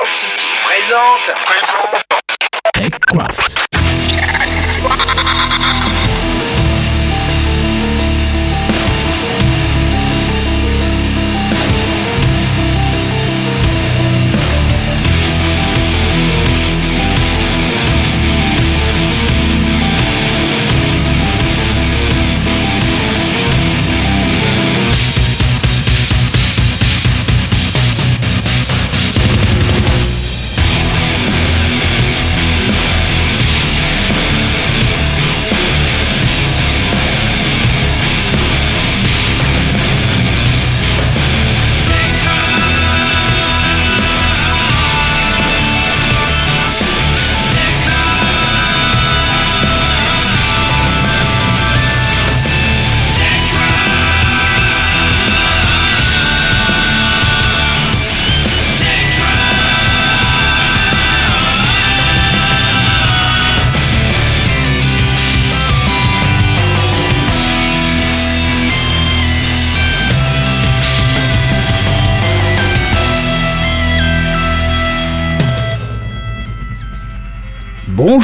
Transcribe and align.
Sound 0.00 0.14
City 0.14 0.46
présente. 0.64 1.34
Présente. 1.44 2.00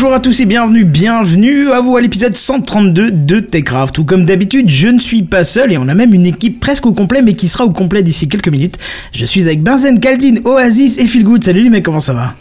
Bonjour 0.07 0.19
à 0.19 0.21
tous 0.21 0.41
et 0.41 0.47
bienvenue, 0.47 0.85
bienvenue 0.85 1.73
à 1.73 1.81
vous 1.81 1.97
à 1.97 2.01
l'épisode 2.01 2.37
132 2.37 3.11
de 3.11 3.41
Techcraft. 3.41 3.93
Tout 3.93 4.05
comme 4.05 4.25
d'habitude, 4.25 4.71
je 4.71 4.87
ne 4.87 5.01
suis 5.01 5.25
pas 5.25 5.43
seul 5.43 5.73
et 5.73 5.79
on 5.79 5.89
a 5.89 5.95
même 5.95 6.15
une 6.15 6.27
équipe 6.27 6.61
presque 6.61 6.87
au 6.87 6.93
complet 6.93 7.23
mais 7.23 7.35
qui 7.35 7.49
sera 7.49 7.65
au 7.65 7.71
complet 7.71 8.05
d'ici 8.05 8.29
quelques 8.29 8.47
minutes. 8.47 8.79
Je 9.13 9.25
suis 9.25 9.47
avec 9.47 9.65
Benzen, 9.65 9.99
Kaldin, 9.99 10.37
Oasis 10.45 10.99
et 10.99 11.09
Feelgood. 11.09 11.43
Salut 11.43 11.65
les 11.65 11.71
mecs, 11.71 11.85
comment 11.85 11.99
ça 11.99 12.13
va? 12.13 12.35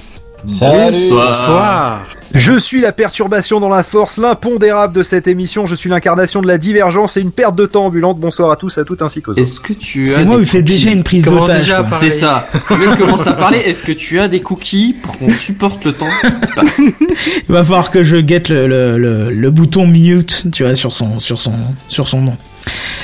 Salut. 0.46 0.94
Bonsoir. 1.10 2.06
Je 2.34 2.58
suis 2.58 2.82
la 2.82 2.92
perturbation 2.92 3.60
dans 3.60 3.70
la 3.70 3.84
force, 3.84 4.18
l'impondérable 4.18 4.94
de 4.94 5.04
cette 5.04 5.28
émission. 5.28 5.66
Je 5.68 5.76
suis 5.76 5.90
l'incarnation 5.90 6.42
de 6.42 6.48
la 6.48 6.58
divergence 6.58 7.18
et 7.18 7.22
une 7.22 7.32
perte 7.32 7.56
de 7.56 7.66
temps 7.66 7.86
ambulante. 7.86 8.20
Bonsoir 8.20 8.52
à 8.52 8.56
tous, 8.56 8.78
à 8.78 8.84
toutes 8.84 9.02
ainsi 9.02 9.22
qu'aux 9.22 9.32
autres. 9.32 9.42
Est-ce 9.42 9.60
que 9.60 9.74
tu 9.74 10.04
as 10.04 10.16
C'est 10.16 10.26
moi 10.26 10.40
qui 10.40 10.46
fais 10.46 10.60
cookies 10.60 10.74
déjà 10.74 10.92
une 10.92 11.04
prise 11.04 11.24
d'otage. 11.24 11.74
C'est 11.92 12.10
ça. 12.10 12.46
Mec 12.72 12.98
commence 12.98 13.28
à 13.28 13.34
parler. 13.34 13.60
Est-ce 13.60 13.84
que 13.84 13.92
tu 13.92 14.20
as 14.20 14.28
des 14.28 14.42
cookies 14.42 14.96
pour 15.02 15.18
qu'on 15.18 15.32
supporte 15.32 15.86
le 15.86 15.94
temps 15.94 16.10
qui 16.22 16.56
passe 16.56 16.80
Il 17.48 17.54
va 17.54 17.64
falloir 17.64 17.92
que 17.92 18.04
je 18.04 18.18
guette 18.18 18.50
le, 18.50 18.68
le, 18.68 18.98
le, 18.98 19.32
le 19.32 19.52
bouton 19.52 19.88
mute, 19.88 20.48
tu 20.52 20.64
vois, 20.64 20.76
sur 20.76 20.96
son, 20.96 21.20
sur 21.20 21.40
son, 21.42 21.54
sur 21.88 22.08
son 22.08 22.22
nom. 22.22 22.38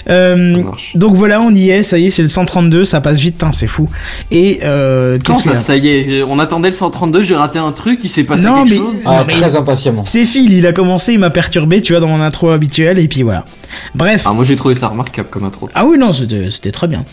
Euh, 0.09 0.63
donc 0.95 1.15
voilà, 1.15 1.41
on 1.41 1.51
y 1.53 1.69
est, 1.69 1.83
ça 1.83 1.97
y 1.99 2.07
est, 2.07 2.09
c'est 2.09 2.21
le 2.23 2.27
132, 2.27 2.83
ça 2.83 3.01
passe 3.01 3.19
vite, 3.19 3.43
hein, 3.43 3.51
c'est 3.53 3.67
fou. 3.67 3.87
Et 4.31 4.59
euh, 4.63 5.17
Quand 5.23 5.35
qu'est-ce 5.35 5.49
ça, 5.49 5.55
ça 5.55 5.77
y 5.77 5.87
est 5.89 6.23
On 6.23 6.39
attendait 6.39 6.69
le 6.69 6.73
132. 6.75 7.21
J'ai 7.21 7.35
raté 7.35 7.59
un 7.59 7.71
truc. 7.71 7.99
Il 8.03 8.09
s'est 8.09 8.23
passé 8.23 8.45
Non, 8.47 8.63
quelque 8.63 8.69
mais- 8.71 8.77
chose. 8.77 8.93
Non, 9.05 9.11
Ah, 9.11 9.23
mais- 9.27 9.33
très 9.33 9.55
impatiemment. 9.55 10.03
C'est 10.05 10.25
Phil, 10.25 10.51
il 10.53 10.65
a 10.65 10.73
commencé, 10.73 11.13
il 11.13 11.19
m'a 11.19 11.29
perturbé, 11.29 11.81
tu 11.81 11.93
vois, 11.93 11.99
dans 11.99 12.07
mon 12.07 12.21
intro 12.21 12.49
habituelle, 12.49 12.97
et 12.99 13.07
puis 13.07 13.23
voilà. 13.23 13.45
Bref. 13.95 14.23
Ah, 14.25 14.33
moi 14.33 14.43
j'ai 14.43 14.55
trouvé 14.55 14.75
ça 14.75 14.87
remarquable 14.89 15.29
comme 15.31 15.43
intro. 15.45 15.69
Ah 15.73 15.85
oui, 15.85 15.97
non, 15.97 16.11
c'était 16.13 16.49
c'était 16.51 16.71
très 16.71 16.87
bien. 16.87 17.05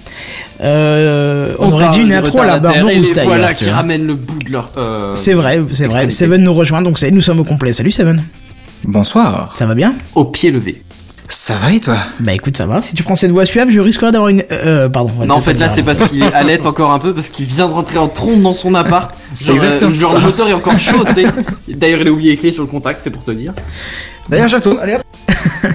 Euh, 0.61 1.55
on, 1.59 1.71
aurait 1.73 1.85
parle 1.85 1.97
dit 1.99 2.03
une 2.05 2.13
intro 2.13 2.41
à 2.41 2.47
la 2.47 2.59
Roustaille, 2.83 3.27
voilà 3.27 3.55
qui 3.55 3.71
ramènent 3.71 4.07
le 4.07 4.15
bout 4.15 4.43
de 4.43 4.51
leur. 4.51 4.71
euh, 4.77 5.13
C'est 5.15 5.35
vrai, 5.35 5.61
c'est 5.73 5.87
vrai. 5.87 6.09
Seven 6.11 6.43
nous 6.43 6.55
rejoint, 6.55 6.83
donc 6.83 6.99
ça 6.99 7.07
y 7.07 7.11
est, 7.11 7.13
nous 7.13 7.21
sommes 7.23 7.41
au 7.41 7.45
complet. 7.45 7.73
Salut 7.73 7.91
Seven, 7.93 8.25
Bonsoir. 8.85 9.55
ça 9.57 9.67
va 9.67 9.75
bien? 9.75 9.95
Au 10.15 10.25
pied 10.25 10.51
levé. 10.51 10.83
Ça 11.31 11.55
va 11.57 11.73
et 11.73 11.81
toi? 11.81 11.97
Bah 12.21 12.33
écoute, 12.33 12.57
ça 12.57 12.65
va. 12.65 12.81
Si 12.81 12.95
tu 12.95 13.03
prends 13.03 13.15
cette 13.17 13.31
voix 13.33 13.45
suave, 13.45 13.69
je 13.69 13.81
risquerais 13.81 14.11
d'avoir 14.13 14.31
une... 14.31 14.45
Euh, 14.51 14.89
pardon. 14.89 15.11
on 15.15 15.21
va 15.21 15.27
Non, 15.27 15.35
en 15.35 15.41
fait, 15.43 15.59
là, 15.59 15.69
c'est 15.69 15.83
parce 15.83 16.09
qu'il 16.09 16.23
allait 16.35 16.65
encore 16.67 16.91
un 16.91 16.99
peu, 16.99 17.13
parce 17.13 17.29
qu'il 17.29 17.45
vient 17.45 17.69
de 17.69 17.73
rentrer 17.75 17.99
en 17.99 18.09
trompe 18.09 18.41
dans 18.41 18.55
son 18.55 18.75
appart. 18.75 19.15
C'est 19.35 19.55
Genre, 19.55 19.57
exactement 19.65 19.91
euh, 19.91 19.95
Genre, 19.95 20.11
ça. 20.13 20.19
le 20.19 20.25
moteur 20.25 20.49
est 20.49 20.53
encore 20.55 20.79
chaud, 20.79 21.05
tu 21.07 21.13
sais. 21.13 21.25
D'ailleurs, 21.69 22.01
il 22.01 22.09
a 22.09 22.11
oublié 22.13 22.31
les 22.33 22.37
clés 22.39 22.53
sur 22.53 22.63
le 22.63 22.69
contact, 22.69 23.01
c'est 23.03 23.11
pour 23.11 23.23
te 23.23 23.31
dire. 23.31 23.53
D'ailleurs, 24.29 24.51
retourne. 24.51 24.79
Allez 24.81 24.95
hop. 24.95 25.03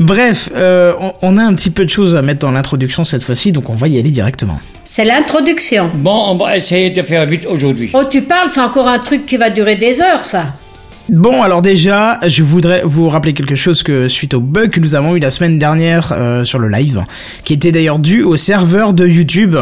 Bref, 0.00 0.48
euh, 0.56 0.94
on, 0.98 1.12
on 1.20 1.36
a 1.38 1.42
un 1.44 1.54
petit 1.54 1.70
peu 1.70 1.84
de 1.84 1.90
choses 1.90 2.16
à 2.16 2.22
mettre 2.22 2.40
dans 2.40 2.50
l'introduction 2.50 3.04
cette 3.04 3.22
fois-ci, 3.22 3.52
donc 3.52 3.68
on 3.68 3.74
va 3.74 3.88
y 3.88 3.98
aller 3.98 4.10
directement. 4.10 4.58
C'est 4.84 5.04
l'introduction. 5.04 5.90
Bon, 5.94 6.30
on 6.30 6.36
va 6.36 6.56
essayer 6.56 6.90
de 6.90 7.02
faire 7.02 7.26
vite 7.26 7.46
aujourd'hui. 7.46 7.90
Oh, 7.92 8.02
tu 8.10 8.22
parles, 8.22 8.48
c'est 8.50 8.60
encore 8.60 8.88
un 8.88 8.98
truc 8.98 9.26
qui 9.26 9.36
va 9.36 9.50
durer 9.50 9.76
des 9.76 10.00
heures, 10.00 10.24
ça. 10.24 10.46
Bon, 11.08 11.42
alors 11.42 11.62
déjà, 11.62 12.20
je 12.24 12.44
voudrais 12.44 12.82
vous 12.84 13.08
rappeler 13.08 13.32
quelque 13.32 13.56
chose 13.56 13.82
que 13.82 14.06
suite 14.06 14.34
au 14.34 14.40
bug 14.40 14.70
que 14.70 14.78
nous 14.78 14.94
avons 14.94 15.16
eu 15.16 15.18
la 15.18 15.32
semaine 15.32 15.58
dernière 15.58 16.12
euh, 16.12 16.44
sur 16.44 16.60
le 16.60 16.68
live, 16.68 17.02
qui 17.44 17.54
était 17.54 17.72
d'ailleurs 17.72 17.98
dû 17.98 18.22
au 18.22 18.36
serveur 18.36 18.92
de 18.92 19.04
YouTube, 19.04 19.56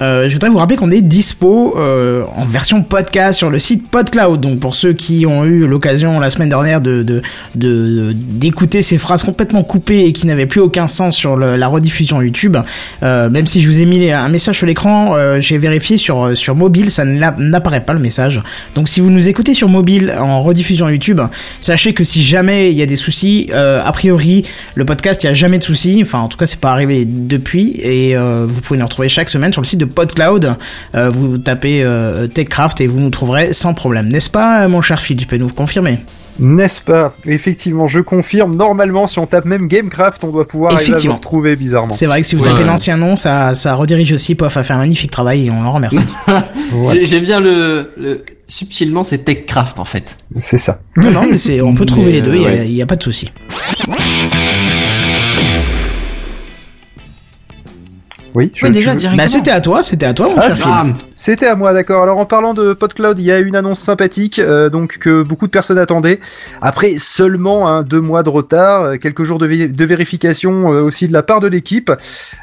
euh, 0.00 0.28
je 0.28 0.34
voudrais 0.34 0.50
vous 0.50 0.58
rappeler 0.58 0.76
qu'on 0.76 0.90
est 0.90 1.00
dispo 1.00 1.78
euh, 1.78 2.24
en 2.36 2.44
version 2.44 2.82
podcast 2.82 3.38
sur 3.38 3.48
le 3.48 3.58
site 3.58 3.88
PodCloud. 3.88 4.40
Donc 4.40 4.60
pour 4.60 4.76
ceux 4.76 4.92
qui 4.92 5.24
ont 5.24 5.46
eu 5.46 5.66
l'occasion 5.66 6.20
la 6.20 6.28
semaine 6.28 6.50
dernière 6.50 6.82
de 6.82 7.22
d'écouter 7.54 8.82
ces 8.82 8.98
phrases 8.98 9.22
complètement 9.22 9.62
coupées 9.62 10.04
et 10.04 10.12
qui 10.12 10.26
n'avaient 10.26 10.46
plus 10.46 10.60
aucun 10.60 10.88
sens 10.88 11.16
sur 11.16 11.36
la 11.36 11.66
rediffusion 11.68 12.20
YouTube, 12.20 12.56
même 13.00 13.46
si 13.46 13.60
je 13.62 13.68
vous 13.68 13.80
ai 13.80 13.86
mis 13.86 14.10
un 14.10 14.28
message 14.28 14.58
sur 14.58 14.66
l'écran, 14.66 15.16
j'ai 15.40 15.58
vérifié 15.58 15.96
sur 15.96 16.36
sur 16.36 16.54
mobile, 16.54 16.90
ça 16.90 17.04
n'apparaît 17.04 17.84
pas 17.84 17.92
le 17.92 17.98
message. 17.98 18.42
Donc 18.74 18.88
si 18.88 19.00
vous 19.00 19.10
nous 19.10 19.28
écoutez 19.28 19.54
sur 19.54 19.68
mobile 19.68 20.14
en 20.18 20.42
rediffusion 20.42 20.81
YouTube, 20.88 21.20
sachez 21.60 21.94
que 21.94 22.04
si 22.04 22.22
jamais 22.22 22.70
il 22.70 22.76
y 22.76 22.82
a 22.82 22.86
des 22.86 22.96
soucis, 22.96 23.48
euh, 23.52 23.82
a 23.84 23.92
priori 23.92 24.44
le 24.74 24.84
podcast 24.84 25.22
il 25.22 25.26
y 25.26 25.30
a 25.30 25.34
jamais 25.34 25.58
de 25.58 25.64
soucis. 25.64 26.00
Enfin 26.02 26.20
en 26.20 26.28
tout 26.28 26.38
cas 26.38 26.46
c'est 26.46 26.60
pas 26.60 26.72
arrivé 26.72 27.04
depuis. 27.04 27.80
Et 27.82 28.16
euh, 28.16 28.46
vous 28.48 28.60
pouvez 28.60 28.78
nous 28.78 28.86
retrouver 28.86 29.08
chaque 29.08 29.28
semaine 29.28 29.52
sur 29.52 29.62
le 29.62 29.66
site 29.66 29.80
de 29.80 29.84
PodCloud. 29.84 30.56
Euh, 30.94 31.08
vous 31.10 31.38
tapez 31.38 31.84
TechCraft 32.34 32.80
et 32.80 32.86
vous 32.86 33.00
nous 33.00 33.10
trouverez 33.10 33.52
sans 33.52 33.74
problème, 33.74 34.08
n'est-ce 34.08 34.30
pas 34.30 34.66
mon 34.68 34.82
cher 34.82 35.00
Phil 35.00 35.16
Tu 35.16 35.26
peux 35.26 35.36
nous 35.36 35.48
confirmer 35.48 35.98
N'est-ce 36.38 36.80
pas 36.80 37.12
Effectivement, 37.26 37.86
je 37.86 38.00
confirme. 38.00 38.56
Normalement, 38.56 39.06
si 39.06 39.18
on 39.18 39.26
tape 39.26 39.44
même 39.44 39.68
Gamecraft, 39.68 40.24
on 40.24 40.28
doit 40.28 40.48
pouvoir 40.48 40.72
arriver 40.72 40.86
à 40.86 40.88
Effectivement. 40.90 41.14
le 41.14 41.18
retrouver 41.18 41.56
bizarrement. 41.56 41.92
C'est 41.94 42.06
vrai 42.06 42.20
que 42.22 42.26
si 42.26 42.34
vous 42.36 42.42
Ouais. 42.42 42.50
tapez 42.50 42.64
l'ancien 42.64 42.96
nom, 42.96 43.16
ça 43.16 43.54
ça 43.54 43.74
redirige 43.74 44.12
aussi. 44.12 44.34
Pof 44.34 44.56
a 44.56 44.62
fait 44.62 44.72
un 44.72 44.78
magnifique 44.78 45.10
travail 45.10 45.46
et 45.46 45.50
on 45.50 45.62
l'en 45.62 45.72
remercie. 45.72 45.98
J'ai- 46.92 47.04
J'aime 47.06 47.24
bien 47.24 47.40
le, 47.40 47.92
le- 47.96 48.24
Subtilement, 48.48 49.02
c'est 49.02 49.18
TechCraft 49.18 49.78
en 49.78 49.84
fait. 49.84 50.16
C'est 50.38 50.58
ça. 50.58 50.80
non 50.96 51.10
non 51.10 51.26
mais 51.30 51.38
c'est 51.38 51.60
on 51.62 51.74
peut 51.74 51.86
trouver 51.86 52.06
Mais, 52.06 52.12
les 52.12 52.22
deux. 52.22 52.34
Il 52.34 52.42
y 52.42 52.46
a- 52.46 52.48
ouais. 52.50 52.64
il 52.66 52.72
y 52.74 52.82
a 52.82 52.86
pas 52.86 52.96
de 52.96 53.02
souci. 53.02 53.30
Oui. 58.34 58.50
je- 58.54 58.66
Oui, 58.66 58.72
déjà, 58.72 58.92
je- 58.92 58.96
directement. 58.96 59.22
Bah 59.24 59.28
c'était 59.28 59.50
à 59.50 59.60
toi, 59.60 59.82
c'était 59.82 60.06
à 60.06 60.14
toi 60.14 60.28
mon 60.28 60.34
Ah, 60.38 60.50
cher 60.50 60.84
C'était 61.14 61.46
à 61.46 61.54
moi, 61.54 61.72
d'accord. 61.72 62.02
Alors 62.02 62.18
en 62.18 62.24
parlant 62.26 62.54
de 62.54 62.72
PodCloud, 62.72 63.18
il 63.18 63.24
y 63.24 63.32
a 63.32 63.38
une 63.40 63.56
annonce 63.56 63.78
sympathique, 63.80 64.38
euh, 64.38 64.70
donc 64.70 64.98
que 64.98 65.22
beaucoup 65.22 65.46
de 65.46 65.50
personnes 65.50 65.78
attendaient. 65.78 66.20
Après 66.60 66.94
seulement 66.98 67.68
hein, 67.68 67.82
deux 67.82 68.00
mois 68.00 68.22
de 68.22 68.28
retard, 68.30 68.82
euh, 68.82 68.96
quelques 68.96 69.22
jours 69.22 69.38
de, 69.38 69.46
vé- 69.46 69.70
de 69.70 69.84
vérification 69.84 70.72
euh, 70.72 70.82
aussi 70.82 71.08
de 71.08 71.12
la 71.12 71.22
part 71.22 71.40
de 71.40 71.48
l'équipe. 71.48 71.92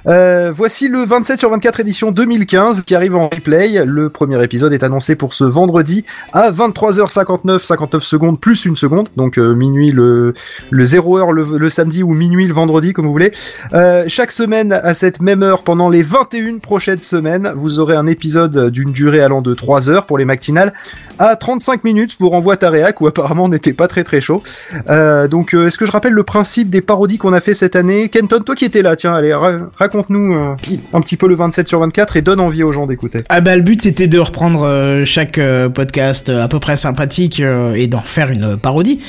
Euh, 0.07 0.51
voici 0.53 0.87
le 0.87 0.99
27 1.05 1.39
sur 1.39 1.49
24 1.49 1.79
édition 1.79 2.11
2015 2.11 2.83
qui 2.83 2.93
arrive 2.95 3.15
en 3.15 3.29
replay. 3.29 3.83
Le 3.85 4.09
premier 4.09 4.43
épisode 4.43 4.73
est 4.73 4.83
annoncé 4.83 5.15
pour 5.15 5.33
ce 5.33 5.43
vendredi 5.43 6.05
à 6.33 6.51
23h59, 6.51 7.63
59 7.63 8.03
secondes 8.03 8.39
plus 8.39 8.65
une 8.65 8.75
seconde, 8.75 9.09
donc 9.17 9.37
euh, 9.37 9.53
minuit 9.55 9.91
le, 9.91 10.33
le 10.69 10.83
0 10.83 11.17
heure 11.17 11.31
le, 11.31 11.45
le 11.57 11.69
samedi 11.69 12.03
ou 12.03 12.13
minuit 12.13 12.45
le 12.47 12.53
vendredi 12.53 12.93
comme 12.93 13.05
vous 13.05 13.11
voulez. 13.11 13.31
Euh, 13.73 14.03
chaque 14.07 14.31
semaine 14.31 14.71
à 14.73 14.93
cette 14.93 15.21
même 15.21 15.41
heure 15.43 15.63
pendant 15.63 15.78
les 15.87 16.01
21 16.01 16.57
prochaines 16.57 17.01
semaines, 17.01 17.53
vous 17.55 17.79
aurez 17.79 17.95
un 17.95 18.07
épisode 18.07 18.69
d'une 18.71 18.91
durée 18.91 19.21
allant 19.21 19.41
de 19.41 19.53
3 19.53 19.89
heures 19.89 20.05
pour 20.05 20.17
les 20.17 20.25
matinales 20.25 20.73
à 21.19 21.37
35 21.37 21.83
minutes 21.85 22.17
pour 22.17 22.33
Envoie 22.33 22.57
ta 22.57 22.69
réac 22.69 22.99
où 22.99 23.07
apparemment 23.07 23.45
on 23.45 23.49
n'était 23.49 23.71
pas 23.73 23.87
très 23.87 24.03
très 24.03 24.19
chaud. 24.19 24.41
Euh, 24.89 25.27
donc 25.29 25.53
euh, 25.53 25.67
est-ce 25.67 25.77
que 25.77 25.85
je 25.85 25.91
rappelle 25.91 26.13
le 26.13 26.23
principe 26.23 26.69
des 26.69 26.81
parodies 26.81 27.17
qu'on 27.17 27.31
a 27.33 27.39
fait 27.39 27.53
cette 27.53 27.75
année? 27.77 28.09
Kenton, 28.09 28.39
toi 28.39 28.55
qui 28.55 28.65
étais 28.65 28.81
là, 28.81 28.95
tiens, 28.97 29.13
allez, 29.13 29.33
ra- 29.33 29.69
raconte-nous 29.75 30.33
euh, 30.33 30.55
un 30.93 31.01
petit 31.01 31.15
peu 31.15 31.27
le 31.27 31.35
27 31.35 31.67
sur 31.67 31.79
24 31.79 32.17
et 32.17 32.21
donne 32.21 32.39
envie 32.39 32.63
aux 32.63 32.71
gens 32.73 32.85
d'écouter. 32.87 33.19
Ah 33.29 33.39
bah 33.39 33.55
le 33.55 33.61
but 33.61 33.79
c'était 33.81 34.07
de 34.07 34.19
reprendre 34.19 35.03
chaque 35.05 35.39
podcast 35.73 36.29
à 36.29 36.47
peu 36.47 36.59
près 36.59 36.75
sympathique 36.75 37.39
et 37.75 37.87
d'en 37.87 38.01
faire 38.01 38.31
une 38.31 38.57
parodie. 38.57 38.99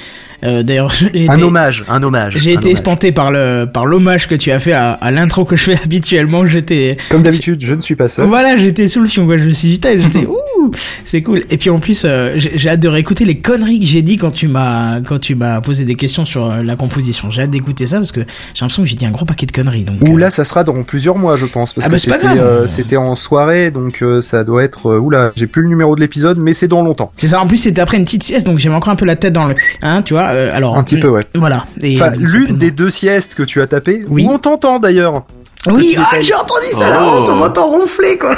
Euh, 0.42 0.62
D'ailleurs 0.62 0.90
j'ai 1.14 1.28
Un 1.28 1.34
été, 1.34 1.42
hommage, 1.42 1.84
un 1.88 2.02
hommage. 2.02 2.34
j'ai 2.38 2.52
été 2.52 2.58
hommage. 2.66 2.72
espanté 2.72 3.12
par 3.12 3.30
le 3.30 3.66
par 3.72 3.84
l'hommage 3.86 4.26
que 4.28 4.34
tu 4.34 4.50
as 4.50 4.58
fait 4.58 4.72
à, 4.72 4.92
à 4.92 5.10
l'intro 5.10 5.44
que 5.44 5.56
je 5.56 5.62
fais 5.64 5.78
habituellement. 5.84 6.46
J'étais 6.46 6.96
Comme 7.10 7.22
d'habitude, 7.22 7.62
je 7.64 7.74
ne 7.74 7.80
suis 7.80 7.94
pas 7.96 8.08
seul. 8.08 8.26
voilà 8.26 8.56
j'étais 8.56 8.88
sous 8.88 9.00
le 9.02 9.08
fion 9.08 9.26
quoi. 9.26 9.36
Je 9.36 9.44
me 9.44 9.52
suis 9.52 9.68
dit 9.68 9.74
putain, 9.74 9.96
j'étais 10.00 10.26
ouh 10.60 10.70
C'est 11.04 11.22
cool. 11.22 11.44
Et 11.50 11.56
puis 11.56 11.70
en 11.70 11.78
plus, 11.78 12.02
euh, 12.04 12.32
j'ai 12.36 12.52
j'ai 12.56 12.70
hâte 12.70 12.80
de 12.80 12.88
réécouter 12.88 13.24
les 13.24 13.38
conneries 13.38 13.80
que 13.80 13.86
j'ai 13.86 14.02
dit 14.02 14.16
quand 14.16 14.30
tu 14.30 14.48
m'as 14.48 15.00
quand 15.00 15.18
tu 15.18 15.34
m'as 15.34 15.60
posé 15.60 15.84
des 15.84 15.94
questions 15.94 16.24
sur 16.24 16.46
euh, 16.50 16.62
la 16.62 16.76
composition. 16.76 17.30
J'ai 17.30 17.42
hâte 17.42 17.50
d'écouter 17.50 17.86
ça 17.86 17.96
parce 17.98 18.12
que 18.12 18.20
j'ai 18.20 18.60
l'impression 18.60 18.82
que 18.82 18.88
j'ai 18.88 18.96
dit 18.96 19.06
un 19.06 19.10
gros 19.10 19.24
paquet 19.24 19.46
de 19.46 19.52
conneries. 19.52 19.84
Donc 19.84 19.96
Ou 20.02 20.16
euh, 20.16 20.20
là, 20.20 20.30
ça 20.30 20.44
sera 20.44 20.64
dans 20.64 20.82
plusieurs 20.82 21.16
mois, 21.16 21.36
je 21.36 21.46
pense, 21.46 21.74
parce 21.74 21.86
Ah 21.86 21.88
que 21.88 21.92
bah, 21.94 21.98
c'est 21.98 22.10
pas 22.10 22.18
c'était 22.20 22.34
grave. 22.34 22.44
euh, 22.46 22.66
c'était 22.68 22.96
en 22.96 23.14
soirée, 23.14 23.70
donc 23.70 24.02
ça 24.20 24.44
doit 24.44 24.62
être. 24.64 24.98
oula, 24.98 25.32
j'ai 25.36 25.46
plus 25.46 25.62
le 25.62 25.68
numéro 25.68 25.94
de 25.96 26.00
l'épisode, 26.00 26.38
mais 26.38 26.52
c'est 26.52 26.68
dans 26.68 26.82
longtemps. 26.82 27.10
c'est 27.16 27.28
ça. 27.28 27.40
En 27.40 27.46
plus, 27.46 27.56
c'était 27.58 27.80
après 27.80 27.96
une 27.96 28.04
petite 28.04 28.22
sieste, 28.22 28.46
donc 28.46 28.58
j'avais 28.58 28.74
encore 28.74 28.92
un 28.92 28.96
peu 28.96 29.06
la 29.06 29.16
tête 29.16 29.32
dans 29.32 29.46
le, 29.46 29.54
hein, 29.82 30.02
tu 30.02 30.14
vois. 30.14 30.24
alors 30.24 30.76
Un 30.76 30.84
petit 30.84 30.98
peu, 30.98 31.08
ouais. 31.08 31.26
Voilà. 31.34 31.64
Et 31.82 31.96
Enfin, 32.00 32.12
l'une 32.18 32.56
des 32.56 32.70
deux 32.70 32.90
siestes 32.90 33.34
que 33.34 33.42
tu 33.42 33.60
as 33.60 33.66
tapées, 33.66 34.04
Oui. 34.08 34.24
où 34.24 34.30
on 34.30 34.38
t'entend 34.38 34.78
d'ailleurs. 34.78 35.24
Oui, 35.68 35.94
ah, 35.98 36.16
j'ai 36.20 36.34
entendu 36.34 36.66
ça 36.72 36.88
là. 36.88 37.00
Oh. 37.02 37.24
On 37.28 37.34
m'entend 37.36 37.68
ronfler 37.68 38.16
quoi. 38.16 38.34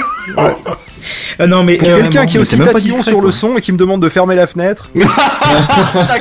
Euh, 1.40 1.46
non 1.48 1.64
mais 1.64 1.78
Pour 1.78 1.88
quelqu'un 1.88 2.26
qui 2.26 2.36
est 2.36 2.40
aussi 2.40 2.56
tatillon 2.56 2.78
discret, 2.78 3.10
sur 3.10 3.20
le 3.20 3.30
son 3.32 3.56
et 3.56 3.60
qui 3.60 3.72
me 3.72 3.76
demande 3.76 4.00
de 4.02 4.08
fermer 4.08 4.36
la 4.36 4.46
fenêtre. 4.46 4.88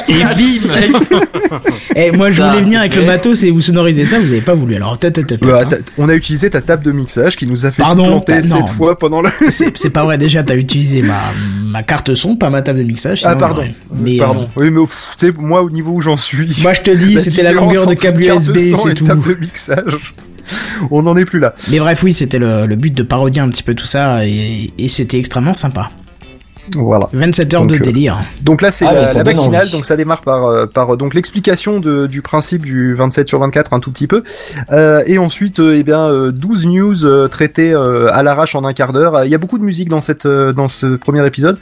Et 0.07 0.23
bim 0.23 0.99
Eh, 1.95 2.11
moi, 2.11 2.31
je 2.31 2.41
voulais 2.41 2.61
venir 2.61 2.79
avec 2.79 2.93
fait. 2.93 2.99
le 2.99 3.05
matos 3.05 3.43
et 3.43 3.51
vous 3.51 3.61
sonoriser 3.61 4.05
ça, 4.05 4.19
vous 4.19 4.31
avez 4.31 4.41
pas 4.41 4.55
voulu. 4.55 4.75
Alors. 4.75 4.97
Bah, 5.01 5.59
hein. 5.61 5.65
t'as- 5.69 5.77
on 5.97 6.09
a 6.09 6.13
utilisé 6.13 6.49
ta 6.49 6.61
table 6.61 6.83
de 6.83 6.91
mixage 6.91 7.35
qui 7.35 7.45
nous 7.45 7.65
a 7.65 7.71
fait 7.71 7.81
Pardon, 7.83 8.21
planter 8.21 8.41
cette 8.41 8.69
fois 8.69 8.97
pendant 8.97 9.21
le. 9.21 9.29
C'est 9.49 9.89
pas 9.91 10.03
vrai. 10.03 10.17
Déjà, 10.17 10.43
t'as 10.43 10.55
utilisé 10.55 11.01
ma 11.01 11.19
ma 11.65 11.83
carte 11.83 12.15
son, 12.15 12.35
pas 12.35 12.49
ma 12.49 12.61
table 12.61 12.79
de 12.79 12.83
mixage. 12.83 13.21
Ah 13.25 13.35
pardon. 13.35 13.61
ouais. 13.61 13.75
Mais 13.93 14.17
pardon. 14.17 14.43
euh, 14.43 14.59
Oui 14.61 14.71
mais 14.71 14.81
tu 14.85 15.27
sais 15.27 15.31
moi 15.37 15.61
au 15.61 15.69
niveau 15.69 15.91
où 15.91 16.01
j'en 16.01 16.17
suis. 16.17 16.55
moi, 16.61 16.73
je 16.73 16.81
te 16.81 16.91
dis, 16.91 17.19
c'était 17.21 17.43
la 17.43 17.51
longueur 17.51 17.85
de 17.85 17.93
câble 17.93 18.21
USB, 18.21 18.57
c'est 18.57 18.91
et 18.91 18.95
tout. 18.95 19.05
table 19.05 19.27
de 19.35 19.39
mixage. 19.39 19.99
On 20.91 21.01
n'en 21.03 21.15
est 21.17 21.25
plus 21.25 21.39
là. 21.39 21.53
Mais 21.69 21.79
bref, 21.79 22.01
oui, 22.03 22.13
c'était 22.13 22.39
le, 22.39 22.65
le 22.65 22.75
but 22.75 22.93
de 22.95 23.03
parodier 23.03 23.41
un 23.41 23.49
petit 23.49 23.63
peu 23.63 23.73
tout 23.75 23.85
ça 23.85 24.25
et, 24.25 24.71
et 24.77 24.87
c'était 24.87 25.17
extrêmement 25.19 25.53
sympa. 25.53 25.89
Voilà. 26.75 27.09
27 27.11 27.53
heures 27.55 27.61
Donc, 27.61 27.71
de 27.71 27.75
euh, 27.75 27.79
délire. 27.79 28.17
Donc 28.43 28.61
là 28.61 28.71
c'est 28.71 28.85
Ah, 28.85 28.93
la, 28.93 29.23
matinale, 29.23 29.61
envie. 29.63 29.71
donc 29.71 29.85
ça 29.85 29.97
démarre 29.97 30.21
par 30.21 30.45
euh, 30.45 30.67
par 30.67 30.95
donc 30.95 31.15
l'explication 31.15 31.79
du 31.79 32.21
principe 32.21 32.61
du 32.63 32.93
27 32.93 33.27
sur 33.27 33.39
24 33.39 33.73
un 33.73 33.79
tout 33.79 33.91
petit 33.91 34.07
peu, 34.07 34.23
Euh, 34.71 35.03
et 35.07 35.17
ensuite 35.17 35.59
euh, 35.59 35.75
eh 35.77 35.83
bien 35.83 36.07
euh, 36.07 36.31
12 36.31 36.67
news 36.67 37.03
euh, 37.05 37.27
traitées 37.27 37.73
euh, 37.73 38.07
à 38.13 38.21
l'arrache 38.23 38.55
en 38.55 38.63
un 38.63 38.73
quart 38.73 38.93
d'heure. 38.93 39.25
Il 39.25 39.31
y 39.31 39.35
a 39.35 39.39
beaucoup 39.39 39.57
de 39.57 39.63
musique 39.63 39.89
dans 39.89 40.01
cette 40.01 40.27
euh, 40.27 40.53
dans 40.53 40.67
ce 40.67 40.95
premier 40.95 41.25
épisode. 41.25 41.57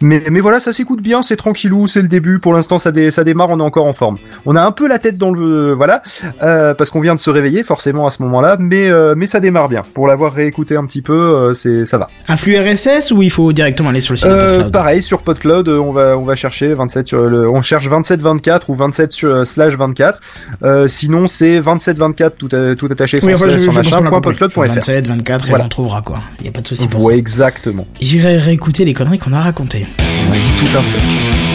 Mais, 0.00 0.22
mais 0.30 0.40
voilà, 0.40 0.60
ça 0.60 0.72
s'écoute 0.72 1.00
bien, 1.02 1.22
c'est 1.22 1.36
tranquillou, 1.36 1.86
c'est 1.86 2.02
le 2.02 2.08
début. 2.08 2.38
Pour 2.38 2.52
l'instant, 2.52 2.78
ça, 2.78 2.92
dé- 2.92 3.10
ça 3.10 3.24
démarre, 3.24 3.50
on 3.50 3.60
est 3.60 3.62
encore 3.62 3.86
en 3.86 3.92
forme. 3.92 4.16
On 4.46 4.56
a 4.56 4.62
un 4.62 4.72
peu 4.72 4.88
la 4.88 4.98
tête 4.98 5.16
dans 5.18 5.30
le 5.30 5.72
voilà, 5.72 6.02
euh, 6.42 6.74
parce 6.74 6.90
qu'on 6.90 7.00
vient 7.00 7.14
de 7.14 7.20
se 7.20 7.30
réveiller 7.30 7.62
forcément 7.64 8.06
à 8.06 8.10
ce 8.10 8.22
moment-là, 8.22 8.56
mais 8.58 8.88
euh, 8.88 9.14
mais 9.16 9.26
ça 9.26 9.40
démarre 9.40 9.68
bien. 9.68 9.82
Pour 9.94 10.06
l'avoir 10.06 10.32
réécouté 10.32 10.76
un 10.76 10.84
petit 10.86 11.02
peu, 11.02 11.12
euh, 11.18 11.54
c'est 11.54 11.84
ça 11.86 11.98
va. 11.98 12.08
Un 12.28 12.36
flux 12.36 12.58
RSS 12.58 13.10
ou 13.12 13.22
il 13.22 13.30
faut 13.30 13.52
directement 13.52 13.90
aller 13.90 14.00
sur 14.00 14.12
le 14.12 14.16
site 14.18 14.28
PodCloud 14.28 14.72
pareil 14.72 15.02
sur 15.02 15.22
PodCloud, 15.22 15.68
on 15.68 15.92
va 15.92 16.16
on 16.18 16.24
va 16.24 16.34
chercher 16.34 16.74
27 16.74 17.08
sur 17.08 17.22
le, 17.22 17.48
on 17.48 17.62
cherche 17.62 17.86
27 17.88 18.20
24 18.20 18.70
ou 18.70 18.74
27 18.74 19.12
sur, 19.12 19.46
slash 19.46 19.74
24. 19.74 20.20
Euh, 20.62 20.88
sinon 20.88 21.26
c'est 21.26 21.60
27 21.60 21.98
24 21.98 22.36
tout, 22.36 22.48
tout 22.48 22.88
attaché 22.90 23.20
sans 23.20 23.26
Oui, 23.28 23.36
sans 23.36 23.72
machin, 23.72 23.98
point 23.98 24.10
compris. 24.10 24.34
podcloud.fr. 24.34 24.74
27, 24.74 25.06
24, 25.08 25.46
et 25.46 25.48
Voilà. 25.50 25.64
on 25.64 25.68
trouvera 25.68 26.02
quoi. 26.02 26.20
Il 26.40 26.46
y 26.46 26.48
a 26.48 26.52
pas 26.52 26.60
de 26.60 26.66
souci 26.68 26.88
pour 26.88 27.04
Ouais, 27.04 27.14
ça. 27.14 27.18
exactement. 27.18 27.86
J'irai 28.00 28.36
réécouter 28.38 28.84
les 28.84 28.94
conneries 28.94 29.18
qu'on 29.18 29.32
a 29.32 29.40
racontées. 29.40 29.83
Dit 30.32 30.52
tout 30.58 30.78
un 30.78 30.82
stock. 30.82 31.53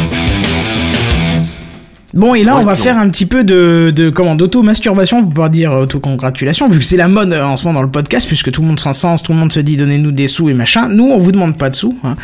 Bon 2.14 2.34
et 2.34 2.44
là 2.44 2.56
Ouais, 2.56 2.62
on 2.62 2.66
va 2.66 2.74
on- 2.74 2.76
faire 2.76 2.98
un 2.98 3.08
petit 3.10 3.26
peu 3.28 3.44
de, 3.44 3.94
de 3.96 4.10
comment 4.10 4.34
d'auto-masturbation 4.36 5.24
pour 5.24 5.44
pas 5.44 5.50
dire 5.50 5.74
auto-congratulation 5.74 6.68
vu 6.70 6.80
que 6.80 6.86
c'est 6.86 6.98
la 6.98 7.08
mode 7.08 7.32
euh, 7.34 7.44
en 7.44 7.56
ce 7.56 7.64
moment 7.66 7.76
dans 7.80 7.84
le 7.84 7.92
podcast 7.92 8.28
puisque 8.28 8.52
tout 8.52 8.62
le 8.62 8.68
monde 8.68 8.80
s'en 8.80 8.94
sens, 8.94 9.22
tout 9.22 9.32
le 9.32 9.38
monde 9.38 9.52
se 9.54 9.60
dit 9.60 9.78
donnez-nous 9.78 10.12
des 10.12 10.28
sous 10.28 10.50
et 10.50 10.54
machin. 10.54 10.88
Nous 10.90 11.06
on 11.06 11.20
vous 11.20 11.32
demande 11.32 11.58
pas 11.58 11.70
de 11.70 11.76
sous. 11.76 11.98
Hein. 12.04 12.16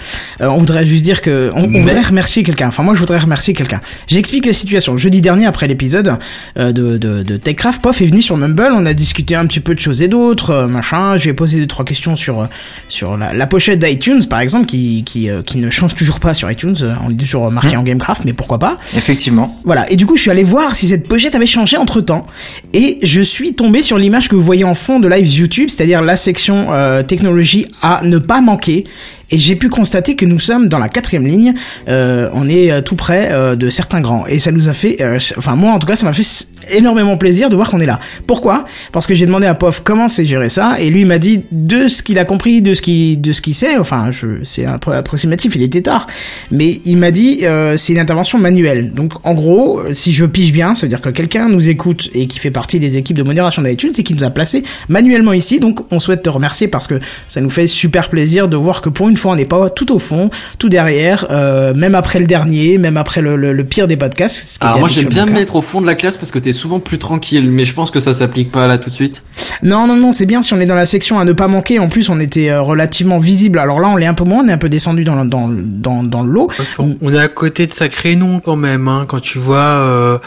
Euh, 0.42 0.48
on 0.48 0.58
voudrait 0.58 0.86
juste 0.88 1.04
dire 1.04 1.22
que 1.22 1.52
on, 1.54 1.66
on 1.66 1.68
Mais- 1.68 1.82
voudrait 1.82 2.02
remercier 2.02 2.42
quelqu'un. 2.44 2.70
Enfin 2.70 2.82
moi 2.84 2.96
je 2.96 3.00
voudrais 3.00 3.20
remercier 3.20 3.54
quelqu'un. 3.54 3.80
J'explique 4.08 4.46
la 4.48 4.54
situation. 4.54 4.98
Jeudi 4.98 5.22
dernier 5.22 5.46
après 5.46 5.68
l'épisode 5.68 6.18
euh, 6.58 6.72
de, 6.72 6.98
de, 6.98 7.22
de 7.22 7.38
Techcraft, 7.38 7.82
Pof 7.82 8.02
est 8.02 8.08
venu 8.08 8.22
sur 8.24 8.38
Mumble. 8.38 8.70
On 8.74 8.86
a 8.88 8.94
discuté 8.94 9.36
un 9.36 9.46
petit 9.46 9.60
peu 9.60 9.76
de 9.76 9.80
choses 9.80 10.02
et 10.02 10.08
d'autres 10.08 10.50
euh, 10.52 10.68
machin. 10.68 11.18
J'ai 11.18 11.34
posé 11.34 11.60
deux 11.60 11.68
trois 11.68 11.86
questions 11.86 12.16
sur 12.16 12.42
euh, 12.42 12.46
sur 12.90 13.18
la, 13.18 13.34
la 13.34 13.46
pochette 13.48 13.80
d'iTunes 13.80 14.26
par 14.28 14.40
exemple 14.40 14.66
qui 14.66 15.04
qui 15.04 15.30
euh, 15.30 15.44
qui 15.44 15.60
ne 15.60 15.70
change 15.70 15.94
toujours 15.96 16.20
pas 16.20 16.34
sur 16.34 16.50
iTunes. 16.50 16.76
On 17.06 17.12
est 17.12 17.16
toujours 17.20 17.52
marqué 17.52 17.78
en 17.78 17.84
Gamecraft 17.84 18.26
mais 18.26 18.34
pourquoi 18.34 18.58
pas. 18.58 18.78
Effectivement. 18.98 19.56
Voilà, 19.64 19.75
et 19.90 19.96
du 19.96 20.06
coup 20.06 20.16
je 20.16 20.22
suis 20.22 20.32
allé 20.32 20.44
voir 20.44 20.76
si 20.76 20.88
cette 20.88 21.08
pochette 21.08 21.36
avait 21.36 21.46
changé 21.46 21.78
entre 21.78 22.02
temps, 22.02 22.26
et 22.74 22.98
je 23.04 23.22
suis 23.22 23.54
tombé 23.54 23.82
sur 23.82 23.98
l'image 23.98 24.30
que 24.30 24.36
vous 24.36 24.44
voyez 24.44 24.64
en 24.64 24.76
fond 24.76 25.00
de 25.00 25.08
live 25.08 25.28
YouTube, 25.28 25.70
c'est-à-dire 25.70 26.02
la 26.02 26.16
section 26.16 26.68
euh, 26.72 27.04
technologie 27.04 27.68
à 27.82 28.02
ne 28.04 28.18
pas 28.18 28.42
manquer, 28.42 28.86
et 29.32 29.40
j'ai 29.40 29.56
pu 29.56 29.70
constater 29.70 30.16
que 30.16 30.26
nous 30.26 30.40
sommes 30.40 30.70
dans 30.70 30.80
la 30.80 30.90
quatrième 30.90 31.26
ligne, 31.26 31.54
euh, 31.88 32.30
on 32.34 32.48
est 32.48 32.72
euh, 32.72 32.82
tout 32.82 32.96
près 32.96 33.56
de 33.56 33.70
certains 33.70 34.02
grands, 34.02 34.26
et 34.28 34.40
ça 34.40 34.52
nous 34.52 34.70
a 34.70 34.74
fait, 34.74 34.98
enfin 35.38 35.56
moi 35.56 35.72
en 35.72 35.80
tout 35.80 35.88
cas 35.88 35.96
ça 35.96 36.06
m'a 36.06 36.14
fait 36.14 36.24
énormément 36.72 37.18
plaisir 37.18 37.50
de 37.50 37.56
voir 37.56 37.70
qu'on 37.70 37.80
est 37.80 37.86
là. 37.86 38.00
Pourquoi? 38.28 38.66
Parce 38.92 39.08
que 39.08 39.14
j'ai 39.16 39.26
demandé 39.26 39.48
à 39.48 39.54
Pof 39.54 39.82
comment 39.84 40.08
c'est 40.10 40.26
géré 40.26 40.50
ça, 40.50 40.76
et 40.80 40.90
lui 40.90 41.06
m'a 41.06 41.20
dit 41.20 41.42
de 41.52 41.88
ce 41.88 42.04
qu'il 42.04 42.20
a 42.20 42.26
compris, 42.26 42.62
de 42.62 42.74
ce 42.74 42.82
qu'il 42.82 43.20
de 43.22 43.32
ce 43.32 43.42
qu'il 43.42 43.54
sait, 43.56 43.78
enfin 43.78 44.12
je 44.12 44.28
c'est 44.44 44.66
un 44.66 44.78
peu 44.78 44.92
approximatif, 44.94 45.56
il 45.56 45.62
était 45.64 45.82
tard, 45.82 46.08
mais 46.52 46.82
il 46.86 46.98
m'a 46.98 47.12
dit 47.12 47.40
euh, 47.44 47.78
c'est 47.78 47.94
une 47.94 48.00
intervention 48.00 48.38
manuelle. 48.40 48.94
Donc 48.94 49.14
en 49.24 49.34
gros, 49.34 49.80
euh, 49.80 49.94
si 49.94 50.12
je 50.12 50.26
pige 50.26 50.52
bien, 50.54 50.76
ça 50.76 50.82
veut 50.82 50.90
dire 50.90 51.02
que 51.02 51.10
quelqu'un 51.10 51.50
nous 51.50 51.70
écoute 51.70 52.10
et 52.14 52.28
qui 52.28 52.40
fait 52.40 52.52
partie 52.52 52.80
des 52.80 52.98
équipes 52.98 53.18
de 53.18 53.24
modération 53.24 53.62
d'iTunes 53.62 53.94
et 53.98 54.04
qui 54.04 54.14
nous 54.14 54.24
a 54.24 54.30
placé 54.30 54.64
manuellement 54.90 55.34
ici. 55.34 55.60
Donc 55.60 55.82
on 55.92 56.00
souhaite 56.00 56.24
te 56.24 56.30
remercier 56.30 56.68
parce 56.68 56.88
que 56.88 57.00
ça 57.28 57.42
nous 57.42 57.50
fait 57.50 57.68
super 57.68 58.10
plaisir 58.10 58.48
de 58.48 58.58
voir 58.58 58.82
que 58.82 58.90
pour 58.90 59.10
une 59.10 59.18
fois 59.18 59.34
on 59.34 59.36
n'est 59.36 59.46
pas 59.46 59.70
tout 59.70 59.94
au 59.94 60.00
fond, 60.00 60.30
tout 60.60 60.70
derrière, 60.70 61.28
euh, 61.32 61.74
même 61.74 61.96
après 61.96 62.20
le 62.20 62.26
dernier, 62.26 62.78
même 62.78 62.98
après 62.98 63.22
le, 63.22 63.36
le- 63.36 63.54
le 63.54 63.64
pire 63.64 63.88
des 63.88 63.98
podcasts. 63.98 64.54
ce 64.54 64.60
qui 64.60 64.66
Alors 64.66 64.80
moi 64.80 64.90
j'aime 64.90 65.06
bien 65.10 65.26
me 65.26 65.32
mettre 65.32 65.56
au 65.56 65.62
fond 65.62 65.82
de 65.82 65.86
la 65.88 65.96
classe 65.96 66.18
parce 66.18 66.32
que 66.32 66.40
t'es 66.40 66.52
souvent 66.56 66.80
plus 66.80 66.98
tranquille, 66.98 67.50
mais 67.52 67.64
je 67.66 67.74
pense 67.76 67.92
que 67.92 68.00
ça 68.00 68.14
s'applique 68.14 68.52
pas 68.52 68.66
là 68.66 68.78
tout 68.80 68.90
de 68.90 68.96
suite. 68.96 69.24
Non, 69.62 69.86
non, 69.88 69.96
non, 69.96 70.12
c'est 70.12 70.26
bien 70.26 70.42
si 70.42 70.54
on 70.56 70.60
est 70.60 70.66
dans 70.66 70.76
la 70.76 70.86
section 70.88 71.20
à 71.20 71.24
ne 71.26 71.32
pas 71.34 71.48
manquer. 71.48 71.78
En 71.80 71.88
plus, 71.88 72.10
on 72.10 72.20
était 72.20 72.50
euh, 72.50 72.62
relativement 72.62 73.20
visible. 73.20 73.60
Alors 73.60 73.80
là, 73.80 73.88
on 73.90 73.96
l'est 73.96 74.08
un 74.08 74.14
peu 74.16 74.24
moins, 74.24 74.44
on 74.44 74.48
est 74.48 74.54
un 74.54 74.58
peu 74.58 74.70
descendu 74.70 75.04
dans, 75.04 75.22
le- 75.22 75.30
dans, 75.30 75.48
le- 75.48 75.62
dans, 75.62 76.04
dans 76.04 76.24
le 76.24 76.32
lot. 76.32 76.50
On 76.80 76.98
on 77.02 77.14
est 77.14 77.20
à 77.20 77.28
côté 77.28 77.68
de 77.68 77.74
sacrés 77.74 78.16
noms 78.16 78.40
quand 78.40 78.56
même, 78.56 78.88
hein, 78.88 79.06
quand 79.08 79.20
tu 79.22 79.38
vois 79.38 79.58
euh, 79.58 80.18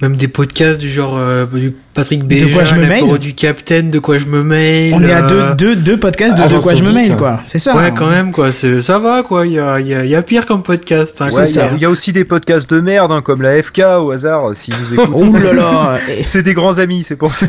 même 0.00 0.16
des 0.16 0.28
podcasts 0.28 0.80
du 0.80 0.88
genre 0.88 1.16
euh, 1.16 1.46
du 1.46 1.74
Patrick 1.94 2.24
Béja, 2.24 2.46
quoi 2.54 2.64
je 2.64 2.74
me 2.74 2.80
l'apéro 2.82 3.06
mail 3.12 3.18
du 3.18 3.34
Capitaine, 3.34 3.90
de 3.90 3.98
quoi 3.98 4.16
je 4.16 4.24
me 4.26 4.42
mail. 4.42 4.94
On 4.94 5.02
est 5.04 5.12
à 5.12 5.24
euh, 5.26 5.54
deux, 5.54 5.74
deux, 5.74 5.76
deux 5.76 5.96
podcasts 6.00 6.36
de 6.38 6.42
Ah, 6.42 6.48
De 6.48 6.58
quoi 6.58 6.74
je 6.74 6.82
me 6.82 6.90
mail, 6.90 7.16
quoi. 7.16 7.40
C'est 7.44 7.58
ça. 7.58 7.76
Ouais, 7.76 7.84
hein. 7.86 7.90
quand 7.96 8.08
même, 8.08 8.32
quoi. 8.32 8.50
Ça 8.52 8.98
va, 8.98 9.22
quoi. 9.22 9.46
Il 9.46 9.52
y 9.52 9.58
a, 9.58 9.78
il 9.78 9.88
y, 9.88 9.94
a, 9.94 10.04
y 10.06 10.14
a 10.14 10.22
pire 10.22 10.46
comme 10.46 10.62
podcast. 10.62 11.20
Hein, 11.20 11.26
Ouais, 11.26 11.32
quoi. 11.32 11.44
il 11.46 11.54
y, 11.54 11.58
a- 11.58 11.70
il 11.76 11.82
y 11.82 11.84
a 11.84 11.90
aussi 11.90 12.12
des 12.12 12.24
podcasts 12.24 12.70
de 12.72 12.80
merde, 12.80 13.12
hein, 13.12 13.20
comme 13.22 13.42
la 13.42 13.62
FK 13.62 13.82
au 14.00 14.10
hasard, 14.10 14.42
si 14.54 14.70
vous 14.70 14.94
écoutez. 15.02 15.10
Oh 15.12 15.36
là 15.36 15.52
là. 15.52 15.98
C'est 16.24 16.42
des 16.42 16.54
grands 16.54 16.78
amis, 16.78 17.04
c'est 17.04 17.16
pour 17.16 17.34
ça. 17.34 17.46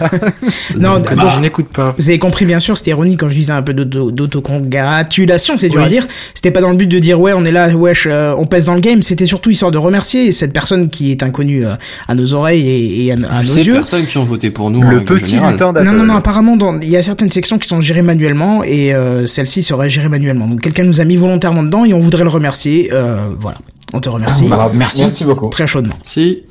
Non, 0.77 1.01
Que 1.01 1.15
donc, 1.15 1.29
je 1.33 1.39
n'écoute 1.39 1.67
pas. 1.73 1.95
Vous 1.97 2.09
avez 2.09 2.19
compris, 2.19 2.43
bien 2.45 2.59
sûr, 2.59 2.77
c'était 2.77 2.91
ironique 2.91 3.21
quand 3.21 3.29
je 3.29 3.35
disais 3.35 3.53
un 3.53 3.61
peu 3.61 3.73
d'auto- 3.73 4.11
d'autocongratulation, 4.11 5.57
c'est 5.57 5.69
dur 5.69 5.79
Oui. 5.79 5.85
à 5.85 5.89
dire. 5.89 6.07
C'était 6.33 6.51
pas 6.51 6.61
dans 6.61 6.69
le 6.69 6.75
but 6.77 6.87
de 6.87 6.99
dire, 6.99 7.19
ouais, 7.19 7.33
on 7.33 7.45
est 7.45 7.51
là, 7.51 7.69
wesh, 7.69 8.07
euh, 8.09 8.33
on 8.37 8.45
pèse 8.45 8.65
dans 8.65 8.75
le 8.75 8.81
game. 8.81 9.01
C'était 9.01 9.25
surtout 9.25 9.49
histoire 9.51 9.71
de 9.71 9.77
remercier 9.77 10.31
cette 10.31 10.53
personne 10.53 10.89
qui 10.89 11.11
est 11.11 11.23
inconnue 11.23 11.65
euh, 11.65 11.75
à 12.07 12.15
nos 12.15 12.33
oreilles 12.33 12.67
et, 12.67 13.05
et 13.05 13.11
à, 13.11 13.15
nos 13.15 13.41
yeux. 13.41 13.73
personnes 13.73 14.05
qui 14.05 14.17
ont 14.17 14.25
pour 14.51 14.69
nous. 14.69 14.81
le 14.81 15.03
petit 15.05 15.35
lutin 15.39 15.73
d'Apple. 15.73 15.85
Non, 15.85 15.93
non, 15.93 16.05
non, 16.05 16.15
apparemment, 16.15 16.57
dans- 16.57 16.79
il 16.79 16.89
y 16.89 16.97
a 16.97 17.01
certaines 17.03 17.29
sections 17.31 17.57
qui 17.57 17.67
sont 17.67 17.81
gérées 17.81 18.01
manuellement 18.01 18.63
et 18.63 18.93
euh, 18.93 19.25
celle-ci 19.25 19.63
serait 19.63 19.89
gérée 19.89 20.09
manuellement. 20.09 20.47
Donc 20.47 20.61
quelqu'un 20.61 20.83
nous 20.83 21.01
a 21.01 21.05
mis 21.05 21.15
volontairement 21.15 21.63
dedans 21.63 21.85
et 21.85 21.93
on 21.93 21.99
voudrait 21.99 22.23
le 22.23 22.29
remercier. 22.29 22.89
Euh, 22.91 23.27
voilà, 23.39 23.57
on 23.93 23.99
te 23.99 24.09
remercie 24.09 24.47
Bah, 24.47 24.71
merci. 24.73 25.01
Merci 25.01 25.23
beaucoup. 25.25 25.49
très 25.49 25.67
chaudement. 25.67 25.95
Si. 26.05 26.43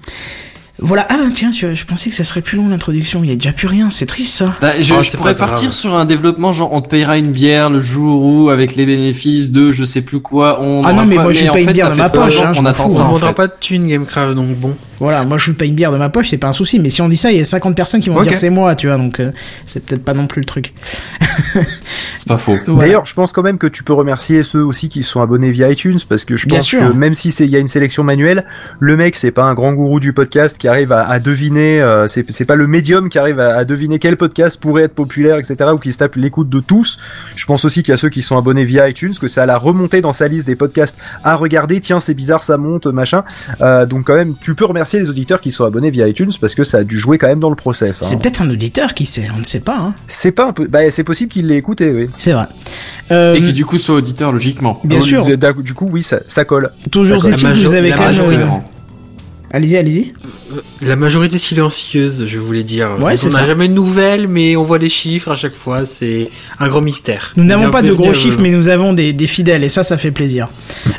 Voilà, 0.82 1.06
ah 1.08 1.16
bah 1.16 1.24
tiens, 1.34 1.52
je, 1.52 1.72
je 1.72 1.86
pensais 1.86 2.10
que 2.10 2.16
ça 2.16 2.24
serait 2.24 2.40
plus 2.40 2.56
long 2.56 2.68
l'introduction, 2.68 3.22
il 3.22 3.30
y 3.30 3.32
a 3.32 3.36
déjà 3.36 3.52
plus 3.52 3.68
rien, 3.68 3.88
c'est 3.90 4.06
triste 4.06 4.34
ça. 4.36 4.54
Bah, 4.60 4.72
je, 4.80 4.92
Oh, 4.94 5.02
je 5.02 5.16
pourrais 5.16 5.34
grave. 5.34 5.48
partir 5.50 5.72
sur 5.72 5.94
un 5.94 6.04
développement 6.04 6.52
genre 6.52 6.72
on 6.72 6.80
te 6.80 6.88
payera 6.88 7.16
une 7.18 7.30
bière 7.32 7.70
le 7.70 7.80
jour 7.80 8.22
où 8.24 8.50
avec 8.50 8.74
les 8.76 8.84
bénéfices 8.84 9.50
de 9.52 9.72
je 9.72 9.84
sais 9.84 10.02
plus 10.02 10.20
quoi 10.20 10.60
on. 10.60 10.82
Ah 10.84 10.92
non, 10.92 11.04
mais 11.06 11.14
quoi. 11.14 11.24
moi, 11.24 11.32
j'ai 11.32 11.48
en 11.48 11.52
pas 11.52 11.60
une 11.60 11.66
fait, 11.68 11.72
bière 11.74 11.90
fait 11.92 11.98
ma 12.02 12.08
poche, 12.08 12.40
hein, 12.40 12.52
je 12.54 12.60
m'en 12.60 12.68
attend 12.68 12.88
ça. 12.88 13.02
On 13.02 13.06
en 13.06 13.08
vendra 13.12 13.28
fait. 13.28 13.34
pas 13.34 13.46
de 13.46 13.52
thunes, 13.60 13.86
Gamecraft, 13.88 14.34
donc 14.34 14.48
bon. 14.58 14.76
Voilà, 15.00 15.24
moi 15.24 15.36
je 15.36 15.50
pas 15.50 15.64
une 15.64 15.74
bière 15.74 15.90
de 15.90 15.98
ma 15.98 16.10
poche, 16.10 16.28
c'est 16.28 16.38
pas 16.38 16.46
un 16.46 16.52
souci, 16.52 16.78
mais 16.78 16.88
si 16.90 17.02
on 17.02 17.08
dit 17.08 17.16
ça, 17.16 17.32
il 17.32 17.38
y 17.38 17.40
a 17.40 17.44
50 17.44 17.74
personnes 17.74 18.00
qui 18.00 18.08
vont 18.08 18.18
Ok. 18.20 18.28
dire 18.28 18.36
c'est 18.36 18.50
moi, 18.50 18.76
tu 18.76 18.86
vois, 18.86 18.98
donc 18.98 19.18
euh, 19.18 19.32
c'est 19.64 19.84
peut-être 19.84 20.04
pas 20.04 20.14
non 20.14 20.28
plus 20.28 20.40
le 20.40 20.46
truc. 20.46 20.72
C'est 22.14 22.28
pas 22.28 22.36
faux. 22.36 22.56
Voilà. 22.66 22.80
D'ailleurs, 22.88 23.06
je 23.06 23.14
pense 23.14 23.32
quand 23.32 23.42
même 23.42 23.56
que 23.58 23.66
tu 23.66 23.82
peux 23.84 23.94
remercier 23.94 24.42
ceux 24.42 24.62
aussi 24.62 24.88
qui 24.90 25.02
se 25.02 25.10
sont 25.10 25.22
abonnés 25.22 25.50
via 25.50 25.70
iTunes 25.72 25.98
parce 26.08 26.24
que 26.26 26.36
je 26.36 26.46
Bien 26.46 26.58
pense 26.58 26.66
sûr. 26.66 26.80
que 26.80 26.92
même 26.92 27.14
si 27.14 27.32
c'est 27.32 27.44
il 27.46 27.50
y 27.50 27.56
a 27.56 27.58
une 27.58 27.68
sélection 27.68 28.04
manuelle, 28.04 28.44
le 28.80 28.96
mec 28.98 29.16
c'est 29.16 29.30
pas 29.30 29.44
un 29.44 29.54
grand 29.54 29.72
gourou 29.72 29.98
du 29.98 30.12
podcast 30.12 30.58
qui 30.58 30.68
arrive 30.72 30.90
à, 30.92 31.08
à 31.08 31.18
deviner, 31.20 31.80
euh, 31.80 32.08
c'est 32.08 32.44
pas 32.44 32.56
le 32.56 32.66
médium 32.66 33.08
qui 33.08 33.18
arrive 33.18 33.38
à, 33.38 33.56
à 33.56 33.64
deviner 33.64 33.98
quel 33.98 34.16
podcast 34.16 34.58
pourrait 34.60 34.82
être 34.82 34.94
populaire, 34.94 35.36
etc. 35.38 35.70
ou 35.74 35.78
qui 35.78 35.92
se 35.92 35.98
tape 35.98 36.16
l'écoute 36.16 36.48
de 36.48 36.58
tous. 36.60 36.98
Je 37.36 37.46
pense 37.46 37.64
aussi 37.64 37.82
qu'il 37.82 37.92
y 37.92 37.94
a 37.94 37.96
ceux 37.96 38.08
qui 38.08 38.22
sont 38.22 38.36
abonnés 38.36 38.64
via 38.64 38.88
iTunes 38.88 39.12
que 39.20 39.28
ça 39.28 39.46
l'a 39.46 39.56
remonté 39.58 40.00
dans 40.00 40.12
sa 40.12 40.26
liste 40.28 40.46
des 40.46 40.56
podcasts 40.56 40.98
à 41.22 41.36
regarder. 41.36 41.80
Tiens, 41.80 42.00
c'est 42.00 42.14
bizarre, 42.14 42.42
ça 42.42 42.56
monte, 42.56 42.86
machin. 42.86 43.22
Euh, 43.60 43.86
donc 43.86 44.04
quand 44.06 44.14
même, 44.16 44.34
tu 44.40 44.54
peux 44.54 44.64
remercier 44.64 44.98
les 44.98 45.08
auditeurs 45.10 45.40
qui 45.40 45.52
sont 45.52 45.64
abonnés 45.64 45.90
via 45.90 46.08
iTunes 46.08 46.32
parce 46.40 46.54
que 46.54 46.64
ça 46.64 46.78
a 46.78 46.84
dû 46.84 46.98
jouer 46.98 47.18
quand 47.18 47.28
même 47.28 47.40
dans 47.40 47.50
le 47.50 47.56
process. 47.56 48.02
hein. 48.02 48.06
C'est 48.08 48.18
peut-être 48.20 48.42
un 48.42 48.50
auditeur 48.50 48.94
qui 48.94 49.04
sait, 49.04 49.28
on 49.36 49.38
ne 49.38 49.44
sait 49.44 49.60
pas, 49.60 49.76
hein. 49.78 49.94
C'est 50.08 50.32
pas 50.32 50.46
un 50.48 50.52
peu, 50.52 50.66
bah 50.66 50.90
c'est 50.90 51.04
possible 51.04 51.30
qu'il 51.32 51.46
l'ait 51.46 51.56
écouté, 51.58 51.90
oui. 51.92 52.08
C'est 52.18 52.32
vrai. 52.32 52.46
Euh, 53.10 53.34
Et 53.34 53.42
qui 53.42 53.52
du 53.52 53.64
coup 53.66 53.78
soit 53.78 53.96
auditeur 53.96 54.32
logiquement. 54.32 54.80
bien 54.84 54.98
Oh, 55.00 55.04
sûr, 55.04 55.24
Du, 55.62 55.74
coup, 55.74 55.88
oui, 55.92 56.02
ça, 56.02 56.20
ça 56.28 56.44
colle. 56.44 56.70
toujours 56.90 57.18
que 57.18 57.28
vous 57.28 57.74
avez 57.74 57.90
quand 57.90 58.10
même... 58.12 58.62
Allez-y, 59.54 59.76
allez-y. 59.76 60.14
La 60.82 60.96
majorité 60.96 61.38
silencieuse, 61.38 62.24
je 62.26 62.38
voulais 62.38 62.62
dire. 62.64 62.90
Ouais, 63.00 63.14
on 63.24 63.28
n'a 63.28 63.46
jamais 63.46 63.68
de 63.68 63.72
nouvelles, 63.72 64.28
mais 64.28 64.56
on 64.56 64.62
voit 64.62 64.78
les 64.78 64.88
chiffres 64.88 65.30
à 65.30 65.34
chaque 65.34 65.54
fois. 65.54 65.84
C'est 65.84 66.30
un 66.58 66.68
grand 66.68 66.80
mystère. 66.80 67.32
Nous 67.36 67.44
n'avons 67.44 67.70
pas 67.70 67.82
de 67.82 67.92
gros 67.92 68.12
chiffres, 68.12 68.36
vous. 68.36 68.42
mais 68.42 68.50
nous 68.50 68.68
avons 68.68 68.92
des, 68.92 69.12
des 69.12 69.26
fidèles, 69.26 69.64
et 69.64 69.68
ça, 69.68 69.82
ça 69.82 69.96
fait 69.96 70.10
plaisir. 70.10 70.48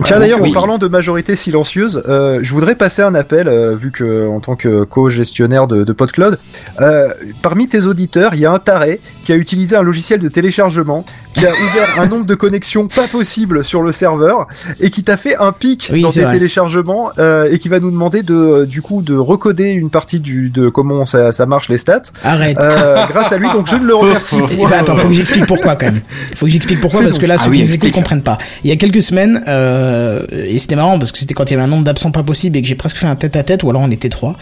Tiens 0.03 0.19
d'ailleurs, 0.19 0.41
oui. 0.41 0.49
en 0.51 0.53
parlant 0.53 0.77
de 0.77 0.87
majorité 0.87 1.35
silencieuse, 1.35 2.03
euh, 2.07 2.39
je 2.41 2.51
voudrais 2.53 2.75
passer 2.75 3.01
un 3.01 3.15
appel, 3.15 3.47
euh, 3.47 3.75
vu 3.75 3.91
que 3.91 4.27
en 4.27 4.39
tant 4.39 4.55
que 4.55 4.83
co-gestionnaire 4.83 5.67
de, 5.67 5.83
de 5.83 5.93
PodCloud, 5.93 6.39
euh, 6.81 7.09
parmi 7.41 7.67
tes 7.67 7.85
auditeurs, 7.85 8.33
il 8.33 8.41
y 8.41 8.45
a 8.45 8.51
un 8.51 8.59
taré 8.59 8.99
qui 9.25 9.31
a 9.31 9.35
utilisé 9.35 9.75
un 9.75 9.81
logiciel 9.81 10.19
de 10.19 10.27
téléchargement, 10.29 11.05
qui 11.33 11.45
a 11.45 11.51
ouvert 11.51 11.99
un 11.99 12.07
nombre 12.07 12.25
de 12.25 12.35
connexions 12.35 12.87
pas 12.87 13.07
possible 13.07 13.63
sur 13.63 13.81
le 13.81 13.91
serveur, 13.91 14.47
et 14.79 14.89
qui 14.89 15.03
t'a 15.03 15.17
fait 15.17 15.35
un 15.35 15.51
pic 15.51 15.89
Oui, 15.91 16.01
dans 16.01 16.11
tes 16.11 16.21
vrai. 16.21 16.33
téléchargements, 16.33 17.11
euh, 17.17 17.49
et 17.51 17.59
qui 17.59 17.69
va 17.69 17.79
nous 17.79 17.91
demander 17.91 18.23
de, 18.23 18.33
euh, 18.33 18.65
du 18.65 18.81
coup, 18.81 19.01
de 19.01 19.15
recoder 19.43 19.71
une 19.71 19.89
partie 19.89 20.19
du, 20.19 20.49
de 20.49 20.69
comment 20.69 21.05
ça, 21.05 21.31
ça 21.31 21.45
marche 21.45 21.69
les 21.69 21.77
stats, 21.77 22.01
Arrête. 22.23 22.57
euh, 22.61 22.95
grâce 23.09 23.31
à 23.31 23.37
lui. 23.37 23.47
Donc 23.51 23.67
je 23.69 23.75
ne 23.75 23.85
le 23.85 23.95
remercie. 23.95 24.37
Eh 24.51 24.55
ben, 24.65 24.71
attends, 24.79 24.95
faut 24.95 25.07
que 25.09 25.13
j'explique 25.13 25.45
pourquoi 25.45 25.75
quand 25.75 25.87
même. 25.87 26.01
Faut 26.35 26.45
que 26.45 26.51
j'explique 26.51 26.79
pourquoi 26.81 27.01
parce 27.01 27.17
que 27.17 27.25
là, 27.25 27.35
Ah 27.37 27.43
ceux 27.43 27.49
oui, 27.51 27.59
qui 27.59 27.65
nous 27.65 27.73
écoutent 27.75 27.91
comprennent 27.91 28.23
pas. 28.23 28.37
Il 28.63 28.69
y 28.69 28.73
a 28.73 28.77
quelques 28.77 29.01
semaines, 29.01 29.43
euh, 29.47 30.25
et 30.31 30.57
c'était 30.59 30.75
marrant 30.75 30.97
parce 30.99 31.11
que 31.11 31.17
c'était 31.17 31.33
quand 31.33 31.45
il 31.49 31.51
y 31.51 31.53
avait 31.55 31.63
un 31.63 31.67
nombre 31.67 31.83
d'absents 31.83 32.11
pas 32.11 32.23
possible 32.23 32.57
et 32.57 32.61
que 32.61 32.67
j'ai 32.67 32.75
presque 32.75 32.97
fait 32.97 33.07
un 33.07 33.15
tête 33.15 33.35
à 33.35 33.43
tête 33.43 33.63
ou 33.63 33.69
alors 33.69 33.81
on 33.81 33.91
était 33.91 34.09
trois. 34.09 34.35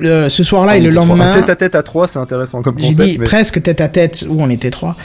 Le- 0.00 0.28
ce 0.28 0.42
soir-là 0.42 0.72
On 0.72 0.76
et 0.76 0.80
le 0.80 0.86
était 0.86 0.94
trois. 0.96 1.06
lendemain, 1.06 1.30
Tête 1.32 1.50
à 1.50 1.56
tête 1.56 1.74
à 1.76 1.82
3, 1.84 2.08
c'est 2.08 2.18
intéressant 2.18 2.62
comme 2.62 2.76
j'ai 2.78 2.86
concept. 2.88 3.08
dit 3.10 3.18
mais- 3.18 3.24
presque 3.26 3.62
tête 3.62 3.80
à 3.80 3.88
tête 3.88 4.24
où 4.28 4.42
on 4.42 4.50
était 4.50 4.70
trois. 4.70 4.96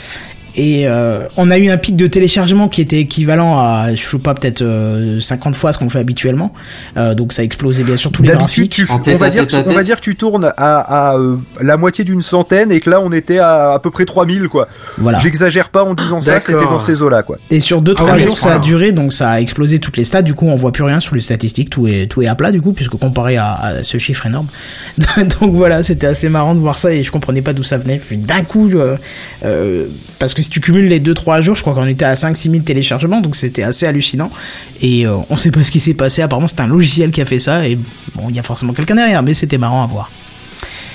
Et 0.56 0.86
euh, 0.86 1.26
on 1.36 1.50
a 1.50 1.58
eu 1.58 1.68
un 1.70 1.76
pic 1.76 1.96
de 1.96 2.06
téléchargement 2.06 2.68
qui 2.68 2.80
était 2.80 3.00
équivalent 3.00 3.58
à, 3.58 3.94
je 3.94 4.02
sais 4.02 4.18
pas, 4.18 4.34
peut-être 4.34 4.62
euh, 4.62 5.20
50 5.20 5.56
fois 5.56 5.72
ce 5.72 5.78
qu'on 5.78 5.88
fait 5.88 5.98
habituellement. 6.00 6.52
Euh, 6.96 7.14
donc 7.14 7.32
ça 7.32 7.42
a 7.42 7.44
explosé 7.44 7.84
bien 7.84 7.96
sûr 7.96 8.10
tous 8.10 8.22
les 8.22 8.30
graphiques. 8.30 8.72
tu, 8.72 8.86
on, 8.90 9.16
va 9.16 9.30
dire, 9.30 9.46
tête 9.46 9.66
on 9.68 9.72
va 9.72 9.82
dire 9.82 9.96
que 9.96 10.02
tu 10.02 10.16
tournes 10.16 10.52
à, 10.56 11.10
à, 11.10 11.16
euh, 11.16 11.36
la 11.60 11.76
moitié 11.76 12.04
d'une 12.04 12.22
centaine 12.22 12.72
et 12.72 12.80
que 12.80 12.90
là 12.90 13.00
on 13.00 13.12
était 13.12 13.38
à 13.38 13.72
à 13.72 13.78
peu 13.78 13.90
près 13.90 14.04
3000 14.04 14.48
quoi. 14.48 14.68
Voilà. 14.98 15.18
J'exagère 15.18 15.70
pas 15.70 15.84
en 15.84 15.94
disant 15.94 16.20
ça, 16.20 16.40
c'était 16.40 16.60
dans 16.60 16.80
ces 16.80 17.02
eaux-là 17.02 17.22
quoi. 17.22 17.36
Et 17.50 17.60
sur 17.60 17.82
2-3 17.82 18.06
Ah 18.08 18.18
jours, 18.18 18.38
ça 18.38 18.54
a 18.54 18.58
duré, 18.58 18.92
donc 18.92 19.12
ça 19.12 19.30
a 19.30 19.40
explosé 19.40 19.78
toutes 19.78 19.96
les 19.96 20.04
stats. 20.04 20.22
Du 20.22 20.34
coup, 20.34 20.46
on 20.46 20.56
voit 20.56 20.72
plus 20.72 20.84
rien 20.84 21.00
sur 21.00 21.14
les 21.14 21.20
statistiques, 21.20 21.70
tout 21.70 21.86
est 21.86 22.06
tout 22.06 22.22
est 22.22 22.26
à 22.26 22.34
plat 22.34 22.50
du 22.50 22.60
coup, 22.60 22.72
puisque 22.72 22.96
comparé 22.96 23.36
à, 23.36 23.54
à 23.54 23.82
ce 23.82 23.98
chiffre 23.98 24.26
énorme. 24.26 24.48
donc 25.40 25.54
voilà, 25.54 25.82
c'était 25.82 26.06
assez 26.06 26.28
marrant 26.28 26.54
de 26.54 26.60
voir 26.60 26.78
ça 26.78 26.92
et 26.92 27.02
je 27.02 27.12
comprenais 27.12 27.42
pas 27.42 27.52
d'où 27.52 27.62
ça 27.62 27.78
venait. 27.78 27.98
Puis 27.98 28.16
d'un 28.16 28.42
coup, 28.42 28.68
euh, 28.74 29.86
parce 30.18 30.34
que 30.34 30.39
si 30.42 30.50
tu 30.50 30.60
cumules 30.60 30.86
les 30.86 31.00
2-3 31.00 31.40
jours, 31.42 31.56
je 31.56 31.62
crois 31.62 31.74
qu'on 31.74 31.86
était 31.86 32.04
à 32.04 32.14
5-6 32.14 32.50
000 32.50 32.62
téléchargements, 32.62 33.20
donc 33.20 33.36
c'était 33.36 33.62
assez 33.62 33.86
hallucinant. 33.86 34.30
Et 34.80 35.06
euh, 35.06 35.16
on 35.28 35.36
sait 35.36 35.50
pas 35.50 35.62
ce 35.62 35.70
qui 35.70 35.80
s'est 35.80 35.94
passé. 35.94 36.22
Apparemment, 36.22 36.48
c'est 36.48 36.60
un 36.60 36.66
logiciel 36.66 37.10
qui 37.10 37.20
a 37.20 37.26
fait 37.26 37.38
ça 37.38 37.66
et 37.66 37.76
bon, 38.14 38.28
il 38.28 38.36
y 38.36 38.38
a 38.38 38.42
forcément 38.42 38.72
quelqu'un 38.72 38.94
derrière, 38.94 39.22
mais 39.22 39.34
c'était 39.34 39.58
marrant 39.58 39.84
à 39.84 39.86
voir. 39.86 40.10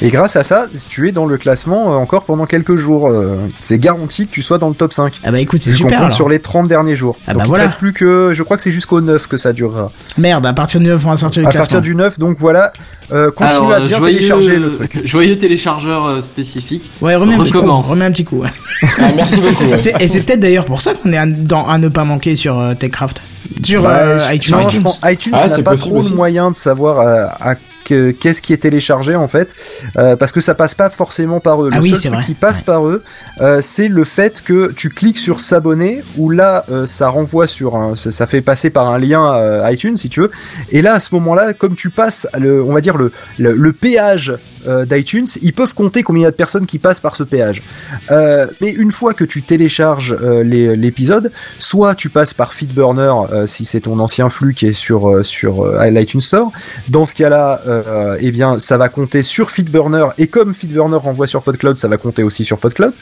Et 0.01 0.09
grâce 0.09 0.35
à 0.35 0.43
ça, 0.43 0.67
tu 0.89 1.07
es 1.07 1.11
dans 1.11 1.25
le 1.25 1.37
classement 1.37 1.93
euh, 1.93 1.95
encore 1.97 2.23
pendant 2.23 2.45
quelques 2.45 2.75
jours. 2.75 3.07
euh, 3.09 3.37
c'est 3.61 3.79
garanti 3.79 4.27
que 4.27 4.31
tu 4.31 4.41
sois 4.43 4.57
dans 4.57 4.67
le 4.69 4.75
top 4.75 4.91
5. 4.93 5.13
Ah 5.23 5.31
bah 5.31 5.39
écoute, 5.39 5.61
c'est 5.61 5.73
super. 5.73 6.01
compte 6.01 6.11
sur 6.11 6.27
les 6.29 6.39
30 6.39 6.67
derniers 6.67 6.95
jours. 6.95 7.15
Ah 7.27 7.31
donc 7.31 7.39
bah 7.39 7.45
il 7.45 7.49
voilà. 7.49 7.63
te 7.63 7.67
reste 7.69 7.79
plus 7.79 7.93
que, 7.93 8.31
je 8.33 8.43
crois 8.43 8.57
que 8.57 8.63
c'est 8.63 8.71
jusqu'au 8.71 8.99
9 9.01 9.27
que 9.27 9.37
ça 9.37 9.53
durera. 9.53 9.89
Merde, 10.17 10.45
à 10.45 10.53
partir 10.53 10.79
du 10.79 10.87
9, 10.87 11.05
on 11.05 11.09
va 11.11 11.17
sortir 11.17 11.41
du 11.43 11.47
À 11.47 11.51
classement. 11.51 11.75
partir 11.77 11.81
du 11.81 11.95
9, 11.95 12.19
donc 12.19 12.37
voilà, 12.39 12.73
euh, 13.13 13.31
continue 13.31 13.55
Alors, 13.57 13.71
à 13.71 13.75
euh, 13.75 13.87
bien 13.87 13.97
joyeux, 13.97 14.15
télécharger 14.17 14.57
le 14.57 14.75
truc. 14.75 15.01
joyeux 15.07 15.37
téléchargeur 15.37 16.05
euh, 16.05 16.21
spécifique. 16.21 16.91
Ouais, 17.01 17.15
remets 17.15 17.35
un 17.35 17.43
petit 17.43 17.51
coup. 17.51 17.61
Remets 17.61 18.05
un 18.05 18.11
petit 18.11 18.25
coup. 18.25 18.41
ouais. 18.41 18.49
Ah, 18.99 19.03
merci 19.15 19.39
beaucoup. 19.39 19.63
ouais. 19.65 19.77
Et 20.01 20.07
c'est 20.07 20.19
peut-être 20.21 20.41
d'ailleurs 20.41 20.65
pour 20.65 20.81
ça 20.81 20.93
qu'on 20.93 21.11
est 21.13 21.17
à, 21.17 21.25
dans, 21.25 21.65
à 21.67 21.77
ne 21.77 21.87
pas 21.87 22.03
manquer 22.03 22.35
sur 22.35 22.59
euh, 22.59 22.73
TechCraft. 22.73 23.21
Sur 23.63 23.83
Bah, 23.83 23.95
euh, 23.97 24.33
iTunes. 24.33 24.55
non, 24.61 24.69
je 24.69 24.79
pense 24.79 24.99
iTunes 25.05 25.31
Ah, 25.35 25.43
n'a 25.47 25.49
c'est 25.49 25.63
pas 25.63 25.71
possible 25.71 25.91
trop 25.91 25.99
aussi. 26.01 26.11
de 26.11 26.15
moyens 26.15 26.51
de 26.53 26.57
savoir 26.57 26.99
euh, 26.99 27.27
à 27.39 27.55
que- 27.55 27.61
qu'est-ce 27.85 28.41
qui 28.41 28.53
est 28.53 28.57
téléchargé 28.57 29.15
en 29.15 29.27
fait, 29.27 29.53
euh, 29.97 30.15
parce 30.15 30.31
que 30.31 30.39
ça 30.41 30.55
passe 30.55 30.75
pas 30.75 30.89
forcément 30.89 31.39
par 31.39 31.63
eux. 31.63 31.69
Ah 31.71 31.77
le 31.77 31.81
oui, 31.83 31.89
seul 31.91 31.99
truc 32.01 32.13
vrai. 32.13 32.23
qui 32.25 32.33
passe 32.33 32.57
Ouais. 32.59 32.63
par 32.65 32.87
eux, 32.87 33.03
euh, 33.41 33.59
c'est 33.61 33.87
le 33.87 34.03
fait 34.03 34.41
que 34.43 34.71
tu 34.71 34.89
cliques 34.89 35.17
sur 35.17 35.39
s'abonner, 35.39 36.03
où 36.17 36.29
là 36.29 36.65
euh, 36.71 36.85
ça 36.85 37.09
renvoie 37.09 37.47
sur, 37.47 37.75
un, 37.75 37.95
ça 37.95 38.27
fait 38.27 38.41
passer 38.41 38.69
par 38.69 38.89
un 38.89 38.97
lien 38.97 39.69
iTunes 39.71 39.97
si 39.97 40.09
tu 40.09 40.21
veux, 40.21 40.31
et 40.71 40.81
là 40.81 40.93
à 40.93 40.99
ce 40.99 41.13
moment-là, 41.15 41.53
comme 41.53 41.75
tu 41.75 41.89
passes, 41.89 42.27
le, 42.39 42.63
on 42.63 42.73
va 42.73 42.81
dire 42.81 42.97
le, 42.97 43.11
le, 43.37 43.53
le 43.53 43.73
péage 43.73 44.33
d'iTunes, 44.67 45.27
ils 45.43 45.53
peuvent 45.53 45.75
compter 45.75 46.01
combien 46.01 46.21
il 46.21 46.23
y 46.23 46.27
a 46.27 46.31
de 46.31 46.35
personnes 46.35 46.65
qui 46.65 46.79
passent 46.79 46.99
par 46.99 47.15
ce 47.15 47.21
péage. 47.23 47.61
Mais 48.09 48.69
une 48.69 48.91
fois 48.91 49.13
que 49.13 49.23
tu 49.23 49.43
télécharges 49.43 50.15
l'épisode, 50.43 51.31
soit 51.59 51.93
tu 51.93 52.09
passes 52.09 52.33
par 52.33 52.53
Feedburner 52.53 53.13
si 53.45 53.63
c'est 53.65 53.81
ton 53.81 53.99
ancien 53.99 54.29
flux 54.31 54.53
qui 54.55 54.67
est 54.67 54.71
sur 54.73 55.23
sur 55.23 55.65
l'iTunes 55.83 56.21
Store. 56.21 56.51
Dans 56.89 57.05
ce 57.05 57.13
cas-là, 57.13 57.61
euh, 57.87 58.17
eh 58.19 58.31
bien 58.31 58.59
ça 58.59 58.77
va 58.77 58.89
compter 58.89 59.21
sur 59.21 59.51
Feedburner 59.51 60.07
et 60.17 60.27
comme 60.27 60.53
Feedburner 60.53 60.97
renvoie 60.97 61.27
sur 61.27 61.41
PodCloud, 61.41 61.75
ça 61.77 61.87
va 61.87 61.97
compter 61.97 62.23
aussi 62.23 62.43
sur 62.43 62.57
PodCloud. 62.57 62.93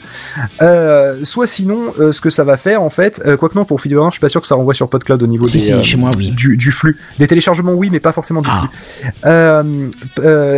Euh, 0.62 1.20
soit 1.24 1.46
sinon, 1.46 1.92
euh, 2.00 2.12
ce 2.12 2.20
que 2.20 2.30
ça 2.30 2.44
va 2.44 2.56
faire 2.56 2.82
en 2.82 2.90
fait, 2.90 3.22
quoique 3.38 3.56
non 3.56 3.64
pour 3.64 3.80
Feedburner, 3.80 4.08
je 4.10 4.14
suis 4.14 4.20
pas 4.20 4.28
sûr 4.28 4.40
que 4.40 4.46
ça 4.46 4.54
renvoie 4.54 4.74
sur 4.74 4.88
PodCloud 4.88 5.22
au 5.22 5.26
niveau 5.26 5.46
Si, 5.46 5.58
des, 5.58 5.62
si, 5.64 5.84
chez 5.84 5.96
moi, 5.96 6.10
oui. 6.16 6.30
du, 6.32 6.56
du 6.56 6.70
flux. 6.72 6.98
Des 7.18 7.26
téléchargements, 7.26 7.72
oui, 7.74 7.88
mais 7.90 8.00
pas 8.00 8.12
forcément 8.12 8.40
du 8.42 8.48
Ah. 8.50 8.68
flux. 9.22 9.90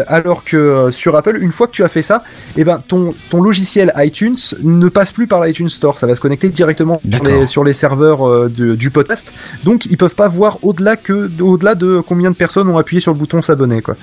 Alors 0.08 0.44
que 0.44 0.90
sur 0.90 1.16
Apple, 1.16 1.38
une 1.40 1.52
fois 1.52 1.66
que 1.66 1.72
tu 1.72 1.84
as 1.84 1.88
fait 1.88 2.02
ça, 2.02 2.22
eh 2.56 2.64
ben 2.64 2.82
ton 2.86 3.14
ton 3.30 3.40
logiciel 3.42 3.92
iTunes 3.96 4.36
ne 4.62 4.88
passe 4.88 5.12
plus 5.12 5.26
par 5.26 5.42
l'iTunes 5.44 5.68
Store. 5.68 5.96
Ça 5.98 6.06
va 6.06 6.14
se 6.14 6.20
connecter 6.20 6.48
directement 6.48 7.00
sur 7.10 7.24
les, 7.24 7.46
sur 7.46 7.64
les 7.64 7.72
serveurs 7.72 8.48
de- 8.50 8.74
du 8.74 8.90
podcast. 8.90 9.32
Donc 9.64 9.86
ils 9.86 9.96
peuvent 9.96 10.14
pas 10.14 10.28
voir 10.28 10.58
au-delà 10.62 10.96
que 10.96 11.30
au-delà 11.40 11.74
de 11.74 12.00
combien 12.06 12.30
de 12.30 12.36
personnes 12.36 12.68
ont 12.68 12.78
appuyé 12.78 13.00
sur 13.00 13.12
le 13.12 13.18
bouton 13.18 13.42
s'abonner, 13.42 13.82
quoi. 13.82 13.96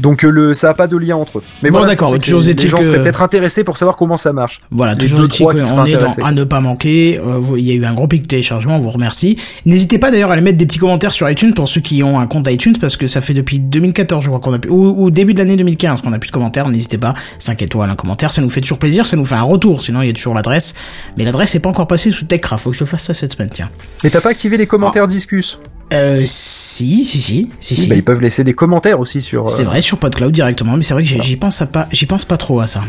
Donc 0.00 0.24
euh, 0.24 0.30
le 0.30 0.54
ça 0.54 0.70
a 0.70 0.74
pas 0.74 0.86
de 0.86 0.96
lien 0.96 1.16
entre 1.16 1.38
eux. 1.38 1.42
Mais 1.60 1.70
Bon, 1.70 1.78
voilà, 1.78 1.94
d'accord, 1.94 2.16
toujours 2.18 2.40
les- 2.40 2.54
les 2.54 2.68
gens 2.68 2.80
seraient 2.80 3.00
peut-être 3.02 3.20
intéressés 3.20 3.64
pour 3.64 3.76
savoir 3.76 3.96
comment 3.96 4.16
ça 4.16 4.32
marche. 4.32 4.60
Voilà, 4.70 4.94
toujours 4.94 5.24
est-il 5.24 5.44
qu'on 5.44 5.50
est 5.86 5.96
dans 5.96 6.24
à 6.24 6.30
ne 6.30 6.44
pas 6.44 6.60
manquer. 6.60 7.18
Euh, 7.18 7.40
Il 7.56 7.64
y 7.66 7.72
a 7.72 7.74
eu 7.74 7.84
un 7.84 7.94
gros 7.94 8.06
pic 8.06 8.22
de 8.22 8.28
téléchargement, 8.28 8.76
on 8.76 8.80
vous 8.80 8.90
remercie. 8.90 9.38
N'hésitez 9.66 9.98
pas 9.98 10.12
d'ailleurs 10.12 10.30
à 10.30 10.34
aller 10.34 10.42
mettre 10.42 10.56
des 10.56 10.66
petits 10.66 10.78
commentaires 10.78 11.10
sur 11.10 11.28
iTunes 11.28 11.52
pour 11.52 11.68
ceux 11.68 11.80
qui 11.80 12.04
ont 12.04 12.20
un 12.20 12.28
compte 12.28 12.46
iTunes 12.48 12.76
parce 12.80 12.96
que 12.96 13.08
ça 13.08 13.20
fait 13.20 13.34
depuis 13.34 13.58
2014, 13.58 14.22
je 14.22 14.28
crois 14.28 14.38
qu'on 14.38 14.52
a 14.54 14.60
pu, 14.60 14.68
ou, 14.68 15.02
ou 15.04 15.10
début 15.10 15.34
de 15.34 15.40
l'année 15.40 15.56
2015 15.56 16.00
qu'on 16.00 16.12
a 16.12 16.20
plus 16.20 16.28
de 16.28 16.32
commentaires. 16.32 16.68
N'hésitez 16.68 16.98
pas, 16.98 17.12
5 17.40 17.60
étoiles, 17.62 17.90
un 17.90 17.96
commentaire, 17.96 18.30
ça 18.30 18.40
nous 18.40 18.50
fait 18.50 18.60
toujours 18.60 18.78
plaisir, 18.78 19.04
ça 19.04 19.16
nous 19.16 19.24
fait 19.24 19.34
un 19.34 19.42
retour. 19.42 19.82
Sinon, 19.82 20.02
il 20.02 20.06
y 20.06 20.10
a 20.10 20.14
toujours 20.14 20.34
l'adresse, 20.34 20.76
mais 21.16 21.24
l'adresse 21.24 21.54
n'est 21.54 21.60
pas 21.60 21.70
encore 21.70 21.88
passée 21.88 22.12
sous 22.12 22.24
TechCraft. 22.24 22.62
Faut 22.62 22.70
que 22.70 22.76
je 22.76 22.84
le 22.84 22.86
fasse 22.86 23.02
ça 23.02 23.14
cette 23.14 23.32
semaine, 23.32 23.50
tiens. 23.50 23.68
Et 24.04 24.10
t'as 24.10 24.20
pas 24.20 24.30
activé 24.30 24.56
les 24.58 24.68
commentaires 24.68 25.08
discus? 25.08 25.58
Euh, 25.92 26.22
si, 26.26 27.04
si, 27.04 27.20
si, 27.20 27.50
si, 27.60 27.76
si. 27.76 27.88
Bah, 27.88 27.94
Ils 27.94 28.02
peuvent 28.04 28.20
laisser 28.20 28.44
des 28.44 28.52
commentaires 28.54 29.00
aussi 29.00 29.22
sur. 29.22 29.46
euh, 29.46 29.48
C'est 29.48 29.64
vrai 29.64 29.80
sur 29.80 29.96
PodCloud 29.98 30.32
directement, 30.32 30.76
mais 30.76 30.82
c'est 30.82 30.94
vrai 30.94 31.02
que 31.02 31.08
j'y- 31.22 31.36
pense 31.36 31.62
à 31.62 31.66
pas, 31.66 31.88
j'y 31.92 32.04
pense 32.06 32.24
pas 32.24 32.36
trop 32.36 32.60
à 32.60 32.66
ça. 32.66 32.82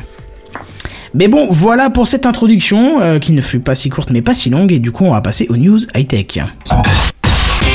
Mais 1.13 1.27
bon, 1.27 1.47
voilà 1.49 1.89
pour 1.89 2.07
cette 2.07 2.25
introduction 2.25 3.01
euh, 3.01 3.17
qui 3.19 3.31
ne 3.31 3.41
fut 3.41 3.59
pas 3.59 3.73
si 3.73 3.89
courte 3.89 4.11
mais 4.11 4.21
pas 4.21 4.33
si 4.35 4.49
longue 4.51 4.71
et 4.71 4.77
du 4.79 4.91
coup 4.91 5.05
on 5.05 5.11
va 5.13 5.21
passer 5.21 5.47
aux 5.49 5.57
news 5.57 5.79
high 5.95 6.07
tech. 6.07 6.39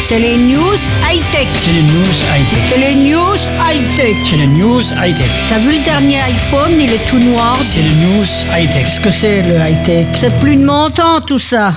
C'est 0.06 0.18
les 0.18 0.36
news 0.36 0.76
high-tech. 1.10 1.48
C'est 1.54 1.72
les 1.72 1.80
news 1.82 2.14
high-tech. 2.36 2.58
C'est 2.68 2.76
les 2.78 2.94
news 2.94 3.36
high-tech. 3.58 4.16
C'est 4.24 4.36
les 4.36 4.46
news 4.46 4.82
high-tech. 5.02 5.30
T'as 5.48 5.58
vu 5.58 5.78
le 5.78 5.82
dernier 5.82 6.20
iPhone, 6.20 6.72
il 6.78 6.92
est 6.92 7.08
tout 7.08 7.18
noir. 7.18 7.56
C'est 7.62 7.80
les 7.80 7.88
news 7.88 8.24
high-tech. 8.54 8.82
Qu'est-ce 8.84 9.00
que 9.00 9.10
c'est 9.10 9.40
le 9.42 9.56
high-tech? 9.56 10.06
C'est 10.12 10.38
plus 10.40 10.56
de 10.56 10.64
mon 10.66 10.90
temps 10.90 11.22
tout 11.26 11.38
ça. 11.38 11.72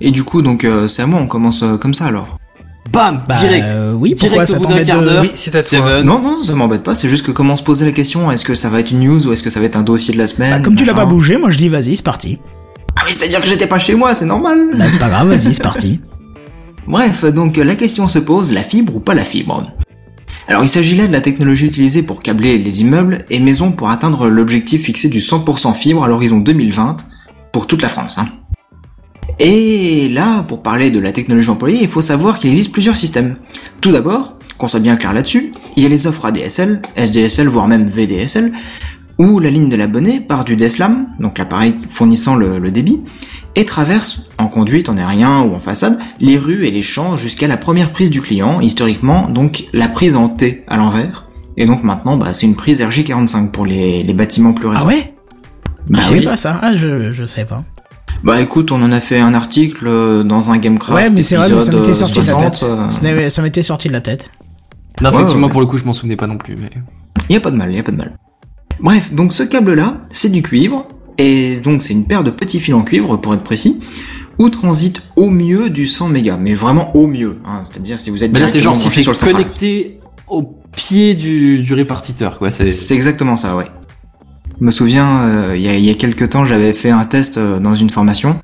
Et 0.00 0.10
du 0.10 0.24
coup, 0.24 0.42
donc, 0.42 0.64
euh, 0.64 0.88
c'est 0.88 1.02
à 1.02 1.06
moi, 1.06 1.20
on 1.22 1.26
commence 1.26 1.62
euh, 1.62 1.76
comme 1.76 1.94
ça 1.94 2.06
alors. 2.06 2.38
Bam, 2.92 3.22
Bah, 3.28 3.34
direct. 3.34 3.70
euh, 3.70 3.92
oui, 3.94 4.14
pourquoi 4.18 4.44
direct 4.44 4.50
ça 4.50 4.56
au 4.56 4.60
bout 4.60 4.64
d'un 4.66 4.70
t'embête 4.70 4.86
quart 4.86 5.00
de- 5.00 5.04
d'heure. 5.06 5.22
Oui, 5.22 5.30
c'est 5.34 5.50
à 5.54 5.60
toi. 5.60 5.62
Seven. 5.62 6.06
Non, 6.06 6.20
non, 6.20 6.44
ça 6.44 6.54
m'embête 6.54 6.82
pas, 6.84 6.94
c'est 6.94 7.08
juste 7.08 7.26
que 7.26 7.32
comment 7.32 7.56
se 7.56 7.62
poser 7.62 7.84
la 7.84 7.92
question, 7.92 8.30
est-ce 8.30 8.44
que 8.44 8.54
ça 8.54 8.68
va 8.70 8.78
être 8.80 8.90
une 8.92 9.00
news 9.00 9.26
ou 9.26 9.32
est-ce 9.32 9.42
que 9.42 9.50
ça 9.50 9.58
va 9.58 9.66
être 9.66 9.76
un 9.76 9.82
dossier 9.82 10.14
de 10.14 10.18
la 10.18 10.26
semaine 10.28 10.50
Bah, 10.52 10.60
comme 10.60 10.76
tu 10.76 10.84
l'as 10.84 10.92
machin 10.92 11.04
pas 11.04 11.10
bougé, 11.10 11.36
moi 11.36 11.50
je 11.50 11.58
dis 11.58 11.68
vas-y, 11.68 11.96
c'est 11.96 12.04
parti. 12.04 12.38
Ah 12.96 13.02
oui, 13.06 13.12
c'est-à-dire 13.12 13.40
que 13.40 13.48
j'étais 13.48 13.66
pas 13.66 13.78
chez 13.80 13.94
moi, 13.96 14.14
c'est 14.14 14.24
normal. 14.24 14.68
Bah 14.78 14.84
c'est 14.88 14.98
pas 15.00 15.08
grave, 15.08 15.28
vas-y, 15.28 15.52
c'est 15.52 15.62
parti. 15.62 16.00
Bref, 16.86 17.24
donc 17.24 17.56
la 17.56 17.74
question 17.74 18.06
se 18.06 18.18
pose, 18.20 18.52
la 18.52 18.62
fibre 18.62 18.94
ou 18.96 19.00
pas 19.00 19.14
la 19.14 19.24
fibre? 19.24 19.64
Alors 20.48 20.62
il 20.62 20.68
s'agit 20.68 20.94
là 20.96 21.08
de 21.08 21.12
la 21.12 21.20
technologie 21.20 21.66
utilisée 21.66 22.04
pour 22.04 22.22
câbler 22.22 22.56
les 22.58 22.82
immeubles 22.82 23.18
et 23.30 23.40
maisons 23.40 23.72
pour 23.72 23.90
atteindre 23.90 24.28
l'objectif 24.28 24.84
fixé 24.84 25.08
du 25.08 25.18
100% 25.18 25.74
fibre 25.74 26.04
à 26.04 26.08
l'horizon 26.08 26.38
2020 26.38 26.98
pour 27.52 27.66
toute 27.66 27.82
la 27.82 27.88
France. 27.88 28.16
Hein. 28.18 28.28
Et 29.38 30.08
là, 30.08 30.42
pour 30.44 30.62
parler 30.62 30.90
de 30.90 30.98
la 30.98 31.12
technologie 31.12 31.50
employée, 31.50 31.78
il 31.82 31.88
faut 31.88 32.00
savoir 32.00 32.38
qu'il 32.38 32.50
existe 32.50 32.72
plusieurs 32.72 32.96
systèmes. 32.96 33.36
Tout 33.80 33.92
d'abord, 33.92 34.36
qu'on 34.58 34.68
soit 34.68 34.80
bien 34.80 34.96
clair 34.96 35.12
là-dessus, 35.12 35.52
il 35.76 35.82
y 35.82 35.86
a 35.86 35.88
les 35.88 36.06
offres 36.06 36.24
ADSL, 36.24 36.80
SDSL 36.96 37.48
voire 37.48 37.68
même 37.68 37.86
VDSL, 37.86 38.52
où 39.18 39.38
la 39.38 39.50
ligne 39.50 39.68
de 39.68 39.76
l'abonné 39.76 40.20
part 40.20 40.44
du 40.44 40.56
DSLAM, 40.56 41.08
donc 41.20 41.38
l'appareil 41.38 41.74
fournissant 41.88 42.36
le, 42.36 42.58
le 42.58 42.70
débit, 42.70 43.00
et 43.54 43.64
traverse, 43.64 44.28
en 44.38 44.48
conduite, 44.48 44.88
en 44.90 44.96
aérien 44.98 45.40
ou 45.42 45.54
en 45.54 45.60
façade, 45.60 45.98
les 46.20 46.36
rues 46.38 46.66
et 46.66 46.70
les 46.70 46.82
champs 46.82 47.16
jusqu'à 47.16 47.48
la 47.48 47.56
première 47.56 47.90
prise 47.90 48.10
du 48.10 48.20
client, 48.20 48.60
historiquement 48.60 49.28
donc 49.30 49.64
la 49.72 49.88
prise 49.88 50.14
en 50.16 50.28
T 50.28 50.64
à 50.68 50.76
l'envers. 50.76 51.26
Et 51.56 51.64
donc 51.64 51.82
maintenant, 51.82 52.18
bah, 52.18 52.34
c'est 52.34 52.46
une 52.46 52.54
prise 52.56 52.82
RJ45 52.82 53.50
pour 53.50 53.64
les, 53.64 54.02
les 54.02 54.12
bâtiments 54.14 54.52
plus 54.52 54.68
Ah 54.68 54.72
récents. 54.72 54.88
ouais? 54.88 55.14
Bah 55.88 56.00
Je 56.02 56.06
savais 56.08 56.18
oui. 56.18 56.24
pas 56.26 56.36
ça, 56.36 56.58
ah, 56.62 56.74
je, 56.74 57.12
je 57.12 57.24
savais 57.24 57.46
pas. 57.46 57.64
Bah 58.24 58.40
écoute, 58.40 58.72
on 58.72 58.82
en 58.82 58.90
a 58.92 59.00
fait 59.00 59.20
un 59.20 59.34
article 59.34 59.84
euh, 59.86 60.22
dans 60.24 60.50
un 60.50 60.58
Gamecraft 60.58 60.94
Ouais, 61.00 61.10
mais 61.10 61.22
c'est 61.22 61.36
vrai, 61.36 61.48
mais 61.50 61.60
ça 61.60 61.72
m'était 61.72 61.94
sorti 61.94 62.14
de 62.20 62.26
la 62.26 62.32
60, 62.32 62.50
tête. 62.52 62.62
euh, 62.64 63.28
Ça 63.30 63.42
m'était 63.42 63.62
sorti 63.62 63.88
de 63.88 63.92
la 63.92 64.00
tête. 64.00 64.30
Non, 65.00 65.10
Ouais, 65.10 65.16
effectivement, 65.16 65.46
ouais. 65.46 65.52
pour 65.52 65.60
le 65.60 65.66
coup, 65.66 65.78
je 65.78 65.84
m'en 65.84 65.92
souvenais 65.92 66.16
pas 66.16 66.26
non 66.26 66.38
plus, 66.38 66.56
mais. 66.56 66.70
Y 67.28 67.36
a 67.36 67.40
pas 67.40 67.50
de 67.50 67.56
mal, 67.56 67.72
y 67.72 67.78
a 67.78 67.82
pas 67.82 67.92
de 67.92 67.96
mal. 67.96 68.12
Bref, 68.80 69.12
donc 69.12 69.32
ce 69.32 69.42
câble-là, 69.42 69.94
c'est 70.10 70.30
du 70.30 70.42
cuivre, 70.42 70.86
et 71.18 71.56
donc 71.60 71.82
c'est 71.82 71.92
une 71.92 72.06
paire 72.06 72.24
de 72.24 72.30
petits 72.30 72.60
fils 72.60 72.74
en 72.74 72.82
cuivre, 72.82 73.16
pour 73.16 73.34
être 73.34 73.42
précis, 73.44 73.80
où 74.38 74.48
transite 74.50 75.02
au 75.16 75.30
mieux 75.30 75.70
du 75.70 75.86
100 75.86 76.08
mégas, 76.08 76.36
mais 76.38 76.54
vraiment 76.54 76.94
au 76.96 77.06
mieux. 77.06 77.38
Hein, 77.46 77.60
C'est-à-dire 77.64 77.98
si 77.98 78.10
vous 78.10 78.24
êtes 78.24 78.32
Mais 78.32 78.40
là, 78.40 78.48
c'est 78.48 78.60
genre 78.60 78.74
si 78.76 78.90
sur 78.90 79.12
le 79.12 79.18
central. 79.18 79.32
connecté 79.32 80.00
au 80.28 80.42
pied 80.74 81.14
du, 81.14 81.58
du 81.62 81.74
répartiteur, 81.74 82.38
quoi. 82.38 82.50
C'est. 82.50 82.70
C'est 82.70 82.94
exactement 82.94 83.36
ça, 83.36 83.56
ouais. 83.56 83.64
Je 84.60 84.64
me 84.64 84.70
souviens, 84.70 85.20
euh, 85.20 85.54
il 85.56 85.62
y, 85.62 85.68
a, 85.68 85.76
y 85.76 85.90
a 85.90 85.94
quelques 85.94 86.30
temps, 86.30 86.46
j'avais 86.46 86.72
fait 86.72 86.90
un 86.90 87.04
test 87.04 87.36
euh, 87.36 87.60
dans 87.60 87.74
une 87.74 87.90
formation. 87.90 88.38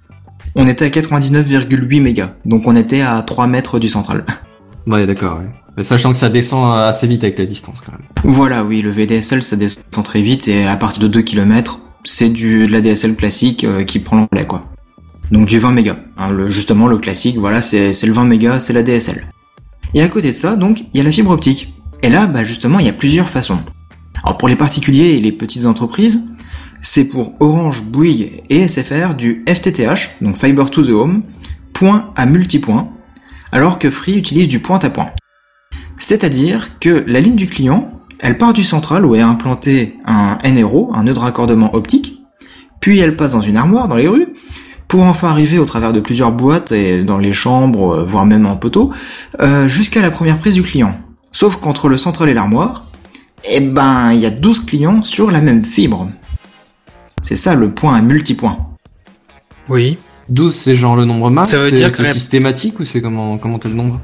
On 0.54 0.66
était 0.66 0.84
à 0.84 0.88
99,8 0.88 2.02
mégas, 2.02 2.34
donc 2.44 2.66
on 2.66 2.76
était 2.76 3.00
à 3.00 3.22
3 3.22 3.46
mètres 3.46 3.78
du 3.78 3.88
central. 3.88 4.26
Ouais, 4.86 5.06
d'accord, 5.06 5.38
ouais. 5.38 5.48
Mais 5.76 5.82
sachant 5.82 6.12
que 6.12 6.18
ça 6.18 6.28
descend 6.28 6.78
assez 6.78 7.06
vite 7.06 7.24
avec 7.24 7.38
la 7.38 7.46
distance, 7.46 7.80
quand 7.80 7.92
même. 7.92 8.02
Voilà, 8.24 8.62
oui, 8.62 8.82
le 8.82 8.90
VDSL, 8.90 9.42
ça 9.42 9.56
descend 9.56 10.04
très 10.04 10.20
vite, 10.20 10.48
et 10.48 10.66
à 10.66 10.76
partir 10.76 11.02
de 11.02 11.08
2 11.08 11.22
km, 11.22 11.80
c'est 12.04 12.28
du 12.28 12.66
de 12.66 12.72
la 12.72 12.82
DSL 12.82 13.16
classique 13.16 13.64
euh, 13.64 13.84
qui 13.84 13.98
prend 13.98 14.16
l'anglais, 14.16 14.46
quoi. 14.46 14.66
Donc 15.30 15.48
du 15.48 15.58
20 15.58 15.72
mégas. 15.72 15.96
Hein, 16.18 16.30
le, 16.30 16.50
justement, 16.50 16.88
le 16.88 16.98
classique, 16.98 17.38
voilà, 17.38 17.62
c'est 17.62 17.94
c'est 17.94 18.06
le 18.06 18.12
20 18.12 18.24
mégas, 18.24 18.60
c'est 18.60 18.74
la 18.74 18.82
DSL. 18.82 19.28
Et 19.94 20.02
à 20.02 20.08
côté 20.08 20.30
de 20.30 20.36
ça, 20.36 20.56
donc, 20.56 20.84
il 20.92 20.98
y 20.98 21.00
a 21.00 21.04
la 21.04 21.12
fibre 21.12 21.30
optique. 21.30 21.72
Et 22.02 22.10
là, 22.10 22.26
bah, 22.26 22.44
justement, 22.44 22.78
il 22.78 22.84
y 22.86 22.90
a 22.90 22.92
plusieurs 22.92 23.28
façons. 23.28 23.58
Alors 24.24 24.38
pour 24.38 24.48
les 24.48 24.56
particuliers 24.56 25.14
et 25.14 25.20
les 25.20 25.32
petites 25.32 25.66
entreprises, 25.66 26.28
c'est 26.78 27.04
pour 27.04 27.34
Orange, 27.40 27.82
Bouygues 27.82 28.42
et 28.50 28.68
SFR 28.68 29.14
du 29.14 29.44
FTTH, 29.48 30.10
donc 30.20 30.36
Fiber 30.36 30.70
to 30.70 30.84
the 30.84 30.90
Home, 30.90 31.22
point 31.72 32.12
à 32.16 32.26
multipoint, 32.26 32.90
alors 33.52 33.78
que 33.78 33.90
Free 33.90 34.16
utilise 34.16 34.48
du 34.48 34.58
point 34.58 34.78
à 34.80 34.90
point. 34.90 35.10
C'est-à-dire 35.96 36.78
que 36.80 37.04
la 37.06 37.20
ligne 37.20 37.36
du 37.36 37.48
client, 37.48 37.92
elle 38.18 38.38
part 38.38 38.52
du 38.52 38.64
central 38.64 39.04
où 39.04 39.14
est 39.14 39.20
implanté 39.20 39.98
un 40.06 40.38
NRO, 40.44 40.92
un 40.94 41.04
nœud 41.04 41.14
de 41.14 41.18
raccordement 41.18 41.74
optique, 41.74 42.20
puis 42.80 42.98
elle 42.98 43.16
passe 43.16 43.32
dans 43.32 43.40
une 43.40 43.56
armoire 43.56 43.88
dans 43.88 43.96
les 43.96 44.08
rues, 44.08 44.34
pour 44.88 45.04
enfin 45.04 45.28
arriver 45.28 45.58
au 45.58 45.64
travers 45.64 45.92
de 45.92 46.00
plusieurs 46.00 46.32
boîtes 46.32 46.72
et 46.72 47.02
dans 47.02 47.18
les 47.18 47.32
chambres, 47.32 47.94
euh, 47.94 48.04
voire 48.04 48.26
même 48.26 48.44
en 48.44 48.56
poteau, 48.56 48.92
euh, 49.40 49.66
jusqu'à 49.66 50.02
la 50.02 50.10
première 50.10 50.38
prise 50.38 50.54
du 50.54 50.62
client. 50.62 50.94
Sauf 51.32 51.56
qu'entre 51.56 51.88
le 51.88 51.96
central 51.96 52.28
et 52.28 52.34
l'armoire, 52.34 52.84
eh 53.44 53.60
ben, 53.60 54.12
il 54.12 54.20
y 54.20 54.26
a 54.26 54.30
12 54.30 54.64
clients 54.66 55.02
sur 55.02 55.30
la 55.30 55.40
même 55.40 55.64
fibre. 55.64 56.08
C'est 57.20 57.36
ça 57.36 57.54
le 57.54 57.70
point 57.72 57.94
à 57.96 58.02
multipoint. 58.02 58.66
Oui. 59.68 59.98
12, 60.28 60.54
c'est 60.54 60.74
genre 60.76 60.96
le 60.96 61.04
nombre 61.04 61.30
max 61.30 61.50
Ça 61.50 61.56
veut 61.58 61.70
c'est- 61.70 61.76
dire 61.76 61.88
que 61.88 61.94
c'est 61.96 62.12
systématique 62.12 62.78
ou 62.80 62.84
c'est 62.84 63.00
comment, 63.00 63.38
comment 63.38 63.58
t'as 63.58 63.68
le 63.68 63.74
nombre? 63.74 64.00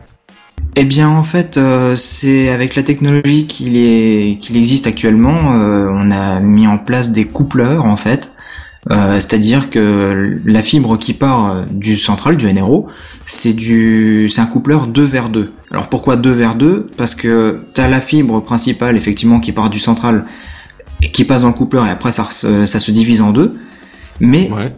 Eh 0.76 0.84
bien, 0.84 1.08
en 1.08 1.22
fait, 1.22 1.56
euh, 1.56 1.96
c'est 1.96 2.50
avec 2.50 2.74
la 2.76 2.82
technologie 2.82 3.46
qu'il 3.46 3.76
est 3.76 4.38
qu'il 4.40 4.56
existe 4.56 4.86
actuellement, 4.86 5.54
euh, 5.54 5.88
on 5.90 6.10
a 6.10 6.40
mis 6.40 6.66
en 6.66 6.78
place 6.78 7.10
des 7.12 7.24
coupleurs 7.24 7.84
en 7.84 7.96
fait. 7.96 8.32
Euh, 8.90 9.14
C'est-à-dire 9.16 9.70
que 9.70 10.40
la 10.44 10.62
fibre 10.62 10.96
qui 10.98 11.12
part 11.12 11.50
euh, 11.52 11.62
du 11.70 11.96
central, 11.96 12.36
du 12.36 12.52
NRO, 12.52 12.86
c'est 13.26 13.52
du, 13.52 14.28
c'est 14.30 14.40
un 14.40 14.46
coupleur 14.46 14.86
2 14.86 15.02
vers 15.04 15.28
2. 15.28 15.52
Alors 15.70 15.88
pourquoi 15.88 16.16
2 16.16 16.30
vers 16.30 16.54
2 16.54 16.88
Parce 16.96 17.14
que 17.14 17.60
t'as 17.74 17.88
la 17.88 18.00
fibre 18.00 18.40
principale 18.40 18.96
effectivement 18.96 19.40
qui 19.40 19.52
part 19.52 19.68
du 19.70 19.78
central 19.78 20.24
et 21.02 21.10
qui 21.12 21.24
passe 21.24 21.42
dans 21.42 21.48
le 21.48 21.54
coupleur 21.54 21.86
et 21.86 21.90
après 21.90 22.12
ça, 22.12 22.26
se- 22.30 22.64
ça 22.66 22.80
se 22.80 22.90
divise 22.90 23.20
en 23.20 23.30
deux. 23.32 23.56
Mais 24.20 24.50
Ouais. 24.50 24.74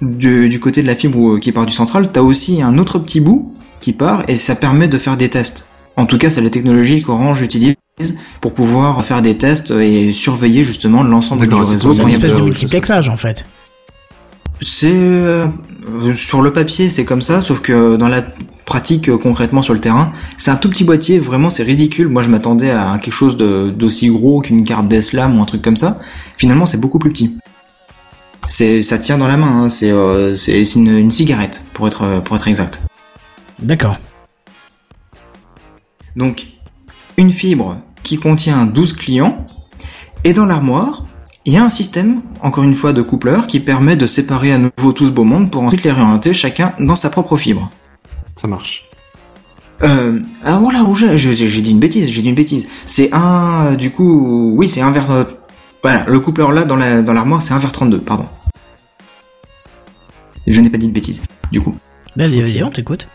du, 0.00 0.48
du 0.48 0.60
côté 0.60 0.80
de 0.82 0.86
la 0.86 0.94
fibre 0.96 1.38
qui 1.38 1.50
part 1.52 1.66
du 1.66 1.72
central, 1.72 2.10
t'as 2.12 2.22
aussi 2.22 2.62
un 2.62 2.78
autre 2.78 2.98
petit 3.00 3.20
bout 3.20 3.52
qui 3.80 3.92
part 3.92 4.22
et 4.28 4.36
ça 4.36 4.54
permet 4.54 4.86
de 4.88 4.96
faire 4.96 5.16
des 5.16 5.28
tests. 5.28 5.66
En 5.96 6.06
tout 6.06 6.16
cas, 6.18 6.30
c'est 6.30 6.40
la 6.40 6.50
technologie 6.50 7.02
qu'Orange 7.02 7.42
utilise 7.42 7.74
pour 8.40 8.52
pouvoir 8.54 9.04
faire 9.04 9.22
des 9.22 9.36
tests 9.38 9.70
et 9.70 10.12
surveiller 10.12 10.64
justement 10.64 11.02
l'ensemble 11.02 11.46
du 11.46 11.54
réseau. 11.54 11.92
C'est 11.92 12.00
quand 12.02 12.08
une 12.08 12.14
il 12.14 12.18
y 12.18 12.22
a 12.22 12.26
espèce 12.26 12.34
de 12.38 12.42
multiplexage 12.44 13.08
en 13.08 13.16
fait. 13.16 13.46
C'est 14.60 14.92
euh, 14.92 15.46
sur 16.14 16.42
le 16.42 16.52
papier, 16.52 16.90
c'est 16.90 17.04
comme 17.06 17.22
ça, 17.22 17.40
sauf 17.40 17.60
que 17.60 17.96
dans 17.96 18.08
la 18.08 18.22
pratique 18.66 19.08
euh, 19.08 19.16
concrètement 19.16 19.62
sur 19.62 19.72
le 19.72 19.80
terrain, 19.80 20.12
c'est 20.36 20.50
un 20.50 20.56
tout 20.56 20.68
petit 20.68 20.84
boîtier. 20.84 21.18
Vraiment, 21.18 21.48
c'est 21.48 21.62
ridicule. 21.62 22.08
Moi, 22.08 22.22
je 22.22 22.28
m'attendais 22.28 22.70
à 22.70 22.98
quelque 23.00 23.14
chose 23.14 23.36
d'aussi 23.38 24.08
gros 24.10 24.42
qu'une 24.42 24.64
carte 24.64 24.86
d'Eslam 24.86 25.38
ou 25.38 25.42
un 25.42 25.46
truc 25.46 25.62
comme 25.62 25.78
ça. 25.78 25.98
Finalement, 26.36 26.66
c'est 26.66 26.78
beaucoup 26.78 26.98
plus 26.98 27.10
petit. 27.10 27.38
C'est, 28.46 28.82
ça 28.82 28.98
tient 28.98 29.16
dans 29.16 29.28
la 29.28 29.38
main. 29.38 29.64
hein. 29.64 29.68
C'est, 29.70 29.90
euh, 29.90 30.36
une, 30.76 30.88
une 30.98 31.10
cigarette 31.12 31.62
pour 31.72 31.86
être 31.88 32.20
pour 32.24 32.36
être 32.36 32.48
exact. 32.48 32.82
D'accord. 33.60 33.96
Donc, 36.16 36.46
une 37.16 37.30
fibre 37.32 37.78
qui 38.02 38.18
contient 38.18 38.66
12 38.66 38.92
clients, 38.94 39.46
et 40.24 40.32
dans 40.32 40.46
l'armoire, 40.46 41.04
il 41.46 41.54
y 41.54 41.56
a 41.56 41.64
un 41.64 41.70
système, 41.70 42.22
encore 42.42 42.64
une 42.64 42.74
fois, 42.74 42.92
de 42.92 43.02
coupleur 43.02 43.46
qui 43.46 43.60
permet 43.60 43.96
de 43.96 44.06
séparer 44.06 44.52
à 44.52 44.58
nouveau 44.58 44.92
tout 44.92 45.06
ce 45.06 45.10
beau 45.10 45.24
monde 45.24 45.50
pour 45.50 45.62
ensuite 45.62 45.84
les 45.84 45.90
réorienter 45.90 46.34
chacun 46.34 46.74
dans 46.78 46.96
sa 46.96 47.08
propre 47.08 47.36
fibre. 47.36 47.70
Ça 48.36 48.46
marche. 48.46 48.84
Euh, 49.82 50.20
ah 50.44 50.58
voilà, 50.58 50.84
où 50.84 50.94
j'ai, 50.94 51.16
dit 51.16 51.70
une 51.70 51.80
bêtise, 51.80 52.08
j'ai 52.08 52.20
dit 52.20 52.28
une 52.28 52.34
bêtise. 52.34 52.68
C'est 52.86 53.12
un, 53.14 53.64
euh, 53.64 53.76
du 53.76 53.90
coup, 53.90 54.52
oui, 54.54 54.68
c'est 54.68 54.82
un 54.82 54.90
vers, 54.90 55.10
euh, 55.10 55.24
voilà, 55.82 56.04
le 56.06 56.20
coupleur 56.20 56.52
là 56.52 56.64
dans 56.64 56.76
la, 56.76 57.00
dans 57.00 57.14
l'armoire, 57.14 57.42
c'est 57.42 57.54
un 57.54 57.58
vers 57.58 57.72
32, 57.72 58.00
pardon. 58.00 58.26
Je 60.46 60.60
n'ai 60.60 60.68
pas 60.68 60.78
dit 60.78 60.88
de 60.88 60.92
bêtises, 60.92 61.22
du 61.50 61.60
coup. 61.60 61.74
Vas-y, 62.16 62.42
vas-y, 62.42 62.62
on 62.62 62.70
t'écoute. 62.70 63.08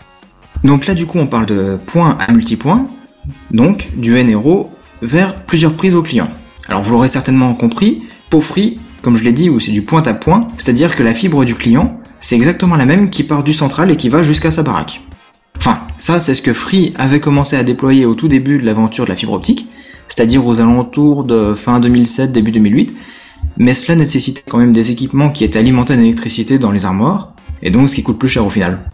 Donc 0.64 0.88
là, 0.88 0.96
du 0.96 1.06
coup, 1.06 1.20
on 1.20 1.28
parle 1.28 1.46
de 1.46 1.78
point 1.86 2.18
à 2.20 2.32
multipoint, 2.34 2.88
donc 3.52 3.90
du 3.98 4.12
NRO 4.24 4.72
vers 5.02 5.36
plusieurs 5.46 5.74
prises 5.74 5.96
au 5.96 6.02
client. 6.02 6.30
Alors 6.68 6.82
vous 6.82 6.92
l'aurez 6.92 7.08
certainement 7.08 7.54
compris, 7.54 8.04
pour 8.30 8.44
Free, 8.44 8.80
comme 9.02 9.18
je 9.18 9.24
l'ai 9.24 9.34
dit, 9.34 9.50
où 9.50 9.60
c'est 9.60 9.72
du 9.72 9.84
point 9.84 10.02
à 10.04 10.14
point, 10.14 10.48
c'est-à-dire 10.58 10.96
que 10.96 11.04
la 11.04 11.14
fibre 11.14 11.46
du 11.46 11.56
client, 11.56 12.00
c'est 12.20 12.36
exactement 12.36 12.76
la 12.76 12.86
même 12.86 13.10
qui 13.10 13.24
part 13.24 13.44
du 13.44 13.54
central 13.54 13.92
et 13.92 13.98
qui 13.98 14.10
va 14.10 14.24
jusqu'à 14.24 14.52
sa 14.52 14.64
baraque. 14.64 15.02
Enfin, 15.58 15.80
ça 15.98 16.20
c'est 16.20 16.34
ce 16.34 16.42
que 16.42 16.54
Free 16.54 16.94
avait 16.98 17.20
commencé 17.20 17.56
à 17.56 17.64
déployer 17.64 18.06
au 18.06 18.16
tout 18.16 18.28
début 18.28 18.58
de 18.58 18.66
l'aventure 18.66 19.06
de 19.06 19.10
la 19.10 19.16
fibre 19.16 19.34
optique, 19.34 19.68
c'est-à-dire 20.08 20.46
aux 20.46 20.60
alentours 20.60 21.24
de 21.24 21.54
fin 21.54 21.80
2007, 21.80 22.32
début 22.32 22.52
2008, 22.52 22.96
mais 23.58 23.74
cela 23.74 23.96
nécessitait 23.96 24.44
quand 24.50 24.58
même 24.58 24.74
des 24.74 24.92
équipements 24.92 25.30
qui 25.30 25.44
étaient 25.44 25.60
alimentés 25.60 25.94
en 25.94 26.00
électricité 26.00 26.58
dans 26.58 26.72
les 26.72 26.86
armoires, 26.86 27.34
et 27.62 27.72
donc 27.72 27.90
ce 27.90 27.96
qui 27.96 28.04
coûte 28.04 28.20
plus 28.20 28.30
cher 28.30 28.46
au 28.46 28.50
final. 28.50 28.92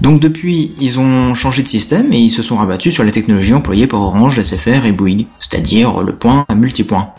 Donc 0.00 0.20
depuis, 0.20 0.74
ils 0.80 1.00
ont 1.00 1.34
changé 1.34 1.62
de 1.62 1.68
système 1.68 2.12
et 2.12 2.18
ils 2.18 2.30
se 2.30 2.42
sont 2.42 2.56
rabattus 2.56 2.92
sur 2.92 3.04
les 3.04 3.12
technologies 3.12 3.54
employées 3.54 3.86
par 3.86 4.00
Orange, 4.00 4.40
SFR 4.40 4.84
et 4.84 4.92
Bouygues, 4.92 5.26
c'est-à-dire 5.40 6.00
le 6.00 6.14
point 6.14 6.44
à 6.48 6.54
multipoint. 6.54 7.14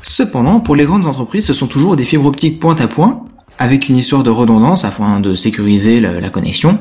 Cependant, 0.00 0.60
pour 0.60 0.76
les 0.76 0.84
grandes 0.84 1.06
entreprises, 1.06 1.44
ce 1.46 1.52
sont 1.52 1.66
toujours 1.66 1.96
des 1.96 2.04
fibres 2.04 2.26
optiques 2.26 2.60
point 2.60 2.76
à 2.76 2.86
point, 2.86 3.24
avec 3.58 3.88
une 3.88 3.96
histoire 3.96 4.22
de 4.22 4.30
redondance 4.30 4.84
afin 4.84 5.20
de 5.20 5.34
sécuriser 5.34 6.00
la, 6.00 6.30
connexion, 6.30 6.78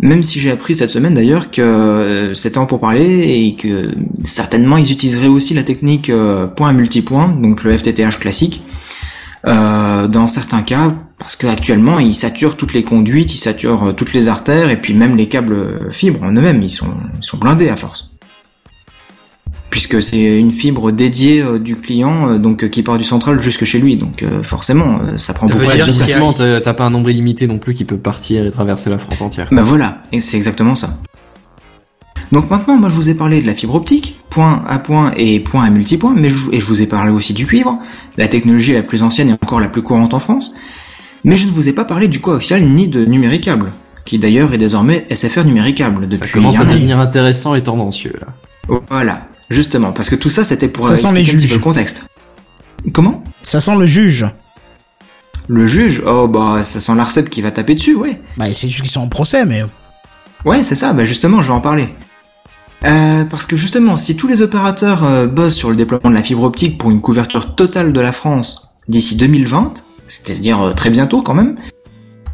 même 0.00 0.22
si 0.22 0.38
j'ai 0.38 0.50
appris 0.50 0.74
cette 0.74 0.90
semaine 0.90 1.14
d'ailleurs 1.14 1.50
que 1.50 1.62
euh, 1.62 2.34
c'était 2.34 2.58
en 2.58 2.66
pour 2.66 2.80
parler 2.80 3.46
et 3.46 3.56
que 3.56 3.94
certainement 4.22 4.76
ils 4.76 4.92
utiliseraient 4.92 5.28
aussi 5.28 5.54
la 5.54 5.62
technique 5.62 6.10
euh, 6.10 6.46
point 6.46 6.68
à 6.68 6.72
multipoint, 6.72 7.28
donc 7.28 7.64
le 7.64 7.76
FTTH 7.76 8.18
classique, 8.20 8.62
euh, 9.46 10.08
dans 10.08 10.26
certains 10.26 10.62
cas, 10.62 10.92
parce 11.20 11.36
qu'actuellement 11.36 11.98
ils 11.98 12.14
saturent 12.14 12.56
toutes 12.56 12.72
les 12.72 12.82
conduites, 12.82 13.32
ils 13.34 13.38
saturent 13.38 13.88
euh, 13.88 13.92
toutes 13.92 14.14
les 14.14 14.28
artères 14.28 14.70
et 14.70 14.76
puis 14.76 14.94
même 14.94 15.16
les 15.16 15.28
câbles 15.28 15.52
euh, 15.52 15.90
fibres 15.90 16.22
en 16.22 16.32
eux-mêmes, 16.32 16.62
ils 16.62 16.70
sont, 16.70 16.88
ils 17.18 17.24
sont 17.24 17.36
blindés 17.36 17.68
à 17.68 17.76
force. 17.76 18.10
Puisque 19.68 20.02
c'est 20.02 20.38
une 20.38 20.50
fibre 20.50 20.90
dédiée 20.90 21.42
euh, 21.42 21.58
du 21.58 21.76
client, 21.76 22.38
donc 22.38 22.68
qui 22.70 22.82
part 22.82 22.96
du 22.96 23.04
central 23.04 23.40
jusque 23.40 23.64
chez 23.66 23.78
lui, 23.78 23.96
donc 23.96 24.24
forcément 24.42 25.00
ça 25.16 25.34
prend 25.34 25.46
Ça 25.46 25.54
beaucoup 25.54 25.66
de 25.66 25.76
Effectivement, 25.76 26.32
t'as 26.32 26.60
t'as 26.60 26.74
pas 26.74 26.84
un 26.84 26.90
nombre 26.90 27.10
illimité 27.10 27.46
non 27.46 27.58
plus 27.58 27.74
qui 27.74 27.84
peut 27.84 27.98
partir 27.98 28.46
et 28.46 28.50
traverser 28.50 28.88
la 28.88 28.98
France 28.98 29.20
entière. 29.20 29.48
Bah 29.52 29.62
voilà, 29.62 30.02
et 30.12 30.20
c'est 30.20 30.38
exactement 30.38 30.74
ça. 30.74 30.98
Donc 32.32 32.48
maintenant, 32.48 32.76
moi 32.76 32.88
je 32.88 32.94
vous 32.94 33.08
ai 33.10 33.14
parlé 33.14 33.42
de 33.42 33.46
la 33.46 33.54
fibre 33.54 33.74
optique, 33.74 34.18
point 34.30 34.64
à 34.66 34.78
point 34.78 35.12
et 35.16 35.40
point 35.40 35.64
à 35.64 35.70
multipoint, 35.70 36.14
mais 36.16 36.30
je, 36.30 36.50
et 36.52 36.60
je 36.60 36.66
vous 36.66 36.82
ai 36.82 36.86
parlé 36.86 37.12
aussi 37.12 37.34
du 37.34 37.44
cuivre, 37.44 37.78
la 38.16 38.26
technologie 38.26 38.72
la 38.72 38.82
plus 38.82 39.02
ancienne 39.02 39.28
et 39.28 39.32
encore 39.32 39.60
la 39.60 39.68
plus 39.68 39.82
courante 39.82 40.14
en 40.14 40.20
France, 40.20 40.54
mais 41.24 41.36
je 41.36 41.46
ne 41.46 41.50
vous 41.50 41.68
ai 41.68 41.72
pas 41.72 41.84
parlé 41.84 42.08
du 42.08 42.20
coaxial 42.20 42.62
ni 42.62 42.88
de 42.88 43.04
numéricable, 43.04 43.72
qui 44.04 44.18
d'ailleurs 44.18 44.52
est 44.52 44.58
désormais 44.58 45.06
SFR 45.10 45.44
numéricable 45.44 46.06
depuis 46.06 46.16
Ça 46.18 46.28
commence 46.28 46.58
un 46.58 46.62
à 46.62 46.70
an. 46.70 46.74
devenir 46.74 46.98
intéressant 46.98 47.54
et 47.54 47.62
tendancieux 47.62 48.14
là. 48.20 48.78
Voilà, 48.88 49.26
justement, 49.50 49.92
parce 49.92 50.08
que 50.10 50.16
tout 50.16 50.30
ça 50.30 50.44
c'était 50.44 50.68
pour 50.68 50.86
Ça 50.86 50.92
euh, 50.92 50.96
sent 50.96 51.12
les 51.12 51.20
expliquer 51.20 51.36
un 51.36 51.38
petit 51.40 51.48
peu 51.48 51.54
le 51.54 51.60
contexte. 51.60 52.04
Comment? 52.92 53.24
Ça 53.42 53.60
sent 53.60 53.76
le 53.76 53.86
juge. 53.86 54.26
Le 55.48 55.66
juge? 55.66 56.02
Oh 56.06 56.28
bah 56.28 56.62
ça 56.62 56.80
sent 56.80 56.94
l'ARCEP 56.94 57.28
qui 57.28 57.42
va 57.42 57.50
taper 57.50 57.74
dessus, 57.74 57.94
ouais. 57.96 58.20
Bah, 58.36 58.46
c'est 58.52 58.68
juste 58.68 58.82
qu'ils 58.82 58.90
sont 58.90 59.00
en 59.00 59.08
procès, 59.08 59.44
mais. 59.44 59.62
Ouais, 60.44 60.62
c'est 60.64 60.74
ça, 60.76 60.92
bah 60.92 61.04
justement, 61.04 61.42
je 61.42 61.48
vais 61.48 61.52
en 61.52 61.60
parler. 61.60 61.88
Euh, 62.86 63.24
parce 63.24 63.44
que 63.44 63.56
justement, 63.56 63.96
si 63.98 64.16
tous 64.16 64.26
les 64.26 64.40
opérateurs 64.40 65.04
euh, 65.04 65.26
bossent 65.26 65.54
sur 65.56 65.68
le 65.68 65.76
déploiement 65.76 66.08
de 66.08 66.14
la 66.14 66.22
fibre 66.22 66.44
optique 66.44 66.78
pour 66.78 66.90
une 66.90 67.00
couverture 67.02 67.54
totale 67.54 67.92
de 67.92 68.00
la 68.00 68.12
France 68.12 68.74
d'ici 68.88 69.16
2020, 69.16 69.74
c'est-à-dire 70.10 70.60
euh, 70.60 70.72
très 70.72 70.90
bientôt 70.90 71.22
quand 71.22 71.34
même, 71.34 71.56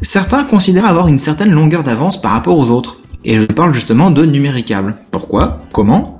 certains 0.01 0.43
considèrent 0.43 0.87
avoir 0.87 1.07
une 1.07 1.19
certaine 1.19 1.51
longueur 1.51 1.83
d'avance 1.83 2.19
par 2.19 2.31
rapport 2.31 2.57
aux 2.57 2.71
autres. 2.71 2.97
Et 3.23 3.39
je 3.39 3.45
parle 3.45 3.73
justement 3.73 4.09
de 4.09 4.25
numéricable. 4.25 4.95
Pourquoi? 5.11 5.61
Comment? 5.71 6.19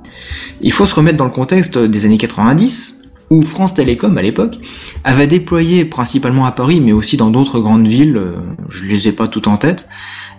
Il 0.60 0.72
faut 0.72 0.86
se 0.86 0.94
remettre 0.94 1.18
dans 1.18 1.24
le 1.24 1.30
contexte 1.30 1.78
des 1.78 2.04
années 2.04 2.18
90, 2.18 3.02
où 3.30 3.42
France 3.42 3.74
Télécom 3.74 4.16
à 4.16 4.22
l'époque 4.22 4.58
avait 5.04 5.26
déployé 5.26 5.84
principalement 5.84 6.46
à 6.46 6.52
Paris, 6.52 6.80
mais 6.80 6.92
aussi 6.92 7.16
dans 7.16 7.30
d'autres 7.30 7.60
grandes 7.60 7.86
villes, 7.86 8.16
euh, 8.16 8.36
je 8.68 8.84
les 8.84 9.08
ai 9.08 9.12
pas 9.12 9.26
toutes 9.26 9.48
en 9.48 9.56
tête, 9.56 9.88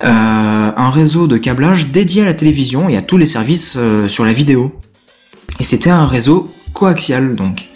euh, 0.04 0.08
un 0.08 0.90
réseau 0.90 1.28
de 1.28 1.38
câblage 1.38 1.88
dédié 1.88 2.24
à 2.24 2.26
la 2.26 2.34
télévision 2.34 2.88
et 2.88 2.96
à 2.96 3.02
tous 3.02 3.18
les 3.18 3.26
services 3.26 3.78
sur 4.08 4.26
la 4.26 4.34
vidéo. 4.34 4.72
Et 5.60 5.64
c'était 5.64 5.90
un 5.90 6.06
réseau 6.06 6.54
coaxial 6.74 7.36
donc. 7.36 7.69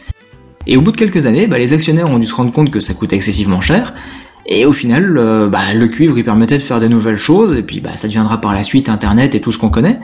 Et 0.67 0.77
au 0.77 0.81
bout 0.81 0.91
de 0.91 0.97
quelques 0.97 1.25
années, 1.25 1.47
bah, 1.47 1.57
les 1.57 1.73
actionnaires 1.73 2.09
ont 2.09 2.19
dû 2.19 2.25
se 2.25 2.35
rendre 2.35 2.51
compte 2.51 2.71
que 2.71 2.79
ça 2.79 2.93
coûtait 2.93 3.15
excessivement 3.15 3.61
cher. 3.61 3.93
Et 4.45 4.65
au 4.65 4.73
final, 4.73 5.17
euh, 5.17 5.47
bah, 5.47 5.73
le 5.73 5.87
cuivre 5.87 6.17
il 6.17 6.25
permettait 6.25 6.57
de 6.57 6.61
faire 6.61 6.79
de 6.79 6.87
nouvelles 6.87 7.17
choses, 7.17 7.57
et 7.57 7.63
puis 7.63 7.79
bah, 7.79 7.91
ça 7.95 8.07
deviendra 8.07 8.41
par 8.41 8.53
la 8.53 8.63
suite 8.63 8.89
Internet 8.89 9.35
et 9.35 9.41
tout 9.41 9.51
ce 9.51 9.57
qu'on 9.57 9.69
connaît. 9.69 9.99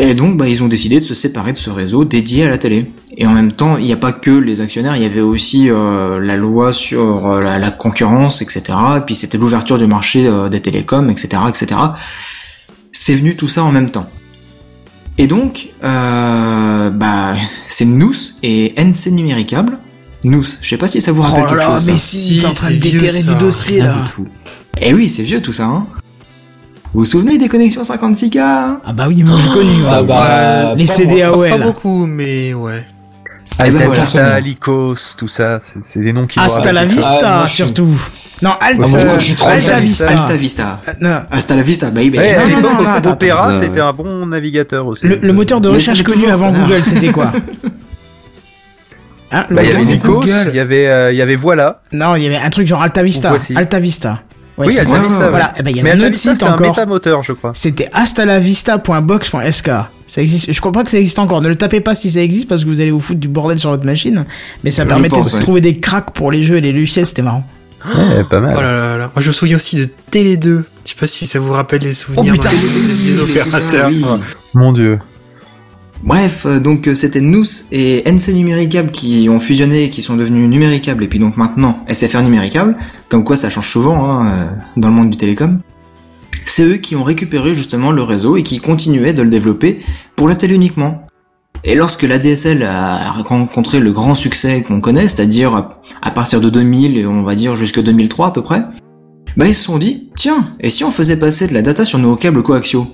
Et 0.00 0.14
donc 0.14 0.36
bah, 0.36 0.48
ils 0.48 0.62
ont 0.62 0.68
décidé 0.68 1.00
de 1.00 1.04
se 1.04 1.14
séparer 1.14 1.52
de 1.52 1.58
ce 1.58 1.70
réseau 1.70 2.04
dédié 2.04 2.44
à 2.44 2.48
la 2.48 2.58
télé. 2.58 2.92
Et 3.16 3.26
en 3.26 3.32
même 3.32 3.50
temps, 3.50 3.76
il 3.76 3.84
n'y 3.84 3.92
a 3.92 3.96
pas 3.96 4.12
que 4.12 4.30
les 4.30 4.60
actionnaires, 4.60 4.94
il 4.94 5.02
y 5.02 5.06
avait 5.06 5.20
aussi 5.20 5.70
euh, 5.70 6.20
la 6.20 6.36
loi 6.36 6.72
sur 6.72 7.26
euh, 7.26 7.40
la, 7.40 7.58
la 7.58 7.70
concurrence, 7.72 8.40
etc. 8.42 8.62
Et 8.98 9.00
puis 9.00 9.16
c'était 9.16 9.38
l'ouverture 9.38 9.76
du 9.76 9.88
marché 9.88 10.30
des 10.50 10.60
télécoms, 10.60 11.10
etc., 11.10 11.42
etc. 11.48 11.80
C'est 12.92 13.14
venu 13.14 13.34
tout 13.34 13.48
ça 13.48 13.64
en 13.64 13.72
même 13.72 13.90
temps. 13.90 14.08
Et 15.18 15.26
donc, 15.26 15.68
euh, 15.82 16.90
bah, 16.90 17.34
c'est 17.66 17.84
Nous 17.84 18.12
et 18.42 18.74
NC 18.80 19.10
Numéricable. 19.12 19.78
Nous, 20.24 20.44
je 20.62 20.68
sais 20.68 20.76
pas 20.76 20.88
si 20.88 21.00
ça 21.00 21.12
vous 21.12 21.22
rappelle 21.22 21.42
Oh 21.44 21.48
quelque 21.48 21.58
là 21.58 21.68
là, 21.68 21.74
chose. 21.74 21.90
mais 21.90 21.98
si, 21.98 22.16
Si, 22.36 22.40
t'es 22.40 22.46
en 22.46 22.52
train 22.52 22.68
de 22.70 22.74
c'est 22.74 22.78
vieux, 22.80 23.00
déterrer 23.00 23.20
ça. 23.20 23.32
du 23.32 23.38
dossier 23.38 23.80
Rien 23.82 23.96
là. 23.96 24.02
du 24.04 24.10
tout. 24.12 24.26
Eh 24.80 24.94
oui, 24.94 25.08
c'est 25.08 25.22
vieux 25.22 25.42
tout 25.42 25.52
ça, 25.52 25.64
hein. 25.64 25.86
Vous 26.94 27.00
vous 27.00 27.04
souvenez 27.04 27.36
des 27.36 27.48
connexions 27.48 27.82
56K 27.82 28.38
hein? 28.38 28.80
Ah 28.86 28.92
bah 28.94 29.08
oui, 29.08 29.22
moi 29.22 29.36
j'ai 29.44 29.50
connu. 29.52 29.76
Ah 29.88 30.00
ouais. 30.00 30.06
bah, 30.08 30.74
les 30.74 30.86
pas 30.86 30.92
CD 30.92 31.16
moi. 31.16 31.26
AOL. 31.26 31.50
Pas 31.50 31.58
beaucoup, 31.58 32.06
mais 32.06 32.54
ouais. 32.54 32.86
Ben 33.58 33.70
voilà. 33.72 33.88
Vista, 34.00 34.40
Lycos, 34.40 34.94
tout 35.18 35.28
ça, 35.28 35.58
c'est 35.84 36.00
des 36.00 36.12
noms 36.12 36.26
qui. 36.26 36.38
Hasta 36.38 36.72
la 36.72 36.86
vista, 36.86 37.42
Ah, 37.42 37.46
je 37.46 37.52
surtout. 37.52 37.88
Non, 38.40 38.50
Alta, 38.60 38.82
Ah, 38.84 38.88
moi, 38.88 38.98
je 38.98 39.04
crois 39.04 39.16
que 39.16 39.20
je 39.22 39.26
suis 39.26 39.34
trop 39.36 39.48
Alta. 39.48 39.80
Vista. 39.80 40.08
Alta 40.08 40.34
Vista. 40.36 40.80
Euh, 40.88 40.92
non. 41.00 41.20
Hasta 41.30 41.56
la 41.56 41.62
vista, 41.62 41.90
baby. 41.90 42.18
Ouais, 42.18 42.36
Non, 42.36 42.40
non, 42.40 42.46
l'époque, 42.56 42.62
non, 42.72 42.82
non, 42.82 42.90
attends, 42.90 43.10
Opera, 43.12 43.60
c'était 43.60 43.80
un 43.80 43.92
bon 43.92 44.26
navigateur 44.26 44.86
aussi. 44.86 45.06
Le, 45.06 45.16
le 45.16 45.32
moteur 45.32 45.60
de 45.60 45.68
Mais 45.68 45.74
recherche 45.76 46.02
connu 46.04 46.26
avant. 46.26 46.52
Google, 46.52 46.80
c'était 46.84 47.12
quoi 47.12 47.32
Hein, 49.30 49.44
le 49.50 49.56
Bah, 49.56 49.62
il 49.64 49.68
y 49.68 49.72
avait 49.74 49.82
il 50.50 50.54
y 50.56 50.60
avait, 50.60 50.86
euh, 50.88 51.12
il 51.12 51.16
y 51.18 51.22
avait 51.22 51.36
Voilà. 51.36 51.82
Non, 51.92 52.14
il 52.16 52.22
y 52.22 52.26
avait 52.26 52.36
un 52.38 52.48
truc 52.50 52.66
genre 52.66 52.80
Alta 52.82 53.02
Vista. 53.02 53.34
Alta 53.56 53.78
Vista. 53.80 54.22
Ouais, 54.56 54.66
oui, 54.68 54.72
c'est 54.72 54.80
Alta 54.80 54.92
ça. 54.92 54.98
Vista. 55.02 55.24
ouais. 55.24 55.30
Voilà, 55.30 55.52
eh 55.58 55.62
ben, 55.62 55.70
il 55.70 55.76
y 55.76 55.82
Mais 55.82 55.90
avait 55.90 56.00
un 56.00 56.04
Alta 56.04 56.06
autre 56.06 56.14
Vista, 56.14 56.30
site 56.30 56.38
c'était 56.40 56.50
un 56.50 56.54
encore. 56.54 56.68
métamoteur, 56.70 57.22
je 57.22 57.32
crois. 57.32 57.50
C'était 57.54 57.88
astalavista.box.sk. 57.92 59.70
Ça 60.06 60.22
existe. 60.22 60.52
Je 60.52 60.60
crois 60.60 60.72
pas 60.72 60.82
que 60.82 60.90
ça 60.90 60.98
existe 60.98 61.18
encore. 61.18 61.42
Ne 61.42 61.48
le 61.48 61.56
tapez 61.56 61.80
pas 61.80 61.94
si 61.94 62.10
ça 62.10 62.20
existe 62.22 62.48
parce 62.48 62.64
que 62.64 62.68
vous 62.68 62.80
allez 62.80 62.90
vous 62.90 63.00
foutre 63.00 63.20
du 63.20 63.28
bordel 63.28 63.58
sur 63.58 63.70
votre 63.70 63.84
machine. 63.84 64.24
Mais 64.64 64.70
ça 64.70 64.84
Je 64.84 64.88
permettait 64.88 65.16
pense, 65.16 65.30
de 65.32 65.36
ouais. 65.36 65.42
trouver 65.42 65.60
des 65.60 65.78
cracks 65.78 66.12
pour 66.12 66.30
les 66.32 66.42
jeux 66.42 66.56
et 66.56 66.60
les 66.60 66.72
logiciels. 66.72 67.04
C'était 67.06 67.22
marrant. 67.22 67.44
Ouais, 67.84 68.24
pas 68.28 68.40
mal. 68.40 68.54
Oh 68.58 68.60
là 68.60 68.72
là 68.72 68.96
là. 68.98 69.10
Moi, 69.14 69.22
je 69.22 69.28
me 69.28 69.32
souviens 69.32 69.56
aussi 69.56 69.76
de 69.76 69.88
Télé 70.10 70.36
2. 70.36 70.64
Je 70.84 70.90
sais 70.90 70.96
pas 70.98 71.06
si 71.06 71.26
ça 71.26 71.38
vous 71.38 71.52
rappelle 71.52 71.82
les 71.82 71.94
souvenirs. 71.94 72.32
Oh, 72.36 72.38
putain. 72.38 72.50
dans 72.50 72.54
les- 72.56 73.10
les 73.12 73.20
opérateurs. 73.20 73.88
Oui. 73.90 74.04
Mon 74.54 74.72
dieu. 74.72 74.98
Bref, 76.02 76.46
euh, 76.46 76.60
donc 76.60 76.86
euh, 76.86 76.94
c'était 76.94 77.20
Nous 77.20 77.44
et 77.72 78.08
NC 78.08 78.32
Numéricable 78.32 78.90
qui 78.92 79.28
ont 79.28 79.40
fusionné 79.40 79.84
et 79.84 79.90
qui 79.90 80.00
sont 80.00 80.14
devenus 80.16 80.48
Numéricable 80.48 81.02
et 81.02 81.08
puis 81.08 81.18
donc 81.18 81.36
maintenant 81.36 81.84
SFR 81.88 82.22
Numéricable, 82.22 82.76
comme 83.08 83.24
quoi 83.24 83.36
ça 83.36 83.50
change 83.50 83.66
souvent 83.68 84.08
hein, 84.20 84.26
euh, 84.28 84.46
dans 84.76 84.88
le 84.88 84.94
monde 84.94 85.10
du 85.10 85.16
télécom. 85.16 85.60
C'est 86.46 86.62
eux 86.62 86.76
qui 86.76 86.94
ont 86.94 87.02
récupéré 87.02 87.52
justement 87.52 87.90
le 87.90 88.02
réseau 88.02 88.36
et 88.36 88.44
qui 88.44 88.58
continuaient 88.60 89.12
de 89.12 89.22
le 89.22 89.28
développer 89.28 89.80
pour 90.14 90.28
la 90.28 90.36
télé 90.36 90.54
uniquement. 90.54 91.04
Et 91.64 91.74
lorsque 91.74 92.02
l'ADSL 92.02 92.62
a 92.62 93.10
rencontré 93.12 93.80
le 93.80 93.92
grand 93.92 94.14
succès 94.14 94.62
qu'on 94.62 94.80
connaît, 94.80 95.08
c'est-à-dire 95.08 95.54
à- 96.02 96.10
partir 96.10 96.40
de 96.40 96.50
2000 96.50 96.96
et 96.96 97.06
on 97.06 97.22
va 97.22 97.34
dire 97.34 97.54
jusque 97.54 97.82
2003 97.82 98.28
à 98.28 98.30
peu 98.30 98.42
près, 98.42 98.62
bah 99.36 99.46
ils 99.46 99.54
se 99.54 99.64
sont 99.64 99.78
dit, 99.78 100.08
tiens, 100.16 100.48
et 100.60 100.70
si 100.70 100.84
on 100.84 100.90
faisait 100.90 101.18
passer 101.18 101.46
de 101.46 101.54
la 101.54 101.62
data 101.62 101.84
sur 101.84 101.98
nos 101.98 102.16
câbles 102.16 102.42
coaxiaux? 102.42 102.86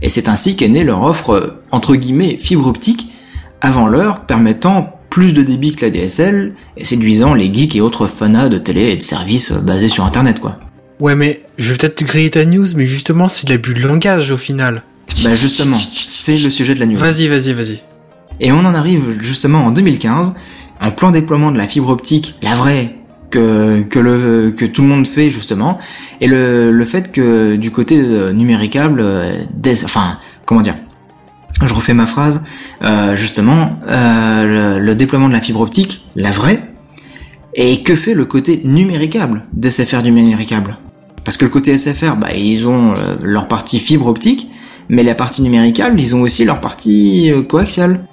Et 0.00 0.08
c'est 0.08 0.28
ainsi 0.28 0.56
qu'est 0.56 0.68
née 0.68 0.82
leur 0.82 1.02
offre, 1.02 1.60
entre 1.70 1.94
guillemets, 1.94 2.36
fibre 2.36 2.66
optique, 2.66 3.12
avant 3.60 3.86
l'heure, 3.86 4.20
permettant 4.26 4.98
plus 5.10 5.32
de 5.32 5.42
débit 5.42 5.76
que 5.76 5.84
la 5.84 5.90
DSL, 5.92 6.54
et 6.76 6.84
séduisant 6.84 7.34
les 7.34 7.52
geeks 7.52 7.76
et 7.76 7.80
autres 7.80 8.06
fanas 8.06 8.48
de 8.48 8.58
télé 8.58 8.88
et 8.88 8.96
de 8.96 9.02
services 9.02 9.52
euh, 9.52 9.58
basés 9.60 9.88
sur 9.88 10.04
internet, 10.04 10.40
quoi. 10.40 10.58
Ouais, 10.98 11.14
mais 11.14 11.42
je 11.58 11.70
vais 11.70 11.76
peut-être 11.76 12.02
griller 12.02 12.30
ta 12.30 12.44
news, 12.44 12.66
mais 12.74 12.86
justement, 12.86 13.28
c'est 13.28 13.46
de 13.46 13.52
l'abus 13.52 13.74
de 13.74 13.80
langage 13.86 14.30
au 14.32 14.36
final. 14.36 14.82
Bah 15.22 15.34
justement, 15.34 15.76
c'est 15.76 16.38
le 16.38 16.50
sujet 16.50 16.74
de 16.74 16.80
la 16.80 16.86
news. 16.86 16.96
Vas-y, 16.96 17.28
vas-y, 17.28 17.52
vas-y. 17.52 17.82
Et 18.40 18.52
on 18.52 18.58
en 18.60 18.74
arrive 18.74 19.18
justement 19.20 19.66
en 19.66 19.70
2015, 19.70 20.34
en 20.80 20.90
plein 20.90 21.12
déploiement 21.12 21.52
de 21.52 21.58
la 21.58 21.66
fibre 21.66 21.88
optique, 21.90 22.34
la 22.42 22.54
vraie, 22.54 22.96
que, 23.30 23.82
que, 23.82 23.98
le, 23.98 24.52
que 24.56 24.64
tout 24.64 24.82
le 24.82 24.88
monde 24.88 25.06
fait 25.06 25.30
justement, 25.30 25.78
et 26.20 26.26
le, 26.26 26.70
le 26.70 26.84
fait 26.84 27.10
que 27.12 27.56
du 27.56 27.70
côté 27.70 27.98
euh, 27.98 28.32
numéricable, 28.32 29.00
euh, 29.00 29.44
des, 29.54 29.84
enfin, 29.84 30.18
comment 30.44 30.60
dire, 30.60 30.74
je 31.66 31.74
refais 31.74 31.94
ma 31.94 32.06
phrase, 32.06 32.44
euh, 32.82 33.16
justement, 33.16 33.78
euh, 33.88 34.78
le, 34.78 34.94
déploiement 34.94 35.28
de 35.28 35.32
la 35.32 35.40
fibre 35.40 35.60
optique, 35.60 36.04
la 36.16 36.30
vraie, 36.30 36.60
et 37.54 37.82
que 37.82 37.94
fait 37.94 38.14
le 38.14 38.24
côté 38.24 38.60
numéricable 38.64 39.44
des 39.52 39.70
SFR 39.70 40.02
numéricable? 40.02 40.78
Parce 41.24 41.36
que 41.36 41.44
le 41.44 41.50
côté 41.50 41.76
SFR, 41.76 42.16
bah, 42.16 42.28
ils 42.34 42.66
ont 42.66 42.92
euh, 42.92 43.16
leur 43.22 43.46
partie 43.46 43.78
fibre 43.78 44.06
optique, 44.06 44.50
mais 44.88 45.02
la 45.02 45.14
partie 45.14 45.42
numéricable, 45.42 46.00
ils 46.00 46.16
ont 46.16 46.22
aussi 46.22 46.44
leur 46.44 46.60
partie 46.60 47.32
coaxiale. 47.48 48.04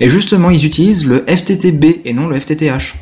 Et 0.00 0.08
justement, 0.08 0.50
ils 0.50 0.64
utilisent 0.64 1.06
le 1.06 1.24
FTTB 1.28 2.00
et 2.04 2.12
non 2.12 2.26
le 2.28 2.38
FTTH. 2.38 2.94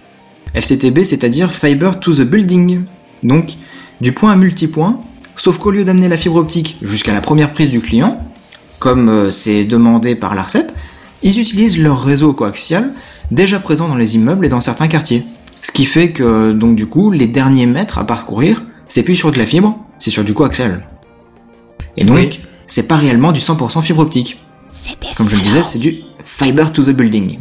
FTTB, 0.56 1.02
c'est-à-dire 1.04 1.52
Fiber 1.52 2.00
to 2.00 2.12
the 2.12 2.22
Building. 2.22 2.82
Donc, 3.22 3.52
du 4.00 4.12
point 4.12 4.32
à 4.32 4.36
multipoint, 4.36 5.00
sauf 5.36 5.58
qu'au 5.58 5.70
lieu 5.70 5.84
d'amener 5.84 6.08
la 6.08 6.18
fibre 6.18 6.36
optique 6.36 6.76
jusqu'à 6.82 7.12
la 7.12 7.20
première 7.20 7.52
prise 7.52 7.70
du 7.70 7.80
client, 7.80 8.18
comme 8.78 9.08
euh, 9.08 9.30
c'est 9.30 9.64
demandé 9.64 10.14
par 10.14 10.34
l'ARCEP, 10.34 10.70
ils 11.22 11.38
utilisent 11.40 11.78
leur 11.78 12.02
réseau 12.02 12.32
coaxial 12.32 12.92
déjà 13.30 13.60
présent 13.60 13.88
dans 13.88 13.96
les 13.96 14.16
immeubles 14.16 14.46
et 14.46 14.48
dans 14.48 14.60
certains 14.60 14.88
quartiers. 14.88 15.24
Ce 15.62 15.72
qui 15.72 15.84
fait 15.84 16.10
que, 16.12 16.52
donc 16.52 16.76
du 16.76 16.86
coup, 16.86 17.10
les 17.10 17.26
derniers 17.26 17.66
mètres 17.66 17.98
à 17.98 18.06
parcourir, 18.06 18.62
c'est 18.86 19.02
plus 19.02 19.16
sur 19.16 19.32
de 19.32 19.38
la 19.38 19.46
fibre, 19.46 19.76
c'est 19.98 20.10
sur 20.10 20.24
du 20.24 20.32
coaxial. 20.32 20.86
Et 21.96 22.04
donc, 22.04 22.16
Oui. 22.16 22.40
c'est 22.66 22.86
pas 22.88 22.96
réellement 22.96 23.32
du 23.32 23.40
100% 23.40 23.82
fibre 23.82 24.00
optique. 24.00 24.38
Comme 25.16 25.28
je 25.28 25.36
le 25.36 25.42
disais, 25.42 25.62
c'est 25.64 25.78
du 25.78 25.96
fiber 26.28 26.70
to 26.72 26.84
the 26.84 26.90
building. 26.90 27.40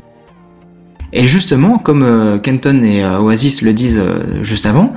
Et 1.14 1.28
justement, 1.28 1.78
comme 1.78 2.04
euh, 2.04 2.38
Kenton 2.38 2.84
et 2.84 3.04
euh, 3.04 3.20
Oasis 3.20 3.62
le 3.62 3.74
disent 3.74 4.00
euh, 4.00 4.44
juste 4.44 4.66
avant, 4.66 4.94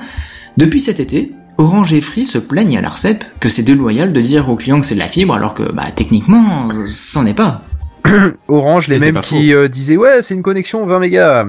depuis 0.56 0.80
cet 0.80 1.00
été, 1.00 1.32
Orange 1.58 1.92
et 1.92 2.00
Free 2.00 2.24
se 2.24 2.38
plaignent 2.38 2.78
à 2.78 2.80
l'ARCEP 2.80 3.24
que 3.38 3.48
c'est 3.48 3.62
déloyal 3.62 4.12
de 4.12 4.20
dire 4.20 4.48
aux 4.48 4.56
clients 4.56 4.80
que 4.80 4.86
c'est 4.86 4.94
de 4.94 5.00
la 5.00 5.08
fibre 5.08 5.34
alors 5.34 5.54
que, 5.54 5.70
bah, 5.72 5.84
techniquement, 5.94 6.68
c'en 6.86 7.26
est 7.26 7.34
pas. 7.34 7.62
Orange, 8.48 8.88
les 8.88 8.98
Mais 8.98 9.12
mêmes 9.12 9.22
qui 9.22 9.52
euh, 9.52 9.68
disaient 9.68 9.96
ouais, 9.96 10.22
c'est 10.22 10.34
une 10.34 10.42
connexion 10.42 10.86
20 10.86 10.98
mégas. 10.98 11.46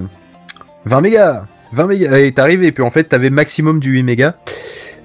20 0.86 1.01
mégas. 1.01 1.45
20 1.73 1.88
mégas. 1.88 2.17
Et 2.19 2.32
t'arrives 2.34 2.63
et 2.63 2.71
puis 2.71 2.84
en 2.84 2.89
fait, 2.89 3.06
t'avais 3.06 3.30
maximum 3.30 3.80
du 3.80 3.91
8 3.91 4.04
mégas. 4.04 4.36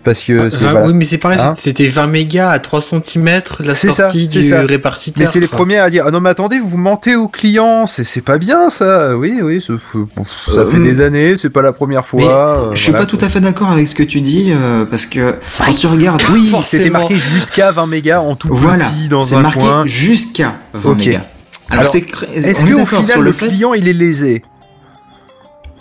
Parce 0.07 0.23
que 0.25 0.49
c'est 0.51 0.59
Vingt- 0.59 0.71
voilà. 0.71 0.87
Oui, 0.87 0.95
mais 0.95 1.05
c'est 1.05 1.19
pareil, 1.19 1.38
Hein 1.40 1.55
c'était 1.57 1.88
20 1.88 2.07
mégas 2.07 2.49
à 2.51 2.59
3 2.61 2.81
cm 2.81 3.25
de 3.61 3.66
la 3.66 3.75
C'est 3.75 3.88
ça, 3.90 4.05
sortie 4.05 4.29
c'est 4.33 4.38
du 4.40 4.49
ça. 4.49 4.62
répartiteur. 4.62 5.27
Mais 5.27 5.31
c'est 5.31 5.40
les 5.40 5.49
premiers 5.49 5.79
à 5.79 5.90
dire 5.90 6.05
ah 6.07 6.12
non 6.12 6.21
mais 6.21 6.31
attendez 6.31 6.61
vous 6.61 6.77
mentez 6.79 7.16
aux 7.16 7.27
clients 7.27 7.87
c'est 7.88 8.05
c'est 8.05 8.21
pas 8.21 8.38
bien 8.38 8.71
ça 8.71 9.16
oui 9.16 9.40
oui 9.42 9.61
ça, 9.61 9.75
fait- 9.77 10.53
ça 10.55 10.61
Euh, 10.61 10.71
fait 10.71 10.79
des 10.79 11.01
années 11.01 11.37
c'est 11.37 11.51
pas 11.51 11.61
la 11.61 11.73
première 11.73 12.07
fois 12.07 12.21
mais 12.21 12.29
euh, 12.29 12.73
Je 12.75 12.81
suis 12.81 12.92
voilà, 12.92 13.05
pas 13.05 13.11
tout 13.11 13.19
à 13.21 13.29
fait 13.29 13.40
d'accord 13.40 13.71
avec 13.73 13.88
ce 13.88 13.97
que 13.97 14.05
tu 14.05 14.21
dis, 14.21 14.53
euh, 14.53 14.85
parce 14.85 15.07
que 15.07 15.35
quand 15.59 15.75
tu 15.75 15.88
regardes... 15.88 16.23
oui 16.33 16.47
forcément. 16.47 16.61
c'était 16.85 16.90
marqué 16.90 17.16
jusqu'à 17.19 17.73
20 17.73 17.87
mégas 17.88 18.21
en 18.21 18.37
tout 18.37 18.49
Voilà, 18.53 18.85
petit 18.90 19.09
dans 19.09 19.21
c'est 19.21 19.35
un 19.35 19.40
marqué 19.40 19.59
coin 19.59 19.87
jusqu'à 19.87 20.55
20 20.73 20.90
Ok. 20.92 20.99
mégas. 20.99 21.21
Alors, 21.69 21.81
Alors, 21.81 21.90
c'est 21.92 21.99
cr- 21.99 22.25
est-ce 22.33 22.64
est 22.64 22.69
que 22.69 22.75
au 22.81 22.87
final 22.87 23.09
sur 23.09 23.21
le, 23.23 23.27
le 23.27 23.33
fait 23.33 23.49
client 23.49 23.75
il 23.75 23.88
est 23.88 23.92
lésé 23.92 24.45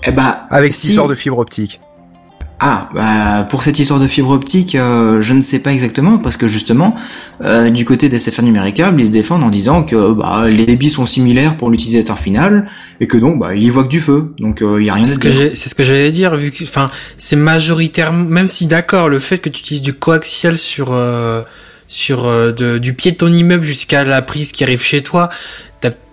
eh 0.07 0.11
bah, 0.11 0.47
avec 0.49 0.71
cette 0.73 0.81
si- 0.81 0.87
histoire 0.89 1.07
de 1.07 1.13
fibre 1.15 1.37
optique 1.37 1.79
Ah, 2.61 2.89
bah, 2.95 3.45
pour 3.49 3.63
cette 3.63 3.77
histoire 3.79 3.99
de 3.99 4.07
fibre 4.07 4.29
optique, 4.31 4.75
euh, 4.75 5.21
je 5.21 5.33
ne 5.33 5.41
sais 5.41 5.59
pas 5.59 5.73
exactement, 5.73 6.17
parce 6.17 6.37
que 6.37 6.47
justement, 6.47 6.95
euh, 7.43 7.69
du 7.69 7.83
côté 7.83 8.07
des 8.07 8.17
SFR 8.17 8.43
numéricables, 8.43 8.99
ils 9.01 9.07
se 9.07 9.11
défendent 9.11 9.43
en 9.43 9.49
disant 9.49 9.83
que 9.83 10.13
bah, 10.13 10.45
les 10.49 10.65
débits 10.65 10.89
sont 10.89 11.05
similaires 11.05 11.57
pour 11.57 11.69
l'utilisateur 11.69 12.17
final, 12.17 12.65
et 13.01 13.07
que 13.07 13.17
donc, 13.17 13.39
bah, 13.39 13.55
il 13.55 13.63
y 13.63 13.69
voit 13.69 13.83
que 13.83 13.89
du 13.89 13.99
feu, 13.99 14.33
donc 14.39 14.63
il 14.79 14.85
y 14.85 14.89
a 14.89 14.93
rien 14.93 15.03
C'est 15.03 15.11
à 15.11 15.13
ce 15.15 15.19
que 15.19 15.27
dire. 15.27 15.37
j'ai- 15.37 15.55
c'est 15.55 15.69
ce 15.69 15.75
que 15.75 15.83
j'allais 15.83 16.11
dire, 16.11 16.33
vu 16.35 16.49
que, 16.51 16.63
enfin, 16.63 16.89
c'est 17.17 17.35
majoritairement, 17.35 18.23
même 18.23 18.47
si 18.47 18.67
d'accord, 18.67 19.09
le 19.09 19.19
fait 19.19 19.37
que 19.39 19.49
tu 19.49 19.59
utilises 19.59 19.81
du 19.81 19.93
coaxial 19.93 20.57
sur, 20.57 20.87
euh, 20.93 21.41
sur 21.87 22.25
euh, 22.25 22.51
de- 22.53 22.77
du 22.77 22.93
pied 22.93 23.11
de 23.11 23.17
ton 23.17 23.31
immeuble 23.31 23.65
jusqu'à 23.65 24.05
la 24.05 24.21
prise 24.21 24.53
qui 24.53 24.63
arrive 24.63 24.81
chez 24.81 25.01
toi, 25.03 25.29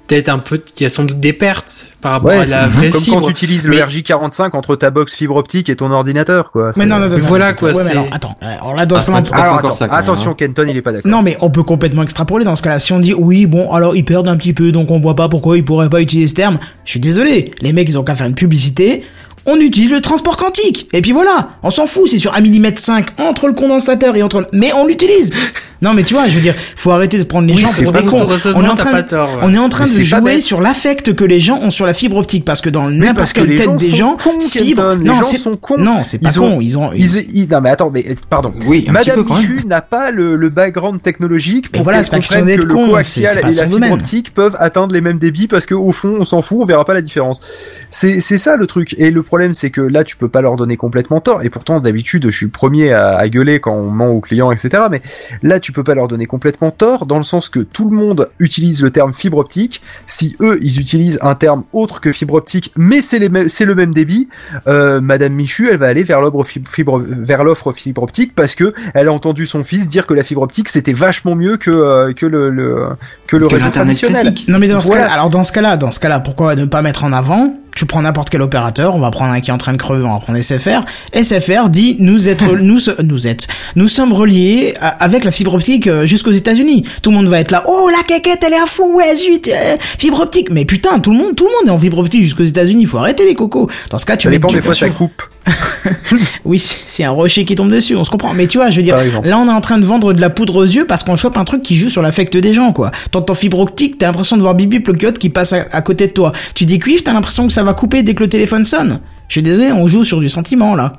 peut-être 0.08 0.28
un 0.28 0.38
peu, 0.38 0.60
il 0.78 0.82
y 0.82 0.86
a 0.86 0.88
sans 0.88 1.04
doute 1.04 1.20
des 1.20 1.32
pertes 1.32 1.92
par 2.02 2.12
rapport 2.12 2.30
Ouais, 2.30 2.36
à 2.38 2.44
la 2.46 2.62
c'est 2.64 2.68
vraie 2.68 2.90
comme 2.90 3.00
fibre. 3.00 3.20
quand 3.20 3.26
tu 3.26 3.30
utilises 3.30 3.66
le 3.66 3.76
Mais- 3.76 3.82
RJ45 3.82 4.54
entre 4.56 4.76
ta 4.76 4.90
box 4.90 5.14
fibre 5.14 5.36
optique 5.36 5.68
et 5.68 5.76
ton 5.76 5.90
ordinateur, 5.90 6.50
quoi. 6.50 6.72
Mais 6.76 6.84
non, 6.86 6.96
non, 6.98 7.06
non, 7.06 7.14
Mais 7.14 7.20
non, 7.20 7.26
voilà, 7.26 7.48
non, 7.50 7.54
quoi, 7.56 7.68
ouais, 7.70 7.74
mais 7.78 7.82
c'est- 7.84 7.90
alors, 7.92 8.06
attends, 8.12 8.34
euh, 8.42 8.46
alors 8.46 8.74
là, 8.74 8.84
dans 8.86 8.96
Ah, 8.96 9.00
ce 9.00 9.10
moment- 9.10 9.22
Alors, 9.32 9.58
attends, 9.58 9.72
ça, 9.72 9.88
quand 9.88 9.94
même, 9.94 10.02
attention, 10.02 10.30
hein. 10.32 10.36
Kenton, 10.36 10.66
il 10.68 10.76
est 10.76 10.82
pas 10.82 10.92
d'accord. 10.92 11.10
Non, 11.10 11.22
mais 11.22 11.36
on 11.40 11.50
peut 11.50 11.62
complètement 11.62 12.02
extrapoler 12.02 12.44
dans 12.44 12.56
ce 12.56 12.62
cas-là. 12.62 12.78
Si 12.78 12.92
on 12.92 12.98
dit 13.00 13.14
oui, 13.14 13.46
bon, 13.46 13.72
alors 13.72 13.96
ils 13.96 14.04
perdent 14.04 14.28
un 14.28 14.36
petit 14.36 14.52
peu, 14.52 14.72
donc 14.72 14.90
on 14.90 15.00
voit 15.00 15.16
pas 15.16 15.28
pourquoi 15.28 15.56
ils 15.56 15.64
pourraient 15.64 15.88
pas 15.90 16.00
utiliser 16.00 16.28
ce 16.28 16.34
terme. 16.34 16.58
Je 16.84 16.90
suis 16.90 17.00
désolé, 17.00 17.50
les 17.60 17.72
mecs 17.72 17.88
ils 17.88 17.98
ont 17.98 18.04
qu'à 18.04 18.14
faire 18.14 18.26
une 18.26 18.34
publicité. 18.34 19.02
On 19.46 19.56
utilise 19.56 19.90
le 19.90 20.00
transport 20.00 20.36
quantique. 20.36 20.86
Et 20.92 21.00
puis 21.02 21.12
voilà, 21.12 21.50
on 21.62 21.70
s'en 21.70 21.86
fout, 21.86 22.04
c'est 22.08 22.18
sur 22.18 22.34
1 22.34 22.40
mm 22.40 22.76
5 22.76 23.06
entre 23.20 23.48
le 23.48 23.52
condensateur 23.54 24.14
et 24.16 24.22
entre 24.22 24.46
mais 24.52 24.72
on 24.72 24.86
l'utilise. 24.86 25.32
Non 25.82 25.94
mais 25.94 26.04
tu 26.04 26.14
vois, 26.14 26.28
je 26.28 26.36
veux 26.36 26.40
dire, 26.40 26.54
faut 26.76 26.92
arrêter 26.92 27.18
de 27.18 27.24
prendre 27.24 27.48
les 27.48 27.54
Oui, 27.54 27.58
gens 27.60 27.66
pour 27.82 27.92
des 27.92 28.04
cons. 28.04 28.24
On 28.54 28.64
est 28.64 28.68
en 28.68 28.76
train 28.76 28.92
de, 28.92 29.00
tort, 29.04 29.30
ouais. 29.30 29.40
on 29.42 29.52
est 29.52 29.58
en 29.58 29.68
train 29.68 29.82
Mais 29.82 29.90
de 29.90 30.02
c'est 30.04 30.10
pas 30.10 30.20
jouer 30.20 30.40
sur 30.40 30.60
l'affect 30.60 31.12
que 31.12 31.24
les 31.24 31.40
gens 31.40 31.58
ont 31.60 31.72
sur 31.72 31.86
la 31.86 31.92
fibre 31.92 32.18
optique 32.18 32.44
parce 32.44 32.60
que 32.60 32.70
dans 32.70 32.86
Mais 32.88 32.98
n'importe 32.98 33.16
parce 33.16 33.32
que 33.32 33.40
quelle 33.40 33.48
les 33.50 33.56
tête 33.56 33.64
gens 33.66 33.74
des 33.74 33.88
gens, 33.96 34.16
cons, 34.22 34.38
fibre, 34.48 34.82
Kenton, 34.92 34.98
les 35.00 35.04
non, 35.08 35.14
gens 35.16 35.22
c'est 35.24 35.38
sont 35.38 35.56
cons. 35.56 35.78
Non, 35.78 36.04
c'est 36.04 36.18
pas 36.18 36.30
Ils 36.30 36.38
ont- 36.38 36.50
con, 36.52 36.60
ils 36.60 36.78
ont 36.78 36.92
Ils, 36.92 37.16
ils- 37.34 37.48
non 37.50 37.60
mais 37.60 37.70
attends, 37.70 37.90
mais 37.92 38.06
pardon. 38.30 38.52
Oui, 38.64 38.84
un 38.88 38.92
petit 38.92 39.08
Madame 39.08 39.14
peu 39.16 39.24
quand 39.24 39.34
même. 39.34 39.42
Michu 39.42 39.66
n'a 39.66 39.80
pas 39.82 40.12
le, 40.12 40.36
le 40.36 40.48
background 40.50 41.02
technologique 41.02 41.72
pour 41.72 41.82
voilà, 41.82 42.04
c'est 42.04 42.10
pas 42.12 42.20
que 42.20 42.28
con, 42.72 42.84
le 42.86 42.90
coaxial 42.92 43.38
et 43.38 43.52
la 43.52 43.66
fibre 43.66 43.90
optique 43.90 44.32
peuvent 44.34 44.54
atteindre 44.60 44.94
les 44.94 45.00
mêmes 45.00 45.18
débits 45.18 45.48
parce 45.48 45.66
que 45.66 45.74
au 45.74 45.90
fond, 45.90 46.16
on 46.20 46.24
s'en 46.24 46.42
fout, 46.42 46.58
on 46.60 46.64
verra 46.64 46.84
pas 46.84 46.94
la 46.94 47.02
différence. 47.02 47.40
C'est 47.90 48.20
c'est 48.20 48.38
ça 48.38 48.54
le 48.54 48.68
truc. 48.68 48.94
Et 48.98 49.10
le 49.10 49.24
problème, 49.32 49.54
c'est 49.54 49.70
que 49.70 49.80
là, 49.80 50.04
tu 50.04 50.16
peux 50.16 50.28
pas 50.28 50.42
leur 50.42 50.56
donner 50.56 50.76
complètement 50.76 51.20
tort. 51.22 51.42
Et 51.42 51.48
pourtant, 51.48 51.80
d'habitude, 51.80 52.24
je 52.28 52.36
suis 52.36 52.46
le 52.46 52.52
premier 52.52 52.92
à, 52.92 53.16
à 53.16 53.28
gueuler 53.30 53.60
quand 53.60 53.72
on 53.74 53.90
ment 53.90 54.08
aux 54.10 54.20
clients, 54.20 54.52
etc. 54.52 54.82
Mais 54.90 55.00
là, 55.42 55.58
tu 55.58 55.72
peux 55.72 55.82
pas 55.82 55.94
leur 55.94 56.06
donner 56.06 56.26
complètement 56.26 56.70
tort 56.70 57.06
dans 57.06 57.16
le 57.16 57.24
sens 57.24 57.48
que 57.48 57.60
tout 57.60 57.88
le 57.88 57.96
monde 57.96 58.28
utilise 58.38 58.82
le 58.82 58.90
terme 58.90 59.14
fibre 59.14 59.38
optique. 59.38 59.80
Si 60.06 60.36
eux, 60.40 60.58
ils 60.60 60.78
utilisent 60.80 61.18
un 61.22 61.34
terme 61.34 61.62
autre 61.72 62.00
que 62.02 62.12
fibre 62.12 62.34
optique, 62.34 62.72
mais 62.76 63.00
c'est 63.00 63.18
le 63.18 63.74
même 63.74 63.94
débit, 63.94 64.28
euh, 64.66 65.00
Madame 65.00 65.32
Michu, 65.32 65.70
elle 65.70 65.78
va 65.78 65.86
aller 65.86 66.02
vers 66.02 66.20
l'offre 66.20 66.42
fibre, 66.44 66.70
fibre- 66.70 67.02
vers 67.06 67.42
l'offre 67.44 67.72
fibre 67.72 68.02
optique 68.02 68.34
parce 68.34 68.54
que 68.54 68.74
elle 68.92 69.08
a 69.08 69.12
entendu 69.12 69.46
son 69.46 69.64
fils 69.64 69.88
dire 69.88 70.06
que 70.06 70.14
la 70.14 70.24
fibre 70.24 70.42
optique 70.42 70.68
c'était 70.68 70.92
vachement 70.92 71.34
mieux 71.34 71.56
que 71.56 71.70
euh, 71.70 72.12
que 72.12 72.26
le, 72.26 72.50
le 72.50 72.88
que 73.26 73.36
le 73.36 73.48
Que 73.48 73.54
réseau 73.54 73.70
traditionnel. 73.70 74.20
classique. 74.22 74.46
Non 74.48 74.58
mais 74.58 74.68
dans 74.68 74.80
ce 74.82 74.88
Voilà. 74.88 75.06
cas 75.06 75.12
alors 75.12 75.30
dans 75.30 75.42
ce 75.42 75.52
cas-là, 75.52 75.76
dans 75.78 75.90
ce 75.90 76.00
cas-là, 76.00 76.20
pourquoi 76.20 76.54
ne 76.54 76.66
pas 76.66 76.82
mettre 76.82 77.04
en 77.04 77.12
avant 77.12 77.56
Tu 77.74 77.86
prends 77.86 78.02
n'importe 78.02 78.28
quel 78.30 78.42
opérateur, 78.42 78.94
on 78.94 79.00
va 79.00 79.10
prendre 79.10 79.32
un 79.32 79.40
qui 79.40 79.50
est 79.50 79.52
en 79.52 79.58
train 79.58 79.72
de 79.72 79.78
crever, 79.78 80.04
on 80.04 80.12
va 80.12 80.18
prendre 80.20 80.38
SFR. 80.38 80.84
SFR 81.14 81.68
dit 81.70 81.96
nous 82.00 82.28
être 82.28 82.52
nous 82.56 82.78
nous 83.02 83.26
êtes 83.28 83.46
nous 83.76 83.88
sommes 83.88 84.12
reliés 84.12 84.74
à- 84.80 84.88
avec 85.02 85.24
la 85.24 85.30
fibre 85.30 85.54
optique 85.54 85.86
euh, 85.86 86.04
jusqu'aux 86.06 86.32
États-Unis. 86.32 86.84
Tout 87.02 87.10
le 87.10 87.16
monde 87.16 87.28
va 87.28 87.40
être 87.40 87.50
là. 87.50 87.64
Oh 87.66 87.88
la 87.90 88.02
caquette, 88.02 88.42
elle 88.46 88.52
est 88.52 88.60
à 88.60 88.66
fond, 88.66 88.94
ouais 88.96 89.16
zut, 89.16 89.48
euh, 89.48 89.76
fibre 89.98 90.20
optique. 90.20 90.50
Mais 90.50 90.64
putain, 90.64 90.98
tout 91.00 91.12
le 91.12 91.16
monde 91.18 91.34
tout 91.34 91.44
le 91.46 91.50
monde 91.50 91.68
est 91.68 91.76
en 91.76 91.78
fibre 91.80 91.98
optique 91.98 92.22
jusqu'aux 92.22 92.44
États-Unis. 92.44 92.82
Il 92.82 92.88
faut 92.88 92.98
arrêter 92.98 93.24
les 93.24 93.34
cocos. 93.34 93.70
Dans 93.90 93.98
ce 93.98 94.04
cas, 94.06 94.16
tu 94.16 94.24
Ça 94.28 94.30
dépend 94.30 94.48
des 94.48 94.60
fois 94.62 94.74
ça 94.74 94.88
coupe. 94.90 95.22
oui, 96.44 96.58
c'est 96.58 97.04
un 97.04 97.10
rocher 97.10 97.44
qui 97.44 97.54
tombe 97.54 97.70
dessus, 97.70 97.96
on 97.96 98.04
se 98.04 98.10
comprend. 98.10 98.32
Mais 98.34 98.46
tu 98.46 98.58
vois, 98.58 98.70
je 98.70 98.76
veux 98.76 98.82
dire, 98.82 98.96
là 99.24 99.38
on 99.38 99.48
est 99.48 99.52
en 99.52 99.60
train 99.60 99.78
de 99.78 99.84
vendre 99.84 100.12
de 100.12 100.20
la 100.20 100.30
poudre 100.30 100.56
aux 100.56 100.64
yeux 100.64 100.86
parce 100.86 101.02
qu'on 101.04 101.16
chope 101.16 101.36
un 101.36 101.44
truc 101.44 101.62
qui 101.62 101.76
joue 101.76 101.88
sur 101.88 102.02
l'affect 102.02 102.36
des 102.36 102.54
gens, 102.54 102.72
quoi. 102.72 102.90
T'entends 103.10 103.34
fibre 103.34 103.58
optique, 103.60 103.98
t'as 103.98 104.06
l'impression 104.06 104.36
de 104.36 104.42
voir 104.42 104.54
Bibi 104.54 104.80
Ploquiote 104.80 105.18
qui 105.18 105.28
passe 105.30 105.52
à, 105.52 105.64
à 105.72 105.82
côté 105.82 106.06
de 106.06 106.12
toi. 106.12 106.32
Tu 106.54 106.64
dis 106.64 106.78
cuivre, 106.78 107.02
t'as 107.04 107.12
l'impression 107.12 107.46
que 107.46 107.52
ça 107.52 107.64
va 107.64 107.74
couper 107.74 108.02
dès 108.02 108.14
que 108.14 108.22
le 108.22 108.28
téléphone 108.28 108.64
sonne. 108.64 109.00
Je 109.28 109.34
suis 109.34 109.42
désolé, 109.42 109.72
on 109.72 109.86
joue 109.88 110.04
sur 110.04 110.20
du 110.20 110.28
sentiment 110.28 110.74
là. 110.74 110.92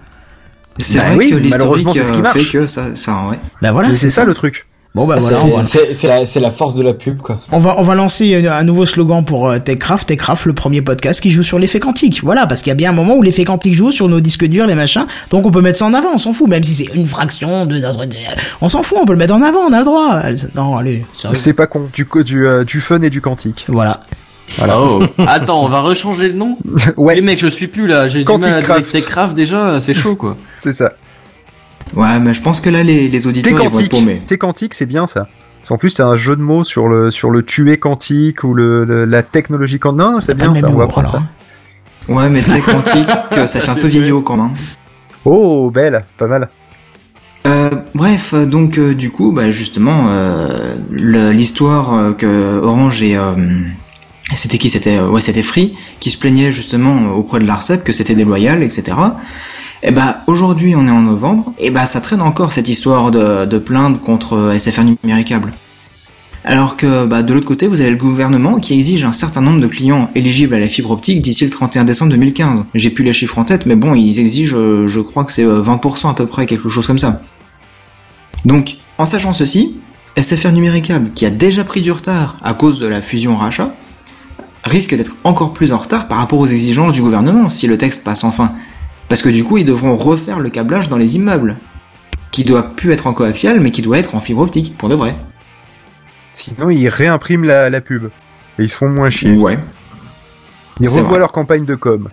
C'est 0.77 0.97
Bah 0.97 1.05
vrai 1.05 1.15
oui, 1.17 1.29
que 1.29 1.35
malheureusement, 1.49 1.93
l'historique 1.93 1.97
c'est 1.97 2.03
ce 2.03 2.13
qui 2.13 2.19
euh, 2.39 2.43
fait 2.43 2.51
que 2.51 2.67
ça, 2.67 2.95
ça, 2.95 3.27
ouais. 3.29 3.37
Bah 3.61 3.71
voilà. 3.71 3.93
C'est 3.95 4.09
ça 4.09 4.25
le 4.25 4.33
truc. 4.33 4.65
Bon 4.95 5.07
bah 5.07 5.15
C'est- 5.17 5.49
voilà. 5.49 5.63
c'est- 5.63 6.39
la, 6.39 6.51
force 6.51 6.75
de 6.75 6.83
la 6.83 6.93
pub, 6.93 7.19
quoi. 7.19 7.39
On 7.51 7.57
va, 7.57 7.75
on 7.79 7.81
va 7.81 7.95
lancer 7.95 8.35
un, 8.35 8.51
un 8.51 8.63
nouveau 8.63 8.85
slogan 8.85 9.25
pour 9.25 9.49
euh, 9.49 9.57
TechCraft. 9.57 10.07
TechCraft, 10.07 10.45
le 10.45 10.53
premier 10.53 10.83
podcast 10.83 11.19
qui 11.19 11.31
joue 11.31 11.41
sur 11.41 11.57
l'effet 11.57 11.79
quantique. 11.79 12.21
Voilà, 12.23 12.45
parce 12.45 12.61
qu'il 12.61 12.69
y 12.69 12.73
a 12.73 12.75
bien 12.75 12.91
un 12.91 12.93
moment 12.93 13.15
où 13.15 13.23
l'effet 13.23 13.43
quantique 13.43 13.73
joue 13.73 13.89
sur 13.89 14.07
nos 14.07 14.19
disques 14.19 14.45
durs, 14.45 14.67
les 14.67 14.75
machins. 14.75 15.07
Donc 15.31 15.47
on 15.47 15.51
peut 15.51 15.61
mettre 15.61 15.79
ça 15.79 15.85
en 15.85 15.95
avant, 15.95 16.09
on 16.13 16.19
s'en 16.19 16.33
fout. 16.33 16.47
Même 16.47 16.63
si 16.63 16.75
c'est 16.75 16.93
une 16.93 17.07
fraction 17.07 17.65
de 17.65 17.79
notre... 17.79 18.05
On 18.61 18.69
s'en 18.69 18.83
fout, 18.83 18.99
on 19.01 19.05
peut 19.05 19.13
le 19.13 19.17
mettre 19.19 19.33
en 19.33 19.41
avant, 19.41 19.61
on 19.67 19.73
a 19.73 19.79
le 19.79 19.85
droit. 19.85 20.21
Non, 20.53 20.77
allez, 20.77 21.05
sérieux. 21.17 21.33
C'est 21.35 21.53
pas 21.53 21.65
con. 21.65 21.89
Du 21.91 22.07
euh, 22.45 22.63
du 22.63 22.79
fun 22.79 23.01
et 23.01 23.09
du 23.09 23.19
quantique. 23.19 23.65
Voilà. 23.69 23.99
Oh. 24.69 25.03
Attends, 25.27 25.63
on 25.63 25.69
va 25.69 25.81
rechanger 25.81 26.27
le 26.27 26.33
nom 26.35 26.57
ouais, 26.97 27.15
Les 27.15 27.21
mecs, 27.21 27.39
je 27.39 27.47
suis 27.47 27.67
plus 27.67 27.87
là, 27.87 28.05
j'ai 28.05 28.23
du 28.23 28.37
mal 28.37 28.53
à 28.53 28.61
Craft. 28.61 28.95
dire 28.95 29.05
Craft 29.05 29.33
déjà, 29.33 29.79
c'est 29.79 29.93
chaud 29.95 30.15
quoi. 30.15 30.37
c'est 30.55 30.73
ça. 30.73 30.93
Ouais, 31.95 32.19
mais 32.19 32.33
je 32.33 32.41
pense 32.41 32.59
que 32.61 32.69
là, 32.69 32.83
les, 32.83 33.07
les 33.09 33.19
T'es 33.21 33.27
auditeurs, 33.27 33.51
ils 33.63 33.69
vont 33.69 33.79
être 33.79 33.89
paumés. 33.89 34.21
T'es 34.25 34.37
quantique, 34.37 34.73
c'est 34.73 34.85
bien 34.85 35.05
ça. 35.07 35.27
Qu'en 35.67 35.77
plus, 35.77 35.93
t'as 35.93 36.05
un 36.07 36.15
jeu 36.15 36.35
de 36.35 36.41
mots 36.41 36.63
sur 36.63 36.87
le 36.87 37.09
sur 37.11 37.29
le 37.29 37.43
tuer 37.43 37.77
quantique 37.77 38.43
ou 38.43 38.53
le, 38.53 38.83
le- 38.83 39.05
la 39.05 39.23
technologie 39.23 39.79
quantique. 39.79 39.99
Non, 39.99 40.19
c'est 40.19 40.33
bien 40.35 40.53
ça. 40.55 40.69
On 40.69 40.73
va 40.73 40.87
prendre 40.87 41.09
ça. 41.09 41.17
hein. 41.19 42.13
Ouais, 42.13 42.29
mais 42.29 42.41
très 42.41 42.59
quantique, 42.71 43.07
que 43.31 43.45
ça 43.47 43.61
fait 43.61 43.69
un 43.71 43.75
peu 43.75 43.87
vieillot 43.87 44.21
quand 44.21 44.35
même. 44.37 44.51
Oh, 45.23 45.71
belle, 45.71 46.03
pas 46.17 46.27
mal. 46.27 46.49
Euh, 47.45 47.69
bref, 47.93 48.33
euh, 48.33 48.45
donc 48.45 48.77
euh, 48.77 48.93
du 48.93 49.09
coup, 49.09 49.31
bah, 49.31 49.51
justement, 49.51 50.07
euh, 50.09 50.75
l'histoire 51.31 51.93
euh, 51.93 52.13
que 52.13 52.59
Orange 52.61 53.01
et 53.03 53.15
euh, 53.17 53.33
c'était 54.35 54.57
qui? 54.57 54.69
C'était 54.69 54.97
euh, 54.97 55.07
ouais, 55.09 55.21
c'était 55.21 55.43
Free 55.43 55.75
qui 55.99 56.09
se 56.09 56.17
plaignait 56.17 56.51
justement 56.51 57.11
auprès 57.11 57.39
de 57.39 57.45
l'Arcep 57.45 57.83
que 57.83 57.93
c'était 57.93 58.15
déloyal, 58.15 58.63
etc. 58.63 58.97
Et 59.85 59.91
bah 59.91 60.23
aujourd'hui, 60.27 60.75
on 60.77 60.87
est 60.87 60.91
en 60.91 61.01
novembre, 61.01 61.53
et 61.59 61.69
bah 61.69 61.85
ça 61.85 61.99
traîne 61.99 62.21
encore 62.21 62.53
cette 62.53 62.69
histoire 62.69 63.11
de, 63.11 63.57
plainte 63.57 63.99
contre 63.99 64.33
euh, 64.33 64.57
SFR 64.57 64.83
numéricable. 65.03 65.53
Alors 66.45 66.77
que 66.77 67.05
bah, 67.05 67.21
de 67.21 67.33
l'autre 67.33 67.45
côté, 67.45 67.67
vous 67.67 67.81
avez 67.81 67.89
le 67.89 67.97
gouvernement 67.97 68.59
qui 68.59 68.73
exige 68.73 69.03
un 69.03 69.11
certain 69.11 69.41
nombre 69.41 69.59
de 69.59 69.67
clients 69.67 70.09
éligibles 70.15 70.55
à 70.55 70.59
la 70.59 70.67
fibre 70.69 70.91
optique 70.91 71.21
d'ici 71.21 71.43
le 71.43 71.49
31 71.49 71.83
décembre 71.83 72.11
2015. 72.11 72.67
J'ai 72.73 72.89
plus 72.89 73.03
les 73.03 73.13
chiffres 73.13 73.37
en 73.37 73.45
tête, 73.45 73.65
mais 73.65 73.75
bon, 73.75 73.93
ils 73.93 74.19
exigent, 74.19 74.55
euh, 74.55 74.87
je 74.87 75.01
crois 75.01 75.25
que 75.25 75.33
c'est 75.33 75.45
euh, 75.45 75.61
20% 75.61 76.09
à 76.09 76.13
peu 76.13 76.27
près, 76.27 76.45
quelque 76.45 76.69
chose 76.69 76.87
comme 76.87 76.99
ça. 76.99 77.21
Donc, 78.45 78.77
en 78.97 79.05
sachant 79.05 79.33
ceci, 79.33 79.79
SFR 80.17 80.51
Numéricable, 80.51 81.11
qui 81.13 81.25
a 81.25 81.29
déjà 81.29 81.65
pris 81.65 81.81
du 81.81 81.91
retard 81.91 82.37
à 82.41 82.53
cause 82.53 82.79
de 82.79 82.87
la 82.87 83.01
fusion 83.01 83.35
rachat, 83.35 83.73
risque 84.63 84.95
d'être 84.95 85.15
encore 85.25 85.51
plus 85.51 85.73
en 85.73 85.77
retard 85.77 86.07
par 86.07 86.19
rapport 86.19 86.39
aux 86.39 86.47
exigences 86.47 86.93
du 86.93 87.01
gouvernement 87.01 87.49
si 87.49 87.67
le 87.67 87.77
texte 87.77 88.05
passe 88.05 88.23
enfin. 88.23 88.53
Parce 89.09 89.21
que 89.21 89.29
du 89.29 89.43
coup, 89.43 89.57
ils 89.57 89.65
devront 89.65 89.95
refaire 89.95 90.39
le 90.39 90.49
câblage 90.49 90.89
dans 90.89 90.97
les 90.97 91.15
immeubles. 91.15 91.57
Qui 92.31 92.43
doit 92.43 92.75
plus 92.75 92.91
être 92.91 93.05
en 93.05 93.13
coaxial, 93.13 93.59
mais 93.59 93.69
qui 93.69 93.83
doit 93.83 93.99
être 93.99 94.15
en 94.15 94.19
fibre 94.19 94.41
optique, 94.41 94.75
pour 94.77 94.89
de 94.89 94.95
vrai. 94.95 95.15
Sinon, 96.31 96.71
ils 96.71 96.87
réimpriment 96.87 97.43
la, 97.43 97.69
la 97.69 97.79
pub. 97.79 98.05
Et 98.57 98.63
ils 98.63 98.69
se 98.69 98.75
font 98.75 98.89
moins 98.89 99.09
chier. 99.11 99.35
Ouais. 99.37 99.59
Ils 100.79 100.87
revoient 100.87 101.09
vrai. 101.09 101.19
leur 101.19 101.31
campagne 101.31 101.65
de 101.65 101.75
com. 101.75 102.09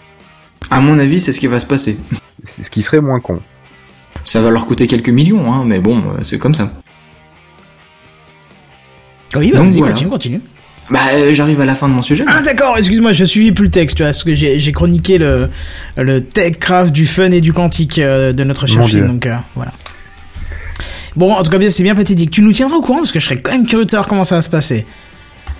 À 0.70 0.80
mon 0.80 0.98
avis, 0.98 1.20
c'est 1.20 1.32
ce 1.32 1.40
qui 1.40 1.46
va 1.46 1.58
se 1.58 1.66
passer. 1.66 1.98
C'est 2.44 2.64
ce 2.64 2.70
qui 2.70 2.80
serait 2.80 3.02
moins 3.02 3.20
con. 3.20 3.40
Ça 4.24 4.40
va 4.40 4.50
leur 4.50 4.64
coûter 4.66 4.86
quelques 4.86 5.10
millions, 5.10 5.52
hein, 5.52 5.62
mais 5.66 5.78
bon, 5.78 5.98
euh, 5.98 6.22
c'est 6.22 6.38
comme 6.38 6.54
ça. 6.54 6.70
Oui, 9.36 9.52
bah 9.52 9.58
Donc 9.58 9.68
voilà. 9.72 9.92
continue, 9.92 10.10
continue. 10.10 10.40
Bah, 10.90 10.98
euh, 11.14 11.30
j'arrive 11.32 11.60
à 11.60 11.64
la 11.66 11.74
fin 11.74 11.88
de 11.88 11.94
mon 11.94 12.02
sujet. 12.02 12.24
Ah 12.26 12.42
d'accord, 12.42 12.76
excuse-moi, 12.76 13.12
je 13.12 13.24
suivais 13.24 13.52
plus 13.52 13.66
le 13.66 13.70
texte, 13.70 13.96
tu 13.96 14.02
vois, 14.02 14.10
parce 14.12 14.24
que 14.24 14.34
j'ai 14.34 14.58
j'ai 14.58 14.72
chroniqué 14.72 15.18
le, 15.18 15.48
le 15.96 16.20
TechCraft 16.22 16.92
du 16.92 17.06
fun 17.06 17.30
et 17.30 17.40
du 17.40 17.52
quantique 17.52 17.98
euh, 17.98 18.32
de 18.32 18.42
notre 18.44 18.66
cher 18.66 18.78
Mon 18.80 18.86
film, 18.86 19.00
Dieu. 19.02 19.08
donc 19.08 19.26
euh, 19.26 19.36
voilà. 19.54 19.72
Bon, 21.16 21.32
en 21.32 21.42
tout 21.42 21.50
cas, 21.50 21.58
bien, 21.58 21.70
c'est 21.70 21.82
bien 21.82 21.94
pathétique. 21.94 22.30
Tu 22.30 22.42
nous 22.42 22.52
tiendras 22.52 22.76
au 22.76 22.82
courant, 22.82 22.98
parce 22.98 23.12
que 23.12 23.20
je 23.20 23.24
serais 23.24 23.40
quand 23.40 23.52
même 23.52 23.66
curieux 23.66 23.84
de 23.84 23.90
savoir 23.90 24.08
comment 24.08 24.24
ça 24.24 24.36
va 24.36 24.42
se 24.42 24.50
passer. 24.50 24.86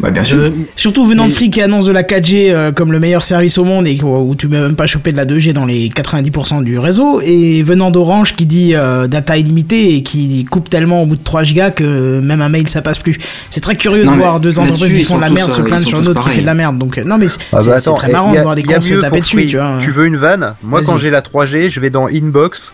Bah, 0.01 0.11
bien 0.11 0.25
sûr. 0.25 0.39
Euh, 0.39 0.51
Surtout 0.77 1.05
venant 1.07 1.29
de 1.29 1.33
Free 1.33 1.51
qui 1.51 1.61
annonce 1.61 1.85
de 1.85 1.93
la 1.93 2.03
4G 2.03 2.51
euh, 2.53 2.73
comme 2.73 2.91
le 2.93 2.99
meilleur 2.99 3.23
service 3.23 3.59
au 3.59 3.65
monde 3.65 3.87
et 3.87 4.01
où, 4.03 4.07
où 4.31 4.35
tu 4.35 4.49
peux 4.49 4.59
même 4.61 4.77
pas 4.77 4.87
choper 4.87 5.13
de 5.13 5.17
la 5.17 5.27
2G 5.27 5.53
dans 5.53 5.67
les 5.67 5.89
90% 5.91 6.65
du 6.65 6.79
réseau 6.79 7.21
et 7.21 7.63
venant 7.63 7.91
d'Orange 7.91 8.35
qui 8.35 8.47
dit 8.47 8.75
euh, 8.75 9.07
data 9.09 9.37
illimitée 9.37 9.95
et 9.97 10.03
qui 10.03 10.45
coupe 10.47 10.71
tellement 10.71 11.03
au 11.03 11.07
bout 11.07 11.17
de 11.17 11.23
3 11.23 11.43
gigas 11.45 11.71
que 11.71 12.21
même 12.21 12.41
un 12.41 12.49
mail 12.49 12.69
ça 12.69 12.81
passe 12.83 12.99
plus. 12.99 13.19
C'est 13.51 13.61
très 13.61 13.77
curieux 13.77 14.05
Non, 14.05 14.13
de 14.13 14.17
voir 14.17 14.41
deux 14.41 14.59
entreprises 14.59 14.95
qui 14.99 15.05
font 15.05 15.17
de 15.17 15.23
la 15.23 15.31
merde 15.31 15.53
se 15.53 15.61
euh, 15.61 15.65
plaindre 15.65 15.87
sur 15.87 15.99
tous 16.01 16.09
autre 16.09 16.25
qui 16.25 16.37
fait 16.37 16.41
de 16.43 16.47
la 16.47 16.55
merde. 16.55 16.79
Donc 16.79 16.97
euh, 16.99 17.05
non 17.05 17.19
mais 17.19 17.29
c'est 17.29 17.39
Ah 17.53 17.59
bah 17.65 17.81
très 17.81 18.11
marrant 18.11 18.33
a- 18.33 18.37
de 18.37 18.43
voir 18.43 18.55
des 18.55 18.63
cons 18.63 18.81
se 18.81 18.95
taper 18.95 19.21
dessus, 19.21 19.37
Free. 19.37 19.47
tu 19.49 19.57
vois. 19.57 19.77
Tu 19.81 19.91
veux 19.91 20.07
une 20.07 20.17
vanne 20.17 20.55
Moi, 20.63 20.81
quand 20.85 20.97
j'ai 20.97 21.11
la 21.11 21.21
3G, 21.21 21.69
je 21.69 21.81
vais 21.81 21.91
dans 21.91 22.07
Inbox 22.09 22.73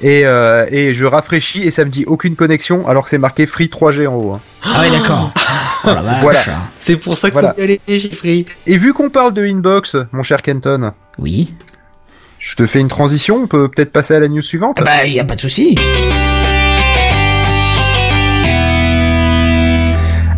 et, 0.00 0.22
euh, 0.26 0.64
et 0.70 0.94
je 0.94 1.06
rafraîchis 1.06 1.62
et 1.62 1.70
ça 1.72 1.84
me 1.84 1.90
dit 1.90 2.04
aucune 2.06 2.36
connexion 2.36 2.86
alors 2.86 3.02
que 3.04 3.10
c'est 3.10 3.18
marqué 3.18 3.46
Free 3.46 3.66
3G 3.66 4.06
en 4.06 4.14
haut. 4.14 4.32
hein. 4.36 4.40
Ah 4.62 4.80
ouais 4.82 4.90
d'accord. 4.90 5.32
Oh. 5.96 6.20
Voilà. 6.20 6.40
C'est 6.78 6.96
pour 6.96 7.16
ça 7.16 7.28
que 7.30 7.34
Voilà. 7.34 7.54
y 7.58 7.62
aller, 7.62 7.80
Jeffrey. 7.88 8.44
Et 8.66 8.76
vu 8.76 8.92
qu'on 8.92 9.10
parle 9.10 9.34
de 9.34 9.44
Inbox, 9.44 9.96
mon 10.12 10.22
cher 10.22 10.42
Kenton, 10.42 10.92
Oui. 11.18 11.54
je 12.38 12.54
te 12.56 12.66
fais 12.66 12.80
une 12.80 12.88
transition, 12.88 13.36
on 13.36 13.46
peut 13.46 13.68
peut-être 13.68 13.92
passer 13.92 14.14
à 14.14 14.20
la 14.20 14.28
news 14.28 14.42
suivante 14.42 14.76
Ah 14.80 14.84
bah 14.84 15.06
y 15.06 15.18
a 15.20 15.24
pas 15.24 15.34
de 15.36 15.40
souci. 15.40 15.76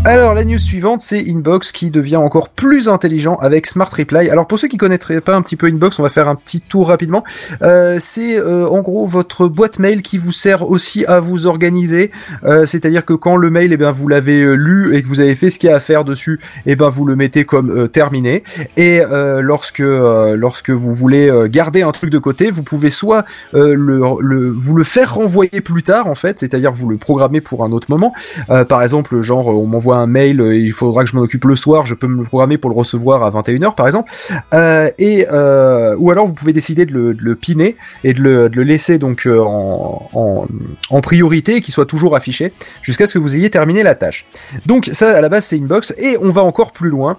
Alors 0.07 0.33
la 0.33 0.45
news 0.45 0.59
suivante, 0.59 1.03
c'est 1.03 1.23
Inbox 1.29 1.73
qui 1.73 1.91
devient 1.91 2.17
encore 2.17 2.49
plus 2.49 2.89
intelligent 2.89 3.37
avec 3.37 3.67
Smart 3.67 3.91
Reply. 3.91 4.31
Alors 4.31 4.47
pour 4.47 4.59
ceux 4.59 4.67
qui 4.67 4.79
connaîtraient 4.79 5.21
pas 5.21 5.37
un 5.37 5.43
petit 5.43 5.57
peu 5.57 5.67
Inbox, 5.67 5.99
on 5.99 6.03
va 6.03 6.09
faire 6.09 6.27
un 6.27 6.37
petit 6.37 6.63
tour 6.63 6.89
rapidement. 6.89 7.23
Euh, 7.63 7.99
c'est 8.01 8.39
euh, 8.39 8.67
en 8.67 8.81
gros 8.81 9.07
votre 9.07 9.47
boîte 9.47 9.79
mail 9.79 10.01
qui 10.01 10.17
vous 10.17 10.33
sert 10.33 10.69
aussi 10.69 11.05
à 11.05 11.21
vous 11.21 11.47
organiser. 11.47 12.11
Euh, 12.45 12.65
C'est-à-dire 12.65 13.05
que 13.05 13.13
quand 13.13 13.37
le 13.37 13.51
mail, 13.51 13.75
eh 13.75 13.77
ben 13.77 13.93
vous 13.93 14.09
l'avez 14.09 14.41
euh, 14.41 14.55
lu 14.55 14.97
et 14.97 15.03
que 15.03 15.07
vous 15.07 15.21
avez 15.21 15.35
fait 15.35 15.51
ce 15.51 15.59
qu'il 15.59 15.69
y 15.69 15.73
a 15.73 15.77
à 15.77 15.81
faire 15.81 16.05
dessus, 16.05 16.41
eh 16.65 16.77
ben 16.77 16.89
vous 16.89 17.05
le 17.05 17.15
mettez 17.15 17.45
comme 17.45 17.71
euh, 17.71 17.87
terminé. 17.87 18.43
Et 18.79 19.03
euh, 19.03 19.43
lorsque 19.43 19.81
lorsque 19.81 20.71
vous 20.71 20.95
voulez 20.95 21.31
garder 21.51 21.83
un 21.83 21.93
truc 21.93 22.09
de 22.09 22.19
côté, 22.19 22.51
vous 22.51 22.63
pouvez 22.63 22.89
soit 22.91 23.27
le, 23.53 23.75
le 23.75 24.51
vous 24.51 24.75
le 24.75 24.85
faire 24.85 25.15
renvoyer 25.15 25.61
plus 25.61 25.83
tard 25.83 26.07
en 26.07 26.15
fait, 26.15 26.39
c'est-à-dire 26.39 26.73
vous 26.73 26.89
le 26.89 26.97
programmez 26.97 27.43
pour 27.43 27.65
un 27.65 27.73
autre 27.73 27.89
moment. 27.91 28.15
Par 28.49 28.83
exemple, 28.83 29.21
genre 29.21 29.49
on 29.49 29.67
m'envoie 29.67 29.91
un 30.01 30.07
mail, 30.07 30.41
euh, 30.41 30.57
il 30.57 30.73
faudra 30.73 31.05
que 31.05 31.11
je 31.11 31.17
m'en 31.17 31.23
occupe 31.23 31.45
le 31.45 31.57
soir, 31.57 31.87
je 31.87 31.95
peux 31.95 32.07
me 32.07 32.19
le 32.19 32.25
programmer 32.25 32.59
pour 32.59 32.71
le 32.71 32.77
recevoir 32.77 33.23
à 33.23 33.31
21h 33.31 33.75
par 33.75 33.87
exemple. 33.87 34.11
Euh, 34.55 34.91
et 34.99 35.27
euh, 35.31 35.95
ou 35.99 36.11
alors 36.11 36.27
vous 36.27 36.33
pouvez 36.33 36.53
décider 36.53 36.87
de 36.87 36.93
le, 36.93 37.15
de 37.15 37.23
le 37.23 37.37
piner 37.37 37.77
et 38.05 38.13
de 38.13 38.21
le, 38.21 38.49
de 38.49 38.57
le 38.57 38.63
laisser 38.63 38.99
donc 38.99 39.27
en, 39.27 40.09
en, 40.13 40.47
en 40.91 41.01
priorité 41.01 41.57
et 41.57 41.61
qu'il 41.61 41.75
soit 41.75 41.87
toujours 41.87 42.17
affiché 42.17 42.53
jusqu'à 42.83 43.07
ce 43.07 43.15
que 43.15 43.19
vous 43.19 43.37
ayez 43.37 43.51
terminé 43.51 43.83
la 43.83 43.95
tâche. 43.95 44.27
Donc 44.67 44.89
ça 44.93 45.17
à 45.17 45.21
la 45.21 45.29
base 45.29 45.45
c'est 45.45 45.57
Inbox 45.57 45.95
et 45.99 46.17
on 46.21 46.31
va 46.31 46.43
encore 46.43 46.73
plus 46.73 46.91
loin 46.91 47.19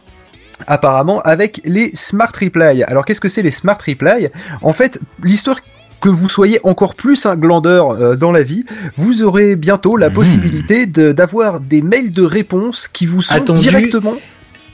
apparemment 0.67 1.21
avec 1.21 1.61
les 1.63 1.91
Smart 1.93 2.31
Reply. 2.39 2.83
Alors 2.83 3.05
qu'est-ce 3.05 3.21
que 3.21 3.29
c'est 3.29 3.41
les 3.41 3.49
Smart 3.49 3.77
Reply 3.77 4.29
En 4.61 4.73
fait, 4.73 4.99
l'histoire 5.23 5.59
que 6.01 6.09
vous 6.09 6.27
soyez 6.29 6.59
encore 6.63 6.95
plus 6.95 7.25
un 7.25 7.35
glandeur 7.35 7.91
euh, 7.91 8.15
dans 8.15 8.31
la 8.31 8.43
vie, 8.43 8.65
vous 8.97 9.23
aurez 9.23 9.55
bientôt 9.55 9.95
la 9.97 10.09
possibilité 10.09 10.85
de- 10.87 11.11
d'avoir 11.11 11.59
des 11.59 11.81
mails 11.81 12.11
de 12.11 12.23
réponse 12.23 12.87
qui 12.87 13.05
vous 13.05 13.21
sont 13.21 13.35
Attendu. 13.35 13.61
directement... 13.61 14.15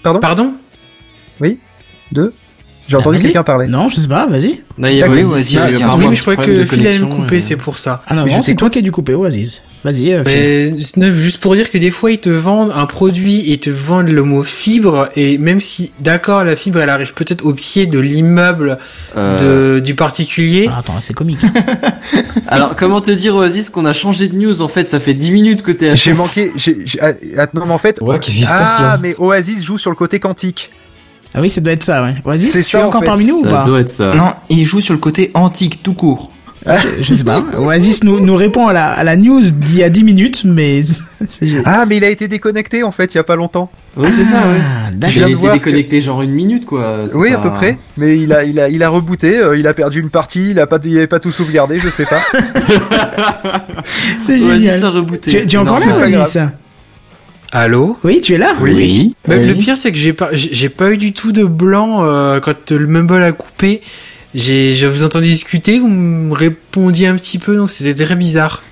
Pardon 0.04 0.20
Pardon 0.20 0.54
Oui 1.42 1.60
Deux 2.14 2.34
J'ai 2.88 2.96
entendu 2.96 3.18
Ah, 3.18 3.20
vas-y. 3.20 3.24
quelqu'un 3.28 3.44
parler. 3.44 3.68
Non, 3.68 3.90
je 3.90 3.98
sais 3.98 4.08
pas, 4.08 4.26
vas-y. 4.26 4.64
A 4.82 4.82
D'accord. 5.02 5.16
oui, 5.16 5.24
Oasis, 5.24 5.58
a 5.60 5.68
Oui, 5.98 6.06
mais 6.10 6.16
je 6.16 6.22
crois 6.22 6.36
problème 6.36 6.56
que 6.56 6.62
de 6.62 6.66
Phil 6.66 6.80
allait 6.88 6.96
me 6.96 7.00
connexion, 7.02 7.10
couper, 7.24 7.42
c'est 7.42 7.58
pour 7.58 7.78
ça. 7.78 8.02
Ah 8.08 8.16
non, 8.16 8.42
c'est 8.42 8.56
toi 8.56 8.70
qui 8.70 8.80
as 8.80 8.82
dû 8.82 8.92
couper, 8.92 9.14
Oasis. 9.14 9.64
Vas-y, 9.88 10.12
euh. 10.12 10.24
Mais 10.26 11.12
juste 11.16 11.38
pour 11.38 11.56
dire 11.56 11.70
que 11.70 11.78
des 11.78 11.92
fois 11.92 12.12
ils 12.12 12.18
te 12.20 12.30
vendent 12.30 12.74
un 12.76 12.86
produit 12.88 13.54
et 13.54 13.58
te 13.58 13.70
vendent 13.70 14.10
le 14.10 14.22
mot 14.24 14.44
fibre 14.44 15.08
et 15.16 15.38
même 15.38 15.62
si 15.62 15.94
d'accord 16.02 16.44
la 16.44 16.58
fibre 16.58 16.80
elle 16.82 16.90
arrive 16.90 17.14
peut-être 17.14 17.46
au 17.46 17.54
pied 17.54 17.86
de 17.86 17.98
l'immeuble 17.98 18.78
Euh, 19.16 19.80
du 19.80 19.96
particulier 19.96 20.68
Ah, 20.70 20.80
attends, 20.80 21.00
c'est 21.00 21.14
comique. 21.14 21.40
Alors, 22.48 22.76
comment 22.76 23.00
te 23.02 23.12
dire, 23.12 23.36
Oasis, 23.36 23.70
qu'on 23.70 23.86
a 23.86 23.94
changé 23.94 24.28
de 24.28 24.36
news, 24.36 24.62
en 24.62 24.68
fait, 24.68 24.88
ça 24.90 25.00
fait 25.00 25.14
10 25.14 25.32
minutes 25.32 25.62
que 25.64 25.72
t'es 25.72 25.90
à 25.90 25.96
J'ai 25.96 26.14
manqué... 26.14 26.52
j'ai- 26.58 26.86
ah, 27.02 27.14
ah, 27.38 27.48
non, 27.54 27.64
mais 27.66 27.72
en 27.74 27.78
fait... 27.78 27.98
Ouais, 28.02 28.20
qu'est-ce 28.20 28.36
qui 28.36 28.44
se 28.46 28.50
passe 28.52 28.76
Ah, 28.80 28.98
mais 29.02 29.16
Oasis 29.18 29.64
joue 29.64 29.78
sur 29.78 29.90
le 29.90 29.96
côté 29.96 30.20
quantique. 30.20 30.72
ah 31.34 31.40
oui, 31.42 31.50
ça 31.50 31.62
doit 31.62 31.74
être 31.74 31.84
ça, 31.84 32.04
ouais. 32.04 32.16
Oasis, 32.26 32.52
C'est 32.52 32.64
ça, 32.64 32.80
es 32.80 32.84
en 32.84 32.88
encore 32.88 33.02
fait. 33.02 33.06
parmi 33.08 33.26
nous 33.26 33.40
ou 33.40 33.44
Ça 33.44 33.50
pas 33.50 33.64
doit 33.66 33.80
être 33.80 33.90
ça. 33.90 34.12
Non, 34.14 34.34
il 34.50 34.66
joue 34.66 34.82
sur 34.82 34.94
le 34.94 35.00
côté 35.00 35.32
antique 35.34 35.82
tout 35.82 35.94
court. 35.94 36.32
Je 36.66 37.14
sais 37.14 37.24
pas. 37.24 37.44
Oasis 37.58 38.04
nous, 38.04 38.20
nous 38.20 38.36
répond 38.36 38.68
à 38.68 38.74
la, 38.74 38.88
à 38.92 39.04
la 39.04 39.16
news 39.16 39.42
d'il 39.42 39.78
y 39.78 39.84
a 39.84 39.90
10 39.90 40.04
minutes, 40.04 40.42
mais 40.44 40.82
Ah, 41.66 41.86
mais 41.88 41.98
il 41.98 42.04
a 42.04 42.10
été 42.10 42.28
déconnecté 42.28 42.84
en 42.84 42.92
fait 42.92 43.14
il 43.14 43.18
y 43.18 43.20
a 43.20 43.24
pas 43.24 43.36
longtemps. 43.36 43.70
Oui, 43.96 44.10
c'est 44.12 44.26
ça, 44.26 44.48
ouais. 44.48 44.60
Ah, 44.62 45.08
Il 45.16 45.24
a 45.24 45.30
été 45.30 45.50
déconnecté 45.50 46.02
genre 46.02 46.22
une 46.22 46.32
minute, 46.32 46.66
quoi. 46.66 47.06
Oui, 47.14 47.32
à 47.34 47.38
peu 47.40 47.52
près. 47.52 47.78
Mais 47.98 48.18
il 48.18 48.34
a, 48.34 48.44
il 48.44 48.60
a, 48.60 48.70
il 48.70 48.84
a 48.84 48.90
rebooté. 48.90 49.38
euh, 49.40 49.58
il 49.58 49.66
a 49.68 49.74
perdu 49.74 50.02
une 50.02 50.10
partie. 50.10 50.52
Il 50.52 50.60
a 50.60 50.68
pas, 50.68 50.78
il 50.84 50.98
avait 50.98 51.08
pas 51.08 51.20
tout 51.20 51.32
sauvegardé. 51.32 51.80
Je 51.80 51.90
sais 51.90 52.06
pas. 52.06 52.22
C'est 54.22 54.40
Oasis 54.42 54.72
génial. 54.74 54.84
a 54.86 54.90
rebooté. 54.90 55.32
Tu, 55.32 55.46
tu 55.48 55.56
es 55.56 55.60
encore 55.60 55.80
Non, 55.80 55.98
là, 55.98 56.08
Oasis 56.20 56.38
Allô 57.52 57.98
Oui, 58.04 58.20
tu 58.22 58.34
es 58.34 58.38
là 58.38 58.54
Oui. 58.62 59.16
Même 59.28 59.42
Oui. 59.44 59.48
Le 59.48 59.54
pire 59.56 59.78
c'est 59.78 59.92
que 59.94 59.98
j'ai 59.98 60.12
pas 60.12 60.30
j'ai 60.34 60.68
pas 60.70 60.92
eu 60.92 60.98
du 60.98 61.14
tout 61.14 61.32
de 61.32 61.46
blanc 61.46 62.04
euh, 62.04 62.42
quand 62.42 62.72
le 62.72 62.86
mumble 62.88 63.24
a 63.24 63.32
coupé. 63.32 63.82
J'ai 64.38 64.74
je 64.76 64.88
vous 64.88 65.04
entendais 65.04 65.28
discuter, 65.28 65.80
vous 65.80 65.88
me 65.90 66.34
répondiez 66.34 67.08
un 67.08 67.16
petit 67.16 67.40
peu 67.40 67.56
donc 67.58 67.72
c'était 67.72 68.06
très 68.06 68.16
bizarre. 68.16 68.64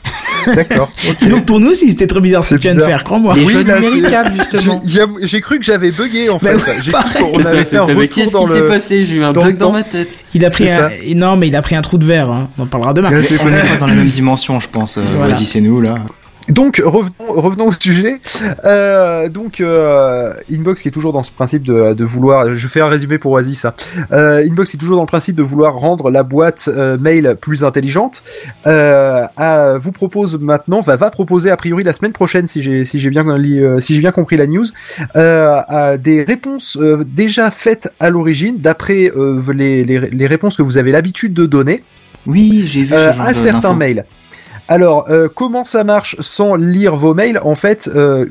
D'accord. 0.54 0.92
Donc 1.28 1.46
pour 1.48 1.60
nous, 1.60 1.74
si 1.74 1.90
c'était 1.90 2.06
très 2.06 2.20
bizarre 2.22 2.44
ce 2.44 2.50
C'est 2.50 2.56
que 2.58 2.62
tu 2.62 2.68
viens 2.68 2.76
de 2.76 2.84
faire, 2.84 3.04
crois-moi. 3.04 3.34
Les 3.34 3.46
Oui, 3.46 3.52
jeux 3.54 3.66
c'est- 3.66 4.36
justement. 4.38 4.80
J'ai 5.24 5.42
cru 5.42 5.58
que 5.58 5.66
j'avais 5.66 5.90
bugué 5.90 6.30
en 6.30 6.38
Bah 6.38 6.50
fait. 6.52 6.72
oui, 6.72 6.78
J'ai 6.84 6.92
cru 6.92 7.02
qu'on 7.02 7.42
C'est 7.42 7.48
avait 7.48 7.64
ça, 7.64 7.72
fait 7.72 7.78
un 7.78 7.88
c'est- 7.88 7.94
mais 7.96 8.02
retour 8.02 8.16
qu'est-ce 8.16 8.38
qui 8.38 8.48
s'est 8.48 8.60
le. 8.60 8.68
passé 8.68 9.04
J'ai 9.06 9.16
eu 9.16 9.24
un 9.24 9.34
bug 9.34 9.58
dans 9.58 9.72
ma 9.72 9.82
tête. 9.82 10.20
Il 10.36 10.46
a 10.46 10.52
pris 10.52 10.66
C'est 10.68 10.74
un... 10.74 10.90
ça. 10.90 10.92
Non, 11.16 11.36
mais 11.36 11.48
il 11.48 11.56
a 11.56 11.64
pris 11.64 11.76
un 11.76 11.82
trou 11.82 11.98
de 11.98 12.06
verre. 12.06 12.30
Hein. 12.30 12.48
On 12.60 12.64
en 12.64 12.68
parlera 12.68 12.94
demain. 12.94 13.10
C'est 13.28 13.42
On 13.42 13.46
n'est 13.50 13.60
pas 13.60 13.78
dans 13.78 13.88
la 13.88 13.96
même 13.96 14.10
dimension, 14.10 14.60
je 14.60 14.68
pense. 14.70 15.00
euh, 15.00 15.02
Voilà. 15.16 15.34
Oasis 15.34 15.56
et 15.56 15.62
nous, 15.62 15.82
là. 15.82 15.96
Donc 16.50 16.82
revenons, 16.84 17.14
revenons 17.42 17.68
au 17.68 17.72
sujet. 17.72 18.20
Euh, 18.66 19.30
donc 19.30 19.62
euh, 19.62 20.34
Inbox 20.52 20.82
qui 20.82 20.88
est 20.90 20.92
toujours 20.92 21.12
dans 21.12 21.24
ce 21.24 21.32
principe 21.32 21.64
de, 21.64 21.94
de 21.94 22.04
vouloir, 22.06 22.54
je 22.54 22.68
fais 22.68 22.82
un 22.82 22.88
résumé 22.88 23.18
pour 23.18 23.32
Oasis. 23.32 23.66
hein. 23.66 23.74
Euh, 24.12 24.46
Inbox 24.48 24.70
qui 24.70 24.78
est 24.78 24.80
toujours 24.80 24.98
dans 24.98 25.02
le 25.04 25.08
principe 25.08 25.36
de 25.36 25.42
vouloir 25.44 25.74
rendre 25.76 26.12
la 26.12 26.24
boîte 26.24 26.70
mail 27.00 27.36
plus 27.42 27.64
intelligente. 27.64 28.22
À- 28.66 29.78
vous 29.80 29.92
propose 29.92 30.40
maintenant, 30.40 30.82
va 30.82 30.96
va 30.96 31.10
proposer 31.10 31.50
a 31.50 31.58
priori 31.58 31.84
la 31.84 31.94
semaine 31.94 32.14
prochaine 32.14 32.48
si 32.48 32.62
j'ai 32.62 32.86
si 32.86 33.00
j'ai 33.00 33.10
bien 33.10 33.26
si 33.80 33.96
j'ai 33.96 34.02
bien 34.02 34.12
compris 34.12 34.38
la 34.38 34.48
news, 34.48 34.66
à 35.16 35.98
des 35.98 36.24
réponses 36.24 36.78
déjà 37.06 37.50
faites 37.52 37.90
à 38.00 38.10
l'origine 38.10 38.58
d'après 38.60 39.12
les, 39.54 39.84
les 39.84 40.00
les 40.12 40.28
réponses 40.28 40.58
que 40.58 40.62
vous 40.64 40.78
avez 40.78 40.92
l'habitude 40.92 41.34
de 41.34 41.46
donner 41.46 41.84
Oui, 42.28 42.64
j'ai 42.68 42.82
vu 42.84 42.90
ce 42.90 43.14
genre 43.14 43.26
à 43.28 43.34
certains 43.34 43.74
mails. 43.74 44.06
Alors, 44.68 45.06
euh, 45.10 45.28
comment 45.34 45.64
ça 45.64 45.84
marche 45.84 46.16
sans 46.20 46.56
lire 46.56 46.96
vos 46.96 47.14
mails 47.14 47.40
En 47.44 47.54
fait, 47.56 47.88
euh, 47.94 48.26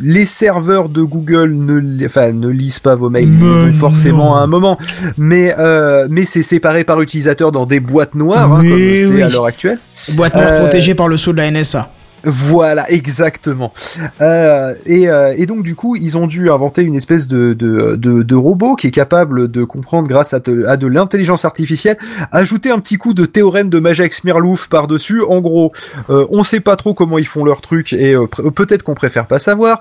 les 0.00 0.24
serveurs 0.24 0.88
de 0.88 1.02
Google 1.02 1.52
ne, 1.56 1.74
li- 1.78 2.06
enfin, 2.06 2.30
ne 2.32 2.46
lisent 2.48 2.78
pas 2.78 2.94
vos 2.94 3.10
mails, 3.10 3.28
Mais 3.28 3.72
forcément 3.72 4.36
à 4.38 4.40
un 4.42 4.46
moment, 4.46 4.78
mais 5.18 5.52
euh, 5.58 6.06
mais 6.08 6.24
c'est 6.24 6.42
séparé 6.42 6.84
par 6.84 7.00
utilisateur 7.00 7.50
dans 7.50 7.66
des 7.66 7.80
boîtes 7.80 8.14
noires, 8.14 8.52
hein, 8.52 8.58
comme 8.58 8.64
c'est 9.16 9.22
à 9.22 9.28
l'heure 9.34 9.46
actuelle. 9.46 9.78
Boîte 10.12 10.34
noire 10.34 10.46
Euh, 10.48 10.60
protégée 10.60 10.94
par 10.94 11.08
le 11.08 11.16
sceau 11.16 11.32
de 11.32 11.38
la 11.38 11.50
NSA. 11.50 11.90
Voilà, 12.24 12.90
exactement. 12.90 13.72
Euh, 14.20 14.74
et, 14.86 15.08
euh, 15.08 15.34
et 15.36 15.46
donc 15.46 15.62
du 15.62 15.74
coup, 15.74 15.96
ils 15.96 16.16
ont 16.16 16.26
dû 16.26 16.50
inventer 16.50 16.82
une 16.82 16.94
espèce 16.94 17.28
de, 17.28 17.54
de, 17.54 17.96
de, 17.96 18.22
de 18.22 18.34
robot 18.34 18.76
qui 18.76 18.88
est 18.88 18.90
capable 18.90 19.50
de 19.50 19.64
comprendre 19.64 20.08
grâce 20.08 20.34
à, 20.34 20.40
de 20.40 20.86
l'intelligence 20.86 21.44
artificielle, 21.44 21.96
ajouter 22.32 22.70
un 22.70 22.78
petit 22.78 22.96
coup 22.96 23.14
de 23.14 23.24
théorème 23.24 23.70
de 23.70 23.78
Majax 23.78 24.24
Mirlouf 24.24 24.68
par-dessus. 24.68 25.22
En 25.22 25.40
gros, 25.40 25.72
euh, 26.10 26.26
on 26.30 26.42
sait 26.42 26.60
pas 26.60 26.76
trop 26.76 26.92
comment 26.94 27.18
ils 27.18 27.26
font 27.26 27.44
leur 27.44 27.60
truc 27.60 27.92
et 27.92 28.14
euh, 28.14 28.26
peut-être 28.26 28.82
qu'on 28.82 28.94
préfère 28.94 29.26
pas 29.26 29.38
savoir. 29.38 29.80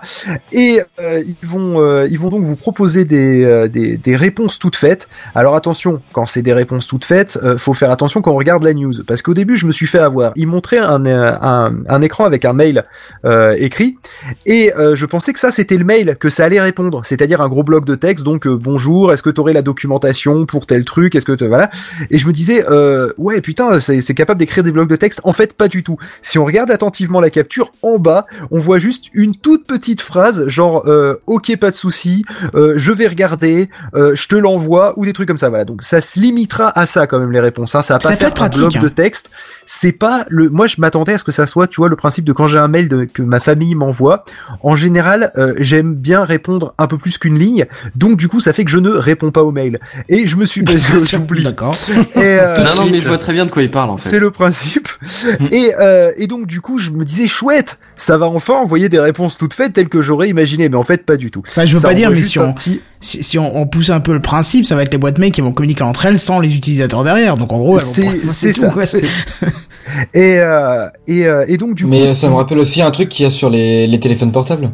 Et 0.52 0.82
euh, 1.02 1.22
ils 1.26 1.48
vont 1.48 2.06
ils 2.06 2.20
vont 2.20 2.30
donc 2.30 2.44
vous 2.44 2.56
proposer 2.56 3.06
des, 3.06 3.68
des, 3.70 3.98
des 3.98 4.16
réponses 4.16 4.60
toutes 4.60 4.76
faites. 4.76 5.10
Alors 5.36 5.56
attention, 5.56 6.02
quand 6.14 6.26
c'est 6.26 6.42
des 6.42 6.54
réponses 6.54 6.88
toutes 6.88 7.06
faites, 7.06 7.40
faut 7.58 7.74
faire 7.74 7.92
attention 7.92 8.22
quand 8.22 8.32
on 8.32 8.38
regarde 8.38 8.64
la 8.64 8.74
news 8.74 8.94
parce 9.06 9.22
qu'au 9.22 9.34
début 9.34 9.56
je 9.56 9.66
me 9.66 9.72
suis 9.72 9.88
fait 9.88 10.00
avoir. 10.00 10.32
Ils 10.36 10.48
montraient 10.48 10.78
un, 10.80 11.06
un, 11.06 11.74
un 11.88 12.02
écran 12.02 12.29
avec 12.30 12.46
un 12.46 12.54
mail 12.54 12.86
euh, 13.26 13.56
écrit 13.58 13.98
et 14.46 14.74
euh, 14.76 14.96
je 14.96 15.06
pensais 15.06 15.34
que 15.34 15.40
ça 15.40 15.52
c'était 15.52 15.78
le 15.78 15.84
mail 15.84 16.16
que 16.20 16.30
ça 16.30 16.46
allait 16.46 16.62
répondre, 16.62 17.02
c'est-à-dire 17.06 17.42
un 17.42 17.50
gros 17.50 17.64
bloc 17.64 17.86
de 17.86 17.96
texte. 17.96 18.24
Donc 18.24 18.48
euh, 18.48 18.56
bonjour, 18.56 19.12
est-ce 19.12 19.24
que 19.24 19.30
tu 19.30 19.42
aurais 19.42 19.54
la 19.54 19.62
documentation 19.62 20.46
pour 20.46 20.66
tel 20.66 20.86
truc 20.86 21.16
Est-ce 21.16 21.26
que 21.26 21.34
te 21.34 21.46
voilà 21.46 21.70
Et 22.10 22.18
je 22.18 22.28
me 22.28 22.34
disais 22.34 22.64
ouais 23.18 23.42
putain 23.42 23.80
c'est 23.80 24.14
capable 24.14 24.40
d'écrire 24.40 24.64
des 24.64 24.72
blocs 24.72 24.90
de 24.90 24.96
texte. 24.96 25.22
En 25.24 25.34
fait 25.34 25.54
pas 25.54 25.68
du 25.68 25.84
tout. 25.84 25.98
Si 26.22 26.38
on 26.38 26.46
regarde 26.46 26.72
attentivement 26.72 27.20
la 27.20 27.30
capture 27.30 27.72
en 27.82 28.00
bas, 28.00 28.26
on 28.52 28.60
voit 28.60 28.80
juste 28.80 29.06
une 29.14 29.36
toute 29.36 29.68
petite 29.68 30.02
phrase 30.02 30.48
genre 30.48 30.86
ok 31.28 31.58
pas 31.58 31.72
de 31.72 31.76
souci, 31.76 32.24
je 32.54 32.92
vais 32.92 33.08
regarder, 33.08 33.70
je 33.94 34.28
te 34.28 34.36
l'envoie 34.36 34.94
ou 34.98 35.06
des 35.06 35.14
trucs 35.14 35.28
comme 35.28 35.38
ça. 35.38 35.50
Voilà 35.50 35.66
donc 35.66 35.84
ça 35.84 36.02
se 36.02 36.20
limitera 36.20 36.78
à 36.78 36.86
ça 36.86 37.08
quand 37.08 37.20
même 37.20 37.32
les 37.32 37.40
réponses. 37.40 37.76
Hein. 37.76 37.82
Ça 37.82 37.96
va 37.96 38.00
pas 38.00 38.16
faire 38.16 38.30
un 38.30 38.32
pratique, 38.32 38.62
bloc 38.62 38.76
hein. 38.76 38.82
de 38.82 38.90
texte. 38.90 39.30
C'est 39.72 39.92
pas 39.92 40.26
le. 40.30 40.50
Moi 40.50 40.66
je 40.66 40.78
m'attendais 40.80 41.14
à 41.14 41.20
ce 41.20 41.24
que 41.24 41.32
ça 41.32 41.46
soit 41.46 41.68
tu 41.68 41.76
vois 41.76 41.90
le 41.90 41.96
principe 41.96 42.26
de 42.26 42.34
quand 42.34 42.48
j'ai 42.48 42.58
un 42.58 42.68
mail 42.68 42.90
de, 42.90 43.04
que 43.06 43.22
ma 43.22 43.40
famille 43.40 43.76
m'envoie. 43.76 44.26
En 44.64 44.76
général 44.76 45.32
euh, 45.38 45.54
j'aime 45.60 45.94
bien 45.94 46.24
répondre 46.24 46.74
un 46.80 46.88
peu 46.88 46.98
plus 46.98 47.20
qu'une 47.20 47.38
ligne. 47.38 47.68
Donc 47.96 48.18
du 48.18 48.30
coup 48.30 48.40
ça 48.40 48.52
fait 48.52 48.66
que 48.66 48.72
je 48.72 48.80
ne 48.80 48.90
réponds 48.90 49.30
pas 49.30 49.44
aux 49.44 49.52
mails. 49.52 49.80
Et 50.08 50.26
je 50.26 50.38
me 50.38 50.48
suis 50.48 50.66
j'oublie. 51.04 51.44
D'accord. 51.50 51.76
Et, 52.16 52.20
euh, 52.20 52.56
non, 52.56 52.84
non, 52.84 52.90
mais 52.92 53.00
je 53.00 53.08
vois 53.08 53.20
très 53.20 53.32
bien 53.32 53.46
de 53.46 53.52
quoi 53.52 53.62
il 53.62 53.70
parle, 53.70 53.92
en 53.92 53.98
fait. 53.98 54.10
c'est 54.10 54.20
le 54.20 54.32
principe. 54.32 54.90
et, 55.52 55.76
euh, 55.80 56.14
et 56.18 56.26
donc 56.26 56.48
du 56.48 56.62
coup, 56.62 56.80
je 56.80 56.90
me 56.90 57.06
disais 57.06 57.28
chouette, 57.28 57.78
ça 58.02 58.18
va 58.18 58.28
enfin 58.28 58.54
envoyer 58.54 58.88
des 58.90 59.00
réponses 59.00 59.38
toutes 59.38 59.54
faites 59.54 59.74
telles 59.74 59.90
que 59.90 60.02
j'aurais 60.02 60.30
imaginé, 60.30 60.70
mais 60.70 60.78
en 60.78 60.84
fait 60.84 61.06
pas 61.06 61.18
du 61.18 61.32
tout. 61.32 61.44
Enfin, 61.48 61.66
je 61.66 61.74
veux 61.76 61.82
Ça 61.82 61.90
pas 61.90 61.94
dire, 61.94 62.10
mais 62.10 62.22
si 62.22 62.40
on, 62.40 62.54
petit- 62.54 62.80
si, 63.02 63.22
si 63.24 63.38
on, 63.38 63.58
on 63.58 63.68
pousse 63.68 63.90
un 63.90 64.00
peu 64.00 64.14
le 64.14 64.22
principe, 64.22 64.66
ça 64.66 64.76
va 64.76 64.84
être 64.84 64.92
les 64.92 64.98
boîtes 64.98 65.18
mail 65.18 65.32
qui 65.32 65.42
vont 65.42 65.52
communiquer 65.52 65.84
entre 65.84 66.06
elles 66.06 66.18
sans 66.20 66.40
les 66.40 66.56
utilisateurs 66.56 67.04
derrière. 67.04 67.36
Donc 67.38 67.52
en 67.54 67.60
gros, 67.60 67.78
elles 67.78 67.86
vont 67.86 68.20
C'est 68.30 68.54
ça. 68.54 68.70
quoi, 68.70 68.84
et, 70.14 70.38
euh, 70.40 70.88
et, 71.08 71.26
euh, 71.28 71.46
et 71.48 71.58
donc 71.58 71.76
du 71.76 71.86
Mais 71.86 72.02
coup, 72.02 72.08
ça 72.08 72.16
si- 72.16 72.28
me 72.28 72.34
rappelle 72.36 72.60
aussi 72.60 72.82
un 72.82 72.92
truc 72.92 73.10
qu'il 73.10 73.24
y 73.24 73.28
a 73.28 73.30
sur 73.30 73.50
les, 73.50 73.88
les 73.88 74.00
téléphones 74.00 74.32
portables. 74.32 74.72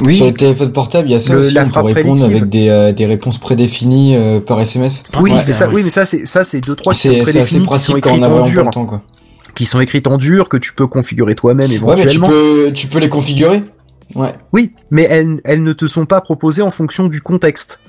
Oui. 0.00 0.14
Sur 0.16 0.26
les 0.26 0.34
téléphones 0.34 0.70
portables, 0.72 1.08
il 1.08 1.12
y 1.12 1.16
a 1.16 1.20
ça 1.20 1.32
Le- 1.32 1.40
aussi, 1.40 1.54
la 1.54 1.64
on 1.64 1.70
peut 1.70 1.80
répondre 1.80 1.92
prédictive. 2.20 2.24
avec 2.36 2.48
des, 2.48 2.68
euh, 2.68 2.92
des 2.92 3.06
réponses 3.06 3.38
prédéfinies 3.38 4.14
euh, 4.16 4.38
par 4.40 4.60
SMS. 4.60 5.02
oui, 5.20 5.30
pratique, 5.30 5.52
ça, 5.54 5.58
ça. 5.58 5.66
ouais. 5.68 5.74
Oui, 5.74 5.82
mais 5.84 5.90
ça 5.90 6.06
c'est 6.06 6.24
ça 6.24 6.44
c'est 6.44 6.60
deux 6.60 6.76
trois 6.76 6.92
qui 6.92 7.00
sont 7.00 7.08
C'est 7.08 7.14
c'est 7.16 7.20
assez 7.22 7.32
prédéfinis, 7.32 7.60
qui 7.60 7.64
sont 7.64 7.66
pratique 7.66 8.00
quand 8.00 8.10
on 8.10 8.14
écrites 8.14 8.22
a 8.24 8.26
en 8.26 8.30
vraiment 8.30 8.44
pas 8.44 8.50
dur, 8.50 8.64
le 8.64 8.70
temps, 8.70 8.86
quoi. 8.86 9.02
Qui 9.58 9.66
sont 9.66 9.80
écrites 9.80 10.06
en 10.06 10.18
dur 10.18 10.48
que 10.48 10.56
tu 10.56 10.72
peux 10.72 10.86
configurer 10.86 11.34
toi-même 11.34 11.68
Ouais, 11.70 11.78
mais 11.96 12.06
tu 12.06 12.16
éventuellement. 12.16 12.28
peux, 12.28 12.70
tu 12.72 12.86
peux 12.86 13.00
les 13.00 13.08
configurer. 13.08 13.62
Ouais. 14.14 14.32
Oui, 14.52 14.72
mais 14.90 15.06
elles, 15.10 15.40
elles 15.44 15.62
ne 15.64 15.72
te 15.72 15.86
sont 15.88 16.06
pas 16.06 16.20
proposées 16.20 16.62
en 16.62 16.70
fonction 16.70 17.08
du 17.08 17.20
contexte. 17.20 17.80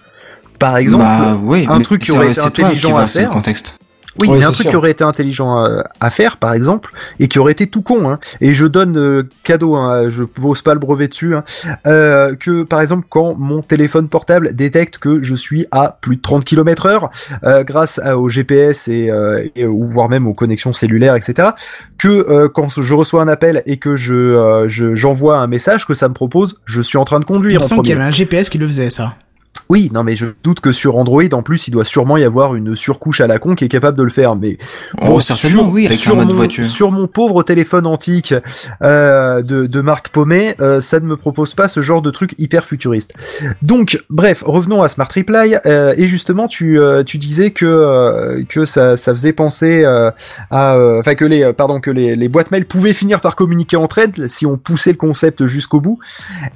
Par 0.58 0.76
exemple, 0.78 1.04
bah, 1.06 1.38
oui, 1.42 1.66
un 1.70 1.80
truc 1.82 2.02
qui 2.02 2.12
c'est- 2.12 2.18
aurait 2.18 2.26
été 2.32 2.34
c'est 2.36 2.42
toi 2.42 2.52
qui 2.52 2.62
intelligent 2.66 2.98
à 2.98 3.08
faire. 3.08 3.30
contexte. 3.30 3.79
Oui, 4.20 4.28
il 4.34 4.40
y 4.40 4.44
a 4.44 4.48
un 4.48 4.52
truc 4.52 4.64
sûr. 4.64 4.72
qui 4.72 4.76
aurait 4.76 4.92
été 4.92 5.04
intelligent 5.04 5.56
à, 5.58 5.84
à 6.00 6.10
faire, 6.10 6.38
par 6.38 6.54
exemple, 6.54 6.92
et 7.20 7.28
qui 7.28 7.38
aurait 7.40 7.52
été 7.52 7.68
tout 7.68 7.82
con. 7.84 8.10
Hein. 8.10 8.20
Et 8.42 8.54
je 8.54 8.66
donne 8.66 8.98
euh, 8.98 9.24
cadeau, 9.44 9.76
hein, 9.76 10.10
je 10.10 10.24
pose 10.24 10.62
pas 10.62 10.74
le 10.74 10.80
brevet 10.80 11.08
dessus, 11.08 11.36
hein, 11.36 11.44
euh, 11.86 12.36
que 12.36 12.64
par 12.64 12.82
exemple 12.82 13.06
quand 13.10 13.36
mon 13.38 13.62
téléphone 13.62 14.10
portable 14.10 14.56
détecte 14.56 14.98
que 14.98 15.22
je 15.22 15.36
suis 15.36 15.68
à 15.72 15.98
plus 16.02 16.16
de 16.16 16.22
30 16.22 16.44
km 16.44 16.88
heure, 16.88 17.10
euh, 17.44 17.64
grâce 17.64 18.00
à- 18.00 18.18
au 18.18 18.30
GPS 18.30 18.88
et, 18.88 19.10
euh, 19.12 19.46
et- 19.56 19.66
ou 19.66 19.86
voire 19.90 20.10
même 20.10 20.28
aux 20.28 20.34
connexions 20.34 20.74
cellulaires, 20.74 21.16
etc., 21.16 21.50
que 21.98 22.08
euh, 22.08 22.50
quand 22.50 22.82
je 22.82 22.94
reçois 22.96 23.22
un 23.22 23.28
appel 23.28 23.62
et 23.66 23.78
que 23.78 23.96
je 23.96 24.16
euh, 24.16 24.68
je- 24.68 24.96
j'envoie 24.96 25.38
un 25.38 25.48
message, 25.48 25.86
que 25.86 25.94
ça 25.94 26.08
me 26.10 26.14
propose, 26.14 26.60
je 26.66 26.82
suis 26.82 26.98
en 26.98 27.04
train 27.06 27.20
de 27.20 27.26
Il 27.30 27.32
me 27.34 27.38
conduire 27.38 27.62
semble 27.62 27.84
qu'il 27.84 27.92
y 27.92 27.94
avait 27.96 28.04
un 28.06 28.12
GPS 28.12 28.50
qui 28.50 28.58
le 28.58 28.66
faisait, 28.68 28.90
ça. 28.90 29.14
Oui, 29.72 29.92
non 29.94 30.04
mais 30.04 30.16
je 30.16 30.26
doute 30.44 30.62
que 30.62 30.72
sur 30.72 30.98
Android, 30.98 31.22
en 31.32 31.44
plus, 31.44 31.68
il 31.68 31.72
doit 31.72 31.86
sûrement 31.86 32.18
y 32.18 32.24
avoir 32.24 32.56
une 32.56 32.76
surcouche 32.76 33.22
à 33.22 33.28
la 33.28 33.38
con 33.38 33.54
qui 33.54 33.66
est 33.66 33.70
capable 33.70 33.96
de 33.98 34.04
le 34.04 34.10
faire. 34.10 34.36
Mais 34.36 34.58
Oh, 35.02 35.06
Bon, 35.06 35.20
certainement, 35.20 35.64
sur- 35.66 35.72
oui, 35.74 35.86
avec 35.86 36.00
sur 36.00 36.16
mon, 36.16 36.26
voiture. 36.26 36.66
Sur 36.66 36.92
mon 36.92 37.06
pauvre 37.08 37.44
téléphone 37.44 37.86
antique 37.86 38.34
euh, 38.82 39.44
de, 39.44 39.68
de 39.68 39.82
marque 39.82 40.10
Pommet, 40.10 40.56
euh, 40.60 40.80
ça 40.82 41.00
ne 41.00 41.06
me 41.06 41.16
propose 41.16 41.54
pas 41.54 41.68
ce 41.68 41.82
genre 41.84 42.02
de 42.02 42.10
truc 42.10 42.34
hyper 42.40 42.66
futuriste. 42.66 43.14
Donc, 43.62 44.04
bref, 44.10 44.44
revenons 44.44 44.82
à 44.82 44.88
Smart 44.88 45.08
Reply. 45.14 45.58
euh, 45.68 45.94
et 45.98 46.08
justement, 46.08 46.48
tu, 46.48 46.80
euh, 46.80 47.04
tu 47.04 47.20
disais 47.20 47.52
que 47.52 47.66
euh, 47.68 48.44
que 48.50 48.66
ça, 48.66 48.98
ça 48.98 49.14
faisait 49.14 49.34
penser 49.34 49.84
euh, 49.86 50.10
à, 50.50 50.78
enfin 50.98 51.14
que 51.14 51.26
les, 51.26 51.54
pardon, 51.54 51.80
que 51.80 51.92
les, 51.92 52.16
les 52.16 52.28
boîtes 52.28 52.50
mail 52.50 52.66
pouvaient 52.66 52.94
finir 52.94 53.22
par 53.22 53.36
communiquer 53.36 53.78
entre 53.78 54.00
elles 54.00 54.30
si 54.30 54.48
on 54.48 54.58
poussait 54.58 54.92
le 54.92 54.98
concept 54.98 55.46
jusqu'au 55.46 55.80
bout. 55.80 56.00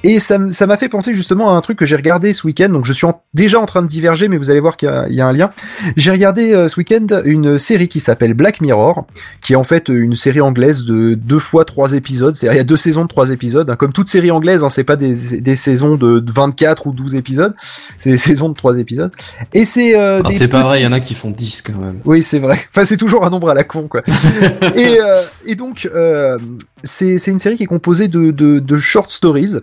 Et 0.03 0.19
ça, 0.19 0.39
ça 0.49 0.65
m'a 0.65 0.77
fait 0.77 0.89
penser 0.89 1.13
justement 1.13 1.51
à 1.53 1.57
un 1.57 1.61
truc 1.61 1.77
que 1.77 1.85
j'ai 1.85 1.95
regardé 1.95 2.33
ce 2.33 2.47
week-end. 2.47 2.69
Donc, 2.69 2.85
je 2.85 2.93
suis 2.93 3.02
en- 3.05 3.21
déjà 3.33 3.59
en 3.59 3.65
train 3.65 3.81
de 3.81 3.87
diverger, 3.87 4.27
mais 4.27 4.37
vous 4.37 4.49
allez 4.49 4.59
voir 4.59 4.77
qu'il 4.77 4.87
y 4.87 4.91
a- 4.91 5.05
il 5.09 5.15
y, 5.15 5.21
a 5.21 5.27
un 5.27 5.33
lien. 5.33 5.49
J'ai 5.97 6.11
regardé 6.11 6.53
euh, 6.53 6.67
ce 6.67 6.77
week-end 6.79 7.07
une 7.25 7.57
série 7.57 7.87
qui 7.87 7.99
s'appelle 7.99 8.33
Black 8.33 8.61
Mirror, 8.61 9.05
qui 9.41 9.53
est 9.53 9.55
en 9.55 9.63
fait 9.63 9.89
une 9.89 10.15
série 10.15 10.41
anglaise 10.41 10.85
de 10.85 11.13
deux 11.15 11.39
fois 11.39 11.65
trois 11.65 11.93
épisodes. 11.93 12.35
C'est-à-dire 12.35 12.55
il 12.55 12.57
y 12.57 12.61
a 12.61 12.65
deux 12.65 12.77
saisons 12.77 13.03
de 13.03 13.07
trois 13.09 13.29
épisodes. 13.29 13.69
hein. 13.69 13.75
Comme 13.75 13.91
toute 13.93 14.09
série 14.09 14.31
anglaise, 14.31 14.63
hein, 14.63 14.69
c'est 14.69 14.83
pas 14.83 14.95
des, 14.95 15.13
des 15.41 15.55
saisons 15.55 15.95
de 15.95 16.19
de 16.19 16.31
24 16.31 16.87
ou 16.87 16.93
12 16.93 17.15
épisodes, 17.15 17.53
c'est 17.99 18.11
des 18.11 18.17
saisons 18.29 18.49
de 18.49 18.53
trois 18.55 18.77
épisodes. 18.77 19.11
Et 19.53 19.65
c'est 19.65 19.97
euh, 19.97 20.21
Ah, 20.23 20.29
c'est 20.31 20.47
pas 20.47 20.59
petits- 20.59 20.67
vrai, 20.67 20.79
il 20.79 20.83
y 20.83 20.87
en 20.87 20.91
a 20.91 20.99
qui 20.99 21.13
font 21.13 21.31
10 21.31 21.61
quand 21.63 21.77
même. 21.79 21.99
oui, 22.05 22.23
c'est 22.23 22.39
vrai. 22.39 22.59
Enfin, 22.69 22.85
c'est 22.85 22.97
toujours 22.97 23.25
un 23.25 23.29
nombre 23.29 23.49
à 23.49 23.53
la 23.53 23.63
con, 23.63 23.87
quoi. 23.89 24.01
et, 24.75 24.97
euh, 25.01 25.21
et 25.45 25.55
donc, 25.55 25.89
euh, 25.95 26.37
c'est 26.83 27.17
c'est 27.17 27.31
une 27.31 27.39
série 27.39 27.55
qui 27.57 27.63
est 27.63 27.67
composée 27.67 28.07
de, 28.07 28.31
de, 28.31 28.59
de 28.59 28.77
short 28.77 29.11
stories 29.11 29.55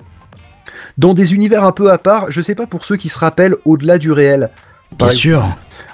dans 1.01 1.15
des 1.15 1.35
univers 1.35 1.65
un 1.65 1.73
peu 1.73 1.91
à 1.91 1.99
part. 1.99 2.31
Je 2.31 2.41
sais 2.41 2.55
pas 2.55 2.67
pour 2.67 2.85
ceux 2.85 2.97
qui 2.97 3.09
se 3.09 3.19
rappellent 3.19 3.57
au-delà 3.65 3.99
du 3.99 4.13
réel. 4.13 4.51
Par 4.99 5.09
Bien 5.09 5.17
sûr. 5.17 5.45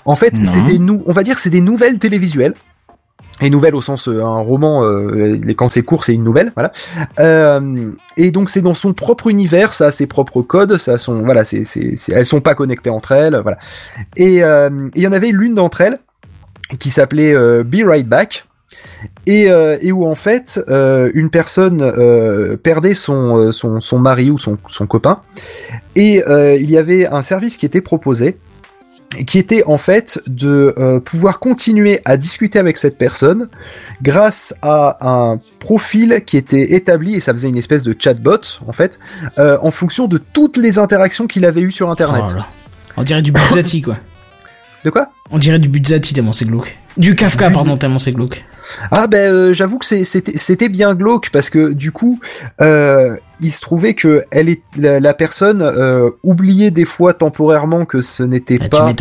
en 0.05 0.15
fait, 0.15 0.35
c'est 0.45 0.65
des 0.65 0.79
nou 0.79 1.03
on 1.07 1.13
va 1.13 1.23
dire 1.23 1.37
que 1.37 1.41
c'est 1.41 1.51
des 1.51 1.61
nouvelles 1.61 1.99
télévisuelles. 1.99 2.55
Et 3.43 3.51
nouvelles 3.51 3.75
au 3.75 3.83
sens 3.83 4.09
euh, 4.09 4.23
un 4.23 4.41
roman, 4.41 4.83
euh, 4.83 5.39
quand 5.59 5.69
c'est 5.69 5.83
court, 5.83 6.05
c'est 6.05 6.15
une 6.15 6.25
nouvelle, 6.25 6.53
voilà. 6.55 6.73
Euh, 7.19 7.91
et 8.17 8.31
donc 8.31 8.49
c'est 8.49 8.63
dans 8.63 8.73
son 8.73 8.95
propre 8.95 9.27
univers, 9.27 9.75
ça 9.75 9.89
a 9.89 9.91
ses 9.91 10.07
propres 10.07 10.41
codes, 10.41 10.79
ça 10.79 10.93
a 10.93 10.99
son, 10.99 11.23
voilà, 11.23 11.45
c'est, 11.45 11.65
elles 12.11 12.25
sont 12.25 12.41
pas 12.41 12.55
connectées 12.55 12.89
entre 12.89 13.13
elles, 13.13 13.39
voilà. 13.43 13.59
Et 14.17 14.43
euh, 14.43 14.89
il 14.95 15.03
y 15.03 15.07
en 15.07 15.13
avait 15.13 15.33
l'une 15.33 15.55
d'entre 15.55 15.83
elles 15.83 15.99
qui 16.79 16.89
s'appelait 16.89 17.35
euh, 17.35 17.63
Be 17.63 17.87
Right 17.87 18.09
Back. 18.09 18.47
Et, 19.27 19.51
euh, 19.51 19.79
et 19.81 19.93
où 19.93 20.07
en 20.07 20.15
fait 20.15 20.61
euh, 20.69 21.11
une 21.15 21.31
personne 21.31 21.83
euh, 21.83 22.57
perdait 22.57 22.95
son, 22.95 23.53
son, 23.53 23.81
son 23.81 23.99
mari 23.99 24.31
ou 24.31 24.39
son, 24.39 24.59
son 24.69 24.87
copain 24.87 25.21
et 25.95 26.23
il 26.27 26.71
y 26.71 26.77
avait 26.77 27.07
un 27.07 27.23
service 27.23 27.57
qui 27.57 27.67
était 27.67 27.81
proposé 27.81 28.39
qui 29.27 29.39
était 29.39 29.63
en 29.65 29.79
fait 29.79 30.21
de 30.27 31.01
pouvoir 31.05 31.39
continuer 31.39 32.01
à 32.05 32.17
discuter 32.17 32.59
avec 32.59 32.77
cette 32.77 32.99
personne 32.99 33.49
grâce 34.03 34.55
à 34.63 34.99
un 35.01 35.39
profil 35.61 36.23
qui 36.27 36.37
était 36.37 36.75
établi 36.75 37.15
et 37.15 37.21
ça 37.21 37.33
faisait 37.33 37.49
une 37.49 37.57
espèce 37.57 37.83
de 37.83 37.95
chatbot 37.99 38.61
en 38.67 38.73
fait 38.73 38.99
en 39.39 39.71
fonction 39.71 40.07
de 40.07 40.19
toutes 40.19 40.57
les 40.57 40.79
interactions 40.79 41.27
qu'il 41.27 41.45
avait 41.45 41.63
eues 41.63 41.73
sur 41.73 41.91
internet. 41.91 42.25
Oh. 42.37 42.43
On 42.97 43.03
dirait 43.03 43.23
du 43.23 43.33
Buzzati, 43.33 43.83
quoi. 43.83 43.97
De 44.85 44.91
quoi? 44.91 45.09
On 45.31 45.39
dirait 45.39 45.59
du 45.59 45.69
Buzzati 45.69 46.15
tellement 46.15 46.33
c'est 46.33 46.45
glauque. 46.45 46.77
Du 46.97 47.15
Kafka, 47.15 47.51
pardon, 47.51 47.77
tellement 47.77 47.99
c'est 47.99 48.13
glauque. 48.13 48.45
Ah 48.91 49.07
ben 49.07 49.33
euh, 49.33 49.53
j'avoue 49.53 49.79
que 49.79 49.87
c'était 49.87 50.69
bien 50.69 50.95
glauque 50.95 51.31
parce 51.31 51.51
que 51.51 51.73
du 51.73 51.93
coup 51.93 52.21
euh, 52.61 53.17
il 53.41 53.51
se 53.53 53.61
trouvait 53.61 53.95
que 53.95 54.25
elle 54.31 54.49
est 54.49 54.63
la, 54.79 54.99
la 54.99 55.15
personne 55.15 55.61
euh, 55.63 56.11
oubliait 56.23 56.71
des 56.71 56.85
fois 56.85 57.13
temporairement 57.13 57.85
que 57.85 58.01
ce 58.01 58.23
n'était 58.23 58.59
Ah, 58.61 58.69
pas 58.69 58.95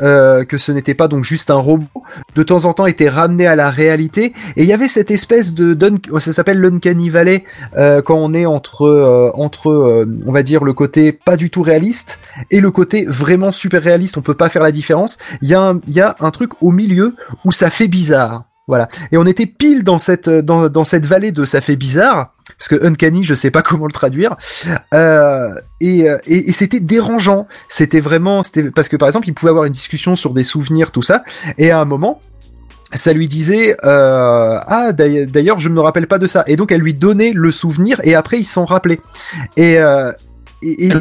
euh, 0.00 0.44
que 0.44 0.58
ce 0.58 0.72
n'était 0.72 0.94
pas 0.94 1.08
donc 1.08 1.24
juste 1.24 1.50
un 1.50 1.56
robot. 1.56 1.86
De 2.34 2.42
temps 2.42 2.64
en 2.64 2.72
temps 2.72 2.86
était 2.86 3.08
ramené 3.08 3.46
à 3.46 3.54
la 3.54 3.70
réalité 3.70 4.32
et 4.56 4.62
il 4.62 4.64
y 4.64 4.72
avait 4.72 4.88
cette 4.88 5.10
espèce 5.10 5.54
de 5.54 5.76
oh, 6.10 6.20
ça 6.20 6.32
s'appelle 6.32 6.58
l'uncanny 6.60 7.10
valley 7.10 7.44
euh, 7.76 8.00
quand 8.02 8.16
on 8.16 8.32
est 8.34 8.46
entre 8.46 8.86
euh, 8.86 9.30
entre 9.34 9.70
euh, 9.70 10.06
on 10.26 10.32
va 10.32 10.42
dire 10.42 10.64
le 10.64 10.72
côté 10.72 11.12
pas 11.12 11.36
du 11.36 11.50
tout 11.50 11.62
réaliste 11.62 12.20
et 12.50 12.60
le 12.60 12.70
côté 12.70 13.04
vraiment 13.06 13.52
super 13.52 13.82
réaliste. 13.82 14.16
On 14.16 14.22
peut 14.22 14.34
pas 14.34 14.48
faire 14.48 14.62
la 14.62 14.72
différence. 14.72 15.18
Il 15.42 15.48
y 15.48 15.54
a 15.54 15.60
un, 15.60 15.80
il 15.86 15.94
y 15.94 16.00
a 16.00 16.16
un 16.20 16.30
truc 16.30 16.62
au 16.62 16.70
milieu 16.70 17.14
où 17.44 17.52
ça 17.52 17.70
fait 17.70 17.88
bizarre. 17.88 18.44
Voilà. 18.72 18.88
Et 19.12 19.18
on 19.18 19.26
était 19.26 19.44
pile 19.44 19.84
dans 19.84 19.98
cette 19.98 20.30
dans, 20.30 20.68
dans 20.70 20.84
cette 20.84 21.04
vallée 21.04 21.30
de 21.30 21.44
ça 21.44 21.60
fait 21.60 21.76
bizarre 21.76 22.32
parce 22.58 22.68
que 22.68 22.86
uncanny, 22.86 23.22
je 23.22 23.34
sais 23.34 23.50
pas 23.50 23.60
comment 23.68 23.84
le 23.86 23.92
traduire. 23.92 24.34
Euh, 24.94 25.50
et 25.82 26.08
euh, 26.08 26.16
et, 26.26 26.48
et 26.48 26.52
c'était 26.52 26.80
dérangeant. 26.80 27.46
C'était 27.68 28.00
vraiment 28.00 28.42
c'était 28.42 28.64
parce 28.70 28.88
que 28.88 28.96
par 28.96 29.08
exemple, 29.08 29.28
il 29.28 29.34
pouvait 29.34 29.50
avoir 29.50 29.66
une 29.66 29.72
discussion 29.74 30.16
sur 30.16 30.32
des 30.32 30.42
souvenirs 30.44 30.90
tout 30.90 31.02
ça 31.02 31.22
et 31.58 31.70
à 31.70 31.78
un 31.80 31.84
moment 31.84 32.20
ça 32.94 33.12
lui 33.12 33.28
disait 33.28 33.76
euh, 33.84 34.58
ah 34.66 34.92
d'ailleurs 34.92 35.60
je 35.60 35.68
ne 35.68 35.74
me 35.74 35.80
rappelle 35.80 36.06
pas 36.06 36.18
de 36.18 36.26
ça 36.26 36.44
et 36.46 36.56
donc 36.56 36.72
elle 36.72 36.80
lui 36.82 36.94
donnait 36.94 37.32
le 37.34 37.50
souvenir 37.52 38.00
et 38.04 38.14
après 38.14 38.38
il 38.38 38.44
s'en 38.44 38.64
rappelait 38.66 39.00
et 39.56 39.78
euh, 39.78 40.12
et, 40.64 40.88
le 40.90 40.94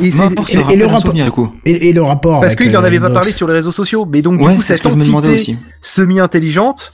rapport- 0.88 1.02
souvenir, 1.02 1.26
du 1.26 1.32
coup. 1.32 1.54
Et, 1.66 1.90
et 1.90 1.94
le 1.94 2.02
rapport 2.02 2.40
parce 2.40 2.56
qu'il 2.56 2.76
en 2.76 2.82
euh, 2.82 2.88
avait 2.88 3.00
pas 3.00 3.12
parlé 3.12 3.30
sur 3.30 3.48
les 3.48 3.54
réseaux 3.54 3.72
sociaux 3.72 4.08
mais 4.10 4.22
donc 4.24 4.40
Ouais, 4.42 4.52
du 4.52 4.56
coup 4.56 4.62
c'est 4.62 4.74
ce 4.76 4.82
cette 4.84 4.92
entité 4.92 5.36
aussi. 5.36 5.58
semi-intelligente 5.82 6.94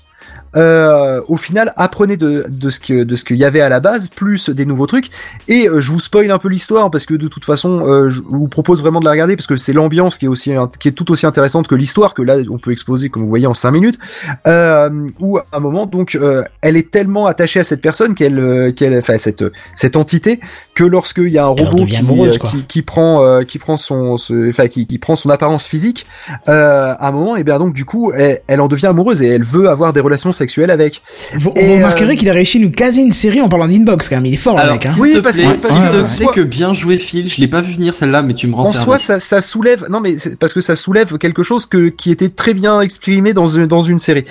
euh, 0.55 1.21
au 1.27 1.37
final 1.37 1.73
apprenez 1.75 2.17
de, 2.17 2.45
de 2.47 2.69
ce 2.69 2.79
que 2.79 3.03
de 3.03 3.15
ce 3.15 3.23
qu'il 3.23 3.37
y 3.37 3.45
avait 3.45 3.61
à 3.61 3.69
la 3.69 3.79
base 3.79 4.07
plus 4.07 4.49
des 4.49 4.65
nouveaux 4.65 4.87
trucs. 4.87 5.09
Et 5.47 5.67
euh, 5.67 5.81
je 5.81 5.91
vous 5.91 5.99
spoil 5.99 6.31
un 6.31 6.39
peu 6.39 6.49
l'histoire 6.49 6.89
parce 6.89 7.05
que 7.05 7.13
de 7.13 7.27
toute 7.27 7.45
façon 7.45 7.85
euh, 7.85 8.09
je 8.09 8.21
vous 8.21 8.47
propose 8.47 8.81
vraiment 8.81 8.99
de 8.99 9.05
la 9.05 9.11
regarder 9.11 9.35
parce 9.35 9.47
que 9.47 9.55
c'est 9.55 9.73
l'ambiance 9.73 10.17
qui 10.17 10.25
est 10.25 10.29
aussi 10.29 10.53
qui 10.79 10.87
est 10.87 10.91
tout 10.91 11.11
aussi 11.11 11.25
intéressante 11.25 11.67
que 11.67 11.75
l'histoire 11.75 12.13
que 12.13 12.21
là 12.21 12.37
on 12.49 12.57
peut 12.57 12.71
exposer 12.71 13.09
comme 13.09 13.23
vous 13.23 13.29
voyez 13.29 13.47
en 13.47 13.53
5 13.53 13.71
minutes. 13.71 13.99
Euh, 14.45 15.09
où 15.19 15.37
à 15.37 15.45
un 15.51 15.59
moment 15.59 15.85
donc 15.85 16.15
euh, 16.15 16.43
elle 16.61 16.77
est 16.77 16.91
tellement 16.91 17.27
attachée 17.27 17.59
à 17.59 17.63
cette 17.63 17.81
personne 17.81 18.15
qu'elle 18.15 18.39
euh, 18.39 18.71
qu'elle 18.71 18.97
enfin 18.97 19.17
cette 19.17 19.43
cette 19.75 19.95
entité 19.95 20.39
que 20.77 20.83
lorsqu'il 20.83 21.29
y 21.29 21.37
a 21.39 21.43
un 21.45 21.47
robot 21.47 21.79
devient 21.79 21.91
qui, 21.91 21.97
amoureuse, 21.97 22.35
euh, 22.43 22.47
qui 22.51 22.63
qui 22.67 22.81
prend 22.83 23.25
euh, 23.25 23.43
qui 23.43 23.57
prend 23.57 23.77
son 23.77 24.17
ce- 24.17 24.49
enfin 24.49 24.67
qui, 24.67 24.85
qui 24.85 24.99
prend 24.99 25.15
son 25.15 25.29
apparence 25.31 25.65
physique 25.65 26.05
euh, 26.47 26.93
à 26.99 27.07
un 27.07 27.11
moment 27.11 27.35
et 27.35 27.43
bien 27.43 27.57
donc 27.57 27.73
du 27.73 27.83
coup 27.83 28.11
elle, 28.13 28.41
elle 28.47 28.61
en 28.61 28.67
devient 28.67 28.85
amoureuse 28.87 29.21
et 29.23 29.27
elle 29.27 29.43
veut 29.43 29.69
avoir 29.69 29.91
des 29.93 29.99
relations 30.01 30.31
sexuelles 30.33 30.69
avec 30.71 31.01
Vous, 31.35 31.51
Et, 31.55 31.65
vous 31.67 31.73
remarquerez 31.75 32.13
euh, 32.13 32.15
qu'il 32.15 32.29
a 32.29 32.33
réussi 32.33 32.59
à 32.59 32.61
nous 32.61 32.71
caser 32.71 33.01
une 33.01 33.11
série 33.11 33.41
en 33.41 33.49
parlant 33.49 33.67
d'inbox 33.67 34.07
quand 34.07 34.17
même. 34.17 34.27
Il 34.27 34.33
est 34.35 34.37
fort, 34.37 34.55
le 34.55 34.61
Alors, 34.61 34.73
mec. 34.75 34.85
Hein. 34.85 34.93
Oui, 34.99 35.19
parce 35.23 35.37
plaît, 35.37 35.45
que- 35.47 35.51
parce 35.61 35.67
s'il 35.73 35.81
que- 35.89 36.23
soi- 36.23 36.33
que 36.33 36.41
bien 36.41 36.73
joué 36.73 36.97
Phil, 36.99 37.27
je 37.29 37.41
l'ai 37.41 37.47
pas 37.47 37.61
vu 37.61 37.73
venir 37.73 37.95
celle-là, 37.95 38.21
mais 38.21 38.33
tu 38.35 38.45
me 38.47 38.53
rends 38.55 38.61
en 38.61 38.65
service. 38.65 38.83
soi 38.83 38.97
ça, 38.99 39.19
ça 39.19 39.41
soulève 39.41 39.85
non 39.89 39.99
mais 39.99 40.15
parce 40.39 40.53
que 40.53 40.61
ça 40.61 40.75
soulève 40.75 41.17
quelque 41.17 41.41
chose 41.43 41.65
que 41.65 41.87
qui 41.89 42.11
était 42.11 42.29
très 42.29 42.53
bien 42.53 42.81
exprimé 42.81 43.33
dans 43.33 43.47
une 43.47 43.65
dans 43.65 43.81
une 43.81 43.99
série 43.99 44.25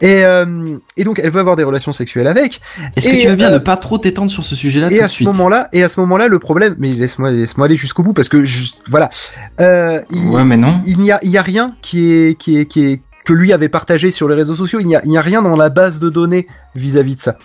et 0.00 0.24
euh, 0.24 0.76
et 0.96 1.04
donc 1.04 1.20
elle 1.22 1.30
veut 1.30 1.40
avoir 1.40 1.56
des 1.56 1.62
relations 1.64 1.92
sexuelles 1.92 2.26
avec 2.26 2.60
Est-ce 2.96 3.08
que 3.08 3.20
tu 3.22 3.28
veux 3.28 3.36
bien 3.36 3.50
euh, 3.50 3.54
ne 3.54 3.58
pas 3.58 3.76
trop 3.76 3.98
t'étendre 3.98 4.30
sur 4.30 4.42
ce 4.44 4.56
sujet-là 4.56 4.90
et 4.90 5.00
à 5.00 5.08
ce 5.08 5.22
moment-là 5.24 5.68
et 5.72 5.82
à 5.84 5.88
ce 5.92 6.00
moment-là 6.00 6.28
le 6.28 6.38
problème 6.38 6.74
mais 6.78 6.90
laisse-moi 6.92 7.30
laisse-moi 7.30 7.66
aller 7.66 7.76
jusqu'au 7.76 8.02
bout 8.02 8.12
parce 8.12 8.28
que 8.28 8.44
je, 8.44 8.72
voilà. 8.88 9.10
Euh, 9.60 10.00
il, 10.10 10.28
Ouais, 10.28 10.44
mais 10.44 10.56
non. 10.56 10.80
il 10.86 10.98
n'y 10.98 11.12
a 11.12 11.18
il 11.22 11.30
y 11.30 11.38
a 11.38 11.42
rien 11.42 11.76
qui 11.82 12.12
est 12.12 12.38
qui 12.38 12.58
est 12.58 12.66
qui 12.66 12.84
est 12.84 13.02
que 13.24 13.32
lui 13.32 13.52
avait 13.52 13.68
partagé 13.68 14.10
sur 14.10 14.28
les 14.28 14.34
réseaux 14.34 14.56
sociaux. 14.56 14.80
Il 14.80 14.86
n'y 14.86 14.96
a 14.96 15.00
il 15.04 15.10
n'y 15.10 15.18
a 15.18 15.22
rien 15.22 15.42
dans 15.42 15.56
la 15.56 15.68
base 15.70 16.00
de 16.00 16.08
données 16.08 16.46
vis-à-vis 16.74 17.16
de 17.16 17.20
ça 17.20 17.36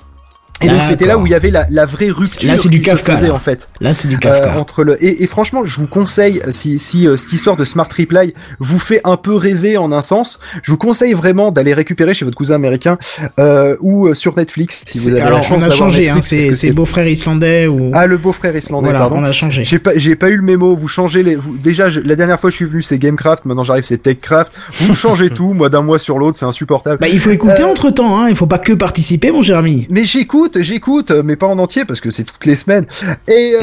et 0.62 0.68
donc 0.70 0.84
c'était 0.84 1.05
là 1.05 1.18
où 1.18 1.26
il 1.28 1.32
y 1.32 1.36
avait 1.36 1.49
la, 1.51 1.68
la 1.70 1.86
vraie 1.86 2.10
rupture 2.10 2.49
Là, 2.49 2.58
c'est 2.58 2.70
du 2.70 2.80
qui 2.80 2.86
se 2.86 2.89
Kafka, 2.91 3.16
faisait 3.16 3.28
là. 3.28 3.34
en 3.36 3.39
fait 3.39 3.70
Là, 3.82 3.93
c'est 3.93 4.08
du 4.08 4.16
euh, 4.16 4.20
Kafka. 4.20 4.58
entre 4.58 4.84
le 4.84 5.03
et, 5.03 5.24
et 5.24 5.28
franchement 5.28 5.66
je 5.66 5.78
vous 5.78 5.88
conseille 5.88 6.41
si 6.51 6.80
si 6.80 7.08
euh, 7.08 7.16
cette 7.16 7.34
histoire 7.34 7.55
de 7.55 7.64
Smart 7.66 7.88
Reply 7.97 8.34
vous 8.60 8.80
fait 8.80 9.01
un 9.03 9.18
peu 9.18 9.36
rêver 9.36 9.78
en 9.78 9.91
un 9.91 10.01
sens 10.01 10.39
je 10.64 10.72
vous 10.72 10.78
conseille 10.78 11.14
vraiment 11.14 11.51
d'aller 11.51 11.74
récupérer 11.74 12.14
chez 12.14 12.26
votre 12.26 12.38
cousin 12.38 12.55
américain 12.55 12.97
euh, 13.39 13.76
ou 13.82 14.08
euh, 14.08 14.14
sur 14.14 14.36
Netflix 14.38 14.84
si 14.86 14.99
vous 14.99 15.10
avez 15.12 15.22
Alors, 15.22 15.39
la 15.39 15.43
chance 15.45 15.64
on 15.64 15.68
a 15.68 15.72
changé. 15.72 16.10
Hein, 16.10 16.16
Netflix, 16.16 16.45
parce 16.45 16.55
c'est 16.58 16.68
c'est 16.68 16.74
beau-frère 16.74 17.08
islandais 17.08 17.68
ou. 17.68 17.91
ah 17.93 18.08
le 18.08 18.18
beau-frère 18.18 18.55
islandais 18.55 18.86
voilà, 18.86 18.99
pardon 18.99 19.18
on 19.20 19.24
a 19.24 19.32
changé. 19.32 19.64
j'ai 19.64 19.80
pas, 19.80 19.91
j'ai 19.95 20.16
pas 20.16 20.30
eu 20.30 20.38
le 20.38 20.43
mémo. 20.43 20.76
Vous 20.76 20.88
changez 20.88 21.24
les. 21.24 21.36
Vous, 21.36 21.58
déjà, 21.58 21.89
je- 21.89 21.99
la 22.01 22.16
dernière 22.16 22.39
fois 22.39 22.49
je 22.49 22.55
suis 22.55 22.66
venu, 22.66 22.82
c'est 22.82 22.97
Gamecraft. 22.97 23.45
Maintenant, 23.45 23.64
j'arrive, 23.64 23.84
c'est 23.84 23.97
Techcraft. 24.01 24.51
Vous 24.72 24.95
changez 24.95 25.30
tout. 25.30 25.53
Moi, 25.53 25.70
d'un 25.70 25.82
mois 25.82 25.99
sur 25.99 26.18
l'autre, 26.20 26.38
c'est 26.38 26.45
insupportable. 26.45 26.99
Bah, 27.01 27.08
il 27.12 27.20
faut 27.20 27.32
écouter 27.32 27.62
Euh, 27.64 27.68
entre 27.68 27.89
temps. 27.91 28.20
Hein. 28.20 28.30
Il 28.30 28.36
faut 28.36 28.45
pas 28.47 28.60
que 28.60 28.74
participer, 28.74 29.32
mon 29.32 29.41
cher 29.43 29.58
ami. 29.58 29.88
Mais 29.89 30.03
j'écoute 30.05 30.46
j'écoute, 30.55 30.61
j'écoute, 30.61 31.11
mais 31.23 31.35
pas 31.35 31.47
en 31.47 31.59
entier 31.59 31.85
parce 31.85 32.01
que 32.01 32.09
c'est 32.09 32.23
toutes 32.23 32.45
les 32.45 32.55
semaines. 32.55 32.85
Et 33.27 33.55
euh, 33.55 33.61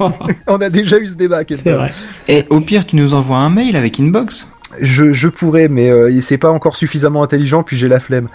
on 0.46 0.60
a 0.60 0.70
déjà 0.70 0.98
eu 0.98 1.08
ce 1.08 1.16
débat. 1.16 1.40
C'est 1.48 1.72
vrai. 1.72 1.90
Et 2.28 2.44
au 2.50 2.60
pire, 2.60 2.86
tu 2.86 2.96
nous 2.96 3.14
envoies 3.14 3.38
un 3.38 3.50
mail 3.50 3.76
avec 3.76 4.00
inbox. 4.00 4.48
Je, 4.80 5.12
je 5.12 5.28
pourrais, 5.28 5.68
mais 5.68 5.90
euh, 5.90 6.18
c'est 6.20 6.38
pas 6.38 6.50
encore 6.50 6.76
suffisamment 6.76 7.22
intelligent, 7.22 7.62
puis 7.62 7.76
j'ai 7.76 7.88
la 7.88 8.00
flemme. 8.00 8.28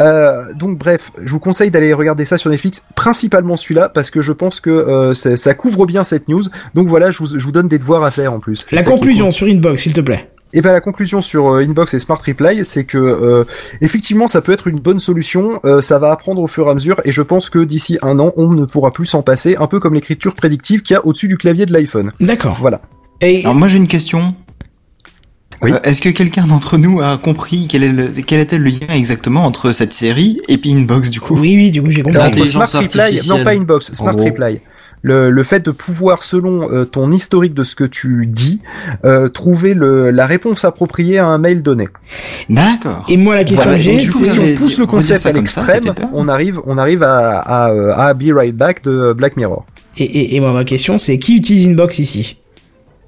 Euh, 0.00 0.52
donc 0.54 0.78
bref, 0.78 1.12
je 1.22 1.30
vous 1.30 1.38
conseille 1.38 1.70
d'aller 1.70 1.92
regarder 1.92 2.24
ça 2.24 2.38
sur 2.38 2.50
Netflix, 2.50 2.84
principalement 2.96 3.56
celui-là, 3.56 3.88
parce 3.88 4.10
que 4.10 4.20
je 4.20 4.32
pense 4.32 4.58
que 4.58 4.70
euh, 4.70 5.14
ça, 5.14 5.36
ça 5.36 5.54
couvre 5.54 5.86
bien 5.86 6.02
cette 6.02 6.28
news. 6.28 6.42
Donc 6.74 6.88
voilà, 6.88 7.12
je 7.12 7.18
vous, 7.18 7.38
je 7.38 7.44
vous 7.44 7.52
donne 7.52 7.68
des 7.68 7.78
devoirs 7.78 8.02
à 8.02 8.10
faire 8.10 8.32
en 8.32 8.40
plus. 8.40 8.66
La 8.72 8.82
conclusion 8.82 9.26
cool. 9.26 9.32
sur 9.32 9.46
Inbox, 9.46 9.82
s'il 9.82 9.92
te 9.94 10.00
plaît. 10.00 10.28
Et 10.52 10.60
ben 10.60 10.72
la 10.72 10.80
conclusion 10.80 11.22
sur 11.22 11.48
euh, 11.48 11.64
Inbox 11.64 11.92
et 11.94 11.98
Smart 11.98 12.20
Reply, 12.24 12.64
c'est 12.64 12.84
que 12.84 12.98
euh, 12.98 13.44
effectivement 13.80 14.28
ça 14.28 14.40
peut 14.40 14.52
être 14.52 14.68
une 14.68 14.78
bonne 14.78 15.00
solution, 15.00 15.60
euh, 15.64 15.80
ça 15.80 15.98
va 15.98 16.12
apprendre 16.12 16.40
au 16.40 16.46
fur 16.46 16.68
et 16.68 16.70
à 16.70 16.74
mesure, 16.74 17.00
et 17.04 17.12
je 17.12 17.20
pense 17.20 17.50
que 17.50 17.58
d'ici 17.58 17.98
un 18.00 18.18
an 18.20 18.32
on 18.36 18.52
ne 18.52 18.64
pourra 18.64 18.92
plus 18.92 19.06
s'en 19.06 19.22
passer, 19.22 19.56
un 19.58 19.66
peu 19.66 19.80
comme 19.80 19.94
l'écriture 19.94 20.34
prédictive 20.34 20.82
qu'il 20.82 20.94
y 20.94 20.96
a 20.96 21.04
au-dessus 21.04 21.28
du 21.28 21.36
clavier 21.36 21.66
de 21.66 21.72
l'iPhone. 21.72 22.12
D'accord. 22.20 22.58
Voilà. 22.60 22.80
Et 23.20 23.40
Alors 23.40 23.54
moi 23.54 23.68
j'ai 23.68 23.78
une 23.78 23.88
question. 23.88 24.34
Oui. 25.62 25.72
Euh, 25.72 25.78
Est-ce 25.82 26.00
que 26.00 26.10
quelqu'un 26.10 26.46
d'entre 26.46 26.78
nous 26.78 27.00
a 27.00 27.18
compris 27.18 27.66
quel, 27.68 27.82
est 27.82 27.88
le, 27.88 28.08
quel 28.26 28.40
était 28.40 28.58
le 28.58 28.66
lien 28.66 28.94
exactement 28.94 29.44
entre 29.44 29.72
cette 29.72 29.92
série 29.92 30.40
et 30.48 30.58
puis 30.58 30.74
Inbox 30.74 31.10
du 31.10 31.20
coup? 31.20 31.34
Oui, 31.34 31.56
oui, 31.56 31.70
du 31.70 31.82
coup 31.82 31.90
j'ai 31.90 32.02
compris. 32.02 32.46
Smart 32.46 32.68
Reply, 32.68 33.20
non 33.26 33.42
pas 33.42 33.54
Inbox, 33.54 33.92
Smart. 33.92 34.14
Reply. 34.14 34.60
Le, 35.08 35.30
le 35.30 35.42
fait 35.44 35.60
de 35.64 35.70
pouvoir, 35.70 36.24
selon 36.24 36.68
euh, 36.72 36.84
ton 36.84 37.12
historique 37.12 37.54
de 37.54 37.62
ce 37.62 37.76
que 37.76 37.84
tu 37.84 38.26
dis, 38.26 38.60
euh, 39.04 39.28
trouver 39.28 39.72
le, 39.72 40.10
la 40.10 40.26
réponse 40.26 40.64
appropriée 40.64 41.18
à 41.18 41.26
un 41.26 41.38
mail 41.38 41.62
donné. 41.62 41.86
D'accord. 42.50 43.04
Et 43.08 43.16
moi 43.16 43.36
la 43.36 43.44
question 43.44 43.62
Voilà, 43.70 43.78
que 43.78 43.84
j'ai, 43.84 44.00
si 44.00 44.10
on 44.16 44.56
pousse 44.58 44.78
le 44.78 44.86
concept 44.86 45.24
à 45.26 45.30
l'extrême, 45.32 45.94
on 46.12 46.26
arrive, 46.28 46.60
on 46.66 46.76
arrive 46.76 47.04
à, 47.04 47.38
à, 47.38 47.66
à 48.08 48.14
Be 48.14 48.32
Right 48.34 48.56
Back 48.56 48.82
de 48.82 49.12
Black 49.12 49.36
Mirror. 49.36 49.64
et, 49.96 50.04
et, 50.04 50.34
et 50.36 50.40
moi 50.40 50.52
ma 50.52 50.64
question 50.64 50.98
c'est 50.98 51.18
qui 51.18 51.36
utilise 51.36 51.68
Inbox 51.68 52.00
ici? 52.00 52.38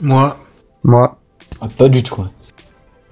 Moi. 0.00 0.36
Moi, 0.84 1.18
Ah, 1.60 1.66
pas 1.76 1.88
du 1.88 2.04
tout. 2.04 2.20
ouais. 2.20 2.28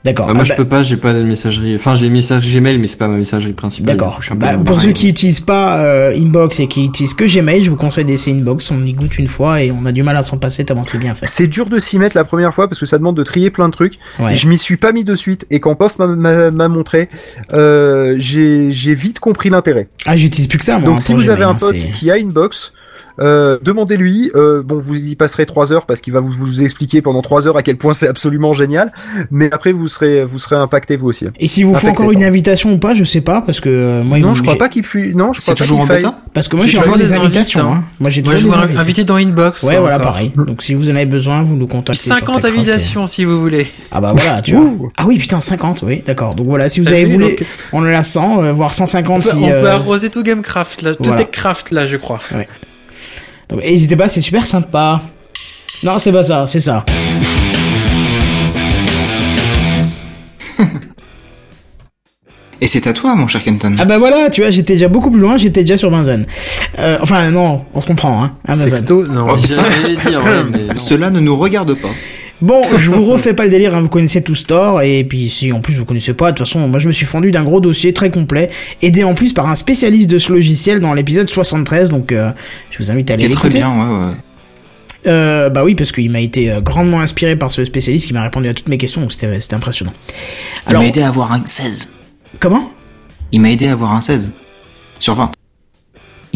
D'accord. 0.07 0.27
Ah, 0.31 0.33
moi 0.33 0.43
Ah, 0.43 0.45
je 0.45 0.51
bah- 0.51 0.57
peux 0.57 0.65
pas, 0.65 0.83
j'ai 0.83 0.97
pas 0.97 1.13
de 1.13 1.23
messagerie. 1.23 1.75
Enfin 1.77 1.95
j'ai 1.95 2.07
une 2.07 2.13
messagerie 2.15 2.61
Gmail 2.61 2.79
mais 2.79 2.87
c'est 2.87 2.97
pas 2.97 3.09
ma 3.09 3.17
messagerie 3.19 3.53
principale. 3.53 3.97
D'accord. 3.97 4.21
Bah, 4.37 4.57
pour 4.57 4.81
ceux 4.81 4.93
qui 4.93 5.09
utilisent 5.09 5.41
pas 5.41 5.79
euh, 5.81 6.17
Inbox 6.17 6.61
et 6.61 6.69
qui 6.69 6.85
utilisent 6.87 7.13
que 7.15 7.25
Gmail, 7.25 7.63
je 7.65 7.71
vous 7.71 7.77
conseille 7.77 8.05
d'essayer 8.07 8.35
Inbox. 8.37 8.71
On 8.71 8.83
y 8.85 8.93
goûte 8.95 9.19
une 9.19 9.29
fois 9.29 9.63
et 9.63 9.71
on 9.71 9.85
a 9.85 9.93
du 9.93 10.03
mal 10.03 10.17
à 10.17 10.23
s'en 10.23 10.39
passer 10.39 10.65
tellement 10.65 10.85
c'est 10.85 10.99
bien 10.99 11.15
fait. 11.15 11.27
c'est 11.27 11.49
dur 11.49 11.67
de 11.67 11.79
s'y 11.79 11.99
mettre 11.99 12.17
la 12.17 12.25
première 12.25 12.55
fois 12.55 12.69
parce 12.69 12.81
que 12.81 12.87
ça 12.87 12.97
demande 12.99 13.17
de 13.17 13.23
trier 13.23 13.51
plein 13.51 13.69
de 13.69 13.73
trucs. 13.75 13.99
Ouais. 14.19 14.35
Je 14.35 14.47
m'y 14.49 14.57
suis 14.57 14.77
pas 14.77 14.93
mis 14.93 15.05
de 15.05 15.15
suite 15.17 15.45
et 15.51 15.61
quand 15.61 15.75
Pof 15.75 15.99
m'a- 15.99 16.07
m'a 16.07 16.51
m'a 16.51 16.69
montré, 16.69 17.09
euh, 17.53 18.15
j'ai 18.19 18.71
j'ai 18.71 18.95
vite 18.95 19.19
compris 19.19 19.51
l'intérêt. 19.51 19.89
Ah, 20.07 20.17
j'utilise 20.17 20.47
plus 20.49 20.59
que 20.59 20.65
ça 20.65 20.79
moi. 20.79 20.87
Donc 20.89 20.97
hein, 20.97 21.03
si 21.03 21.13
vous 21.15 21.31
avez 21.31 21.45
un 21.45 21.51
hein, 21.51 21.57
pote 21.59 21.77
qui 21.77 22.11
a 22.11 22.15
Inbox, 22.15 22.73
euh, 23.21 23.59
demandez-lui. 23.63 24.31
Euh, 24.35 24.63
bon, 24.63 24.79
vous 24.79 24.97
y 24.97 25.15
passerez 25.17 25.47
trois 25.47 25.73
heures 25.73 25.87
parce 25.87 26.01
qu'il 26.01 26.13
va 26.13 26.21
vous, 26.21 26.33
vous 26.33 26.63
expliquer 26.63 27.03
pendant 27.03 27.23
trois 27.23 27.47
heures 27.47 27.57
à 27.57 27.63
quel 27.63 27.77
point 27.77 27.93
c'est 27.93 28.09
absolument 28.09 28.53
génial. 28.53 28.93
Mais 29.31 29.49
après, 29.53 29.73
vous 29.73 29.89
serez 29.89 30.25
vous 30.25 30.39
serez 30.39 30.57
impacté 30.57 30.97
vous 30.97 31.09
aussi. 31.09 31.27
Et 31.39 31.47
si 31.47 31.63
vous 31.63 31.75
Affecté, 31.75 31.91
encore 31.91 32.13
une 32.13 32.25
invitation 32.25 32.73
ou 32.73 32.79
pas, 32.79 32.95
je 32.95 33.05
sais 33.05 33.21
pas 33.21 33.41
parce 33.43 33.61
que 33.61 33.69
euh, 33.69 34.03
moi 34.03 34.19
non, 34.19 34.35
je 34.35 34.43
crois 34.43 34.57
pas 34.57 34.69
qu'il 34.69 34.85
fût. 34.85 35.15
Non, 35.15 35.33
je 35.33 35.41
C'est 35.41 35.53
crois 35.53 35.55
pas 35.57 35.65
toujours 35.65 35.81
en 35.81 35.87
faille. 35.87 36.03
Parce 36.03 36.15
parce 36.35 36.49
que 36.49 36.57
moi 36.57 36.67
J'ai 36.67 36.79
toujours 36.79 36.97
des 36.97 37.13
invitations. 37.15 37.61
hein. 37.73 37.79
Hein. 37.81 37.85
Moi 38.01 38.11
j'ai 38.11 38.23
Moi, 38.23 38.35
toujours 38.35 38.53
je 38.61 38.67
des 38.69 38.77
invité 38.77 39.05
dans 39.05 39.17
Inbox. 39.17 39.63
Ouais, 39.63 39.79
voilà, 39.79 39.97
encore. 39.97 40.13
pareil. 40.13 40.33
Donc 40.37 40.63
si 40.63 40.75
vous 40.75 40.89
en 40.91 40.95
avez 40.97 41.07
besoin, 41.07 41.43
vous 41.43 41.57
nous 41.57 41.67
contactez. 41.67 42.01
sur 42.03 42.15
50 42.15 42.43
TechCroc 42.43 42.45
et- 42.55 42.59
invitations, 42.61 43.07
si 43.07 43.25
vous 43.25 43.41
voulez. 43.41 43.67
Ah 43.91 44.01
bah 44.01 44.13
voilà, 44.17 44.43
tu 44.43 44.55
vois. 44.57 44.71
Ah 44.97 45.05
oui, 45.07 45.19
putain, 45.19 45.41
50, 45.41 45.83
oui, 45.87 46.03
d'accord. 46.07 46.35
Donc 46.35 46.47
voilà, 46.47 46.69
si 46.69 46.81
vous 46.81 46.89
avez 46.89 47.05
voulu, 47.05 47.37
on 47.73 47.81
en 47.81 47.87
a 47.87 48.03
100, 48.03 48.43
euh, 48.45 48.53
voire 48.53 48.73
150 48.73 49.19
On 49.19 49.21
peut, 49.23 49.31
si... 49.31 49.37
on 49.37 49.49
peut 49.49 49.55
euh, 49.55 49.73
arroser 49.73 50.11
tout 50.11 50.23
Gamecraft, 50.23 50.83
là. 50.83 50.95
Tout. 50.95 51.11
Techcraft, 51.15 51.71
là, 51.71 51.87
je 51.87 51.97
crois. 51.97 52.21
Donc 53.49 53.61
n'hésitez 53.63 53.97
pas, 53.97 54.09
c'est 54.09 54.21
super 54.21 54.47
sympa. 54.47 55.03
Non, 55.85 55.99
c'est 55.99 56.13
pas 56.13 56.23
ça, 56.23 56.47
c'est 56.47 56.61
ça. 56.61 56.85
Et 62.61 62.67
c'est 62.67 62.87
à 62.87 62.93
toi, 62.95 63.15
mon 63.15 63.29
cher 63.29 63.43
Kenton. 63.43 63.77
Ah 63.79 63.85
bah 63.85 63.99
voilà, 63.99 64.31
tu 64.31 64.41
vois, 64.41 64.51
j'étais 64.51 64.73
déjà 64.75 64.89
beaucoup 64.89 65.11
plus 65.11 65.21
loin, 65.21 65.37
j'étais 65.37 65.61
déjà 65.61 65.77
sur 65.77 65.91
Benzen. 65.91 66.25
Euh, 66.79 66.97
enfin 67.03 67.31
non, 67.31 67.67
on 67.75 67.81
se 67.83 67.87
comprend, 67.87 68.25
hein. 68.25 68.33
Amazon. 68.49 68.69
Sexto, 68.71 69.07
non. 69.07 69.27
Oh, 69.31 69.37
ça- 69.37 69.63
J'allais 69.83 69.97
dire, 70.11 70.25
ouais, 70.25 70.43
mais 70.51 70.65
non. 70.69 70.75
Cela 70.77 71.11
ne 71.11 71.21
nous 71.21 71.37
regarde 71.37 71.75
pas. 71.75 71.91
Bon, 72.43 72.61
je 72.77 72.91
vous 72.91 73.07
refais 73.07 73.33
pas 73.33 73.45
le 73.45 73.51
délire, 73.51 73.75
hein, 73.75 73.81
vous 73.81 73.89
connaissez 73.89 74.23
tout 74.23 74.35
Store, 74.35 74.83
et 74.83 75.05
puis 75.05 75.31
si 75.31 75.53
en 75.53 75.61
plus 75.61 75.75
vous 75.75 75.87
connaissez 75.87 76.13
pas, 76.13 76.33
de 76.33 76.37
toute 76.37 76.47
façon, 76.47 76.69
moi 76.69 76.79
je 76.79 76.87
me 76.87 76.93
suis 76.93 77.07
fendu 77.07 77.31
d'un 77.31 77.43
gros 77.45 77.61
dossier 77.61 77.95
très 77.95 78.11
complet, 78.11 78.51
aidé 78.83 79.05
en 79.05 79.15
plus 79.15 79.33
par 79.33 79.49
un 79.49 79.55
spécialiste 79.55 80.11
de 80.11 80.19
ce 80.19 80.33
logiciel 80.35 80.81
dans 80.81 80.93
l'épisode 80.93 81.29
73, 81.29 81.89
donc 81.89 82.13
euh, 82.13 82.31
je 82.71 82.77
vous 82.79 82.91
invite 82.91 83.11
à 83.11 83.15
aller 83.15 83.25
Qui 83.25 83.33
est 83.33 83.35
très 83.35 83.49
l'écouter. 83.49 83.59
bien, 83.65 83.71
ouais, 83.89 84.07
ouais. 84.09 84.13
Euh, 85.07 85.49
bah 85.51 85.65
oui, 85.65 85.75
parce 85.75 85.93
qu'il 85.93 86.11
m'a 86.11 86.21
été 86.21 86.51
euh, 86.51 86.61
grandement 86.61 87.01
inspiré 87.01 87.37
par 87.37 87.51
ce 87.51 87.65
spécialiste 87.65 88.07
qui 88.07 88.13
m'a 88.13 88.23
répondu 88.23 88.49
à 88.49 88.55
toutes 88.55 88.69
mes 88.69 88.77
questions, 88.77 89.01
donc 89.01 89.13
c'était 89.13 89.41
c'était 89.41 89.55
impressionnant. 89.55 89.95
Il 90.67 90.71
Alors, 90.71 90.83
m'a 90.83 90.89
aidé 90.89 91.01
à 91.03 91.09
avoir 91.09 91.33
un 91.33 91.43
16. 91.47 91.95
comment? 92.39 92.71
Il 93.33 93.41
m'a 93.41 93.51
aidé 93.51 93.69
à 93.69 93.73
avoir 93.73 93.93
un 93.95 94.01
16. 94.03 94.33
Sur 94.99 95.15
20. 95.15 95.31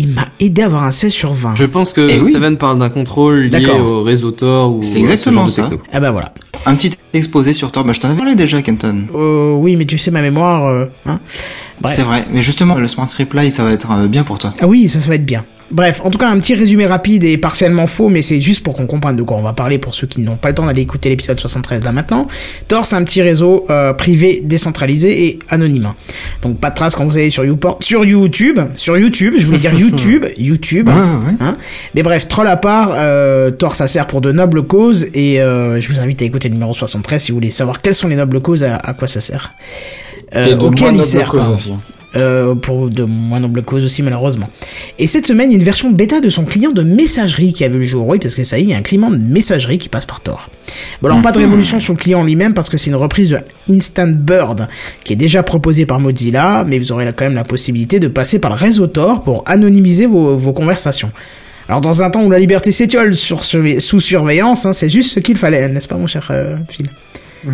Il 0.03 0.09
m'a 0.15 0.29
aidé 0.41 0.63
à 0.63 0.65
avoir 0.65 0.85
un 0.85 0.91
16 0.91 1.13
sur 1.13 1.35
20. 1.35 1.57
Je 1.57 1.67
pense 1.67 1.93
que 1.93 2.07
Eh 2.09 2.19
oui. 2.21 2.33
Seven 2.33 2.57
parle 2.57 2.79
d'un 2.79 2.89
contrôle 2.89 3.41
lié 3.43 3.51
D'accord. 3.51 3.81
au 3.81 4.03
réseau 4.03 4.31
Tor 4.31 4.75
ou 4.77 4.79
C'est 4.83 4.93
à 4.93 4.93
ce 4.95 4.99
exactement 5.13 5.41
genre 5.41 5.47
de 5.47 5.51
ça. 5.51 5.63
techno. 5.65 5.79
Ah 5.93 6.01
bah 6.01 6.11
voilà. 6.11 6.33
Un 6.67 6.75
petit 6.75 6.93
exposé 7.15 7.53
sur 7.53 7.73
Tor. 7.73 7.85
Bah, 7.85 7.93
je 7.93 8.01
t'en 8.01 8.09
avais 8.09 8.17
parlé 8.17 8.35
déjà, 8.35 8.61
Kenton. 8.63 9.07
Euh, 9.15 9.53
oui, 9.53 9.77
mais 9.77 9.87
tu 9.87 9.99
sais 9.99 10.11
ma 10.11 10.23
mémoire, 10.23 10.67
euh, 10.67 10.87
hein. 11.07 11.21
C'est 11.85 12.03
vrai. 12.03 12.25
Mais 12.31 12.43
justement, 12.43 12.75
le 12.75 12.87
Smart 12.87 13.09
Reply, 13.09 13.51
ça 13.51 13.65
va 13.65 13.73
être 13.73 13.91
euh, 13.91 14.07
bien 14.07 14.25
pour 14.25 14.39
toi. 14.39 14.55
Ah 14.61 14.67
oui, 14.67 14.89
ça, 14.89 15.01
ça 15.01 15.09
va 15.09 15.15
être 15.15 15.25
bien. 15.25 15.45
Bref, 15.71 16.01
en 16.05 16.11
tout 16.11 16.19
cas, 16.19 16.29
un 16.29 16.39
petit 16.41 16.55
résumé 16.55 16.85
rapide 16.85 17.23
et 17.23 17.37
partiellement 17.37 17.87
faux, 17.87 18.09
mais 18.09 18.23
c'est 18.23 18.41
juste 18.41 18.65
pour 18.65 18.75
qu'on 18.75 18.87
comprenne 18.87 19.15
de 19.15 19.23
quoi 19.23 19.37
on 19.37 19.43
va 19.43 19.53
parler 19.53 19.79
pour 19.79 19.95
ceux 19.95 20.09
qui 20.09 20.21
n'ont 20.21 20.35
pas 20.35 20.49
le 20.49 20.55
temps 20.57 20.67
d'aller 20.67 20.83
écouter 20.83 21.09
l'épisode 21.09 21.39
73 21.39 21.85
là 21.85 21.93
maintenant. 21.93 22.27
Tor, 22.67 22.85
c'est 22.85 22.97
un 22.97 23.05
petit 23.05 23.23
réseau 23.23 23.67
euh, 23.71 23.93
privé, 23.93 24.43
décentralisé 24.45 25.27
et 25.27 25.39
anonyme. 25.49 25.93
Donc 26.43 26.59
pas 26.59 26.71
de 26.71 26.75
traces 26.75 26.97
quand 26.97 27.05
vous 27.05 27.17
allez 27.17 27.31
sur 27.31 27.45
YouPort, 27.45 27.79
sur 27.83 28.05
YouTube, 28.05 28.59
sur 28.75 28.99
YouTube, 28.99 29.35
je 29.39 29.47
voulais 29.47 29.59
dire 29.59 29.73
YouTube, 29.79 30.27
YouTube. 30.37 30.89
Ouais. 30.89 31.37
Hein 31.41 31.57
mais 31.95 32.03
bref, 32.03 32.27
troll 32.27 32.49
à 32.49 32.57
part, 32.57 32.91
euh, 32.95 33.53
Tor 33.53 33.77
ça 33.77 33.87
sert 33.87 34.09
pour 34.09 34.21
de 34.21 34.33
nobles 34.33 34.65
causes 34.65 35.07
et 35.15 35.41
euh, 35.41 35.81
je 35.81 35.89
vous 35.89 36.01
invite 36.01 36.21
à 36.23 36.25
écouter 36.25 36.40
le 36.49 36.55
numéro 36.55 36.73
73 36.73 37.23
si 37.23 37.33
vous 37.33 37.37
voulez 37.37 37.51
savoir 37.51 37.81
quelles 37.81 37.95
sont 37.95 38.09
les 38.09 38.17
nobles 38.17 38.41
causes, 38.41 38.65
à, 38.65 38.77
à 38.77 38.95
quoi 38.95 39.09
ça 39.09 39.21
sert. 39.21 39.53
Euh, 40.35 40.57
auquel 40.59 40.97
il 40.97 41.05
sert, 41.05 41.35
hein. 41.35 41.55
Euh, 42.17 42.57
pour 42.57 42.91
de 42.91 43.05
moins 43.05 43.39
nobles 43.39 43.63
causes 43.63 43.85
aussi 43.85 44.03
malheureusement. 44.03 44.49
Et 44.99 45.07
cette 45.07 45.27
semaine, 45.27 45.49
il 45.51 45.53
y 45.53 45.57
a 45.57 45.59
une 45.59 45.65
version 45.65 45.93
bêta 45.93 46.21
de 46.21 46.29
son 46.29 46.45
client 46.45 46.73
de 46.73 46.83
messagerie 46.83 47.53
qui 47.53 47.63
a 47.63 47.69
vu 47.69 47.79
le 47.79 47.85
jour, 47.85 48.05
oui, 48.09 48.19
parce 48.19 48.35
que 48.35 48.43
ça 48.43 48.59
y 48.59 48.63
est, 48.63 48.65
il 48.65 48.71
y 48.71 48.75
a 48.75 48.79
un 48.79 48.83
client 48.83 49.11
de 49.11 49.17
messagerie 49.17 49.79
qui 49.79 49.89
passe 49.89 50.07
par 50.07 50.21
Tor. 50.21 50.51
Bon 51.01 51.09
alors 51.09 51.23
pas 51.23 51.31
de 51.31 51.39
révolution 51.39 51.79
sur 51.79 51.93
le 51.93 51.99
client 51.99 52.21
en 52.21 52.25
lui-même 52.25 52.53
parce 52.53 52.69
que 52.69 52.77
c'est 52.77 52.91
une 52.91 52.97
reprise 52.97 53.31
de 53.31 53.39
Instant 53.69 54.09
Bird 54.09 54.69
qui 55.05 55.13
est 55.13 55.17
déjà 55.17 55.45
proposée 55.45 55.87
par 55.87 56.01
Mozilla, 56.01 56.65
mais 56.67 56.81
vous 56.81 56.91
aurez 56.91 57.05
là 57.05 57.13
quand 57.13 57.25
même 57.25 57.37
la 57.37 57.45
possibilité 57.45 58.01
de 58.01 58.09
passer 58.09 58.41
par 58.41 58.51
le 58.51 58.57
réseau 58.57 58.89
Tor 58.89 59.23
pour 59.23 59.45
anonymiser 59.47 60.07
vos, 60.07 60.37
vos 60.37 60.53
conversations. 60.53 61.13
Alors 61.71 61.81
dans 61.81 62.03
un 62.03 62.11
temps 62.11 62.25
où 62.25 62.31
la 62.33 62.41
liberté 62.41 62.73
s'étiole 62.73 63.15
sur 63.15 63.45
surve- 63.45 63.79
sous 63.79 64.01
surveillance, 64.01 64.67
hein, 64.67 64.73
c'est 64.73 64.89
juste 64.89 65.13
ce 65.15 65.21
qu'il 65.21 65.37
fallait, 65.37 65.69
n'est-ce 65.69 65.87
pas 65.87 65.95
mon 65.95 66.09
cher 66.09 66.27
euh, 66.33 66.57
Phil? 66.69 66.87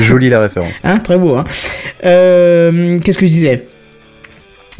Jolie 0.00 0.28
la 0.28 0.40
référence. 0.40 0.72
Hein, 0.82 0.98
très 0.98 1.16
beau, 1.16 1.36
hein. 1.36 1.44
Euh, 2.04 2.98
Qu'est-ce 2.98 3.16
que 3.16 3.26
je 3.26 3.30
disais? 3.30 3.68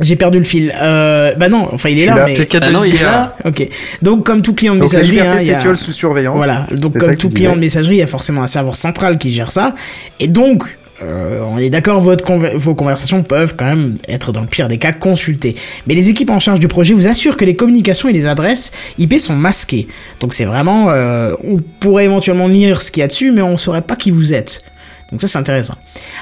J'ai 0.01 0.17
perdu 0.17 0.39
le 0.39 0.45
fil. 0.45 0.75
Euh, 0.77 1.37
bah 1.37 1.49
non, 1.49 1.69
enfin 1.73 1.89
il 1.89 2.01
est 2.01 2.07
là, 2.07 2.17
là. 2.17 2.25
mais... 2.27 2.35
Ah 2.61 2.71
non, 2.73 2.83
il 2.83 2.97
est 2.97 3.03
là. 3.05 3.37
Ok. 3.45 3.65
Donc 4.03 4.27
comme 4.27 4.43
tout 4.43 4.55
client 4.55 4.75
de 4.75 4.81
Donc 4.81 4.93
la 4.93 4.99
messagerie, 4.99 5.21
hein, 5.21 5.23
liberté 5.23 5.45
il 5.45 5.49
y 5.51 5.55
a... 5.55 5.59
s'étiole 5.59 5.77
sous 5.79 5.93
surveillance. 5.93 6.35
Voilà. 6.37 6.67
Donc 6.73 6.99
comme 6.99 7.17
tout 7.17 7.31
client 7.31 7.55
de 7.55 7.61
messagerie, 7.61 7.95
il 7.95 8.01
y 8.01 8.03
a 8.03 8.09
forcément 8.09 8.43
un 8.43 8.49
serveur 8.49 8.75
central 8.75 9.19
qui 9.19 9.31
gère 9.33 9.53
ça. 9.53 9.77
Et 10.19 10.27
donc, 10.27 10.65
euh, 11.03 11.43
on 11.45 11.59
est 11.59 11.71
d'accord, 11.71 12.03
conver- 12.17 12.55
vos 12.57 12.75
conversations 12.75 13.23
peuvent 13.25 13.55
quand 13.57 13.65
même 13.65 13.95
être 14.07 14.31
dans 14.33 14.41
le 14.41 14.47
pire 14.47 14.69
des 14.69 14.79
cas 14.79 14.93
consultées. 14.93 15.57
Mais 15.87 15.95
les 15.95 16.09
équipes 16.09 16.31
en 16.31 16.39
charge 16.39 16.61
du 16.61 16.69
projet 16.69 16.95
vous 16.95 17.09
assurent 17.09 17.37
que 17.37 17.45
les 17.45 17.57
communications 17.57 18.09
et 18.09 18.13
les 18.13 18.27
adresses 18.27 18.73
IP 18.99 19.19
sont 19.19 19.35
masquées. 19.35 19.89
Donc 20.21 20.35
c'est 20.35 20.45
vraiment, 20.45 20.91
euh, 20.91 21.35
on 21.43 21.57
pourrait 21.81 22.05
éventuellement 22.05 22.47
lire 22.47 22.81
ce 22.81 22.91
qu'il 22.93 23.01
y 23.01 23.05
a 23.05 23.09
dessus, 23.09 23.33
mais 23.33 23.43
on 23.43 23.57
saurait 23.57 23.83
pas 23.83 23.97
qui 23.97 24.11
vous 24.13 24.33
êtes. 24.35 24.65
Donc 25.11 25.21
ça 25.21 25.29
c'est 25.29 25.39
intéressant. 25.39 25.75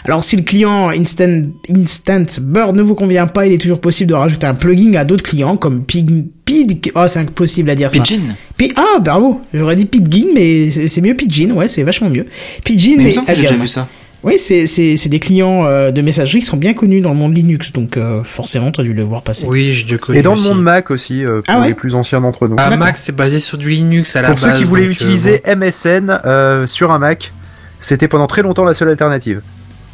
Alors 0.05 0.25
si 0.25 0.37
le 0.37 0.43
client 0.43 0.89
Instant, 0.91 1.43
Instant 1.75 2.25
Bird 2.41 2.75
ne 2.77 2.83
vous 2.83 2.95
convient 2.95 3.27
pas, 3.27 3.47
il 3.47 3.53
est 3.53 3.59
toujours 3.59 3.81
possible 3.81 4.11
de 4.11 4.15
rajouter 4.15 4.47
un 4.47 4.55
plugin 4.55 4.95
à 4.95 5.05
d'autres 5.05 5.23
clients 5.23 5.57
comme 5.57 5.85
Pig, 5.85 6.27
Pig, 6.45 6.91
oh 6.95 7.05
c'est 7.07 7.21
impossible 7.21 7.71
à 7.71 7.75
dire 7.75 7.91
ça. 7.91 8.01
Pidgin. 8.03 8.21
Pi- 8.57 8.73
ah, 8.77 8.99
bravo. 9.01 9.41
J'aurais 9.55 9.77
dit 9.77 9.85
Pidgin, 9.87 10.27
mais 10.35 10.71
c'est 10.71 11.01
mieux 11.01 11.15
Pidgin. 11.15 11.53
Ouais, 11.53 11.69
c'est 11.69 11.83
vachement 11.85 12.11
mieux. 12.11 12.27
Pidgin, 12.65 12.95
Mais 12.99 13.05
mais 13.05 13.35
j'ai 13.35 13.43
déjà 13.43 13.55
vu 13.57 13.69
ça. 13.69 13.87
Oui, 14.25 14.39
c'est 14.39 14.69
c'est 14.69 14.97
c'est 14.97 15.09
des 15.09 15.19
clients 15.19 15.65
euh, 15.67 15.91
de 15.91 16.01
messagerie 16.01 16.41
qui 16.41 16.47
sont 16.47 16.57
bien 16.57 16.75
connus 16.75 17.01
dans 17.01 17.09
le 17.11 17.17
monde 17.17 17.37
Linux, 17.37 17.73
donc 17.73 17.97
euh, 17.97 18.23
forcément, 18.23 18.71
t'as 18.71 18.85
dû 18.85 18.95
le 18.95 19.03
voir 19.03 19.23
passer. 19.23 19.47
Oui, 19.49 19.73
je 19.73 19.87
le 19.93 19.99
connais 19.99 20.21
Et 20.21 20.23
dans 20.23 20.35
aussi. 20.35 20.49
le 20.49 20.55
monde 20.55 20.63
Mac 20.63 20.91
aussi, 20.93 21.25
euh, 21.25 21.41
pour 21.41 21.45
Ah 21.49 21.61
ouais 21.61 21.69
les 21.69 21.75
plus 21.75 21.97
anciens 21.97 22.21
d'entre 22.21 22.47
nous. 22.47 22.55
Ah. 22.59 22.77
Mac, 22.77 22.97
c'est 22.97 23.17
basé 23.17 23.41
sur 23.41 23.59
du 23.59 23.69
Linux 23.69 24.15
à 24.15 24.23
la 24.23 24.29
Pour 24.31 24.39
base. 24.41 24.53
ceux 24.53 24.59
qui 24.59 24.65
voulaient 24.65 24.87
euh, 24.87 24.91
utiliser 24.91 25.43
MSN 25.57 26.21
euh, 26.25 26.67
sur 26.69 26.93
un 26.93 27.01
Mac, 27.01 27.33
c'était 27.81 28.07
pendant 28.07 28.29
très 28.29 28.43
longtemps 28.43 28.65
la 28.65 28.75
seule 28.75 28.91
alternative. 28.91 29.41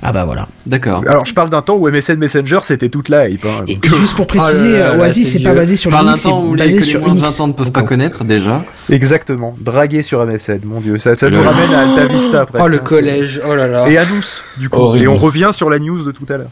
Ah 0.03 0.13
bah 0.13 0.25
voilà. 0.25 0.47
D'accord. 0.65 1.03
Alors 1.09 1.25
je 1.27 1.35
parle 1.35 1.51
d'un 1.51 1.61
temps 1.61 1.75
où 1.77 1.89
MSN 1.89 2.15
Messenger 2.19 2.59
c'était 2.63 2.89
toute 2.89 3.09
la 3.09 3.29
hype. 3.29 3.45
Hein, 3.45 3.65
Et 3.67 3.75
donc, 3.75 3.87
juste 3.97 4.15
pour 4.15 4.27
préciser, 4.29 4.69
Oh 4.69 4.73
là 4.73 4.79
là, 4.79 4.93
euh, 4.93 4.99
Oasis 4.99 5.33
c'est 5.33 5.43
pas 5.43 5.55
basé 5.55 5.77
sur 5.77 5.91
Par 5.91 6.01
un 6.01 6.05
Linux, 6.05 6.23
temps 6.23 6.45
où 6.45 6.55
les, 6.55 6.65
basé 6.65 6.77
que 6.79 6.83
les 6.85 6.89
sur 6.91 7.01
moins 7.01 7.09
de 7.15 7.19
Unix. 7.19 7.37
20 7.39 7.45
ans 7.45 7.49
ne 7.49 7.53
peuvent 7.53 7.73
pas 7.73 7.83
connaître 7.83 8.23
déjà. 8.25 8.65
Exactement, 8.91 9.57
dragué 9.61 10.03
sur 10.03 10.25
MSN, 10.25 10.61
mon 10.65 10.81
dieu, 10.81 10.99
ça, 10.99 11.15
ça 11.17 11.29
Le- 11.29 11.39
nous 11.39 11.43
ramène 11.43 11.73
à 11.75 11.81
Alta 11.81 12.07
Vista 12.07 12.47
presque. 12.47 12.65
Oh 12.65 12.69
le 12.69 12.77
hein. 12.77 12.83
collège, 12.85 13.41
oh 13.49 13.57
là 13.57 13.67
là. 13.67 13.89
Et 13.89 13.99
à 13.99 14.05
Nous, 14.07 14.23
du 14.59 14.69
coup. 14.69 14.79
Horrible. 14.79 15.05
Et 15.05 15.09
on 15.09 15.17
revient 15.17 15.51
sur 15.53 15.69
la 15.69 15.79
news 15.81 16.05
de 16.05 16.13
tout 16.13 16.27
à 16.29 16.37
l'heure. 16.39 16.51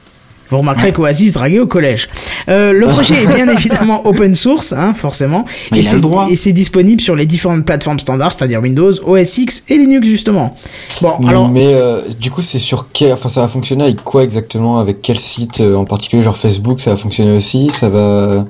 Vous 0.51 0.59
remarquerez 0.59 0.93
qu'Oasis 0.93 1.33
draguait 1.33 1.59
au 1.59 1.67
collège. 1.67 2.09
Euh, 2.49 2.73
le 2.73 2.87
projet 2.87 3.23
est 3.23 3.27
bien 3.27 3.49
évidemment 3.57 4.07
open 4.07 4.35
source, 4.35 4.73
hein, 4.73 4.95
forcément. 4.95 5.45
Mais 5.73 5.81
et 5.81 5.83
c'est-. 5.83 6.01
Et 6.31 6.37
c'est 6.37 6.53
disponible 6.53 7.01
sur 7.01 7.17
les 7.17 7.27
différentes 7.27 7.65
plateformes 7.65 7.99
standards, 7.99 8.33
c'est-à-dire 8.33 8.61
Windows, 8.61 8.93
OS 9.05 9.39
X 9.39 9.65
et 9.69 9.77
Linux 9.77 10.07
justement. 10.07 10.57
Bon, 11.03 11.27
alors 11.27 11.49
Mais 11.49 11.75
euh, 11.75 12.03
du 12.21 12.31
coup, 12.31 12.43
c'est 12.43 12.59
sur 12.59 12.89
quel, 12.93 13.13
enfin, 13.13 13.29
ça 13.29 13.41
va 13.41 13.49
fonctionner 13.49 13.85
avec 13.85 14.03
quoi 14.03 14.23
exactement, 14.23 14.79
avec 14.79 15.03
quel 15.03 15.19
site 15.19 15.61
euh, 15.61 15.75
en 15.75 15.85
particulier, 15.85 16.23
genre 16.23 16.37
Facebook, 16.37 16.81
ça 16.81 16.91
va 16.91 16.97
fonctionner 16.97 17.37
aussi, 17.37 17.69
ça 17.71 17.89
va, 17.89 18.45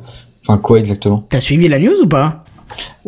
enfin 0.47 0.59
quoi 0.59 0.79
exactement? 0.79 1.25
T'as 1.29 1.41
suivi 1.41 1.69
la 1.69 1.79
news 1.79 1.95
ou 2.03 2.07
pas? 2.07 2.45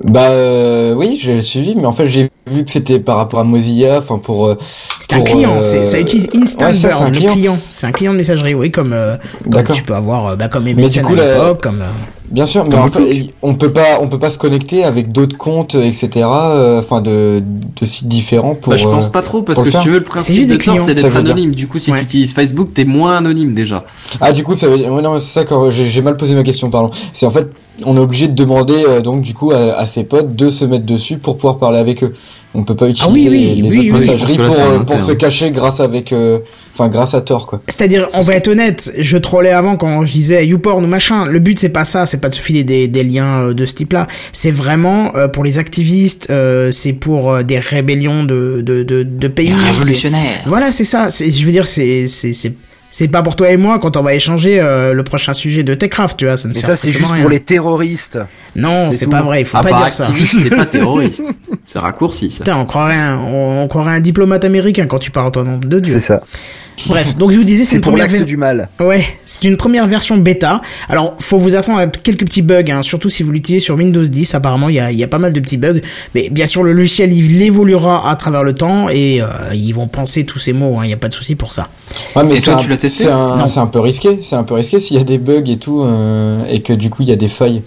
Bah 0.05 0.28
euh, 0.30 0.94
oui, 0.94 1.18
j'ai 1.20 1.42
suivi, 1.42 1.74
mais 1.74 1.84
en 1.86 1.92
fait 1.92 2.07
j'ai 2.07 2.28
vu 2.51 2.64
que 2.64 2.70
c'était 2.70 3.01
par 3.01 3.16
rapport 3.16 3.40
à 3.40 3.44
Mozilla, 3.44 3.99
enfin 3.99 4.18
pour. 4.18 4.46
euh, 4.46 4.57
C'est 5.01 5.14
un 5.14 5.20
client, 5.22 5.57
euh, 5.57 5.62
c'est- 5.62 5.84
ça 5.86 5.99
utilise 5.99 6.28
Instant 6.40 6.66
ouais, 6.66 6.72
ça, 6.72 6.88
Burn, 6.90 7.07
le 7.11 7.16
client. 7.16 7.32
client. 7.32 7.59
C'est 7.72 7.86
un 7.86 7.92
client 7.92 8.12
de 8.12 8.16
messagerie, 8.18 8.55
oui, 8.55 8.70
comme, 8.70 8.92
euh, 8.92 9.16
comme 9.42 9.53
D'accord. 9.53 9.74
tu 9.76 9.82
peux 9.82 9.94
avoir, 9.94 10.26
euh, 10.28 10.36
bah, 10.36 10.49
comme 10.49 10.66
MSN 10.68 11.01
du 11.01 11.07
coup, 11.07 11.12
à 11.14 11.16
la- 11.16 11.55
comme. 11.61 11.80
euh, 11.82 11.86
Bien 12.30 12.44
sûr, 12.44 12.62
mais 12.70 12.74
en 12.76 12.88
fait, 12.88 13.28
on 13.40 13.55
peut 13.55 13.72
pas, 13.72 13.99
on 14.03 14.09
peut 14.09 14.18
pas 14.18 14.28
se 14.28 14.36
connecter 14.36 14.84
avec 14.84 15.11
d'autres 15.12 15.38
comptes, 15.38 15.74
etc. 15.74 16.26
euh, 16.26 16.78
Enfin, 16.78 17.01
de, 17.01 17.42
de 17.42 17.86
sites 17.86 18.07
différents 18.07 18.55
pour. 18.55 18.70
Bah, 18.70 18.76
je 18.76 18.84
pense 18.84 19.07
euh, 19.09 19.11
pas 19.11 19.22
trop 19.22 19.40
parce 19.40 19.62
que 19.62 19.70
si 19.70 19.78
tu 19.80 19.88
veux 19.88 19.99
le 19.99 20.05
principe 20.05 20.42
de 20.42 20.53
des 20.53 20.59
Tor 20.59 20.74
clients. 20.74 20.84
c'est 20.86 20.94
d'être 20.94 21.16
anonyme. 21.16 21.55
Du 21.55 21.66
coup, 21.68 21.78
si 21.78 21.90
Ouais. 21.90 21.99
tu 22.01 22.05
utilises 22.05 22.34
Facebook, 22.34 22.74
t'es 22.74 22.84
moins 22.84 23.16
anonyme 23.16 23.55
déjà. 23.55 23.84
Ah, 24.20 24.32
du 24.32 24.44
coup, 24.44 24.55
ça 24.57 24.68
veut 24.68 24.76
dire. 24.76 24.92
Ouais, 24.92 25.01
non, 25.01 25.18
c'est 25.20 25.32
ça 25.40 25.44
quand 25.46 25.70
j'ai 25.70 25.86
j'ai 25.86 26.03
mal 26.03 26.18
posé 26.18 26.34
ma 26.34 26.42
question, 26.42 26.68
pardon. 26.68 26.90
C'est 27.14 27.24
en 27.24 27.30
fait, 27.30 27.49
on 27.86 27.96
est 27.96 28.01
obligé 28.01 28.28
de 28.28 28.34
demander 28.34 28.84
euh, 28.86 29.01
donc 29.01 29.22
du 29.22 29.32
coup 29.32 29.51
à, 29.53 29.72
à 29.78 29.86
ses 29.89 30.05
potes 30.05 30.36
de 30.36 30.49
se 30.51 30.64
mettre 30.64 30.86
dessus 30.86 31.18
pour 31.18 31.36
pouvoir 31.36 31.59
parler 31.59 31.78
avec 31.80 32.05
eux. 32.05 32.14
On 32.55 32.64
peut 32.64 32.74
pas 32.76 32.89
utiliser 32.89 33.05
Ah 33.07 33.12
oui, 33.12 33.28
oui, 33.30 33.45
les, 33.47 33.55
les 33.62 33.68
oui, 33.70 33.91
autres 33.91 33.99
messageries 34.01 34.36
là, 34.39 34.45
pour, 34.47 34.61
euh, 34.61 34.78
pour 34.78 35.01
se 35.01 35.12
cacher 35.12 35.51
grâce 35.51 35.80
avec, 35.80 36.12
euh, 36.14 36.39
enfin 36.72 36.89
grâce 36.89 37.12
à 37.14 37.20
Tor 37.20 37.47
quoi. 37.47 37.61
C'est-à-dire, 37.68 38.09
on 38.14 38.20
va 38.20 38.34
être 38.36 38.49
honnête, 38.49 38.91
je 38.99 39.18
trollais 39.18 39.51
avant 39.51 39.76
quand 39.76 40.07
je 40.07 40.12
disais 40.12 40.47
YouPorn 40.47 40.82
ou 40.82 40.89
machin. 40.89 41.26
Le 41.26 41.41
but, 41.41 41.59
c'est 41.59 41.68
pas 41.68 41.84
ça, 41.84 42.07
c'est 42.07 42.20
pas 42.22 42.30
de 42.30 42.34
se 42.34 42.41
filer 42.41 42.64
des, 42.64 42.89
des 42.89 43.05
liens 43.05 43.49
euh, 43.49 43.55
de 43.55 43.66
ce 43.66 43.74
type-là. 43.74 44.07
C'est 44.32 44.51
vraiment 44.51 45.14
euh, 45.14 45.28
pour 45.28 45.45
les 45.45 45.59
activistes, 45.59 46.28
euh, 46.30 46.70
c'est 46.70 46.95
pour 46.95 47.30
euh, 47.30 47.43
des 47.43 47.59
rébellions 47.59 48.24
de, 48.24 48.62
de, 48.64 48.82
de, 48.82 49.03
de 49.03 49.28
pays. 49.28 49.49
Et 49.49 49.55
c'est- 49.55 49.70
révolutionnaire. 49.80 50.39
Voilà, 50.47 50.70
c'est 50.70 50.84
ça. 50.84 51.09
Je 51.11 51.45
veux 51.45 51.53
dire, 51.53 51.66
c'est 51.66 52.09
c'est 52.09 52.32
c'est 52.91 53.09
pas 53.09 53.22
pour 53.22 53.36
toi 53.36 53.51
et 53.51 53.57
moi 53.57 53.78
quand 53.78 53.97
on 53.97 54.03
va 54.03 54.14
échanger 54.14 54.61
euh, 54.61 54.93
le 54.95 55.03
prochain 55.05 55.32
sujet 55.32 55.62
de 55.62 55.74
Techcraft, 55.74 56.16
tu 56.18 56.24
vois. 56.26 56.36
Ça 56.36 56.49
ne 56.49 56.55
Mais 56.55 56.59
sert 56.61 56.70
ça 56.70 56.76
c'est 56.76 56.93
juste 56.93 57.11
à 57.11 57.14
rien. 57.14 57.22
pour 57.22 57.30
les 57.30 57.41
terroristes. 57.41 58.18
Non, 58.57 58.91
c'est 58.93 59.07
pas 59.09 59.22
vrai. 59.22 59.41
Il 59.43 59.45
faut 59.45 59.59
Ah, 59.59 59.62
pas 59.62 59.72
dire 59.72 59.93
ça. 59.93 60.07
activiste, 60.07 60.36
c'est 60.43 60.51
pas 60.51 60.66
terroriste. 60.66 61.22
C'est 61.66 61.78
raccourci 61.78 62.30
ça. 62.30 62.45
Putain, 62.45 62.57
on 62.57 62.64
croirait 62.64 62.97
un, 62.97 63.18
on, 63.18 63.62
on 63.62 63.68
croirait 63.68 63.95
un 63.95 64.01
diplomate 64.01 64.45
américain 64.45 64.86
quand 64.86 64.99
tu 64.99 65.11
parles 65.11 65.30
ton 65.30 65.45
nom 65.45 65.59
de 65.59 65.78
Dieu. 65.80 65.93
C'est 65.93 66.01
ça. 66.01 66.22
Bref, 66.86 67.16
donc 67.16 67.32
je 67.32 67.39
vous 67.39 67.45
disais, 67.45 67.64
c'est 67.64 67.76
une 67.76 67.82
pour 67.82 67.91
première 67.93 68.09
ver- 68.09 68.24
du 68.24 68.36
mal. 68.36 68.68
Ouais, 68.78 69.05
c'est 69.26 69.43
une 69.45 69.57
première 69.57 69.89
version 69.89 70.16
bêta. 70.16 70.62
Alors, 70.89 71.16
faut 71.18 71.36
vous 71.36 71.57
attendre 71.57 71.80
à 71.80 71.89
quelques 71.89 72.24
petits 72.24 72.41
bugs, 72.41 72.62
hein, 72.70 72.82
surtout 72.84 73.11
si 73.11 73.24
vous 73.24 73.32
l'utilisez 73.32 73.59
sur 73.64 73.74
Windows 73.74 74.05
10. 74.05 74.36
Apparemment, 74.36 74.68
il 74.68 74.76
y 74.76 74.80
a, 74.80 74.93
il 74.93 74.97
y 74.99 75.03
a 75.03 75.09
pas 75.09 75.18
mal 75.18 75.32
de 75.32 75.41
petits 75.41 75.57
bugs. 75.57 75.80
Mais 76.14 76.28
bien 76.30 76.47
sûr, 76.47 76.62
le 76.62 76.72
logiciel, 76.72 77.12
il 77.12 77.43
évoluera 77.43 78.09
à 78.09 78.14
travers 78.14 78.45
le 78.45 78.55
temps 78.55 78.89
et 78.89 79.20
euh, 79.20 79.26
ils 79.55 79.72
vont 79.72 79.89
penser 79.89 80.24
tous 80.24 80.39
ces 80.39 80.53
mots. 80.53 80.78
hein, 80.78 80.84
Il 80.84 80.86
n'y 80.89 80.93
a 80.95 80.97
pas 80.99 81.09
de 81.09 81.14
souci 81.14 81.34
pour 81.34 81.53
ça. 81.53 81.68
Ouais, 82.14 82.22
mais 82.24 82.34
Et 82.34 82.36
c'est 82.36 82.45
toi, 82.45 82.55
un- 82.55 82.57
tu 82.59 82.68
l'as 82.70 82.76
testé 82.79 83.05
C'est 83.05 83.11
un, 83.11 83.45
un 83.62 83.66
peu 83.66 83.81
risqué. 83.81 84.20
C'est 84.22 84.37
un 84.37 84.45
peu 84.45 84.55
risqué 84.55 84.81
s'il 84.81 84.97
y 84.97 85.01
a 85.01 85.05
des 85.05 85.18
bugs 85.18 85.43
et 85.47 85.59
tout, 85.59 85.83
euh, 85.83 86.43
et 86.49 86.62
que 86.62 86.72
du 86.72 86.89
coup 86.91 87.03
il 87.03 87.09
y 87.09 87.12
a 87.12 87.16
des 87.16 87.29
failles. 87.29 87.62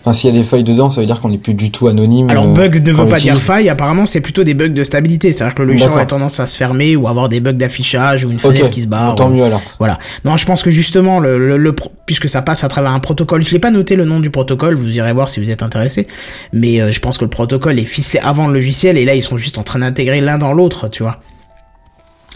Enfin, 0.00 0.12
s'il 0.12 0.30
y 0.32 0.34
a 0.34 0.38
des 0.38 0.44
failles 0.44 0.62
dedans, 0.64 0.90
ça 0.90 1.00
veut 1.00 1.06
dire 1.06 1.20
qu'on 1.20 1.28
n'est 1.28 1.38
plus 1.38 1.54
du 1.54 1.70
tout 1.72 1.88
anonyme. 1.88 2.30
Alors, 2.30 2.44
euh, 2.44 2.52
bug 2.54 2.82
ne 2.86 2.92
quand 2.94 3.02
veut 3.02 3.08
pas 3.08 3.18
dire 3.18 3.38
faille. 3.38 3.68
Apparemment, 3.68 4.06
c'est 4.06 4.20
plutôt 4.20 4.44
des 4.44 4.54
bugs 4.54 4.68
de 4.68 4.84
stabilité. 4.84 5.32
C'est-à-dire 5.32 5.54
que 5.56 5.62
le 5.62 5.68
logiciel 5.72 5.92
a 5.98 6.06
tendance 6.06 6.38
à 6.40 6.46
se 6.46 6.56
fermer 6.56 6.94
ou 6.96 7.08
avoir 7.08 7.28
des 7.28 7.40
bugs 7.40 7.52
d'affichage 7.52 8.24
ou 8.24 8.30
une 8.30 8.38
fenêtre 8.38 8.70
qui 8.70 8.80
se 8.82 8.86
barre. 8.86 9.16
tant 9.16 9.28
ou- 9.28 9.34
mieux 9.34 9.42
alors. 9.44 9.60
Voilà. 9.80 9.98
Non, 10.24 10.36
je 10.36 10.46
pense 10.46 10.62
que 10.62 10.70
justement, 10.70 11.18
le, 11.18 11.36
le, 11.38 11.56
le 11.56 11.72
pro- 11.74 11.90
puisque 12.06 12.28
ça 12.28 12.42
passe 12.42 12.62
à 12.64 12.68
travers 12.68 12.92
un 12.92 13.00
protocole, 13.00 13.44
je 13.44 13.50
l'ai 13.50 13.58
pas 13.58 13.72
noté 13.72 13.96
le 13.96 14.04
nom 14.04 14.20
du 14.20 14.30
protocole, 14.30 14.76
vous 14.76 14.96
irez 14.96 15.12
voir 15.12 15.28
si 15.28 15.40
vous 15.40 15.50
êtes 15.50 15.62
intéressé, 15.64 16.06
mais 16.52 16.80
euh, 16.80 16.90
je 16.92 17.00
pense 17.00 17.18
que 17.18 17.24
le 17.24 17.30
protocole 17.30 17.78
est 17.78 17.84
ficelé 17.84 18.20
avant 18.22 18.46
le 18.46 18.54
logiciel 18.54 18.96
et 18.96 19.04
là 19.04 19.14
ils 19.14 19.20
sont 19.22 19.36
juste 19.36 19.58
en 19.58 19.62
train 19.62 19.80
d'intégrer 19.80 20.20
l'un 20.22 20.38
dans 20.38 20.52
l'autre, 20.54 20.88
tu 20.88 21.02
vois. 21.02 21.18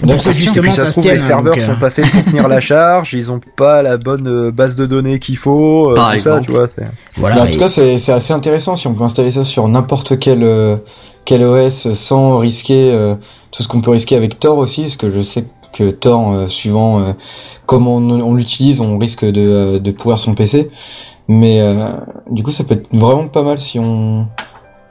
Que 0.01 0.07
Et 0.07 0.19
justement 0.33 0.63
puis 0.63 0.73
ça 0.73 0.85
ça 0.85 0.87
se 0.87 0.91
trouve, 0.93 1.03
tienne. 1.05 1.17
les 1.17 1.23
hein, 1.23 1.27
serveurs 1.27 1.55
donc, 1.55 1.63
euh, 1.63 1.67
sont 1.67 1.79
pas 1.79 1.91
faits 1.91 2.11
pour 2.11 2.25
tenir 2.25 2.49
la 2.49 2.61
charge, 2.71 3.13
ils 3.13 3.31
ont 3.31 3.41
pas 3.57 3.83
la 3.83 3.99
bonne 3.99 4.27
euh, 4.27 4.51
base 4.51 4.75
de 4.75 4.87
données 4.87 5.19
qu'il 5.19 5.37
faut, 5.37 5.91
euh, 5.91 5.95
Par 5.95 6.09
tout 6.11 6.15
exemple. 6.15 6.41
ça, 6.41 6.47
tu 6.47 6.53
vois. 6.53 6.67
c'est- 6.69 6.91
Voilà. 7.19 7.35
Mais 7.37 7.41
en 7.43 7.45
et- 7.47 7.51
tout 7.51 7.59
cas, 7.61 7.69
c'est 7.69 7.99
c'est 7.99 8.13
assez 8.13 8.33
intéressant 8.33 8.75
si 8.75 8.87
on 8.87 8.95
peut 8.95 9.05
installer 9.05 9.31
ça 9.31 9.45
sur 9.45 9.69
n'importe 9.69 10.19
quel 10.19 10.43
euh, 10.43 10.77
quel 11.27 11.45
OS 11.45 11.93
sans 11.93 12.39
risquer 12.39 12.91
euh, 12.93 13.15
tout 13.51 13.63
ce 13.63 13.69
qu'on 13.69 13.81
peut 13.83 13.91
risquer 13.91 14.17
avec 14.17 14.41
Tor 14.41 14.57
aussi, 14.59 14.83
parce 14.83 14.97
que 14.97 15.09
je 15.11 15.21
sais 15.21 15.45
que 15.75 15.91
Tor, 15.91 16.33
euh, 16.33 16.47
suivant 16.49 17.01
euh, 17.01 17.13
comment 17.67 17.97
on, 17.97 18.09
on 18.21 18.35
l'utilise, 18.35 18.81
on 18.81 18.99
risque 18.99 19.25
de 19.27 19.41
euh, 19.43 19.79
de 19.79 19.91
pourrir 19.91 20.19
son 20.19 20.35
PC. 20.35 20.71
Mais 21.29 21.61
euh, 21.61 21.77
du 22.31 22.43
coup, 22.43 22.51
ça 22.51 22.65
peut 22.65 22.75
être 22.75 22.89
vraiment 22.93 23.29
pas 23.29 23.43
mal 23.43 23.59
si 23.59 23.79
on 23.79 24.27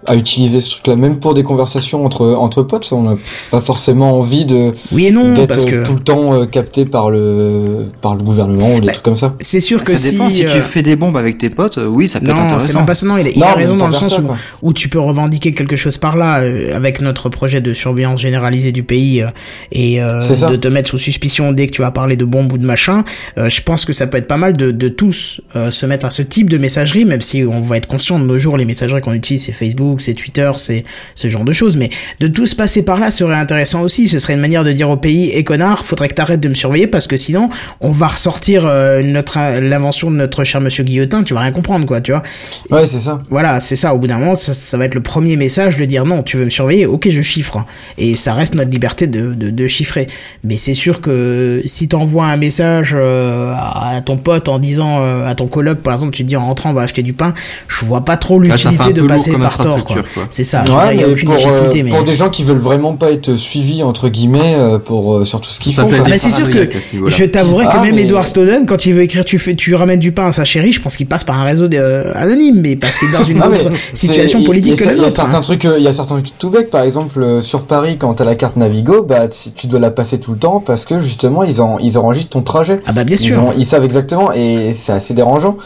à 0.08 0.16
utiliser 0.16 0.62
ce 0.62 0.72
truc-là, 0.72 0.96
même 0.96 1.20
pour 1.20 1.34
des 1.34 1.44
conversations 1.44 2.04
entre 2.06 2.26
entre 2.34 2.64
potes. 2.64 2.86
ça, 2.86 2.96
On 2.96 3.04
n'a 3.04 3.18
pas 3.52 3.62
forcément 3.62 4.18
envie 4.18 4.46
de 4.46 4.74
oui 4.92 5.08
et 5.08 5.12
non, 5.12 5.34
d'être 5.34 5.48
parce 5.50 5.66
que 5.66 5.76
euh, 5.78 5.84
tout 5.84 5.94
le 5.94 6.00
temps 6.00 6.34
euh, 6.34 6.46
capté 6.46 6.86
par 6.86 7.10
le 7.12 7.86
par 8.02 8.16
le 8.16 8.24
gouvernement 8.24 8.76
ou 8.76 8.80
des 8.80 8.88
Bah, 8.88 8.94
trucs 8.94 9.04
comme 9.06 9.16
ça. 9.16 9.36
c'est 9.40 9.60
sûr 9.60 9.84
que 9.84 9.96
Ça 9.96 10.10
dépend, 10.12 10.30
si, 10.30 10.46
euh, 10.46 10.50
tu 10.52 10.60
fais 10.60 10.82
des 10.82 10.96
bombes 10.96 11.18
avec 11.18 11.38
tes 11.38 11.50
potes, 11.50 11.78
euh, 11.78 11.86
oui, 11.86 12.08
ça 12.08 12.20
peut 12.20 12.28
être 12.28 12.36
Non, 12.36 12.42
c'est 12.48 12.54
intéressant. 12.56 12.78
même 12.80 12.86
pas 12.88 12.94
ça, 12.96 13.06
non, 13.06 13.18
il 13.18 13.28
a, 13.28 13.30
il 13.30 13.40
Non, 13.40 13.46
a 13.46 13.54
raison 13.54 13.76
dans 13.76 13.88
le 13.88 13.94
sens 13.94 14.10
ça, 14.10 14.22
où, 14.22 14.70
où 14.70 14.74
tu 14.74 14.90
peux 14.90 15.00
revendiquer 15.00 15.52
quelque 15.54 15.76
chose 15.76 15.98
par 15.98 16.18
là, 16.18 16.40
euh, 16.42 16.76
avec 16.76 17.02
notre 17.02 17.30
projet 17.30 17.62
de 17.62 17.74
surveillance 17.74 18.20
généralisée 18.20 18.72
du 18.72 18.84
pays, 18.84 19.22
euh, 19.22 19.28
et 19.72 20.02
euh, 20.02 20.22
C'est 20.22 20.50
de 20.50 20.56
te 20.56 20.68
mettre 20.68 20.90
sous 20.90 20.98
suspicion 20.98 21.52
dès 21.52 21.68
que 21.68 21.72
tu 21.74 21.82
vas 21.82 21.92
parler 21.92 22.16
de 22.16 22.26
bombes 22.26 22.52
ou 22.52 22.58
de 22.58 22.66
machin, 22.66 23.04
euh, 23.38 23.50
je 23.50 23.62
pense 23.62 23.86
que 23.86 23.94
ça 23.94 24.08
peut 24.08 24.18
être 24.18 24.28
pas 24.28 24.38
mal 24.38 24.54
de, 24.58 24.72
de 24.72 24.90
tous 24.90 25.42
euh, 25.56 25.70
se 25.72 25.86
mettre 25.86 26.06
à 26.06 26.10
ce 26.10 26.22
type 26.22 26.50
de 26.50 26.58
messagerie, 26.58 27.06
même 27.06 27.22
si 27.22 27.44
on 27.44 27.62
va 27.62 27.78
être 27.78 27.88
conscient 27.88 28.20
de 28.20 28.26
nos 28.26 28.38
jours, 28.40 28.58
les 28.58 28.66
messageries 28.66 29.02
qu'on 29.02 29.14
utilise, 29.14 29.44
c'est 29.46 29.52
Facebook, 29.52 29.91
c'est 30.00 30.14
Twitter, 30.14 30.52
c'est 30.56 30.86
ce 31.16 31.28
genre 31.28 31.44
de 31.44 31.54
choses, 31.54 31.78
mais 31.78 31.90
de 32.20 32.28
tous 32.28 32.54
passer 32.54 32.84
par 32.84 33.00
là 33.00 33.12
serait 33.12 33.36
intéressant 33.36 33.82
aussi, 33.82 34.08
ce 34.08 34.20
serait 34.20 34.34
une 34.34 34.40
manière 34.40 34.64
de 34.64 34.72
dire 34.72 34.90
au 34.90 34.98
pays, 34.98 35.30
et 35.32 35.44
connard, 35.44 35.86
faudrait 35.86 36.08
que 36.08 36.16
t'arrêtes 36.16 36.40
de 36.40 36.50
me 36.50 36.54
surveiller, 36.54 36.88
parce 36.88 37.08
que 37.08 37.18
sinon, 37.18 37.50
on 37.80 37.92
va 37.92 38.08
ressortir 38.08 38.66
euh, 38.66 39.02
notre 39.02 39.40
l'invention 39.60 40.12
de 40.12 40.16
notre 40.16 40.44
cher 40.44 40.62
monsieur 40.62 40.84
Guillotin, 40.84 41.24
tu 41.24 41.34
vas 41.34 41.42
rien 41.42 41.52
comprendre, 41.52 41.86
quoi, 41.86 42.02
tu 42.02 42.12
vois. 42.12 42.24
Ouais, 42.70 42.86
c'est 42.86 43.00
ça. 43.00 43.20
Voilà, 43.30 43.60
c'est 43.60 43.76
ça. 43.76 43.94
Au 43.94 43.98
bout 43.98 44.08
d'un 44.08 44.18
moment, 44.18 44.36
ça, 44.36 44.54
ça 44.54 44.78
va 44.78 44.86
être 44.86 44.96
le 44.96 45.02
premier 45.02 45.36
message 45.36 45.78
de 45.78 45.86
dire 45.86 46.06
non, 46.06 46.24
tu 46.24 46.38
veux 46.38 46.46
me 46.46 46.50
surveiller, 46.50 46.86
ok, 46.86 47.10
je 47.10 47.22
chiffre. 47.22 47.66
Et 47.98 48.16
ça 48.16 48.34
reste 48.34 48.56
notre 48.56 48.70
liberté 48.70 49.08
de, 49.08 49.34
de, 49.34 49.50
de 49.50 49.68
chiffrer. 49.68 50.08
Mais 50.44 50.58
c'est 50.58 50.74
sûr 50.74 51.02
que 51.02 51.62
si 51.66 51.88
t'envoies 51.88 52.26
un 52.26 52.38
message 52.38 52.96
euh, 52.98 53.54
à 53.56 54.02
ton 54.06 54.18
pote 54.18 54.50
en 54.50 54.60
disant 54.60 55.02
euh, 55.02 55.28
à 55.28 55.36
ton 55.36 55.48
coloc, 55.48 55.80
par 55.80 55.94
exemple, 55.94 56.14
tu 56.14 56.24
te 56.24 56.28
dis 56.28 56.36
en 56.36 56.46
rentrant, 56.46 56.72
on 56.72 56.74
va 56.74 56.82
acheter 56.82 57.04
du 57.04 57.14
pain, 57.14 57.34
je 57.68 57.86
vois 57.86 58.06
pas 58.06 58.18
trop 58.18 58.42
fait 58.42 58.50
l'utilité 58.50 58.94
de 58.94 59.02
passer 59.04 59.34
par 59.34 59.58
tort. 59.58 59.81
Quoi. 59.84 59.96
infrastructure, 59.98 60.14
quoi. 60.14 60.28
C'est 60.30 60.44
ça. 60.44 60.62
Ouais, 60.62 60.66
dire, 60.66 60.92
il 60.94 61.00
y 61.00 61.04
a 61.04 61.08
mais 61.08 61.14
aucune 61.14 61.26
pour, 61.30 61.36
euh, 61.36 61.38
légitimité. 61.38 61.84
mais... 61.84 61.90
pour 61.92 62.04
des 62.04 62.16
gens 62.16 62.30
qui 62.30 62.44
veulent 62.44 62.58
vraiment 62.58 62.94
pas 62.96 63.12
être 63.12 63.36
suivis 63.36 63.84
entre 63.84 64.10
guillemets 64.10 64.56
euh, 64.58 64.80
pour 64.80 65.16
euh, 65.18 65.26
sur 65.26 65.42
tout 65.42 65.50
ce 65.50 65.60
qu'ils 65.60 65.74
font. 65.74 65.90
Ah, 65.92 66.04
mais 66.08 66.18
c'est 66.18 66.32
sûr 66.32 66.50
que 66.50 66.68
ce 66.80 67.10
je 67.10 67.26
t'avouerai 67.26 67.66
que 67.66 67.72
Ah, 67.74 67.82
même 67.82 67.96
mais- 67.96 68.04
Edward 68.04 68.26
Snowden, 68.26 68.66
quand 68.66 68.86
il 68.86 68.94
veut 68.94 69.04
écrire 69.04 69.26
tu 69.26 69.40
fais 69.40 69.56
tu 69.56 69.76
ramènes 69.76 70.00
du 70.00 70.12
pain 70.12 70.28
à 70.28 70.32
sa 70.32 70.44
chérie, 70.46 70.74
je 70.74 70.82
pense 70.82 70.96
qu'il 70.96 71.08
passe 71.08 71.24
par 71.24 71.40
un 71.40 71.44
réseau 71.44 71.66
euh, 71.74 72.12
anonyme, 72.16 72.60
mais 72.62 72.76
parce 72.76 72.98
qu'il 72.98 73.10
est 73.10 73.12
dans 73.12 73.24
une 73.24 73.42
autre 73.44 73.70
situation 73.94 74.44
politique 74.44 74.74
il 74.78 74.84
y 74.84 74.88
que 74.88 74.96
il 74.96 75.02
y 75.02 75.06
a 75.06 75.10
certains 75.10 75.42
trucs, 75.42 75.66
euh, 75.66 75.76
il 75.78 75.84
y 75.84 75.88
a 75.88 75.94
certains 75.94 76.16
trucs 76.16 76.38
tout 76.38 76.50
bêtes. 76.50 76.70
Par 76.70 76.84
exemple, 76.84 77.22
euh, 77.22 77.42
sur 77.42 77.64
Paris, 77.64 77.98
quand 77.98 78.14
t'as 78.14 78.26
la 78.26 78.36
carte 78.36 78.56
Navigo, 78.58 79.04
bah 79.04 79.28
tu 79.28 79.68
dois 79.68 79.80
la 79.80 79.92
passer 79.92 80.20
tout 80.20 80.32
le 80.32 80.38
temps 80.38 80.60
parce 80.60 80.86
que 80.86 81.00
justement 81.00 81.44
ils 81.44 81.62
en 81.62 81.78
ils 81.80 81.98
enregistrent 81.98 82.32
ton 82.32 82.42
trajet. 82.42 82.80
Ah 82.86 82.92
bah 82.92 83.04
bien 83.04 83.16
Ils, 83.16 83.20
sûr. 83.20 83.44
ont- 83.44 83.54
ils 83.56 83.66
savent 83.66 83.84
exactement 83.84 84.32
et 84.34 84.74
c'est 84.74 84.92
assez 84.94 85.14
dérangeant. 85.14 85.58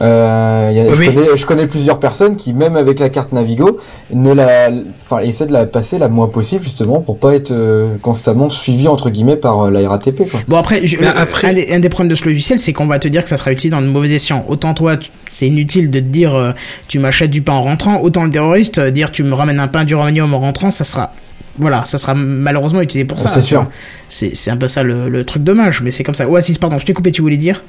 Euh, 0.00 0.68
il 0.70 0.76
y 0.76 0.80
a- 0.80 0.84
Ouais, 0.84 0.94
je, 0.94 1.10
connais, 1.10 1.36
je 1.36 1.46
connais 1.46 1.66
plusieurs 1.66 1.98
personnes 1.98 2.36
qui, 2.36 2.52
même 2.54 2.76
avec 2.76 3.00
la 3.00 3.08
carte 3.08 3.32
Navigo, 3.32 3.76
ne 4.12 4.32
la, 4.32 4.70
enfin, 5.02 5.18
essaient 5.18 5.46
de 5.46 5.52
la 5.52 5.66
passer 5.66 5.98
la 5.98 6.08
moins 6.08 6.28
possible 6.28 6.62
justement 6.62 7.00
pour 7.00 7.18
pas 7.18 7.34
être 7.34 7.50
euh, 7.50 7.96
constamment 8.00 8.48
suivi 8.50 8.86
entre 8.88 9.10
guillemets 9.10 9.36
par 9.36 9.62
euh, 9.66 9.70
la 9.70 9.88
RATP. 9.88 10.28
Quoi. 10.30 10.40
Bon 10.48 10.56
après, 10.58 10.86
je- 10.86 10.96
euh, 10.98 11.10
après- 11.16 11.48
Un, 11.48 11.54
des, 11.54 11.72
un 11.72 11.80
des 11.80 11.88
problèmes 11.88 12.08
de 12.10 12.14
ce 12.14 12.24
logiciel, 12.24 12.58
c'est 12.58 12.72
qu'on 12.72 12.86
va 12.86 12.98
te 12.98 13.08
dire 13.08 13.22
que 13.24 13.28
ça 13.28 13.36
sera 13.36 13.50
utilisé 13.52 13.70
dans 13.70 13.82
de 13.82 13.86
mauvais 13.88 14.10
escients. 14.10 14.44
Autant 14.48 14.74
toi, 14.74 14.96
c'est 15.30 15.48
inutile 15.48 15.90
de 15.90 15.98
te 16.00 16.04
dire 16.04 16.34
euh, 16.34 16.52
tu 16.88 16.98
m'achètes 17.00 17.30
du 17.30 17.42
pain 17.42 17.54
en 17.54 17.62
rentrant, 17.62 18.00
autant 18.00 18.24
le 18.24 18.30
terroriste 18.30 18.78
euh, 18.78 18.90
dire 18.90 19.10
tu 19.10 19.22
me 19.24 19.34
ramènes 19.34 19.58
un 19.60 19.68
pain 19.68 19.84
d'uranium 19.84 20.32
en 20.34 20.38
rentrant, 20.40 20.70
ça 20.70 20.84
sera 20.84 21.12
voilà, 21.58 21.84
ça 21.84 21.98
sera 21.98 22.14
malheureusement 22.14 22.80
utilisé 22.80 23.04
pour 23.04 23.18
ça. 23.20 23.28
C'est 23.28 23.40
sûr. 23.42 23.68
C'est 24.08 24.34
c'est 24.36 24.50
un 24.50 24.56
peu 24.56 24.68
ça 24.68 24.82
le, 24.82 25.08
le 25.08 25.24
truc 25.24 25.42
dommage, 25.42 25.82
mais 25.82 25.90
c'est 25.90 26.04
comme 26.04 26.14
ça. 26.14 26.28
Oasis, 26.28 26.56
pardon, 26.58 26.78
je 26.78 26.86
t'ai 26.86 26.92
coupé, 26.94 27.10
tu 27.10 27.20
voulais 27.22 27.36
dire? 27.36 27.62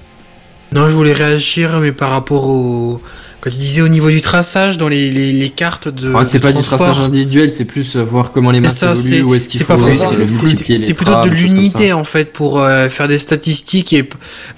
Non, 0.74 0.88
je 0.88 0.95
voulais 0.95 1.13
réagir, 1.13 1.80
mais 1.80 1.91
par 1.91 2.11
rapport 2.11 2.47
au 2.47 3.01
Quand 3.41 3.49
il 3.51 3.57
disait 3.57 3.82
au 3.82 3.88
niveau 3.89 4.09
du 4.11 4.22
traçage 4.22 4.78
dans 4.78 4.88
les, 4.88 5.09
les, 5.11 5.34
les 5.34 5.49
cartes 5.49 5.88
de. 5.89 6.13
Ah, 6.15 6.24
c'est 6.24 6.39
pas 6.39 6.51
du 6.53 6.61
traçage 6.61 6.99
individuel, 6.99 7.49
c'est 7.49 7.65
plus 7.65 7.95
euh, 7.95 8.03
voir 8.03 8.32
comment 8.32 8.51
les 8.51 8.59
masses 8.61 8.78
ça, 8.78 8.93
c'est 8.95 9.15
évoluent, 9.15 9.24
où 9.24 9.36
est-ce 9.36 9.49
qu'il 9.49 9.59
faut 9.61 9.65
pas 9.65 9.74
euh, 9.74 9.78
forcément 9.84 10.11
le 10.11 10.26
multiplier 10.28 10.80
les 10.80 10.86
c'est 10.86 10.93
plutôt 10.93 11.19
de 11.24 11.30
l'unité 11.30 11.91
en 11.91 12.03
fait 12.03 12.32
pour 12.32 12.59
euh, 12.59 12.88
faire 12.88 13.07
des 13.07 13.17
statistiques 13.19 13.91
et 13.93 14.07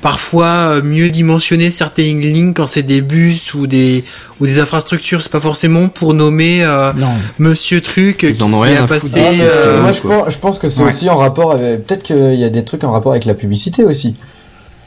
parfois 0.02 0.46
euh, 0.46 0.82
mieux 0.84 1.10
dimensionner 1.10 1.72
certaines 1.72 2.20
lignes 2.22 2.54
quand 2.54 2.66
c'est 2.68 2.84
des 2.84 3.00
bus 3.02 3.54
ou 3.54 3.68
des 3.68 4.04
ou 4.42 4.46
des 4.46 4.60
infrastructures 4.60 5.22
c'est 5.22 5.32
pas 5.32 5.42
forcément 5.42 5.88
pour 5.88 6.14
nommer 6.14 6.64
euh, 6.64 6.92
Non. 6.94 7.08
monsieur 7.40 7.80
truc 7.82 8.24
Ils 8.30 8.44
en 8.44 8.52
ont 8.54 8.62
qui 8.64 8.70
rien 8.70 8.84
a 8.84 8.88
passé 8.88 9.22
Ah, 9.24 9.42
euh, 9.44 9.82
moi, 9.82 9.92
je 9.94 10.02
pense, 10.02 10.34
je 10.34 10.38
pense 10.40 10.60
que 10.60 10.68
c'est 10.70 10.82
Ouais. 10.82 10.90
aussi 10.90 11.10
en 11.10 11.16
rapport 11.16 11.54
avec. 11.54 11.88
Peut-être 11.88 12.04
qu'il 12.04 12.36
y 12.36 12.44
a 12.44 12.50
des 12.50 12.66
trucs 12.66 12.84
en 12.84 12.92
rapport 12.92 13.14
avec 13.14 13.26
la 13.26 13.34
publicité 13.34 13.84
aussi. 13.86 14.16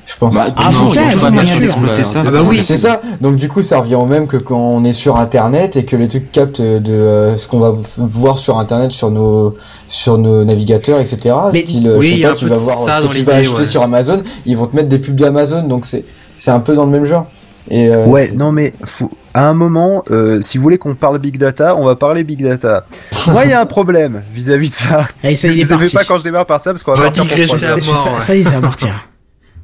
Je 0.06 0.16
pense. 0.16 0.34
Bah, 0.36 0.42
Ah, 0.56 0.68
toujours, 0.70 0.88
il 0.90 0.94
y 0.94 0.98
a 0.98 1.02
peut-être, 1.02 1.12
toujours 1.14 1.30
bien 1.30 1.40
moyen 1.42 1.52
sûr. 1.52 1.60
d'exploiter 1.60 2.04
ça. 2.04 2.22
Ah 2.26 2.30
bah 2.30 2.38
oui. 2.48 2.62
c'est 2.62 2.76
ça. 2.76 3.00
Donc 3.20 3.34
du 3.36 3.48
coup, 3.48 3.60
ça 3.60 3.80
revient 3.80 3.96
au 3.96 4.06
même 4.06 4.26
que 4.28 4.36
quand 4.36 4.56
on 4.58 4.84
est 4.84 4.92
sur 4.92 5.16
Internet 5.16 5.76
et 5.76 5.84
que 5.84 5.96
les 5.96 6.06
trucs 6.08 6.30
captent 6.30 6.60
de 6.62 6.92
euh, 6.92 7.36
ce 7.36 7.48
qu'on 7.48 7.58
va 7.58 7.74
voir 7.98 8.38
sur 8.38 8.58
Internet 8.58 8.92
sur 8.92 9.10
nos 9.10 9.54
sur 9.88 10.16
nos 10.16 10.44
navigateurs, 10.44 11.00
etc. 11.00 11.34
Mais- 11.52 11.60
Style, 11.60 11.88
euh, 11.88 11.98
oui, 11.98 12.06
je 12.06 12.10
sais 12.12 12.16
il 12.16 12.20
y 12.20 12.24
a 12.24 12.28
pas, 12.28 12.32
un 12.34 12.36
tu 12.36 12.44
peu 12.44 12.50
vas 12.52 12.56
voir 12.56 12.76
ça 12.76 12.96
ce 12.98 13.02
dans 13.02 13.08
que 13.08 13.14
tu 13.16 13.22
vas 13.24 13.34
acheter 13.34 13.58
ouais. 13.62 13.66
sur 13.66 13.82
Amazon, 13.82 14.22
ils 14.46 14.56
vont 14.56 14.66
te 14.66 14.76
mettre 14.76 14.88
des 14.88 14.98
pubs 15.00 15.16
d'Amazon, 15.16 15.64
donc 15.64 15.84
c'est 15.84 16.04
c'est 16.36 16.52
un 16.52 16.60
peu 16.60 16.74
dans 16.76 16.84
le 16.84 16.92
même 16.92 17.04
genre. 17.04 17.26
Et 17.68 17.88
euh, 17.88 18.06
Ouais, 18.06 18.30
non 18.36 18.52
mais 18.52 18.74
faut- 18.84 19.10
à 19.34 19.48
un 19.48 19.54
moment, 19.54 20.04
euh, 20.12 20.40
si 20.40 20.56
vous 20.56 20.62
voulez 20.62 20.78
qu'on 20.78 20.94
parle 20.94 21.18
big 21.18 21.36
data, 21.36 21.74
on 21.76 21.84
va 21.84 21.96
parler 21.96 22.22
big 22.22 22.42
data. 22.44 22.86
Moi, 23.26 23.44
il 23.44 23.50
y 23.50 23.54
a 23.54 23.60
un 23.60 23.66
problème 23.66 24.22
vis-à-vis 24.32 24.70
de 24.70 24.74
ça. 24.76 25.08
Allez, 25.24 25.34
ça 25.34 25.48
y 25.48 25.50
est, 25.50 25.54
il 25.56 25.60
est 25.62 25.68
parti. 25.68 25.92
pas 25.96 26.04
quand 26.04 26.18
je 26.18 26.22
démarre 26.22 26.46
par 26.46 26.60
ça 26.60 26.70
parce 26.70 26.84
qu'on 26.84 26.94
va 26.94 27.10
digresser 27.10 27.66
à. 27.66 27.80
Ça, 27.80 27.86
mort, 27.90 27.96
ça- 28.04 28.10
ouais. 28.14 28.20
ça 28.20 28.34
y 28.36 28.40
est, 28.40 28.44
ça 28.44 28.50
va 28.50 28.60
partir. 28.60 28.88
J'aime 28.88 28.94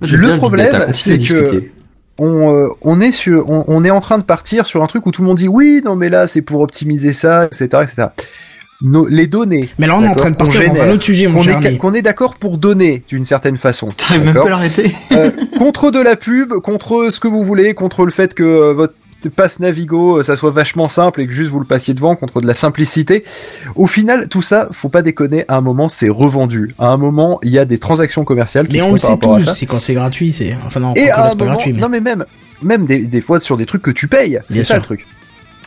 Le 0.02 0.36
problème, 0.36 0.86
c'est 0.92 1.18
que- 1.18 1.62
on, 2.18 2.54
euh, 2.54 2.68
on 2.82 3.00
est 3.00 3.10
sur, 3.12 3.48
on, 3.48 3.64
on 3.68 3.84
est 3.84 3.90
en 3.90 4.00
train 4.00 4.18
de 4.18 4.22
partir 4.22 4.66
sur 4.66 4.82
un 4.82 4.86
truc 4.86 5.06
où 5.06 5.10
tout 5.10 5.22
le 5.22 5.28
monde 5.28 5.38
dit 5.38 5.48
oui, 5.48 5.80
non 5.84 5.96
mais 5.96 6.10
là 6.10 6.26
c'est 6.26 6.42
pour 6.42 6.60
optimiser 6.60 7.12
ça, 7.12 7.46
etc., 7.46 7.64
etc. 7.82 8.02
Nos, 8.84 9.06
les 9.06 9.28
données. 9.28 9.68
Mais 9.78 9.86
là, 9.86 9.96
on 9.96 10.02
est 10.02 10.08
en 10.08 10.14
train 10.14 10.30
de 10.30 10.36
qu'on 10.36 10.44
partir 10.44 10.60
dans 10.62 10.70
un 10.72 10.74
génère, 10.74 10.94
autre 10.94 11.04
sujet, 11.04 11.26
mon 11.28 11.38
qu'on 11.38 11.44
cher 11.44 11.62
est, 11.62 11.66
ami. 11.68 11.78
qu'on 11.78 11.94
est 11.94 12.02
d'accord 12.02 12.34
pour 12.34 12.58
donner 12.58 13.04
d'une 13.08 13.24
certaine 13.24 13.56
façon. 13.56 13.90
T'arrives 13.96 14.24
même 14.24 14.34
pas 14.34 14.46
à 14.46 14.50
l'arrêter. 14.50 14.90
Euh, 15.12 15.30
contre 15.56 15.92
de 15.92 16.00
la 16.00 16.16
pub, 16.16 16.52
contre 16.54 17.08
ce 17.10 17.20
que 17.20 17.28
vous 17.28 17.44
voulez, 17.44 17.74
contre 17.74 18.04
le 18.04 18.10
fait 18.10 18.34
que 18.34 18.42
euh, 18.42 18.72
votre 18.72 18.94
passe 19.28 19.60
Navigo, 19.60 20.18
euh, 20.18 20.22
ça 20.22 20.36
soit 20.36 20.50
vachement 20.50 20.88
simple 20.88 21.20
et 21.20 21.26
que 21.26 21.32
juste 21.32 21.50
vous 21.50 21.60
le 21.60 21.66
passiez 21.66 21.94
devant, 21.94 22.16
contre 22.16 22.40
de 22.40 22.46
la 22.46 22.54
simplicité. 22.54 23.24
Au 23.74 23.86
final, 23.86 24.28
tout 24.28 24.42
ça, 24.42 24.68
faut 24.72 24.88
pas 24.88 25.02
déconner, 25.02 25.44
à 25.48 25.56
un 25.56 25.60
moment, 25.60 25.88
c'est 25.88 26.08
revendu. 26.08 26.74
À 26.78 26.86
un 26.86 26.96
moment, 26.96 27.38
il 27.42 27.50
y 27.50 27.58
a 27.58 27.64
des 27.64 27.78
transactions 27.78 28.24
commerciales 28.24 28.66
qui 28.66 28.74
Mais 28.74 28.78
se 28.80 28.84
on 28.84 28.88
font 28.88 28.92
le 28.94 28.98
sait 28.98 29.18
tous, 29.46 29.50
c'est 29.54 29.66
quand 29.66 29.80
c'est 29.80 29.94
gratuit, 29.94 30.32
c'est. 30.32 30.56
Enfin, 30.66 30.80
non, 30.80 30.94
Et 30.94 31.10
à 31.10 31.26
un 31.26 31.28
moment, 31.34 31.44
gratuit, 31.46 31.72
mais. 31.72 31.80
non 31.80 31.88
mais 31.88 32.00
même, 32.00 32.24
même 32.62 32.86
des, 32.86 33.04
des 33.04 33.20
fois 33.20 33.40
sur 33.40 33.56
des 33.56 33.66
trucs 33.66 33.82
que 33.82 33.90
tu 33.90 34.08
payes, 34.08 34.40
c'est 34.50 34.58
ça 34.64 34.74
sûr. 34.74 34.76
le 34.76 34.82
truc. 34.82 35.06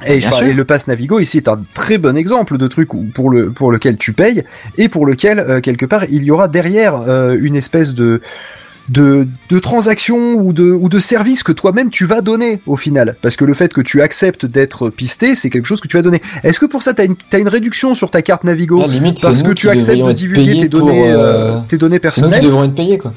Et, 0.05 0.19
je 0.19 0.51
le 0.51 0.65
pass 0.65 0.87
Navigo 0.87 1.19
ici 1.19 1.37
est 1.37 1.47
un 1.47 1.61
très 1.73 1.97
bon 1.97 2.17
exemple 2.17 2.57
de 2.57 2.67
truc 2.67 2.93
où- 2.93 3.05
pour 3.13 3.29
le 3.29 3.51
pour 3.51 3.71
lequel 3.71 3.95
tu 3.95 4.11
payes 4.11 4.43
et 4.77 4.89
pour 4.89 5.05
lequel 5.05 5.39
euh, 5.39 5.61
quelque 5.61 5.85
part 5.85 6.03
il 6.09 6.23
y 6.23 6.31
aura 6.31 6.49
derrière 6.49 6.95
euh, 7.07 7.37
une 7.39 7.55
espèce 7.55 7.93
de 7.93 8.21
de, 8.89 9.27
de 9.49 9.59
transaction 9.59 10.36
ou 10.36 10.53
de 10.53 10.71
ou 10.71 10.89
de 10.89 10.99
service 10.99 11.43
que 11.43 11.51
toi-même 11.51 11.89
tu 11.89 12.05
vas 12.05 12.21
donner 12.21 12.61
au 12.67 12.75
final 12.75 13.15
parce 13.21 13.36
que 13.36 13.45
le 13.45 13.53
fait 13.53 13.73
que 13.73 13.81
tu 13.81 14.01
acceptes 14.01 14.45
d'être 14.45 14.89
pisté 14.89 15.36
c'est 15.36 15.49
quelque 15.49 15.65
chose 15.65 15.81
que 15.81 15.88
tu 15.88 15.97
vas 15.97 16.03
donner. 16.03 16.21
Est-ce 16.43 16.59
que 16.59 16.65
pour 16.65 16.83
ça 16.83 16.93
t'as 16.93 17.05
une 17.05 17.15
t'as 17.15 17.39
une 17.39 17.47
réduction 17.47 17.95
sur 17.95 18.11
ta 18.11 18.21
carte 18.21 18.43
Navigo 18.43 18.81
Ah, 18.83 18.88
limite, 18.88 19.21
parce 19.21 19.41
que 19.41 19.51
tu 19.53 19.69
acceptes 19.69 20.05
de 20.05 20.11
divulguer 20.11 20.45
payés 20.45 20.61
tes 20.61 20.69
pour, 20.69 20.88
données 20.88 21.11
euh, 21.11 21.17
euh, 21.17 21.59
tes 21.67 21.77
données 21.77 21.99
C'est 22.03 22.21
nous 22.21 22.27
qui 22.27 22.31
personnelles 22.31 22.43
devrons 22.43 22.63
être 22.65 22.75
payés 22.75 22.97
quoi. 22.97 23.13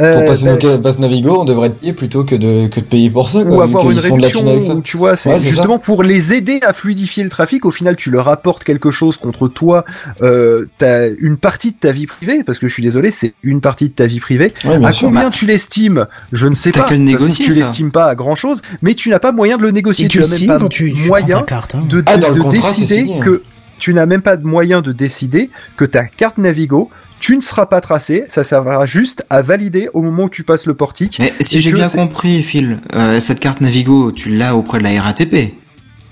Euh, 0.00 0.14
Pour 0.18 0.26
passer 0.26 0.44
ben, 0.44 0.58
nos 0.62 0.78
passes 0.78 0.98
Navigo, 0.98 1.40
on 1.40 1.44
devrait 1.44 1.68
être 1.68 1.78
payé 1.80 1.92
plutôt 1.92 2.22
que 2.24 2.34
de 2.36 2.68
que 2.68 2.80
de 2.80 2.84
payer 2.84 3.10
pour 3.10 3.28
ça 3.28 3.42
quoi. 3.44 3.56
ou 3.56 3.60
avoir 3.62 3.90
une 3.90 3.96
de 3.96 4.02
la 4.02 4.08
réduction 4.14 4.46
avec 4.48 4.62
ça. 4.62 4.74
ou 4.74 4.80
tu 4.80 4.96
vois 4.96 5.16
c'est 5.16 5.30
Ouais, 5.30 5.40
justement 5.40 5.78
pour 5.78 6.02
les 6.02 6.34
aider 6.34 6.60
à 6.64 6.72
fluidifier 6.72 7.24
le 7.24 7.30
trafic 7.30 7.64
au 7.64 7.70
final 7.70 7.96
tu 7.96 8.10
leur 8.10 8.28
apportes 8.28 8.62
quelque 8.64 8.90
chose 8.90 9.16
contre 9.16 9.48
toi 9.48 9.84
euh, 10.22 10.66
t'as 10.78 11.08
une 11.18 11.36
partie 11.36 11.72
de 11.72 11.76
ta 11.80 11.90
vie 11.92 12.06
privée 12.06 12.44
parce 12.44 12.58
que 12.58 12.68
je 12.68 12.72
suis 12.72 12.82
désolé 12.82 13.10
c'est 13.10 13.34
une 13.42 13.60
partie 13.60 13.88
de 13.88 13.94
ta 13.94 14.06
vie 14.06 14.20
privée 14.20 14.52
Ouais, 14.64 14.84
à 14.84 14.92
sûr. 14.92 15.08
combien 15.08 15.24
Bah, 15.24 15.30
tu 15.32 15.46
l'estimes? 15.46 16.06
Je 16.32 16.46
ne 16.46 16.54
sais 16.54 16.70
pas 16.70 16.84
De 16.84 16.88
façon, 16.90 17.02
négocier, 17.02 17.44
tu 17.44 17.52
l'estimes 17.52 17.90
pas 17.90 18.06
à 18.06 18.14
grand 18.14 18.34
chose 18.34 18.62
mais 18.82 18.94
tu 18.94 19.08
n'as 19.10 19.18
pas 19.18 19.32
moyen 19.32 19.56
de 19.56 19.62
le 19.62 19.70
négocier 19.72 20.06
Et 20.06 20.08
tu 20.08 20.20
n'as 20.20 20.28
même 20.28 20.46
pas 20.46 20.58
quand 20.58 20.68
tu, 20.68 20.92
tu 20.92 20.98
prends 21.00 21.06
moyen 21.08 21.38
ta 21.38 21.42
carte. 21.42 21.74
hein. 21.74 21.82
de, 21.88 22.02
Ah, 22.06 22.16
de 22.18 22.40
contrat, 22.40 22.50
décider 22.52 22.94
signé. 23.04 23.20
que 23.20 23.42
tu 23.80 23.94
n'as 23.94 24.06
même 24.06 24.22
pas 24.22 24.36
de 24.36 24.44
moyen 24.46 24.80
de 24.80 24.92
décider 24.92 25.50
que 25.76 25.84
ta 25.84 26.04
carte 26.04 26.38
Navigo 26.38 26.90
tu 27.20 27.36
ne 27.36 27.40
seras 27.40 27.66
pas 27.66 27.80
tracé, 27.80 28.24
ça 28.28 28.44
servira 28.44 28.86
juste 28.86 29.24
à 29.30 29.42
valider 29.42 29.88
au 29.94 30.02
moment 30.02 30.24
où 30.24 30.28
tu 30.30 30.42
passes 30.44 30.66
le 30.66 30.74
portique. 30.74 31.18
Mais 31.20 31.32
si 31.40 31.60
j'ai 31.60 31.72
bien 31.72 31.84
c'est- 31.88 31.98
compris, 31.98 32.42
Phil, 32.42 32.80
euh, 32.94 33.20
cette 33.20 33.40
carte 33.40 33.60
Navigo, 33.60 34.12
tu 34.12 34.34
l'as 34.36 34.54
auprès 34.56 34.78
de 34.78 34.84
la 34.84 35.00
RATP. 35.02 35.54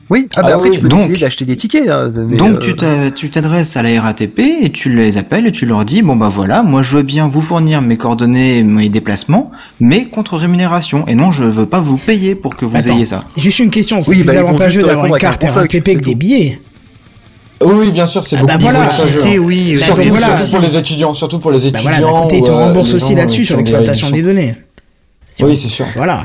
Oui, 0.09 0.29
ah 0.37 0.43
bah 0.43 0.49
Ah 0.53 0.55
après 0.55 0.69
oui, 0.69 0.75
tu 0.77 0.81
peux 0.83 0.89
donc- 0.89 1.19
d'acheter 1.19 1.45
des 1.45 1.57
tickets. 1.57 1.89
hein, 1.89 2.09
Donc 2.15 2.41
euh, 2.41 2.59
tu 2.61 2.77
t'a- 2.77 3.11
tu 3.11 3.29
t'adresses 3.29 3.77
à 3.77 3.83
la 3.83 4.01
RATP 4.01 4.39
et 4.63 4.71
tu 4.71 4.89
les 4.95 5.19
appelles 5.19 5.49
et 5.49 5.53
tu 5.53 5.67
leur 5.67 5.85
dis 5.85 6.01
bon 6.03 6.15
bah 6.15 6.31
voilà 6.33 6.63
moi 6.63 6.85
je 6.85 6.97
veux 6.97 7.03
bien 7.03 7.27
vous 7.27 7.43
fournir 7.43 7.83
mes 7.83 7.97
coordonnées 7.97 8.59
et 8.59 8.63
mes 8.63 8.89
déplacements 8.89 9.51
mais 9.81 10.05
contre 10.05 10.37
rémunération 10.37 11.05
et 11.09 11.17
non 11.17 11.33
je 11.33 11.43
veux 11.43 11.67
pas 11.67 11.81
vous 11.81 11.97
payer 11.99 12.37
pour 12.37 12.55
que 12.55 12.65
vous 12.65 12.77
Attends. 12.77 12.95
ayez 12.95 13.05
ça. 13.07 13.25
Juste 13.37 13.59
une 13.59 13.71
question, 13.71 14.01
c'est 14.01 14.11
Oui, 14.13 14.19
plus 14.19 14.27
bah, 14.33 14.39
avantageux 14.39 14.85
d'avoir 14.85 15.07
une 15.07 15.19
carte 15.19 15.43
RATP 15.43 15.97
que 15.97 16.05
des 16.05 16.15
billets. 16.15 16.61
Oui, 17.65 17.75
oui, 17.79 17.91
bien 17.91 18.07
sûr, 18.07 18.23
c'est 18.23 18.37
Ah 18.37 18.41
beaucoup 18.41 18.53
bah 18.53 18.57
plus 18.59 18.65
voilà. 18.65 18.81
avantageux. 18.81 19.17
Utilité, 19.19 19.39
oui. 19.39 19.75
Bah, 19.79 19.85
Surtout, 19.85 20.03
donc 20.03 20.11
voilà. 20.19 20.39
surtout 20.39 20.53
pour 20.57 20.61
les 20.69 20.77
étudiants, 20.77 21.15
surtout 21.15 21.39
pour 21.39 21.51
les 21.53 21.59
Bah 21.61 21.67
étudiants. 21.67 21.83
voilà, 21.83 22.01
d'un 22.01 22.23
côté, 22.23 22.37
ils 22.39 22.43
te 22.45 22.51
ou, 22.51 22.55
remboursent 22.55 22.95
aussi 22.95 23.15
là-dessus 23.15 23.45
sur 23.47 23.57
des 23.57 23.63
l'exploitation 23.63 24.11
des 24.11 24.23
données. 24.23 24.57
C'est 25.31 25.45
Oui, 25.45 25.55
c'est 25.57 25.69
sûr. 25.69 25.85
Voilà, 25.97 26.23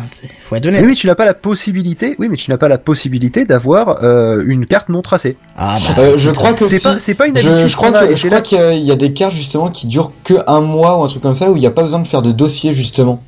faut 0.48 0.56
être 0.56 0.66
honnête. 0.68 0.82
Oui, 0.84 0.88
mais 0.88 0.96
tu 0.96 1.06
n'as 1.08 1.16
pas 1.16 1.26
la 1.26 1.34
possibilité. 1.34 2.16
Oui, 2.18 2.28
mais 2.30 2.38
tu 2.38 2.50
n'as 2.50 2.58
pas 2.58 2.70
la 2.70 2.78
possibilité 2.78 3.44
d'avoir 3.44 4.04
euh, 4.04 4.42
une 4.46 4.66
carte 4.66 4.88
non 4.88 5.02
tracée. 5.02 5.36
Ah 5.58 5.76
bah, 5.98 6.02
Euh, 6.02 6.14
je 6.18 6.32
crois 6.32 6.54
que 6.54 6.64
C'est 6.64 6.78
si. 6.78 6.84
pas, 6.84 6.98
c'est 6.98 7.14
pas 7.14 7.28
une 7.28 7.36
Je, 7.38 7.50
habitude. 7.50 7.68
je 7.68 7.76
crois 7.76 7.92
que 7.92 8.16
je 8.16 8.28
crois 8.28 8.40
qu'il 8.40 8.58
y 8.58 8.62
a- 8.62 8.72
il 8.74 8.84
y 8.86 8.92
a 8.92 8.96
des 8.96 9.12
cartes 9.12 9.34
justement 9.34 9.70
qui 9.70 9.88
durent 9.88 10.14
que 10.24 10.36
un 10.48 10.62
mois 10.62 10.98
ou 10.98 11.04
un 11.04 11.08
truc 11.10 11.22
comme 11.22 11.36
ça 11.36 11.52
où 11.52 11.58
il 11.58 11.60
n'y 11.60 11.66
a 11.68 11.72
pas 11.72 11.82
besoin 11.84 12.00
de 12.00 12.08
faire 12.08 12.22
de 12.22 12.32
dossier 12.32 12.74
justement. 12.74 13.22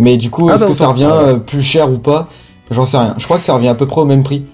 Mais 0.00 0.16
du 0.16 0.30
coup, 0.30 0.48
Ah 0.50 0.54
est-ce 0.54 0.62
bah, 0.64 0.68
que 0.70 0.74
ça 0.74 0.88
revient 0.88 1.08
euh, 1.12 1.36
plus 1.36 1.62
cher 1.62 1.90
ou 1.92 1.98
pas? 1.98 2.26
J'en 2.72 2.84
sais 2.84 2.96
rien. 2.98 3.14
Je 3.16 3.24
crois 3.24 3.38
que 3.38 3.44
ça 3.44 3.54
revient 3.54 3.68
à 3.68 3.74
peu 3.76 3.86
près 3.86 4.00
au 4.00 4.04
même 4.06 4.24
prix. 4.24 4.44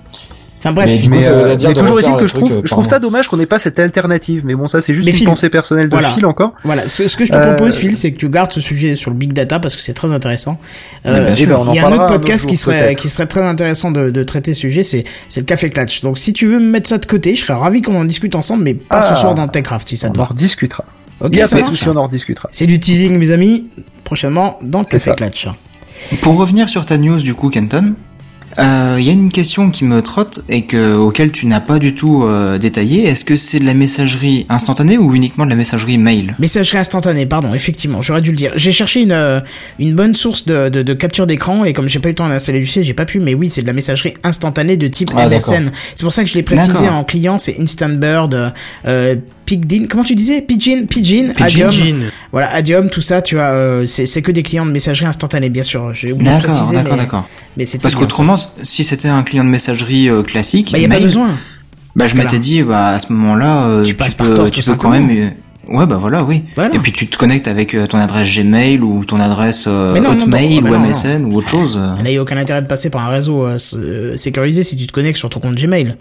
Enfin 0.63 0.73
bref, 0.73 0.91
Mais 0.91 1.01
coup, 1.01 1.09
mais, 1.09 1.23
ça 1.23 1.33
veut 1.33 1.41
euh, 1.51 1.57
dire 1.57 1.71
mais 1.71 1.75
de 1.75 1.81
toujours 1.81 2.01
est-il 2.01 2.15
que 2.17 2.27
je 2.27 2.35
trouve, 2.35 2.53
euh, 2.53 2.61
je 2.65 2.71
trouve 2.71 2.85
par 2.85 2.91
ça 2.91 2.99
dommage 2.99 3.29
qu'on 3.29 3.39
n'ait 3.39 3.47
pas 3.47 3.59
cette 3.59 3.79
alternative. 3.79 4.43
Mais 4.45 4.55
bon, 4.55 4.69
ça 4.69 4.83
c'est 4.83 4.93
juste 4.93 5.07
Mais 5.07 5.13
une 5.13 5.17
Phil, 5.17 5.27
pensée 5.27 5.49
personnelle 5.49 5.87
de 5.89 5.95
voilà. 5.95 6.11
Phil 6.11 6.27
encore. 6.27 6.53
Voilà, 6.65 6.87
ce, 6.87 7.09
ce 7.09 7.17
que 7.17 7.25
je 7.25 7.33
te 7.33 7.37
Euh, 7.39 7.55
propose, 7.55 7.77
Phil, 7.77 7.97
c'est 7.97 8.13
que 8.13 8.19
tu 8.19 8.29
gardes 8.29 8.53
ce 8.53 8.61
sujet 8.61 8.95
sur 8.95 9.11
le 9.11 9.17
big 9.17 9.33
data 9.33 9.59
parce 9.59 9.75
que 9.75 9.81
c'est 9.81 9.95
très 9.95 10.13
intéressant. 10.13 10.61
Euh, 11.07 11.35
sûr. 11.35 11.65
Ben, 11.65 11.73
il 11.73 11.77
y 11.77 11.79
a 11.79 11.87
un 11.87 11.93
autre 11.93 12.03
un 12.03 12.09
podcast 12.09 12.47
qui 12.47 12.59
serait 12.59 12.89
peut-être. 12.89 12.99
qui 12.99 13.09
serait 13.09 13.27
très 13.27 13.41
intéressant 13.43 13.91
de, 13.91 14.11
de 14.11 14.23
traiter 14.23 14.53
ce 14.53 14.61
sujet, 14.61 14.83
c'est 14.83 15.05
c'est 15.29 15.41
le 15.41 15.47
café 15.47 15.71
clutch. 15.71 16.03
Donc 16.03 16.19
si 16.19 16.35
tu 16.35 16.47
veux 16.47 16.59
me 16.61 16.71
mettre 16.71 16.89
ça 16.91 16.99
de 16.99 17.07
côté, 17.07 17.35
je 17.37 17.41
serais 17.41 17.55
ravi 17.59 17.81
qu'on 17.81 17.99
en 17.99 18.05
discute 18.05 18.35
ensemble, 18.35 18.63
mais 18.65 18.75
pas 18.75 19.01
Ah. 19.03 19.15
ce 19.15 19.21
soir 19.21 19.35
dans 19.35 19.49
Techcraft 19.49 19.89
si 19.89 19.97
ça 19.97 20.09
te 20.11 20.19
On 20.19 20.21
en 20.21 20.25
va. 20.25 20.29
rediscutera. 20.31 20.85
Ok, 21.23 21.31
Il 21.33 21.39
y 21.39 21.43
a 21.43 21.47
ça 21.47 21.57
marche. 21.57 21.71
souci, 21.71 21.89
on 21.89 21.97
en 21.97 22.05
rediscutera. 22.05 22.49
C'est 22.53 22.67
du 22.67 22.79
teasing, 22.79 23.17
mes 23.17 23.31
amis. 23.31 23.71
Prochainement 24.05 24.59
dans 24.63 24.85
café 24.85 25.13
clutch. 25.17 25.49
Pour 26.23 26.37
revenir 26.37 26.69
sur 26.69 26.85
ta 26.85 26.99
news 26.99 27.19
du 27.23 27.35
coup 27.35 27.49
Kenton, 27.51 27.95
euh, 28.59 28.97
il 28.99 29.05
y 29.05 29.11
a 29.11 29.13
une 29.13 29.31
question 29.31 29.71
qui 29.71 29.85
me 29.85 30.03
trotte 30.03 30.43
et 30.49 30.63
que 30.63 30.97
auquel 30.97 31.31
tu 31.31 31.47
n'as 31.47 31.61
pas 31.61 31.79
du 31.79 31.95
tout 31.95 32.25
euh, 32.25 32.59
détaillé. 32.59 33.05
Est-ce 33.05 33.25
que 33.25 33.37
c'est 33.37 33.61
de 33.61 33.67
la 33.67 33.75
messagerie 33.75 34.47
instantanée 34.49 34.99
ou 34.99 35.15
uniquement 35.15 35.45
de 35.45 35.51
la 35.51 35.57
messagerie 35.57 35.99
mail? 35.99 36.35
Messagerie 36.39 36.79
instantanée, 36.79 37.27
pardon, 37.27 37.55
effectivement, 37.55 38.03
j'aurais 38.03 38.23
dû 38.23 38.31
le 38.31 38.37
dire. 38.37 38.53
J'ai 38.57 38.73
cherché 38.73 39.01
une, 39.03 39.13
euh, 39.13 39.41
une 39.79 39.95
bonne 39.95 40.15
source 40.15 40.47
de, 40.47 40.69
de, 40.69 40.83
de 40.83 40.95
capture 40.95 41.27
d'écran 41.27 41.65
et 41.65 41.73
comme 41.73 41.89
j'ai 41.89 42.01
pas 42.01 42.09
eu 42.09 42.13
le 42.13 42.17
temps 42.17 42.29
d'installer 42.29 42.61
du 42.61 42.67
C, 42.67 42.83
j'ai 42.83 42.95
pas 42.95 43.05
pu, 43.07 43.21
mais 43.21 43.35
oui, 43.35 43.51
c'est 43.51 43.63
de 43.63 43.67
la 43.67 43.73
messagerie 43.73 44.15
instantanée 44.25 44.77
de 44.77 44.89
type 44.89 45.11
Ah, 45.17 45.29
MSN. 45.29 45.71
C'est 45.95 46.03
pour 46.03 46.13
ça 46.13 46.25
que 46.25 46.29
je 46.31 46.35
l'ai 46.35 46.43
précisé 46.43 46.89
en 46.89 47.05
client, 47.05 47.39
c'est 47.39 47.57
Instant 47.61 47.91
Bird, 47.91 48.53
euh, 48.87 49.17
Pigdin, 49.51 49.87
comment 49.91 50.05
tu 50.05 50.15
disais? 50.15 50.43
Pigeon, 50.43 50.87
Pigeon, 50.87 51.33
Pigeon. 51.35 51.67
Adium. 51.67 52.01
Voilà, 52.31 52.55
Adium, 52.55 52.89
tout 52.89 53.01
ça, 53.01 53.21
tu 53.21 53.35
vois, 53.35 53.51
euh, 53.51 53.85
c'est 53.85 54.23
que 54.23 54.31
des 54.31 54.45
clients 54.45 54.65
de 54.65 54.71
messagerie 54.71 55.07
instantanée, 55.07 55.49
bien 55.49 55.65
sûr. 55.65 55.93
J'ai 55.93 56.13
oublié 56.13 56.31
de 56.31 56.37
D'accord, 56.37 56.71
d'accord, 56.73 56.93
mais- 56.93 56.99
d'accord. 57.03 57.29
Parce 57.83 57.97
qu'autrement, 57.97 58.37
si 58.63 58.85
c'était 58.85 59.09
un 59.09 59.25
client 59.25 59.43
de 59.43 59.49
messagerie 59.49 60.09
euh, 60.09 60.23
classique, 60.23 60.71
bah, 60.71 60.79
y 60.79 60.85
a 60.85 60.89
pas 60.89 61.01
besoin. 61.01 61.31
bah 61.97 62.07
je 62.07 62.15
m'étais 62.15 62.39
dit, 62.39 62.63
bah 62.63 62.91
à 62.91 63.01
ce 63.01 63.13
moment-là, 63.13 63.65
euh, 63.65 63.85
Tu 63.85 63.97
tu, 63.97 64.11
peux, 64.17 64.51
tu 64.53 64.63
peux 64.63 64.77
quand 64.77 64.91
même. 64.91 65.11
euh, 65.11 65.31
Ouais, 65.69 65.87
bah 65.87 65.97
voilà, 66.01 66.23
oui. 66.23 66.45
Voilà. 66.55 66.73
Et 66.73 66.79
puis 66.79 66.93
tu 66.93 67.09
te 67.09 67.17
connectes 67.17 67.49
avec 67.49 67.75
euh, 67.75 67.89
ton 67.89 67.99
adresse 67.99 68.33
Gmail 68.33 68.81
ou 68.83 69.05
ton 69.05 69.19
adresse 69.19 69.65
euh, 69.67 69.99
non, 70.01 70.11
Hotmail 70.11 70.61
non, 70.61 70.69
ou 70.69 70.73
bah 70.73 70.79
non, 70.79 70.89
MSN 70.89 71.25
ou 71.25 71.35
autre 71.37 71.49
chose. 71.49 71.79
Il 71.99 72.05
n'y 72.09 72.17
a 72.17 72.23
aucun 72.23 72.37
intérêt 72.37 72.63
de 72.63 72.69
passer 72.69 72.89
par 72.89 73.05
un 73.05 73.09
réseau 73.11 73.45
euh, 73.47 74.17
sécurisé 74.17 74.63
si 74.63 74.77
tu 74.77 74.87
te 74.87 74.93
connectes 74.93 75.19
sur 75.19 75.29
ton 75.29 75.41
compte 75.41 75.57
Gmail. 75.57 75.97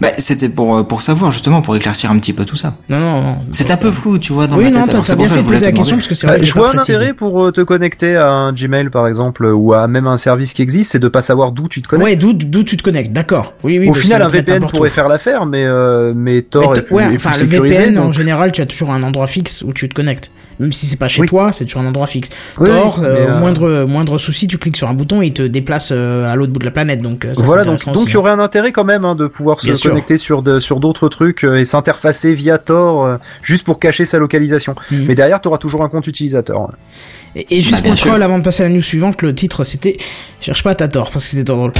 Bah 0.00 0.08
c'était 0.18 0.48
pour 0.48 0.76
euh, 0.76 0.82
pour 0.82 1.00
savoir 1.00 1.30
justement 1.30 1.62
pour 1.62 1.74
éclairecir 1.76 2.10
un 2.10 2.18
petit 2.18 2.32
peu 2.32 2.44
tout 2.44 2.56
ça. 2.56 2.76
Non, 2.88 2.98
non, 2.98 3.22
non. 3.22 3.36
C'est 3.52 3.70
un 3.70 3.76
peu 3.76 3.90
flou, 3.90 4.18
tu 4.18 4.32
vois, 4.32 4.46
dans 4.46 4.56
Oui, 4.58 4.64
ma 4.64 4.70
non, 4.70 4.84
tête. 4.84 4.96
c'est 5.04 5.14
pour 5.14 5.24
bien 5.24 5.26
ça 5.28 5.34
fait 5.34 5.40
que 5.40 5.46
de 5.46 5.52
je 5.52 5.56
voulais 5.56 5.60
la 5.60 5.72
question 5.72 5.96
parce 5.96 6.08
que 6.08 6.14
c'est 6.14 6.26
vrai 6.26 6.40
que 6.40 6.44
je 6.46 6.52
vois 6.52 6.74
un 6.74 6.78
intérêt 6.78 7.14
pour 7.14 7.44
euh, 7.44 7.52
te 7.52 7.60
connecter 7.62 8.16
à 8.16 8.28
un 8.30 8.52
Gmail 8.52 8.90
par 8.90 9.06
exemple 9.08 9.46
ou 9.46 9.72
à 9.72 9.86
même 9.88 10.06
un 10.06 10.16
service 10.16 10.52
qui 10.52 10.62
existe, 10.62 10.92
c'est 10.92 10.98
de 10.98 11.08
pas 11.08 11.22
savoir 11.22 11.52
d'où 11.52 11.68
tu 11.68 11.82
te 11.82 11.88
connectes. 11.88 12.04
Ouais, 12.08 12.16
d'où 12.16 12.32
d'où 12.32 12.62
tu 12.64 12.76
te 12.76 12.82
connectes, 12.82 13.12
d'accord. 13.12 13.54
Oui, 13.64 13.78
oui. 13.78 13.88
Au 13.88 13.94
final, 13.94 14.22
un 14.22 14.28
VPN 14.28 14.66
pourrait 14.66 14.90
faire 14.90 15.08
l'affaire, 15.08 15.46
mais 15.46 15.64
euh, 15.64 16.12
mais 16.14 16.42
Tor 16.42 16.72
Mais 16.72 16.78
est 16.78 16.82
plus, 16.82 16.94
ouais, 16.96 17.04
est 17.12 17.16
enfin, 17.16 17.30
plus 17.30 17.42
le 17.44 17.50
sécurisé. 17.50 17.80
VPN, 17.86 17.98
en 17.98 18.12
général, 18.12 18.52
tu 18.52 18.60
as 18.62 18.66
toujours 18.66 18.90
un 18.90 19.02
endroit 19.02 19.26
fixe 19.28 19.62
où 19.62 19.72
tu 19.72 19.88
te 19.88 19.94
connectes. 19.94 20.30
Même 20.58 20.72
si 20.72 20.86
c'est 20.86 20.96
pas 20.96 21.08
chez 21.08 21.20
Oui. 21.20 21.28
toi, 21.28 21.52
c'est 21.52 21.64
toujours 21.66 21.82
un 21.82 21.86
endroit 21.86 22.06
fixe. 22.06 22.30
Oui, 22.58 22.68
Thor, 22.68 23.00
euh, 23.02 23.04
euh, 23.28 23.38
moindre 23.40 23.84
moindre 23.84 24.16
souci, 24.16 24.46
tu 24.48 24.56
cliques 24.56 24.76
sur 24.76 24.88
un 24.88 24.94
bouton 24.94 25.20
et 25.20 25.26
il 25.26 25.32
te 25.34 25.42
déplace 25.42 25.90
euh, 25.92 26.24
à 26.30 26.34
l'autre 26.34 26.52
bout 26.52 26.60
de 26.60 26.64
la 26.64 26.70
planète. 26.70 27.02
Donc 27.02 27.26
ça, 27.34 27.44
voilà, 27.44 27.64
donc 27.64 27.80
il 27.86 28.10
y 28.12 28.16
aurait 28.16 28.30
un 28.30 28.38
intérêt 28.38 28.72
quand 28.72 28.84
même 28.84 29.04
hein, 29.04 29.14
de 29.14 29.26
pouvoir 29.26 29.60
se 29.60 29.66
Bien 29.66 29.74
sûr. 29.74 29.90
connecter 29.90 30.16
sur 30.16 30.42
de, 30.42 30.58
sur 30.58 30.80
d'autres 30.80 31.08
trucs 31.10 31.44
euh, 31.44 31.56
et 31.56 31.64
s'interfacer 31.66 32.34
via 32.34 32.56
Tor 32.58 33.04
euh, 33.04 33.16
juste 33.42 33.64
pour 33.64 33.78
cacher 33.78 34.06
sa 34.06 34.18
localisation. 34.18 34.74
Mhm. 34.90 35.04
Mais 35.08 35.14
derrière, 35.14 35.40
tu 35.42 35.48
auras 35.48 35.58
toujours 35.58 35.82
un 35.84 35.88
compte 35.90 36.06
utilisateur. 36.06 36.60
hein. 36.62 36.70
Et, 37.34 37.58
et 37.58 37.60
juste 37.60 37.82
Bah, 37.82 37.90
pour 37.90 37.98
troll, 37.98 38.22
avant 38.22 38.38
de 38.38 38.44
passer 38.44 38.62
à 38.62 38.68
la 38.68 38.74
news 38.74 38.80
suivante, 38.82 39.20
le 39.22 39.34
titre 39.34 39.62
c'était 39.62 39.98
Cherche 40.40 40.62
pas 40.62 40.74
ta 40.74 40.88
tort 40.88 41.10
parce 41.10 41.24
que 41.24 41.30
c'était 41.32 41.44
drôle. 41.44 41.72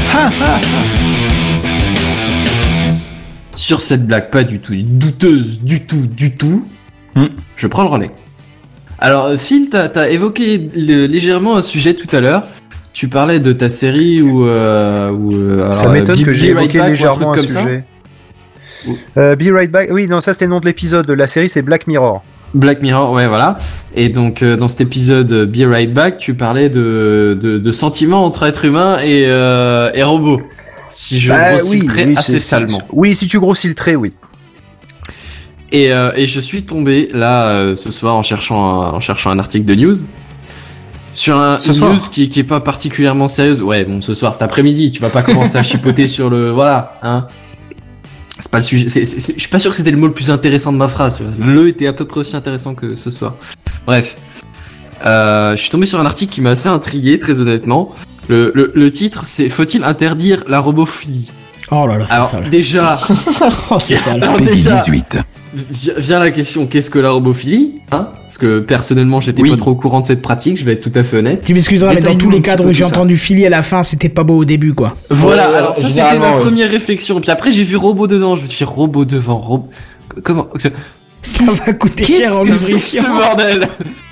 Sur 3.54 3.80
cette 3.80 4.06
blague 4.06 4.30
pas 4.30 4.44
du 4.44 4.60
tout 4.60 4.74
douteuse, 4.76 5.60
du 5.62 5.86
tout, 5.86 6.06
du 6.06 6.36
tout, 6.36 6.66
Hmm. 7.14 7.28
je 7.56 7.66
prends 7.66 7.82
le 7.82 7.88
relais. 7.88 8.10
Alors, 8.98 9.26
euh, 9.26 9.36
Phil, 9.36 9.68
t'as 9.70 9.88
as 9.94 10.08
évoqué 10.08 10.58
légèrement 10.74 11.56
un 11.56 11.62
sujet 11.62 11.94
tout 11.94 12.14
à 12.16 12.20
l'heure. 12.20 12.44
Tu 12.92 13.08
parlais 13.08 13.40
de 13.40 13.52
ta 13.52 13.68
série 13.68 14.22
où... 14.22 14.46
Euh, 14.46 15.10
où 15.10 15.34
euh, 15.34 15.60
alors, 15.60 15.74
ça 15.74 15.88
m'étonne 15.90 16.22
que 16.22 16.32
j'ai 16.32 16.54
Right 16.54 16.74
évoqué 16.74 16.78
Back 16.78 16.86
ou 16.86 16.90
légèrement 16.90 17.30
un, 17.30 17.34
truc 17.34 17.44
comme 17.44 17.54
ça. 17.54 17.62
sujet. 17.62 17.84
Euh, 19.16 19.36
Be 19.36 19.52
Right 19.52 19.70
Back. 19.70 19.90
Oui, 19.92 20.06
non, 20.06 20.20
ça 20.20 20.32
c'était 20.32 20.46
le 20.46 20.52
nom 20.52 20.60
de 20.60 20.66
l'épisode. 20.66 21.10
La 21.10 21.26
série 21.26 21.48
c'est 21.48 21.62
Black 21.62 21.86
Mirror. 21.86 22.24
Black 22.54 22.80
Mirror, 22.80 23.12
ouais, 23.12 23.26
voilà. 23.26 23.56
Et 23.94 24.08
donc, 24.08 24.42
euh, 24.42 24.56
dans 24.56 24.68
cet 24.68 24.80
épisode 24.80 25.30
Be 25.50 25.68
Right 25.68 25.92
Back, 25.92 26.16
tu 26.16 26.34
parlais 26.34 26.70
de, 26.70 27.36
de, 27.38 27.58
de 27.58 27.70
sentiments 27.70 28.24
entre 28.24 28.44
êtres 28.44 28.64
humains 28.64 28.98
et, 29.00 29.24
euh, 29.26 29.90
et 29.92 30.02
robots. 30.02 30.40
Si 30.88 31.18
je 31.18 31.28
Bah, 31.28 31.50
grossis 31.52 31.80
le 31.80 31.86
trait 31.86 32.06
oui, 32.06 32.14
assez 32.16 32.38
salement. 32.38 32.80
Oui, 32.92 33.14
si 33.14 33.26
tu 33.26 33.40
grossis 33.40 33.68
le 33.68 33.74
trait, 33.74 33.96
oui. 33.96 34.14
Et, 35.72 35.92
euh, 35.92 36.12
et 36.14 36.26
je 36.26 36.38
suis 36.40 36.62
tombé 36.64 37.08
là 37.12 37.48
euh, 37.48 37.74
ce 37.76 37.90
soir 37.90 38.14
en 38.16 38.22
cherchant 38.22 38.64
un, 38.82 38.90
en 38.92 39.00
cherchant 39.00 39.30
un 39.30 39.38
article 39.38 39.64
de 39.64 39.74
news 39.74 39.96
sur 41.12 41.38
un, 41.40 41.58
Ce 41.58 41.68
une 41.68 41.74
soir 41.74 41.92
news 41.92 41.98
qui, 42.12 42.28
qui 42.28 42.40
est 42.40 42.44
pas 42.44 42.60
particulièrement 42.60 43.26
sérieuse. 43.26 43.62
Ouais, 43.62 43.84
bon, 43.84 44.00
ce 44.00 44.14
soir, 44.14 44.32
cet 44.34 44.42
après-midi, 44.42 44.92
tu 44.92 45.00
vas 45.00 45.08
pas 45.10 45.22
commencer 45.22 45.56
à 45.56 45.62
chipoter 45.64 46.06
sur 46.08 46.30
le 46.30 46.50
voilà, 46.50 46.98
hein. 47.02 47.26
C'est 48.38 48.50
pas 48.50 48.58
le 48.58 48.62
sujet. 48.62 48.88
c'est- 48.90 49.06
c'est- 49.06 49.18
c'est- 49.18 49.32
je 49.34 49.40
suis 49.40 49.48
pas 49.48 49.58
sûr 49.58 49.70
que 49.70 49.76
c'était 49.78 49.90
le 49.90 49.96
mot 49.96 50.06
le 50.08 50.12
plus 50.12 50.30
intéressant 50.30 50.70
de 50.72 50.76
ma 50.76 50.88
phrase. 50.88 51.18
Le 51.38 51.68
était 51.68 51.86
à 51.86 51.94
peu 51.94 52.04
près 52.04 52.20
aussi 52.20 52.36
intéressant 52.36 52.74
que 52.74 52.94
ce 52.94 53.10
soir. 53.10 53.34
Bref, 53.86 54.16
euh, 55.06 55.56
je 55.56 55.60
suis 55.62 55.70
tombé 55.70 55.86
sur 55.86 55.98
un 55.98 56.04
article 56.04 56.34
qui 56.34 56.42
m'a 56.42 56.50
assez 56.50 56.68
intrigué, 56.68 57.18
très 57.18 57.40
honnêtement. 57.40 57.94
Le, 58.28 58.52
le, 58.54 58.72
le 58.74 58.90
titre, 58.90 59.22
c'est 59.24 59.48
Faut-il 59.48 59.84
interdire 59.84 60.44
la 60.48 60.60
robophilie? 60.60 61.30
Oh 61.70 61.86
là 61.86 61.96
là, 61.96 62.04
c'est 62.06 62.12
Alors 62.14 62.26
sale. 62.28 62.50
déjà, 62.50 63.00
Oh, 63.70 63.78
c'est 63.78 63.96
sale. 63.96 64.22
alors 64.22 64.38
déjà, 64.38 64.82
vi- 64.84 65.02
vient 65.98 66.18
la 66.18 66.30
question 66.30 66.66
qu'est-ce 66.66 66.90
que 66.90 66.98
la 66.98 67.10
robophilie 67.10 67.80
hein? 67.92 68.08
Parce 68.22 68.38
que 68.38 68.60
personnellement, 68.60 69.20
j'étais 69.20 69.42
Oui. 69.42 69.50
pas 69.50 69.56
trop 69.56 69.70
au 69.70 69.76
courant 69.76 70.00
de 70.00 70.04
cette 70.04 70.20
pratique. 70.22 70.56
Je 70.58 70.64
vais 70.64 70.72
être 70.72 70.80
tout 70.80 70.92
à 70.98 71.02
fait 71.02 71.18
honnête. 71.18 71.44
Tu 71.46 71.54
m'excuseras, 71.54 71.94
mais 71.94 72.00
dans 72.00 72.16
tous 72.16 72.30
les 72.30 72.42
cadres 72.42 72.66
où 72.66 72.72
j'ai 72.72 72.84
entendu 72.84 73.16
Philly 73.16 73.46
à 73.46 73.50
la 73.50 73.62
fin, 73.62 73.82
c'était 73.82 74.08
pas 74.08 74.24
beau 74.24 74.36
au 74.38 74.44
début, 74.44 74.74
quoi. 74.74 74.96
Voilà. 75.10 75.48
Ouais, 75.50 75.56
alors 75.56 75.76
ça, 75.76 75.88
c'était 75.88 76.18
ma 76.18 76.34
ouais. 76.36 76.40
première 76.40 76.70
réflexion. 76.70 77.20
Puis 77.20 77.30
après, 77.30 77.52
j'ai 77.52 77.62
vu 77.62 77.76
robot 77.76 78.06
dedans. 78.06 78.36
Je 78.36 78.42
me 78.42 78.46
suis 78.46 78.58
dit 78.58 78.64
robot 78.64 79.04
devant. 79.04 79.38
Robot. 79.38 79.68
Comment 80.22 80.48
Ça 81.22 81.42
va 81.66 81.72
coûter 81.72 82.04
cher 82.04 82.36
en 82.36 82.40
Qu'est-ce 82.42 82.50
que 82.50 82.56
c'est 82.56 82.64
que 82.64 82.68
lubrifiant. 82.72 83.02
ce 83.02 83.08
bordel? 83.08 83.68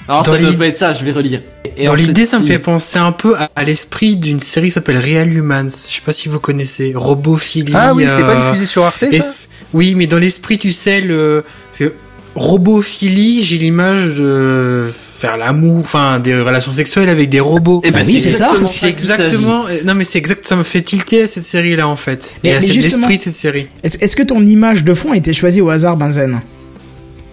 Alors 0.06 0.22
Dans 0.22 0.32
ça 0.32 0.38
doit 0.38 0.52
pas 0.52 0.66
être 0.66 0.76
ça. 0.76 0.92
Je 0.92 1.04
vais 1.04 1.12
relire. 1.12 1.40
Et 1.76 1.86
Dans 1.86 1.94
l'idée, 1.94 2.26
ça 2.26 2.38
me 2.38 2.46
fait 2.46 2.58
penser 2.58 2.98
un 2.98 3.12
peu 3.12 3.36
à, 3.36 3.48
à 3.56 3.64
l'esprit 3.64 4.16
d'une 4.16 4.38
série 4.40 4.66
qui 4.66 4.72
s'appelle 4.72 4.98
Real 4.98 5.32
Humans. 5.32 5.68
Je 5.88 5.94
sais 5.94 6.02
pas 6.04 6.12
si 6.12 6.28
vous 6.28 6.38
connaissez. 6.40 6.92
Robophilie. 6.94 7.72
Ah 7.74 7.94
oui, 7.94 8.04
c'était 8.08 8.20
pas 8.22 8.36
euh, 8.36 8.44
diffusé 8.52 8.66
sur 8.66 8.84
Arte, 8.84 8.98
ça? 9.10 9.34
Oui, 9.74 9.94
mais 9.96 10.06
dans 10.06 10.18
l'esprit, 10.18 10.56
tu 10.56 10.72
sais, 10.72 11.00
le... 11.00 11.44
parce 11.70 11.78
que 11.80 11.92
Robophilie, 12.36 13.44
j'ai 13.44 13.58
l'image 13.58 14.14
de 14.14 14.88
faire 14.92 15.36
l'amour, 15.36 15.78
enfin, 15.80 16.18
des 16.18 16.34
relations 16.34 16.72
sexuelles 16.72 17.08
avec 17.08 17.28
des 17.28 17.38
robots. 17.40 17.80
Eh 17.84 17.90
ben, 17.92 18.00
Bah 18.02 18.06
oui, 18.08 18.20
c'est 18.20 18.30
ça. 18.30 18.50
exactement 18.50 18.66
C'est 18.66 18.88
exactement, 18.88 19.66
euh, 19.68 19.78
non 19.84 19.94
mais 19.94 20.02
c'est 20.04 20.18
exact, 20.18 20.44
ça 20.44 20.56
me 20.56 20.64
fait 20.64 20.82
tilter 20.82 21.22
à 21.22 21.28
cette 21.28 21.44
série-là 21.44 21.86
en 21.86 21.94
fait. 21.96 22.34
Mais- 22.42 22.50
et 22.50 22.54
à 22.54 22.60
l'esprit 22.60 23.16
de 23.18 23.22
cette 23.22 23.34
série. 23.34 23.68
Est-ce 23.84 23.98
est-ce 24.00 24.16
que 24.16 24.22
ton 24.24 24.44
image 24.44 24.82
de 24.82 24.94
fond 24.94 25.12
a 25.12 25.16
été 25.16 25.32
choisie 25.32 25.60
au 25.60 25.70
hasard, 25.70 25.96
Benzen? 25.96 26.40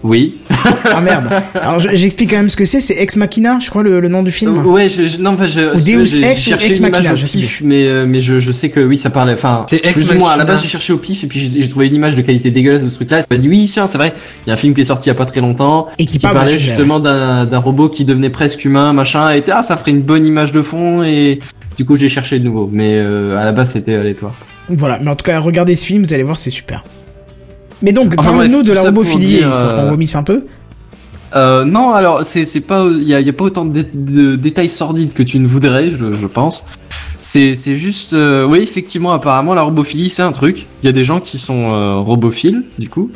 Oui. 0.03 0.35
Ah 0.85 0.99
merde. 1.01 1.29
Alors 1.53 1.79
je- 1.79 1.89
j'explique 1.95 2.31
quand 2.31 2.37
même 2.37 2.49
ce 2.49 2.55
que 2.57 2.65
c'est. 2.65 2.79
C'est 2.79 2.95
Ex 2.95 3.15
Machina, 3.15 3.59
je 3.61 3.69
crois 3.69 3.83
le, 3.83 3.99
le 3.99 4.07
nom 4.07 4.23
du 4.23 4.31
film. 4.31 4.65
Ouais, 4.65 4.89
je, 4.89 5.05
je- 5.05 5.17
non, 5.19 5.31
enfin, 5.31 5.47
je, 5.47 5.75
Ou 5.75 5.79
Deus 5.79 6.05
j'ai 6.05 6.23
Ex 6.23 6.41
ou 6.45 6.49
cherché 6.49 6.67
Ex 6.67 6.77
une 6.79 6.85
image 6.87 6.91
Machina, 6.91 7.13
au 7.13 7.17
je 7.17 7.25
sais 7.25 7.39
pif, 7.39 7.61
mais, 7.63 7.87
euh, 7.87 8.05
mais 8.07 8.19
je, 8.21 8.39
je 8.39 8.51
sais 8.51 8.69
que 8.69 8.79
oui, 8.79 8.97
ça 8.97 9.09
parlait, 9.11 9.33
enfin, 9.33 9.65
C'est 9.69 9.85
Ex 9.85 9.93
plus 9.93 10.11
ou 10.11 10.19
moins, 10.19 10.29
à 10.31 10.37
la 10.37 10.43
Machina. 10.43 10.45
base, 10.53 10.63
j'ai 10.63 10.69
cherché 10.69 10.93
au 10.93 10.97
pif, 10.97 11.23
et 11.23 11.27
puis 11.27 11.51
j'ai 11.55 11.69
trouvé 11.69 11.87
une 11.87 11.95
image 11.95 12.15
de 12.15 12.21
qualité 12.21 12.49
dégueulasse 12.51 12.83
de 12.83 12.89
ce 12.89 12.95
truc-là, 12.95 13.19
et 13.19 13.21
ça 13.21 13.27
m'a 13.29 13.37
dit, 13.37 13.47
oui, 13.49 13.69
tiens, 13.71 13.85
c'est 13.87 13.97
vrai, 13.99 14.13
il 14.45 14.49
y 14.49 14.51
a 14.51 14.53
un 14.53 14.57
film 14.57 14.73
qui 14.73 14.81
est 14.81 14.85
sorti 14.85 15.09
il 15.09 15.11
y 15.11 15.11
a 15.11 15.15
pas 15.15 15.25
très 15.25 15.41
longtemps, 15.41 15.87
Et 15.99 16.05
qui 16.05 16.13
qui 16.13 16.19
parle 16.19 16.35
parlait 16.35 16.57
justement 16.57 16.99
d'un 16.99 17.45
d'un 17.45 17.59
robot 17.59 17.89
qui 17.89 18.03
devenait 18.05 18.29
presque 18.31 18.65
humain, 18.65 18.93
machin, 18.93 19.31
et 19.33 19.37
était, 19.37 19.51
ah, 19.51 19.61
ça 19.61 19.77
ferait 19.77 19.91
une 19.91 20.01
bonne 20.01 20.25
image 20.25 20.51
de 20.51 20.61
fond, 20.61 21.03
et 21.03 21.39
du 21.77 21.85
coup, 21.85 21.95
j'ai 21.95 22.09
cherché 22.09 22.39
de 22.39 22.43
nouveau, 22.43 22.69
mais 22.71 22.95
euh, 22.95 23.37
à 23.39 23.45
la 23.45 23.51
base, 23.51 23.71
c'était 23.73 23.95
aléatoire. 23.95 24.33
Voilà. 24.69 24.99
Mais 25.01 25.09
en 25.09 25.15
tout 25.15 25.25
cas, 25.25 25.37
regardez 25.39 25.75
ce 25.75 25.85
film, 25.85 26.03
vous 26.05 26.13
allez 26.13 26.23
voir, 26.23 26.37
c'est 26.37 26.49
super. 26.51 26.83
Mais 27.81 27.93
donc, 27.93 28.13
Enfin, 28.17 28.31
parle-nous 28.33 28.63
de 28.63 28.73
la 28.73 28.81
robophilie, 28.83 29.25
dire, 29.37 29.49
histoire 29.49 29.75
qu'on 29.75 29.81
euh, 29.87 29.89
vomisse 29.89 30.15
un 30.15 30.23
peu. 30.23 30.43
Euh, 31.35 31.63
non, 31.65 31.91
alors 31.91 32.25
c'est 32.25 32.43
c'est 32.45 32.59
pas 32.61 32.85
il 32.91 33.03
y 33.07 33.15
a, 33.15 33.21
y 33.21 33.29
a 33.29 33.33
pas 33.33 33.45
autant 33.45 33.63
de, 33.65 33.71
dé- 33.81 33.89
de 33.93 34.35
détails 34.35 34.69
sordides 34.69 35.13
que 35.13 35.23
tu 35.23 35.39
ne 35.39 35.47
voudrais, 35.47 35.89
je, 35.89 36.11
je 36.11 36.27
pense. 36.27 36.65
C'est 37.21 37.53
c'est 37.53 37.75
juste 37.77 38.13
euh, 38.13 38.45
oui 38.45 38.59
effectivement 38.59 39.13
apparemment 39.13 39.53
la 39.53 39.61
robophilie 39.61 40.09
c'est 40.09 40.23
un 40.23 40.31
truc. 40.33 40.65
Il 40.81 40.87
y 40.87 40.89
a 40.89 40.91
des 40.91 41.03
gens 41.05 41.19
qui 41.21 41.37
sont 41.39 41.71
euh, 41.71 41.95
robophiles 41.95 42.63
du 42.77 42.89
coup. 42.89 43.09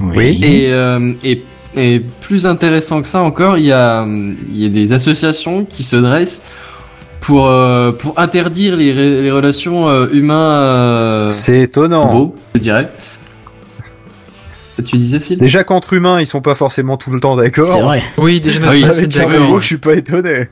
Oui. 0.00 0.40
Et, 0.42 0.72
euh, 0.72 1.12
et 1.22 1.42
et 1.76 2.00
plus 2.20 2.44
intéressant 2.46 3.00
que 3.00 3.08
ça 3.08 3.20
encore, 3.22 3.56
il 3.58 3.64
y 3.66 3.72
a 3.72 4.04
il 4.06 4.60
y 4.60 4.66
a 4.66 4.68
des 4.68 4.92
associations 4.92 5.64
qui 5.64 5.84
se 5.84 5.96
dressent 5.96 6.42
pour 7.20 7.46
euh, 7.46 7.92
pour 7.92 8.18
interdire 8.18 8.76
les, 8.76 9.30
relations 9.30 9.88
euh, 9.88 10.08
humains 10.12 10.34
euh, 10.50 11.30
C'est 11.30 11.60
étonnant. 11.60 12.10
robots, 12.10 12.34
je 12.56 12.60
dirais. 12.60 12.92
Tu 14.84 14.96
disais 14.96 15.20
Phil 15.20 15.38
Déjà 15.38 15.64
qu'entre 15.64 15.92
humains, 15.92 16.20
ils 16.20 16.26
sont 16.26 16.40
pas 16.40 16.54
forcément 16.54 16.96
tout 16.96 17.10
le 17.10 17.20
temps 17.20 17.36
d'accord. 17.36 17.66
C'est 17.66 17.80
vrai. 17.82 18.02
Oui, 18.18 18.40
déjà 18.40 18.60
Ah 18.66 18.70
oui, 18.70 18.84
Avec 18.84 19.12
je 19.60 19.66
suis 19.66 19.76
pas 19.78 19.94
étonné. 19.94 20.48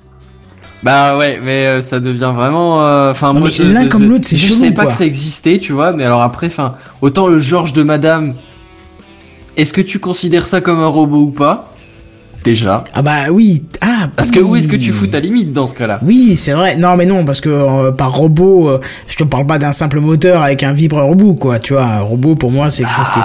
Bah 0.83 1.19
ouais, 1.19 1.39
mais 1.43 1.67
euh, 1.67 1.81
ça 1.83 2.01
devient 2.01 2.33
vraiment. 2.35 2.83
euh, 2.83 3.11
Enfin, 3.11 3.33
moi, 3.35 3.49
je, 3.51 3.63
l'un 3.65 3.85
je- 3.85 3.89
comme 3.89 4.05
je- 4.05 4.09
l'autre, 4.09 4.25
c'est 4.27 4.37
Je 4.37 4.53
savais 4.53 4.71
pas 4.71 4.83
quoi. 4.83 4.91
que 4.91 4.97
ça 4.97 5.05
existait, 5.05 5.59
tu 5.59 5.73
vois. 5.73 5.93
Mais 5.93 6.05
alors 6.05 6.23
après, 6.23 6.47
enfin, 6.47 6.77
autant 7.03 7.27
le 7.27 7.39
Georges 7.39 7.73
de 7.75 7.83
Madame. 7.83 8.35
Est-ce 9.57 9.73
que 9.75 9.81
tu 9.83 9.99
considères 9.99 10.47
ça 10.47 10.61
comme 10.63 10.79
un 10.81 10.87
robot 10.87 11.19
ou 11.25 11.31
pas? 11.33 11.75
Déjà. 12.45 12.85
Ah 12.95 13.03
bah 13.03 13.25
oui. 13.31 13.65
Ah. 13.83 14.09
Parce 14.17 14.31
que 14.31 14.41
où 14.41 14.53
oui. 14.53 14.61
est-ce 14.61 14.69
que 14.69 14.77
tu 14.77 14.93
fous 14.93 15.09
ta 15.09 15.21
limite 15.21 15.53
dans 15.53 15.67
ce 15.67 15.75
cas-là? 15.75 16.01
Oui, 16.03 16.35
c'est 16.37 16.53
vrai. 16.53 16.77
Non, 16.77 16.97
mais 16.97 17.05
non, 17.05 17.27
parce 17.27 17.43
que 17.43 17.51
euh, 17.51 17.93
par 17.93 18.13
robot, 18.15 18.71
euh, 18.71 18.81
je 19.07 19.17
te 19.17 19.25
parle 19.25 19.47
pas 19.47 19.59
d'un 19.59 19.73
simple 19.73 20.01
moteur 20.01 20.43
avec 20.43 20.63
un 20.63 20.73
vibre 20.73 21.03
robot, 21.03 21.35
quoi. 21.35 21.59
Tu 21.59 21.75
vois, 21.75 21.85
un 21.85 22.01
robot 22.01 22.37
pour 22.37 22.51
moi, 22.51 22.71
c'est 22.71 22.85
quelque 22.85 22.97
chose 22.97 23.11
qui. 23.11 23.19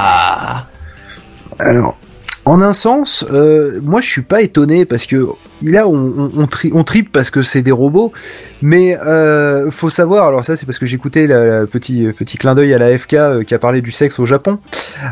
Alors, 1.60 1.98
en 2.46 2.62
un 2.62 2.74
sens, 2.74 3.26
euh, 3.32 3.80
moi 3.84 4.02
je 4.02 4.08
suis 4.08 4.22
pas 4.22 4.42
étonné 4.42 4.86
parce 4.86 5.08
que 5.08 5.28
là 5.64 5.88
on, 5.88 5.96
on, 6.16 6.32
on, 6.38 6.46
tri- 6.48 6.70
on 6.76 6.84
tripe 6.84 7.12
parce 7.12 7.32
que 7.32 7.42
c'est 7.42 7.64
des 7.64 7.72
robots, 7.72 8.12
mais 8.62 8.96
euh, 9.04 9.72
faut 9.72 9.90
savoir. 9.90 10.28
Alors 10.28 10.46
ça 10.46 10.56
c'est 10.56 10.68
parce 10.68 10.78
que 10.78 10.86
j'écoutais 10.86 11.26
le 11.26 11.66
petit 11.66 12.08
petit 12.16 12.38
clin 12.38 12.54
d'œil 12.54 12.72
à 12.76 12.78
la 12.78 12.96
FK 12.96 13.14
euh, 13.16 13.44
qui 13.44 13.56
a 13.56 13.58
parlé 13.58 13.82
du 13.82 13.92
sexe 13.92 14.20
au 14.20 14.28
Japon. 14.28 14.60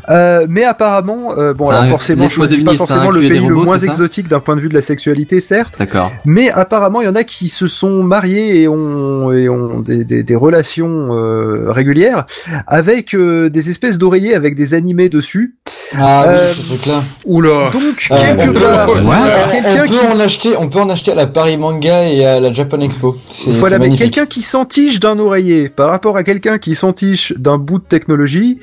Euh, 0.09 0.45
mais 0.47 0.63
apparemment, 0.63 1.35
euh, 1.35 1.55
bon 1.55 1.69
alors 1.69 1.85
forcément, 1.87 2.27
je 2.27 2.33
choisis 2.35 2.63
pas 2.63 2.75
forcément 2.75 3.09
le 3.09 3.21
pays 3.21 3.47
le 3.47 3.55
moins 3.55 3.79
exotique 3.79 4.27
d'un 4.27 4.39
point 4.39 4.55
de 4.55 4.61
vue 4.61 4.69
de 4.69 4.75
la 4.75 4.83
sexualité, 4.83 5.39
certes. 5.39 5.73
D'accord. 5.79 6.11
Mais 6.25 6.51
apparemment, 6.51 7.01
il 7.01 7.05
y 7.05 7.09
en 7.09 7.15
a 7.15 7.23
qui 7.23 7.47
se 7.47 7.65
sont 7.65 8.03
mariés 8.03 8.61
et 8.61 8.67
ont, 8.67 9.31
et 9.31 9.49
ont 9.49 9.79
des, 9.79 10.03
des, 10.03 10.21
des 10.21 10.35
relations 10.35 11.17
euh, 11.17 11.71
régulières 11.71 12.27
avec 12.67 13.15
euh, 13.15 13.49
des 13.49 13.71
espèces 13.71 13.97
d'oreillers 13.97 14.35
avec 14.35 14.55
des 14.55 14.75
animés 14.75 15.09
dessus. 15.09 15.55
Ah 15.99 16.25
oui, 16.27 16.33
Euh, 16.33 16.47
ce 16.47 16.73
truc-là. 16.73 16.99
Oula. 17.25 17.69
Donc, 17.71 18.07
Euh, 18.11 18.17
quelque 18.19 18.49
on 18.49 18.53
peut- 18.53 18.59
part, 18.61 18.89
on- 18.89 19.01
voilà, 19.01 19.39
on- 19.39 19.77
peut 19.77 19.83
qui 19.87 19.99
en 19.99 20.19
acheter, 20.19 20.57
on 20.57 20.69
peut 20.69 20.79
en 20.79 20.89
acheter 20.89 21.11
à 21.11 21.15
la 21.15 21.27
Paris 21.27 21.57
Manga 21.57 22.03
et 22.07 22.25
à 22.25 22.39
la 22.39 22.51
Japan 22.53 22.79
Expo. 22.81 23.17
C'est 23.29 23.51
Voilà, 23.51 23.79
mais 23.79 23.95
quelqu'un 23.95 24.25
qui 24.25 24.41
s'entiche 24.41 24.99
d'un 24.99 25.19
oreiller 25.19 25.69
par 25.69 25.89
rapport 25.89 26.17
à 26.17 26.23
quelqu'un 26.23 26.57
qui 26.57 26.75
s'entiche 26.75 27.33
d'un 27.37 27.57
bout 27.57 27.79
de 27.79 27.83
technologie, 27.85 28.59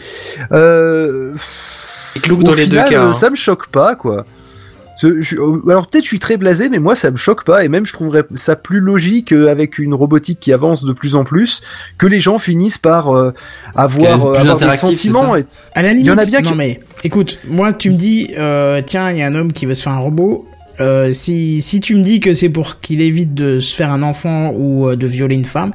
euh, 0.52 1.34
au 2.30 2.36
dans 2.42 2.52
les 2.54 2.66
deux 2.66 2.76
final, 2.78 2.88
cas. 2.88 3.02
euh, 3.04 3.08
hein. 3.10 3.12
ça 3.12 3.30
me 3.30 3.36
choque 3.36 3.68
pas, 3.68 3.94
quoi. 3.94 4.24
Euh, 5.02 5.18
alors 5.66 5.86
peut-être 5.86 6.02
je 6.04 6.08
suis 6.08 6.18
très 6.18 6.36
blasé, 6.36 6.68
mais 6.68 6.78
moi 6.78 6.94
ça 6.94 7.10
me 7.10 7.16
choque 7.16 7.44
pas, 7.44 7.64
et 7.64 7.68
même 7.68 7.86
je 7.86 7.92
trouverais 7.94 8.22
ça 8.34 8.54
plus 8.54 8.80
logique 8.80 9.32
euh, 9.32 9.50
avec 9.50 9.78
une 9.78 9.94
robotique 9.94 10.40
qui 10.40 10.52
avance 10.52 10.84
de 10.84 10.92
plus 10.92 11.14
en 11.14 11.24
plus, 11.24 11.62
que 11.96 12.06
les 12.06 12.20
gens 12.20 12.38
finissent 12.38 12.76
par 12.76 13.16
euh, 13.16 13.32
avoir, 13.74 14.26
euh, 14.26 14.34
avoir 14.34 14.56
des 14.58 14.76
sentiments. 14.76 15.36
Et... 15.36 15.46
À 15.74 15.80
la 15.80 15.90
limite, 15.94 16.04
y 16.06 16.10
en 16.10 16.18
a 16.18 16.24
bien 16.26 16.40
non 16.42 16.50
qui- 16.50 16.56
mais 16.58 16.80
écoute, 17.04 17.38
moi 17.48 17.72
tu 17.72 17.90
me 17.90 17.96
dis, 17.96 18.30
euh, 18.38 18.80
tiens, 18.84 19.10
il 19.10 19.18
y 19.18 19.22
a 19.22 19.26
un 19.26 19.34
homme 19.34 19.52
qui 19.52 19.66
veut 19.66 19.74
se 19.74 19.82
faire 19.82 19.92
un 19.92 19.98
robot. 19.98 20.46
Euh, 20.80 21.12
si 21.12 21.60
si 21.60 21.80
tu 21.80 21.94
me 21.94 22.02
dis 22.02 22.20
que 22.20 22.32
c'est 22.32 22.48
pour 22.48 22.80
qu'il 22.80 23.02
évite 23.02 23.34
de 23.34 23.60
se 23.60 23.76
faire 23.76 23.90
un 23.92 24.02
enfant 24.02 24.52
ou 24.54 24.88
euh, 24.88 24.96
de 24.96 25.06
violer 25.06 25.34
une 25.34 25.44
femme, 25.44 25.72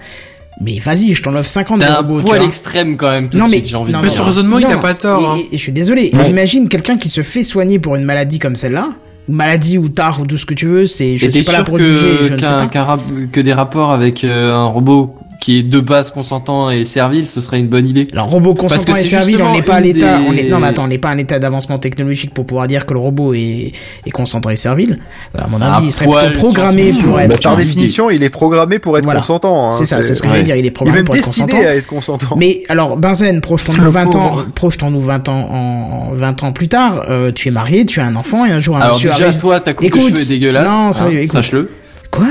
mais 0.61 0.79
vas-y, 0.79 1.13
je 1.13 1.21
t'en 1.21 1.35
offre 1.35 1.47
50 1.49 1.79
des 1.79 1.85
T'as 1.85 1.93
un 1.93 2.01
robots. 2.01 2.21
poil 2.21 2.41
extrême 2.41 2.97
quand 2.97 3.11
même 3.11 3.29
tout 3.29 3.37
Non, 3.37 3.45
de 3.45 3.51
mais- 3.51 3.57
suite, 3.57 3.69
j'ai 3.69 3.75
envie 3.75 3.91
non, 3.93 3.99
de 3.99 4.05
Mais 4.05 4.09
ce 4.09 4.21
raisonnement, 4.21 4.57
il 4.57 4.67
n'a 4.67 4.77
pas 4.77 4.93
tort. 4.95 5.21
Et, 5.37 5.39
hein. 5.39 5.43
et- 5.51 5.55
et 5.55 5.57
je 5.57 5.61
suis 5.63 5.71
désolé. 5.73 6.09
Ouais. 6.13 6.29
Imagine 6.29 6.69
quelqu'un 6.69 6.97
qui 6.97 7.09
se 7.09 7.21
fait 7.21 7.43
soigner 7.43 7.77
pour 7.77 7.95
une 7.95 8.03
maladie 8.03 8.39
comme 8.39 8.55
celle-là. 8.55 8.89
maladie 9.27 9.77
ou 9.79 9.89
tard 9.89 10.21
ou 10.21 10.27
tout 10.27 10.37
ce 10.37 10.45
que 10.45 10.53
tu 10.53 10.67
veux, 10.67 10.85
c'est 10.85 11.17
je 11.17 11.29
suis 11.31 11.43
pas 11.43 11.51
là 11.51 11.57
sûr 11.59 11.65
pour 11.65 11.77
juger, 11.79 12.17
je 12.21 12.27
que, 12.29 12.33
ne 12.33 12.39
sais 12.39 12.45
pas. 12.45 12.99
que 13.31 13.41
des 13.41 13.53
rapports 13.53 13.91
avec 13.91 14.23
euh, 14.23 14.53
un 14.53 14.65
robot 14.65 15.15
qui 15.41 15.57
est 15.59 15.63
de 15.63 15.79
base 15.79 16.11
consentant 16.11 16.69
et 16.71 16.85
servile, 16.85 17.27
ce 17.27 17.41
serait 17.41 17.59
une 17.59 17.67
bonne 17.67 17.87
idée. 17.87 18.07
Alors 18.13 18.27
robot 18.29 18.53
Parce 18.53 18.73
consentant 18.73 18.93
que 18.93 18.99
et 18.99 19.03
servile, 19.05 19.41
on 19.43 19.51
n'est 19.53 19.61
pas 19.61 19.75
à 19.75 19.79
l'état, 19.79 20.17
des- 20.17 20.23
on 20.27 20.33
est 20.33 20.49
non 20.49 20.59
mais 20.59 20.67
attends, 20.67 20.85
on 20.85 20.87
n'est 20.87 20.97
pas 20.97 21.09
à 21.09 21.11
un 21.13 21.17
état 21.17 21.39
d'avancement 21.39 21.77
technologique 21.77 22.33
pour 22.33 22.45
pouvoir 22.45 22.67
dire 22.67 22.85
que 22.85 22.93
le 22.93 22.99
robot 22.99 23.33
est, 23.33 23.71
est 24.05 24.11
consentant 24.11 24.49
et 24.49 24.55
servile. 24.55 24.99
À 25.37 25.47
mon 25.47 25.61
avis, 25.61 25.87
il 25.87 25.91
serait 25.91 26.07
plutôt 26.31 26.39
programmé 26.39 26.91
pour 26.93 27.13
Bah, 27.15 27.23
être. 27.25 27.29
Bah, 27.31 27.35
par 27.43 27.57
définition, 27.57 28.09
il 28.09 28.23
est 28.23 28.29
programmé 28.29 28.79
pour 28.79 28.97
être 28.97 29.03
Voilà. 29.03 29.19
consentant. 29.19 29.67
hein. 29.67 29.71
C'est 29.71 29.85
ça, 29.85 30.01
c'est 30.01 30.15
ce 30.15 30.21
que 30.21 30.27
je 30.29 30.33
ouais. 30.33 30.39
veux 30.39 30.43
dire, 30.45 30.55
il 30.55 30.59
est 30.59 30.65
Il 30.65 30.67
est 30.67 30.71
programmé 30.71 30.99
même 30.99 31.05
pour 31.05 31.15
être 31.15 31.25
destiné 31.25 31.47
consentant. 31.51 31.67
à 31.69 31.75
être 31.75 31.87
consentant. 31.87 32.35
Mais 32.37 32.61
alors, 32.69 32.97
Benzen, 32.97 33.41
projetons-nous 33.41 33.83
Le 33.83 33.89
20 33.89 34.15
ans, 34.15 34.37
projetons-nous 34.55 35.01
20 35.01 35.29
ans 35.29 35.47
en, 35.51 36.13
20 36.13 36.43
ans 36.43 36.51
plus 36.53 36.67
tard, 36.69 37.05
euh, 37.09 37.31
tu 37.31 37.49
es 37.49 37.51
marié, 37.51 37.85
tu 37.85 37.99
as 37.99 38.05
un 38.05 38.15
enfant 38.15 38.45
et 38.45 38.51
un 38.51 38.59
jour 38.59 38.77
un 38.77 38.81
Alors 38.81 38.95
monsieur 38.95 39.09
déjà, 39.11 39.25
arrive. 39.25 39.37
toi, 39.39 39.59
ta 39.59 39.73
coupe 39.73 39.85
Écoute, 39.85 40.01
de 40.01 40.09
cheveux 40.17 40.21
est 40.21 40.29
dégueulasse. 40.29 40.67
non, 40.67 40.91
sérieux, 40.91 41.17
hein, 41.19 41.21
écoute. 41.21 41.31
Sache-le. 41.33 41.69
Quoi? 42.11 42.27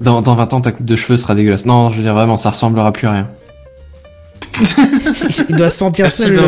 Dans, 0.00 0.22
dans 0.22 0.34
20 0.34 0.54
ans, 0.54 0.60
ta 0.62 0.72
coupe 0.72 0.86
de 0.86 0.96
cheveux 0.96 1.18
sera 1.18 1.34
dégueulasse. 1.34 1.66
Non, 1.66 1.90
je 1.90 1.98
veux 1.98 2.02
dire 2.02 2.14
vraiment, 2.14 2.38
ça 2.38 2.50
ressemblera 2.50 2.90
plus 2.92 3.06
à 3.06 3.12
rien. 3.12 3.28
Il 5.48 5.56
doit 5.56 5.68
se 5.68 5.76
sentir 5.78 6.10
seul. 6.10 6.38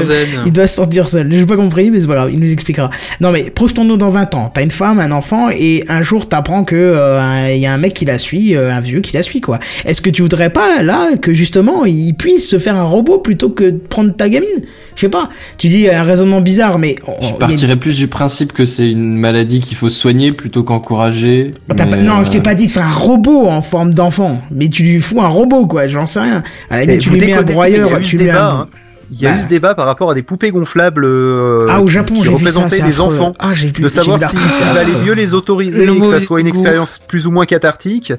Il 0.47 0.53
doit 0.53 0.67
se 0.67 0.75
sentir 0.77 1.09
seul. 1.09 1.29
J'ai 1.31 1.47
pas 1.47 1.57
compris, 1.57 1.91
mais 1.91 2.01
c'est 2.01 2.07
pas 2.07 2.15
grave, 2.15 2.31
il 2.33 2.39
nous 2.41 2.53
expliquera. 2.53 2.91
Non 3.21 3.33
mais 3.33 3.51
projetons-nous 3.51 3.97
dans 3.97 4.11
20 4.11 4.35
ans. 4.35 4.51
T'as 4.55 4.63
une 4.63 4.71
femme, 4.71 5.01
un 5.01 5.11
enfant, 5.13 5.49
et 5.51 5.85
un 5.89 6.03
jour 6.03 6.29
t'apprends 6.29 6.65
que 6.65 6.77
euh, 6.77 7.53
il 7.55 7.61
y 7.61 7.67
a 7.67 7.73
un 7.73 7.79
mec 7.79 7.95
qui 7.95 8.05
la 8.05 8.19
suit, 8.19 8.55
euh, 8.57 8.73
un 8.73 8.81
vieux 8.81 9.01
qui 9.01 9.15
la 9.15 9.23
suit 9.23 9.41
quoi. 9.41 9.59
Est-ce 9.85 10.01
que 10.01 10.11
tu 10.11 10.23
voudrais 10.23 10.51
pas 10.51 10.83
là 10.83 11.17
que 11.17 11.33
justement 11.33 11.85
il 11.85 12.15
puisse 12.15 12.49
se 12.49 12.59
faire 12.59 12.77
un 12.77 12.85
robot 12.85 13.19
plutôt 13.19 13.51
que 13.51 13.65
de 13.65 13.79
prendre 13.79 14.15
ta 14.15 14.29
gamine? 14.29 14.49
Je 14.95 15.01
sais 15.01 15.09
pas. 15.09 15.31
Tu 15.57 15.69
dis 15.69 15.89
un 15.89 16.03
raisonnement 16.03 16.43
bizarre, 16.43 16.79
mais 16.79 16.97
on- 17.07 17.23
Je 17.23 17.31
une- 17.31 17.39
partirais 17.39 17.77
plus 17.77 17.97
du 17.97 18.09
principe 18.09 18.53
que 18.53 18.67
c'est 18.67 18.91
une 18.91 19.17
maladie 19.17 19.61
qu'il 19.61 19.77
faut 19.77 19.89
soigner 19.89 20.33
plutôt 20.33 20.65
qu'encourager. 20.65 21.55
Mais, 21.69 21.75
pas- 21.75 21.87
Non, 21.97 22.25
je 22.25 22.31
t'ai 22.31 22.39
euh, 22.39 22.43
pas 22.43 22.55
dit 22.55 22.67
de 22.67 22.71
faire 22.71 22.87
un 22.87 22.91
robot 22.93 23.47
en 23.47 23.63
forme 23.63 23.95
d'enfant, 23.95 24.43
mais 24.51 24.69
tu 24.69 24.83
lui 24.83 25.01
fous 25.01 25.23
un 25.23 25.29
robot 25.29 25.67
quoi. 25.67 25.87
J'en 25.87 26.05
sais 26.07 26.21
rien. 26.21 26.43
À 26.69 26.77
la 26.77 26.85
limite, 26.85 27.01
tu 27.01 27.09
lui 27.11 27.21
mets 27.21 27.33
un 27.33 27.43
broyeur, 27.43 28.02
il 28.03 28.07
y 28.07 28.09
a 28.09 28.11
eu 28.11 28.13
tu 28.13 28.19
ce 28.19 28.23
lui 28.23 28.27
mets 28.27 28.33
débat, 28.33 28.51
un. 28.51 28.61
hein. 28.63 28.69
Il 29.13 29.21
y 29.21 29.27
a 29.27 29.33
Bah. 29.33 29.37
eu 29.39 29.41
ce 29.43 29.47
débat 29.49 29.75
par 29.75 29.87
rapport 29.87 30.11
à 30.11 30.15
des 30.15 30.23
poupées 30.23 30.51
gonflables 30.51 31.05
euh, 31.05 31.67
Ah, 31.69 31.81
au 31.81 31.85
qui- 31.85 31.93
Japon, 31.93 32.15
qui 32.15 32.25
ça, 32.25 32.31
représentaient 32.31 32.77
c'est 32.77 32.83
des 32.83 33.01
affreux. 33.01 33.15
enfants. 33.17 33.33
Ah, 33.39 33.53
de 33.53 33.89
savoir 33.89 34.19
vu 34.19 34.27
si 34.27 34.37
s'il 34.39 34.73
valait 34.75 35.05
mieux 35.05 35.13
les 35.15 35.35
autoriser, 35.35 35.87
Le 35.87 35.95
que 35.95 36.07
ça 36.07 36.21
soit 36.21 36.41
une 36.41 36.47
expérience 36.47 36.99
plus 37.07 37.27
ou 37.27 37.31
moins 37.31 37.45
cathartique, 37.47 38.13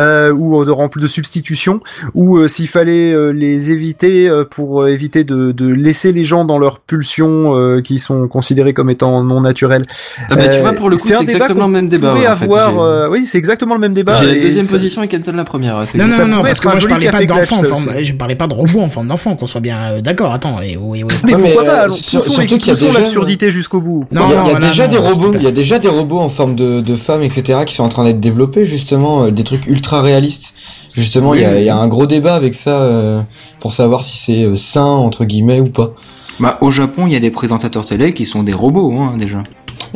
euh, 0.00 0.30
ou 0.32 0.64
de 0.64 0.70
rempli 0.70 1.02
de 1.02 1.06
substitution, 1.06 1.80
ou 2.14 2.38
euh, 2.38 2.48
s'il 2.48 2.68
fallait 2.68 3.12
euh, 3.12 3.30
les 3.32 3.70
éviter 3.70 4.28
euh, 4.28 4.44
pour 4.44 4.86
éviter 4.86 5.24
de, 5.24 5.52
de 5.52 5.66
laisser 5.68 6.12
les 6.12 6.24
gens 6.24 6.44
dans 6.44 6.58
leurs 6.58 6.80
pulsions 6.80 7.54
euh, 7.56 7.80
qui 7.80 7.98
sont 7.98 8.28
considérées 8.28 8.74
comme 8.74 8.90
étant 8.90 9.22
non 9.24 9.40
naturelles. 9.40 9.84
Ah 10.30 10.36
bah, 10.36 10.48
tu 10.48 10.60
vois, 10.60 10.72
pour 10.72 10.88
le 10.90 10.96
coup, 10.96 11.02
c'est 11.08 11.20
exactement 11.22 11.66
le 11.66 11.72
même 11.72 11.88
débat. 11.88 12.14
avoir, 12.28 12.80
euh, 12.80 13.08
oui, 13.08 13.26
c'est 13.26 13.38
exactement 13.38 13.74
le 13.74 13.80
même 13.80 13.94
débat. 13.94 14.14
J'ai 14.20 14.26
la 14.26 14.34
et 14.36 14.40
deuxième 14.40 14.64
ça- 14.64 14.72
position 14.72 15.02
et 15.02 15.08
Kenton 15.08 15.32
la 15.32 15.44
première. 15.44 15.76
Non, 15.94 16.06
non, 16.06 16.10
ça 16.10 16.24
non, 16.26 16.42
parce 16.42 16.60
que 16.60 16.68
moi 16.68 16.78
je 16.78 16.86
parlais 16.88 17.06
pas 17.06 17.12
café 17.12 17.26
d'enfant 17.26 17.56
en 17.56 17.60
clutch, 17.60 17.70
ça 17.70 17.76
forme, 17.76 17.88
aussi. 17.96 18.04
je 18.04 18.14
parlais 18.14 18.34
pas 18.36 18.46
de 18.46 18.54
robot 18.54 18.80
en 18.80 18.88
forme 18.88 19.08
d'enfant, 19.08 19.34
qu'on 19.36 19.46
soit 19.46 19.60
bien 19.60 19.78
euh, 19.92 20.00
d'accord. 20.32 20.52
Attends, 20.54 20.62
et 20.62 20.76
oui, 20.76 21.02
oui. 21.02 21.14
Mais 21.24 21.34
Ouais, 21.34 21.40
mais, 21.42 21.52
pourquoi 21.54 21.64
pas 21.64 21.84
euh, 21.86 21.90
sur- 21.90 22.20
poussons, 22.20 22.32
surtout 22.32 22.58
qu'il 22.58 22.68
y 22.68 22.70
a 22.70 22.74
déjà- 22.74 23.00
l'absurdité 23.00 23.50
jusqu'au 23.50 23.80
bout? 23.80 24.04
Non, 24.12 24.22
il 24.26 24.30
y 24.30 24.34
a, 24.34 24.36
non, 24.36 24.42
il 24.44 24.46
y 24.46 24.50
a 24.50 24.50
voilà, 24.52 24.68
déjà 24.68 24.86
non, 24.86 24.92
des 24.92 24.98
robots, 24.98 25.32
il 25.34 25.42
y 25.42 25.46
a 25.46 25.50
déjà 25.52 25.78
des 25.78 25.88
robots 25.88 26.18
en 26.20 26.28
forme 26.28 26.54
de, 26.54 26.80
de 26.80 26.96
femmes, 26.96 27.22
etc., 27.22 27.60
qui 27.66 27.74
sont 27.74 27.84
en 27.84 27.88
train 27.88 28.04
d'être 28.04 28.20
développés 28.20 28.64
justement, 28.64 29.24
euh, 29.24 29.30
des 29.30 29.44
trucs 29.44 29.66
ultra 29.66 30.02
réalistes. 30.02 30.54
Justement, 30.94 31.34
il 31.34 31.42
y, 31.42 31.44
a, 31.44 31.58
il 31.60 31.64
y 31.64 31.68
a 31.68 31.76
un 31.76 31.86
gros 31.88 32.06
débat 32.06 32.34
avec 32.34 32.54
ça 32.54 32.82
euh, 32.82 33.20
pour 33.60 33.72
savoir 33.72 34.02
si 34.02 34.16
c'est 34.18 34.44
euh, 34.44 34.56
sain 34.56 34.84
entre 34.84 35.24
guillemets 35.24 35.60
ou 35.60 35.64
pas. 35.66 35.92
Bah, 36.40 36.58
au 36.60 36.70
Japon, 36.70 37.04
il 37.06 37.12
y 37.12 37.16
a 37.16 37.20
des 37.20 37.30
présentateurs 37.30 37.84
télé 37.84 38.14
qui 38.14 38.24
sont 38.26 38.42
des 38.42 38.52
robots, 38.52 38.92
hein, 38.98 39.14
déjà. 39.18 39.42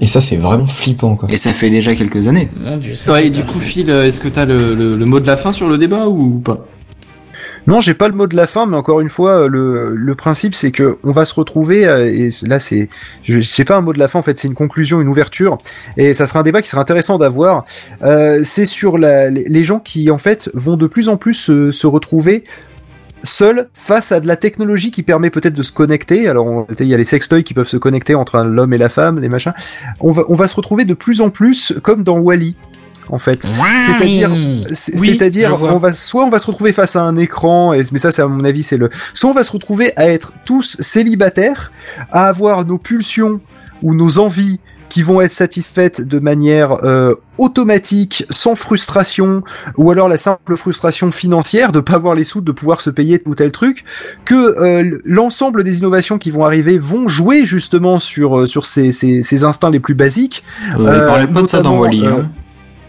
Et 0.01 0.07
ça, 0.07 0.20
c'est 0.20 0.37
vraiment 0.37 0.66
flippant, 0.66 1.16
quoi. 1.16 1.28
Et 1.30 1.37
ça 1.37 1.51
fait 1.53 1.70
déjà 1.70 1.95
quelques 1.95 2.26
années. 2.28 2.49
Mon 2.64 2.76
Dieu, 2.78 2.95
ça 2.95 3.12
Ouais, 3.12 3.22
fait 3.22 3.26
et 3.26 3.30
du 3.30 3.45
coup, 3.45 3.61
Phil, 3.61 3.91
euh, 3.91 4.07
est-ce 4.07 4.20
que 4.20 4.28
t'as 4.28 4.45
le, 4.45 4.74
le, 4.74 4.97
le 4.97 5.07
mot 5.07 5.20
de 5.20 5.26
la 5.26 5.37
fin 5.37 5.53
sur 5.53 5.68
le 5.68 5.76
débat 5.78 6.07
ou 6.09 6.41
pas? 6.45 6.64
Non, 7.67 7.81
j'ai 7.81 7.95
pas 7.95 8.09
le 8.09 8.15
mot 8.15 8.27
de 8.27 8.35
la 8.35 8.47
fin, 8.47 8.67
mais 8.67 8.77
encore 8.77 9.01
une 9.01 9.09
fois, 9.09 9.47
le, 9.47 9.95
le 9.95 10.15
principe 10.15 10.55
c'est 10.55 10.73
que 10.73 10.99
on 11.05 11.13
va 11.13 11.25
se 11.25 11.35
retrouver 11.35 11.87
euh, 11.87 12.07
et 12.07 12.31
là 12.43 12.59
c'est, 12.59 12.89
c'est 13.43 13.65
pas 13.65 13.77
un 13.77 13.81
mot 13.81 13.93
de 13.93 13.99
la 13.99 14.09
fin 14.09 14.19
en 14.19 14.23
fait, 14.23 14.39
c'est 14.39 14.49
une 14.49 14.55
conclusion, 14.55 15.01
une 15.01 15.09
ouverture, 15.09 15.59
et 15.97 16.13
ça 16.13 16.27
sera 16.27 16.41
un 16.41 16.43
débat 16.43 16.61
qui 16.63 16.69
sera 16.69 16.83
intéressant 16.83 17.19
d'avoir. 17.19 17.65
Euh, 18.03 18.41
c'est 18.43 18.67
sur 18.67 18.99
les 18.99 19.65
gens 19.65 19.79
qui 19.79 20.11
en 20.11 20.19
fait 20.19 20.51
vont 20.55 20.77
de 20.77 20.87
plus 20.87 21.09
en 21.09 21.17
plus 21.17 21.35
se, 21.35 21.87
retrouver 21.87 22.45
seuls 23.25 23.69
face 23.75 24.13
à 24.13 24.21
de 24.21 24.27
la 24.27 24.37
technologie 24.37 24.91
qui 24.91 25.03
permet 25.03 25.31
peut-être 25.31 25.55
de 25.55 25.63
se 25.63 25.73
connecter. 25.73 26.29
Alors 26.29 26.67
il 26.79 26.87
y 26.87 26.95
a 26.95 26.97
les 26.97 27.05
sextoys 27.05 27.45
qui 27.45 27.55
peuvent 27.55 27.69
se 27.69 27.77
connecter 27.77 28.15
entre 28.15 28.39
l'homme 28.43 28.73
et 28.73 28.79
la 28.79 28.89
femme, 28.89 29.21
les 29.21 29.29
machins. 29.29 29.53
On 30.01 30.13
va 30.13 30.25
on 30.29 30.35
va 30.35 30.49
se 30.49 30.57
retrouver 30.57 30.85
de 30.85 30.95
plus 30.95 31.21
en 31.21 31.31
plus 31.31 31.75
comme 31.83 32.03
dans 32.03 32.19
Wally. 32.19 32.57
En 33.09 33.19
fait, 33.19 33.47
c'est-à-dire, 33.79 34.31
Oui, 34.33 35.09
c'est-à-dire, 35.09 35.61
on 35.61 35.79
va 35.79 35.93
soit 35.93 36.25
on 36.25 36.31
va 36.31 36.39
se 36.39 36.47
retrouver 36.47 36.73
face 36.73 36.97
à 36.97 37.03
un 37.03 37.17
écran, 37.17 37.73
et, 37.73 37.83
mais 37.93 37.99
ça, 37.99 38.13
c'est 38.13 38.23
à 38.23 38.29
mon 38.29 38.45
avis, 38.45 38.63
c'est 38.63 38.77
le. 38.77 38.91
Soit 39.13 39.31
on 39.31 39.35
va 39.35 39.45
se 39.45 39.53
retrouver 39.53 39.93
à 39.97 40.09
être 40.09 40.33
tous 40.45 40.77
célibataires, 40.81 41.73
à 42.11 42.27
avoir 42.27 42.65
nos 42.65 42.79
pulsions 42.79 43.41
ou 43.83 43.95
nos 43.95 44.19
envies 44.19 44.61
qui 44.89 45.03
vont 45.03 45.23
être 45.23 45.33
satisfaites 45.33 46.03
de 46.03 46.19
manière 46.19 46.85
euh, 46.85 47.15
automatique, 47.39 48.27
sans 48.29 48.55
frustration, 48.57 49.43
ou 49.79 49.91
alors 49.91 50.07
la 50.07 50.19
simple 50.19 50.55
frustration 50.55 51.11
financière 51.13 51.73
de 51.73 51.81
pas 51.81 51.95
avoir 51.95 52.15
les 52.15 52.25
sous, 52.25 52.43
de 52.43 52.53
pouvoir 52.53 52.83
se 52.83 52.91
payer 52.91 53.19
tel 53.19 53.33
ou 53.33 53.35
tel 53.35 53.53
truc, 53.53 53.85
que 54.27 54.35
euh, 54.35 55.01
l'ensemble 55.07 55.65
des 55.65 55.79
innovations 55.79 56.19
qui 56.19 56.31
vont 56.31 56.45
arriver 56.45 56.77
vont 56.77 57.09
jouer 57.09 57.47
justement 57.47 57.99
sur 57.99 58.41
euh, 58.41 58.47
sur 58.47 58.67
ces, 58.67 58.93
ces, 58.93 59.23
ces 59.23 59.45
instincts 59.45 59.71
les 59.71 59.81
plus 59.81 59.95
basiques. 59.95 60.45
Euh, 60.79 60.99
il 61.01 61.07
parlait 61.07 61.27
pas 61.27 61.41
de 61.41 61.47
ça 61.47 61.63
dans 61.63 61.79
Wally, 61.79 62.07
hein. 62.07 62.31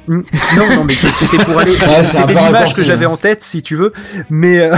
Hmm. 0.08 0.22
Non, 0.58 0.76
non, 0.76 0.84
mais 0.84 0.94
c'était 0.94 1.44
pour 1.44 1.60
aller. 1.60 1.72
Ouais, 1.80 2.04
c'est 2.04 2.18
un 2.18 2.22
c'était 2.22 2.34
peu 2.34 2.40
l'image 2.40 2.74
que 2.76 2.84
j'avais 2.84 3.06
en 3.06 3.16
tête, 3.18 3.42
si 3.44 3.62
tu 3.64 3.76
veux. 3.78 3.94
Mais 4.30 4.60
euh, 4.62 4.76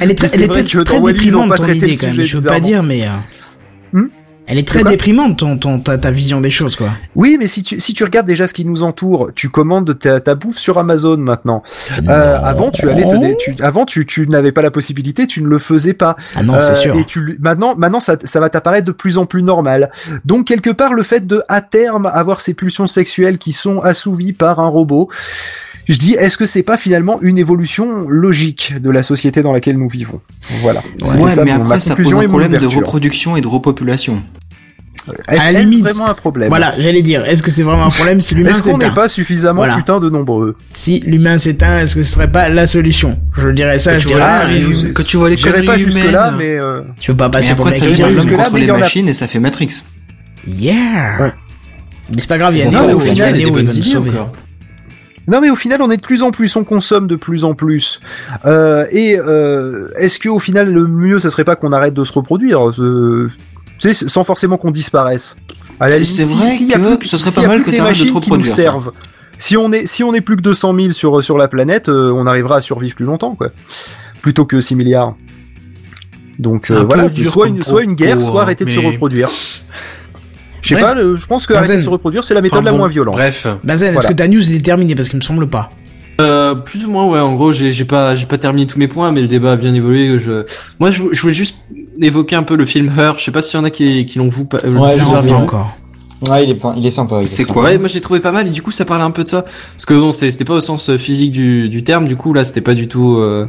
Elle 0.00 0.10
est 0.10 0.14
très, 0.18 0.28
elle 0.34 0.42
est 0.42 0.46
vrai 0.46 0.62
très, 0.64 0.64
que 0.64 0.84
très 0.84 0.96
dans 0.98 1.02
ils 1.24 1.36
ont 1.36 1.48
pas 1.48 1.56
ton 1.56 1.62
traité 1.64 1.80
le 1.80 1.86
idée 1.86 1.96
quand 1.96 2.06
même. 2.08 2.14
sujet 2.16 2.28
Je 2.28 2.36
veux 2.36 2.42
pas 2.48 2.60
dire, 2.60 2.82
mais. 2.82 3.04
euh, 3.06 3.10
Hmm? 3.92 4.06
Elle 4.48 4.58
est 4.58 4.66
très 4.66 4.84
déprimante 4.84 5.38
ton, 5.38 5.58
ton 5.58 5.80
ta, 5.80 5.98
ta 5.98 6.10
vision 6.10 6.40
des 6.40 6.50
choses 6.50 6.76
quoi. 6.76 6.90
oui, 7.16 7.36
mais 7.38 7.48
si 7.48 7.62
tu 7.64 7.80
si 7.80 7.94
tu 7.94 8.04
regardes 8.04 8.26
déjà 8.26 8.46
ce 8.46 8.54
qui 8.54 8.64
nous 8.64 8.82
entoure, 8.84 9.30
tu 9.34 9.48
commandes 9.48 9.98
ta, 9.98 10.20
ta 10.20 10.34
bouffe 10.36 10.58
sur 10.58 10.78
Amazon 10.78 11.16
maintenant. 11.16 11.62
Euh, 12.08 12.38
avant, 12.42 12.70
tu 12.70 12.88
allais 12.88 13.02
te, 13.02 13.16
dé- 13.16 13.36
tu, 13.38 13.54
avant 13.60 13.84
tu 13.86 14.06
tu 14.06 14.28
n'avais 14.28 14.52
pas 14.52 14.62
la 14.62 14.70
possibilité, 14.70 15.26
tu 15.26 15.42
ne 15.42 15.48
le 15.48 15.58
faisais 15.58 15.94
pas. 15.94 16.16
Ah 16.36 16.42
non, 16.42 16.54
Euh, 16.54 16.60
c'est 16.60 16.74
sûr. 16.76 16.96
Et 16.96 17.04
tu 17.04 17.36
maintenant 17.40 17.74
maintenant 17.76 17.98
ça 18.00 18.16
ça 18.22 18.38
va 18.38 18.48
t'apparaître 18.48 18.86
de 18.86 18.92
plus 18.92 19.18
en 19.18 19.26
plus 19.26 19.42
normal. 19.42 19.90
Donc 20.24 20.46
quelque 20.46 20.70
part 20.70 20.94
le 20.94 21.02
fait 21.02 21.26
de 21.26 21.42
à 21.48 21.60
terme 21.60 22.06
avoir 22.06 22.40
ces 22.40 22.54
pulsions 22.54 22.86
sexuelles 22.86 23.38
qui 23.38 23.52
sont 23.52 23.80
assouvies 23.80 24.32
par 24.32 24.60
un 24.60 24.68
robot. 24.68 25.08
Je 25.88 25.96
dis, 25.98 26.14
est-ce 26.14 26.36
que 26.36 26.46
c'est 26.46 26.62
pas 26.64 26.76
finalement 26.76 27.20
une 27.22 27.38
évolution 27.38 28.08
logique 28.08 28.74
de 28.80 28.90
la 28.90 29.02
société 29.04 29.40
dans 29.42 29.52
laquelle 29.52 29.78
nous 29.78 29.88
vivons? 29.88 30.20
Voilà. 30.60 30.80
Ouais, 31.18 31.30
ça, 31.30 31.44
mais 31.44 31.52
après, 31.52 31.78
ça 31.80 31.94
pose 31.94 32.12
un 32.14 32.26
problème 32.28 32.52
de 32.52 32.66
reproduction 32.66 33.36
et 33.36 33.40
de 33.40 33.46
repopulation. 33.46 34.22
Est-ce 35.28 35.40
À 35.40 35.52
limite, 35.52 35.84
vraiment 35.84 36.08
un 36.08 36.14
problème? 36.14 36.48
Voilà, 36.48 36.74
j'allais 36.78 37.02
dire, 37.02 37.24
est-ce 37.24 37.40
que 37.40 37.52
c'est 37.52 37.62
vraiment 37.62 37.86
un 37.86 37.90
problème 37.90 38.20
si 38.20 38.34
l'humain 38.34 38.50
Est-ce 38.50 38.62
qu'on 38.64 38.72
s'éteint 38.72 38.88
n'est 38.88 38.94
pas 38.94 39.08
suffisamment 39.08 39.60
Voilà. 39.60 39.76
putain 39.76 40.00
de 40.00 40.10
nombreux? 40.10 40.56
Si 40.72 40.98
l'humain 41.06 41.38
s'éteint, 41.38 41.78
est-ce 41.78 41.94
que 41.94 42.02
ce 42.02 42.12
serait 42.14 42.32
pas 42.32 42.48
la 42.48 42.66
solution? 42.66 43.16
Je 43.38 43.50
dirais 43.50 43.78
ça, 43.78 43.92
Quand 43.92 43.98
je 44.00 44.08
tu 44.08 44.14
vois 44.14 44.46
dirais. 44.48 44.82
ah, 44.84 44.88
quand 44.94 45.04
tu 45.04 45.16
vois 45.18 45.30
les 45.30 45.36
conneries 45.36 45.64
pas 45.66 45.76
jusque 45.76 46.10
là, 46.10 46.34
mais 46.36 46.58
euh, 46.58 46.82
Tu 46.98 47.12
veux 47.12 47.16
pas 47.16 47.26
Mais 47.26 47.30
passer 47.30 47.54
pour 47.54 47.68
après, 47.68 47.78
ça 47.78 47.86
jusque 47.86 48.00
l'homme 48.00 48.16
contre 48.32 48.52
mais 48.54 48.58
il 48.58 48.60
les 48.62 48.66
y 48.66 48.70
a- 48.70 48.78
machines 48.78 49.06
et 49.08 49.14
ça 49.14 49.28
fait 49.28 49.38
Matrix. 49.38 49.84
Yeah 50.48 51.20
Ouais. 51.20 51.32
Mais 52.12 52.20
c'est 52.20 52.28
pas 52.28 52.38
grave, 52.38 52.54
il 52.56 52.58
y 52.58 52.62
a 52.62 52.68
final, 52.70 53.00
final 53.00 53.32
des 53.32 53.38
Neo, 53.44 53.46
il 53.48 53.52
bonnes 53.52 53.66
va 53.66 53.72
nous 53.74 53.82
sauver. 53.84 54.10
Non 55.28 55.40
mais 55.40 55.50
au 55.50 55.56
final 55.56 55.80
on 55.82 55.90
est 55.90 55.96
de 55.96 56.02
plus 56.02 56.22
en 56.22 56.30
plus, 56.30 56.54
on 56.56 56.64
consomme 56.64 57.06
de 57.06 57.16
plus 57.16 57.44
en 57.44 57.54
plus. 57.54 58.00
Euh, 58.44 58.86
et 58.90 59.18
euh, 59.18 59.88
est-ce 59.96 60.18
que 60.18 60.28
au 60.28 60.38
final 60.38 60.72
le 60.72 60.86
mieux, 60.86 61.18
ça 61.18 61.30
serait 61.30 61.44
pas 61.44 61.56
qu'on 61.56 61.72
arrête 61.72 61.94
de 61.94 62.04
se 62.04 62.12
reproduire, 62.12 62.70
euh, 62.70 63.28
tu 63.78 63.92
sais, 63.92 64.08
sans 64.08 64.24
forcément 64.24 64.56
qu'on 64.56 64.70
disparaisse? 64.70 65.36
C'est 66.04 66.24
si- 66.24 66.34
vrai 66.36 66.74
a 66.74 66.78
que 66.78 66.96
plus- 66.96 67.06
ce 67.08 67.18
serait 67.18 67.30
pas 67.30 67.46
mal 67.46 67.62
que 67.62 67.70
les 67.70 67.76
t'arrêtes 67.76 67.98
de 67.98 68.04
te 68.04 68.14
reproduire, 68.14 68.54
servent. 68.54 68.92
Si 69.38 69.56
on 69.58 69.70
est 69.72 69.84
si 69.84 70.02
on 70.02 70.14
est 70.14 70.22
plus 70.22 70.36
que 70.36 70.42
200 70.42 70.74
000 70.74 70.92
sur 70.92 71.22
sur 71.22 71.36
la 71.36 71.48
planète, 71.48 71.88
euh, 71.90 72.10
on 72.14 72.26
arrivera 72.26 72.56
à 72.56 72.60
survivre 72.62 72.94
plus 72.96 73.04
longtemps 73.04 73.34
quoi, 73.34 73.50
plutôt 74.22 74.46
que 74.46 74.60
6 74.60 74.74
milliards. 74.76 75.14
Donc 76.38 76.70
euh, 76.70 76.84
voilà, 76.84 77.04
soit 77.30 77.48
une, 77.48 77.62
soit 77.62 77.82
une 77.82 77.94
guerre, 77.94 78.20
soit 78.22 78.40
hein, 78.40 78.42
arrêter 78.44 78.64
de 78.64 78.70
se 78.70 78.78
reproduire. 78.92 79.28
Je 80.68 80.74
sais 80.74 80.80
pas, 80.80 80.94
le- 80.94 81.16
je 81.16 81.26
pense 81.26 81.46
que 81.46 81.54
arrêter 81.54 81.76
de 81.76 81.80
se 81.82 81.88
reproduire, 81.88 82.24
c'est 82.24 82.34
la 82.34 82.40
méthode 82.40 82.58
Enfin, 82.58 82.64
la 82.66 82.70
bon, 82.72 82.78
moins 82.78 82.88
violente. 82.88 83.14
Bref. 83.14 83.46
Bazen, 83.64 83.88
est-ce 83.88 83.94
Voilà. 83.94 84.08
que 84.08 84.14
ta 84.14 84.28
news 84.28 84.52
est 84.52 84.64
terminée 84.64 84.94
Parce 84.94 85.08
qu'il 85.08 85.18
me 85.18 85.22
semble 85.24 85.48
pas. 85.48 85.70
Euh, 86.20 86.54
plus 86.54 86.86
ou 86.86 86.90
moins 86.90 87.04
ouais 87.04 87.20
en 87.20 87.34
gros 87.34 87.52
j'ai 87.52 87.70
j'ai 87.72 87.84
pas 87.84 88.14
j'ai 88.14 88.24
pas 88.24 88.38
terminé 88.38 88.66
tous 88.66 88.78
mes 88.78 88.88
points 88.88 89.12
mais 89.12 89.20
le 89.20 89.28
débat 89.28 89.52
a 89.52 89.56
bien 89.56 89.74
évolué 89.74 90.18
je 90.18 90.46
moi 90.80 90.90
je, 90.90 91.02
vou- 91.02 91.10
je 91.12 91.20
voulais 91.20 91.34
juste 91.34 91.56
évoquer 92.00 92.36
un 92.36 92.42
peu 92.42 92.56
le 92.56 92.64
film 92.64 92.90
Her 92.98 93.16
je 93.18 93.24
sais 93.24 93.30
pas 93.32 93.42
s'il 93.42 93.58
y 93.58 93.62
en 93.62 93.64
a 93.66 93.70
qui 93.70 94.06
qui 94.06 94.18
l'ont 94.18 94.30
vu 94.30 94.46
pas- 94.46 94.60
le 94.64 94.78
Ouais, 94.78 94.94
vu 94.94 95.00
je 95.02 95.14
l'ai 95.14 95.22
bien. 95.28 95.36
encore. 95.36 95.76
Ouais, 96.26 96.44
il 96.44 96.50
est, 96.50 96.54
pas- 96.54 96.72
il 96.74 96.86
est 96.86 96.90
sympa. 96.90 97.20
C'est 97.26 97.44
quoi? 97.44 97.64
Ouais, 97.64 97.76
moi 97.76 97.88
j'ai 97.88 98.00
trouvé 98.00 98.20
pas 98.20 98.32
mal 98.32 98.46
et 98.46 98.50
du 98.50 98.62
coup 98.62 98.70
ça 98.70 98.86
parlait 98.86 99.04
un 99.04 99.10
peu 99.10 99.22
de 99.24 99.28
ça 99.28 99.42
parce 99.74 99.84
que 99.84 99.92
bon 99.92 100.12
c'était 100.12 100.46
pas 100.46 100.54
au 100.54 100.60
sens 100.62 100.88
euh, 100.88 100.96
physique 100.96 101.30
du, 101.32 101.68
du 101.68 101.84
terme 101.84 102.06
du 102.06 102.16
coup 102.16 102.32
là 102.32 102.46
c'était 102.46 102.62
pas 102.62 102.72
du 102.72 102.88
tout 102.88 103.16
euh, 103.18 103.46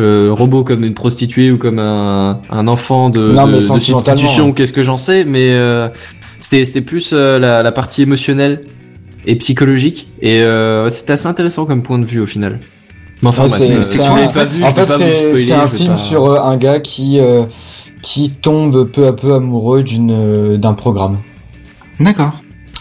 euh, 0.00 0.30
robot 0.32 0.64
comme 0.64 0.82
une 0.82 0.94
prostituée 0.94 1.52
ou 1.52 1.58
comme 1.58 1.78
un, 1.78 2.40
un 2.50 2.66
enfant 2.66 3.10
de, 3.10 3.30
Non, 3.30 3.46
de, 3.46 3.52
de 3.52 3.60
substitution 3.60 4.46
ouais. 4.46 4.52
qu'est-ce 4.54 4.72
que 4.72 4.82
j'en 4.82 4.96
sais 4.96 5.24
mais 5.24 5.50
euh, 5.52 5.88
C'était 6.38 6.64
c'était 6.64 6.80
plus 6.80 7.10
euh, 7.12 7.38
la, 7.38 7.62
la 7.62 7.72
partie 7.72 8.02
émotionnelle 8.02 8.64
et 9.26 9.36
psychologique 9.36 10.08
et 10.22 10.40
euh, 10.42 10.88
c'était 10.90 11.12
assez 11.14 11.26
intéressant 11.26 11.66
comme 11.66 11.82
point 11.82 11.98
de 11.98 12.04
vue 12.04 12.20
au 12.20 12.26
final. 12.26 12.60
Mais 13.22 13.28
enfin, 13.28 13.44
Ouais, 13.44 13.48
bref, 13.48 13.58
c'est- 13.58 13.72
euh, 13.72 13.82
c'est 13.82 13.98
si 13.98 14.06
vous 14.06 14.14
un- 14.14 14.20
l'avez 14.20 14.32
pas 14.32 14.44
vu, 14.44 14.62
en 14.64 14.68
je 14.70 14.74
fait, 14.74 15.36
c'est 15.36 15.52
un 15.52 15.66
film 15.66 15.90
pas- 15.92 15.96
sur 15.96 16.26
euh, 16.26 16.40
un 16.40 16.56
gars 16.56 16.78
qui 16.80 17.18
euh, 17.18 17.44
qui 18.02 18.30
tombe 18.30 18.84
peu 18.92 19.06
à 19.08 19.12
peu 19.12 19.34
amoureux 19.34 19.82
d'une 19.82 20.12
euh, 20.12 20.56
d'un 20.56 20.74
programme. 20.74 21.16
D'accord. 21.98 22.32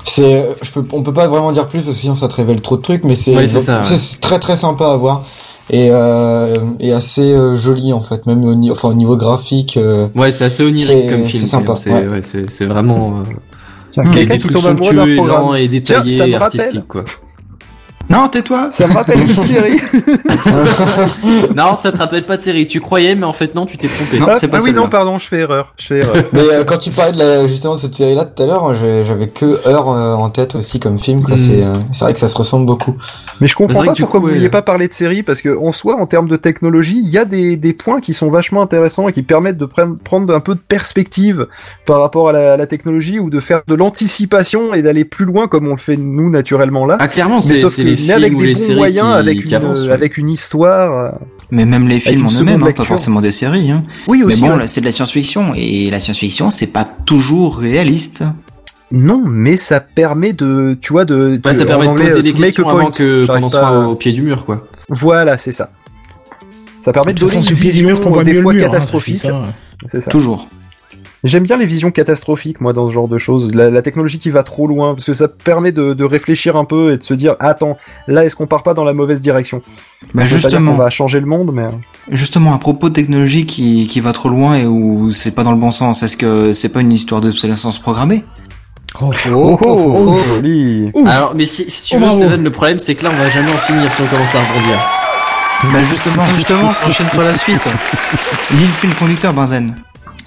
C'est, 0.06 0.48
je 0.62 0.72
peux, 0.72 0.86
on 0.94 1.04
peut 1.04 1.14
pas 1.14 1.28
vraiment 1.28 1.52
dire 1.52 1.68
plus 1.68 1.80
parce 1.82 1.96
que 1.96 2.00
sinon 2.02 2.16
ça 2.16 2.28
te 2.30 2.36
révèle 2.36 2.62
trop 2.62 2.78
de 2.78 2.82
trucs, 2.82 3.04
mais 3.04 3.16
c'est, 3.16 3.36
Ouais, 3.36 3.48
c'est 3.48 3.60
ça, 3.60 3.80
ouais. 3.80 3.84
c'est 3.84 4.22
très 4.22 4.40
très 4.40 4.56
sympa 4.56 4.86
à 4.92 4.96
voir 4.96 5.26
et 5.70 5.90
euh, 5.92 6.58
et 6.80 6.94
assez 6.94 7.34
euh, 7.34 7.56
joli 7.56 7.92
en 7.94 8.00
fait, 8.02 8.26
même 8.26 8.44
au 8.46 8.56
niveau, 8.56 8.74
enfin 8.74 8.90
au 8.90 8.94
niveau 8.94 9.18
graphique. 9.18 9.78
euh, 9.78 10.08
Ouais, 10.16 10.32
c'est 10.32 10.46
assez 10.46 10.64
onirique 10.64 10.86
C'est- 10.88 11.08
comme 11.08 11.24
c'est 11.24 11.30
film. 11.30 11.46
sympa, 11.46 11.76
C'est 11.76 11.92
ouais. 11.92 12.08
ouais, 12.10 12.22
c'est 12.24 12.50
c'est 12.50 12.66
vraiment 12.66 13.20
euh, 13.20 13.24
Tiens, 13.92 14.04
quelqu'un 14.14 14.34
des 14.36 14.40
trucs 14.40 14.58
somptueux, 14.60 15.18
et 15.56 15.68
Tiens, 15.82 16.02
détaillés, 16.02 16.18
et 16.18 16.38
rappelle. 16.38 16.62
artistiques 16.62 16.88
quoi. 16.88 17.04
Non, 18.10 18.28
tais-toi. 18.30 18.70
Ça 18.72 18.88
me 18.88 18.94
rappelle 18.94 19.20
une 19.22 19.28
série. 19.28 19.80
non, 21.56 21.76
ça 21.76 21.92
te 21.92 21.98
rappelle 21.98 22.26
pas 22.26 22.38
de 22.38 22.42
série. 22.42 22.66
Tu 22.68 22.80
croyais, 22.80 23.16
mais 23.16 23.26
en 23.26 23.34
fait 23.34 23.54
non, 23.56 23.66
tu 23.66 23.78
t'es 23.78 23.88
trompé. 23.88 24.20
Non, 24.20 24.28
ah, 24.30 24.36
c'est 24.36 24.48
pas 24.48 24.58
ah 24.60 24.62
oui, 24.64 24.74
non, 24.74 24.88
pardon, 24.88 25.20
je 25.20 25.28
fais 25.28 25.40
erreur. 25.40 25.74
Je 25.78 25.88
fais 25.88 25.98
erreur. 26.00 26.16
Mais 26.34 26.42
euh, 26.52 26.64
quand 26.64 26.78
tu 26.78 26.92
parlais 26.92 27.12
de 27.12 27.18
la, 27.18 27.48
justement 27.48 27.76
de 27.76 27.80
cette 27.80 27.96
série-là 27.96 28.26
tout 28.26 28.42
à 28.42 28.46
l'heure, 28.46 28.74
j'ai- 28.74 29.04
j'avais 29.04 29.28
que 29.28 29.68
Heure 29.68 29.90
euh, 29.90 30.14
en 30.14 30.30
tête 30.30 30.56
aussi 30.56 30.80
comme 30.80 31.00
film. 31.00 31.22
Quoi. 31.24 31.36
Mm. 31.36 31.38
C'est, 31.38 31.64
euh, 31.64 31.74
c'est 31.92 32.06
vrai 32.06 32.14
que 32.14 32.20
ça 32.20 32.28
se 32.28 32.38
ressemble 32.38 32.66
beaucoup. 32.66 32.96
Mais 33.42 33.48
je 33.48 33.56
comprends 33.56 33.84
pas 33.84 33.94
pourquoi 33.94 34.20
coup, 34.20 34.28
vous 34.28 34.34
vouliez 34.34 34.50
pas 34.50 34.62
parler 34.62 34.88
de 34.88 34.94
série 34.94 35.24
parce 35.24 35.42
que 35.42 35.58
en 35.58 35.72
soi, 35.72 35.96
en 36.00 36.06
termes 36.06 36.30
de 36.30 36.38
technologie, 36.38 37.00
il 37.04 37.10
y 37.10 37.18
a 37.18 37.26
des, 37.26 37.58
des 37.58 37.74
points 37.74 38.02
qui 38.02 38.14
sont 38.14 38.30
vachement 38.32 38.62
intéressants 38.62 39.08
et 39.10 39.14
qui 39.14 39.22
permettent 39.22 39.58
de 39.58 39.66
pre- 39.66 39.98
prendre 39.98 40.34
un 40.34 40.40
peu 40.40 40.56
de 40.56 40.60
perspective 40.60 41.48
par 41.86 42.00
rapport 42.02 42.30
à 42.30 42.32
la, 42.32 42.54
à 42.54 42.58
la 42.58 42.68
technologie 42.68 43.20
ou 43.20 43.30
de 43.30 43.40
faire 43.40 43.62
de 43.68 43.76
l'anticipation 43.76 44.74
et 44.74 44.82
d'aller 44.82 45.06
plus 45.06 45.26
loin 45.26 45.48
comme 45.48 45.68
on 45.68 45.72
le 45.72 45.78
fait 45.78 45.98
nous 45.98 46.30
naturellement 46.30 46.86
là. 46.86 46.98
Ah 47.00 47.08
clairement, 47.08 47.38
mais 47.48 47.56
c'est 47.58 47.84
mais 48.02 48.14
films 48.14 48.24
avec 48.24 48.34
ou 48.36 48.40
des 48.40 48.46
les 48.48 48.54
bons 48.54 48.60
séries 48.60 48.76
moyens, 48.76 49.08
qui, 49.14 49.20
avec 49.20 49.40
qui 49.42 49.48
une 49.48 49.54
avancent. 49.54 49.86
ouais. 49.86 49.92
avec 49.92 50.18
une 50.18 50.30
histoire. 50.30 51.06
euh, 51.14 51.18
Mais 51.52 51.66
même 51.66 51.88
les 51.88 52.00
films 52.00 52.26
en 52.28 52.32
eux-mêmes, 52.32 52.64
hein, 52.64 52.72
pas 52.76 52.84
forcément 52.86 53.22
des 53.22 53.32
séries. 53.32 53.72
Hein. 53.72 53.84
Oui 54.08 54.20
Mais 54.20 54.26
aussi. 54.26 54.42
bon, 54.42 54.52
ouais. 54.52 54.58
là, 54.60 54.68
c'est 54.68 54.82
de 54.82 54.86
la 54.86 54.92
science-fiction 54.92 55.54
et 55.56 55.90
la 55.90 56.00
science-fiction, 56.00 56.50
c'est 56.52 56.68
pas 56.74 56.86
toujours 57.06 57.58
réaliste. 57.58 58.24
Non, 58.92 59.22
mais 59.26 59.58
ça 59.58 59.82
permet 59.82 60.32
de, 60.34 60.78
tu 60.80 60.94
vois, 60.94 61.04
de. 61.04 61.40
Ouais, 61.46 61.54
ça 61.54 61.64
en 61.64 61.68
permet 61.68 61.86
de 61.88 61.92
anglais, 61.92 62.06
poser 62.06 62.20
euh, 62.20 62.22
des 62.22 62.34
questions 62.34 62.70
avant 62.70 62.90
que 62.90 63.26
qu'on 63.26 63.50
soit 63.50 63.68
à- 63.68 63.80
au 63.88 63.96
pied 63.96 64.14
du 64.14 64.22
mur, 64.22 64.46
quoi. 64.46 64.66
Voilà, 64.88 65.38
c'est 65.38 65.52
ça. 65.52 65.70
Ça 66.80 66.94
permet 66.94 67.14
de 67.14 67.20
De 67.20 67.26
donner 67.26 67.36
façon, 67.42 67.50
une 67.50 67.56
du 67.58 67.62
mur 67.86 67.96
qu'on 68.00 68.12
vision 68.12 68.12
voit 68.14 68.24
des 68.24 68.42
fois 68.42 68.54
mur. 68.54 68.64
hein, 68.64 68.68
catastrophique. 68.68 69.18
ça, 69.18 69.28
ça. 69.28 69.44
C'est 69.92 70.02
ça. 70.02 70.10
Toujours. 70.10 70.48
J'aime 71.24 71.44
bien 71.44 71.58
les 71.58 71.66
visions 71.66 71.90
catastrophiques, 71.92 72.62
moi, 72.62 72.74
dans 72.74 72.88
ce 72.88 72.94
genre 72.94 73.08
de 73.08 73.18
choses. 73.18 73.54
La, 73.54 73.70
la 73.72 73.82
technologie 73.82 74.20
qui 74.20 74.30
va 74.30 74.44
trop 74.44 74.68
loin, 74.68 74.94
parce 74.94 75.06
que 75.08 75.14
ça 75.14 75.28
permet 75.28 75.72
de, 75.72 75.94
de 75.94 76.04
réfléchir 76.04 76.56
un 76.56 76.66
peu 76.66 76.94
et 76.94 76.98
de 76.98 77.04
se 77.04 77.14
dire, 77.16 77.36
attends, 77.40 77.78
là, 78.08 78.24
est-ce 78.24 78.36
qu'on 78.36 78.46
part 78.46 78.62
pas 78.64 78.74
dans 78.76 78.84
la 78.84 78.94
mauvaise 78.94 79.20
direction? 79.22 79.62
Bah 80.14 80.26
justement, 80.26 80.72
qu'on 80.74 80.78
va 80.78 80.90
changer 80.92 81.20
le 81.20 81.26
monde, 81.26 81.52
mais 81.54 81.66
justement, 82.12 82.54
à 82.54 82.60
propos 82.60 82.90
de 82.90 82.94
technologie 82.94 83.46
qui, 83.48 83.88
qui 83.88 84.00
va 84.00 84.14
trop 84.14 84.30
loin 84.30 84.56
et 84.58 84.66
où 84.68 85.10
c'est 85.10 85.32
pas 85.32 85.44
dans 85.44 85.52
le 85.52 85.58
bon 85.58 85.72
sens, 85.72 86.04
est-ce 86.04 86.18
que 86.18 86.54
c'est 86.54 86.70
pas 86.70 86.82
une 86.82 86.94
histoire 86.94 87.20
d'obsolescence 87.20 87.80
programmée? 87.80 88.24
Oh. 89.02 89.12
oh, 89.32 89.58
oh, 89.62 90.06
oh, 90.08 90.20
joli. 90.28 90.92
Alors, 91.06 91.34
mais 91.36 91.46
si, 91.46 91.70
si 91.70 91.84
tu 91.84 91.98
Oh, 91.98 92.06
veux. 92.06 92.12
Steven, 92.12 92.44
le 92.44 92.52
problème 92.52 92.80
c'est 92.80 92.96
que 92.96 93.04
là 93.04 93.10
on 93.14 93.18
va 93.22 93.30
jamais 93.30 93.52
en 93.52 93.58
finir 93.58 93.92
si 93.92 94.02
on 94.02 94.06
commence 94.08 94.34
à 94.34 94.40
rebondir. 94.40 94.80
Bah 95.74 95.84
justement, 95.84 96.26
Justement, 96.28 96.70
on 96.70 96.74
s'enchaîne 96.74 97.10
sur 97.12 97.24
la 97.24 97.36
suite. 97.36 97.62
lis 98.52 98.62
le 98.66 98.72
fil 98.72 98.94
conducteur, 98.96 99.34
Benzen. 99.34 99.76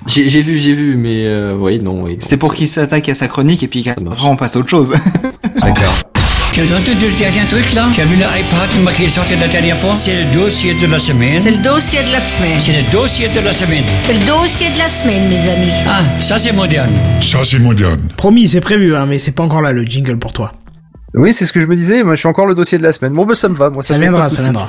J'ai 0.06 0.28
j'ai 0.28 0.40
vu, 0.40 0.56
j'ai 0.58 0.72
vu, 0.72 0.96
mais 0.96 1.26
euh, 1.26 1.54
oui, 1.58 1.78
non, 1.80 2.02
oui. 2.04 2.16
C'est 2.20 2.36
pour 2.36 2.54
qu'il 2.54 2.66
s'attaque 2.68 3.08
à 3.08 3.14
sa 3.14 3.28
chronique 3.28 3.62
et 3.62 3.68
puis 3.68 3.82
Ça 3.84 3.94
marche. 4.00 4.22
on 4.24 4.36
passe 4.36 4.56
à 4.56 4.58
autre 4.58 4.70
chose. 4.70 4.94
Tu 6.52 6.60
as 6.62 6.64
entendu 6.64 7.06
le 7.08 7.16
dernier 7.16 7.46
truc 7.48 7.72
là 7.74 7.86
Tu 7.92 8.00
as 8.00 8.04
vu 8.06 8.16
l'iPad 8.16 8.94
qui 8.96 9.04
est 9.04 9.08
sorti 9.08 9.36
la 9.36 9.46
dernière 9.46 9.76
fois? 9.78 9.92
C'est 9.94 10.24
le 10.24 10.32
dossier 10.32 10.74
de 10.74 10.86
la 10.88 10.98
semaine. 10.98 11.40
C'est 11.40 11.52
le 11.52 11.58
dossier 11.62 12.00
de 12.02 12.10
la 12.10 12.18
semaine. 12.20 12.58
C'est 12.58 12.72
le 12.72 12.90
dossier 12.90 13.28
de 13.28 13.38
la 13.40 13.52
semaine. 13.52 13.84
C'est 14.02 14.14
le 14.14 14.26
dossier 14.26 14.66
de 14.70 14.78
la 14.78 14.88
semaine, 14.88 15.28
mes 15.28 15.48
amis. 15.48 15.70
Ah, 15.86 16.00
ça 16.18 16.38
c'est 16.38 16.52
moderne. 16.52 16.90
Ça, 17.22 17.38
c'est 17.44 17.60
moderne. 17.60 18.00
Promis, 18.16 18.48
c'est 18.48 18.60
prévu, 18.60 18.96
hein, 18.96 19.06
mais 19.06 19.18
c'est 19.18 19.30
pas 19.30 19.44
encore 19.44 19.62
là 19.62 19.70
le 19.70 19.84
jingle 19.84 20.18
pour 20.18 20.32
toi. 20.32 20.52
Oui, 21.14 21.32
c'est 21.32 21.46
ce 21.46 21.52
que 21.52 21.60
je 21.60 21.66
me 21.66 21.76
disais. 21.76 22.02
Moi, 22.02 22.14
je 22.16 22.20
suis 22.20 22.28
encore 22.28 22.46
le 22.46 22.56
dossier 22.56 22.78
de 22.78 22.82
la 22.82 22.92
semaine. 22.92 23.12
Bon, 23.12 23.26
bah, 23.26 23.36
ça 23.36 23.48
me 23.48 23.54
va. 23.54 23.70
Moi, 23.70 23.84
Ça 23.84 23.94
me 23.94 24.00
met 24.00 24.06
viendra, 24.08 24.28
ça 24.28 24.42
viendra. 24.42 24.68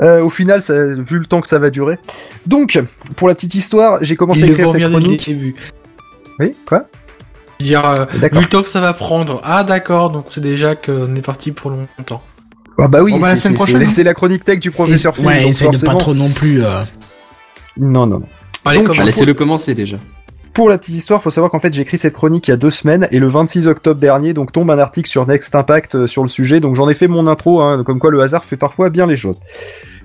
Euh, 0.00 0.22
au 0.22 0.30
final, 0.30 0.62
ça, 0.62 0.74
vu 0.94 1.18
le 1.18 1.26
temps 1.26 1.40
que 1.40 1.48
ça 1.48 1.58
va 1.58 1.70
durer. 1.70 1.98
Donc, 2.46 2.78
pour 3.16 3.28
la 3.28 3.34
petite 3.34 3.54
histoire, 3.54 3.98
j'ai 4.02 4.16
commencé 4.16 4.40
Il 4.40 4.44
à 4.44 4.46
le 4.48 4.52
écrire 4.52 4.68
cette 4.68 4.76
bien 4.76 4.88
dès 4.88 4.94
le 4.94 5.00
chronique. 5.00 5.26
début. 5.26 5.54
Oui, 6.38 6.54
quoi 6.66 6.84
Dire, 7.60 7.84
euh, 7.86 8.06
D'accord. 8.20 8.38
vu 8.40 8.44
le 8.46 8.50
temps 8.50 8.62
que 8.62 8.68
ça 8.68 8.80
va 8.80 8.92
prendre. 8.94 9.40
Ah 9.44 9.64
d'accord, 9.64 10.10
donc 10.10 10.26
c'est 10.30 10.40
déjà 10.40 10.74
qu'on 10.74 11.14
est 11.14 11.24
parti 11.24 11.52
pour 11.52 11.70
longtemps. 11.70 12.22
Ah 12.78 12.88
bah 12.88 13.02
oui, 13.02 13.12
bah, 13.20 13.28
la 13.28 13.36
c'est- 13.36 13.42
semaine 13.42 13.54
prochaine, 13.54 13.86
c'est- 13.90 14.00
hein. 14.00 14.04
La 14.04 14.14
chronique 14.14 14.44
tech 14.44 14.58
du 14.60 14.70
professeur 14.70 15.14
Phil. 15.14 15.26
Ouais, 15.26 15.40
donc 15.42 15.50
essaye 15.50 15.68
de 15.68 15.72
pas 15.72 15.78
forcément- 15.92 15.98
trop 15.98 16.14
non 16.14 16.30
plus. 16.30 16.64
euh, 16.64 16.82
Non, 17.76 18.06
non, 18.06 18.20
non. 18.20 18.26
Allez, 18.64 18.82
Donc, 18.82 18.96
Laissez-le 18.98 19.34
commencer 19.34 19.74
déjà. 19.74 19.98
Pour 20.52 20.68
la 20.68 20.78
petite 20.78 20.96
histoire, 20.96 21.22
faut 21.22 21.30
savoir 21.30 21.50
qu'en 21.50 21.60
fait 21.60 21.72
j'ai 21.72 21.82
écrit 21.82 21.96
cette 21.96 22.12
chronique 22.12 22.48
il 22.48 22.50
y 22.50 22.54
a 22.54 22.56
deux 22.56 22.70
semaines 22.70 23.06
et 23.12 23.18
le 23.18 23.28
26 23.28 23.68
octobre 23.68 24.00
dernier 24.00 24.34
donc 24.34 24.52
tombe 24.52 24.70
un 24.70 24.78
article 24.78 25.08
sur 25.08 25.26
Next 25.26 25.54
Impact 25.54 25.94
euh, 25.94 26.06
sur 26.06 26.22
le 26.22 26.28
sujet 26.28 26.58
donc 26.58 26.74
j'en 26.74 26.88
ai 26.88 26.94
fait 26.94 27.06
mon 27.06 27.28
intro 27.28 27.60
hein, 27.60 27.84
comme 27.84 28.00
quoi 28.00 28.10
le 28.10 28.20
hasard 28.20 28.44
fait 28.44 28.56
parfois 28.56 28.90
bien 28.90 29.06
les 29.06 29.16
choses. 29.16 29.40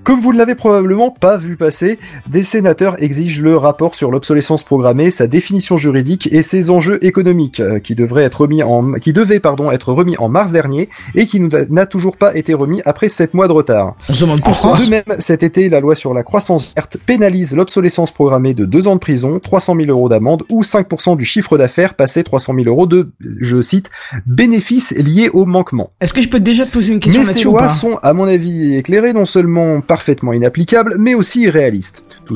Comme 0.06 0.20
vous 0.20 0.34
ne 0.34 0.38
l'avez 0.38 0.54
probablement 0.54 1.10
pas 1.10 1.36
vu 1.36 1.58
passer, 1.58 1.98
des 2.28 2.44
sénateurs 2.44 3.02
exigent 3.02 3.42
le 3.42 3.58
rapport 3.58 3.96
sur 3.96 4.12
l'obsolescence 4.12 4.62
programmée, 4.62 5.10
sa 5.10 5.26
définition 5.26 5.78
juridique 5.78 6.30
et 6.32 6.44
ses 6.44 6.70
enjeux 6.70 7.04
économiques 7.04 7.60
euh, 7.60 7.80
qui 7.80 7.96
devraient 7.96 8.22
être 8.22 8.42
remis 8.42 8.62
en 8.62 8.94
qui 8.94 9.14
devaient 9.14 9.40
pardon 9.40 9.72
être 9.72 9.92
remis 9.92 10.16
en 10.18 10.30
mars 10.30 10.52
dernier 10.52 10.90
et 11.16 11.26
qui 11.26 11.40
n'a 11.40 11.88
toujours 11.88 12.18
pas 12.18 12.36
été 12.36 12.54
remis 12.54 12.84
après 12.86 13.10
sept 13.10 13.34
mois 13.34 13.48
de 13.48 13.54
retard. 13.54 13.96
On 14.08 14.14
se 14.14 14.22
demande 14.22 14.42
pourquoi. 14.42 14.78
De 14.78 14.88
même, 14.92 15.04
cet 15.18 15.42
été, 15.42 15.70
la 15.70 15.80
loi 15.80 15.96
sur 15.96 16.14
la 16.14 16.22
croissance 16.22 16.76
verte 16.76 16.98
pénalise 17.04 17.56
l'obsolescence 17.56 18.12
programmée 18.12 18.54
de 18.54 18.66
2 18.66 18.88
ans 18.88 18.94
de 18.94 19.00
prison, 19.00 19.40
300 19.40 19.76
000 19.76 19.90
euros 19.90 20.08
d'amende 20.08 20.44
ou 20.52 20.62
5% 20.62 21.18
du 21.18 21.26
chiffre 21.26 21.58
d'affaires 21.58 21.96
passé 21.96 22.24
300 22.24 22.54
000 22.54 22.68
euros 22.68 22.86
de, 22.86 23.12
je 23.42 23.60
cite, 23.60 23.90
bénéfices 24.28 24.92
liés 24.92 25.32
au 25.34 25.46
manquement. 25.46 25.90
Est-ce 26.00 26.14
que 26.14 26.22
je 26.22 26.30
peux 26.30 26.40
déjà 26.40 26.64
te 26.64 26.72
poser 26.72 26.94
une 26.94 27.00
question 27.00 27.22
Mais 27.22 27.26
ces 27.26 27.32
là-dessus 27.32 27.48
ou 27.48 27.54
lois 27.54 27.70
sont, 27.70 27.98
à 28.04 28.14
mon 28.14 28.26
avis, 28.26 28.76
éclairées 28.76 29.14
non 29.14 29.26
seulement 29.26 29.82
parfaitement 29.96 30.34
inapplicables, 30.34 30.96
mais 31.00 31.14
aussi 31.16 31.48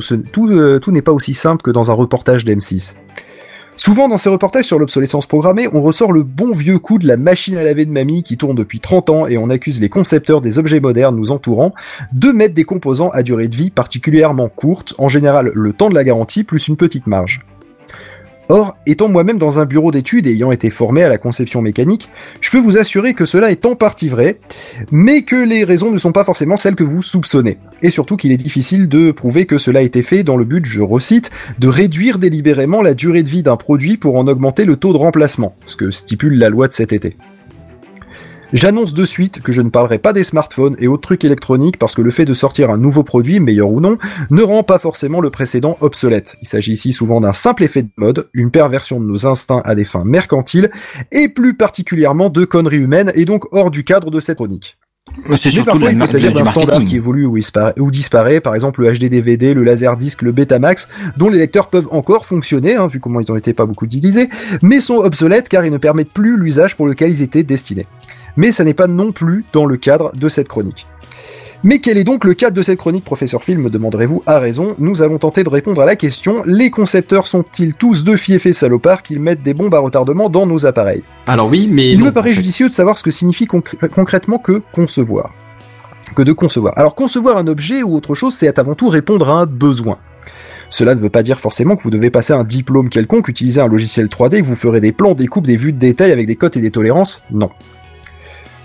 ce- 0.00 0.14
tout, 0.14 0.48
euh, 0.48 0.78
tout 0.78 0.92
n'est 0.92 1.02
pas 1.02 1.12
aussi 1.12 1.34
simple 1.34 1.60
que 1.60 1.70
dans 1.70 1.90
un 1.90 1.94
reportage 1.94 2.46
d'M6. 2.46 2.96
Souvent, 3.76 4.08
dans 4.08 4.16
ces 4.16 4.30
reportages 4.30 4.64
sur 4.64 4.78
l'obsolescence 4.78 5.26
programmée, 5.26 5.68
on 5.70 5.82
ressort 5.82 6.12
le 6.12 6.22
bon 6.22 6.52
vieux 6.52 6.78
coup 6.78 6.98
de 6.98 7.06
la 7.06 7.18
machine 7.18 7.58
à 7.58 7.62
laver 7.62 7.84
de 7.84 7.90
mamie 7.90 8.22
qui 8.22 8.38
tourne 8.38 8.56
depuis 8.56 8.80
30 8.80 9.10
ans 9.10 9.26
et 9.26 9.36
on 9.36 9.50
accuse 9.50 9.78
les 9.78 9.90
concepteurs 9.90 10.40
des 10.40 10.58
objets 10.58 10.80
modernes 10.80 11.16
nous 11.16 11.32
entourant 11.32 11.74
de 12.14 12.30
mettre 12.32 12.54
des 12.54 12.64
composants 12.64 13.10
à 13.10 13.22
durée 13.22 13.48
de 13.48 13.56
vie 13.56 13.68
particulièrement 13.70 14.48
courte, 14.48 14.94
en 14.96 15.08
général 15.08 15.50
le 15.54 15.72
temps 15.74 15.90
de 15.90 15.94
la 15.94 16.04
garantie 16.04 16.44
plus 16.44 16.66
une 16.68 16.76
petite 16.78 17.06
marge. 17.06 17.42
Or, 18.50 18.76
étant 18.84 19.08
moi-même 19.08 19.38
dans 19.38 19.60
un 19.60 19.64
bureau 19.64 19.92
d'études 19.92 20.26
et 20.26 20.32
ayant 20.32 20.50
été 20.50 20.70
formé 20.70 21.04
à 21.04 21.08
la 21.08 21.18
conception 21.18 21.62
mécanique, 21.62 22.08
je 22.40 22.50
peux 22.50 22.58
vous 22.58 22.78
assurer 22.78 23.14
que 23.14 23.24
cela 23.24 23.52
est 23.52 23.64
en 23.64 23.76
partie 23.76 24.08
vrai, 24.08 24.40
mais 24.90 25.22
que 25.22 25.36
les 25.36 25.62
raisons 25.62 25.92
ne 25.92 25.98
sont 25.98 26.10
pas 26.10 26.24
forcément 26.24 26.56
celles 26.56 26.74
que 26.74 26.82
vous 26.82 27.00
soupçonnez. 27.00 27.58
Et 27.82 27.90
surtout 27.90 28.16
qu'il 28.16 28.32
est 28.32 28.36
difficile 28.36 28.88
de 28.88 29.12
prouver 29.12 29.46
que 29.46 29.56
cela 29.56 29.78
a 29.78 29.82
été 29.84 30.02
fait 30.02 30.24
dans 30.24 30.36
le 30.36 30.44
but, 30.44 30.66
je 30.66 30.82
recite, 30.82 31.30
de 31.60 31.68
réduire 31.68 32.18
délibérément 32.18 32.82
la 32.82 32.94
durée 32.94 33.22
de 33.22 33.28
vie 33.28 33.44
d'un 33.44 33.56
produit 33.56 33.96
pour 33.96 34.16
en 34.16 34.26
augmenter 34.26 34.64
le 34.64 34.74
taux 34.74 34.92
de 34.92 34.98
remplacement, 34.98 35.54
ce 35.66 35.76
que 35.76 35.92
stipule 35.92 36.36
la 36.36 36.48
loi 36.48 36.66
de 36.66 36.72
cet 36.72 36.92
été. 36.92 37.16
J'annonce 38.52 38.94
de 38.94 39.04
suite 39.04 39.42
que 39.42 39.52
je 39.52 39.60
ne 39.62 39.70
parlerai 39.70 39.98
pas 39.98 40.12
des 40.12 40.24
smartphones 40.24 40.74
et 40.78 40.88
autres 40.88 41.02
trucs 41.02 41.24
électroniques 41.24 41.78
parce 41.78 41.94
que 41.94 42.02
le 42.02 42.10
fait 42.10 42.24
de 42.24 42.34
sortir 42.34 42.70
un 42.70 42.78
nouveau 42.78 43.04
produit, 43.04 43.38
meilleur 43.38 43.70
ou 43.70 43.80
non, 43.80 43.96
ne 44.30 44.42
rend 44.42 44.62
pas 44.64 44.78
forcément 44.78 45.20
le 45.20 45.30
précédent 45.30 45.76
obsolète. 45.80 46.36
Il 46.42 46.48
s'agit 46.48 46.72
ici 46.72 46.92
souvent 46.92 47.20
d'un 47.20 47.32
simple 47.32 47.62
effet 47.64 47.82
de 47.82 47.90
mode, 47.96 48.28
une 48.34 48.50
perversion 48.50 49.00
de 49.00 49.06
nos 49.06 49.26
instincts 49.26 49.62
à 49.64 49.74
des 49.74 49.84
fins 49.84 50.04
mercantiles, 50.04 50.70
et 51.12 51.28
plus 51.28 51.56
particulièrement 51.56 52.28
de 52.28 52.44
conneries 52.44 52.78
humaines 52.78 53.12
et 53.14 53.24
donc 53.24 53.44
hors 53.52 53.70
du 53.70 53.84
cadre 53.84 54.10
de 54.10 54.18
cette 54.20 54.36
chronique. 54.38 54.76
C'est 55.34 55.50
surtout 55.50 55.78
la 55.78 55.86
il 55.90 55.92
peut 55.94 55.98
mar- 55.98 56.08
s'agir 56.08 56.30
du 56.30 56.36
standard 56.36 56.52
qui 56.52 56.66
marketing. 56.76 56.96
évolue 56.96 57.26
ou, 57.26 57.36
disparaît, 57.36 57.74
ou 57.78 57.90
disparaît, 57.90 58.40
par 58.40 58.54
exemple 58.54 58.82
le 58.82 58.92
HD 58.96 59.06
DVD, 59.08 59.54
le 59.54 59.64
Laserdisc, 59.64 60.22
le 60.22 60.30
Betamax, 60.30 60.88
dont 61.16 61.28
les 61.30 61.38
lecteurs 61.38 61.66
peuvent 61.68 61.88
encore 61.90 62.26
fonctionner, 62.26 62.76
hein, 62.76 62.86
vu 62.86 63.00
comment 63.00 63.18
ils 63.20 63.32
ont 63.32 63.36
été 63.36 63.52
pas 63.52 63.66
beaucoup 63.66 63.86
utilisés, 63.86 64.28
mais 64.62 64.78
sont 64.78 64.96
obsolètes 64.98 65.48
car 65.48 65.64
ils 65.64 65.72
ne 65.72 65.78
permettent 65.78 66.12
plus 66.12 66.36
l'usage 66.36 66.76
pour 66.76 66.86
lequel 66.86 67.10
ils 67.10 67.22
étaient 67.22 67.42
destinés. 67.42 67.86
Mais 68.36 68.52
ça 68.52 68.64
n'est 68.64 68.74
pas 68.74 68.86
non 68.86 69.12
plus 69.12 69.44
dans 69.52 69.66
le 69.66 69.76
cadre 69.76 70.14
de 70.14 70.28
cette 70.28 70.48
chronique. 70.48 70.86
Mais 71.62 71.78
quel 71.80 71.98
est 71.98 72.04
donc 72.04 72.24
le 72.24 72.32
cadre 72.32 72.56
de 72.56 72.62
cette 72.62 72.78
chronique, 72.78 73.04
professeur 73.04 73.44
Phil, 73.44 73.58
me 73.58 73.68
demanderez-vous 73.68 74.22
à 74.24 74.38
raison 74.38 74.74
Nous 74.78 75.02
allons 75.02 75.18
tenter 75.18 75.44
de 75.44 75.50
répondre 75.50 75.82
à 75.82 75.84
la 75.84 75.94
question, 75.94 76.42
les 76.46 76.70
concepteurs 76.70 77.26
sont-ils 77.26 77.74
tous 77.74 78.02
deux 78.02 78.16
fiefés 78.16 78.54
salopards 78.54 79.02
qu'ils 79.02 79.20
mettent 79.20 79.42
des 79.42 79.52
bombes 79.52 79.74
à 79.74 79.78
retardement 79.78 80.30
dans 80.30 80.46
nos 80.46 80.64
appareils? 80.64 81.02
Alors 81.26 81.48
oui, 81.50 81.68
mais 81.70 81.92
il 81.92 81.98
non, 81.98 82.06
me 82.06 82.12
paraît 82.12 82.30
en 82.30 82.32
fait. 82.32 82.36
judicieux 82.38 82.68
de 82.68 82.72
savoir 82.72 82.96
ce 82.96 83.02
que 83.02 83.10
signifie 83.10 83.44
concr- 83.44 83.88
concrètement 83.90 84.38
que 84.38 84.62
concevoir. 84.72 85.34
Que 86.16 86.22
de 86.22 86.32
concevoir. 86.32 86.72
Alors 86.78 86.94
concevoir 86.94 87.36
un 87.36 87.46
objet 87.46 87.82
ou 87.82 87.94
autre 87.94 88.14
chose, 88.14 88.34
c'est 88.34 88.58
avant 88.58 88.74
tout 88.74 88.88
répondre 88.88 89.28
à 89.28 89.34
un 89.34 89.46
besoin. 89.46 89.98
Cela 90.70 90.94
ne 90.94 91.00
veut 91.00 91.10
pas 91.10 91.22
dire 91.22 91.40
forcément 91.40 91.76
que 91.76 91.82
vous 91.82 91.90
devez 91.90 92.08
passer 92.10 92.32
un 92.32 92.44
diplôme 92.44 92.88
quelconque, 92.88 93.28
utiliser 93.28 93.60
un 93.60 93.66
logiciel 93.68 94.06
3D, 94.06 94.40
que 94.40 94.46
vous 94.46 94.56
ferez 94.56 94.80
des 94.80 94.92
plans, 94.92 95.14
des 95.14 95.26
coupes, 95.26 95.46
des 95.46 95.56
vues 95.56 95.72
de 95.74 95.78
détail 95.78 96.10
avec 96.10 96.26
des 96.26 96.36
cotes 96.36 96.56
et 96.56 96.60
des 96.60 96.70
tolérances. 96.70 97.22
Non. 97.30 97.50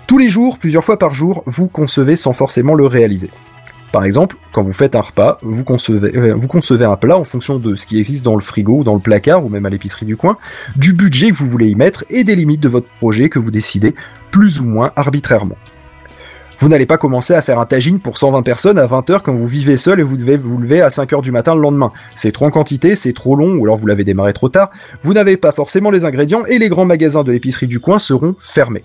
Tous 0.06 0.18
les 0.18 0.28
jours, 0.28 0.58
plusieurs 0.58 0.84
fois 0.84 1.00
par 1.00 1.14
jour, 1.14 1.42
vous 1.46 1.66
concevez 1.66 2.14
sans 2.14 2.32
forcément 2.32 2.74
le 2.74 2.86
réaliser. 2.86 3.28
Par 3.90 4.04
exemple, 4.04 4.36
quand 4.52 4.62
vous 4.62 4.72
faites 4.72 4.94
un 4.94 5.00
repas, 5.00 5.38
vous 5.42 5.64
concevez, 5.64 6.16
euh, 6.16 6.88
un 6.88 6.96
plat 6.96 7.18
en 7.18 7.24
fonction 7.24 7.58
de 7.58 7.74
ce 7.74 7.86
qui 7.86 7.98
existe 7.98 8.24
dans 8.24 8.36
le 8.36 8.40
frigo 8.40 8.84
dans 8.84 8.94
le 8.94 9.00
placard 9.00 9.44
ou 9.44 9.48
même 9.48 9.66
à 9.66 9.70
l'épicerie 9.70 10.06
du 10.06 10.16
coin, 10.16 10.36
du 10.76 10.92
budget 10.92 11.30
que 11.30 11.36
vous 11.36 11.48
voulez 11.48 11.70
y 11.70 11.74
mettre 11.74 12.04
et 12.08 12.22
des 12.22 12.36
limites 12.36 12.60
de 12.60 12.68
votre 12.68 12.86
projet 12.98 13.28
que 13.28 13.40
vous 13.40 13.50
décidez 13.50 13.96
plus 14.30 14.60
ou 14.60 14.64
moins 14.64 14.92
arbitrairement. 14.94 15.56
Vous 16.58 16.68
n'allez 16.68 16.86
pas 16.86 16.98
commencer 16.98 17.34
à 17.34 17.42
faire 17.42 17.58
un 17.58 17.66
tagine 17.66 17.98
pour 17.98 18.16
120 18.16 18.42
personnes 18.42 18.78
à 18.78 18.86
20h 18.86 19.22
quand 19.22 19.34
vous 19.34 19.46
vivez 19.46 19.76
seul 19.76 19.98
et 19.98 20.04
vous 20.04 20.16
devez 20.16 20.36
vous 20.36 20.56
lever 20.56 20.82
à 20.82 20.88
5h 20.88 21.20
du 21.20 21.32
matin 21.32 21.54
le 21.54 21.60
lendemain. 21.60 21.90
C'est 22.14 22.32
trop 22.32 22.46
en 22.46 22.50
quantité, 22.50 22.94
c'est 22.94 23.12
trop 23.12 23.34
long 23.34 23.56
ou 23.56 23.64
alors 23.64 23.76
vous 23.76 23.86
l'avez 23.86 24.04
démarré 24.04 24.32
trop 24.32 24.48
tard. 24.48 24.70
Vous 25.02 25.14
n'avez 25.14 25.36
pas 25.36 25.52
forcément 25.52 25.90
les 25.90 26.04
ingrédients 26.04 26.46
et 26.46 26.58
les 26.58 26.68
grands 26.68 26.86
magasins 26.86 27.24
de 27.24 27.32
l'épicerie 27.32 27.66
du 27.66 27.80
coin 27.80 27.98
seront 27.98 28.36
fermés. 28.40 28.84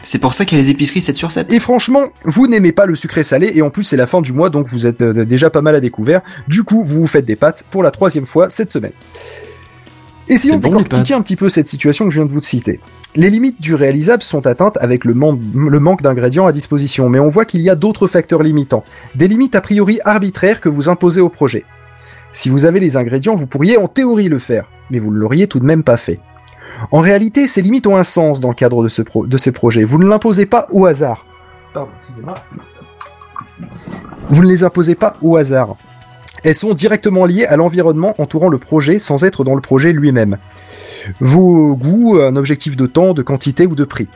C'est 0.00 0.18
pour 0.20 0.32
ça 0.32 0.44
qu'il 0.44 0.56
y 0.56 0.60
a 0.60 0.64
les 0.64 0.70
épiceries 0.70 1.00
7 1.00 1.16
sur 1.16 1.32
7. 1.32 1.52
Et 1.52 1.58
franchement, 1.58 2.02
vous 2.24 2.46
n'aimez 2.46 2.72
pas 2.72 2.86
le 2.86 2.94
sucré 2.94 3.22
salé 3.24 3.50
et 3.54 3.62
en 3.62 3.70
plus 3.70 3.82
c'est 3.84 3.96
la 3.96 4.06
fin 4.06 4.20
du 4.22 4.32
mois 4.32 4.48
donc 4.48 4.68
vous 4.68 4.86
êtes 4.86 5.00
euh, 5.02 5.24
déjà 5.24 5.50
pas 5.50 5.60
mal 5.62 5.74
à 5.74 5.80
découvert. 5.80 6.20
Du 6.46 6.62
coup, 6.62 6.84
vous 6.84 7.00
vous 7.00 7.06
faites 7.08 7.24
des 7.24 7.36
pâtes 7.36 7.64
pour 7.70 7.82
la 7.82 7.90
troisième 7.90 8.26
fois 8.26 8.48
cette 8.48 8.70
semaine. 8.70 8.92
Essayons 10.28 10.58
de 10.58 10.62
bon, 10.62 10.68
décortiquer 10.90 11.14
un 11.14 11.22
petit 11.22 11.36
peu 11.36 11.48
cette 11.48 11.68
situation 11.68 12.04
que 12.04 12.10
je 12.10 12.20
viens 12.20 12.26
de 12.26 12.32
vous 12.32 12.42
citer. 12.42 12.80
Les 13.16 13.30
limites 13.30 13.60
du 13.60 13.74
réalisable 13.74 14.22
sont 14.22 14.46
atteintes 14.46 14.76
avec 14.80 15.04
le, 15.04 15.14
man- 15.14 15.40
le 15.54 15.80
manque 15.80 16.02
d'ingrédients 16.02 16.46
à 16.46 16.52
disposition, 16.52 17.08
mais 17.08 17.18
on 17.18 17.30
voit 17.30 17.46
qu'il 17.46 17.62
y 17.62 17.70
a 17.70 17.74
d'autres 17.74 18.06
facteurs 18.06 18.42
limitants, 18.42 18.84
des 19.14 19.26
limites 19.26 19.56
a 19.56 19.60
priori 19.62 20.00
arbitraires 20.04 20.60
que 20.60 20.68
vous 20.68 20.88
imposez 20.90 21.20
au 21.22 21.30
projet. 21.30 21.64
Si 22.34 22.50
vous 22.50 22.66
avez 22.66 22.78
les 22.78 22.96
ingrédients, 22.96 23.34
vous 23.34 23.46
pourriez 23.46 23.78
en 23.78 23.88
théorie 23.88 24.28
le 24.28 24.38
faire, 24.38 24.68
mais 24.90 24.98
vous 24.98 25.10
ne 25.10 25.16
l'auriez 25.18 25.46
tout 25.48 25.60
de 25.60 25.64
même 25.64 25.82
pas 25.82 25.96
fait. 25.96 26.20
En 26.90 27.00
réalité, 27.00 27.46
ces 27.48 27.62
limites 27.62 27.86
ont 27.86 27.96
un 27.96 28.02
sens 28.04 28.40
dans 28.40 28.48
le 28.48 28.54
cadre 28.54 28.82
de, 28.82 28.88
ce 28.88 29.02
pro- 29.02 29.26
de 29.26 29.36
ces 29.36 29.52
projets. 29.52 29.84
Vous 29.84 29.98
ne 29.98 30.08
l'imposez 30.08 30.46
pas 30.46 30.68
au 30.70 30.86
hasard. 30.86 31.26
Pardon, 31.74 31.90
excusez-moi. 31.98 32.34
Vous 34.30 34.42
ne 34.42 34.48
les 34.48 34.64
imposez 34.64 34.94
pas 34.94 35.16
au 35.22 35.36
hasard. 35.36 35.76
Elles 36.44 36.54
sont 36.54 36.74
directement 36.74 37.24
liées 37.24 37.46
à 37.46 37.56
l'environnement 37.56 38.14
entourant 38.18 38.48
le 38.48 38.58
projet 38.58 38.98
sans 38.98 39.24
être 39.24 39.42
dans 39.42 39.54
le 39.56 39.60
projet 39.60 39.92
lui-même. 39.92 40.38
Vos 41.20 41.74
goûts, 41.74 42.18
un 42.20 42.36
objectif 42.36 42.76
de 42.76 42.86
temps, 42.86 43.12
de 43.14 43.22
quantité 43.22 43.66
ou 43.66 43.74
de 43.74 43.84
prix. 43.84 44.08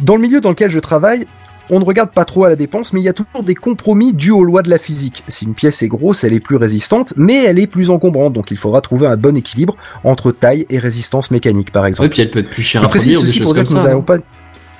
Dans 0.00 0.16
le 0.16 0.22
milieu 0.22 0.40
dans 0.40 0.48
lequel 0.50 0.70
je 0.70 0.80
travaille, 0.80 1.26
on 1.70 1.80
ne 1.80 1.84
regarde 1.84 2.10
pas 2.10 2.24
trop 2.24 2.44
à 2.44 2.48
la 2.48 2.56
dépense, 2.56 2.92
mais 2.92 3.00
il 3.00 3.04
y 3.04 3.08
a 3.08 3.12
toujours 3.12 3.42
des 3.44 3.54
compromis 3.54 4.12
dus 4.12 4.30
aux 4.32 4.44
lois 4.44 4.62
de 4.62 4.70
la 4.70 4.78
physique. 4.78 5.22
Si 5.28 5.44
une 5.44 5.54
pièce 5.54 5.82
est 5.82 5.88
grosse, 5.88 6.24
elle 6.24 6.32
est 6.32 6.40
plus 6.40 6.56
résistante, 6.56 7.14
mais 7.16 7.44
elle 7.44 7.58
est 7.58 7.66
plus 7.66 7.90
encombrante, 7.90 8.32
donc 8.32 8.50
il 8.50 8.56
faudra 8.56 8.80
trouver 8.80 9.06
un 9.06 9.16
bon 9.16 9.36
équilibre 9.36 9.76
entre 10.04 10.32
taille 10.32 10.66
et 10.70 10.78
résistance 10.78 11.30
mécanique, 11.30 11.70
par 11.72 11.86
exemple. 11.86 12.06
Ouais, 12.06 12.10
puis 12.10 12.22
elle 12.22 12.30
peut 12.30 12.40
être 12.40 12.50
plus 12.50 12.62
chère 12.62 12.84
à 12.84 12.88
produire 12.88 13.20
ou 13.20 13.24
des 13.24 13.32
choses 13.32 13.52
comme 13.52 13.60
nous 13.60 13.66
ça. 13.66 13.82
n'allons 13.84 13.96
non 13.98 14.02
pas... 14.02 14.18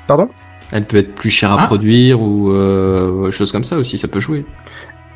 Pardon? 0.06 0.28
Elle 0.72 0.84
peut 0.84 0.98
être 0.98 1.14
plus 1.14 1.30
chère 1.30 1.52
à 1.52 1.62
Ah. 1.62 1.66
produire 1.66 2.20
ou 2.20 2.52
euh, 2.52 3.30
choses 3.32 3.50
comme 3.52 3.64
ça 3.64 3.76
aussi, 3.76 3.98
ça 3.98 4.06
peut 4.08 4.20
jouer. 4.20 4.44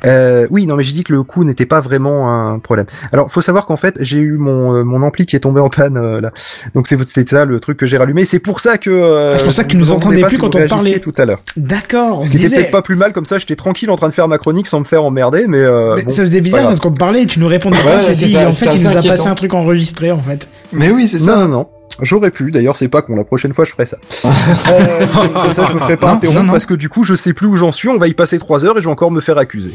Euh, 0.05 0.45
oui, 0.51 0.65
non, 0.67 0.75
mais 0.75 0.83
j'ai 0.83 0.93
dit 0.93 1.03
que 1.03 1.13
le 1.13 1.23
coût 1.23 1.43
n'était 1.43 1.65
pas 1.65 1.81
vraiment 1.81 2.29
un 2.31 2.59
problème. 2.59 2.85
Alors, 3.11 3.31
faut 3.31 3.41
savoir 3.41 3.65
qu'en 3.65 3.77
fait, 3.77 3.95
j'ai 4.01 4.17
eu 4.19 4.33
mon 4.37 4.73
euh, 4.75 4.83
mon 4.83 5.01
ampli 5.01 5.25
qui 5.25 5.35
est 5.35 5.39
tombé 5.39 5.59
en 5.61 5.69
panne 5.69 5.97
euh, 5.97 6.21
là. 6.21 6.31
Donc 6.73 6.87
c'est 6.87 7.01
c'est 7.07 7.27
ça 7.29 7.45
le 7.45 7.59
truc 7.59 7.77
que 7.77 7.85
j'ai 7.85 7.97
rallumé. 7.97 8.25
C'est 8.25 8.39
pour 8.39 8.59
ça 8.59 8.77
que. 8.77 8.89
euh, 8.89 9.37
C'est 9.37 9.43
pour 9.43 9.53
ça 9.53 9.63
que 9.63 9.69
tu 9.69 9.77
vous 9.77 9.83
nous 9.83 9.91
entendez 9.91 10.05
entendais 10.17 10.21
pas 10.21 10.27
plus 10.27 10.35
si 10.35 10.41
quand 10.41 10.55
on 10.55 10.67
parlait. 10.67 10.99
tout 10.99 11.13
à 11.17 11.25
l'heure. 11.25 11.39
D'accord, 11.57 12.25
Ce 12.25 12.29
qui 12.31 12.37
était 12.37 12.55
peut-être 12.55 12.71
pas 12.71 12.81
plus 12.81 12.95
mal 12.95 13.13
comme 13.13 13.25
ça. 13.25 13.37
J'étais 13.37 13.55
tranquille 13.55 13.89
en 13.89 13.95
train 13.95 14.09
de 14.09 14.13
faire 14.13 14.27
ma 14.27 14.37
chronique 14.37 14.67
sans 14.67 14.79
me 14.79 14.85
faire 14.85 15.03
emmerder, 15.03 15.45
mais. 15.47 15.59
Euh, 15.59 15.95
Mais 15.95 16.03
bon, 16.03 16.09
ça 16.11 16.23
faisait 16.23 16.37
c'est 16.37 16.43
bizarre 16.43 16.63
parce 16.65 16.79
qu'on 16.79 16.91
te 16.91 16.99
parlait 16.99 17.23
et 17.23 17.25
tu 17.25 17.39
nous 17.39 17.47
répondais 17.47 17.77
Ouais, 17.77 17.83
pas. 17.83 18.01
c'est 18.01 18.13
c'était- 18.13 18.29
dit, 18.29 18.37
en 18.45 18.51
fait, 18.51 18.75
il 18.75 18.83
nous 18.83 18.89
a 18.97 19.01
passé 19.01 19.27
un 19.27 19.35
truc 19.35 19.53
enregistré 19.53 20.11
en 20.11 20.17
fait. 20.19 20.47
Mais 20.71 20.89
oui, 20.91 21.07
c'est 21.07 21.19
Non, 21.19 21.25
ça. 21.25 21.35
non, 21.37 21.47
non. 21.47 21.67
J'aurais 22.01 22.31
pu. 22.31 22.51
D'ailleurs, 22.51 22.75
c'est 22.75 22.87
pas 22.89 23.01
con. 23.01 23.15
La 23.15 23.23
prochaine 23.23 23.53
fois, 23.53 23.63
je 23.65 23.71
ferai 23.71 23.85
ça. 23.85 23.97
euh, 24.25 25.05
comme 25.33 25.53
ça, 25.53 25.65
je 25.69 25.73
me 25.73 25.79
ferai 25.79 25.97
pas 25.97 26.07
Non, 26.07 26.13
interrompre 26.15 26.39
non, 26.41 26.45
non. 26.47 26.51
parce 26.53 26.65
que 26.65 26.73
du 26.73 26.89
coup, 26.89 27.03
je 27.03 27.15
sais 27.15 27.33
plus 27.33 27.47
où 27.47 27.55
j'en 27.55 27.71
suis. 27.71 27.87
On 27.89 27.97
va 27.97 28.07
y 28.07 28.13
passer 28.13 28.37
trois 28.39 28.65
heures 28.65 28.77
et 28.77 28.81
je 28.81 28.85
vais 28.85 28.91
encore 28.91 29.11
me 29.11 29.21
faire 29.21 29.37
accuser. 29.37 29.73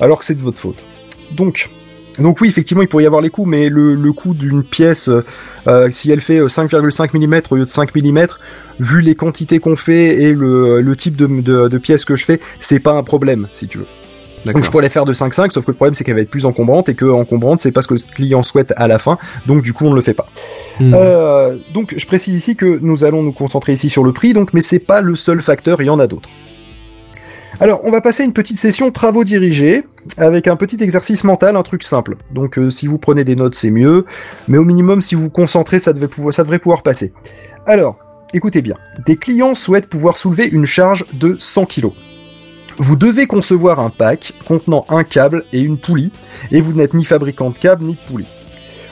Alors 0.00 0.18
que 0.18 0.24
c'est 0.24 0.34
de 0.34 0.42
votre 0.42 0.58
faute. 0.58 0.82
Donc. 1.32 1.68
Donc 2.18 2.40
oui, 2.40 2.48
effectivement, 2.48 2.82
il 2.82 2.88
pourrait 2.88 3.04
y 3.04 3.06
avoir 3.06 3.22
les 3.22 3.30
coûts, 3.30 3.44
mais 3.44 3.68
le, 3.68 3.94
le 3.94 4.12
coût 4.12 4.34
d'une 4.34 4.64
pièce, 4.64 5.08
euh, 5.08 5.24
euh, 5.68 5.88
si 5.92 6.10
elle 6.10 6.20
fait 6.20 6.40
euh, 6.40 6.48
5,5 6.48 7.16
mm 7.16 7.42
au 7.50 7.54
lieu 7.56 7.64
de 7.64 7.70
5 7.70 7.94
mm, 7.94 8.26
vu 8.80 9.00
les 9.02 9.14
quantités 9.14 9.60
qu'on 9.60 9.76
fait 9.76 10.16
et 10.20 10.32
le, 10.32 10.80
le 10.80 10.96
type 10.96 11.14
de, 11.14 11.26
de, 11.28 11.68
de 11.68 11.78
pièces 11.78 12.04
que 12.04 12.16
je 12.16 12.24
fais, 12.24 12.40
c'est 12.58 12.80
pas 12.80 12.94
un 12.94 13.04
problème, 13.04 13.46
si 13.54 13.68
tu 13.68 13.78
veux. 13.78 13.86
Donc 14.44 14.64
je 14.64 14.70
pourrais 14.70 14.84
les 14.84 14.88
faire 14.88 15.04
de 15.04 15.12
5,5, 15.12 15.50
sauf 15.50 15.64
que 15.64 15.70
le 15.70 15.76
problème 15.76 15.94
c'est 15.94 16.04
qu'elle 16.04 16.14
va 16.14 16.20
être 16.20 16.30
plus 16.30 16.46
encombrante 16.46 16.88
et 16.88 16.94
que 16.94 17.04
encombrante 17.06 17.60
c'est 17.60 17.72
pas 17.72 17.82
ce 17.82 17.88
que 17.88 17.94
le 17.94 18.00
client 18.00 18.42
souhaite 18.42 18.72
à 18.76 18.88
la 18.88 18.98
fin, 18.98 19.18
donc 19.46 19.62
du 19.62 19.72
coup 19.72 19.86
on 19.86 19.90
ne 19.90 19.96
le 19.96 20.02
fait 20.02 20.14
pas. 20.14 20.28
Hmm. 20.80 20.92
Euh, 20.94 21.56
donc 21.74 21.94
je 21.96 22.06
précise 22.06 22.34
ici 22.34 22.56
que 22.56 22.78
nous 22.82 23.04
allons 23.04 23.22
nous 23.22 23.32
concentrer 23.32 23.72
ici 23.72 23.88
sur 23.88 24.04
le 24.04 24.12
prix, 24.12 24.32
donc 24.32 24.52
mais 24.54 24.60
c'est 24.60 24.78
pas 24.78 25.00
le 25.00 25.16
seul 25.16 25.42
facteur, 25.42 25.80
il 25.82 25.86
y 25.86 25.90
en 25.90 25.98
a 25.98 26.06
d'autres. 26.06 26.28
Alors 27.60 27.80
on 27.84 27.90
va 27.90 28.00
passer 28.00 28.22
à 28.22 28.26
une 28.26 28.32
petite 28.32 28.56
session 28.56 28.90
travaux 28.90 29.24
dirigés 29.24 29.84
avec 30.16 30.46
un 30.46 30.56
petit 30.56 30.82
exercice 30.82 31.24
mental, 31.24 31.56
un 31.56 31.62
truc 31.62 31.82
simple. 31.82 32.16
Donc 32.32 32.58
euh, 32.58 32.70
si 32.70 32.86
vous 32.86 32.98
prenez 32.98 33.24
des 33.24 33.36
notes 33.36 33.54
c'est 33.54 33.70
mieux, 33.70 34.06
mais 34.46 34.58
au 34.58 34.64
minimum 34.64 35.02
si 35.02 35.14
vous 35.14 35.22
vous 35.22 35.30
concentrez 35.30 35.78
ça, 35.78 35.92
devait 35.92 36.08
pouvoir, 36.08 36.32
ça 36.32 36.44
devrait 36.44 36.60
pouvoir 36.60 36.82
passer. 36.82 37.12
Alors 37.66 37.98
écoutez 38.32 38.62
bien, 38.62 38.76
des 39.04 39.16
clients 39.16 39.54
souhaitent 39.54 39.88
pouvoir 39.88 40.16
soulever 40.16 40.46
une 40.46 40.66
charge 40.66 41.04
de 41.14 41.36
100 41.38 41.66
kg. 41.66 41.90
Vous 42.80 42.94
devez 42.94 43.26
concevoir 43.26 43.80
un 43.80 43.90
pack 43.90 44.34
contenant 44.46 44.86
un 44.88 45.02
câble 45.02 45.44
et 45.52 45.58
une 45.58 45.78
poulie, 45.78 46.12
et 46.52 46.60
vous 46.60 46.74
n'êtes 46.74 46.94
ni 46.94 47.04
fabricant 47.04 47.50
de 47.50 47.58
câble 47.58 47.84
ni 47.84 47.94
de 47.94 47.98
poulie. 48.08 48.28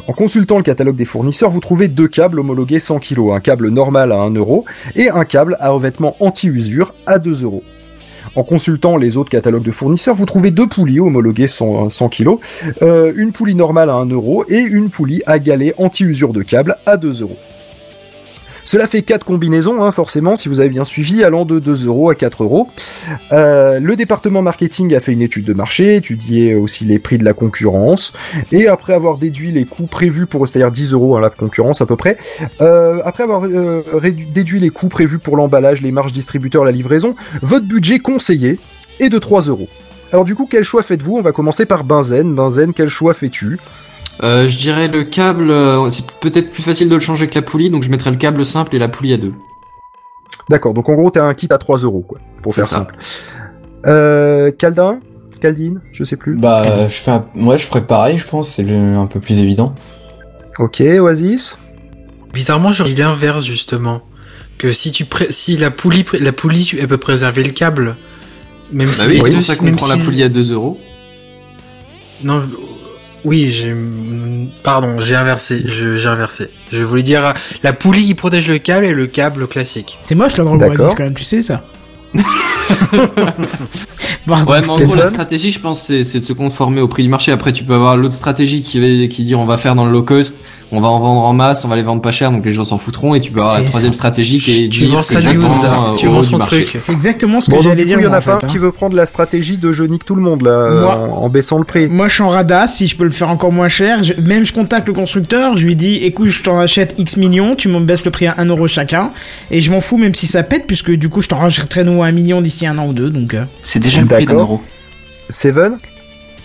En 0.08 0.12
consultant 0.12 0.56
le 0.56 0.64
catalogue 0.64 0.96
des 0.96 1.04
fournisseurs, 1.04 1.50
vous 1.50 1.60
trouvez 1.60 1.86
deux 1.86 2.08
câbles 2.08 2.40
homologués 2.40 2.80
100 2.80 2.98
kg, 2.98 3.30
un 3.32 3.40
câble 3.40 3.68
normal 3.68 4.10
à 4.10 4.16
1 4.16 4.34
euro 4.34 4.64
et 4.96 5.08
un 5.08 5.24
câble 5.24 5.56
à 5.60 5.70
revêtement 5.70 6.16
anti-usure 6.18 6.94
à 7.06 7.20
2 7.20 7.44
euros. 7.44 7.62
En 8.34 8.42
consultant 8.42 8.96
les 8.96 9.16
autres 9.16 9.30
catalogues 9.30 9.62
de 9.62 9.70
fournisseurs, 9.70 10.16
vous 10.16 10.26
trouvez 10.26 10.50
deux 10.50 10.68
poulies 10.68 10.98
homologuées 10.98 11.46
100, 11.46 11.90
100 11.90 12.08
kg, 12.08 12.38
euh, 12.82 13.12
une 13.14 13.30
poulie 13.30 13.54
normale 13.54 13.88
à 13.88 13.94
1 13.94 14.06
euro 14.06 14.44
et 14.48 14.60
une 14.62 14.90
poulie 14.90 15.22
à 15.26 15.38
galet 15.38 15.74
anti-usure 15.78 16.32
de 16.32 16.42
câble 16.42 16.76
à 16.86 16.96
2 16.96 17.22
euros. 17.22 17.38
Cela 18.66 18.88
fait 18.88 19.02
quatre 19.02 19.24
combinaisons, 19.24 19.84
hein, 19.84 19.92
forcément, 19.92 20.34
si 20.34 20.48
vous 20.48 20.58
avez 20.58 20.68
bien 20.68 20.84
suivi, 20.84 21.22
allant 21.22 21.44
de 21.44 21.60
2 21.60 21.86
euros 21.86 22.10
à 22.10 22.16
4 22.16 22.42
euros. 22.42 22.68
Euh, 23.30 23.78
le 23.78 23.94
département 23.94 24.42
marketing 24.42 24.92
a 24.96 25.00
fait 25.00 25.12
une 25.12 25.22
étude 25.22 25.44
de 25.44 25.52
marché, 25.52 25.94
étudié 25.94 26.56
aussi 26.56 26.84
les 26.84 26.98
prix 26.98 27.16
de 27.16 27.24
la 27.24 27.32
concurrence, 27.32 28.12
et 28.50 28.66
après 28.66 28.92
avoir 28.92 29.18
déduit 29.18 29.52
les 29.52 29.66
coûts 29.66 29.86
prévus 29.86 30.26
pour, 30.26 30.48
c'est-à-dire 30.48 30.72
10 30.72 30.94
euros 30.94 31.16
à 31.16 31.20
la 31.20 31.30
concurrence 31.30 31.80
à 31.80 31.86
peu 31.86 31.94
près, 31.94 32.18
euh, 32.60 33.00
après 33.04 33.22
avoir 33.22 33.44
euh, 33.44 33.82
déduit 34.34 34.58
les 34.58 34.70
coûts 34.70 34.88
prévus 34.88 35.20
pour 35.20 35.36
l'emballage, 35.36 35.80
les 35.80 35.92
marges 35.92 36.12
distributeurs, 36.12 36.64
la 36.64 36.72
livraison, 36.72 37.14
votre 37.42 37.66
budget 37.66 38.00
conseillé 38.00 38.58
est 38.98 39.10
de 39.10 39.18
3 39.18 39.42
euros. 39.42 39.68
Alors 40.12 40.24
du 40.24 40.34
coup, 40.34 40.48
quel 40.50 40.64
choix 40.64 40.82
faites-vous? 40.82 41.18
On 41.18 41.22
va 41.22 41.30
commencer 41.30 41.66
par 41.66 41.84
Benzen. 41.84 42.34
Benzen, 42.34 42.72
quel 42.72 42.88
choix 42.88 43.14
fais-tu? 43.14 43.58
Euh, 44.22 44.48
je 44.48 44.56
dirais 44.56 44.88
le 44.88 45.04
câble, 45.04 45.50
euh, 45.50 45.90
c'est 45.90 46.06
peut-être 46.20 46.50
plus 46.50 46.62
facile 46.62 46.88
de 46.88 46.94
le 46.94 47.00
changer 47.00 47.28
que 47.28 47.34
la 47.34 47.42
poulie, 47.42 47.68
donc 47.70 47.82
je 47.82 47.90
mettrais 47.90 48.10
le 48.10 48.16
câble 48.16 48.44
simple 48.46 48.74
et 48.74 48.78
la 48.78 48.88
poulie 48.88 49.12
à 49.12 49.18
deux. 49.18 49.34
D'accord, 50.48 50.72
donc 50.74 50.88
en 50.88 50.94
gros, 50.94 51.10
t'as 51.10 51.24
un 51.24 51.34
kit 51.34 51.48
à 51.50 51.58
3 51.58 51.78
euros, 51.78 52.04
quoi, 52.06 52.18
pour 52.42 52.54
faire 52.54 52.64
ça. 52.64 52.76
simple. 52.76 52.96
Euh, 53.86 54.50
Caldin 54.52 55.00
Caldine 55.40 55.80
Je 55.92 56.02
sais 56.04 56.16
plus. 56.16 56.34
Bah, 56.36 56.88
je 56.88 56.94
fais 56.94 57.10
un... 57.10 57.26
moi, 57.34 57.56
je 57.58 57.66
ferais 57.66 57.84
pareil, 57.86 58.16
je 58.16 58.26
pense, 58.26 58.48
c'est 58.48 58.62
le... 58.62 58.74
un 58.96 59.06
peu 59.06 59.20
plus 59.20 59.38
évident. 59.40 59.74
Ok, 60.58 60.80
Oasis 60.80 61.58
Bizarrement, 62.32 62.72
j'aurais 62.72 62.92
dit 62.92 63.02
l'inverse 63.02 63.44
justement. 63.44 64.00
Que 64.58 64.72
si 64.72 64.92
tu 64.92 65.04
pré- 65.04 65.30
si 65.30 65.56
la 65.58 65.70
poulie, 65.70 66.04
la 66.20 66.32
poulie, 66.32 66.64
tu- 66.64 66.78
elle 66.80 66.88
peut 66.88 66.96
préserver 66.96 67.42
le 67.42 67.50
câble. 67.50 67.96
Même 68.72 68.88
Bah 68.88 68.94
si 68.94 69.06
oui, 69.08 69.20
c'est 69.22 69.30
pour 69.30 69.42
ça 69.42 69.56
qu'on 69.56 69.72
prend 69.72 69.86
si- 69.92 69.98
la 69.98 70.04
poulie 70.04 70.22
à 70.22 70.28
2 70.30 70.52
euros. 70.52 70.78
Non, 72.24 72.42
oui, 73.26 73.50
j'ai, 73.52 73.74
pardon, 74.62 75.00
j'ai 75.00 75.14
inversé, 75.16 75.62
je- 75.66 75.96
j'ai 75.96 76.08
inversé. 76.08 76.48
Je 76.72 76.82
voulais 76.84 77.02
dire, 77.02 77.26
euh, 77.26 77.32
la 77.62 77.72
poulie 77.72 78.04
qui 78.04 78.14
protège 78.14 78.48
le 78.48 78.58
câble 78.58 78.86
et 78.86 78.94
le 78.94 79.06
câble 79.06 79.46
classique. 79.48 79.98
C'est 80.02 80.14
moche 80.14 80.36
la 80.36 80.44
drogue 80.44 80.60
D'accord. 80.60 80.80
Oasis 80.86 80.94
quand 80.96 81.04
même, 81.04 81.14
tu 81.14 81.24
sais 81.24 81.40
ça. 81.42 81.62
Pardon. 84.26 84.52
Ouais, 84.52 84.60
mais 84.60 84.68
en 84.68 84.80
gros, 84.80 84.94
la 84.96 85.06
stratégie, 85.08 85.52
je 85.52 85.60
pense, 85.60 85.80
c'est 85.86 85.98
de 86.18 86.24
se 86.24 86.32
conformer 86.32 86.80
au 86.80 86.88
prix 86.88 87.02
du 87.04 87.08
marché. 87.08 87.30
Après, 87.32 87.52
tu 87.52 87.62
peux 87.64 87.74
avoir 87.74 87.96
l'autre 87.96 88.14
stratégie 88.14 88.62
qui, 88.62 88.80
va, 88.80 89.06
qui 89.06 89.22
dit 89.24 89.34
on 89.34 89.46
va 89.46 89.56
faire 89.56 89.74
dans 89.76 89.86
le 89.86 89.92
low 89.92 90.02
cost, 90.02 90.36
on 90.72 90.80
va 90.80 90.88
en 90.88 90.98
vendre 90.98 91.20
en 91.20 91.32
masse, 91.32 91.64
on 91.64 91.68
va 91.68 91.76
les 91.76 91.82
vendre 91.84 92.02
pas 92.02 92.10
cher, 92.10 92.32
donc 92.32 92.44
les 92.44 92.50
gens 92.50 92.64
s'en 92.64 92.76
foutront. 92.78 93.14
Et 93.14 93.20
tu 93.20 93.30
peux 93.30 93.38
avoir 93.40 93.60
la 93.60 93.64
troisième 93.68 93.92
ça. 93.92 93.98
stratégie 93.98 94.40
qui 94.40 94.64
est 94.64 94.68
Tu 94.68 94.86
vends 94.86 94.98
exactement, 94.98 95.62
là. 95.62 95.90
euh, 95.90 95.94
tu 95.96 96.08
vends 96.08 96.22
son 96.24 96.38
du 96.38 96.44
truc. 96.46 96.76
C'est 96.78 96.92
exactement 96.92 97.40
ce 97.40 97.50
que 97.50 97.56
Bon, 97.56 97.62
j'allais 97.62 97.76
du 97.82 97.84
dire. 97.84 98.00
il 98.00 98.04
y 98.04 98.06
en 98.06 98.12
a 98.12 98.20
pas 98.20 98.34
en 98.34 98.36
un 98.38 98.40
fait, 98.40 98.46
qui 98.48 98.56
hein. 98.56 98.60
veut 98.60 98.72
prendre 98.72 98.96
la 98.96 99.06
stratégie 99.06 99.58
de 99.58 99.72
je 99.72 99.84
nique 99.84 100.04
tout 100.04 100.16
le 100.16 100.22
monde, 100.22 100.42
là, 100.42 100.50
euh, 100.50 100.80
Moi- 100.80 100.96
en, 101.12 101.22
en 101.24 101.28
baissant 101.28 101.58
le 101.58 101.64
prix. 101.64 101.86
Moi, 101.86 102.08
je 102.08 102.14
suis 102.14 102.22
en 102.24 102.30
radar. 102.30 102.68
Si 102.68 102.88
je 102.88 102.96
peux 102.96 103.04
le 103.04 103.10
faire 103.10 103.30
encore 103.30 103.52
moins 103.52 103.68
cher, 103.68 104.02
je- 104.02 104.14
même 104.20 104.44
je 104.44 104.52
contacte 104.52 104.88
le 104.88 104.92
constructeur. 104.92 105.56
Je 105.56 105.64
lui 105.66 105.76
dis, 105.76 105.96
écoute, 105.96 106.26
je 106.28 106.42
t'en 106.42 106.58
achète 106.58 106.96
X 106.98 107.16
millions, 107.16 107.54
tu 107.54 107.68
me 107.68 107.78
baisses 107.78 108.04
le 108.04 108.10
prix 108.10 108.26
à 108.26 108.34
1 108.38 108.46
euro 108.46 108.66
chacun, 108.66 109.12
et 109.52 109.60
je 109.60 109.70
m'en 109.70 109.80
fous 109.80 109.98
même 109.98 110.14
si 110.14 110.26
ça 110.26 110.42
pète, 110.42 110.66
puisque 110.66 110.90
du 110.90 111.08
coup, 111.08 111.22
je 111.22 111.28
t'en 111.28 111.38
rachèterai 111.38 111.84
nous 111.84 112.02
à 112.02 112.05
un 112.06 112.12
million 112.12 112.40
d'ici 112.40 112.66
un 112.66 112.78
an 112.78 112.86
ou 112.88 112.92
deux. 112.92 113.10
Donc, 113.10 113.34
euh, 113.34 113.44
C'est 113.62 113.78
déjà 113.80 114.00
le 114.00 114.06
prix 114.06 114.24
d'un 114.26 114.32
D'accord. 114.32 114.40
euro. 114.40 114.62
Seven 115.28 115.76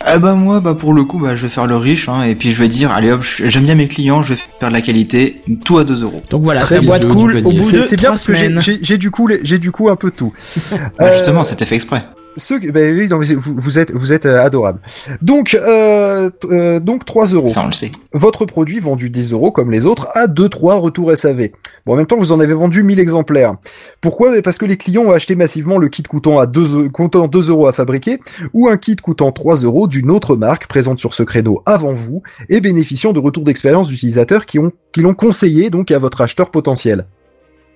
Ah 0.04 0.18
bah 0.18 0.34
moi, 0.34 0.60
bah 0.62 0.74
pour 0.74 0.94
le 0.94 1.04
coup, 1.04 1.20
bah 1.20 1.36
je 1.36 1.44
vais 1.44 1.50
faire 1.50 1.68
le 1.68 1.76
riche, 1.78 2.10
hein, 2.10 2.24
et 2.24 2.34
puis 2.34 2.52
je 2.52 2.58
vais 2.58 2.68
dire, 2.68 2.92
allez 2.92 3.12
hop, 3.12 3.22
je- 3.24 3.48
j'aime 3.48 3.66
bien 3.66 3.76
mes 3.76 3.88
clients, 3.88 4.24
je 4.24 4.34
vais 4.34 4.40
faire 4.60 4.70
de 4.70 4.74
la 4.74 4.82
qualité, 4.82 5.42
tout 5.64 5.78
à 5.78 5.84
2 5.84 6.02
euros. 6.02 6.22
Donc 6.32 6.42
voilà, 6.44 6.62
Très 6.62 6.80
bien, 6.80 6.88
boîte 6.88 7.06
cool 7.08 7.36
au 7.38 7.42
bout 7.44 7.62
C'est 7.62 7.78
de 7.78 7.82
c'est 7.84 7.96
bien 7.98 8.06
trois 8.06 8.10
parce 8.14 8.26
que 8.26 8.34
j'ai- 8.34 8.46
semaines. 8.46 8.62
j'ai 8.64 8.80
j'ai 8.82 8.98
du 8.98 9.12
coup, 9.12 9.28
les- 9.28 9.40
j'ai 9.44 9.60
du 9.60 9.72
coup 9.72 9.90
un 9.90 9.96
peu 9.96 10.10
tout. 10.10 10.34
Bah, 10.72 10.78
Euh, 11.02 11.12
justement, 11.12 11.44
c'était 11.44 11.66
fait 11.66 11.76
exprès. 11.76 12.02
Ceux, 12.38 12.60
que- 12.60 12.68
oui, 12.98 13.10
non, 13.10 13.18
mais 13.18 13.26
c'est- 13.26 13.36
vous, 13.36 13.54
vous 13.58 13.78
êtes, 13.78 13.92
vous 13.92 14.14
êtes 14.14 14.26
euh, 14.26 14.42
adorable. 14.42 14.80
Donc, 15.22 15.54
euh, 15.54 16.30
euh, 16.46 16.80
donc 16.80 17.04
3 17.06 17.28
euros. 17.28 17.48
Ça, 17.50 17.62
on 17.64 17.68
le 17.68 17.74
sait. 17.74 17.92
Votre 18.14 18.46
produit 18.46 18.80
vendu 18.80 19.10
10 19.10 19.34
euros 19.34 19.52
comme 19.52 19.70
les 19.70 19.86
autres 19.86 20.08
à 20.14 20.28
2-3 20.28 20.76
retours 20.76 21.12
SAV. 21.16 21.50
Bon, 21.86 21.94
en 21.94 21.96
même 21.98 22.06
temps, 22.06 22.16
vous 22.18 22.32
en 22.32 22.40
avez 22.40 22.54
vendu 22.54 22.84
1000 22.84 23.00
exemplaires. 23.00 23.56
Pourquoi? 24.00 24.42
Parce 24.42 24.58
que 24.58 24.66
les 24.66 24.78
clients 24.78 25.04
ont 25.04 25.12
acheté 25.12 25.36
massivement 25.36 25.78
le 25.78 25.90
kit 25.90 26.04
coûtant 26.04 26.40
à 26.40 26.46
2, 26.46 26.86
eu- 26.86 26.90
coûtant 26.90 27.28
2 27.28 27.50
euros 27.50 27.68
à 27.68 27.74
fabriquer 27.74 28.20
ou 28.54 28.70
un 28.70 28.78
kit 28.78 28.96
coûtant 28.96 29.34
3 29.34 29.58
euros 29.58 29.88
d'une 29.88 30.10
autre 30.10 30.38
marque 30.38 30.68
présente 30.68 31.00
sur 31.00 31.14
ce 31.14 31.24
créneau 31.24 31.62
avant 31.66 31.94
vous 31.94 32.24
et 32.48 32.62
bénéficiant 32.62 33.12
de 33.12 33.20
retours 33.20 33.44
d'expérience 33.44 33.90
d'utilisateurs 33.90 34.46
qui 34.46 34.58
ont, 34.58 34.72
qui 34.94 35.02
l'ont 35.02 35.14
conseillé 35.14 35.70
donc 35.70 35.92
à 35.92 36.00
votre 36.00 36.22
acheteur 36.22 36.50
potentiel. 36.50 37.06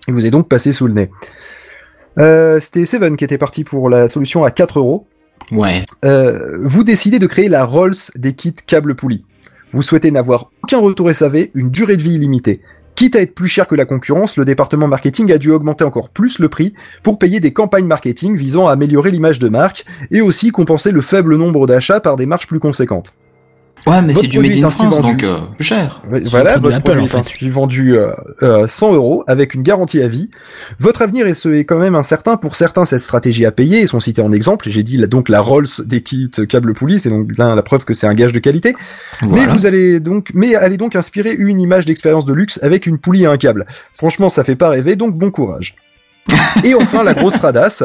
Il 0.07 0.13
vous 0.13 0.25
est 0.25 0.31
donc 0.31 0.47
passé 0.47 0.71
sous 0.71 0.87
le 0.87 0.93
nez. 0.93 1.09
Euh, 2.19 2.59
c'était 2.59 2.85
Seven 2.85 3.17
qui 3.17 3.23
était 3.23 3.37
parti 3.37 3.63
pour 3.63 3.89
la 3.89 4.07
solution 4.07 4.43
à 4.43 4.51
4 4.51 4.79
euros. 4.79 5.07
Ouais. 5.51 5.83
Euh, 6.03 6.59
vous 6.63 6.83
décidez 6.83 7.19
de 7.19 7.27
créer 7.27 7.49
la 7.49 7.65
Rolls 7.65 7.95
des 8.15 8.33
kits 8.33 8.53
câbles 8.65 8.95
poulies. 8.95 9.23
Vous 9.71 9.81
souhaitez 9.81 10.11
n'avoir 10.11 10.51
aucun 10.63 10.79
retour 10.79 11.13
SAV, 11.13 11.49
une 11.53 11.69
durée 11.69 11.97
de 11.97 12.01
vie 12.01 12.15
illimitée. 12.15 12.61
Quitte 12.95 13.17
à 13.17 13.21
être 13.21 13.35
plus 13.35 13.49
cher 13.49 13.67
que 13.67 13.75
la 13.75 13.83
concurrence, 13.83 14.37
le 14.37 14.45
département 14.45 14.87
marketing 14.87 15.29
a 15.33 15.37
dû 15.37 15.51
augmenter 15.51 15.83
encore 15.83 16.09
plus 16.09 16.39
le 16.39 16.47
prix 16.47 16.73
pour 17.03 17.19
payer 17.19 17.41
des 17.41 17.51
campagnes 17.51 17.87
marketing 17.87 18.37
visant 18.37 18.67
à 18.67 18.71
améliorer 18.71 19.11
l'image 19.11 19.37
de 19.37 19.49
marque 19.49 19.85
et 20.11 20.21
aussi 20.21 20.51
compenser 20.51 20.91
le 20.91 21.01
faible 21.01 21.35
nombre 21.35 21.67
d'achats 21.67 21.99
par 21.99 22.15
des 22.15 22.25
marges 22.25 22.47
plus 22.47 22.59
conséquentes. 22.59 23.13
Ouais, 23.87 24.01
mais 24.01 24.15
c'est 24.15 24.25
du 24.27 24.39
made 24.39 24.51
est 24.51 24.63
in 24.63 24.69
France, 24.71 24.95
vendu. 24.99 25.11
donc 25.11 25.23
euh, 25.23 25.37
plus 25.55 25.63
cher. 25.63 26.01
Voilà, 26.07 26.57
votre 26.57 26.79
produit 26.81 27.01
en 27.01 27.05
est 27.05 27.07
fait. 27.07 27.17
ainsi 27.17 27.49
vendu 27.49 27.97
euh, 27.97 28.11
euh, 28.41 28.65
100 28.67 28.93
euros 28.95 29.23
avec 29.27 29.53
une 29.53 29.61
garantie 29.61 30.01
à 30.01 30.07
vie. 30.07 30.31
Votre 30.79 31.03
avenir 31.03 31.27
est, 31.27 31.35
ce- 31.35 31.49
est 31.49 31.65
quand 31.65 31.77
même 31.77 31.93
incertain. 31.93 32.35
Pour 32.37 32.55
certains, 32.55 32.85
cette 32.85 33.01
stratégie 33.01 33.45
à 33.45 33.51
payer 33.51 33.81
et 33.81 33.87
sont 33.87 33.99
cités 33.99 34.21
en 34.23 34.31
exemple. 34.31 34.67
J'ai 34.69 34.81
dit 34.83 34.97
là, 34.97 35.05
donc 35.05 35.29
la 35.29 35.39
Rolls 35.39 35.67
des 35.85 36.01
kits 36.01 36.31
câbles 36.49 36.73
poulies, 36.73 36.99
c'est 36.99 37.09
donc 37.09 37.29
là 37.37 37.53
la 37.53 37.61
preuve 37.61 37.85
que 37.85 37.93
c'est 37.93 38.07
un 38.07 38.15
gage 38.15 38.31
de 38.33 38.39
qualité. 38.39 38.75
Voilà. 39.21 39.45
Mais 39.45 39.51
vous 39.53 39.65
allez 39.67 39.99
donc, 39.99 40.31
mais 40.33 40.55
allez 40.55 40.77
donc 40.77 40.95
inspirer 40.95 41.33
une 41.33 41.59
image 41.59 41.85
d'expérience 41.85 42.25
de 42.25 42.33
luxe 42.33 42.59
avec 42.63 42.87
une 42.87 42.97
poulie 42.97 43.23
et 43.23 43.27
un 43.27 43.37
câble. 43.37 43.67
Franchement, 43.93 44.29
ça 44.29 44.43
fait 44.43 44.55
pas 44.55 44.69
rêver, 44.69 44.95
donc 44.95 45.15
bon 45.15 45.29
courage. 45.29 45.75
et 46.63 46.73
enfin, 46.73 47.03
la 47.03 47.13
grosse 47.13 47.37
radasse. 47.37 47.83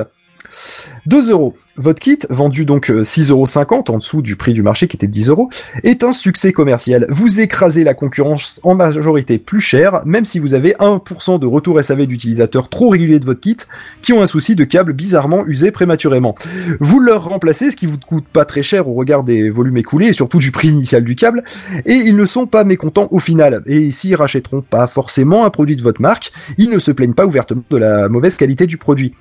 2 1.06 1.30
euros. 1.30 1.54
Votre 1.76 2.00
kit, 2.00 2.18
vendu 2.28 2.64
donc 2.64 2.90
euh, 2.90 3.02
6,50 3.02 3.30
euros 3.30 3.84
en 3.88 3.98
dessous 3.98 4.22
du 4.22 4.36
prix 4.36 4.52
du 4.52 4.62
marché 4.62 4.86
qui 4.86 4.96
était 4.96 5.06
de 5.06 5.12
10 5.12 5.28
euros, 5.28 5.48
est 5.82 6.04
un 6.04 6.12
succès 6.12 6.52
commercial. 6.52 7.06
Vous 7.08 7.40
écrasez 7.40 7.84
la 7.84 7.94
concurrence 7.94 8.60
en 8.64 8.74
majorité 8.74 9.38
plus 9.38 9.60
cher, 9.60 10.02
même 10.04 10.24
si 10.24 10.38
vous 10.38 10.54
avez 10.54 10.72
1% 10.74 11.38
de 11.38 11.46
retour 11.46 11.82
SAV 11.82 12.06
d'utilisateurs 12.06 12.68
trop 12.68 12.88
réguliers 12.90 13.18
de 13.18 13.24
votre 13.24 13.40
kit 13.40 13.56
qui 14.02 14.12
ont 14.12 14.22
un 14.22 14.26
souci 14.26 14.54
de 14.54 14.64
câble 14.64 14.92
bizarrement 14.92 15.46
usé 15.46 15.70
prématurément. 15.70 16.34
Vous 16.80 17.00
leur 17.00 17.24
remplacez, 17.24 17.70
ce 17.70 17.76
qui 17.76 17.86
vous 17.86 17.98
coûte 17.98 18.26
pas 18.32 18.44
très 18.44 18.62
cher 18.62 18.88
au 18.88 18.94
regard 18.94 19.24
des 19.24 19.50
volumes 19.50 19.78
écoulés 19.78 20.08
et 20.08 20.12
surtout 20.12 20.38
du 20.38 20.50
prix 20.50 20.68
initial 20.68 21.04
du 21.04 21.14
câble, 21.14 21.44
et 21.86 21.94
ils 21.94 22.16
ne 22.16 22.24
sont 22.24 22.46
pas 22.46 22.64
mécontents 22.64 23.08
au 23.10 23.18
final. 23.18 23.62
Et 23.66 23.90
s'ils 23.90 24.16
rachèteront 24.16 24.62
pas 24.62 24.86
forcément 24.86 25.44
un 25.44 25.50
produit 25.50 25.76
de 25.76 25.82
votre 25.82 26.02
marque, 26.02 26.32
ils 26.58 26.70
ne 26.70 26.78
se 26.78 26.90
plaignent 26.90 27.14
pas 27.14 27.26
ouvertement 27.26 27.62
de 27.70 27.76
la 27.76 28.08
mauvaise 28.08 28.36
qualité 28.36 28.66
du 28.66 28.76
produit. 28.76 29.14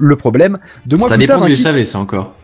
Le 0.00 0.16
problème, 0.16 0.58
deux 0.86 0.96
mois 0.96 1.08
Ça 1.08 1.14
plus 1.16 1.26
dépend 1.26 1.38
tard, 1.38 1.46
du 1.46 1.54
kit- 1.54 1.62
SAV, 1.62 1.84
ça 1.84 1.98
encore. 1.98 2.34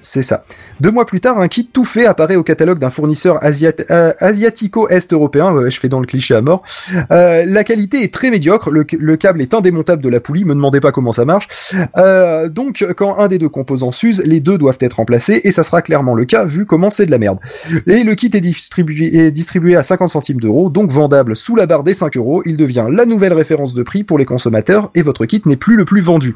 c'est 0.00 0.22
ça. 0.22 0.44
Deux 0.80 0.90
mois 0.90 1.06
plus 1.06 1.20
tard, 1.20 1.38
un 1.40 1.48
kit 1.48 1.66
tout 1.72 1.84
fait 1.84 2.04
apparaît 2.04 2.36
au 2.36 2.42
catalogue 2.42 2.78
d'un 2.78 2.90
fournisseur 2.90 3.36
asiat- 3.42 3.86
euh, 3.90 4.12
asiatico-est 4.18 5.12
européen. 5.14 5.50
Ouais, 5.52 5.70
je 5.70 5.80
fais 5.80 5.88
dans 5.88 6.00
le 6.00 6.06
cliché 6.06 6.34
à 6.34 6.42
mort. 6.42 6.62
Euh, 7.10 7.44
la 7.46 7.64
qualité 7.64 8.02
est 8.02 8.12
très 8.12 8.30
médiocre. 8.30 8.70
Le, 8.70 8.84
le 8.98 9.16
câble 9.16 9.40
est 9.40 9.54
indémontable 9.54 10.02
de 10.02 10.08
la 10.10 10.20
poulie. 10.20 10.44
Me 10.44 10.52
demandez 10.54 10.80
pas 10.80 10.92
comment 10.92 11.12
ça 11.12 11.24
marche. 11.24 11.48
Euh, 11.96 12.48
donc, 12.50 12.84
quand 12.96 13.18
un 13.18 13.28
des 13.28 13.38
deux 13.38 13.48
composants 13.48 13.92
s'use, 13.92 14.22
les 14.26 14.40
deux 14.40 14.58
doivent 14.58 14.76
être 14.80 14.94
remplacés 14.94 15.40
et 15.44 15.50
ça 15.50 15.62
sera 15.62 15.80
clairement 15.80 16.14
le 16.14 16.24
cas 16.26 16.44
vu 16.44 16.66
comment 16.66 16.90
c'est 16.90 17.06
de 17.06 17.10
la 17.10 17.18
merde. 17.18 17.38
Et 17.86 18.02
le 18.04 18.14
kit 18.14 18.30
est 18.34 18.40
distribué, 18.40 19.16
est 19.16 19.30
distribué 19.30 19.76
à 19.76 19.82
50 19.82 20.10
centimes 20.10 20.40
d'euros, 20.40 20.68
donc 20.68 20.90
vendable 20.90 21.34
sous 21.36 21.56
la 21.56 21.64
barre 21.66 21.82
des 21.84 21.94
5 21.94 22.16
euros. 22.18 22.42
Il 22.44 22.56
devient 22.58 22.88
la 22.90 23.06
nouvelle 23.06 23.32
référence 23.32 23.72
de 23.72 23.82
prix 23.82 24.04
pour 24.04 24.18
les 24.18 24.26
consommateurs 24.26 24.90
et 24.94 25.02
votre 25.02 25.24
kit 25.24 25.40
n'est 25.46 25.56
plus 25.56 25.76
le 25.76 25.84
plus 25.86 26.00
vendu. 26.02 26.34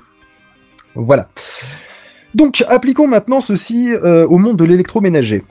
Voilà. 0.99 1.29
Donc, 2.35 2.65
appliquons 2.69 3.09
maintenant 3.09 3.41
ceci 3.41 3.93
euh, 3.93 4.27
au 4.27 4.39
monde 4.39 4.59
de 4.59 4.65
l'électroménager. 4.65 5.43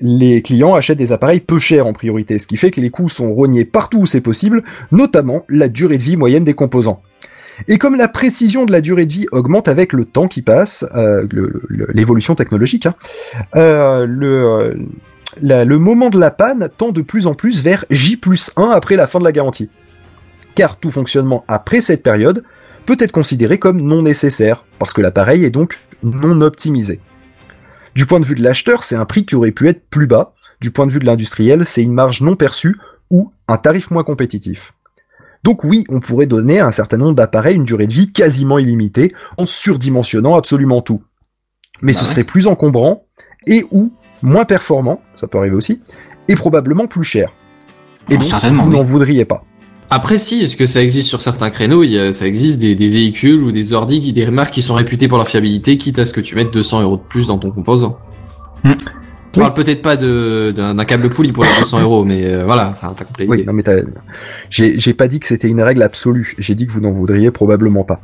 Les 0.00 0.42
clients 0.42 0.74
achètent 0.74 0.98
des 0.98 1.12
appareils 1.12 1.40
peu 1.40 1.58
chers 1.58 1.86
en 1.86 1.92
priorité, 1.92 2.38
ce 2.38 2.46
qui 2.46 2.56
fait 2.56 2.70
que 2.70 2.80
les 2.80 2.90
coûts 2.90 3.08
sont 3.08 3.32
rognés 3.32 3.64
partout 3.64 3.98
où 3.98 4.06
c'est 4.06 4.22
possible, 4.22 4.64
notamment 4.92 5.44
la 5.48 5.68
durée 5.68 5.98
de 5.98 6.02
vie 6.02 6.16
moyenne 6.16 6.44
des 6.44 6.54
composants. 6.54 7.02
Et 7.68 7.76
comme 7.76 7.94
la 7.94 8.08
précision 8.08 8.64
de 8.64 8.72
la 8.72 8.80
durée 8.80 9.04
de 9.04 9.12
vie 9.12 9.26
augmente 9.32 9.68
avec 9.68 9.92
le 9.92 10.06
temps 10.06 10.26
qui 10.26 10.40
passe, 10.40 10.86
euh, 10.94 11.26
l'évolution 11.92 12.34
technologique, 12.34 12.86
hein, 12.86 12.94
euh, 13.56 14.06
le, 14.06 14.78
le 15.42 15.78
moment 15.78 16.08
de 16.08 16.18
la 16.18 16.30
panne 16.30 16.70
tend 16.78 16.90
de 16.90 17.02
plus 17.02 17.26
en 17.26 17.34
plus 17.34 17.62
vers 17.62 17.84
J 17.90 18.16
plus 18.16 18.50
1 18.56 18.70
après 18.70 18.96
la 18.96 19.06
fin 19.06 19.18
de 19.18 19.24
la 19.24 19.32
garantie. 19.32 19.68
Car 20.54 20.78
tout 20.78 20.90
fonctionnement 20.90 21.44
après 21.46 21.82
cette 21.82 22.02
période 22.02 22.42
peut 22.86 22.96
être 22.98 23.12
considéré 23.12 23.58
comme 23.58 23.80
non 23.80 24.02
nécessaire, 24.02 24.64
parce 24.78 24.92
que 24.92 25.00
l'appareil 25.00 25.44
est 25.44 25.50
donc 25.50 25.78
non 26.02 26.40
optimisé. 26.40 27.00
Du 27.94 28.06
point 28.06 28.20
de 28.20 28.24
vue 28.24 28.34
de 28.34 28.42
l'acheteur, 28.42 28.82
c'est 28.84 28.96
un 28.96 29.04
prix 29.04 29.24
qui 29.26 29.34
aurait 29.34 29.50
pu 29.52 29.68
être 29.68 29.88
plus 29.90 30.06
bas. 30.06 30.34
Du 30.60 30.70
point 30.70 30.86
de 30.86 30.92
vue 30.92 31.00
de 31.00 31.06
l'industriel, 31.06 31.66
c'est 31.66 31.82
une 31.82 31.92
marge 31.92 32.20
non 32.22 32.36
perçue 32.36 32.76
ou 33.10 33.32
un 33.48 33.56
tarif 33.56 33.90
moins 33.90 34.04
compétitif. 34.04 34.74
Donc 35.42 35.64
oui, 35.64 35.84
on 35.88 36.00
pourrait 36.00 36.26
donner 36.26 36.60
à 36.60 36.66
un 36.66 36.70
certain 36.70 36.98
nombre 36.98 37.14
d'appareils 37.14 37.56
une 37.56 37.64
durée 37.64 37.86
de 37.86 37.92
vie 37.94 38.12
quasiment 38.12 38.58
illimitée 38.58 39.12
en 39.38 39.46
surdimensionnant 39.46 40.36
absolument 40.36 40.82
tout. 40.82 41.02
Mais 41.82 41.92
ce 41.92 42.00
Bah 42.00 42.04
ouais. 42.04 42.10
serait 42.10 42.24
plus 42.24 42.46
encombrant 42.46 43.06
et 43.46 43.64
ou 43.70 43.90
moins 44.22 44.44
performant, 44.44 45.00
ça 45.16 45.26
peut 45.26 45.38
arriver 45.38 45.56
aussi, 45.56 45.80
et 46.28 46.34
probablement 46.34 46.86
plus 46.86 47.04
cher. 47.04 47.32
Et 48.10 48.16
donc, 48.18 48.24
vous 48.24 48.68
oui. 48.68 48.76
n'en 48.76 48.82
voudriez 48.82 49.24
pas. 49.24 49.44
Après, 49.92 50.18
si, 50.18 50.42
est-ce 50.42 50.56
que 50.56 50.66
ça 50.66 50.80
existe 50.82 51.08
sur 51.08 51.20
certains 51.20 51.50
créneaux? 51.50 51.82
Il 51.82 51.90
y 51.90 51.98
a, 51.98 52.12
Ça 52.12 52.26
existe 52.26 52.60
des, 52.60 52.76
des 52.76 52.88
véhicules 52.88 53.42
ou 53.42 53.50
des 53.50 53.72
ordi, 53.72 54.00
qui, 54.00 54.12
des 54.12 54.30
marques 54.30 54.54
qui 54.54 54.62
sont 54.62 54.74
réputées 54.74 55.08
pour 55.08 55.18
leur 55.18 55.28
fiabilité, 55.28 55.76
quitte 55.78 55.98
à 55.98 56.04
ce 56.04 56.12
que 56.12 56.20
tu 56.20 56.36
mettes 56.36 56.52
200 56.52 56.82
euros 56.82 56.96
de 56.96 57.02
plus 57.02 57.26
dans 57.26 57.38
ton 57.38 57.50
composant. 57.50 57.98
Hmm. 58.62 58.72
Je 59.34 59.40
parle 59.40 59.54
peut-être 59.54 59.82
pas 59.82 59.96
de 59.96 60.52
d'un 60.56 60.84
câble 60.84 61.08
poulie 61.08 61.30
pour 61.30 61.44
les 61.44 61.50
200 61.60 61.80
euros, 61.82 62.04
mais 62.04 62.26
euh, 62.26 62.44
voilà, 62.44 62.74
ça 62.74 62.92
t'as 62.96 63.04
compris. 63.04 63.26
Oui, 63.28 63.44
non 63.46 63.52
mais 63.52 63.62
j'ai 64.50 64.94
pas 64.94 65.06
dit 65.06 65.20
que 65.20 65.26
c'était 65.26 65.46
une 65.46 65.60
règle 65.60 65.82
absolue. 65.82 66.34
J'ai 66.38 66.56
dit 66.56 66.66
que 66.66 66.72
vous 66.72 66.80
n'en 66.80 66.90
voudriez 66.90 67.30
probablement 67.30 67.84
pas. 67.84 68.00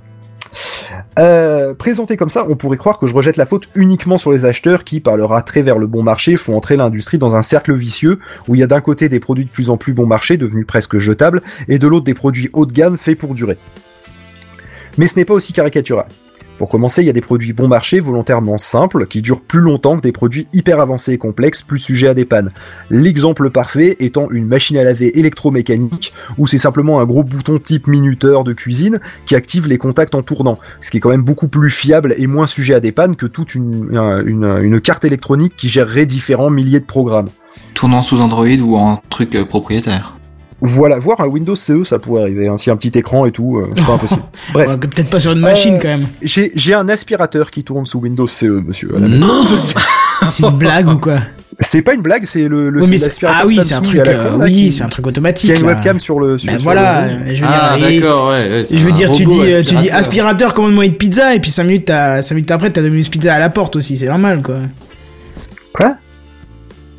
Euh, 1.18 1.72
présenté 1.74 2.16
comme 2.16 2.28
ça, 2.28 2.46
on 2.48 2.56
pourrait 2.56 2.76
croire 2.76 2.98
que 2.98 3.06
je 3.06 3.14
rejette 3.14 3.36
la 3.36 3.46
faute 3.46 3.68
uniquement 3.74 4.18
sur 4.18 4.32
les 4.32 4.44
acheteurs 4.44 4.84
qui, 4.84 5.00
par 5.00 5.16
leur 5.16 5.32
attrait 5.32 5.62
vers 5.62 5.78
le 5.78 5.86
bon 5.86 6.02
marché, 6.02 6.36
font 6.36 6.56
entrer 6.56 6.76
l'industrie 6.76 7.18
dans 7.18 7.34
un 7.34 7.42
cercle 7.42 7.74
vicieux 7.74 8.18
où 8.48 8.54
il 8.54 8.60
y 8.60 8.64
a 8.64 8.66
d'un 8.66 8.82
côté 8.82 9.08
des 9.08 9.20
produits 9.20 9.46
de 9.46 9.50
plus 9.50 9.70
en 9.70 9.76
plus 9.76 9.94
bon 9.94 10.06
marché, 10.06 10.36
devenus 10.36 10.66
presque 10.66 10.98
jetables, 10.98 11.42
et 11.68 11.78
de 11.78 11.86
l'autre 11.86 12.04
des 12.04 12.14
produits 12.14 12.50
haut 12.52 12.66
de 12.66 12.72
gamme 12.72 12.98
faits 12.98 13.18
pour 13.18 13.34
durer. 13.34 13.56
Mais 14.98 15.06
ce 15.06 15.18
n'est 15.18 15.24
pas 15.24 15.34
aussi 15.34 15.52
caricatural. 15.52 16.06
Pour 16.58 16.70
commencer, 16.70 17.02
il 17.02 17.06
y 17.06 17.10
a 17.10 17.12
des 17.12 17.20
produits 17.20 17.52
bon 17.52 17.68
marché 17.68 18.00
volontairement 18.00 18.56
simples 18.56 19.06
qui 19.06 19.20
durent 19.20 19.42
plus 19.42 19.60
longtemps 19.60 19.96
que 19.96 20.02
des 20.02 20.12
produits 20.12 20.48
hyper 20.54 20.80
avancés 20.80 21.12
et 21.12 21.18
complexes 21.18 21.60
plus 21.62 21.78
sujets 21.78 22.08
à 22.08 22.14
des 22.14 22.24
pannes. 22.24 22.50
L'exemple 22.90 23.50
parfait 23.50 23.96
étant 24.00 24.30
une 24.30 24.46
machine 24.46 24.78
à 24.78 24.82
laver 24.82 25.18
électromécanique 25.18 26.14
où 26.38 26.46
c'est 26.46 26.56
simplement 26.58 26.98
un 27.00 27.04
gros 27.04 27.22
bouton 27.22 27.58
type 27.58 27.86
minuteur 27.88 28.42
de 28.42 28.54
cuisine 28.54 29.00
qui 29.26 29.34
active 29.34 29.68
les 29.68 29.76
contacts 29.76 30.14
en 30.14 30.22
tournant, 30.22 30.58
ce 30.80 30.90
qui 30.90 30.96
est 30.96 31.00
quand 31.00 31.10
même 31.10 31.22
beaucoup 31.22 31.48
plus 31.48 31.68
fiable 31.70 32.14
et 32.16 32.26
moins 32.26 32.46
sujet 32.46 32.72
à 32.74 32.80
des 32.80 32.92
pannes 32.92 33.16
que 33.16 33.26
toute 33.26 33.54
une, 33.54 33.94
un- 33.96 34.24
une, 34.24 34.44
une 34.62 34.80
carte 34.80 35.04
électronique 35.04 35.54
qui 35.58 35.68
gérerait 35.68 36.06
différents 36.06 36.50
milliers 36.50 36.80
de 36.80 36.86
programmes. 36.86 37.28
Tournant 37.74 38.02
sous 38.02 38.20
Android 38.22 38.46
ou 38.62 38.76
en 38.76 39.02
truc 39.10 39.34
euh, 39.34 39.44
propriétaire. 39.44 40.16
Voilà, 40.62 40.98
voir 40.98 41.20
un 41.20 41.26
Windows 41.26 41.54
CE 41.54 41.84
ça 41.84 41.98
pourrait 41.98 42.22
arriver, 42.22 42.48
hein, 42.48 42.56
s'il 42.56 42.68
y 42.68 42.70
a 42.70 42.74
un 42.74 42.78
petit 42.78 42.96
écran 42.98 43.26
et 43.26 43.30
tout, 43.32 43.58
euh, 43.58 43.68
c'est 43.76 43.84
pas 43.84 43.92
impossible. 43.94 44.22
Bref, 44.54 44.68
Ouais, 44.70 44.76
Peut-être 44.78 45.10
pas 45.10 45.20
sur 45.20 45.32
une 45.32 45.40
machine 45.40 45.74
Euh, 45.74 45.78
quand 45.80 45.88
même. 45.88 46.06
j'ai 46.22 46.52
j'ai 46.54 46.72
un 46.72 46.88
aspirateur 46.88 47.50
qui 47.50 47.62
tourne 47.62 47.84
sous 47.84 47.98
Windows 48.00 48.26
CE, 48.26 48.46
monsieur. 48.66 48.90
Non 48.98 49.44
C'est 50.26 50.44
une 50.44 50.56
blague 50.56 50.88
ou 50.88 50.96
quoi 50.96 51.18
C'est 51.60 51.82
pas 51.82 51.92
une 51.92 52.00
blague, 52.00 52.24
c'est 52.24 52.48
le, 52.48 52.70
le 52.70 52.80
Oui, 52.82 52.98
Ah 53.26 53.42
oui, 53.46 53.58
c'est 53.62 53.74
un 53.74 53.80
truc. 53.82 53.98
euh, 54.00 54.30
con, 54.32 54.38
là, 54.38 54.44
oui, 54.46 54.72
c'est 54.72 54.82
un 54.82 54.88
truc 54.88 55.04
qui 55.04 55.08
automatique. 55.10 55.50
a 55.50 55.54
une 55.56 55.62
là. 55.62 55.68
webcam 55.74 56.00
sur 56.00 56.20
le. 56.20 56.38
Sur, 56.38 56.50
Ben 56.50 56.58
sur 56.58 56.64
voilà, 56.64 57.06
le- 57.06 57.34
je 57.34 57.40
veux 57.42 57.48
Ah, 57.50 57.76
dire, 57.78 58.00
d'accord, 58.00 58.28
ouais. 58.30 58.62
Je 58.70 58.76
veux 58.78 58.92
un 58.92 58.94
dire, 58.94 59.10
tu 59.10 59.24
robot 59.26 59.44
dis, 59.44 59.52
euh, 59.52 59.58
tu 59.62 59.74
dis 59.74 59.74
aspirateur. 59.90 59.98
aspirateur, 59.98 60.54
commande-moi 60.54 60.86
une 60.86 60.94
pizza, 60.96 61.34
et 61.34 61.40
puis 61.40 61.50
5 61.50 61.64
minutes, 61.64 61.84
t'as- 61.84 62.22
cinq 62.22 62.34
minutes 62.36 62.50
après, 62.50 62.70
t'as 62.70 62.80
Domino's 62.80 63.10
Pizza 63.10 63.34
à 63.34 63.38
la 63.38 63.50
porte 63.50 63.76
aussi, 63.76 63.96
c'est 63.98 64.06
normal, 64.06 64.40
quoi. 64.42 64.56
Quoi? 65.74 65.96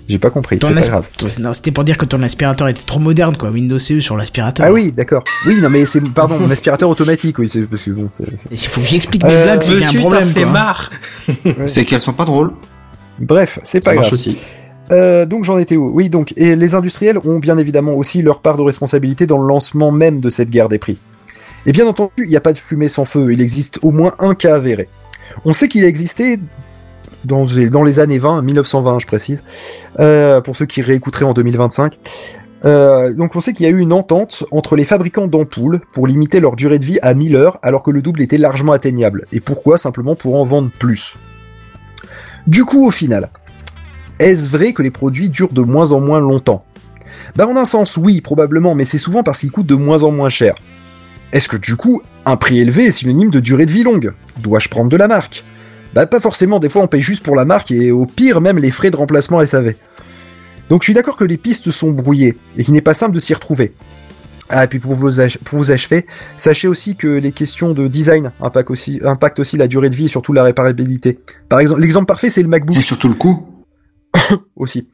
J'ai 0.07 0.19
pas 0.19 0.29
compris, 0.29 0.57
c'est 0.61 0.73
pas 0.73 0.81
grave. 0.81 1.05
c'était 1.53 1.71
pour 1.71 1.83
dire 1.83 1.97
que 1.97 2.05
ton 2.05 2.21
aspirateur 2.23 2.67
était 2.69 2.83
trop 2.85 2.99
moderne, 2.99 3.35
quoi. 3.35 3.49
Windows 3.49 3.77
CE 3.79 3.99
sur 3.99 4.15
l'aspirateur. 4.15 4.65
Ah 4.65 4.71
oui, 4.71 4.91
d'accord. 4.91 5.23
Oui, 5.45 5.59
non 5.61 5.69
mais 5.69 5.85
c'est 5.85 6.01
pardon, 6.09 6.39
mon 6.39 6.49
aspirateur 6.49 6.89
automatique, 6.89 7.37
oui, 7.39 7.49
c'est 7.49 7.61
parce 7.63 7.83
que 7.83 7.91
bon. 7.91 8.09
s'il 8.53 8.69
faut 8.69 8.79
que 8.81 8.87
j'explique 8.87 9.23
mes 9.23 9.33
Euh, 9.33 9.43
blagues, 9.43 9.61
c'est 9.63 9.71
qu'il 9.73 9.81
y 9.81 9.85
a 9.85 9.89
un 9.89 10.01
problème, 10.01 10.33
quoi. 10.33 10.45
marre. 10.45 10.91
C'est 11.65 11.83
qu'elles 11.85 11.99
sont 11.99 12.13
pas 12.13 12.25
drôles. 12.25 12.51
Bref, 13.19 13.59
c'est 13.63 13.83
pas 13.83 13.93
marche 13.95 14.07
grave. 14.07 14.13
aussi. 14.13 14.37
Euh, 14.91 15.25
donc 15.25 15.43
j'en 15.43 15.57
étais 15.57 15.75
où? 15.75 15.91
Oui, 15.93 16.09
donc 16.09 16.33
et 16.37 16.55
les 16.55 16.73
industriels 16.75 17.17
ont 17.25 17.39
bien 17.39 17.57
évidemment 17.57 17.93
aussi 17.95 18.21
leur 18.21 18.39
part 18.39 18.55
de 18.55 18.61
responsabilité 18.61 19.25
dans 19.27 19.37
le 19.41 19.47
lancement 19.47 19.91
même 19.91 20.21
de 20.21 20.29
cette 20.29 20.49
guerre 20.49 20.69
des 20.69 20.77
prix. 20.77 20.97
Et 21.65 21.73
bien 21.73 21.85
entendu, 21.85 22.11
il 22.19 22.29
n'y 22.29 22.37
a 22.37 22.41
pas 22.41 22.53
de 22.53 22.57
fumée 22.59 22.87
sans 22.87 23.03
feu. 23.03 23.33
Il 23.33 23.41
existe 23.41 23.79
au 23.81 23.91
moins 23.91 24.13
un 24.19 24.33
cas 24.35 24.55
avéré. 24.55 24.87
On 25.43 25.51
sait 25.51 25.67
qu'il 25.67 25.83
a 25.83 25.87
existé 25.87 26.39
dans, 27.25 27.43
les 27.83 27.99
années 27.99 28.19
20, 28.19 28.41
1920 28.41 28.99
je 28.99 29.07
précise, 29.07 29.43
euh, 29.99 30.41
pour 30.41 30.55
ceux 30.55 30.65
qui 30.65 30.81
réécouteraient 30.81 31.25
en 31.25 31.33
2025. 31.33 31.97
Euh, 32.65 33.13
donc 33.13 33.35
on 33.35 33.39
sait 33.39 33.53
qu'il 33.53 33.65
y 33.65 33.69
a 33.69 33.71
eu 33.71 33.79
une 33.79 33.93
entente 33.93 34.43
entre 34.49 34.75
les 34.75 34.83
fabricants 34.83 35.27
d'ampoules 35.27 35.81
pour 35.93 36.07
limiter 36.07 36.39
leur 36.39 36.55
durée 36.55 36.79
de 36.79 36.85
vie 36.85 36.97
à 37.03 37.13
1000 37.13 37.35
heures 37.35 37.59
alors 37.61 37.83
que 37.83 37.91
le 37.91 38.01
double 38.01 38.21
était 38.21 38.37
largement 38.37 38.71
atteignable. 38.71 39.25
Et 39.31 39.39
pourquoi? 39.39 39.77
Simplement 39.77 40.15
pour 40.15 40.35
en 40.35 40.43
vendre 40.43 40.71
plus. 40.79 41.15
Du 42.47 42.65
coup 42.65 42.87
au 42.87 42.91
final, 42.91 43.29
est-ce 44.19 44.47
vrai 44.47 44.73
que 44.73 44.81
les 44.81 44.89
produits 44.89 45.29
durent 45.29 45.53
de 45.53 45.61
moins 45.61 45.91
en 45.91 45.99
moins 45.99 46.19
longtemps? 46.19 46.63
Bah 47.35 47.45
en 47.45 47.55
un 47.55 47.65
sens 47.65 47.97
oui 47.97 48.21
probablement 48.21 48.73
mais 48.73 48.85
c'est 48.85 48.97
souvent 48.97 49.21
parce 49.21 49.39
qu'ils 49.39 49.51
coûtent 49.51 49.67
de 49.67 49.75
moins 49.75 50.03
en 50.03 50.11
moins 50.11 50.29
cher. 50.29 50.55
Est-ce 51.33 51.49
que 51.49 51.57
du 51.57 51.75
coup 51.75 52.01
un 52.25 52.37
prix 52.37 52.59
élevé 52.59 52.85
est 52.85 52.91
synonyme 52.91 53.29
de 53.29 53.39
durée 53.39 53.67
de 53.67 53.71
vie 53.71 53.83
longue? 53.83 54.13
Dois-je 54.39 54.69
prendre 54.69 54.89
de 54.89 54.97
la 54.97 55.07
marque? 55.07 55.45
Bah 55.93 56.05
pas 56.05 56.19
forcément, 56.19 56.59
des 56.59 56.69
fois 56.69 56.81
on 56.83 56.87
paye 56.87 57.01
juste 57.01 57.23
pour 57.23 57.35
la 57.35 57.45
marque 57.45 57.71
et 57.71 57.91
au 57.91 58.05
pire 58.05 58.41
même 58.41 58.57
les 58.57 58.71
frais 58.71 58.91
de 58.91 58.97
remplacement 58.97 59.43
SAV. 59.45 59.73
Donc 60.69 60.81
je 60.81 60.85
suis 60.85 60.93
d'accord 60.93 61.15
que 61.17 61.23
les 61.23 61.37
pistes 61.37 61.71
sont 61.71 61.91
brouillées 61.91 62.37
et 62.57 62.63
qu'il 62.63 62.73
n'est 62.73 62.81
pas 62.81 62.93
simple 62.93 63.15
de 63.15 63.19
s'y 63.19 63.33
retrouver. 63.33 63.73
Ah, 64.49 64.63
et 64.63 64.67
puis 64.67 64.79
pour 64.79 64.93
vous, 64.93 65.19
ach- 65.19 65.37
pour 65.43 65.57
vous 65.57 65.71
achever, 65.71 66.05
sachez 66.37 66.67
aussi 66.69 66.95
que 66.95 67.07
les 67.07 67.31
questions 67.33 67.73
de 67.73 67.87
design 67.87 68.31
impactent 68.41 68.71
aussi, 68.71 68.99
impactent 69.03 69.39
aussi 69.39 69.57
la 69.57 69.67
durée 69.67 69.89
de 69.89 69.95
vie 69.95 70.05
et 70.05 70.09
surtout 70.09 70.31
la 70.33 70.43
réparabilité. 70.43 71.19
Par 71.49 71.59
exemple, 71.59 71.81
l'exemple 71.81 72.05
parfait 72.05 72.29
c'est 72.29 72.43
le 72.43 72.47
MacBook 72.47 72.77
Et 72.77 72.81
surtout 72.81 73.07
le 73.09 73.13
coût. 73.15 73.45
aussi. 74.55 74.87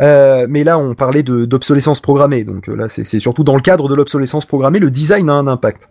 Euh, 0.00 0.46
mais 0.48 0.64
là 0.64 0.78
on 0.78 0.94
parlait 0.94 1.22
de- 1.22 1.44
d'obsolescence 1.44 2.00
programmée, 2.00 2.42
donc 2.44 2.68
euh, 2.68 2.76
là 2.76 2.88
c'est 2.88 3.04
c'est 3.04 3.20
surtout 3.20 3.44
dans 3.44 3.54
le 3.54 3.60
cadre 3.60 3.88
de 3.88 3.94
l'obsolescence 3.94 4.46
programmée, 4.46 4.78
le 4.78 4.90
design 4.90 5.28
a 5.28 5.34
un 5.34 5.46
impact. 5.46 5.90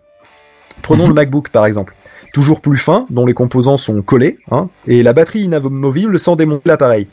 Prenons 0.82 1.06
le 1.08 1.14
MacBook 1.14 1.50
par 1.50 1.64
exemple. 1.66 1.94
Toujours 2.36 2.60
plus 2.60 2.76
fin, 2.76 3.06
dont 3.08 3.24
les 3.24 3.32
composants 3.32 3.78
sont 3.78 4.02
collés, 4.02 4.36
hein, 4.50 4.68
et 4.86 5.02
la 5.02 5.14
batterie 5.14 5.40
inamovible 5.40 6.18
sans 6.18 6.36
démonter 6.36 6.64
l'appareil. 6.68 7.06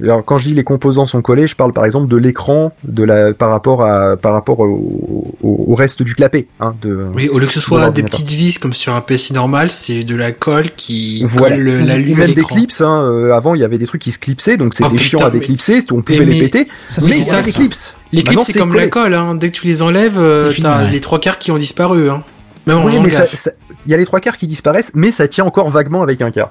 Alors, 0.00 0.24
quand 0.24 0.38
je 0.38 0.44
dis 0.44 0.54
les 0.54 0.62
composants 0.62 1.06
sont 1.06 1.22
collés, 1.22 1.48
je 1.48 1.56
parle 1.56 1.72
par 1.72 1.84
exemple 1.84 2.06
de 2.06 2.16
l'écran, 2.16 2.72
de 2.84 3.02
la 3.02 3.32
par 3.34 3.50
rapport 3.50 3.84
à 3.84 4.16
par 4.16 4.32
rapport 4.32 4.60
au, 4.60 5.34
au- 5.42 5.64
au 5.68 5.74
reste 5.74 6.04
du 6.04 6.14
clapet, 6.14 6.46
hein, 6.60 6.72
de. 6.82 7.06
Oui, 7.16 7.28
au 7.28 7.38
lieu 7.40 7.46
que 7.46 7.52
ce 7.52 7.58
de 7.58 7.64
soit 7.64 7.90
des 7.90 8.04
petites 8.04 8.30
vis 8.30 8.58
comme 8.58 8.74
sur 8.74 8.94
un 8.94 9.00
PC 9.00 9.34
normal, 9.34 9.70
c'est 9.70 10.04
de 10.04 10.14
la 10.14 10.30
colle 10.30 10.70
qui 10.76 11.24
Voilà. 11.28 11.56
colle 11.56 11.64
la 11.84 11.96
lumière 11.96 12.18
même 12.18 12.28
des 12.28 12.34
l'écran. 12.34 12.54
clips, 12.56 12.74
hein, 12.80 13.10
euh, 13.12 13.32
avant 13.32 13.56
il 13.56 13.60
y 13.60 13.64
avait 13.64 13.78
des 13.78 13.86
trucs 13.86 14.02
qui 14.02 14.12
se 14.12 14.20
clipsaient, 14.20 14.56
donc 14.56 14.74
c'était 14.74 14.90
Oh, 14.92 14.96
chiant 14.96 15.18
putain, 15.18 15.26
à 15.26 15.30
déclipser, 15.30 15.78
on 15.90 16.00
pouvait 16.02 16.20
mais- 16.26 16.26
les 16.34 16.40
péter. 16.48 16.68
Ça, 16.88 17.02
mais 17.04 17.12
ça, 17.12 17.42
des 17.42 17.50
clips. 17.50 17.74
Les 18.12 18.22
clips, 18.22 18.40
c'est 18.42 18.58
comme 18.60 18.70
collé. 18.70 18.82
la 18.84 18.88
colle, 18.88 19.14
hein. 19.14 19.34
Dès 19.34 19.50
que 19.50 19.56
tu 19.56 19.66
les 19.66 19.82
enlèves, 19.82 20.18
euh, 20.18 20.52
t'as 20.62 20.84
ouais. 20.84 20.90
les 20.92 21.00
trois 21.00 21.18
quarts 21.20 21.38
qui 21.38 21.50
ont 21.50 21.58
disparu, 21.58 22.08
hein. 22.10 22.22
Même 22.66 22.78
en 22.78 22.86
Oui, 22.86 22.98
mais 23.02 23.10
ça- 23.10 23.26
ça- 23.26 23.50
il 23.86 23.90
y 23.90 23.94
a 23.94 23.96
les 23.96 24.06
trois 24.06 24.20
quarts 24.20 24.36
qui 24.36 24.46
disparaissent, 24.46 24.92
mais 24.94 25.12
ça 25.12 25.28
tient 25.28 25.44
encore 25.44 25.68
vaguement 25.70 26.02
avec 26.02 26.20
un 26.22 26.30
quart. 26.30 26.50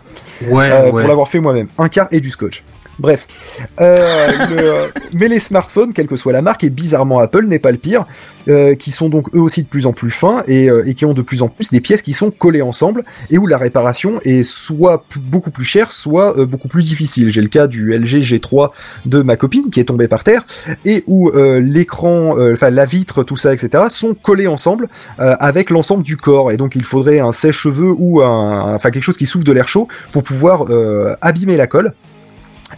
Ouais, 0.50 0.70
Euh, 0.72 0.84
ouais. 0.92 1.02
Pour 1.02 1.10
l'avoir 1.10 1.28
fait 1.28 1.40
moi-même. 1.40 1.68
Un 1.78 1.90
quart 1.90 2.08
et 2.12 2.20
du 2.20 2.30
scotch. 2.30 2.64
Bref. 3.00 3.60
Euh, 3.82 4.28
le- 4.50 4.92
mais 5.14 5.28
les 5.28 5.40
smartphones, 5.40 5.94
quelle 5.94 6.08
que 6.08 6.16
soit 6.16 6.32
la 6.32 6.42
marque, 6.42 6.64
et 6.64 6.70
bizarrement 6.70 7.20
Apple 7.20 7.46
n'est 7.46 7.60
pas 7.60 7.72
le 7.72 7.78
pire, 7.78 8.06
euh, 8.48 8.76
qui 8.76 8.92
sont 8.92 9.10
donc 9.10 9.34
eux 9.36 9.40
aussi 9.40 9.64
de 9.64 9.68
plus 9.68 9.86
en 9.88 9.94
plus 9.94 10.12
fins 10.12 10.44
et, 10.48 10.70
euh, 10.70 10.92
qui 10.94 11.06
ont 11.06 11.14
de 11.14 11.22
plus 11.22 11.42
en 11.42 11.48
plus 11.48 11.70
des 11.72 11.82
pièces 11.82 12.02
qui 12.02 12.14
sont 12.14 12.30
collées 12.30 12.62
ensemble 12.62 13.04
et 13.32 13.38
où 13.38 13.48
la 13.48 13.58
réparation 13.58 14.20
est 14.26 14.44
soit 14.44 15.04
beaucoup 15.20 15.50
plus 15.50 15.66
chère, 15.66 15.92
soit 15.92 16.38
euh, 16.38 16.46
beaucoup 16.46 16.68
plus 16.68 16.84
difficile. 16.84 17.30
J'ai 17.30 17.42
le 17.42 17.48
cas 17.48 17.68
du 17.68 17.94
LG 17.94 18.22
G3 18.22 18.70
de 19.06 19.22
ma 19.22 19.38
copine 19.38 19.70
qui 19.72 19.80
est 19.80 19.86
tombé 19.86 20.08
par 20.08 20.24
terre 20.24 20.46
et 20.86 21.04
où 21.08 21.30
euh, 21.30 21.60
l'écran, 21.62 22.38
euh, 22.38 22.54
enfin 22.54 22.70
la 22.70 22.86
vitre, 22.86 23.24
tout 23.24 23.38
ça, 23.38 23.54
etc. 23.54 23.86
sont 23.90 24.14
collés 24.14 24.48
ensemble 24.48 24.88
euh, 25.20 25.36
avec 25.40 25.70
l'ensemble 25.72 26.04
du 26.04 26.16
corps 26.18 26.52
et 26.52 26.58
donc 26.58 26.76
il 26.76 26.84
faudrait 26.84 27.20
un 27.20 27.32
sèche-cheveux 27.32 27.94
ou 27.98 28.22
un, 28.22 28.76
enfin 28.76 28.92
quelque 28.92 29.04
chose 29.04 29.18
qui 29.18 29.26
souffle 29.26 29.46
de 29.46 29.52
l'air 29.52 29.68
chaud 29.68 29.88
pour 30.12 30.22
pouvoir 30.24 30.70
euh, 30.70 31.16
abîmer 31.22 31.58
la 31.58 31.66
colle 31.68 31.94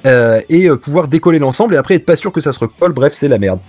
euh, 0.05 0.41
et 0.49 0.69
euh, 0.69 0.76
pouvoir 0.77 1.07
décoller 1.07 1.39
l'ensemble 1.39 1.76
et 1.76 1.77
après 1.77 1.95
être 1.95 2.05
pas 2.05 2.15
sûr 2.15 2.31
que 2.31 2.41
ça 2.41 2.51
se 2.53 2.59
recolle. 2.59 2.93
Bref, 2.93 3.13
c'est 3.15 3.27
la 3.27 3.38
merde. 3.38 3.59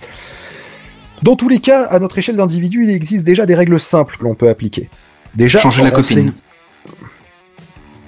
Dans 1.23 1.35
tous 1.35 1.49
les 1.49 1.59
cas, 1.59 1.83
à 1.85 1.99
notre 1.99 2.17
échelle 2.17 2.35
d'individu, 2.37 2.83
il 2.83 2.89
existe 2.91 3.25
déjà 3.25 3.45
des 3.45 3.55
règles 3.55 3.79
simples 3.79 4.17
que 4.17 4.23
l'on 4.23 4.35
peut 4.35 4.49
appliquer. 4.49 4.89
Déjà, 5.35 5.59
Changer 5.59 5.83
la 5.83 5.91
copine. 5.91 6.33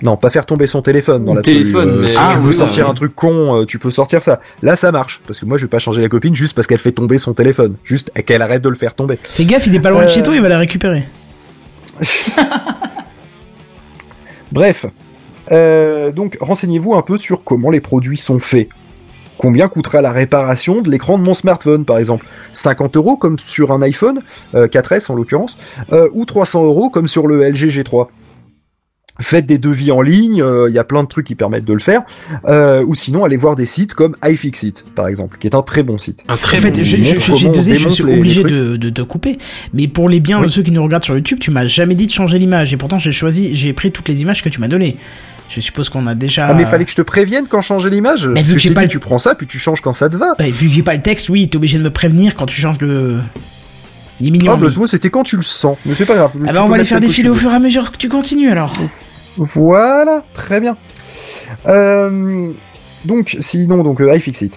Non, 0.02 0.16
pas 0.16 0.30
faire 0.30 0.46
tomber 0.46 0.66
son 0.66 0.82
téléphone 0.82 1.26
dans 1.26 1.34
la 1.34 1.42
Téléphone, 1.42 1.90
rue, 1.90 2.02
mais- 2.04 2.08
si 2.08 2.16
Ah, 2.18 2.30
tu 2.34 2.40
veux 2.40 2.48
oui, 2.48 2.54
sortir 2.54 2.86
oui. 2.86 2.92
un 2.92 2.94
truc 2.94 3.14
con, 3.16 3.62
euh, 3.62 3.66
tu 3.66 3.80
peux 3.80 3.92
sortir 3.92 4.22
ça. 4.24 4.40
Là, 4.62 4.78
ça 4.78 4.94
marche 4.94 5.20
parce 5.28 5.40
que 5.40 5.46
moi, 5.46 5.58
je 5.58 5.64
vais 5.64 5.70
pas 5.70 5.80
changer 5.80 6.02
la 6.02 6.08
copine 6.08 6.34
juste 6.34 6.56
parce 6.56 6.68
qu'elle 6.68 6.78
fait 6.80 6.94
tomber 6.94 7.18
son 7.18 7.34
téléphone, 7.34 7.76
juste 7.84 8.10
qu'elle 8.26 8.42
arrête 8.42 8.62
de 8.62 8.70
le 8.70 8.76
faire 8.78 8.94
tomber. 8.96 9.20
Fais 9.24 9.44
gaffe, 9.44 9.68
il 9.68 9.76
est 9.76 9.80
pas 9.82 9.90
loin 9.90 10.04
de 10.04 10.06
Euh, 10.06 10.10
chez 10.10 10.22
toi, 10.22 10.34
il 10.36 10.42
va 10.42 10.48
la 10.48 10.58
récupérer. 10.60 11.06
Bref, 14.52 14.86
Euh, 15.52 16.12
donc 16.12 16.38
renseignez-vous 16.42 16.94
un 16.96 17.02
peu 17.02 17.18
sur 17.18 17.44
comment 17.44 17.70
les 17.70 17.82
produits 17.82 18.18
sont 18.18 18.40
faits. 18.40 18.70
Combien 19.38 19.70
coûtera 19.70 20.02
la 20.02 20.12
réparation 20.12 20.82
de 20.82 20.90
l'écran 20.92 21.18
de 21.18 21.24
mon 21.24 21.34
smartphone, 21.34 21.86
par 21.86 21.98
exemple? 21.98 22.26
50 22.52 22.98
euros 22.98 23.16
comme 23.16 23.40
sur 23.40 23.72
un 23.72 23.82
iPhone, 23.82 24.20
euh, 24.54 24.68
4S 24.68 25.10
en 25.10 25.16
l'occurrence, 25.16 25.58
euh, 25.94 26.10
ou 26.14 26.26
300 26.26 26.66
euros 26.66 26.90
comme 26.90 27.08
sur 27.08 27.26
le 27.26 27.42
LG 27.50 27.70
G3. 27.70 28.08
Faites 29.22 29.46
des 29.46 29.58
devis 29.58 29.92
en 29.92 30.02
ligne, 30.02 30.42
euh, 30.42 30.70
il 30.70 30.76
y 30.76 30.80
a 30.80 30.86
plein 30.86 31.04
de 31.04 31.08
trucs 31.10 31.28
qui 31.28 31.36
permettent 31.36 31.66
de 31.66 31.74
le 31.74 31.80
faire, 31.80 32.04
euh, 32.48 32.86
ou 32.86 32.96
sinon 32.96 33.26
allez 33.26 33.36
voir 33.36 33.58
des 33.58 33.66
sites 33.66 33.94
comme 33.94 34.16
iFixit, 34.26 34.86
par 34.96 35.10
exemple, 35.10 35.38
qui 35.40 35.48
est 35.48 35.56
un 35.56 35.62
très 35.62 35.84
bon 35.84 35.98
site. 35.98 36.24
Un 36.30 36.38
très 36.38 36.58
en 36.58 36.62
fait, 36.62 36.72
bon 36.72 36.80
je, 36.80 36.96
je, 36.96 37.20
je, 37.20 37.34
suis 37.36 37.50
désolé, 37.50 37.78
je 37.78 38.04
obligé 38.04 38.44
de, 38.44 38.78
de, 38.78 38.90
de 38.90 39.04
couper. 39.04 39.38
Mais 39.74 39.90
pour 39.90 40.08
les 40.08 40.22
biens 40.22 40.40
Oui. 40.40 40.46
de 40.46 40.52
ceux 40.52 40.64
qui 40.64 40.72
nous 40.72 40.84
regardent 40.84 41.04
sur 41.04 41.16
YouTube, 41.16 41.40
tu 41.42 41.52
m'as 41.52 41.68
jamais 41.68 41.96
dit 41.96 42.08
de 42.08 42.12
changer 42.12 42.40
l'image. 42.40 42.74
Et 42.74 42.78
pourtant, 42.78 42.98
j'ai 42.98 43.12
choisi, 43.12 43.56
j'ai 43.58 43.74
pris 43.74 43.92
toutes 43.92 44.08
les 44.08 44.22
images 44.22 44.42
que 44.42 44.48
tu 44.50 44.62
m'as 44.62 44.70
données. 44.70 44.96
Je 45.50 45.60
suppose 45.62 45.90
qu'on 45.90 46.06
a 46.08 46.14
déjà. 46.16 46.48
Ah 46.48 46.54
mais 46.54 46.66
fallait 46.66 46.86
que 46.86 46.92
je 46.92 46.96
te 46.96 47.02
prévienne 47.02 47.46
quand 47.50 47.62
changer 47.62 47.90
l'image. 47.90 48.28
vu 48.28 48.34
Parce 48.36 48.48
que 48.48 48.54
que 48.54 48.60
j'ai 48.60 48.72
pas 48.72 48.84
le- 48.84 48.88
tu 48.88 49.00
prends 49.00 49.18
ça 49.18 49.34
puis 49.36 49.48
tu 49.48 49.58
changes 49.60 49.82
quand 49.82 49.94
ça 49.94 50.08
te 50.10 50.16
va. 50.16 50.34
Bah, 50.38 50.46
vu 50.50 50.68
que 50.68 50.74
j'ai 50.74 50.84
pas 50.84 50.94
le 50.94 51.02
texte, 51.02 51.28
oui, 51.30 51.50
t'es 51.50 51.58
obligé 51.58 51.78
de 51.80 51.84
me 51.84 51.92
prévenir 51.92 52.36
quand 52.36 52.46
tu 52.46 52.56
changes 52.56 52.80
le. 52.80 53.20
Il 54.22 54.28
est 54.28 54.32
mignon. 54.32 54.54
Ah 54.54 54.58
bah 54.58 54.68
moi 54.78 54.88
c'était 54.88 55.10
quand 55.10 55.24
tu 55.24 55.38
le 55.38 55.42
sens, 55.42 55.78
mais 55.86 55.96
c'est 55.96 56.06
pas 56.06 56.16
grave. 56.16 56.32
Ah 56.48 56.52
bah, 56.54 56.64
on 56.64 56.68
va 56.70 56.78
les 56.78 56.86
faire 56.86 57.00
défiler 57.00 57.30
au 57.30 57.34
fur 57.34 57.52
et 57.52 57.56
à 57.56 57.60
mesure 57.60 57.92
que 57.92 57.98
tu 57.98 58.10
continues 58.10 58.52
alors. 58.52 58.74
Voilà, 59.38 60.24
très 60.34 60.60
bien. 60.60 60.76
Euh, 61.68 62.52
donc, 63.06 63.38
sinon, 63.40 63.84
donc 63.84 64.02
euh, 64.02 64.16
iFixit. 64.16 64.52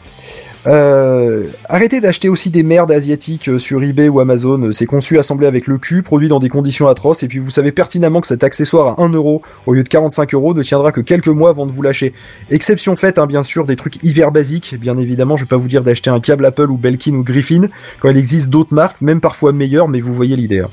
Euh, 0.66 1.46
arrêtez 1.68 2.00
d'acheter 2.00 2.28
aussi 2.28 2.50
des 2.50 2.62
merdes 2.62 2.92
asiatiques 2.92 3.48
euh, 3.48 3.58
sur 3.58 3.82
eBay 3.82 4.08
ou 4.08 4.20
Amazon. 4.20 4.70
C'est 4.70 4.86
conçu, 4.86 5.18
assemblé 5.18 5.46
avec 5.46 5.66
le 5.66 5.78
cul, 5.78 6.02
produit 6.02 6.28
dans 6.28 6.38
des 6.38 6.48
conditions 6.48 6.86
atroces, 6.88 7.22
et 7.22 7.28
puis 7.28 7.38
vous 7.40 7.50
savez 7.50 7.72
pertinemment 7.72 8.20
que 8.20 8.28
cet 8.28 8.44
accessoire 8.44 9.00
à 9.00 9.02
1 9.02 9.08
euro 9.10 9.42
au 9.66 9.74
lieu 9.74 9.82
de 9.82 9.88
45 9.88 10.34
euros 10.34 10.54
ne 10.54 10.62
tiendra 10.62 10.92
que 10.92 11.00
quelques 11.00 11.28
mois 11.28 11.50
avant 11.50 11.66
de 11.66 11.72
vous 11.72 11.82
lâcher. 11.82 12.14
Exception 12.50 12.94
faite, 12.96 13.18
hein, 13.18 13.26
bien 13.26 13.42
sûr, 13.42 13.66
des 13.66 13.76
trucs 13.76 14.02
hyper 14.04 14.30
basiques. 14.30 14.76
Bien 14.78 14.96
évidemment, 14.98 15.36
je 15.36 15.44
vais 15.44 15.48
pas 15.48 15.56
vous 15.56 15.68
dire 15.68 15.82
d'acheter 15.82 16.10
un 16.10 16.20
câble 16.20 16.46
Apple 16.46 16.70
ou 16.70 16.76
Belkin 16.76 17.14
ou 17.14 17.24
Griffin, 17.24 17.68
quand 18.00 18.10
il 18.10 18.16
existe 18.16 18.48
d'autres 18.48 18.74
marques, 18.74 19.00
même 19.00 19.20
parfois 19.20 19.52
meilleures, 19.52 19.88
mais 19.88 20.00
vous 20.00 20.14
voyez 20.14 20.36
l'idée. 20.36 20.60
hein. 20.60 20.70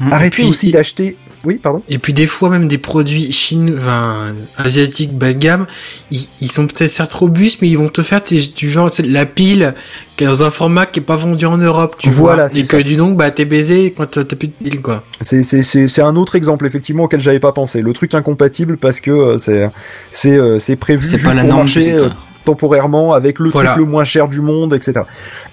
Mmh. 0.00 0.12
Arrêtez 0.12 0.42
puis, 0.42 0.48
aussi 0.50 0.72
d'acheter. 0.72 1.16
Oui, 1.46 1.54
pardon. 1.62 1.80
Et 1.88 1.98
puis 1.98 2.12
des 2.12 2.26
fois 2.26 2.50
même 2.50 2.66
des 2.68 2.76
produits 2.78 3.30
chinois, 3.32 3.76
enfin 3.78 4.34
asiatiques 4.58 5.14
bas 5.16 5.32
de 5.32 5.38
gamme, 5.38 5.66
ils, 6.10 6.26
ils 6.40 6.50
sont 6.50 6.66
peut-être 6.66 6.90
certes 6.90 7.12
robustes, 7.12 7.62
mais 7.62 7.68
ils 7.68 7.78
vont 7.78 7.88
te 7.88 8.02
faire 8.02 8.22
tes- 8.22 8.40
du 8.56 8.68
genre 8.68 8.90
tu 8.90 9.02
sais, 9.04 9.08
la 9.08 9.24
pile 9.26 9.74
qui 10.16 10.24
est 10.24 10.26
dans 10.26 10.42
un 10.42 10.50
format 10.50 10.86
qui 10.86 10.98
est 11.00 11.02
pas 11.02 11.14
vendu 11.16 11.46
en 11.46 11.56
Europe, 11.58 11.94
tu 11.98 12.10
Voilà, 12.10 12.44
vois. 12.44 12.48
c'est 12.48 12.58
Et 12.60 12.64
ça. 12.64 12.76
que 12.78 12.82
du 12.82 12.96
donc 12.96 13.16
bah 13.16 13.30
t'es 13.30 13.44
baisé 13.44 13.94
quand 13.96 14.10
t'as 14.10 14.24
plus 14.24 14.48
de 14.48 14.52
pile 14.62 14.82
quoi. 14.82 15.04
C'est 15.20 15.42
c'est 15.42 15.62
c'est 15.62 15.86
c'est 15.88 16.02
un 16.02 16.16
autre 16.16 16.34
exemple 16.34 16.66
effectivement 16.66 17.04
auquel 17.04 17.20
j'avais 17.20 17.38
pas 17.40 17.52
pensé. 17.52 17.80
Le 17.80 17.92
truc 17.92 18.12
incompatible 18.14 18.76
parce 18.76 19.00
que 19.00 19.10
euh, 19.12 19.38
c'est 19.38 19.70
c'est 20.10 20.36
euh, 20.36 20.58
c'est 20.58 20.76
prévu 20.76 21.02
C'est 21.04 21.18
juste 21.18 21.28
pas 21.28 21.34
la 21.34 21.42
pour 21.42 21.50
norme 21.50 21.62
marcher 21.62 21.94
euh, 21.94 22.08
temporairement 22.44 23.12
avec 23.12 23.38
le 23.38 23.48
Voilà. 23.50 23.72
truc 23.74 23.84
le 23.84 23.90
moins 23.90 24.04
cher 24.04 24.26
du 24.28 24.40
monde, 24.40 24.74
etc. 24.74 25.00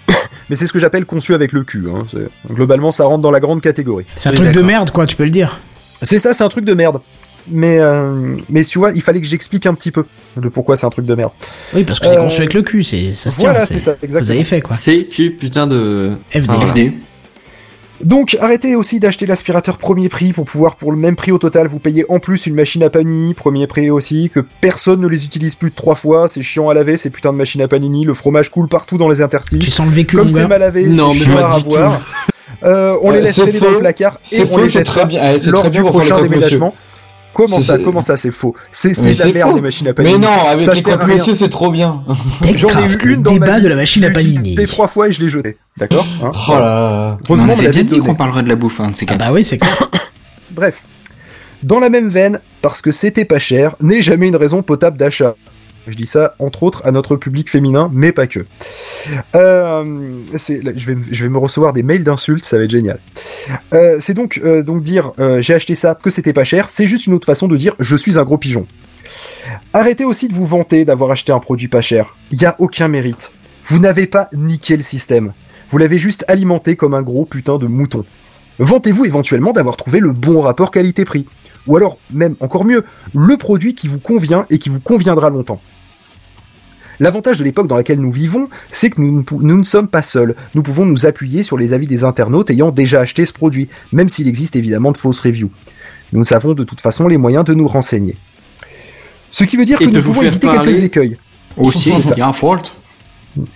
Mais 0.49 0.55
c'est 0.57 0.67
ce 0.67 0.73
que 0.73 0.79
j'appelle 0.79 1.05
conçu 1.05 1.33
avec 1.33 1.51
le 1.53 1.63
cul. 1.63 1.85
Hein. 1.89 2.03
C'est- 2.11 2.53
Globalement, 2.53 2.91
ça 2.91 3.05
rentre 3.05 3.21
dans 3.21 3.31
la 3.31 3.39
grande 3.39 3.61
catégorie. 3.61 4.05
C'est 4.15 4.29
un 4.29 4.31
Oui, 4.33 4.37
truc 4.39 4.51
de 4.51 4.61
merde, 4.61 4.91
quoi, 4.91 5.05
tu 5.07 5.15
peux 5.15 5.23
le 5.23 5.29
dire. 5.31 5.59
C'est 6.01 6.19
ça, 6.19 6.33
c'est 6.33 6.43
un 6.43 6.49
truc 6.49 6.65
de 6.65 6.73
merde. 6.73 6.99
Mais 7.49 7.77
mais 7.79 8.41
mais 8.49 8.63
tu 8.63 8.79
vois, 8.79 8.91
il 8.91 9.01
fallait 9.01 9.19
que 9.19 9.27
j'explique 9.27 9.65
un 9.65 9.73
petit 9.73 9.91
peu 9.91 10.05
de 10.37 10.47
pourquoi 10.47 10.77
c'est 10.77 10.85
un 10.85 10.89
truc 10.89 11.05
de 11.05 11.13
merde. 11.15 11.31
Oui, 11.73 11.83
parce 11.83 11.99
que 11.99 12.05
c'est 12.07 12.17
Euh, 12.17 12.21
conçu 12.21 12.37
avec 12.41 12.53
le 12.53 12.61
cul, 12.61 12.83
c'est, 12.85 13.13
ça 13.15 13.31
se 13.31 13.35
voilà, 13.37 13.57
tient. 13.57 13.65
c'est 13.65 13.73
c'est- 13.75 13.79
ça, 13.81 13.91
Vous 13.99 14.05
exactement. 14.05 14.35
avez 14.35 14.43
fait, 14.45 14.61
quoi. 14.61 14.75
C'est 14.75 15.03
que 15.05 15.27
putain 15.29 15.67
de. 15.67 16.17
FD. 16.29 16.45
Ah, 16.49 16.53
voilà. 16.55 16.67
FD. 16.67 16.93
Donc 18.01 18.35
arrêtez 18.41 18.75
aussi 18.75 18.99
d'acheter 18.99 19.25
l'aspirateur 19.25 19.77
premier 19.77 20.09
prix 20.09 20.33
pour 20.33 20.43
pouvoir 20.45 20.75
pour 20.75 20.91
le 20.91 20.97
même 20.97 21.15
prix 21.15 21.31
au 21.31 21.37
total 21.37 21.67
vous 21.67 21.79
payer 21.79 22.05
en 22.09 22.19
plus 22.19 22.47
une 22.47 22.55
machine 22.55 22.83
à 22.83 22.89
panini 22.89 23.33
premier 23.33 23.65
prix 23.65 23.89
aussi 23.91 24.29
que 24.33 24.41
personne 24.59 24.99
ne 24.99 25.07
les 25.07 25.23
utilise 25.23 25.55
plus 25.55 25.69
de 25.69 25.75
trois 25.75 25.95
fois 25.95 26.27
c'est 26.27 26.41
chiant 26.41 26.67
à 26.69 26.73
laver 26.73 26.97
ces 26.97 27.09
putains 27.11 27.31
de 27.31 27.37
machines 27.37 27.61
à 27.61 27.67
panini 27.69 28.03
le 28.03 28.13
fromage 28.13 28.49
coule 28.49 28.67
partout 28.67 28.97
dans 28.97 29.07
les 29.07 29.17
Tu 29.17 29.23
interstices 29.23 29.73
sens 29.73 29.85
le 29.87 29.93
vécu, 29.93 30.17
comme 30.17 30.27
c'est 30.27 30.47
mal 30.47 30.59
lavé 30.59 30.85
Non, 30.85 31.13
c'est 31.13 31.19
mais 31.19 31.25
chiant 31.25 31.35
pas 31.37 31.53
à 31.55 31.59
du 31.59 31.65
avoir 31.77 32.01
Euh, 32.63 32.95
on 33.01 33.11
Euh, 33.11 33.15
les 33.15 33.21
laisse 33.21 33.35
traîner 33.35 33.59
dans 33.59 33.65
faux. 33.65 33.71
le 33.71 33.79
placard 33.79 34.13
et 34.13 34.17
C'est 34.23 34.43
on 34.43 34.45
faux, 34.47 34.57
les 34.61 34.67
c'est 34.67 34.79
jettera 34.79 35.01
très 35.01 35.05
bien. 35.07 35.21
C'est 35.39 35.51
lors 35.51 35.61
très 35.61 35.69
du 35.69 35.81
bien 35.81 35.91
pour 35.91 36.01
faire 36.01 36.09
le 36.09 36.15
prochain 36.15 36.29
déménagement 36.29 36.75
Comment 37.33 37.61
ça 37.61 37.77
c'est- 37.77 37.83
Comment 37.83 38.01
ça 38.01 38.15
C'est 38.15 38.29
faux. 38.29 38.53
C'est 38.71 38.91
de 38.91 39.19
la 39.27 39.33
merde 39.33 39.49
faux. 39.49 39.55
les 39.55 39.61
machines 39.61 39.87
à 39.87 39.93
panini. 39.93 40.13
Mais 40.13 40.19
non, 40.19 40.47
avec 40.47 40.65
Ça 40.65 40.73
les 40.75 40.81
croque 40.83 41.07
monsieur, 41.07 41.33
c'est 41.33 41.49
trop 41.49 41.71
bien. 41.71 42.03
J'en 42.55 42.69
ai 42.69 42.83
eu 42.91 43.13
une 43.15 43.23
dans 43.23 43.31
ma 43.31 43.39
débat 43.39 43.59
de 43.59 43.67
la 43.69 43.75
machine 43.75 44.03
à 44.05 44.11
panini. 44.11 44.35
utilisée 44.39 44.67
trois 44.67 44.87
fois 44.87 45.07
et 45.07 45.11
je 45.13 45.19
l'ai 45.19 45.29
jetée. 45.29 45.57
D'accord 45.77 46.05
hein 46.23 46.29
Oh 46.47 46.51
là 46.53 47.17
Heureusement, 47.27 47.53
on 47.55 47.59
avait 47.59 47.69
bien 47.69 47.83
dit 47.83 47.97
qu'on 47.99 48.13
parlerait 48.13 48.43
de 48.43 48.49
la 48.49 48.55
bouffe, 48.55 48.79
hein, 48.81 48.89
de 48.91 48.95
ces 48.95 49.05
Ah 49.09 49.13
quatre. 49.13 49.25
bah 49.25 49.31
oui, 49.33 49.43
c'est 49.43 49.57
clair. 49.57 49.89
Bref. 50.51 50.83
Dans 51.63 51.79
la 51.79 51.89
même 51.89 52.09
veine, 52.09 52.39
parce 52.61 52.81
que 52.83 52.91
c'était 52.91 53.25
pas 53.25 53.39
cher, 53.39 53.75
n'est 53.81 54.01
jamais 54.03 54.27
une 54.27 54.35
raison 54.35 54.61
potable 54.61 54.97
d'achat. 54.97 55.33
Je 55.87 55.97
dis 55.97 56.07
ça, 56.07 56.35
entre 56.39 56.63
autres, 56.63 56.85
à 56.85 56.91
notre 56.91 57.17
public 57.17 57.49
féminin, 57.49 57.89
mais 57.91 58.13
pas 58.13 58.27
que. 58.27 58.45
Euh, 59.35 59.83
je, 60.33 61.23
vais, 61.23 61.29
me 61.29 61.37
recevoir 61.37 61.73
des 61.73 61.83
mails 61.83 62.03
d'insultes, 62.03 62.45
ça 62.45 62.57
va 62.57 62.63
être 62.63 62.71
génial. 62.71 62.99
Euh, 63.73 63.97
c'est 63.99 64.13
donc, 64.13 64.39
euh, 64.43 64.63
dire 64.79 65.11
j'ai 65.39 65.53
acheté 65.53 65.75
ça 65.75 65.95
que 65.95 66.09
c'était 66.09 66.33
pas 66.33 66.45
cher, 66.45 66.69
c'est 66.69 66.87
juste 66.87 67.07
une 67.07 67.13
autre 67.13 67.25
façon 67.25 67.47
de 67.47 67.57
dire 67.57 67.75
je 67.79 67.95
suis 67.95 68.17
un 68.17 68.23
gros 68.23 68.37
pigeon. 68.37 68.65
Arrêtez 69.73 70.05
aussi 70.05 70.29
de 70.29 70.33
vous 70.33 70.45
vanter 70.45 70.85
d'avoir 70.85 71.11
acheté 71.11 71.33
un 71.33 71.39
produit 71.39 71.67
pas 71.67 71.81
cher. 71.81 72.15
Il 72.31 72.41
y 72.41 72.45
a 72.45 72.55
aucun 72.59 72.87
mérite. 72.87 73.31
Vous 73.65 73.79
n'avez 73.79 74.07
pas 74.07 74.29
niqué 74.33 74.77
le 74.77 74.83
système. 74.83 75.33
Vous 75.69 75.77
l'avez 75.77 75.97
juste 75.97 76.23
alimenté 76.27 76.75
comme 76.75 76.93
un 76.93 77.01
gros 77.01 77.25
putain 77.25 77.57
de 77.57 77.67
mouton. 77.67 78.05
Vantez-vous 78.59 79.05
éventuellement 79.05 79.51
d'avoir 79.51 79.75
trouvé 79.75 79.99
le 79.99 80.13
bon 80.13 80.39
rapport 80.41 80.71
qualité-prix. 80.71 81.25
Ou 81.67 81.77
alors, 81.77 81.97
même 82.11 82.35
encore 82.39 82.65
mieux, 82.65 82.85
le 83.15 83.37
produit 83.37 83.73
qui 83.73 83.87
vous 83.87 83.99
convient 83.99 84.45
et 84.49 84.59
qui 84.59 84.69
vous 84.69 84.79
conviendra 84.79 85.29
longtemps. 85.29 85.61
L'avantage 86.99 87.39
de 87.39 87.43
l'époque 87.43 87.67
dans 87.67 87.75
laquelle 87.77 87.99
nous 87.99 88.11
vivons, 88.11 88.47
c'est 88.71 88.89
que 88.89 89.01
nous, 89.01 89.17
ne 89.17 89.21
pou- 89.23 89.39
nous 89.41 89.57
ne 89.57 89.63
sommes 89.63 89.87
pas 89.87 90.01
seuls. 90.01 90.35
Nous 90.55 90.63
pouvons 90.63 90.85
nous 90.85 91.05
appuyer 91.05 91.43
sur 91.43 91.57
les 91.57 91.73
avis 91.73 91.87
des 91.87 92.03
internautes 92.03 92.49
ayant 92.49 92.71
déjà 92.71 93.01
acheté 93.01 93.25
ce 93.25 93.33
produit, 93.33 93.69
même 93.91 94.09
s'il 94.09 94.27
existe 94.27 94.55
évidemment 94.55 94.91
de 94.91 94.97
fausses 94.97 95.19
reviews. 95.19 95.49
Nous 96.13 96.33
avons 96.33 96.53
de 96.53 96.63
toute 96.63 96.81
façon 96.81 97.07
les 97.07 97.17
moyens 97.17 97.43
de 97.45 97.53
nous 97.53 97.67
renseigner. 97.67 98.15
Ce 99.31 99.43
qui 99.43 99.57
veut 99.57 99.65
dire 99.65 99.81
Et 99.81 99.85
que 99.85 99.89
nous 99.95 100.01
pouvons 100.03 100.21
éviter 100.27 100.47
quelques 100.47 100.83
écueils. 100.83 101.17
Aussi, 101.57 101.89
il 102.13 102.17
y 102.19 102.21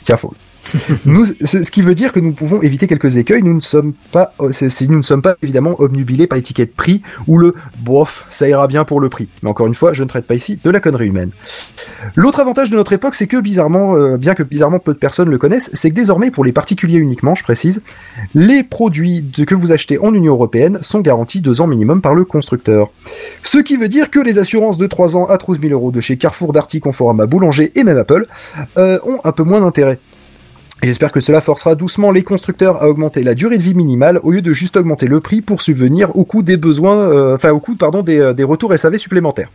a 0.08 0.14
un 0.14 0.18
fault. 0.18 0.34
ce 1.46 1.72
qui 1.72 1.82
veut 1.82 1.96
dire 1.96 2.12
que 2.12 2.20
nous 2.20 2.34
pouvons 2.34 2.62
éviter 2.62 2.88
quelques 2.88 3.18
écueils. 3.18 3.44
Nous 3.44 3.56
ne 3.56 3.62
sommes 3.62 3.94
pas, 4.12 4.34
euh, 4.42 4.52
c'est- 4.52 4.88
nous 4.88 4.98
ne 4.98 5.04
sommes 5.04 5.22
pas 5.22 5.36
évidemment 5.42 5.76
obnubilés 5.80 6.28
par 6.28 6.36
l'étiquette 6.38 6.76
prix 6.76 7.02
ou 7.28 7.38
le 7.38 7.54
bof, 7.80 8.26
ça 8.30 8.48
ira 8.48 8.68
bien 8.68 8.84
pour 8.84 9.00
le 9.00 9.10
prix. 9.10 9.28
Mais 9.44 9.50
encore 9.50 9.68
une 9.68 9.76
fois, 9.76 9.94
je 9.94 10.04
ne 10.04 10.10
traite 10.10 10.26
pas 10.26 10.36
ici 10.36 10.60
de 10.64 10.70
la 10.70 10.80
connerie 10.80 11.08
humaine. 11.08 11.32
L'autre 12.16 12.40
avantage 12.40 12.70
de 12.70 12.76
notre 12.76 12.94
époque, 12.94 13.16
c'est 13.16 13.28
que 13.28 13.38
bizarrement, 13.40 13.96
euh, 13.96 14.18
bien 14.18 14.34
que 14.36 14.44
bizarrement 14.44 14.80
peu 14.80 14.94
de 14.94 15.00
personnes 15.00 15.30
le 15.30 15.38
connaissent, 15.38 15.70
c'est 15.74 15.90
que 15.90 15.96
désormais 15.96 16.32
pour 16.32 16.44
les 16.46 16.52
particuliers 16.52 16.98
uniquement, 17.00 17.36
je 17.36 17.44
précise, 17.44 17.82
les 18.36 18.64
produits 18.64 19.26
que 19.48 19.56
vous 19.56 19.72
achetez 19.72 20.00
en 20.00 20.14
Union 20.14 20.34
Européenne 20.34 20.80
sont 20.82 21.00
garantis 21.02 21.42
deux 21.42 21.62
ans 21.62 21.68
minimum 21.68 22.02
par 22.02 22.14
le 22.14 22.26
constructeur. 22.26 22.90
Ce 23.44 23.58
qui 23.58 23.78
veut 23.78 23.88
dire 23.90 24.10
que 24.12 24.20
les 24.20 24.38
assurances 24.40 24.78
de 24.78 24.88
3 24.88 25.16
ans 25.16 25.26
à 25.26 25.38
12 25.38 25.60
000 25.62 25.74
euros 25.74 25.92
de 25.92 26.02
chez 26.02 26.18
Carrefour, 26.18 26.54
Darty, 26.54 26.80
Conforama, 26.80 27.26
Boulanger 27.26 27.72
et 27.76 27.84
même 27.84 27.98
Apple 27.98 28.26
euh, 28.78 29.00
ont 29.06 29.20
un 29.24 29.32
peu 29.32 29.44
moins 29.44 29.62
d'intérêt. 29.62 30.00
J'espère 30.84 31.12
que 31.12 31.20
cela 31.20 31.42
forcera 31.42 31.74
doucement 31.74 32.12
les 32.12 32.24
constructeurs 32.24 32.84
à 32.84 32.88
augmenter 32.88 33.24
la 33.24 33.34
durée 33.34 33.58
de 33.58 33.64
vie 33.64 33.74
minimale 33.74 34.20
au 34.24 34.32
lieu 34.32 34.44
de 34.44 34.54
juste 34.54 34.78
augmenter 34.78 35.08
le 35.08 35.20
prix 35.20 35.42
pour 35.42 35.62
subvenir 35.62 36.16
au 36.16 36.24
coût 36.24 36.44
des 36.44 36.58
besoins, 36.58 36.98
euh, 36.98 37.36
enfin 37.36 37.52
au 37.52 37.60
coût 37.60 37.76
euh, 37.82 38.34
des 38.34 38.44
retours 38.44 38.78
SAV 38.78 38.98
supplémentaires. 38.98 39.50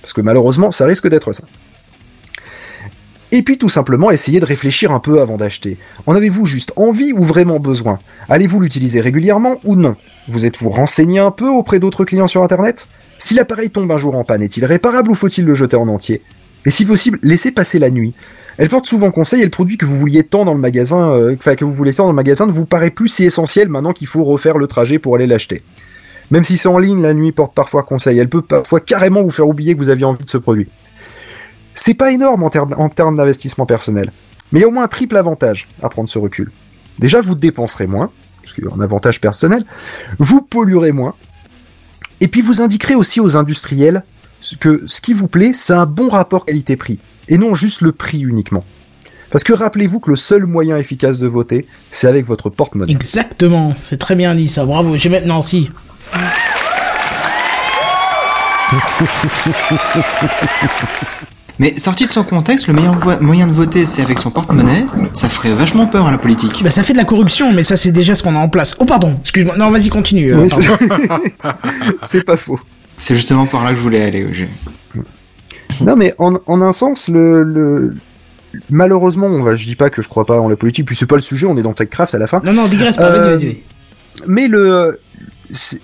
Parce 0.00 0.14
que 0.14 0.22
malheureusement, 0.22 0.70
ça 0.70 0.86
risque 0.86 1.08
d'être 1.08 1.32
ça. 1.32 1.44
Et 3.30 3.42
puis 3.42 3.58
tout 3.58 3.68
simplement, 3.68 4.10
essayez 4.10 4.40
de 4.40 4.44
réfléchir 4.46 4.92
un 4.92 5.00
peu 5.00 5.20
avant 5.20 5.36
d'acheter. 5.36 5.76
En 6.06 6.14
avez-vous 6.14 6.46
juste 6.46 6.72
envie 6.76 7.12
ou 7.12 7.24
vraiment 7.24 7.58
besoin? 7.58 7.98
Allez-vous 8.28 8.60
l'utiliser 8.60 9.00
régulièrement 9.00 9.58
ou 9.64 9.76
non? 9.76 9.96
Vous 10.28 10.46
êtes-vous 10.46 10.70
renseigné 10.70 11.18
un 11.18 11.30
peu 11.30 11.48
auprès 11.48 11.78
d'autres 11.78 12.04
clients 12.04 12.28
sur 12.28 12.42
Internet? 12.42 12.86
Si 13.18 13.34
l'appareil 13.34 13.70
tombe 13.70 13.90
un 13.90 13.96
jour 13.96 14.14
en 14.16 14.24
panne, 14.24 14.42
est-il 14.42 14.64
réparable 14.64 15.10
ou 15.10 15.14
faut-il 15.14 15.44
le 15.44 15.54
jeter 15.54 15.76
en 15.76 15.88
entier? 15.88 16.22
Et 16.64 16.70
si 16.70 16.84
possible, 16.84 17.18
laissez 17.22 17.50
passer 17.50 17.78
la 17.78 17.90
nuit. 17.90 18.14
Elle 18.56 18.68
porte 18.68 18.86
souvent 18.86 19.10
conseil 19.10 19.40
et 19.40 19.44
le 19.44 19.50
produit 19.50 19.76
que 19.76 19.84
vous 19.84 19.96
vouliez 19.96 20.22
tant 20.22 20.44
dans 20.44 20.54
le 20.54 20.60
magasin, 20.60 21.10
euh, 21.10 21.34
enfin 21.38 21.56
que 21.56 21.64
vous 21.64 21.72
voulez 21.72 21.92
tant 21.92 22.04
dans 22.04 22.10
le 22.10 22.16
magasin 22.16 22.46
ne 22.46 22.52
vous 22.52 22.66
paraît 22.66 22.90
plus 22.90 23.08
si 23.08 23.24
essentiel 23.24 23.68
maintenant 23.68 23.92
qu'il 23.92 24.06
faut 24.06 24.24
refaire 24.24 24.58
le 24.58 24.66
trajet 24.66 24.98
pour 24.98 25.16
aller 25.16 25.26
l'acheter. 25.26 25.62
Même 26.30 26.44
si 26.44 26.56
c'est 26.56 26.68
en 26.68 26.78
ligne, 26.78 27.02
la 27.02 27.14
nuit 27.14 27.32
porte 27.32 27.54
parfois 27.54 27.82
conseil. 27.82 28.18
Elle 28.18 28.28
peut 28.28 28.42
parfois 28.42 28.80
carrément 28.80 29.22
vous 29.22 29.30
faire 29.30 29.48
oublier 29.48 29.74
que 29.74 29.78
vous 29.78 29.88
aviez 29.88 30.04
envie 30.04 30.24
de 30.24 30.30
ce 30.30 30.38
produit. 30.38 30.68
C'est 31.74 31.94
pas 31.94 32.12
énorme 32.12 32.44
en 32.44 32.50
termes 32.50 32.74
en 32.78 32.88
termes 32.88 33.16
d'investissement 33.16 33.66
personnel, 33.66 34.12
mais 34.52 34.60
il 34.60 34.62
y 34.62 34.64
a 34.64 34.68
au 34.68 34.70
moins 34.70 34.84
un 34.84 34.88
triple 34.88 35.16
avantage 35.16 35.68
à 35.82 35.88
prendre 35.88 36.08
ce 36.08 36.18
recul. 36.18 36.52
Déjà, 37.00 37.20
vous 37.20 37.34
dépenserez 37.34 37.88
moins, 37.88 38.10
ce 38.44 38.54
qui 38.54 38.60
est 38.60 38.72
un 38.72 38.80
avantage 38.80 39.20
personnel, 39.20 39.64
vous 40.18 40.40
polluerez 40.40 40.92
moins, 40.92 41.14
et 42.20 42.28
puis 42.28 42.40
vous 42.40 42.62
indiquerez 42.62 42.94
aussi 42.94 43.18
aux 43.18 43.36
industriels 43.36 44.04
que 44.60 44.82
ce 44.86 45.00
qui 45.00 45.12
vous 45.12 45.28
plaît, 45.28 45.52
c'est 45.54 45.72
un 45.72 45.86
bon 45.86 46.08
rapport 46.08 46.44
qualité-prix, 46.46 46.98
et 47.28 47.38
non 47.38 47.54
juste 47.54 47.80
le 47.80 47.92
prix 47.92 48.20
uniquement. 48.20 48.64
Parce 49.30 49.42
que 49.42 49.52
rappelez-vous 49.52 49.98
que 50.00 50.10
le 50.10 50.16
seul 50.16 50.46
moyen 50.46 50.76
efficace 50.76 51.18
de 51.18 51.26
voter, 51.26 51.66
c'est 51.90 52.06
avec 52.06 52.24
votre 52.26 52.50
porte-monnaie. 52.50 52.92
Exactement, 52.92 53.74
c'est 53.82 53.98
très 53.98 54.14
bien 54.14 54.34
dit 54.34 54.46
ça, 54.48 54.64
bravo. 54.64 54.96
J'ai 54.96 55.08
maintenant 55.08 55.40
si. 55.42 55.70
Mais 61.60 61.76
sorti 61.78 62.04
de 62.04 62.10
son 62.10 62.24
contexte, 62.24 62.66
le 62.66 62.74
meilleur 62.74 62.96
moyen 63.22 63.46
de 63.46 63.52
voter, 63.52 63.86
c'est 63.86 64.02
avec 64.02 64.18
son 64.18 64.30
porte-monnaie. 64.30 64.86
Ça 65.12 65.28
ferait 65.28 65.52
vachement 65.54 65.86
peur 65.86 66.06
à 66.08 66.10
la 66.10 66.18
politique. 66.18 66.62
Bah 66.64 66.70
ça 66.70 66.82
fait 66.82 66.92
de 66.94 66.98
la 66.98 67.04
corruption, 67.04 67.52
mais 67.52 67.62
ça 67.62 67.76
c'est 67.76 67.92
déjà 67.92 68.16
ce 68.16 68.24
qu'on 68.24 68.34
a 68.34 68.38
en 68.38 68.48
place. 68.48 68.74
Oh 68.80 68.84
pardon, 68.84 69.18
excuse-moi. 69.20 69.56
Non, 69.56 69.70
vas-y, 69.70 69.88
continue. 69.88 70.34
euh, 70.34 70.40
Oui, 70.42 70.48
c'est 72.02 72.24
pas 72.26 72.36
faux. 72.36 72.58
C'est 72.96 73.14
justement 73.14 73.46
par 73.46 73.64
là 73.64 73.70
que 73.70 73.76
je 73.76 73.82
voulais 73.82 74.02
aller. 74.02 74.28
je- 74.32 74.44
Non, 75.84 75.96
mais 75.96 76.14
en, 76.18 76.38
en 76.46 76.62
un 76.62 76.72
sens, 76.72 77.08
le, 77.08 77.42
le- 77.42 77.94
malheureusement, 78.70 79.26
on 79.26 79.42
va, 79.42 79.56
je 79.56 79.64
dis 79.64 79.76
pas 79.76 79.90
que 79.90 80.00
je 80.02 80.08
crois 80.08 80.24
pas 80.24 80.40
en 80.40 80.48
la 80.48 80.56
politique, 80.56 80.86
puis 80.86 80.96
c'est 80.96 81.06
pas 81.06 81.16
le 81.16 81.22
sujet, 81.22 81.46
on 81.46 81.56
est 81.56 81.62
dans 81.62 81.72
TechCraft 81.74 82.14
à 82.14 82.18
la 82.18 82.26
fin. 82.26 82.40
Non, 82.44 82.52
non, 82.52 82.66
digresse 82.68 82.96
pas, 82.96 83.10
Euh, 83.10 83.18
vas-y, 83.18 83.30
vas-y. 83.30 83.46
vas-y. 83.46 83.62
Mais 84.26 84.46
le, 84.48 85.00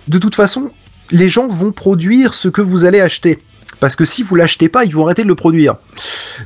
de 0.08 0.18
toute 0.18 0.34
façon, 0.34 0.70
les 1.10 1.28
gens 1.28 1.48
vont 1.48 1.72
produire 1.72 2.34
ce 2.34 2.48
que 2.48 2.60
vous 2.62 2.84
allez 2.84 3.00
acheter. 3.00 3.40
Parce 3.78 3.96
que 3.96 4.04
si 4.04 4.22
vous 4.22 4.34
l'achetez 4.34 4.68
pas, 4.68 4.84
ils 4.84 4.94
vont 4.94 5.04
arrêter 5.04 5.22
de 5.22 5.28
le 5.28 5.34
produire. 5.34 5.76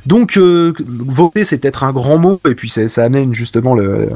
Donc, 0.05 0.37
euh, 0.37 0.73
voter, 0.87 1.43
c'est 1.43 1.57
peut-être 1.57 1.83
un 1.83 1.91
grand 1.91 2.17
mot, 2.17 2.39
et 2.47 2.55
puis 2.55 2.69
ça, 2.69 2.87
ça 2.87 3.03
amène 3.03 3.33
justement 3.33 3.75
le, 3.75 4.09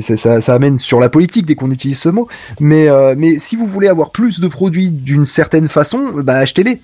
ça, 0.00 0.40
ça, 0.40 0.54
amène 0.54 0.78
sur 0.78 1.00
la 1.00 1.08
politique 1.08 1.46
dès 1.46 1.54
qu'on 1.54 1.70
utilise 1.70 1.98
ce 1.98 2.08
mot. 2.08 2.28
Mais, 2.60 2.88
euh, 2.88 3.14
mais 3.16 3.38
si 3.38 3.56
vous 3.56 3.66
voulez 3.66 3.88
avoir 3.88 4.10
plus 4.10 4.40
de 4.40 4.48
produits 4.48 4.90
d'une 4.90 5.26
certaine 5.26 5.68
façon, 5.68 6.12
bah 6.22 6.36
achetez-les. 6.36 6.80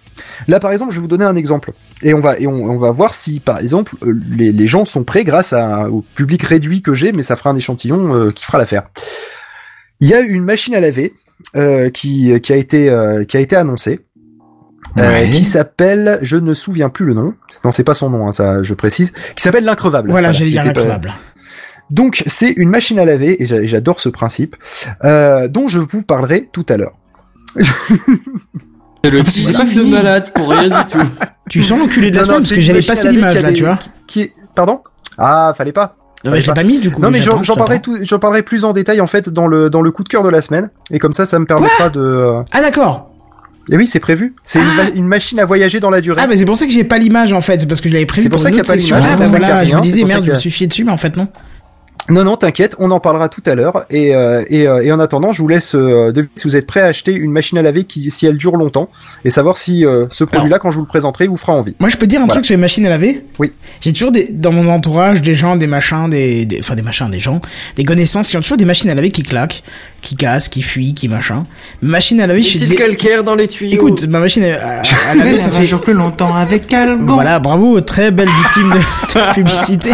Là, 0.48 0.58
par 0.60 0.72
exemple, 0.72 0.92
je 0.92 0.96
vais 0.96 1.02
vous 1.02 1.08
donner 1.08 1.24
un 1.24 1.36
exemple, 1.36 1.72
et 2.02 2.14
on 2.14 2.20
va 2.20 2.38
et 2.38 2.46
on, 2.46 2.64
on 2.64 2.78
va 2.78 2.90
voir 2.90 3.14
si, 3.14 3.40
par 3.40 3.58
exemple, 3.58 3.94
euh, 4.02 4.18
les, 4.30 4.52
les 4.52 4.66
gens 4.66 4.84
sont 4.84 5.04
prêts 5.04 5.24
grâce 5.24 5.52
à, 5.52 5.88
au 5.90 6.02
public 6.14 6.42
réduit 6.42 6.82
que 6.82 6.94
j'ai, 6.94 7.12
mais 7.12 7.22
ça 7.22 7.36
fera 7.36 7.50
un 7.50 7.56
échantillon 7.56 8.14
euh, 8.14 8.30
qui 8.30 8.44
fera 8.44 8.58
l'affaire. 8.58 8.84
Il 10.00 10.08
y 10.08 10.14
a 10.14 10.20
une 10.20 10.44
machine 10.44 10.74
à 10.74 10.80
laver 10.80 11.14
euh, 11.56 11.90
qui, 11.90 12.38
qui 12.40 12.52
a 12.52 12.56
été 12.56 12.90
euh, 12.90 13.24
qui 13.24 13.36
a 13.36 13.40
été 13.40 13.56
annoncée. 13.56 14.00
Euh, 14.98 15.26
qui 15.26 15.44
s'appelle, 15.44 16.18
je 16.22 16.36
ne 16.36 16.42
me 16.42 16.54
souviens 16.54 16.88
plus 16.88 17.04
le 17.04 17.14
nom, 17.14 17.34
non 17.64 17.72
c'est 17.72 17.84
pas 17.84 17.94
son 17.94 18.10
nom, 18.10 18.26
hein, 18.28 18.32
ça 18.32 18.62
je 18.62 18.74
précise, 18.74 19.12
qui 19.36 19.42
s'appelle 19.42 19.64
l'increvable. 19.64 20.10
Voilà, 20.10 20.32
j'allais 20.32 20.50
dire 20.50 20.62
incroyable. 20.66 21.12
Donc 21.90 22.22
c'est 22.26 22.50
une 22.50 22.68
machine 22.70 22.98
à 22.98 23.04
laver 23.04 23.42
et 23.42 23.44
j'a- 23.46 23.64
j'adore 23.66 23.98
ce 24.00 24.08
principe, 24.08 24.56
euh, 25.04 25.48
dont 25.48 25.66
je 25.68 25.78
vous 25.80 26.02
parlerai 26.02 26.48
tout 26.52 26.66
à 26.68 26.76
l'heure. 26.76 26.92
Le 29.02 29.22
parce 29.22 29.30
c'est 29.34 29.52
petit 29.52 29.74
pas 29.76 29.82
de 29.82 29.90
malade 29.90 30.30
pour 30.34 30.50
rien 30.50 30.68
du 30.68 30.92
tout. 30.92 30.98
Tu 31.48 31.62
sens 31.62 31.78
l'enculé 31.80 32.10
de 32.10 32.16
la 32.16 32.22
Non, 32.22 32.26
non, 32.28 32.32
semaine 32.34 32.40
parce 32.40 32.48
c'est 32.50 32.54
que 32.56 32.60
j'allais 32.60 32.82
passer 32.82 33.10
l'image 33.10 33.40
là, 33.42 33.48
des- 33.48 33.54
tu 33.54 33.64
vois. 33.64 33.78
Qui 34.06 34.20
est, 34.22 34.32
pardon? 34.54 34.80
Ah, 35.16 35.54
fallait 35.56 35.72
pas. 35.72 35.94
Non, 36.22 36.32
mais 36.32 36.40
je 36.40 36.46
l'ai 36.48 36.52
pas 36.54 36.62
mise 36.64 36.82
du 36.82 36.90
coup. 36.90 37.00
Non 37.00 37.10
mais 37.10 37.22
j'en 37.22 37.40
parlerai 37.56 37.80
tout, 37.80 37.96
parlerai 38.20 38.42
plus 38.42 38.64
en 38.66 38.74
détail 38.74 39.00
en 39.00 39.06
fait 39.06 39.30
dans 39.30 39.46
le 39.46 39.70
dans 39.70 39.80
le 39.80 39.90
coup 39.90 40.04
de 40.04 40.08
cœur 40.10 40.22
de 40.22 40.28
la 40.28 40.42
semaine 40.42 40.68
et 40.90 40.98
comme 40.98 41.14
ça 41.14 41.24
ça 41.24 41.38
me 41.38 41.46
permettra 41.46 41.88
de. 41.88 41.98
euh, 41.98 42.42
Ah 42.52 42.60
d'accord. 42.60 43.08
Et 43.70 43.76
oui 43.76 43.86
c'est 43.86 44.00
prévu. 44.00 44.34
C'est 44.44 44.58
une, 44.58 44.64
va- 44.76 44.88
une 44.94 45.06
machine 45.06 45.38
à 45.38 45.44
voyager 45.44 45.80
dans 45.80 45.90
la 45.90 46.00
durée. 46.00 46.20
Ah 46.22 46.26
bah 46.26 46.34
c'est 46.36 46.44
pour 46.44 46.56
ça 46.56 46.66
que 46.66 46.72
j'ai 46.72 46.84
pas 46.84 46.98
l'image 46.98 47.32
en 47.32 47.40
fait, 47.40 47.60
c'est 47.60 47.66
parce 47.66 47.80
que 47.80 47.88
je 47.88 47.94
l'avais 47.94 48.06
prévu 48.06 48.24
C'est 48.24 48.28
pour 48.30 48.40
ça 48.40 48.48
qu'il 48.48 48.58
y 48.58 48.60
a 48.60 48.64
pas 48.64 48.76
l'image, 48.76 49.02
Ah 49.04 49.08
c'est 49.10 49.16
bah 49.16 49.24
pour 49.24 49.28
ça 49.28 49.38
qu'il 49.38 49.48
y 49.48 49.50
a 49.50 49.54
voilà, 49.54 49.68
je 49.68 49.74
me 49.76 49.80
disais 49.80 50.04
merde, 50.04 50.24
je 50.24 50.32
me 50.32 50.36
suis 50.38 50.50
chié 50.50 50.66
dessus 50.66 50.84
mais 50.84 50.92
en 50.92 50.96
fait 50.96 51.16
non. 51.16 51.28
Non, 52.08 52.24
non, 52.24 52.36
t'inquiète, 52.36 52.74
on 52.80 52.90
en 52.90 52.98
parlera 52.98 53.28
tout 53.28 53.42
à 53.46 53.54
l'heure. 53.54 53.84
Et, 53.88 54.16
euh, 54.16 54.42
et, 54.50 54.66
euh, 54.66 54.82
et 54.82 54.90
en 54.90 54.98
attendant, 54.98 55.32
je 55.32 55.42
vous 55.42 55.46
laisse 55.46 55.76
euh, 55.76 56.10
deviner 56.10 56.32
si 56.34 56.48
vous 56.48 56.56
êtes 56.56 56.66
prêt 56.66 56.80
à 56.80 56.86
acheter 56.86 57.12
une 57.12 57.30
machine 57.30 57.56
à 57.58 57.62
laver 57.62 57.84
qui, 57.84 58.10
si 58.10 58.26
elle 58.26 58.36
dure 58.36 58.56
longtemps, 58.56 58.90
et 59.24 59.30
savoir 59.30 59.56
si 59.56 59.86
euh, 59.86 60.06
ce 60.10 60.24
produit-là, 60.24 60.58
quand 60.58 60.72
je 60.72 60.76
vous 60.76 60.82
le 60.82 60.88
présenterai, 60.88 61.28
vous 61.28 61.36
fera 61.36 61.52
envie. 61.52 61.76
Moi 61.78 61.88
je 61.88 61.96
peux 61.98 62.08
dire 62.08 62.18
un 62.18 62.24
Voilà. 62.24 62.34
truc 62.40 62.46
sur 62.46 62.54
les 62.54 62.60
machines 62.60 62.84
à 62.84 62.88
laver? 62.88 63.22
Oui. 63.38 63.52
J'ai 63.80 63.92
toujours 63.92 64.10
des, 64.10 64.26
dans 64.32 64.50
mon 64.50 64.68
entourage 64.70 65.22
des 65.22 65.36
gens, 65.36 65.54
des 65.54 65.68
machins, 65.68 66.10
des, 66.10 66.46
des, 66.46 66.58
enfin 66.58 66.74
des 66.74 66.82
machins, 66.82 67.08
des 67.10 67.20
gens, 67.20 67.40
des 67.76 67.84
connaissances 67.84 68.28
qui 68.28 68.36
ont 68.36 68.40
toujours 68.40 68.56
des 68.56 68.64
machines 68.64 68.90
à 68.90 68.94
laver 68.94 69.10
qui 69.12 69.22
claquent. 69.22 69.62
Qui 70.02 70.16
casse, 70.16 70.48
qui 70.48 70.62
fuit, 70.62 70.94
qui 70.94 71.08
machin. 71.08 71.44
Ma 71.82 71.92
machine 71.92 72.20
à 72.20 72.26
laver, 72.26 72.42
je 72.42 72.50
C'est 72.52 72.58
suis 72.64 72.66
le 72.68 72.74
calcaire 72.76 73.22
dans 73.24 73.34
les 73.34 73.48
tuyaux. 73.48 73.74
Écoute, 73.74 74.06
ma 74.08 74.18
machine 74.20 74.44
à, 74.44 74.80
à 74.80 74.82
Elle 75.12 75.18
laver, 75.18 75.36
ça 75.36 75.50
fait 75.50 75.64
joue 75.64 75.78
plus 75.78 75.92
longtemps 75.94 76.34
avec 76.34 76.66
Calgon. 76.66 77.04
voilà, 77.14 77.38
bravo, 77.38 77.80
très 77.80 78.10
belle 78.10 78.28
victime 78.28 78.70
de, 78.70 78.78
de 78.78 79.34
publicité. 79.34 79.90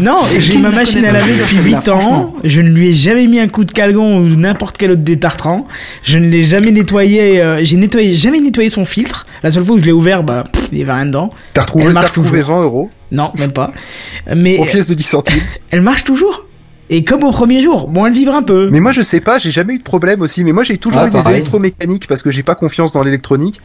non, 0.00 0.18
j'ai 0.38 0.58
ma 0.58 0.70
ne 0.70 0.74
machine 0.74 1.04
à 1.04 1.12
laver 1.12 1.34
depuis 1.34 1.56
César, 1.56 1.64
8 1.82 1.88
ans. 1.90 2.34
Je 2.44 2.60
ne 2.60 2.68
lui 2.70 2.88
ai 2.90 2.94
jamais 2.94 3.26
mis 3.26 3.38
un 3.38 3.48
coup 3.48 3.64
de 3.64 3.72
calgon 3.72 4.18
ou 4.18 4.36
n'importe 4.36 4.76
quel 4.76 4.90
autre 4.92 5.02
détartrant. 5.02 5.66
Je 6.02 6.18
ne 6.18 6.28
l'ai 6.28 6.42
jamais 6.42 6.70
nettoyé. 6.70 7.40
euh, 7.40 7.60
j'ai 7.62 7.76
nettoyé, 7.76 8.14
jamais 8.14 8.40
nettoyé 8.40 8.70
son 8.70 8.84
filtre. 8.84 9.26
La 9.42 9.50
seule 9.50 9.64
fois 9.64 9.76
où 9.76 9.78
je 9.78 9.84
l'ai 9.84 9.92
ouvert, 9.92 10.22
bah, 10.22 10.44
pff, 10.52 10.68
il 10.72 10.78
y 10.78 10.82
avait 10.82 10.92
rien 10.92 11.06
dedans. 11.06 11.30
T'as 11.54 11.62
retrouvé, 11.62 11.84
Elle 11.84 11.88
t'as 11.90 11.94
marche 11.94 12.06
retrouvé 12.10 12.40
toujours. 12.40 12.56
20 12.56 12.62
euros 12.64 12.90
Non, 13.10 13.32
même 13.38 13.52
pas. 13.52 13.72
Mais 14.34 14.58
en 14.58 14.64
pièces 14.64 14.88
de 14.88 14.94
10 14.94 15.02
centimes. 15.04 15.40
elle 15.70 15.82
marche 15.82 16.04
toujours. 16.04 16.46
Et 16.92 17.04
comme 17.04 17.24
au 17.24 17.30
premier 17.32 17.62
jour, 17.62 17.88
bon, 17.88 18.06
elle 18.06 18.12
vibre 18.12 18.34
un 18.34 18.42
peu. 18.42 18.68
Mais 18.70 18.80
moi 18.80 18.92
je 18.92 19.02
sais 19.02 19.20
pas, 19.20 19.38
j'ai 19.38 19.50
jamais 19.50 19.74
eu 19.74 19.78
de 19.78 19.82
problème 19.82 20.20
aussi. 20.20 20.44
Mais 20.44 20.52
moi 20.52 20.62
j'ai 20.62 20.78
toujours 20.78 21.00
Ah, 21.00 21.06
eu 21.08 21.10
des 21.10 21.16
pareil. 21.18 21.36
électromécaniques 21.36 22.06
parce 22.06 22.22
que 22.22 22.30
j'ai 22.30 22.42
pas 22.42 22.54
confiance 22.54 22.92
dans 22.92 23.02
l'électronique. 23.02 23.60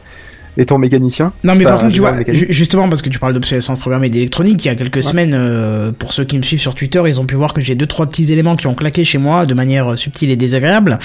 Étant 0.56 0.78
mécanicien. 0.78 1.32
Non 1.44 1.54
mais 1.54 1.64
Enfin, 1.66 1.74
par 1.74 1.82
contre 1.82 1.92
tu 1.94 2.00
vois, 2.00 2.14
justement 2.32 2.88
parce 2.88 3.00
que 3.00 3.08
tu 3.08 3.20
parles 3.20 3.32
d'obsolescence 3.32 3.78
programmée 3.78 4.10
d'électronique, 4.10 4.64
il 4.64 4.68
y 4.68 4.70
a 4.70 4.74
quelques 4.74 5.04
semaines, 5.04 5.32
euh, 5.36 5.92
pour 5.92 6.12
ceux 6.12 6.24
qui 6.24 6.36
me 6.36 6.42
suivent 6.42 6.58
sur 6.60 6.74
Twitter, 6.74 7.00
ils 7.06 7.20
ont 7.20 7.26
pu 7.26 7.36
voir 7.36 7.52
que 7.54 7.60
j'ai 7.60 7.76
deux 7.76 7.86
trois 7.86 8.06
petits 8.06 8.32
éléments 8.32 8.56
qui 8.56 8.66
ont 8.66 8.74
claqué 8.74 9.04
chez 9.04 9.18
moi 9.18 9.46
de 9.46 9.54
manière 9.54 9.92
euh, 9.92 9.96
subtile 9.96 10.30
et 10.30 10.36
désagréable. 10.36 10.98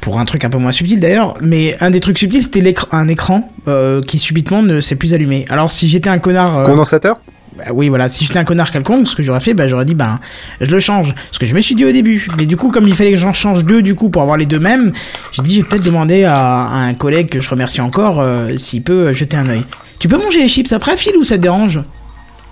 Pour 0.00 0.18
un 0.18 0.24
truc 0.24 0.44
un 0.44 0.50
peu 0.50 0.58
moins 0.58 0.72
subtil 0.72 0.98
d'ailleurs, 0.98 1.36
mais 1.40 1.76
un 1.80 1.90
des 1.90 2.00
trucs 2.00 2.18
subtils 2.18 2.42
c'était 2.42 2.74
un 2.90 3.06
écran 3.06 3.48
euh, 3.68 4.02
qui 4.02 4.18
subitement 4.18 4.62
ne 4.62 4.80
s'est 4.80 4.96
plus 4.96 5.14
allumé. 5.14 5.46
Alors 5.50 5.70
si 5.70 5.88
j'étais 5.88 6.10
un 6.10 6.18
connard, 6.18 6.58
euh, 6.58 6.64
Condensateur? 6.64 7.20
Bah 7.56 7.64
oui 7.72 7.88
voilà, 7.88 8.08
si 8.08 8.24
j'étais 8.24 8.38
un 8.38 8.44
connard 8.44 8.70
quelconque, 8.70 9.06
ce 9.06 9.14
que 9.14 9.22
j'aurais 9.22 9.40
fait, 9.40 9.54
bah 9.54 9.68
j'aurais 9.68 9.84
dit 9.84 9.94
bah 9.94 10.18
je 10.60 10.70
le 10.70 10.80
change, 10.80 11.14
ce 11.30 11.38
que 11.38 11.46
je 11.46 11.54
me 11.54 11.60
suis 11.60 11.74
dit 11.74 11.84
au 11.84 11.92
début. 11.92 12.26
Mais 12.38 12.46
du 12.46 12.56
coup 12.56 12.70
comme 12.70 12.88
il 12.88 12.94
fallait 12.94 13.12
que 13.12 13.16
j'en 13.16 13.32
change 13.32 13.64
deux 13.64 13.82
du 13.82 13.94
coup 13.94 14.10
pour 14.10 14.22
avoir 14.22 14.36
les 14.36 14.46
deux 14.46 14.58
mêmes, 14.58 14.92
j'ai 15.32 15.42
dit 15.42 15.54
j'ai 15.54 15.62
peut-être 15.62 15.84
demandé 15.84 16.24
à, 16.24 16.66
un 16.68 16.94
collègue 16.94 17.28
que 17.28 17.38
je 17.38 17.48
remercie 17.48 17.80
encore 17.80 18.20
euh, 18.20 18.56
s'il 18.56 18.82
peut 18.82 19.12
jeter 19.12 19.36
un 19.36 19.46
œil. 19.46 19.62
Tu 20.00 20.08
peux 20.08 20.18
manger 20.18 20.40
les 20.40 20.48
chips 20.48 20.72
après 20.72 20.96
Phil 20.96 21.16
ou 21.16 21.24
ça 21.24 21.36
te 21.36 21.42
dérange? 21.42 21.80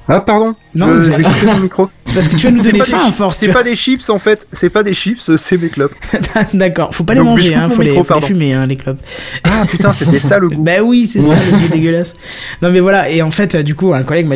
Ah 0.08 0.20
pardon 0.20 0.52
Non, 0.74 0.88
Euh, 0.88 1.00
j'ai 1.02 1.22
coupé 1.22 1.46
mon 1.46 1.58
micro. 1.60 1.88
C'est 2.04 2.14
parce 2.14 2.28
que 2.28 2.36
tu 2.36 2.46
vas 2.46 2.50
nous 2.52 2.58
donner 2.62 2.72
des 2.80 2.84
faim 2.84 3.10
force. 3.12 3.38
C'est 3.38 3.46
tu 3.46 3.52
pas 3.52 3.62
des 3.62 3.74
chips 3.76 4.10
en 4.10 4.18
fait, 4.18 4.46
c'est 4.52 4.68
pas 4.68 4.82
des 4.82 4.92
chips, 4.94 5.30
c'est 5.36 5.56
mes 5.56 5.68
clopes. 5.68 5.94
D'accord, 6.54 6.94
faut 6.94 7.04
pas 7.04 7.14
les 7.14 7.22
manger, 7.22 7.54
hein, 7.54 7.70
faut, 7.70 7.80
les, 7.82 7.94
faut 8.02 8.20
fumer 8.20 8.52
hein, 8.52 8.66
les 8.66 8.76
clopes. 8.76 8.98
Ah 9.44 9.64
putain, 9.66 9.92
c'était 9.92 10.18
ça 10.18 10.38
le 10.38 10.48
goût. 10.50 10.62
Bah 10.62 10.82
oui, 10.82 11.06
c'est 11.06 11.22
ça, 11.22 11.34
le 11.34 11.56
goût 11.58 11.68
dégueulasse. 11.72 12.14
Non 12.60 12.70
mais 12.70 12.80
voilà, 12.80 13.08
et 13.08 13.22
en 13.22 13.30
fait, 13.30 13.54
euh, 13.54 13.62
du 13.62 13.74
coup, 13.74 13.94
un 13.94 14.02
collègue 14.02 14.26
m'a- 14.26 14.34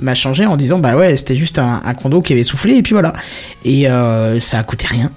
m'a 0.00 0.14
changé 0.14 0.46
en 0.46 0.56
disant, 0.56 0.78
bah 0.78 0.96
ouais, 0.96 1.16
c'était 1.16 1.36
juste 1.36 1.58
un, 1.58 1.82
un 1.84 1.94
condo 1.94 2.22
qui 2.22 2.32
avait 2.32 2.42
soufflé, 2.44 2.76
et 2.76 2.82
puis 2.82 2.92
voilà. 2.92 3.12
Et 3.64 3.88
euh, 3.90 4.40
ça 4.40 4.58
a 4.60 4.62
coûté 4.62 4.86
rien. 4.88 5.10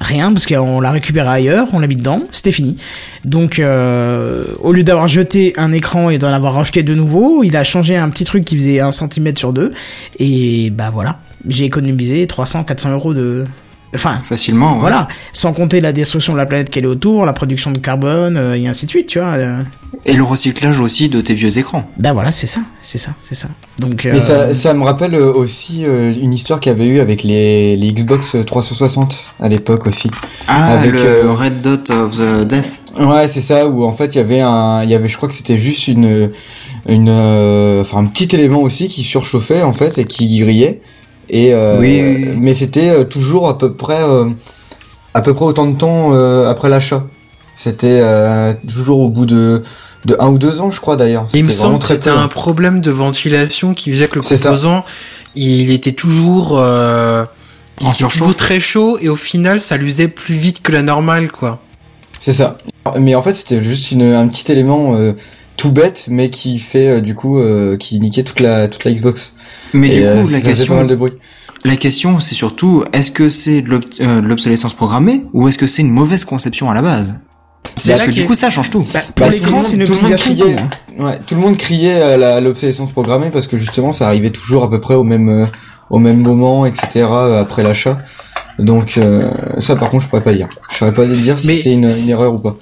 Rien, 0.00 0.32
parce 0.32 0.46
qu'on 0.46 0.80
l'a 0.80 0.92
récupéré 0.92 1.28
ailleurs, 1.28 1.68
on 1.72 1.80
l'a 1.80 1.88
mis 1.88 1.96
dedans, 1.96 2.22
c'était 2.30 2.52
fini. 2.52 2.76
Donc, 3.24 3.58
euh, 3.58 4.44
au 4.60 4.72
lieu 4.72 4.84
d'avoir 4.84 5.08
jeté 5.08 5.54
un 5.56 5.72
écran 5.72 6.10
et 6.10 6.18
d'en 6.18 6.32
avoir 6.32 6.54
racheté 6.54 6.84
de 6.84 6.94
nouveau, 6.94 7.42
il 7.42 7.56
a 7.56 7.64
changé 7.64 7.96
un 7.96 8.08
petit 8.08 8.24
truc 8.24 8.44
qui 8.44 8.56
faisait 8.56 8.78
un 8.80 8.92
centimètre 8.92 9.38
sur 9.38 9.52
deux, 9.52 9.72
et 10.18 10.70
bah 10.70 10.90
voilà. 10.90 11.18
J'ai 11.48 11.64
économisé 11.64 12.26
300, 12.26 12.64
400 12.64 12.92
euros 12.92 13.14
de... 13.14 13.44
Enfin, 13.94 14.20
Facilement, 14.22 14.74
ouais. 14.74 14.80
voilà, 14.80 15.08
sans 15.32 15.52
compter 15.52 15.80
la 15.80 15.92
destruction 15.92 16.34
de 16.34 16.38
la 16.38 16.44
planète 16.46 16.68
qu'elle 16.70 16.84
est 16.84 16.88
autour, 16.88 17.24
la 17.24 17.32
production 17.32 17.70
de 17.70 17.78
carbone, 17.78 18.36
euh, 18.36 18.54
et 18.54 18.68
ainsi 18.68 18.84
de 18.84 18.90
suite, 18.90 19.06
tu 19.06 19.18
vois. 19.18 19.28
euh. 19.28 19.62
Et 20.04 20.12
le 20.14 20.22
recyclage 20.22 20.78
aussi 20.80 21.08
de 21.08 21.20
tes 21.22 21.32
vieux 21.34 21.56
écrans. 21.58 21.90
Bah 21.96 22.12
voilà, 22.12 22.30
c'est 22.30 22.46
ça, 22.46 22.60
c'est 22.82 22.98
ça, 22.98 23.12
c'est 23.20 23.34
ça. 23.34 23.48
Donc, 23.78 24.04
euh, 24.04 24.12
Mais 24.12 24.20
ça, 24.20 24.52
ça 24.54 24.74
me 24.74 24.84
rappelle 24.84 25.14
euh, 25.14 25.32
aussi 25.32 25.84
euh, 25.84 26.12
une 26.12 26.34
histoire 26.34 26.60
qu'il 26.60 26.70
y 26.70 26.74
avait 26.74 26.86
eu 26.86 27.00
avec 27.00 27.22
les, 27.22 27.76
les 27.76 27.92
Xbox 27.92 28.36
360 28.46 29.34
à 29.40 29.48
l'époque 29.48 29.86
aussi. 29.86 30.10
Ah, 30.46 30.74
Avec, 30.78 30.92
le 30.92 31.00
euh, 31.00 31.32
Red 31.32 31.62
Dot 31.62 31.90
of 31.90 32.16
the 32.18 32.46
Death. 32.46 32.80
Ouais, 32.98 33.28
c'est 33.28 33.40
ça 33.40 33.68
où 33.68 33.84
en 33.84 33.92
fait 33.92 34.14
il 34.14 34.18
y 34.18 34.20
avait 34.20 34.40
un, 34.40 34.82
il 34.82 34.90
y 34.90 34.94
avait, 34.94 35.08
je 35.08 35.16
crois 35.16 35.28
que 35.28 35.34
c'était 35.34 35.56
juste 35.58 35.88
une, 35.88 36.30
une, 36.88 37.08
euh, 37.08 37.80
enfin 37.80 37.98
un 37.98 38.06
petit 38.06 38.34
élément 38.34 38.60
aussi 38.60 38.88
qui 38.88 39.04
surchauffait 39.04 39.62
en 39.62 39.72
fait 39.72 39.98
et 39.98 40.04
qui 40.04 40.38
grillait. 40.38 40.80
Et 41.30 41.52
euh, 41.54 41.78
Oui, 41.78 42.00
oui, 42.02 42.24
oui. 42.30 42.36
mais 42.40 42.54
c'était 42.54 42.90
euh, 42.90 43.04
toujours 43.04 43.48
à 43.48 43.58
peu 43.58 43.72
près, 43.72 44.00
euh, 44.02 44.30
à 45.14 45.20
peu 45.20 45.34
près 45.34 45.44
autant 45.44 45.66
de 45.66 45.76
temps 45.76 46.10
euh, 46.12 46.48
après 46.50 46.68
l'achat. 46.68 47.04
C'était 47.56 48.00
euh, 48.02 48.54
toujours 48.66 49.00
au 49.00 49.08
bout 49.08 49.26
de 49.26 49.62
de 50.04 50.16
un 50.20 50.28
ou 50.28 50.38
deux 50.38 50.60
ans, 50.60 50.70
je 50.70 50.80
crois 50.80 50.94
d'ailleurs. 50.96 51.26
Il 51.34 51.42
me 51.44 51.50
C'était 51.50 51.60
semble 51.60 51.78
que 51.80 51.86
c'était 51.88 52.08
un 52.08 52.28
problème 52.28 52.80
de 52.80 52.90
ventilation 52.92 53.74
qui 53.74 53.90
faisait 53.90 54.06
que 54.06 54.14
le 54.14 54.20
composant, 54.22 54.84
il 55.34 55.72
était 55.72 55.92
toujours, 55.92 56.56
euh, 56.58 57.24
il 57.80 57.86
En 57.88 57.92
était 57.92 58.04
toujours 58.04 58.36
très 58.36 58.60
chaud 58.60 58.96
et 59.00 59.08
au 59.08 59.16
final, 59.16 59.60
ça 59.60 59.76
l'usait 59.76 60.06
plus 60.06 60.34
vite 60.36 60.62
que 60.62 60.70
la 60.70 60.82
normale, 60.82 61.32
quoi. 61.32 61.58
C'est 62.20 62.32
ça. 62.32 62.58
Mais 62.98 63.16
en 63.16 63.22
fait, 63.22 63.34
c'était 63.34 63.62
juste 63.62 63.90
une, 63.90 64.02
un 64.02 64.28
petit 64.28 64.50
élément 64.52 64.94
euh, 64.94 65.12
tout 65.58 65.70
bête, 65.72 66.06
mais 66.08 66.30
qui 66.30 66.58
fait 66.58 66.88
euh, 66.88 67.00
du 67.00 67.14
coup, 67.14 67.38
euh, 67.38 67.76
qui 67.76 68.00
niquait 68.00 68.22
toute 68.22 68.40
la 68.40 68.68
toute 68.68 68.84
la 68.84 68.92
Xbox. 68.92 69.34
Mais 69.74 69.88
Et, 69.88 69.90
du 69.90 70.04
euh, 70.06 70.22
coup, 70.22 70.28
la 70.30 70.38
faisait 70.38 70.40
pas 70.40 70.48
question, 70.48 70.74
mal 70.76 70.86
de 70.86 70.94
bruit. 70.94 71.12
la 71.66 71.76
question, 71.76 72.20
c'est 72.20 72.34
surtout, 72.34 72.84
est-ce 72.94 73.10
que 73.10 73.28
c'est 73.28 73.60
de 73.60 73.68
l'ob- 73.68 73.84
euh, 74.00 74.20
de 74.22 74.26
l'obsolescence 74.26 74.72
programmée 74.72 75.24
ou 75.34 75.48
est-ce 75.48 75.58
que 75.58 75.66
c'est 75.66 75.82
une 75.82 75.90
mauvaise 75.90 76.24
conception 76.24 76.70
à 76.70 76.74
la 76.74 76.80
base? 76.82 77.16
C'est 77.74 77.90
Parce 77.92 78.04
que 78.04 78.10
du 78.12 78.24
coup, 78.24 78.34
ça 78.34 78.48
change 78.50 78.70
tout. 78.70 78.86
bah, 78.94 79.00
pour 79.14 79.26
Bah, 79.26 79.32
l'écran, 79.32 79.50
tout 79.50 79.56
le 79.56 79.60
c'est 79.62 79.72
une 79.72 79.78
monde- 79.80 79.86
tout 79.88 79.94
le 79.94 80.00
monde 80.00 80.12
optimisation. 80.12 80.56
criait. 80.56 81.04
Ouais, 81.04 81.20
tout 81.26 81.34
le 81.34 81.40
monde 81.40 81.56
criait 81.58 82.00
à 82.00 82.16
la- 82.16 82.40
l'obsolescence 82.40 82.90
programmée 82.92 83.30
parce 83.30 83.46
que 83.46 83.56
justement, 83.58 83.92
ça 83.92 84.06
arrivait 84.06 84.30
toujours 84.30 84.62
à 84.64 84.70
peu 84.70 84.80
près 84.80 84.94
au 84.94 85.04
même 85.04 85.28
euh, 85.28 85.46
au 85.90 85.98
même 85.98 86.22
moment, 86.22 86.66
etc. 86.66 86.88
euh, 87.10 87.40
après 87.40 87.62
l'achat. 87.62 87.98
Donc 88.58 88.96
euh, 88.98 89.30
ça, 89.58 89.76
par 89.76 89.90
contre, 89.90 90.04
je 90.04 90.08
pourrais 90.08 90.22
pas 90.22 90.34
dire. 90.34 90.48
Je 90.70 90.76
saurais 90.76 90.92
pas 90.94 91.04
dire 91.06 91.38
si 91.38 91.56
c'est 91.56 91.72
une, 91.72 91.88
erreur 92.08 92.34
ou 92.34 92.38
pas. 92.38 92.56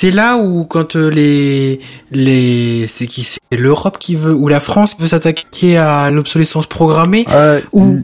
C'est 0.00 0.12
là 0.12 0.36
où 0.36 0.64
quand 0.64 0.94
euh, 0.94 1.08
les 1.10 1.80
les 2.12 2.86
c'est 2.86 3.06
qui 3.08 3.24
c'est 3.24 3.40
l'Europe 3.56 3.98
qui 3.98 4.14
veut 4.14 4.32
ou 4.34 4.46
la 4.46 4.60
France 4.60 4.96
veut 5.00 5.08
s'attaquer 5.08 5.76
à 5.76 6.10
l'obsolescence 6.12 6.66
programmée 6.68 7.24
Euh, 7.32 7.60
ou 7.72 7.98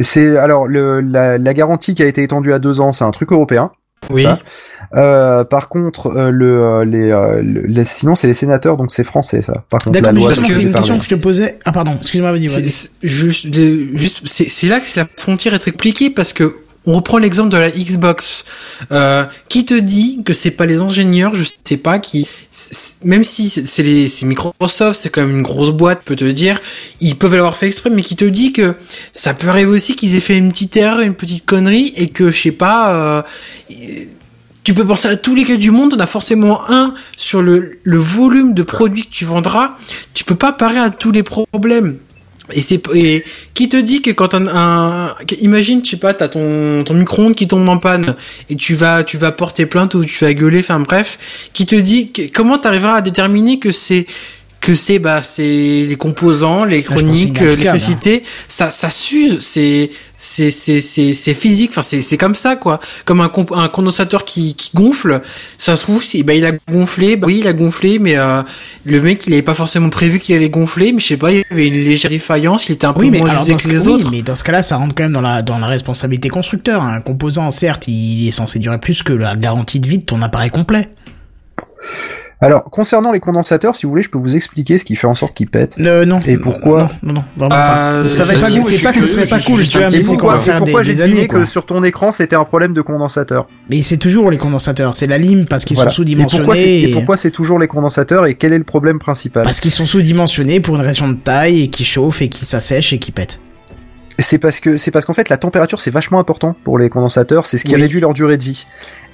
C'est 0.00 0.38
alors 0.38 0.66
le, 0.66 1.02
la, 1.02 1.36
la 1.36 1.54
garantie 1.54 1.94
qui 1.94 2.02
a 2.02 2.06
été 2.06 2.22
étendue 2.22 2.52
à 2.54 2.58
deux 2.58 2.80
ans, 2.80 2.92
c'est 2.92 3.04
un 3.04 3.10
truc 3.10 3.30
européen. 3.32 3.70
oui. 4.10 4.26
Euh, 4.94 5.44
par 5.44 5.68
contre, 5.70 6.08
euh, 6.08 6.30
le, 6.30 6.62
euh, 6.62 6.84
les, 6.84 7.10
euh, 7.10 7.40
le- 7.42 7.62
les- 7.66 7.84
sinon 7.84 8.14
c'est 8.14 8.26
les 8.26 8.34
sénateurs, 8.34 8.76
donc 8.76 8.90
c'est 8.92 9.04
français 9.04 9.40
ça. 9.40 9.64
Par 9.70 9.80
contre, 9.80 9.92
D'accord, 9.94 10.08
la 10.08 10.12
mais 10.12 10.20
loi, 10.20 10.28
parce 10.28 10.42
que 10.42 10.52
c'est 10.52 10.62
une 10.62 10.72
question 10.74 10.94
que 10.94 11.04
je 11.04 11.14
te 11.14 11.20
posais. 11.20 11.58
Ah, 11.64 11.72
pardon, 11.72 11.96
excuse-moi, 12.00 12.30
vas-y, 12.32 12.48
c'est 12.50 12.90
juste, 13.02 13.46
juste, 13.54 14.22
c'est 14.26 14.48
c'est 14.50 14.66
là 14.68 14.80
que 14.80 14.86
c'est 14.86 15.00
la 15.00 15.06
frontière 15.16 15.54
est 15.54 15.58
très 15.60 15.70
compliquée 15.70 16.10
parce 16.10 16.34
que 16.34 16.56
on 16.86 16.94
reprend 16.94 17.18
l'exemple 17.18 17.50
de 17.50 17.58
la 17.58 17.70
Xbox. 17.70 18.44
Euh, 18.90 19.24
qui 19.48 19.64
te 19.64 19.74
dit 19.74 20.22
que 20.24 20.32
c'est 20.32 20.50
pas 20.50 20.66
les 20.66 20.78
ingénieurs, 20.78 21.34
je 21.34 21.44
sais 21.44 21.76
pas, 21.76 21.98
qui, 21.98 22.26
même 23.04 23.22
si 23.22 23.48
c'est 23.48 23.82
les, 23.82 24.10
Microsoft, 24.24 24.98
c'est 24.98 25.10
quand 25.10 25.20
même 25.20 25.36
une 25.36 25.42
grosse 25.42 25.70
boîte, 25.70 26.02
peut 26.04 26.16
te 26.16 26.24
dire, 26.24 26.60
ils 27.00 27.16
peuvent 27.16 27.34
l'avoir 27.34 27.56
fait 27.56 27.68
exprès, 27.68 27.90
mais 27.90 28.02
qui 28.02 28.16
te 28.16 28.24
dit 28.24 28.52
que 28.52 28.74
ça 29.12 29.34
peut 29.34 29.48
arriver 29.48 29.70
aussi 29.70 29.94
qu'ils 29.94 30.16
aient 30.16 30.20
fait 30.20 30.36
une 30.36 30.50
petite 30.50 30.76
erreur, 30.76 31.00
une 31.00 31.14
petite 31.14 31.46
connerie, 31.46 31.92
et 31.96 32.08
que, 32.08 32.30
je 32.30 32.40
sais 32.40 32.52
pas, 32.52 32.92
euh, 32.92 33.22
tu 34.64 34.74
peux 34.74 34.84
penser 34.84 35.08
à 35.08 35.16
tous 35.16 35.34
les 35.34 35.44
cas 35.44 35.56
du 35.56 35.70
monde, 35.70 35.94
on 35.96 36.00
a 36.00 36.06
forcément 36.06 36.68
un 36.70 36.94
sur 37.16 37.42
le, 37.42 37.78
le 37.82 37.98
volume 37.98 38.54
de 38.54 38.62
produits 38.62 39.04
que 39.04 39.12
tu 39.12 39.24
vendras, 39.24 39.76
tu 40.14 40.24
peux 40.24 40.34
pas 40.34 40.52
parer 40.52 40.78
à 40.78 40.90
tous 40.90 41.12
les 41.12 41.22
problèmes. 41.22 41.98
Et 42.54 42.60
c'est 42.60 42.82
et 42.94 43.24
qui 43.54 43.68
te 43.68 43.76
dit 43.76 44.02
que 44.02 44.10
quand 44.10 44.34
un, 44.34 44.46
un 44.48 45.14
imagine 45.40 45.84
je 45.84 45.90
sais 45.90 45.96
pas 45.96 46.14
t'as 46.14 46.28
ton 46.28 46.84
ton 46.84 46.94
micro-ondes 46.94 47.34
qui 47.34 47.46
tombe 47.46 47.68
en 47.68 47.78
panne 47.78 48.14
et 48.50 48.56
tu 48.56 48.74
vas 48.74 49.04
tu 49.04 49.18
vas 49.18 49.32
porter 49.32 49.66
plainte 49.66 49.94
ou 49.94 50.04
tu 50.04 50.24
vas 50.24 50.32
gueuler 50.34 50.60
enfin 50.60 50.80
bref 50.80 51.48
qui 51.52 51.66
te 51.66 51.74
dit 51.74 52.12
comment 52.34 52.58
t'arriveras 52.58 52.96
à 52.96 53.00
déterminer 53.00 53.58
que 53.58 53.72
c'est 53.72 54.06
que 54.62 54.74
c'est 54.74 54.98
bah 54.98 55.22
c'est 55.22 55.42
les 55.42 55.96
composants 55.96 56.64
l'électronique 56.64 57.38
inapplicable, 57.38 57.50
l'électricité 57.50 58.22
ça 58.48 58.70
ça 58.70 58.88
s'use 58.90 59.40
c'est 59.40 59.90
c'est 60.14 60.50
c'est 60.50 60.80
c'est 60.80 61.12
c'est 61.12 61.34
physique 61.34 61.70
enfin 61.72 61.82
c'est 61.82 62.00
c'est 62.00 62.16
comme 62.16 62.34
ça 62.34 62.56
quoi 62.56 62.80
comme 63.04 63.20
un 63.20 63.30
un 63.52 63.68
condensateur 63.68 64.24
qui 64.24 64.54
qui 64.54 64.70
gonfle 64.74 65.20
ça 65.58 65.76
se 65.76 65.82
trouve 65.82 66.02
si 66.02 66.22
bah 66.22 66.34
il 66.34 66.46
a 66.46 66.52
gonflé 66.70 67.16
bah 67.16 67.26
oui 67.26 67.40
il 67.40 67.48
a 67.48 67.52
gonflé 67.52 67.98
mais 67.98 68.16
euh, 68.16 68.42
le 68.86 69.00
mec 69.02 69.26
il 69.26 69.34
avait 69.34 69.42
pas 69.42 69.54
forcément 69.54 69.90
prévu 69.90 70.18
qu'il 70.18 70.34
allait 70.34 70.48
gonfler 70.48 70.92
mais 70.92 71.00
je 71.00 71.08
sais 71.08 71.16
pas 71.18 71.32
il 71.32 71.38
y 71.38 71.44
avait 71.50 71.68
une 71.68 71.74
légère 71.74 72.10
défaillance 72.10 72.68
il 72.68 72.72
était 72.72 72.86
un 72.86 72.92
peu 72.92 73.02
Oui, 73.02 73.10
mais, 73.10 73.18
moins 73.18 73.40
usé 73.40 73.56
que 73.56 73.68
les 73.68 73.88
oui, 73.88 73.94
autres 73.94 74.10
mais 74.10 74.22
dans 74.22 74.34
ce 74.34 74.44
cas-là, 74.44 74.62
ça 74.62 74.76
rentre 74.76 74.94
quand 74.94 75.04
même 75.04 75.12
dans 75.12 75.20
la, 75.20 75.42
dans 75.42 75.58
la 75.58 75.66
responsabilité 75.66 76.28
constructeur. 76.28 76.82
Un 76.82 77.00
composant, 77.00 77.50
certes, 77.50 77.88
il 77.88 78.28
est 78.28 78.32
censé 78.32 78.58
durer 78.58 78.78
plus 78.78 79.02
que 79.02 79.12
la 79.12 79.34
garantie 79.36 79.80
de 79.80 79.88
vie 79.88 79.98
de 79.98 80.04
ton 80.04 80.22
appareil 80.22 80.50
complet. 80.50 80.88
Alors, 82.42 82.64
concernant 82.64 83.12
les 83.12 83.20
condensateurs, 83.20 83.74
si 83.76 83.86
vous 83.86 83.90
voulez, 83.90 84.02
je 84.02 84.10
peux 84.10 84.18
vous 84.18 84.34
expliquer 84.36 84.76
ce 84.76 84.84
qui 84.84 84.96
fait 84.96 85.06
en 85.06 85.14
sorte 85.14 85.32
qu'ils 85.34 85.48
pètent. 85.48 85.76
Euh, 85.80 86.04
non. 86.04 86.18
Et 86.26 86.36
pourquoi 86.36 86.90
Non, 87.02 87.12
non, 87.12 87.22
non, 87.38 87.48
vraiment 87.48 87.54
Euh, 87.54 88.02
pas. 88.02 88.08
Ça 88.08 88.24
va 88.24 88.34
ça, 88.34 88.40
pas 88.40 88.46
cool, 88.50 88.56
je 88.56 88.60
c'est 88.68 88.74
suis 88.74 88.84
pas 88.84 88.92
que 88.92 88.98
ce 88.98 89.00
curieux, 89.04 89.14
serait 89.14 89.26
pas 89.26 89.38
je 89.38 89.46
cool, 89.46 89.62
tu 89.62 89.78
vois, 89.78 89.88
mais 89.90 90.00
pourquoi, 90.60 90.82
j'ai 90.82 90.94
deviné 90.94 91.28
que 91.28 91.44
sur 91.44 91.64
ton 91.66 91.82
écran 91.84 92.10
c'était 92.12 92.36
un 92.36 92.44
problème 92.44 92.74
de 92.74 92.82
condensateur 92.82 93.46
Mais 93.70 93.80
c'est 93.80 93.96
toujours 93.96 94.30
les 94.30 94.38
condensateurs, 94.38 94.92
c'est 94.94 95.06
la 95.06 95.18
lime 95.18 95.46
parce 95.46 95.64
qu'ils 95.64 95.76
Voilà. 95.76 95.90
sont 95.90 95.96
sous-dimensionnés. 95.96 96.80
et 96.80 96.90
et- 96.90 96.92
pourquoi 96.92 97.16
c'est 97.16 97.30
toujours 97.30 97.58
les 97.58 97.68
condensateurs 97.68 98.26
et 98.26 98.34
quel 98.34 98.52
est 98.52 98.58
le 98.58 98.64
problème 98.64 98.98
principal? 98.98 99.42
Parce 99.44 99.60
qu'ils 99.60 99.70
sont 99.70 99.86
sous-dimensionnés 99.86 100.60
pour 100.60 100.74
une 100.76 100.82
raison 100.82 101.08
de 101.08 101.14
taille 101.14 101.62
et 101.62 101.68
qui 101.68 101.84
chauffent 101.84 102.22
et 102.22 102.28
qui 102.28 102.44
s'assèchent 102.44 102.92
et 102.92 102.98
qui 102.98 103.12
pètent. 103.12 103.38
C'est 104.18 104.38
parce 104.38 104.60
que 104.60 104.76
c'est 104.76 104.90
parce 104.90 105.04
qu'en 105.06 105.14
fait 105.14 105.28
la 105.28 105.36
température 105.38 105.80
c'est 105.80 105.90
vachement 105.90 106.18
important 106.18 106.54
pour 106.64 106.78
les 106.78 106.88
condensateurs, 106.90 107.46
c'est 107.46 107.58
ce 107.58 107.64
qui 107.64 107.74
Oui. 107.74 107.82
réduit 107.82 108.00
leur 108.00 108.12
durée 108.14 108.36
de 108.36 108.42
vie. 108.44 108.66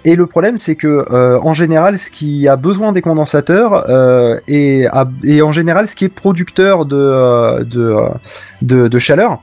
Et 0.04 0.16
le 0.16 0.26
problème 0.26 0.56
c'est 0.56 0.74
que 0.76 1.06
euh, 1.10 1.38
en 1.40 1.52
général 1.54 1.98
ce 1.98 2.10
qui 2.10 2.48
a 2.48 2.56
besoin 2.56 2.92
des 2.92 3.00
condensateurs 3.02 3.88
euh, 3.88 4.38
a- 4.48 5.08
et 5.24 5.42
en 5.42 5.52
général 5.52 5.88
ce 5.88 5.94
qui 5.96 6.04
est 6.04 6.08
producteur 6.08 6.84
de 6.84 6.96
euh, 6.96 7.64
de, 7.64 7.82
euh, 7.82 8.08
de, 8.62 8.88
de 8.88 8.98
chaleur. 8.98 9.40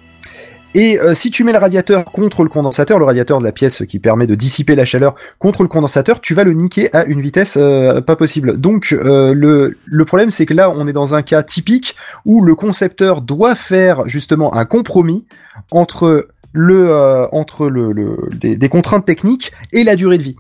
Et 0.76 1.00
euh, 1.00 1.14
si 1.14 1.32
tu 1.32 1.46
mets 1.46 1.54
le 1.54 1.58
radiateur 1.58 2.04
contre 2.04 2.44
le 2.44 2.50
condensateur, 2.50 3.00
le 3.00 3.06
radiateur 3.06 3.40
de 3.40 3.46
la 3.46 3.54
pièce 3.54 3.84
qui 3.88 3.98
permet 3.98 4.28
de 4.28 4.36
dissiper 4.36 4.76
la 4.76 4.84
chaleur 4.84 5.16
contre 5.40 5.64
le 5.64 5.70
condensateur, 5.70 6.20
tu 6.20 6.34
vas 6.34 6.44
le 6.44 6.52
niquer 6.52 6.94
à 6.94 7.06
une 7.06 7.22
vitesse 7.22 7.58
euh, 7.58 8.02
pas 8.02 8.18
possible. 8.18 8.60
Donc 8.60 8.92
euh, 8.92 9.34
le, 9.34 9.78
le 9.86 10.06
problème 10.06 10.32
c'est 10.32 10.46
que 10.46 10.54
là 10.54 10.70
on 10.70 10.86
est 10.86 10.94
dans 10.94 11.16
un 11.16 11.22
cas 11.22 11.44
typique 11.44 11.96
où 12.26 12.44
le 12.44 12.56
concepteur 12.56 13.22
doit 13.22 13.56
faire 13.56 14.06
justement 14.10 14.54
un 14.54 14.66
compromis 14.66 15.26
entre 15.72 16.28
le 16.52 16.94
entre 17.32 17.68
le, 17.68 18.30
des 18.34 18.70
contraintes 18.70 19.06
techniques 19.06 19.54
et 19.72 19.86
la 19.86 19.96
durée 19.96 20.18
de 20.18 20.24
vie. 20.24 20.36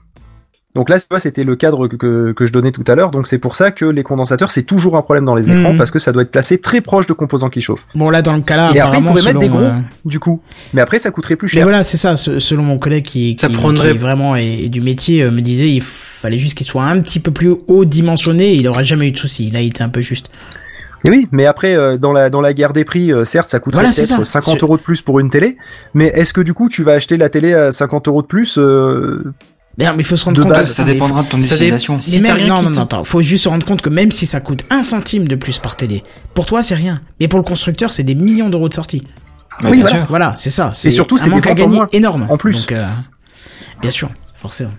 Donc 0.75 0.89
là, 0.89 0.99
tu 0.99 1.05
vois, 1.09 1.19
c'était 1.21 1.43
le 1.45 1.55
cadre 1.55 1.87
que, 1.87 1.95
que, 1.95 2.31
que 2.33 2.45
je 2.45 2.51
donnais 2.51 2.71
tout 2.73 2.83
à 2.87 2.95
l'heure. 2.95 3.09
Donc 3.11 3.27
c'est 3.27 3.37
pour 3.37 3.55
ça 3.55 3.71
que 3.71 3.85
les 3.85 4.03
condensateurs, 4.03 4.51
c'est 4.51 4.63
toujours 4.63 4.97
un 4.97 5.01
problème 5.01 5.23
dans 5.25 5.33
les 5.35 5.49
écrans 5.49 5.71
Mhm. 5.71 5.77
parce 5.77 5.89
que 5.89 5.99
ça 5.99 6.11
doit 6.11 6.21
être 6.23 6.31
placé 6.31 6.57
très 6.59 6.81
proche 6.81 7.07
de 7.07 7.13
composants 7.13 7.49
qui 7.49 7.61
chauffent. 7.61 7.85
Bon, 7.95 8.09
là, 8.09 8.21
dans 8.21 8.33
le 8.33 8.41
cas 8.41 8.57
là, 8.57 8.71
Et 8.75 8.79
après, 8.81 8.99
ils 8.99 9.05
pourraient 9.05 9.21
mettre 9.23 9.39
des 9.39 9.45
selon, 9.45 9.57
gros, 9.57 9.65
euh, 9.67 9.79
du 10.03 10.19
coup. 10.19 10.41
Mais 10.73 10.81
après, 10.81 10.99
ça 10.99 11.11
coûterait 11.11 11.37
plus 11.37 11.47
Mais 11.47 11.59
cher. 11.59 11.63
voilà, 11.63 11.83
c'est 11.83 11.97
ça. 11.97 12.15
ce- 12.17 12.39
Selon 12.39 12.63
mon 12.63 12.77
collègue 12.77 13.05
qui, 13.05 13.37
Ça 13.39 13.47
qui, 13.47 13.55
prendrait- 13.55 13.93
qui 13.93 13.97
vraiment 13.97 14.35
est, 14.35 14.63
est 14.65 14.69
du 14.69 14.81
métier, 14.81 15.23
euh, 15.23 15.31
me 15.31 15.39
disait 15.41 15.69
il 15.69 15.81
fallait 15.81 16.37
juste 16.37 16.57
qu'il 16.57 16.67
soit 16.67 16.83
un 16.83 16.99
petit 16.99 17.19
peu 17.21 17.31
plus 17.31 17.55
haut 17.67 17.85
dimensionné. 17.85 18.49
Et 18.49 18.55
il 18.57 18.67
aurait 18.67 18.83
jamais 18.85 19.07
eu 19.07 19.11
de 19.11 19.17
soucis. 19.17 19.49
Là, 19.51 19.61
il 19.61 19.67
était 19.67 19.81
un 19.83 19.89
peu 19.89 20.01
juste. 20.01 20.29
Et 21.05 21.09
oui, 21.09 21.27
mais 21.31 21.45
après, 21.45 21.75
euh, 21.75 21.97
dans 21.97 22.11
la 22.11 22.29
dans 22.29 22.41
la 22.41 22.53
guerre 22.53 22.73
des 22.73 22.83
prix, 22.83 23.13
euh, 23.13 23.23
certes, 23.25 23.47
ça 23.49 23.59
coûterait 23.59 23.83
Voilà, 23.83 23.95
peut-être 23.95 24.07
ça. 24.07 24.25
50 24.25 24.55
C'est- 24.55 24.63
euros 24.63 24.75
de 24.75 24.81
plus 24.81 25.01
pour 25.01 25.19
une 25.21 25.29
télé. 25.29 25.55
Mais 25.93 26.07
est-ce 26.07 26.33
que 26.33 26.41
du 26.41 26.53
coup, 26.53 26.67
tu 26.67 26.83
vas 26.83 26.93
acheter 26.93 27.15
la 27.15 27.29
télé 27.29 27.53
à 27.53 27.71
50 27.71 28.07
euros 28.07 28.21
de 28.23 28.27
plus 28.27 28.57
euh, 28.57 29.23
Mais, 29.77 29.85
mais 29.91 29.97
il 29.99 30.03
faut 30.05 30.15
se 30.15 30.23
rendre 30.25 30.37
De 30.37 30.43
compte. 30.43 30.53
base, 30.53 30.67
que 30.69 30.73
Ça 30.73 30.83
dépendra 30.85 31.23
de 31.23 31.27
ton 31.27 31.37
dé- 31.37 31.45
utilisation. 31.45 31.99
Si 31.99 32.21
même, 32.21 32.35
rien 32.35 32.47
non, 32.47 32.61
non, 32.61 32.69
non, 32.69 32.81
attends, 32.83 33.03
faut 33.03 33.21
juste 33.21 33.43
se 33.43 33.49
rendre 33.49 33.65
compte 33.65 33.81
que 33.81 33.89
même 33.89 34.11
si 34.11 34.25
ça 34.25 34.39
coûte 34.39 34.63
un 34.69 34.83
centime 34.83 35.27
de 35.27 35.35
plus 35.35 35.59
par 35.59 35.75
télé, 35.75 36.03
pour 36.33 36.45
toi 36.45 36.61
c'est 36.63 36.75
rien. 36.75 37.01
Mais 37.19 37.27
pour 37.27 37.39
le 37.39 37.43
constructeur, 37.45 37.91
c'est 37.91 38.03
des 38.03 38.15
millions 38.15 38.49
d'euros 38.49 38.69
de 38.69 38.73
sortie. 38.73 39.03
Oui, 39.63 39.71
bien 39.71 39.81
voilà. 39.81 39.89
sûr. 39.97 40.05
Voilà, 40.09 40.33
c'est 40.35 40.49
ça. 40.49 40.71
C'est 40.73 40.91
surtout, 40.91 41.15
un 41.15 41.17
c'est 41.17 41.25
des 41.25 41.31
manque 41.35 41.47
à 41.47 41.53
gagner 41.53 41.79
énorme. 41.93 42.27
en 42.29 42.37
plus. 42.37 42.61
Donc, 42.61 42.71
euh, 42.73 42.85
bien 43.81 43.91
sûr, 43.91 44.09
forcément. 44.41 44.71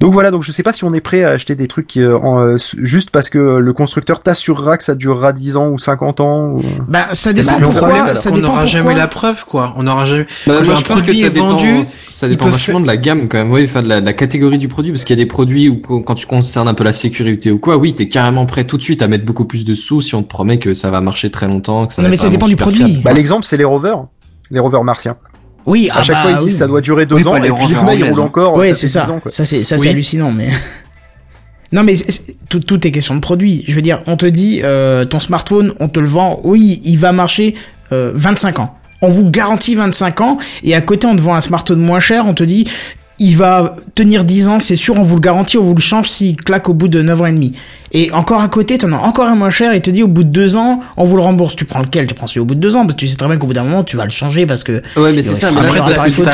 Donc 0.00 0.12
voilà, 0.12 0.30
donc 0.30 0.42
je 0.42 0.52
sais 0.52 0.62
pas 0.62 0.72
si 0.72 0.84
on 0.84 0.92
est 0.94 1.00
prêt 1.00 1.22
à 1.24 1.30
acheter 1.30 1.54
des 1.54 1.68
trucs 1.68 1.86
qui, 1.86 2.00
euh, 2.02 2.18
en, 2.18 2.40
euh, 2.40 2.56
juste 2.82 3.10
parce 3.10 3.30
que 3.30 3.38
le 3.38 3.72
constructeur 3.72 4.20
t'assurera 4.20 4.76
que 4.78 4.84
ça 4.84 4.94
durera 4.94 5.32
10 5.32 5.56
ans 5.56 5.68
ou 5.70 5.78
50 5.78 6.20
ans. 6.20 6.48
Ou... 6.52 6.62
Bah, 6.88 7.08
ça 7.12 7.32
dépend 7.32 7.52
bah, 7.52 7.56
pourquoi. 7.62 7.80
problème, 7.88 8.08
ça 8.10 8.30
on 8.32 8.36
n'aura 8.38 8.64
jamais 8.64 8.94
la 8.94 9.08
preuve, 9.08 9.44
quoi. 9.44 9.74
On 9.76 9.82
n'aura 9.84 10.04
jamais. 10.04 10.26
Bah, 10.46 10.54
Quand 10.58 10.64
moi, 10.64 10.74
un 10.74 10.78
je 10.78 10.84
pense 10.84 10.86
que 10.86 10.92
produit 10.92 11.14
ça 11.20 11.26
est 11.26 11.30
dépend, 11.30 11.50
vendu, 11.50 11.74
ça 11.84 12.28
dépend 12.28 12.46
vachement 12.46 12.74
faire- 12.74 12.80
de 12.82 12.86
la 12.86 12.96
gamme 12.96 13.28
quand 13.28 13.38
même, 13.38 13.50
oui, 13.50 13.64
enfin 13.64 13.82
de 13.82 13.88
la, 13.88 14.00
de 14.00 14.06
la 14.06 14.12
catégorie 14.12 14.58
du 14.58 14.68
produit, 14.68 14.92
parce 14.92 15.04
qu'il 15.04 15.16
y 15.16 15.20
a 15.20 15.22
des 15.22 15.28
produits 15.28 15.68
où 15.68 15.78
quand 15.78 16.14
tu 16.14 16.26
concernes 16.26 16.68
un 16.68 16.74
peu 16.74 16.84
la 16.84 16.92
sécurité 16.92 17.50
ou 17.50 17.58
quoi, 17.58 17.76
oui, 17.76 17.94
t'es 17.94 18.08
carrément 18.08 18.46
prêt 18.46 18.64
tout 18.64 18.76
de 18.76 18.82
suite 18.82 19.02
à 19.02 19.06
mettre 19.08 19.24
beaucoup 19.24 19.44
plus 19.44 19.64
de 19.64 19.74
sous 19.74 20.00
si 20.00 20.14
on 20.14 20.22
te 20.22 20.28
promet 20.28 20.58
que 20.58 20.74
ça 20.74 20.90
va 20.90 21.00
marcher 21.00 21.30
très 21.30 21.46
longtemps, 21.46 21.86
que 21.86 21.94
ça 21.94 22.02
Non, 22.02 22.06
va 22.06 22.10
mais 22.10 22.16
être 22.16 22.22
ça 22.22 22.28
dépend 22.28 22.48
du 22.48 22.56
produit. 22.56 22.78
fiable. 22.84 23.02
Bah 23.04 23.12
l'exemple 23.12 23.44
c'est 23.44 23.56
les 23.56 23.64
rovers, 23.64 24.04
les 24.50 24.60
rovers 24.60 24.84
martiens. 24.84 25.16
Oui, 25.68 25.88
À 25.90 25.98
ah 25.98 26.02
chaque 26.02 26.16
bah, 26.16 26.22
fois 26.22 26.30
ils 26.32 26.38
disent 26.38 26.52
oui. 26.54 26.58
ça 26.58 26.66
doit 26.66 26.80
durer 26.80 27.06
deux 27.06 27.16
Oui, 27.16 27.26
ans 27.26 27.36
et 27.36 27.40
puis 27.40 27.48
le 27.48 27.54
rovers 27.54 27.84
mec 27.84 27.98
il 27.98 28.02
anglaises, 28.02 28.12
roule 28.12 28.20
hein. 28.20 28.26
encore. 28.26 28.64
Ça 28.64 28.74
c'est 28.74 28.88
ça. 28.88 29.04
10 29.04 29.10
ans, 29.10 29.20
ça 29.26 29.44
c'est 29.44 29.64
ça 29.64 29.76
Oui. 29.76 29.82
c'est 29.82 29.88
hallucinant, 29.90 30.32
mais. 30.32 30.48
Non 31.70 31.82
mais 31.82 31.96
tout, 32.48 32.60
tout 32.60 32.86
est 32.86 32.90
question 32.90 33.14
de 33.14 33.20
produit. 33.20 33.62
Je 33.68 33.74
veux 33.74 33.82
dire, 33.82 34.00
on 34.06 34.16
te 34.16 34.24
dit 34.24 34.60
euh, 34.64 35.04
ton 35.04 35.20
smartphone, 35.20 35.74
on 35.80 35.88
te 35.88 36.00
le 36.00 36.08
vend, 36.08 36.40
oui, 36.42 36.80
il 36.82 36.96
va 36.98 37.12
marcher 37.12 37.54
euh, 37.92 38.10
25 38.14 38.60
ans. 38.60 38.74
On 39.02 39.08
vous 39.08 39.28
garantit 39.30 39.74
25 39.74 40.20
ans 40.22 40.38
et 40.64 40.74
à 40.74 40.80
côté 40.80 41.06
on 41.06 41.14
te 41.14 41.20
vend 41.20 41.34
un 41.34 41.42
smartphone 41.42 41.78
moins 41.80 42.00
cher, 42.00 42.24
on 42.26 42.32
te 42.32 42.42
dit 42.42 42.64
il 43.20 43.36
va 43.36 43.74
tenir 43.94 44.24
10 44.24 44.48
ans, 44.48 44.60
c'est 44.60 44.76
sûr, 44.76 44.96
on 44.96 45.02
vous 45.02 45.16
le 45.16 45.20
garantit, 45.20 45.58
on 45.58 45.62
vous 45.62 45.74
le 45.74 45.80
change 45.80 46.08
s'il 46.08 46.36
claque 46.36 46.68
au 46.68 46.74
bout 46.74 46.88
de 46.88 47.02
9 47.02 47.20
ans 47.22 47.26
et 47.26 47.32
demi. 47.32 47.52
Et 47.92 48.12
encore 48.12 48.40
à 48.42 48.48
côté, 48.48 48.78
t'en 48.78 48.92
as 48.92 48.98
encore 48.98 49.26
un 49.26 49.34
moins 49.34 49.50
cher 49.50 49.72
et 49.72 49.80
te 49.80 49.90
dit 49.90 50.02
au 50.02 50.08
bout 50.08 50.22
de 50.24 50.28
2 50.28 50.56
ans, 50.56 50.80
on 50.96 51.04
vous 51.04 51.16
le 51.16 51.22
rembourse. 51.22 51.56
Tu 51.56 51.64
prends 51.64 51.80
lequel? 51.80 52.06
Tu 52.06 52.14
prends 52.14 52.26
celui 52.26 52.40
au 52.40 52.44
bout 52.44 52.54
de 52.54 52.60
2 52.60 52.76
ans 52.76 52.82
parce 52.82 52.94
que 52.94 53.00
tu 53.00 53.08
sais 53.08 53.16
très 53.16 53.26
bien 53.28 53.38
qu'au 53.38 53.46
bout 53.48 53.52
d'un 53.54 53.64
moment, 53.64 53.82
tu 53.82 53.96
vas 53.96 54.04
le 54.04 54.10
changer 54.10 54.46
parce 54.46 54.62
que 54.62 54.82
Ouais, 54.96 55.12
mais 55.12 55.22
c'est 55.22 55.34
ça, 55.34 55.50
mais 55.50 55.60
t'as- 56.24 56.32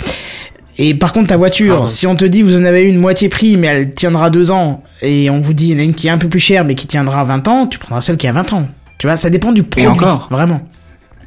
Et 0.79 0.95
par 0.95 1.13
contre, 1.13 1.27
ta 1.27 1.37
voiture, 1.37 1.91
si 1.91 2.07
on 2.07 2.17
te 2.17 2.25
dit 2.25 2.41
vous 2.43 2.57
en 2.57 2.65
avez 2.65 2.83
une 2.83 2.97
moitié 2.99 3.29
prix, 3.29 3.57
mais 3.59 3.67
elle 3.67 3.91
tiendra 3.91 4.31
deux 4.31 4.51
ans, 4.51 4.83
et 5.03 5.29
on 5.29 5.41
vous 5.41 5.53
dit 5.53 5.69
il 5.69 5.73
y 5.73 5.77
en 5.77 5.81
a 5.81 5.83
une 5.83 5.95
qui 5.95 6.07
est 6.07 6.11
un 6.11 6.17
peu 6.19 6.29
plus 6.29 6.41
chère, 6.41 6.65
mais 6.65 6.75
qui 6.75 6.87
tiendra 6.87 7.23
20 7.25 7.47
ans, 7.49 7.67
tu 7.67 7.79
prendras 7.79 8.01
celle 8.01 8.17
qui 8.17 8.27
a 8.29 8.33
20 8.33 8.53
ans. 8.55 8.67
Tu 8.97 9.07
vois, 9.07 9.17
ça 9.17 9.29
dépend 9.31 9.53
du 9.53 9.63
produit. 9.63 9.87
encore. 10.05 10.29
Vraiment. 10.31 10.61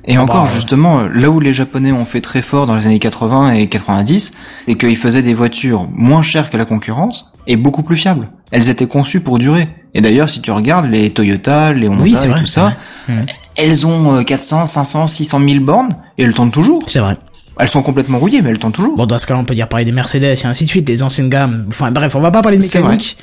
Et 0.06 0.18
encore, 0.18 0.44
bah, 0.44 0.52
justement, 0.54 1.00
euh, 1.00 1.10
là 1.14 1.30
où 1.30 1.40
les 1.40 1.54
Japonais 1.54 1.92
ont 1.92 2.06
fait 2.06 2.22
très 2.22 2.42
fort 2.42 2.66
dans 2.66 2.76
les 2.76 2.88
années 2.88 3.00
80 3.00 3.54
et 3.54 3.68
90, 3.68 4.34
c'est 4.68 4.76
qu'ils 4.76 4.98
faisaient 4.98 5.22
des 5.22 5.34
voitures 5.34 5.88
moins 5.94 6.22
chères 6.22 6.50
que 6.50 6.58
la 6.58 6.66
concurrence 6.66 7.32
et 7.48 7.56
beaucoup 7.56 7.84
plus 7.84 7.96
fiables. 7.96 8.30
Elles 8.52 8.70
étaient 8.70 8.88
conçues 8.88 9.22
pour 9.22 9.40
durer. 9.40 9.68
Et 9.94 10.02
d'ailleurs, 10.02 10.30
si 10.30 10.42
tu 10.42 10.52
regardes 10.52 10.88
les 10.88 11.12
Toyota, 11.12 11.72
les 11.72 11.88
Honda 11.88 12.04
Oui, 12.04 12.16
et 12.24 12.28
vrai, 12.28 12.40
tout 12.40 12.46
ça, 12.46 12.76
vrai. 13.08 13.26
Elles 13.58 13.86
ont 13.86 14.16
euh, 14.16 14.24
400, 14.24 14.66
500, 14.66 15.08
600 15.08 15.40
000 15.48 15.64
bornes 15.64 15.96
et 16.18 16.24
elles 16.24 16.34
tournent 16.34 16.52
toujours. 16.52 16.84
C'est 16.88 17.00
vrai. 17.00 17.18
Elles 17.60 17.68
sont 17.68 17.84
complètement 17.84 18.18
rouillées, 18.18 18.42
mais 18.42 18.50
elles 18.50 18.58
tournent 18.58 18.74
toujours. 18.74 18.98
Bon, 18.98 19.06
dans 19.06 19.18
ce 19.18 19.28
cas-là, 19.28 19.40
on 19.40 19.44
peut 19.46 19.54
dire 19.54 19.70
pareil 19.70 19.86
des 19.86 19.92
Mercedes 19.92 20.24
et 20.24 20.46
ainsi 20.46 20.66
de 20.66 20.70
suite, 20.70 20.86
des 20.86 21.04
anciennes 21.04 21.30
gammes. 21.30 21.66
Enfin, 21.70 21.92
bref, 21.92 22.16
on 22.16 22.20
va 22.20 22.32
pas 22.32 22.42
parler 22.42 22.58
de 22.58 22.64
mécanique. 22.64 23.18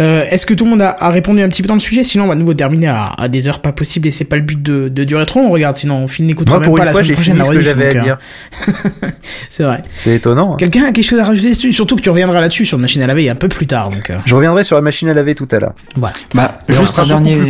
Euh, 0.00 0.24
Est-ce 0.30 0.44
que 0.44 0.52
tout 0.54 0.64
le 0.64 0.70
monde 0.70 0.82
a, 0.82 0.90
a 0.90 1.08
répondu 1.08 1.42
un 1.42 1.48
petit 1.48 1.62
peu 1.62 1.68
dans 1.68 1.74
le 1.74 1.80
sujet? 1.80 2.04
Sinon, 2.04 2.24
on 2.24 2.28
va 2.28 2.34
nous 2.34 2.52
terminer 2.54 2.88
à, 2.88 3.12
à 3.16 3.28
des 3.28 3.48
heures 3.48 3.60
pas 3.60 3.72
possibles 3.72 4.06
et 4.08 4.10
c'est 4.10 4.24
pas 4.26 4.36
le 4.36 4.42
but 4.42 4.62
de, 4.62 4.88
de 4.88 5.04
durer 5.04 5.24
trop. 5.24 5.40
On 5.40 5.50
regarde, 5.50 5.76
sinon 5.76 5.96
on 6.04 6.08
finit 6.08 6.28
n'écoutera 6.28 6.58
même 6.58 6.68
pour 6.68 6.76
pas 6.76 6.84
la 6.84 6.92
fois 6.92 7.02
semaine 7.02 7.14
prochaine. 7.14 7.34
fini 7.34 7.38
la 7.38 7.44
ce 7.44 7.58
que 7.58 7.60
j'avais 7.64 7.98
à 7.98 8.02
dire. 8.02 8.18
euh, 9.04 9.08
c'est 9.48 9.64
vrai. 9.64 9.82
C'est 9.94 10.16
étonnant. 10.16 10.52
hein. 10.52 10.56
Quelqu'un 10.58 10.84
a 10.84 10.92
quelque 10.92 11.04
chose 11.04 11.18
à 11.20 11.24
rajouter 11.24 11.50
dessus? 11.50 11.72
Surtout 11.72 11.96
que 11.96 12.02
tu 12.02 12.10
reviendras 12.10 12.40
là-dessus 12.40 12.66
sur 12.66 12.78
machine 12.78 13.00
à 13.02 13.06
laver 13.06 13.30
un 13.30 13.34
peu 13.36 13.48
plus 13.48 13.66
tard. 13.66 13.90
Donc 13.90 14.10
euh, 14.10 14.18
Je 14.26 14.34
reviendrai 14.34 14.64
sur 14.64 14.76
la 14.76 14.82
machine 14.82 15.08
à 15.08 15.14
laver 15.14 15.34
tout 15.34 15.48
à 15.50 15.58
l'heure. 15.58 15.74
voilà. 15.96 16.12
Bah, 16.34 16.58
juste 16.68 16.98
un 16.98 17.06
dernier, 17.06 17.40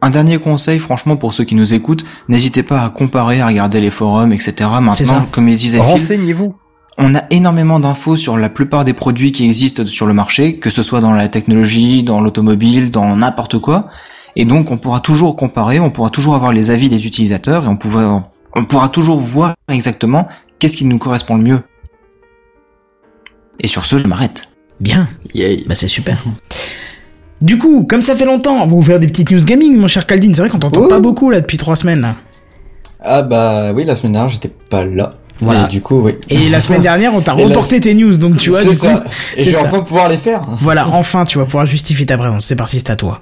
un 0.00 0.10
dernier 0.10 0.38
conseil, 0.38 0.78
franchement, 0.78 1.16
pour 1.16 1.34
ceux 1.34 1.44
qui 1.44 1.54
nous 1.54 1.74
écoutent, 1.74 2.04
n'hésitez 2.28 2.62
pas 2.62 2.80
à 2.82 2.88
comparer, 2.88 3.40
à 3.40 3.46
regarder 3.46 3.80
les 3.80 3.90
forums, 3.90 4.32
etc. 4.32 4.54
Maintenant, 4.80 5.26
comme 5.30 5.48
il 5.48 5.56
disait 5.56 5.78
Phil, 5.78 5.86
Renseignez-vous. 5.86 6.54
On 6.98 7.14
a 7.14 7.22
énormément 7.30 7.78
d'infos 7.78 8.16
sur 8.16 8.36
la 8.36 8.48
plupart 8.48 8.84
des 8.84 8.92
produits 8.92 9.30
qui 9.30 9.44
existent 9.44 9.86
sur 9.86 10.06
le 10.06 10.14
marché, 10.14 10.56
que 10.56 10.68
ce 10.70 10.82
soit 10.82 11.00
dans 11.00 11.12
la 11.12 11.28
technologie, 11.28 12.02
dans 12.02 12.20
l'automobile, 12.20 12.90
dans 12.90 13.14
n'importe 13.16 13.58
quoi. 13.60 13.88
Et 14.34 14.44
donc, 14.44 14.70
on 14.72 14.78
pourra 14.78 15.00
toujours 15.00 15.36
comparer, 15.36 15.78
on 15.78 15.90
pourra 15.90 16.10
toujours 16.10 16.34
avoir 16.34 16.52
les 16.52 16.70
avis 16.70 16.88
des 16.88 17.06
utilisateurs 17.06 17.64
et 17.64 17.68
on 17.68 17.76
pourra, 17.76 18.28
on 18.54 18.64
pourra 18.64 18.88
toujours 18.88 19.20
voir 19.20 19.54
exactement 19.68 20.26
qu'est-ce 20.58 20.76
qui 20.76 20.84
nous 20.86 20.98
correspond 20.98 21.36
le 21.36 21.42
mieux. 21.44 21.60
Et 23.60 23.68
sur 23.68 23.84
ce, 23.84 23.98
je 23.98 24.06
m'arrête. 24.06 24.48
Bien. 24.80 25.08
Yay. 25.34 25.64
Bah 25.68 25.74
c'est 25.74 25.88
super. 25.88 26.22
Du 27.42 27.58
coup, 27.58 27.84
comme 27.88 28.02
ça 28.02 28.14
fait 28.16 28.24
longtemps, 28.24 28.56
on 28.56 28.66
va 28.66 28.66
vous 28.66 28.82
faire 28.82 28.98
des 29.00 29.06
petites 29.06 29.30
news 29.30 29.44
gaming, 29.44 29.76
mon 29.76 29.88
cher 29.88 30.06
Caldine. 30.06 30.34
C'est 30.34 30.40
vrai 30.42 30.50
qu'on 30.50 30.58
t'entend 30.58 30.82
Oh. 30.84 30.88
pas 30.88 31.00
beaucoup 31.00 31.30
là 31.30 31.40
depuis 31.40 31.56
trois 31.58 31.76
semaines. 31.76 32.00
Là. 32.00 32.16
Ah 33.00 33.22
bah 33.22 33.72
oui, 33.72 33.84
la 33.84 33.94
semaine 33.96 34.12
dernière, 34.12 34.28
j'étais 34.30 34.48
pas 34.70 34.84
là. 34.84 35.14
Voilà. 35.40 35.64
Et 35.64 35.68
du 35.68 35.80
coup, 35.80 36.00
oui. 36.02 36.12
Et 36.30 36.48
la 36.48 36.60
semaine 36.60 36.82
dernière, 36.82 37.14
on 37.14 37.20
t'a 37.20 37.34
la- 37.36 37.44
reporté 37.44 37.80
tes 37.80 37.94
news, 37.94 38.16
donc 38.16 38.36
tu 38.38 38.50
vois, 38.50 38.62
C'est 38.62 38.70
du 38.70 38.78
coup. 38.78 38.86
Et 39.36 39.44
je 39.44 39.50
vais 39.50 39.56
enfin 39.56 39.80
pouvoir 39.80 40.08
les 40.08 40.16
faire. 40.16 40.42
voilà, 40.60 40.88
enfin, 40.92 41.24
tu 41.24 41.38
vas 41.38 41.44
pouvoir 41.44 41.66
justifier 41.66 42.06
ta 42.06 42.16
présence. 42.18 42.44
C'est 42.46 42.56
parti, 42.56 42.78
c'est 42.78 42.90
à 42.90 42.96
toi. 42.96 43.20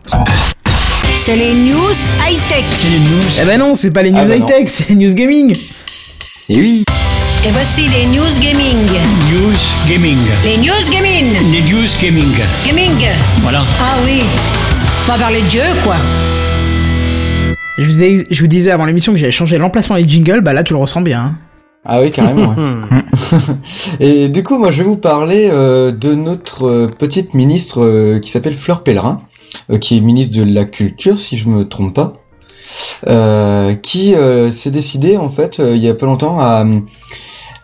C'est 1.25 1.37
les 1.37 1.53
news 1.55 1.93
high-tech. 2.27 2.65
C'est 2.73 2.89
les 2.91 2.99
news. 3.01 3.23
Eh 3.43 3.45
ben 3.45 3.59
non, 3.59 3.75
c'est 3.75 3.91
pas 3.91 4.03
les 4.03 4.13
news 4.13 4.19
Ah 4.23 4.25
bah 4.27 4.39
non. 4.39 4.47
high-tech, 4.47 4.69
c'est 4.69 4.89
les 4.91 4.95
news 4.95 5.13
gaming. 5.13 5.53
Et 6.49 6.57
oui, 6.59 6.85
Et 7.45 7.51
voici 7.51 7.89
les 7.89 8.07
news 8.07 8.31
gaming. 8.41 8.77
News 9.33 9.57
Gaming. 9.89 10.17
Les 10.45 10.57
news 10.59 10.91
gaming. 10.93 11.27
Les 11.53 11.63
News 11.63 11.87
Gaming. 12.01 12.33
Gaming. 12.67 13.09
Voilà. 13.43 13.65
Ah 13.81 13.97
oui. 14.05 14.23
On 15.09 15.13
va 15.13 15.19
parler 15.19 15.41
de 15.43 15.47
Dieu, 15.49 15.63
quoi. 15.83 15.97
Je 17.79 17.85
vous, 17.87 18.03
ai- 18.03 18.27
je 18.31 18.41
vous 18.41 18.47
disais 18.49 18.71
avant 18.71 18.85
l'émission 18.85 19.13
que 19.13 19.19
j'avais 19.19 19.33
changé 19.33 19.59
l'emplacement 19.59 19.97
des 19.97 20.09
jingles, 20.09 20.41
bah 20.41 20.53
là 20.53 20.63
tu 20.63 20.73
le 20.73 20.79
ressens 20.79 21.03
bien. 21.03 21.21
hein. 21.21 21.35
Ah 21.87 22.01
oui, 22.01 22.11
carrément. 22.11 22.55
ouais. 22.55 22.99
Et 24.01 24.29
du 24.29 24.43
coup, 24.43 24.59
moi, 24.59 24.71
je 24.71 24.79
vais 24.83 24.89
vous 24.89 24.97
parler 24.97 25.49
euh, 25.51 25.91
de 25.93 26.15
notre 26.15 26.67
euh, 26.67 26.87
petite 26.87 27.35
ministre 27.35 27.83
euh, 27.83 28.19
qui 28.19 28.31
s'appelle 28.31 28.55
Fleur 28.55 28.83
Pellerin, 28.83 29.23
euh, 29.71 29.79
qui 29.79 29.97
est 29.97 30.01
ministre 30.01 30.39
de 30.39 30.45
la 30.45 30.65
Culture, 30.65 31.19
si 31.19 31.39
je 31.39 31.49
me 31.49 31.69
trompe 31.69 31.95
pas, 31.95 32.15
euh, 33.09 33.75
qui 33.75 34.15
euh, 34.15 34.51
s'est 34.51 34.71
décidé, 34.71 35.17
en 35.17 35.29
fait, 35.29 35.61
euh, 35.61 35.77
il 35.77 35.83
y 35.83 35.89
a 35.89 35.95
pas 35.95 36.07
longtemps, 36.07 36.39
à, 36.41 36.65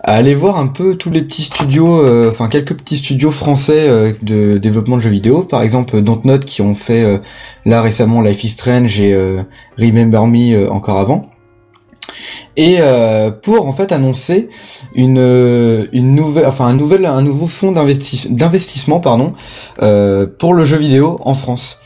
à 0.05 0.15
aller 0.15 0.35
voir 0.35 0.59
un 0.59 0.67
peu 0.67 0.97
tous 0.97 1.11
les 1.11 1.23
petits 1.23 1.43
studios, 1.43 2.01
euh, 2.03 2.29
enfin 2.29 2.49
quelques 2.49 2.75
petits 2.75 2.97
studios 2.97 3.31
français 3.31 3.89
euh, 3.89 4.13
de 4.23 4.59
développement 4.59 4.97
de 4.97 5.03
jeux 5.03 5.11
vidéo, 5.11 5.43
par 5.45 5.63
exemple 5.63 6.01
Dontnod 6.01 6.45
qui 6.45 6.61
ont 6.61 6.75
fait 6.75 7.05
euh, 7.05 7.19
là 7.65 7.81
récemment 7.83 8.21
Life 8.21 8.43
is 8.43 8.49
Strange 8.49 9.01
et 9.01 9.13
euh, 9.15 9.45
Remember 9.79 10.27
Me 10.27 10.55
euh, 10.57 10.71
encore 10.71 10.99
avant 10.99 11.31
et 12.57 12.77
euh, 12.81 13.31
pour 13.31 13.67
en 13.67 13.73
fait 13.73 13.93
annoncer 13.93 14.49
une 14.95 15.19
euh, 15.19 15.87
une 15.93 16.15
nouvelle 16.15 16.47
enfin 16.47 16.67
un 16.67 16.75
nouvel 16.75 17.07
un 17.07 17.23
nouveau 17.23 17.47
fonds 17.47 17.73
d'investis- 17.73 18.29
d'investissement 18.31 19.01
pardon 19.01 19.33
euh, 19.83 20.27
pour 20.39 20.55
le 20.55 20.65
jeu 20.65 20.77
vidéo 20.77 21.19
en 21.25 21.35
France. 21.35 21.79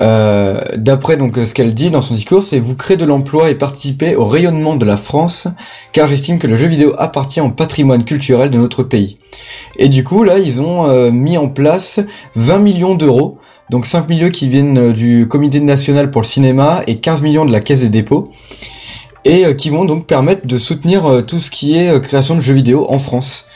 Euh, 0.00 0.58
D'après 0.76 1.18
donc 1.18 1.36
ce 1.36 1.52
qu'elle 1.52 1.74
dit 1.74 1.90
dans 1.90 2.00
son 2.00 2.14
discours, 2.14 2.42
c'est 2.42 2.58
vous 2.58 2.76
créez 2.76 2.96
de 2.96 3.04
l'emploi 3.04 3.50
et 3.50 3.54
participez 3.54 4.16
au 4.16 4.24
rayonnement 4.26 4.74
de 4.76 4.86
la 4.86 4.96
France, 4.96 5.48
car 5.92 6.06
j'estime 6.06 6.38
que 6.38 6.46
le 6.46 6.56
jeu 6.56 6.66
vidéo 6.66 6.92
appartient 6.98 7.42
au 7.42 7.50
patrimoine 7.50 8.02
culturel 8.04 8.48
de 8.48 8.56
notre 8.56 8.82
pays. 8.84 9.18
Et 9.78 9.88
du 9.90 10.02
coup 10.02 10.24
là, 10.24 10.38
ils 10.38 10.62
ont 10.62 10.86
euh, 10.88 11.10
mis 11.10 11.36
en 11.36 11.48
place 11.48 12.00
20 12.36 12.58
millions 12.60 12.94
d'euros, 12.94 13.36
donc 13.68 13.84
5 13.84 14.08
millions 14.08 14.30
qui 14.30 14.48
viennent 14.48 14.78
euh, 14.78 14.92
du 14.94 15.28
Comité 15.28 15.60
national 15.60 16.10
pour 16.10 16.22
le 16.22 16.26
cinéma 16.26 16.80
et 16.86 16.96
15 16.96 17.20
millions 17.20 17.44
de 17.44 17.52
la 17.52 17.60
Caisse 17.60 17.80
des 17.82 17.90
dépôts, 17.90 18.30
et 19.24 19.46
euh, 19.46 19.54
qui 19.54 19.70
vont 19.70 19.84
donc 19.84 20.06
permettre 20.06 20.46
de 20.46 20.58
soutenir 20.58 21.06
euh, 21.06 21.22
tout 21.22 21.40
ce 21.40 21.50
qui 21.50 21.76
est 21.76 21.88
euh, 21.90 22.00
création 22.00 22.34
de 22.34 22.40
jeux 22.40 22.54
vidéo 22.54 22.86
en 22.88 22.98
France. 22.98 23.46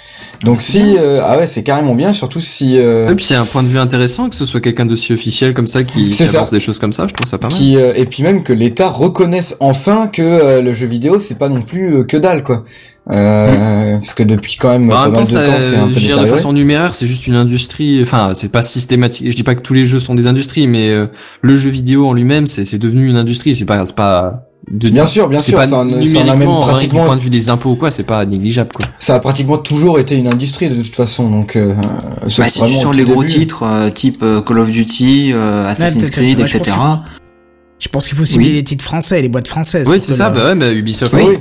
Donc 0.44 0.60
si 0.60 0.96
euh, 0.98 1.20
ah 1.24 1.38
ouais 1.38 1.46
c'est 1.46 1.62
carrément 1.62 1.94
bien 1.94 2.12
surtout 2.12 2.40
si 2.42 2.78
euh, 2.78 3.10
Et 3.10 3.14
puis 3.14 3.24
c'est 3.24 3.34
un 3.34 3.44
point 3.46 3.62
de 3.62 3.68
vue 3.68 3.78
intéressant 3.78 4.28
que 4.28 4.34
ce 4.36 4.44
soit 4.44 4.60
quelqu'un 4.60 4.84
d'aussi 4.84 5.14
officiel 5.14 5.54
comme 5.54 5.66
ça 5.66 5.82
qui, 5.82 6.10
qui 6.10 6.22
avance 6.24 6.50
des 6.50 6.60
choses 6.60 6.78
comme 6.78 6.92
ça, 6.92 7.06
je 7.08 7.14
trouve 7.14 7.26
ça 7.28 7.38
pas 7.38 7.48
mal. 7.48 7.56
qui 7.56 7.76
euh, 7.76 7.94
et 7.94 8.04
puis 8.04 8.22
même 8.22 8.42
que 8.42 8.52
l'État 8.52 8.90
reconnaisse 8.90 9.56
enfin 9.60 10.08
que 10.08 10.20
euh, 10.22 10.60
le 10.60 10.74
jeu 10.74 10.86
vidéo 10.86 11.20
c'est 11.20 11.38
pas 11.38 11.48
non 11.48 11.62
plus 11.62 11.94
euh, 11.96 12.04
que 12.04 12.18
dalle 12.18 12.42
quoi. 12.42 12.64
Euh, 13.10 13.94
Parce 13.94 14.14
que 14.14 14.24
depuis 14.24 14.56
quand 14.56 14.70
même 14.70 14.88
Bah, 14.88 14.94
pas 14.96 15.02
mal 15.04 15.12
temps, 15.12 15.20
de 15.20 15.26
ça, 15.26 15.42
temps 15.46 15.52
c'est 15.58 15.76
un 15.76 15.86
peu 15.86 15.92
je 15.92 15.94
veux 16.00 16.06
dire, 16.06 16.20
de 16.20 16.26
façon 16.26 16.52
numéraire, 16.52 16.94
c'est 16.94 17.06
juste 17.06 17.26
une 17.28 17.36
industrie. 17.36 18.02
Enfin, 18.02 18.32
c'est 18.34 18.50
pas 18.50 18.62
systématique. 18.62 19.30
Je 19.30 19.36
dis 19.36 19.44
pas 19.44 19.54
que 19.54 19.60
tous 19.60 19.74
les 19.74 19.84
jeux 19.84 20.00
sont 20.00 20.16
des 20.16 20.26
industries, 20.26 20.66
mais 20.66 20.90
euh, 20.90 21.06
le 21.40 21.54
jeu 21.54 21.70
vidéo 21.70 22.08
en 22.08 22.12
lui-même, 22.14 22.48
c'est 22.48 22.64
c'est 22.64 22.78
devenu 22.78 23.08
une 23.08 23.16
industrie. 23.16 23.54
C'est 23.54 23.64
pas, 23.64 23.86
c'est 23.86 23.94
pas. 23.94 24.48
De, 24.68 24.88
Bien 24.88 25.06
sûr, 25.06 25.28
bien 25.28 25.38
c'est 25.38 25.52
sûr, 25.52 25.58
pas 25.60 25.66
ça 25.66 25.78
en 25.78 25.90
pratiquement- 26.60 27.02
du 27.02 27.06
point 27.06 27.16
de 27.16 27.20
vue 27.20 27.30
des 27.30 27.50
impôts 27.50 27.70
ou 27.70 27.76
quoi, 27.76 27.92
c'est 27.92 28.02
pas 28.02 28.24
négligeable 28.26 28.70
quoi. 28.74 28.84
Ça 28.98 29.14
a 29.14 29.20
pratiquement 29.20 29.58
toujours 29.58 30.00
été 30.00 30.16
une 30.16 30.26
industrie 30.26 30.68
de 30.68 30.82
toute 30.82 30.94
façon 30.96 31.30
donc. 31.30 31.54
Euh, 31.54 31.72
sauf 32.26 32.44
Bah, 32.46 32.50
si 32.50 32.58
tu 32.62 32.78
tout 32.90 32.92
les 32.92 33.04
gros 33.04 33.22
début. 33.22 33.38
titres 33.40 33.62
euh, 33.62 33.90
type 33.90 34.22
euh, 34.24 34.40
Call 34.42 34.58
of 34.58 34.70
Duty, 34.70 35.30
euh, 35.32 35.68
Assassin's 35.68 36.10
Creed, 36.10 36.38
ouais, 36.40 36.44
etc. 36.44 36.72
pense 36.76 36.98
Je 37.78 37.88
pense 37.88 38.08
qu'il 38.08 38.16
faut 38.18 38.24
cibler 38.24 38.48
Oui. 38.48 38.52
les 38.54 38.64
titres 38.64 38.82
français, 38.82 39.22
les 39.22 39.28
boîtes 39.28 39.46
françaises. 39.46 39.86
Oui, 39.88 40.00
c'est 40.00 40.14
ça. 40.14 40.30
Bah 40.30 40.46
ouais, 40.46 40.54
bah 40.56 40.72
Ubisoft. 40.72 41.12
Oui. 41.14 41.38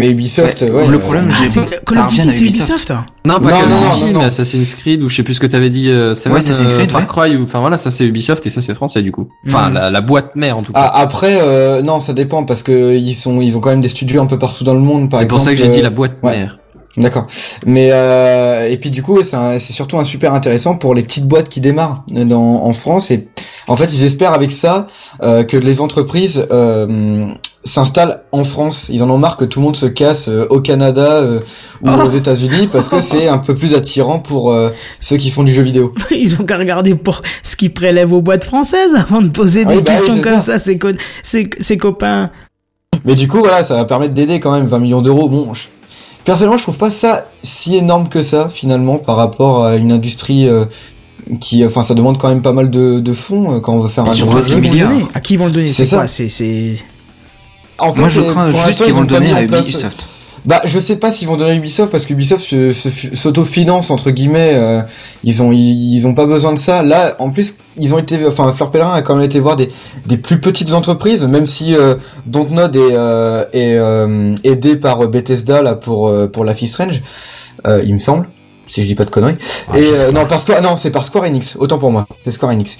Mais 0.00 0.10
Ubisoft, 0.10 0.62
Ouais, 0.62 0.70
ouais, 0.70 0.86
le 0.88 0.96
euh, 0.96 0.98
problème, 0.98 1.30
Ah, 1.32 1.36
j'ai- 1.42 1.46
c'est 1.48 1.84
Call 1.84 1.98
of 1.98 2.08
Duty, 2.08 2.20
c'est 2.30 2.40
Ubisoft. 2.40 2.68
Ubisoft. 2.70 2.92
Non, 3.24 3.38
pas 3.40 3.50
Non, 3.50 3.60
Call 3.60 3.68
non, 3.68 3.76
of 3.76 3.82
non, 3.82 3.88
Duty, 3.90 4.00
non, 4.00 4.06
mais 4.06 4.12
non. 4.14 4.20
Assassin's 4.22 4.74
Creed 4.74 5.02
ou 5.02 5.08
je 5.08 5.16
sais 5.16 5.22
plus 5.22 5.34
ce 5.34 5.40
que 5.40 5.46
t'avais 5.46 5.70
dit. 5.70 5.88
Euh, 5.90 6.14
Ouais, 6.26 6.36
Assassin's 6.38 6.66
euh, 6.68 6.78
Creed, 6.78 6.90
Far. 6.90 7.06
Cry 7.06 7.36
ou 7.36 7.44
enfin 7.44 7.60
voilà, 7.60 7.78
ça 7.78 7.90
c'est 7.90 8.04
Ubisoft 8.04 8.46
et 8.46 8.50
ça 8.50 8.62
c'est 8.62 8.74
français 8.74 9.02
du 9.02 9.12
coup. 9.12 9.28
Enfin 9.46 9.68
Mhm. 9.68 9.74
la, 9.74 9.90
la 9.90 10.00
boîte 10.00 10.34
mère 10.36 10.56
en 10.58 10.62
tout 10.62 10.72
cas. 10.72 10.80
Ah, 10.92 11.00
après, 11.00 11.38
euh, 11.40 11.82
non, 11.82 12.00
ça 12.00 12.12
dépend 12.12 12.44
parce 12.44 12.62
que 12.62 12.94
ils 12.96 13.14
sont, 13.14 13.40
ils 13.40 13.56
ont 13.56 13.60
quand 13.60 13.70
même 13.70 13.80
des 13.82 13.88
studios 13.88 14.20
un 14.22 14.26
peu 14.26 14.38
partout 14.38 14.64
dans 14.64 14.74
le 14.74 14.80
monde. 14.80 15.08
Par 15.10 15.20
c'est 15.20 15.26
pour 15.26 15.40
ça 15.40 15.50
que 15.52 15.56
j'ai 15.56 15.68
dit 15.68 15.80
euh, 15.80 15.84
la 15.84 15.90
boîte 15.90 16.16
ouais. 16.22 16.36
mère. 16.38 16.56
D'accord. 16.96 17.24
Mais 17.66 17.90
euh, 17.92 18.68
et 18.68 18.76
puis 18.76 18.90
du 18.90 19.02
coup, 19.04 19.22
c'est 19.22 19.36
un- 19.36 19.60
c'est 19.60 19.72
surtout 19.72 19.98
un 19.98 20.04
super 20.04 20.34
intéressant 20.34 20.74
pour 20.74 20.92
les 20.94 21.04
petites 21.04 21.24
boîtes 21.26 21.48
qui 21.48 21.60
démarrent 21.60 22.02
dans, 22.08 22.64
en 22.64 22.72
France. 22.72 23.12
Et 23.12 23.28
en 23.68 23.76
fait, 23.76 23.92
ils 23.94 24.02
espèrent 24.02 24.32
avec 24.32 24.50
ça 24.50 24.88
euh, 25.22 25.44
que 25.44 25.56
les 25.56 25.80
entreprises 25.80 26.48
euh, 26.50 27.32
s'installent 27.64 28.22
en 28.32 28.42
France. 28.44 28.88
Ils 28.92 29.02
en 29.02 29.10
ont 29.10 29.18
marre 29.18 29.36
que 29.36 29.44
tout 29.44 29.60
le 29.60 29.66
monde 29.66 29.76
se 29.76 29.86
casse 29.86 30.28
euh, 30.28 30.46
au 30.50 30.60
Canada 30.60 31.16
euh, 31.20 31.40
ou 31.82 31.88
Oh. 31.90 32.06
aux 32.06 32.10
États-Unis 32.10 32.68
parce 32.72 32.88
que 32.88 33.00
c'est 33.00 33.28
un 33.28 33.38
peu 33.38 33.54
plus 33.54 33.74
attirant 33.74 34.18
pour 34.18 34.50
euh, 34.52 34.70
ceux 35.00 35.16
qui 35.18 35.30
font 35.30 35.42
du 35.42 35.52
jeu 35.52 35.62
vidéo. 35.62 35.92
Ils 36.10 36.40
ont 36.40 36.44
qu'à 36.44 36.56
regarder 36.56 36.94
pour 36.94 37.20
ce 37.42 37.56
qu'ils 37.56 37.72
prélèvent 37.74 38.12
aux 38.12 38.22
boîtes 38.22 38.44
françaises 38.44 38.92
avant 38.94 39.20
de 39.20 39.28
poser 39.28 39.64
Ah 39.66 39.70
des 39.70 39.76
oui, 39.76 39.82
bah 39.82 39.92
questions 39.92 40.16
c'est 40.16 40.22
comme 40.22 40.36
ça. 40.40 40.52
ça, 40.54 40.58
ses, 40.58 40.78
co- 40.78 40.88
ses, 41.22 41.50
ses 41.60 41.76
copains. 41.76 42.30
Mais 43.04 43.14
du 43.14 43.28
coup, 43.28 43.38
voilà, 43.38 43.62
ça 43.64 43.74
va 43.76 43.84
permettre 43.84 44.14
d'aider 44.14 44.40
quand 44.40 44.52
même 44.52 44.66
20 44.66 44.78
millions 44.78 45.02
d'euros. 45.02 45.28
Bon, 45.28 45.52
je- 45.54 45.66
personnellement, 46.24 46.56
je 46.56 46.62
trouve 46.62 46.78
pas 46.78 46.90
ça 46.90 47.26
si 47.42 47.76
énorme 47.76 48.08
que 48.08 48.22
ça 48.22 48.48
finalement 48.50 48.96
par 48.98 49.16
rapport 49.16 49.64
à 49.64 49.76
une 49.76 49.92
industrie 49.92 50.48
euh, 50.48 50.64
qui, 51.40 51.64
enfin, 51.64 51.82
ça 51.82 51.94
demande 51.94 52.18
quand 52.18 52.28
même 52.28 52.42
pas 52.42 52.52
mal 52.52 52.70
de, 52.70 53.00
de 53.00 53.12
fonds 53.12 53.56
euh, 53.56 53.60
quand 53.60 53.74
on 53.74 53.80
veut 53.80 53.88
faire 53.88 54.06
Et 54.06 54.08
un 54.08 54.12
sur 54.12 54.26
gros 54.26 54.40
jeu. 54.40 54.56
Donner 54.60 54.82
À 55.14 55.20
qui 55.20 55.34
ils 55.34 55.38
vont 55.38 55.46
le 55.46 55.52
donner 55.52 55.68
C'est 55.68 55.84
C'est 55.84 55.90
ça. 55.90 55.96
quoi 55.98 56.06
C'est 56.06 56.28
c'est 56.28 56.74
En 57.82 57.92
fait, 57.92 58.00
Moi, 58.00 58.08
je 58.08 58.20
euh, 58.20 58.30
crains 58.32 58.52
juste 58.52 58.78
qu'ils 58.78 58.86
ils 58.88 58.92
vont 58.92 58.98
ont 59.00 59.02
le 59.02 59.08
donner 59.08 59.32
à 59.32 59.42
Ubisoft. 59.42 60.06
Bah, 60.46 60.62
je 60.64 60.80
sais 60.80 60.96
pas 60.96 61.10
s'ils 61.10 61.28
vont 61.28 61.36
donner 61.36 61.50
à 61.50 61.54
Ubisoft 61.54 61.92
parce 61.92 62.06
qu'Ubisoft 62.06 62.42
se- 62.42 62.72
se- 62.72 63.14
s'autofinance 63.14 63.90
entre 63.90 64.10
guillemets. 64.10 64.52
euh, 64.54 64.80
ils 65.22 65.42
ont 65.42 65.52
ils, 65.52 65.94
ils 65.96 66.06
ont 66.06 66.14
pas 66.14 66.24
besoin 66.24 66.54
de 66.54 66.58
ça. 66.58 66.82
Là, 66.82 67.14
en 67.18 67.28
plus, 67.28 67.56
ils 67.76 67.92
ont 67.94 67.98
été, 67.98 68.18
enfin, 68.26 68.50
Fleur 68.54 68.70
Pellerin 68.70 68.94
a 68.94 69.02
quand 69.02 69.14
même 69.16 69.24
été 69.24 69.38
voir 69.38 69.56
des 69.56 69.70
des 70.06 70.16
plus 70.16 70.40
petites 70.40 70.72
entreprises, 70.72 71.24
même 71.26 71.46
si 71.46 71.74
euh, 71.76 71.96
Dontnod 72.24 72.74
est 72.74 72.80
euh, 72.92 73.44
est 73.52 73.74
euh, 73.76 74.34
aidé 74.42 74.76
par 74.76 75.04
euh, 75.04 75.08
Bethesda 75.08 75.60
là 75.60 75.74
pour 75.74 76.08
euh, 76.08 76.26
pour 76.26 76.46
la 76.46 76.54
Fist 76.54 76.76
Range, 76.76 77.02
euh, 77.66 77.82
il 77.84 77.92
me 77.92 77.98
semble. 77.98 78.26
Si 78.70 78.82
je 78.82 78.86
dis 78.86 78.94
pas 78.94 79.04
de 79.04 79.10
conneries. 79.10 79.34
Ah, 79.68 79.78
et 79.78 79.84
euh, 79.84 80.12
non, 80.12 80.26
par 80.26 80.38
Square, 80.38 80.62
non, 80.62 80.76
c'est 80.76 80.92
par 80.92 81.04
Square 81.04 81.24
Enix. 81.24 81.56
Autant 81.58 81.78
pour 81.78 81.90
moi, 81.90 82.06
c'est 82.24 82.30
Square 82.30 82.52
Enix. 82.52 82.78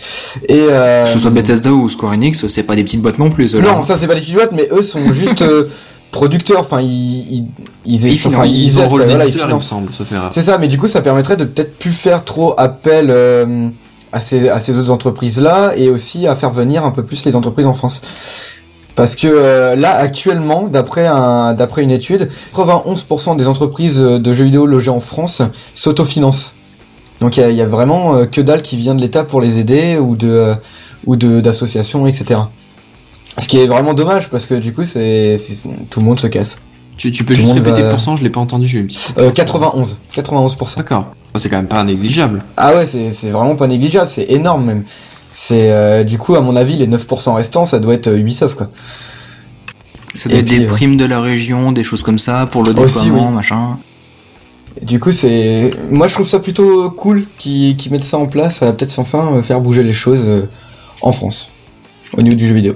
Et 0.48 0.66
euh, 0.70 1.02
Que 1.04 1.10
ce 1.10 1.18
soit 1.18 1.30
Bethesda 1.30 1.72
ou 1.72 1.88
Square 1.88 2.12
Enix, 2.12 2.46
c'est 2.46 2.62
pas 2.62 2.76
des 2.76 2.84
petites 2.84 3.02
boîtes 3.02 3.18
non 3.18 3.28
plus. 3.28 3.52
non, 3.56 3.82
ça 3.82 3.96
c'est 3.96 4.06
pas 4.06 4.14
des 4.14 4.20
pilotes, 4.20 4.52
mais 4.52 4.68
eux 4.70 4.82
sont 4.82 5.04
juste 5.12 5.42
euh, 5.42 5.68
producteurs. 6.12 6.60
Enfin, 6.60 6.80
ils 6.80 7.48
ils 7.84 8.04
ils, 8.06 8.26
enfin, 8.26 8.44
financent, 8.44 8.52
ils 8.52 8.64
Ils 8.66 8.78
aident, 8.78 8.88
voilà, 8.88 9.26
ils 9.26 9.32
financent. 9.32 9.74
C'est 10.30 10.42
ça, 10.42 10.58
mais 10.58 10.68
du 10.68 10.78
coup, 10.78 10.86
ça 10.86 11.02
permettrait 11.02 11.36
de 11.36 11.44
peut-être 11.44 11.76
plus 11.76 11.92
faire 11.92 12.24
trop 12.24 12.54
appel 12.56 13.08
euh, 13.10 13.68
à 14.12 14.20
ces 14.20 14.48
à 14.48 14.60
ces 14.60 14.78
autres 14.78 14.92
entreprises 14.92 15.40
là 15.40 15.72
et 15.76 15.88
aussi 15.88 16.28
à 16.28 16.36
faire 16.36 16.50
venir 16.50 16.84
un 16.84 16.92
peu 16.92 17.02
plus 17.04 17.24
les 17.24 17.34
entreprises 17.34 17.66
en 17.66 17.74
France. 17.74 18.00
Parce 18.96 19.14
que 19.16 19.26
euh, 19.28 19.76
là, 19.76 19.94
actuellement, 19.94 20.64
d'après 20.68 21.06
un 21.06 21.54
d'après 21.54 21.82
une 21.82 21.90
étude, 21.90 22.28
91% 22.54 23.36
des 23.36 23.48
entreprises 23.48 23.98
de 24.00 24.34
jeux 24.34 24.44
vidéo 24.44 24.66
logées 24.66 24.90
en 24.90 25.00
France 25.00 25.42
s'autofinancent. 25.74 26.54
Donc 27.20 27.36
il 27.36 27.40
y 27.40 27.42
a, 27.44 27.50
il 27.50 27.56
y 27.56 27.62
a 27.62 27.66
vraiment 27.68 28.14
euh, 28.16 28.26
que 28.26 28.40
dalle 28.40 28.62
qui 28.62 28.76
vient 28.76 28.94
de 28.94 29.00
l'État 29.00 29.24
pour 29.24 29.40
les 29.40 29.58
aider 29.58 29.98
ou 29.98 30.16
de 30.16 30.28
euh, 30.28 30.54
ou 31.06 31.16
de 31.16 31.40
d'associations, 31.40 32.06
etc. 32.06 32.40
Ce 33.38 33.48
qui 33.48 33.58
est 33.58 33.66
vraiment 33.66 33.94
dommage 33.94 34.28
parce 34.28 34.46
que 34.46 34.54
du 34.54 34.72
coup, 34.72 34.84
c'est 34.84 35.36
c'est- 35.36 35.68
tout 35.88 36.00
le 36.00 36.06
monde 36.06 36.20
se 36.20 36.26
casse. 36.26 36.58
Tu, 36.96 37.10
tu 37.12 37.24
peux 37.24 37.32
Tout 37.32 37.40
juste 37.40 37.52
répéter 37.54 37.80
va- 37.80 37.86
le 37.86 37.88
pourcent, 37.90 38.16
je 38.16 38.22
l'ai 38.22 38.28
pas 38.28 38.40
entendu, 38.40 38.66
j'ai 38.66 38.78
eu 38.78 38.80
une 38.82 38.86
petite- 38.88 39.14
Euh, 39.16 39.30
91, 39.30 39.96
91%. 40.14 40.76
D'accord. 40.76 41.06
Oh, 41.34 41.38
C'est 41.38 41.48
quand 41.48 41.56
même 41.56 41.66
pas 41.68 41.82
négligeable. 41.84 42.42
Ah 42.58 42.74
ouais, 42.74 42.84
c'est 42.84 43.10
c'est 43.10 43.30
vraiment 43.30 43.54
pas 43.56 43.66
négligeable, 43.68 44.08
c'est 44.08 44.24
énorme 44.30 44.64
même. 44.66 44.84
C'est 45.32 45.70
euh, 45.72 46.04
du 46.04 46.18
coup 46.18 46.34
à 46.34 46.40
mon 46.40 46.56
avis 46.56 46.76
les 46.76 46.86
9% 46.88 47.34
restants, 47.34 47.66
ça 47.66 47.78
doit 47.78 47.94
être 47.94 48.08
euh, 48.08 48.18
Ubisoft 48.18 48.56
quoi. 48.56 48.68
Ça 50.14 50.28
doit 50.28 50.38
Et 50.38 50.40
être 50.40 50.48
puis, 50.48 50.58
des 50.58 50.66
primes 50.66 50.96
de 50.96 51.04
la 51.04 51.20
région, 51.20 51.70
des 51.72 51.84
choses 51.84 52.02
comme 52.02 52.18
ça, 52.18 52.46
pour 52.50 52.64
le 52.64 52.70
Aussi, 52.72 53.04
déploiement, 53.04 53.28
oui. 53.28 53.34
machin. 53.34 53.78
Et 54.80 54.84
du 54.84 54.98
coup 54.98 55.12
c'est, 55.12 55.70
moi 55.90 56.08
je 56.08 56.14
trouve 56.14 56.26
ça 56.28 56.40
plutôt 56.40 56.90
cool 56.90 57.26
qu'ils 57.38 57.76
mettent 57.90 58.04
ça 58.04 58.18
en 58.18 58.26
place, 58.26 58.56
ça 58.56 58.66
va 58.66 58.72
peut-être 58.72 58.98
enfin 58.98 59.32
euh, 59.34 59.42
faire 59.42 59.60
bouger 59.60 59.82
les 59.82 59.92
choses 59.92 60.24
euh, 60.26 60.48
en 61.02 61.12
France 61.12 61.50
au 62.16 62.22
niveau 62.22 62.36
du 62.36 62.48
jeu 62.48 62.54
vidéo. 62.54 62.74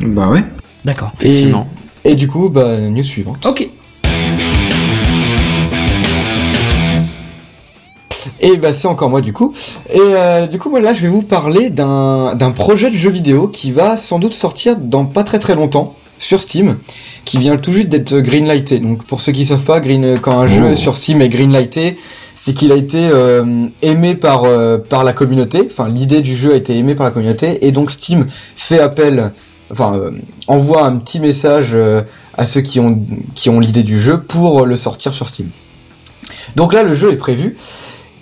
Bah 0.00 0.28
ouais. 0.30 0.44
D'accord. 0.84 1.12
Et, 1.22 1.52
et 2.04 2.14
du 2.14 2.28
coup 2.28 2.48
bah 2.50 2.78
news 2.78 3.02
suivante. 3.02 3.44
Ok. 3.46 3.68
Et 8.40 8.56
bah 8.56 8.72
c'est 8.72 8.88
encore 8.88 9.10
moi 9.10 9.20
du 9.20 9.32
coup. 9.32 9.54
Et 9.90 9.98
euh, 9.98 10.46
du 10.46 10.58
coup 10.58 10.70
moi 10.70 10.80
là 10.80 10.92
je 10.92 11.00
vais 11.00 11.08
vous 11.08 11.22
parler 11.22 11.70
d'un 11.70 12.34
d'un 12.34 12.50
projet 12.50 12.90
de 12.90 12.96
jeu 12.96 13.10
vidéo 13.10 13.48
qui 13.48 13.72
va 13.72 13.96
sans 13.96 14.18
doute 14.18 14.34
sortir 14.34 14.76
dans 14.76 15.04
pas 15.04 15.24
très 15.24 15.38
très 15.38 15.54
longtemps 15.54 15.94
sur 16.18 16.40
Steam, 16.40 16.76
qui 17.24 17.38
vient 17.38 17.56
tout 17.56 17.72
juste 17.72 17.88
d'être 17.88 18.18
greenlighté. 18.20 18.78
Donc 18.78 19.04
pour 19.04 19.20
ceux 19.20 19.32
qui 19.32 19.44
savent 19.44 19.64
pas, 19.64 19.80
green 19.80 20.18
quand 20.20 20.38
un 20.38 20.46
jeu 20.46 20.76
sur 20.76 20.96
Steam 20.96 21.20
est 21.22 21.28
greenlighté, 21.28 21.96
c'est 22.34 22.52
qu'il 22.52 22.72
a 22.72 22.76
été 22.76 23.08
euh, 23.12 23.68
aimé 23.82 24.14
par 24.14 24.44
euh, 24.44 24.78
par 24.78 25.04
la 25.04 25.12
communauté. 25.12 25.62
Enfin 25.66 25.88
l'idée 25.88 26.20
du 26.20 26.34
jeu 26.36 26.52
a 26.52 26.56
été 26.56 26.76
aimée 26.76 26.94
par 26.94 27.06
la 27.06 27.12
communauté 27.12 27.66
et 27.66 27.72
donc 27.72 27.90
Steam 27.90 28.26
fait 28.54 28.80
appel, 28.80 29.32
enfin 29.70 29.94
euh, 29.96 30.10
envoie 30.46 30.84
un 30.84 30.96
petit 30.96 31.20
message 31.20 31.70
euh, 31.74 32.02
à 32.34 32.46
ceux 32.46 32.60
qui 32.60 32.80
ont 32.80 33.00
qui 33.34 33.50
ont 33.50 33.60
l'idée 33.60 33.82
du 33.82 33.98
jeu 33.98 34.22
pour 34.22 34.64
le 34.64 34.76
sortir 34.76 35.12
sur 35.14 35.28
Steam. 35.28 35.50
Donc 36.54 36.72
là 36.72 36.82
le 36.82 36.92
jeu 36.92 37.10
est 37.12 37.16
prévu. 37.16 37.56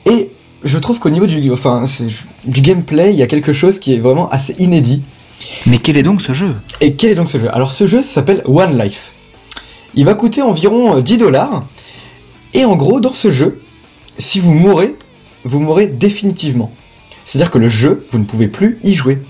Et 0.06 0.30
je 0.62 0.78
trouve 0.78 0.98
qu'au 0.98 1.10
niveau 1.10 1.26
du, 1.26 1.50
enfin, 1.52 1.86
c'est- 1.86 2.06
du 2.44 2.60
gameplay, 2.60 3.10
il 3.12 3.16
y 3.18 3.22
a 3.22 3.26
quelque 3.26 3.52
chose 3.52 3.78
qui 3.78 3.94
est 3.94 3.98
vraiment 3.98 4.28
assez 4.30 4.54
inédit. 4.58 5.02
Mais 5.66 5.78
quel 5.78 5.96
est 5.96 6.02
donc 6.02 6.22
ce 6.22 6.32
jeu? 6.32 6.54
Et 6.80 6.94
quel 6.94 7.10
est 7.10 7.14
donc 7.14 7.28
ce 7.28 7.38
jeu? 7.38 7.48
Alors 7.54 7.72
ce 7.72 7.86
jeu 7.86 8.02
s'appelle 8.02 8.42
One 8.46 8.78
Life. 8.78 9.12
Il 9.94 10.04
va 10.04 10.14
coûter 10.14 10.42
environ 10.42 10.96
euh, 10.96 11.02
10 11.02 11.18
dollars. 11.18 11.64
Et 12.52 12.64
en 12.64 12.76
gros, 12.76 13.00
dans 13.00 13.12
ce 13.12 13.30
jeu, 13.30 13.60
si 14.18 14.38
vous 14.40 14.54
mourrez, 14.54 14.94
vous 15.44 15.60
mourrez 15.60 15.86
définitivement. 15.86 16.70
C'est-à-dire 17.24 17.50
que 17.50 17.58
le 17.58 17.68
jeu, 17.68 18.06
vous 18.10 18.18
ne 18.18 18.24
pouvez 18.24 18.48
plus 18.48 18.78
y 18.84 18.94
jouer. 18.94 19.20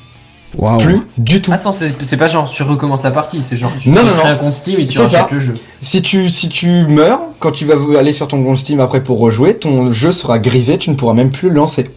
Waouh. 0.59 0.79
Plus 0.79 1.01
du 1.19 1.41
tout. 1.43 1.51
Ah, 1.53 1.61
non, 1.65 1.73
c'est 1.73 1.93
c'est 2.03 2.17
pas 2.17 2.29
genre 2.29 2.49
tu 2.51 2.63
recommences 2.63 3.03
la 3.03 3.11
partie, 3.11 3.43
c'est 3.43 3.57
genre 3.57 3.73
tu 3.81 3.91
Non, 3.91 4.03
non, 4.05 4.15
non. 4.17 4.25
un 4.25 4.37
compte 4.37 4.53
Steam 4.53 4.79
et 4.81 4.87
tu 4.87 4.99
rachètes 4.99 5.13
ça. 5.13 5.29
le 5.31 5.39
jeu. 5.39 5.55
Si 5.81 6.01
tu, 6.03 6.29
si 6.29 6.49
tu 6.49 6.87
meurs, 6.89 7.21
quand 7.41 7.51
tu 7.53 7.65
vas 7.65 7.75
aller 7.99 8.13
sur 8.13 8.29
ton 8.29 8.43
compte 8.43 8.59
Steam 8.59 8.81
après 8.81 9.03
pour 9.03 9.19
rejouer, 9.19 9.55
ton 9.59 9.93
jeu 9.93 10.13
sera 10.13 10.39
grisé, 10.39 10.79
tu 10.79 10.91
ne 10.91 10.95
pourras 10.95 11.15
même 11.15 11.31
plus 11.31 11.49
le 11.49 11.57
lancer. 11.57 11.91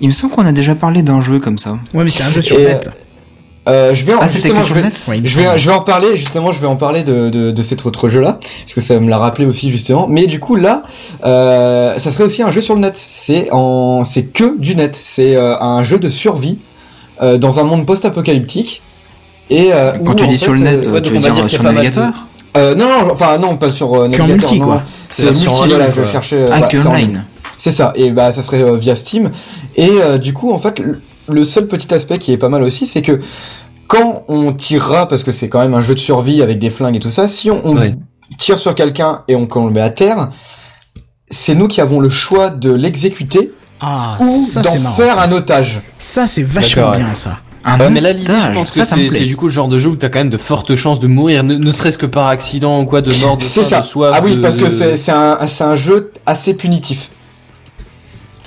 Il 0.00 0.08
me 0.08 0.12
semble 0.12 0.34
qu'on 0.34 0.44
a 0.46 0.52
déjà 0.52 0.74
parlé 0.74 1.02
d'un 1.02 1.20
jeu 1.22 1.38
comme 1.38 1.56
ça. 1.58 1.78
Ouais, 1.94 2.04
mais 2.04 2.08
c'était 2.10 2.24
un 2.24 2.30
jeu 2.30 2.42
sur 2.42 2.58
Et, 2.58 2.64
net. 2.64 2.90
Euh, 3.68 3.92
je 3.94 4.04
vais 4.04 4.14
en, 4.14 4.18
Ah, 4.20 4.28
c'était 4.28 4.50
que 4.50 4.62
sur 4.62 4.64
je 4.66 4.74
vais- 4.74 4.82
Ouais, 5.08 5.20
Je 5.24 5.36
vais, 5.40 5.58
je 5.58 5.68
vais 5.68 5.74
en 5.74 5.80
parler, 5.80 6.16
justement, 6.16 6.52
je 6.52 6.60
vais 6.60 6.68
en 6.68 6.76
parler 6.76 7.02
de, 7.02 7.30
de, 7.30 7.50
de 7.50 7.62
cet 7.62 7.84
autre 7.84 8.08
jeu-là, 8.08 8.38
parce 8.60 8.74
que 8.74 8.80
ça 8.80 9.00
me 9.00 9.08
l'a 9.10 9.18
rappelé 9.18 9.44
aussi, 9.46 9.72
justement. 9.72 10.06
Mais 10.06 10.26
du 10.26 10.38
coup, 10.38 10.54
là, 10.54 10.82
euh, 11.24 11.98
ça 11.98 12.12
serait 12.12 12.22
aussi 12.24 12.42
un 12.42 12.50
jeu 12.50 12.60
sur 12.60 12.74
le 12.74 12.80
net. 12.80 12.94
C'est 13.10 13.48
en, 13.52 14.04
c'est 14.04 14.26
que 14.26 14.56
du 14.58 14.76
net. 14.76 14.94
C'est 14.94 15.34
euh, 15.34 15.58
un 15.60 15.82
jeu 15.82 15.98
de 15.98 16.08
survie 16.08 16.58
euh, 17.22 17.38
dans 17.38 17.58
un 17.60 17.64
monde 17.64 17.86
post-apocalyptique. 17.86 18.82
Et 19.50 19.72
euh, 19.72 19.92
Quand 20.04 20.12
où, 20.14 20.16
tu 20.16 20.26
dis 20.26 20.38
sur 20.38 20.52
le 20.54 20.60
net, 20.60 20.86
euh, 20.86 20.92
ouais, 20.92 21.02
tu 21.02 21.10
veux 21.12 21.18
on 21.18 21.20
dire, 21.34 21.48
sur 21.50 21.62
navigateur 21.62 22.12
euh, 22.56 22.74
non, 22.74 22.86
non, 22.88 23.12
enfin 23.12 23.36
non, 23.36 23.58
pas 23.58 23.70
sur 23.70 23.92
euh, 23.94 24.08
navigateur. 24.08 24.28
multi, 24.28 24.58
non, 24.60 24.64
quoi. 24.66 24.74
non. 24.76 24.80
C'est 25.10 25.26
multi, 25.30 25.46
voilà, 25.68 25.90
je 25.90 26.02
cherchais. 26.04 26.46
Ah, 26.50 26.66
en 26.86 26.90
online. 26.90 27.24
C'est 27.58 27.70
ça, 27.70 27.92
et 27.96 28.10
bah 28.10 28.32
ça 28.32 28.42
serait 28.42 28.62
euh, 28.62 28.76
via 28.76 28.94
Steam. 28.94 29.30
Et 29.76 29.90
euh, 29.90 30.16
du 30.18 30.32
coup, 30.32 30.52
en 30.52 30.58
fait, 30.58 30.82
le- 31.28 31.44
seul 31.44 31.66
petit 31.68 31.92
aspect 31.92 32.16
qui 32.18 32.32
est 32.32 32.38
pas 32.38 32.48
mal 32.48 32.62
aussi, 32.62 32.86
c'est 32.86 33.02
que 33.02 33.20
quand 33.88 34.24
on 34.28 34.52
tirera, 34.54 35.06
parce 35.06 35.22
que 35.22 35.32
c'est 35.32 35.48
quand 35.50 35.60
même 35.60 35.74
un 35.74 35.80
jeu 35.82 35.94
de 35.94 36.00
survie 36.00 36.40
avec 36.42 36.58
des 36.58 36.70
flingues 36.70 36.96
et 36.96 37.00
tout 37.00 37.10
ça, 37.10 37.28
si 37.28 37.50
on, 37.50 37.60
on 37.66 37.76
Ouais. 37.76 37.94
tire 38.38 38.58
sur 38.58 38.74
quelqu'un 38.74 39.22
et 39.28 39.36
on, 39.36 39.46
qu'on 39.46 39.66
le 39.66 39.72
met 39.72 39.80
à 39.82 39.90
terre, 39.90 40.30
c'est 41.30 41.54
nous 41.54 41.68
qui 41.68 41.80
avons 41.82 42.00
le 42.00 42.08
choix 42.10 42.48
de 42.50 42.72
l'exécuter 42.72 43.52
Ah, 43.80 44.16
ou 44.20 44.46
ça 44.46 44.62
d'en 44.62 44.70
faire 44.92 45.14
ça. 45.14 45.22
un 45.22 45.32
otage. 45.32 45.80
Ça, 45.98 46.26
c'est 46.26 46.42
vachement 46.42 46.92
bien 46.96 47.14
ça. 47.14 47.38
Un 47.68 47.78
Ouais, 47.80 47.90
mais 47.90 48.00
là, 48.00 48.12
l'idée, 48.12 48.32
je 48.40 48.52
pense 48.54 48.70
que 48.70 48.84
c'est 48.84 49.24
du 49.24 49.36
coup 49.36 49.46
le 49.46 49.50
genre 49.50 49.66
de 49.68 49.78
jeu 49.78 49.90
où 49.90 49.96
t'as 49.96 50.08
quand 50.08 50.20
même 50.20 50.30
de 50.30 50.38
fortes 50.38 50.76
chances 50.76 51.00
de 51.00 51.08
mourir, 51.08 51.42
ne, 51.42 51.56
ne 51.56 51.70
serait-ce 51.72 51.98
que 51.98 52.06
par 52.06 52.28
accident 52.28 52.80
ou 52.80 52.84
quoi, 52.84 53.00
de 53.00 53.12
mort, 53.20 53.36
de 53.36 53.42
faim, 53.42 53.62
ça. 53.64 53.80
de 53.80 53.84
soif. 53.84 54.12
ah 54.14 54.20
oui, 54.22 54.36
de- 54.36 54.40
parce 54.40 54.56
que 54.56 54.68
c'est 54.68 54.96
c'est 54.96 55.10
un, 55.10 55.38
c'est 55.46 55.64
un 55.64 55.74
jeu 55.74 56.12
assez 56.26 56.54
punitif. 56.54 57.10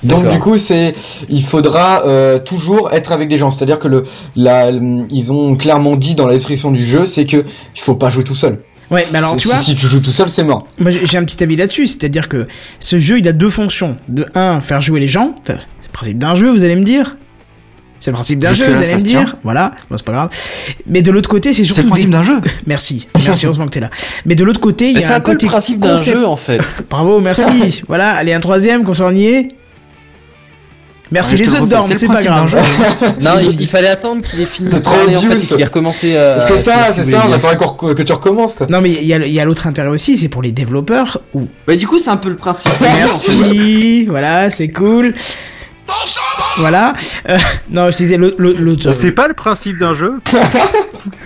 Donc 0.04 0.30
du 0.30 0.40
coup, 0.40 0.58
c'est 0.58 0.94
il 1.28 1.44
faudra 1.44 2.06
euh, 2.06 2.40
toujours 2.40 2.90
être 2.94 3.12
avec 3.12 3.28
des 3.28 3.38
gens. 3.38 3.52
C'est-à-dire 3.52 3.80
que 3.80 3.90
le 3.90 4.06
la 4.38 4.70
ils 4.72 5.32
ont 5.34 5.58
clairement 5.58 5.98
dit 5.98 6.16
dans 6.16 6.26
la 6.26 6.34
description 6.34 6.72
du 6.72 6.86
jeu, 6.86 7.06
c'est 7.06 7.26
que 7.26 7.38
il 7.76 7.82
faut 7.82 7.96
pas 7.96 8.10
jouer 8.10 8.24
tout 8.24 8.36
seul. 8.36 8.62
Ouais, 8.92 9.06
mais 9.12 9.20
alors 9.20 9.36
tu 9.36 9.48
vois, 9.48 9.58
si 9.58 9.76
tu 9.76 9.86
joues 9.88 10.00
tout 10.00 10.12
seul, 10.12 10.30
c'est 10.30 10.44
mort. 10.44 10.66
moi 10.80 10.90
j'ai 10.90 11.06
j'ai 11.06 11.18
un 11.18 11.24
petit 11.24 11.44
avis 11.44 11.56
là-dessus, 11.56 11.88
c'est-à-dire 11.88 12.28
que 12.28 12.48
ce 12.80 13.00
jeu 13.00 13.20
il 13.20 13.28
a 13.28 13.34
deux 13.34 13.50
fonctions. 13.50 13.98
De 14.08 14.26
un, 14.36 14.62
faire 14.62 14.82
jouer 14.82 15.00
les 15.00 15.08
gens, 15.08 15.36
c'est 15.46 15.54
le 15.54 15.92
principe 15.92 16.18
d'un 16.18 16.36
jeu, 16.36 16.50
vous 16.52 16.64
allez 16.64 16.76
me 16.76 16.84
dire. 16.84 17.16
C'est 18.00 18.12
le 18.12 18.16
principe 18.16 18.40
d'un 18.40 18.54
jeu, 18.54 18.66
vous 18.66 18.78
allez 18.78 18.86
ça 18.86 18.96
me 18.96 19.02
dire. 19.02 19.36
Voilà, 19.44 19.74
bon, 19.90 19.98
c'est 19.98 20.06
pas 20.06 20.14
grave. 20.14 20.30
Mais 20.88 21.02
de 21.02 21.12
l'autre 21.12 21.30
côté, 21.30 21.54
c'est 21.54 21.66
surtout 21.66 21.76
C'est 21.76 21.82
le 21.84 21.90
principe 21.90 22.10
des- 22.10 22.16
d'un 22.16 22.24
jeu. 22.24 22.40
Merci, 22.66 23.08
merci 23.14 23.46
heureusement 23.46 23.66
que 23.66 23.72
t'es 23.72 23.82
là. 23.82 23.90
Mais 24.26 24.36
de 24.36 24.44
l'autre 24.46 24.62
côté, 24.62 24.92
il 24.92 24.98
y 24.98 25.02
c'est 25.02 25.12
a 25.12 25.18
un 25.18 25.20
peu 25.20 25.32
le 25.32 25.38
côté 25.38 25.48
principe 25.48 25.80
d'un 25.82 25.98
jeu 25.98 26.26
en 26.26 26.38
fait. 26.38 26.62
Bravo, 26.90 27.20
merci. 27.20 27.84
voilà, 27.90 28.12
allez 28.14 28.32
un 28.34 28.40
troisième, 28.40 28.86
qu'on 28.86 28.94
s'en 28.94 29.14
y 29.14 29.26
est. 29.26 29.50
Merci, 31.12 31.32
Ouais, 31.32 31.38
je 31.38 31.44
les 31.44 31.50
autres 31.50 31.66
dorment, 31.66 31.84
c'est 31.96 32.08
pas 32.08 32.22
grave. 32.24 32.48
jeu. 32.48 32.58
non, 33.22 33.32
il, 33.42 33.60
il 33.62 33.68
fallait 33.68 33.88
attendre 33.90 34.22
qu'il 34.22 34.40
ait 34.42 34.46
fini 34.46 34.70
de 34.70 34.76
C'est 34.76 34.82
trop 34.82 34.96
parler 34.96 35.16
en 35.16 35.22
fait 35.22 35.38
qu'il 35.40 35.60
ait 35.60 35.66
recommencé 35.66 36.16
à. 36.18 36.46
c'est 36.48 36.60
ça, 36.60 36.94
c'est 36.94 37.06
ça. 37.06 37.26
On 37.28 37.34
attend 37.34 37.50
encore 37.52 37.78
que 37.78 37.94
que 37.94 38.04
tu 38.04 38.14
recommences 38.14 38.54
quoi. 38.56 38.68
Non 38.70 38.80
mais 38.82 38.92
il 38.92 39.06
y 39.06 39.14
a, 39.14 39.18
il 39.18 39.34
y 39.34 39.40
a 39.40 39.46
l'autre 39.46 39.66
intérêt 39.66 39.88
aussi, 39.90 40.18
c'est 40.18 40.30
pour 40.30 40.42
les 40.44 40.52
développeurs 40.52 41.20
où 41.34 41.48
Bah 41.68 41.76
du 41.76 41.88
coup, 41.88 41.98
c'est 42.00 42.12
un 42.12 42.18
peu 42.18 42.30
le 42.30 42.36
principe. 42.36 42.72
Merci, 42.82 44.06
voilà, 44.06 44.50
c'est 44.52 44.70
cool. 44.70 45.16
Voilà. 46.58 46.94
Euh, 47.28 47.38
non, 47.72 47.90
je 47.90 47.98
disais 47.98 48.18
l'autre- 48.18 48.92
C'est 48.92 49.12
pas 49.12 49.28
le 49.28 49.34
principe 49.34 49.78
d'un 49.80 49.94
jeu. 49.94 50.14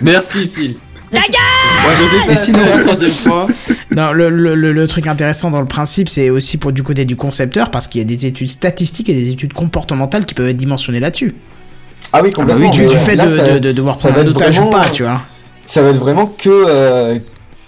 Merci 0.00 0.48
Phil. 0.48 0.76
Moi, 1.14 1.92
je 2.00 2.06
sais 2.06 2.26
pas. 2.26 2.32
Et 2.32 2.36
sinon- 2.36 2.58
la 2.64 2.82
troisième 2.82 3.10
fois. 3.24 3.46
Non, 3.94 4.12
le, 4.12 4.30
le, 4.30 4.54
le, 4.54 4.72
le 4.72 4.86
truc 4.88 5.06
intéressant 5.06 5.50
dans 5.50 5.60
le 5.60 5.66
principe, 5.66 6.08
c'est 6.08 6.30
aussi 6.30 6.56
pour 6.56 6.72
du 6.72 6.82
côté 6.82 7.04
du 7.04 7.16
concepteur, 7.16 7.70
parce 7.70 7.86
qu'il 7.86 8.00
y 8.00 8.04
a 8.04 8.06
des 8.06 8.26
études 8.26 8.48
statistiques 8.48 9.08
et 9.08 9.14
des 9.14 9.30
études 9.30 9.52
comportementales 9.52 10.24
qui 10.26 10.34
peuvent 10.34 10.48
être 10.48 10.56
dimensionnées 10.56 11.00
là-dessus. 11.00 11.34
Ah 12.12 12.20
oui, 12.22 12.30
complètement. 12.32 12.70
Du, 12.70 12.82
mais, 12.82 12.86
du 12.88 12.94
euh, 12.94 12.98
fait 12.98 13.16
là, 13.16 13.26
de, 13.26 13.36
ça- 13.36 13.52
de, 13.54 13.58
de 13.58 13.72
devoir 13.72 13.94
ça 13.94 14.10
prendre 14.12 14.24
va 14.24 14.30
un 14.30 14.34
ou 14.34 14.38
vraiment- 14.38 14.70
pas, 14.70 14.88
tu 14.90 15.02
vois. 15.02 15.20
ça 15.66 15.82
va 15.82 15.90
être 15.90 15.98
vraiment 15.98 16.26
que 16.26 16.48
euh, 16.50 17.18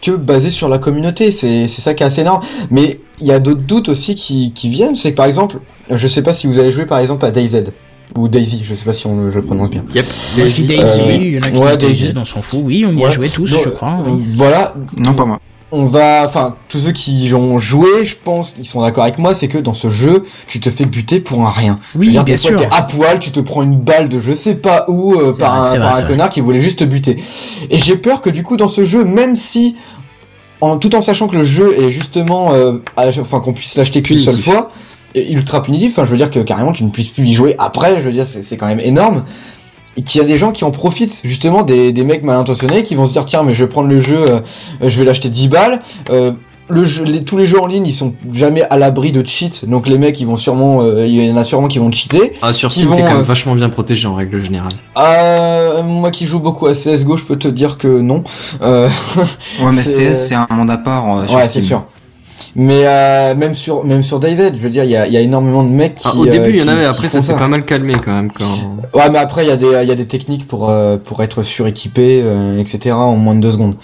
que 0.03 0.11
basé 0.13 0.51
sur 0.51 0.69
la 0.69 0.79
communauté. 0.79 1.31
C'est 1.33 1.67
c'est 1.69 1.83
ça 1.83 1.95
qui 1.95 2.03
est 2.03 2.07
assez 2.07 2.21
énorme. 2.21 2.41
Mais 2.71 3.01
il 3.21 3.27
y 3.27 3.33
a 3.33 3.39
d'autres 3.41 3.63
doutes 3.63 3.89
aussi 3.89 4.15
qui 4.15 4.53
qui 4.53 4.69
viennent. 4.69 4.95
C'est 4.97 5.13
que 5.13 5.17
par 5.17 5.27
exemple, 5.27 5.57
je 5.91 6.07
sais 6.09 6.23
pas 6.23 6.33
si 6.33 6.47
vous 6.47 6.59
allez 6.59 6.71
jouer 6.71 6.87
par 6.87 6.99
exemple 6.99 7.25
à 7.25 7.31
DayZ 7.33 7.65
ou 8.15 8.29
Daisy. 8.29 8.63
Je 8.65 8.75
sais 8.75 8.85
pas 8.85 8.93
si 8.93 9.07
on, 9.07 9.29
je 9.31 9.37
le 9.37 9.45
prononce 9.45 9.71
bien. 9.71 9.85
Yep. 9.95 10.07
Je 10.37 10.43
dis 10.45 10.63
Daisy, 10.65 10.83
Euh, 10.83 11.13
il 11.13 11.33
y 11.35 11.39
en 11.39 11.43
a 11.43 11.51
qui 11.51 11.57
ouais, 11.59 11.77
Daisy. 11.77 12.03
Daisy, 12.05 12.15
on 12.17 12.25
s'en 12.25 12.43
fout. 12.43 12.61
Oui, 12.63 12.85
on 12.87 12.97
y 12.97 13.05
a 13.05 13.11
joué 13.11 13.29
tous, 13.29 13.51
Donc, 13.51 13.63
je 13.65 13.69
crois. 13.71 13.97
euh, 14.01 14.11
oui. 14.11 14.23
Voilà, 14.35 14.75
Non, 14.97 15.13
pas 15.15 15.25
moi. 15.25 15.41
on 15.73 15.85
va, 15.87 16.23
enfin, 16.25 16.55
tous 16.69 16.79
ceux 16.79 16.93
qui 16.93 17.29
ont 17.35 17.59
joué, 17.59 18.05
je 18.05 18.15
pense, 18.23 18.55
ils 18.59 18.65
sont 18.65 18.81
d'accord 18.83 19.03
avec 19.05 19.19
moi, 19.19 19.35
c'est 19.35 19.49
que 19.49 19.59
dans 19.59 19.75
ce 19.75 19.91
jeu, 19.91 20.23
tu 20.47 20.61
te 20.61 20.71
fais 20.71 20.85
buter 20.87 21.19
pour 21.21 21.45
un 21.45 21.51
rien. 21.51 21.79
Oui, 21.97 22.03
je 22.03 22.07
veux 22.07 22.13
dire, 22.13 22.25
bien 22.25 22.35
des 22.37 22.41
fois, 22.41 22.53
t'es 22.53 22.69
à 22.71 22.83
poil, 22.83 23.19
tu 23.19 23.33
te 23.33 23.41
prends 23.41 23.63
une 23.63 23.77
balle 23.77 24.09
de 24.09 24.21
je 24.21 24.33
sais 24.33 24.55
pas 24.57 24.85
où 24.89 25.15
euh, 25.15 25.35
par 25.37 25.59
vrai, 25.59 25.69
un, 25.69 25.71
c'est 25.73 25.79
par 25.79 25.89
vrai, 25.91 25.99
un 25.99 26.03
c'est 26.03 26.07
connard 26.09 26.31
qui 26.31 26.41
voulait 26.41 26.61
juste 26.61 26.79
te 26.79 26.85
buter. 26.85 27.17
Et 27.71 27.79
j'ai 27.79 27.97
peur 27.97 28.23
que 28.23 28.31
du 28.31 28.43
coup, 28.45 28.57
dans 28.57 28.69
ce 28.69 28.85
jeu, 28.85 29.05
même 29.05 29.35
si, 29.35 29.77
en 30.61 30.79
tout 30.79 30.95
en 30.95 31.01
sachant 31.01 31.27
que 31.29 31.37
le 31.37 31.45
jeu 31.45 31.75
est 31.83 31.91
justement, 31.91 32.53
euh, 32.55 32.79
à- 32.97 33.09
enfin, 33.09 33.41
qu'on 33.41 33.53
puisse 33.53 33.77
l'acheter 33.77 34.01
qu'une 34.03 34.19
seule 34.19 34.39
fois, 34.39 34.71
ultra 35.17 35.63
punitif, 35.63 35.93
enfin, 35.93 36.05
je 36.05 36.11
veux 36.11 36.17
dire 36.17 36.31
que 36.31 36.41
carrément, 36.41 36.73
tu 36.73 36.85
ne 36.85 36.91
puisses 36.91 37.09
plus 37.09 37.25
y 37.25 37.33
jouer 37.33 37.55
après, 37.59 37.99
je 37.99 38.05
veux 38.05 38.13
dire, 38.13 38.25
c'est 38.25 38.57
quand 38.57 38.67
même 38.67 38.81
énorme. 38.81 39.25
Et 39.99 40.03
qu'il 40.03 40.21
y 40.21 40.25
a 40.25 40.27
des 40.27 40.37
gens 40.37 40.53
qui 40.53 40.65
en 40.65 40.71
profitent, 40.71 41.23
justement, 41.25 41.63
des, 41.63 41.91
des 41.93 42.05
mecs 42.05 42.23
mal 42.23 42.37
intentionnés, 42.37 42.83
qui 42.83 42.95
vont 42.95 43.07
se 43.07 43.13
dire, 43.13 43.25
tiens, 43.25 43.43
mais 43.43 43.55
je 43.55 43.65
vais 43.65 43.71
prendre 43.71 43.89
le 43.89 43.99
jeu, 43.99 44.19
euh, 44.19 44.41
euh, 44.83 44.89
je 44.89 44.99
vais 44.99 45.07
l'acheter 45.07 45.31
10 45.31 45.49
balles, 45.49 45.81
euh, 46.11 46.33
le 46.69 46.85
jeu, 46.85 47.05
les, 47.05 47.23
tous 47.25 47.39
les 47.39 47.47
jeux 47.47 47.61
en 47.61 47.67
ligne, 47.67 47.87
ils 47.87 47.95
sont 47.95 48.13
jamais 48.31 48.63
à 48.65 48.77
l'abri 48.77 49.13
de 49.13 49.25
cheat, 49.25 49.67
donc 49.69 49.87
les 49.87 49.97
mecs, 49.99 50.21
ils 50.21 50.27
vont 50.27 50.37
sûrement, 50.37 50.83
euh, 50.83 51.07
il 51.07 51.25
y 51.25 51.33
en 51.33 51.37
a 51.37 51.45
sûrement 51.45 51.69
qui 51.69 51.79
vont 51.79 51.91
cheater. 51.93 52.33
Ah, 52.43 52.53
sur 52.53 52.73
Steam, 52.73 52.91
t'es 52.91 53.03
quand 53.03 53.09
même 53.09 53.19
euh, 53.19 53.23
vachement 53.23 53.55
bien 53.55 53.69
protégé 53.69 54.07
en 54.09 54.15
règle 54.17 54.39
générale. 54.41 54.73
Euh, 54.99 55.83
moi 55.83 56.11
qui 56.11 56.27
joue 56.27 56.41
beaucoup 56.41 56.67
à 56.67 56.73
CSGO, 56.73 57.17
je 57.17 57.25
peux 57.25 57.37
te 57.37 57.49
dire 57.49 57.79
que 57.79 57.87
non. 57.87 58.23
Euh, 58.63 58.89
Ouais, 59.61 59.71
mais 59.73 59.83
CS, 59.83 60.15
c'est 60.29 60.35
un 60.35 60.47
monde 60.51 60.71
à 60.71 60.77
part 60.79 61.19
euh, 61.19 61.27
sur 61.27 61.37
ouais, 61.39 61.47
Steam. 61.47 61.63
c'est 61.63 61.69
sûr. 61.69 61.87
Mais 62.59 62.87
euh, 62.87 63.35
même 63.35 63.53
sur 63.55 63.85
même 63.85 64.03
sur 64.03 64.19
DayZ, 64.19 64.53
je 64.55 64.61
veux 64.61 64.71
dire, 64.71 64.85
il 64.85 64.91
y 64.91 64.97
a, 64.97 65.07
il 65.07 65.13
y 65.13 65.17
a 65.19 65.21
énormément 65.21 65.63
de 65.63 65.69
mecs 65.69 65.97
qui. 65.97 66.09
Ah, 66.11 66.17
au 66.17 66.27
euh, 66.27 66.31
début, 66.31 66.57
il 66.57 66.61
y 66.61 66.63
en 66.65 66.69
avait, 66.69 66.87
après, 66.87 67.09
ça 67.11 67.21
s'est 67.21 67.37
pas 67.37 67.49
mal 67.49 67.65
calmé 67.67 67.95
quand 68.03 68.13
même. 68.13 68.31
Quand... 68.33 68.99
Ouais, 68.99 69.11
mais 69.11 69.19
après 69.19 69.45
il 69.45 69.49
y 69.49 69.51
a 69.51 69.57
des 69.57 69.67
il 69.83 69.89
y 69.89 69.93
a 69.93 69.95
des 69.95 70.07
techniques 70.07 70.47
pour 70.47 70.71
euh, 70.71 70.97
pour 70.97 71.23
être 71.23 71.43
suréquipé, 71.43 72.23
euh, 72.25 72.59
etc. 72.59 72.93
en 72.95 73.17
moins 73.17 73.35
de 73.35 73.41
deux 73.41 73.51
secondes. 73.53 73.75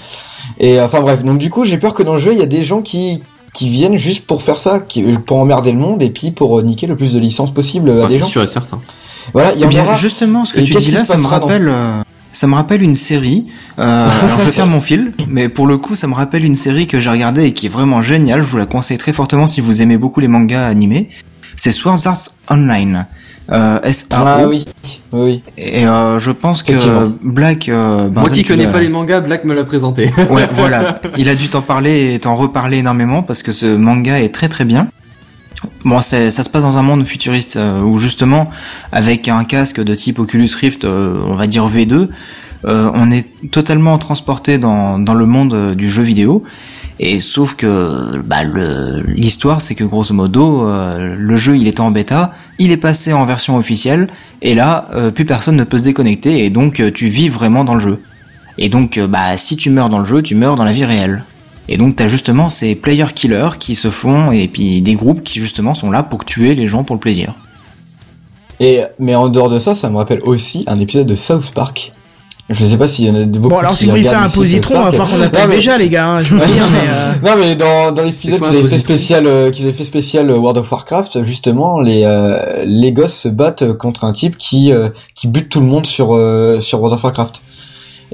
Et 0.59 0.81
enfin 0.81 1.01
bref, 1.03 1.23
donc 1.23 1.37
du 1.37 1.51
coup 1.51 1.65
j'ai 1.65 1.77
peur 1.77 1.93
que 1.93 2.03
dans 2.03 2.15
le 2.15 2.19
jeu 2.21 2.33
il 2.33 2.39
y 2.39 2.43
a 2.43 2.47
des 2.47 2.65
gens 2.65 2.81
qui 2.81 3.23
qui 3.53 3.69
viennent 3.69 3.99
juste 3.99 4.27
pour 4.27 4.41
faire 4.41 4.59
ça, 4.59 4.81
qui, 4.81 5.03
pour 5.19 5.37
emmerder 5.37 5.73
le 5.73 5.79
monde 5.79 6.03
et 6.03 6.09
puis 6.09 6.31
pour 6.31 6.59
euh, 6.59 6.63
niquer 6.63 6.87
le 6.87 6.97
plus 6.97 7.13
de 7.13 7.19
licences 7.19 7.51
possible 7.53 7.91
à 7.91 8.05
Ah, 8.05 8.09
des 8.09 8.15
c'est 8.15 8.21
gens. 8.21 8.27
sûr 8.27 8.43
et 8.43 8.47
certain. 8.47 8.81
Voilà, 9.35 9.53
il 9.53 9.61
y 9.61 9.65
Eh 9.65 9.67
en 9.67 9.69
bien, 9.69 9.85
aura. 9.85 9.95
justement, 9.97 10.47
ce 10.47 10.55
que 10.55 10.61
Et 10.61 10.63
tu 10.63 10.75
dis 10.75 10.91
là, 10.93 11.05
ça 11.05 11.19
me 11.19 11.23
dans 11.25 11.29
rappelle, 11.29 11.69
euh, 11.69 12.01
ça 12.33 12.47
me 12.47 12.55
rappelle 12.55 12.83
une 12.83 12.97
série. 12.97 13.47
Euh, 13.79 14.09
alors, 14.09 14.39
je 14.41 14.45
vais 14.45 14.53
faire 14.53 14.67
mon 14.67 14.81
fil, 14.81 15.13
mais 15.29 15.49
pour 15.49 15.67
le 15.67 15.79
coup, 15.79 15.95
ça 15.95 16.07
me 16.07 16.15
rappelle 16.15 16.45
une 16.45 16.57
série 16.57 16.87
que 16.87 17.01
j'ai 17.01 17.11
regardée 17.11 17.45
et 17.45 17.53
qui 17.53 17.67
est 17.67 17.69
vraiment 17.69 18.03
géniale. 18.03 18.43
Je 18.43 18.47
vous 18.47 18.59
la 18.59 18.67
conseille 18.67 18.99
très 18.99 19.13
fortement 19.13 19.47
si 19.47 19.61
vous 19.61 19.83
aimez 19.83 19.99
beaucoup 19.99 20.21
les 20.21 20.29
mangas 20.29 20.67
animés. 20.67 21.09
C'est 21.57 21.73
Sword 21.73 21.99
Art 22.07 22.19
Online. 22.51 23.07
Euh, 23.51 23.81
S-A-O. 23.83 24.25
Ah 24.25 24.47
oui, 24.49 24.65
oui. 25.13 25.43
Et 25.59 25.87
euh, 25.87 26.19
je 26.21 26.31
pense 26.31 26.63
que. 26.63 26.73
Black. 27.23 27.69
Euh, 27.69 28.09
Moi 28.09 28.31
qui 28.31 28.45
connais 28.45 28.67
pas 28.67 28.81
les 28.81 28.89
mangas, 28.89 29.21
Black 29.21 29.45
me 29.45 29.53
l'a 29.53 29.65
présenté. 29.65 30.13
Ouais, 30.31 30.49
voilà. 30.53 31.01
Il 31.19 31.29
a 31.29 31.35
dû 31.35 31.49
t'en 31.49 31.61
parler 31.61 32.15
et 32.15 32.19
t'en 32.21 32.37
reparler 32.37 32.79
énormément 32.79 33.23
parce 33.23 33.43
que 33.43 33.53
ce 33.53 33.67
manga 33.67 34.21
est 34.21 34.33
très 34.35 34.49
très 34.49 34.65
bien. 34.65 34.89
Bon, 35.85 36.01
ça 36.01 36.31
se 36.31 36.51
passe 36.51 36.63
dans 36.63 36.79
un 36.79 36.83
monde 36.83 37.05
futuriste 37.05 37.57
euh, 37.57 37.81
où 37.83 37.99
justement, 37.99 38.51
avec 38.93 39.29
un 39.29 39.45
casque 39.45 39.83
de 39.83 39.95
type 39.95 40.19
Oculus 40.19 40.51
Rift, 40.61 40.85
euh, 40.85 41.21
on 41.27 41.35
va 41.35 41.47
dire 41.47 41.69
V2, 41.69 42.09
euh, 42.65 42.91
on 42.95 43.11
est 43.11 43.27
totalement 43.51 43.99
transporté 43.99 44.59
dans, 44.59 44.99
dans 44.99 45.15
le 45.15 45.27
monde 45.27 45.75
du 45.75 45.91
jeu 45.91 46.03
vidéo. 46.03 46.45
Et 47.01 47.19
sauf 47.19 47.55
que 47.55 48.19
bah, 48.25 48.45
l'histoire, 49.07 49.61
c'est 49.61 49.75
que 49.75 49.83
grosso 49.83 50.15
modo, 50.15 50.69
le 50.99 51.37
jeu 51.37 51.57
il 51.57 51.67
était 51.67 51.81
en 51.81 51.91
bêta, 51.91 52.33
il 52.61 52.71
est 52.71 52.77
passé 52.77 53.13
en 53.13 53.25
version 53.25 53.57
officielle, 53.57 54.09
et 54.41 54.55
là, 54.55 54.89
plus 55.13 55.25
personne 55.25 55.57
ne 55.57 55.65
peut 55.65 55.79
se 55.79 55.83
déconnecter, 55.83 56.45
et 56.45 56.51
donc 56.51 56.81
tu 56.95 57.09
vis 57.09 57.29
vraiment 57.29 57.65
dans 57.65 57.75
le 57.75 57.81
jeu. 57.81 58.03
Et 58.59 58.69
donc, 58.69 59.01
bah, 59.01 59.37
si 59.37 59.57
tu 59.57 59.71
meurs 59.71 59.89
dans 59.89 59.99
le 59.99 60.05
jeu, 60.05 60.23
tu 60.23 60.37
meurs 60.37 60.55
dans 60.55 60.65
la 60.65 60.73
vie 60.73 60.85
réelle. 60.85 61.25
Et 61.73 61.79
donc, 61.79 61.97
t'as 61.97 62.07
justement 62.07 62.49
ces 62.49 62.75
player 62.75 63.07
killers 63.15 63.57
qui 63.59 63.75
se 63.75 63.91
font, 63.91 64.31
et 64.31 64.47
puis 64.47 64.83
des 64.83 64.95
groupes 64.95 65.23
qui 65.25 65.39
justement 65.41 65.73
sont 65.75 65.91
là 65.91 66.03
pour 66.03 66.25
tuer 66.25 66.55
les 66.55 66.67
gens 66.67 66.85
pour 66.85 66.95
le 66.97 67.01
plaisir. 67.01 67.35
Et 68.61 68.81
mais 68.99 69.15
en 69.15 69.29
dehors 69.29 69.49
de 69.51 69.59
ça, 69.59 69.75
ça 69.75 69.89
me 69.91 69.97
rappelle 69.97 70.21
aussi 70.23 70.65
un 70.67 70.79
épisode 70.79 71.07
de 71.07 71.15
South 71.15 71.51
Park. 71.55 71.93
Je 72.51 72.67
sais 72.67 72.77
pas 72.77 72.87
s'il 72.89 73.07
y 73.07 73.11
en 73.11 73.15
a 73.15 73.25
de 73.25 73.39
beaucoup 73.39 73.55
Bon, 73.55 73.61
alors 73.61 73.75
si 73.75 73.85
vous 73.87 73.93
voulez 73.93 74.03
faire 74.05 74.21
un 74.23 74.29
positron, 74.29 74.75
South 74.75 74.83
on 74.85 74.91
va 74.91 74.97
Park. 74.99 75.09
falloir 75.09 75.11
qu'on 75.11 75.19
Non, 75.19 75.25
appelle 75.25 75.49
mais- 75.49 75.55
déjà, 75.57 75.79
les 75.79 75.89
gars, 75.89 76.07
hein, 76.09 76.21
je 76.21 76.35
veux 76.37 76.45
dire, 76.47 76.67
mais. 76.71 76.89
euh, 76.91 77.13
non 77.37 77.41
mais 77.41 77.55
dans, 77.55 77.93
dans 77.93 78.03
l'épisode 78.03 78.41
qu'ils 78.43 78.59
avaient 78.59 78.69
fait 78.69 78.79
spécial 78.79 79.27
euh, 79.27 79.51
qu'ils 79.51 79.65
avaient 79.65 79.73
fait 79.73 79.85
spécial 79.87 80.29
euh, 80.29 80.37
World 80.37 80.59
of 80.59 80.71
Warcraft 80.71 81.23
justement 81.23 81.81
les 81.81 82.03
euh, 82.05 82.65
les 82.67 82.93
gosses 82.93 83.15
se 83.15 83.29
battent 83.29 83.63
euh, 83.63 83.73
contre 83.75 84.05
un 84.05 84.13
type 84.13 84.37
qui 84.37 84.71
euh, 84.73 84.91
qui 85.15 85.29
bute 85.29 85.49
tout 85.49 85.61
le 85.61 85.67
monde 85.67 85.87
sur 85.87 86.15
euh, 86.15 86.61
sur 86.61 86.81
World 86.81 86.95
of 86.97 87.05
Warcraft 87.05 87.41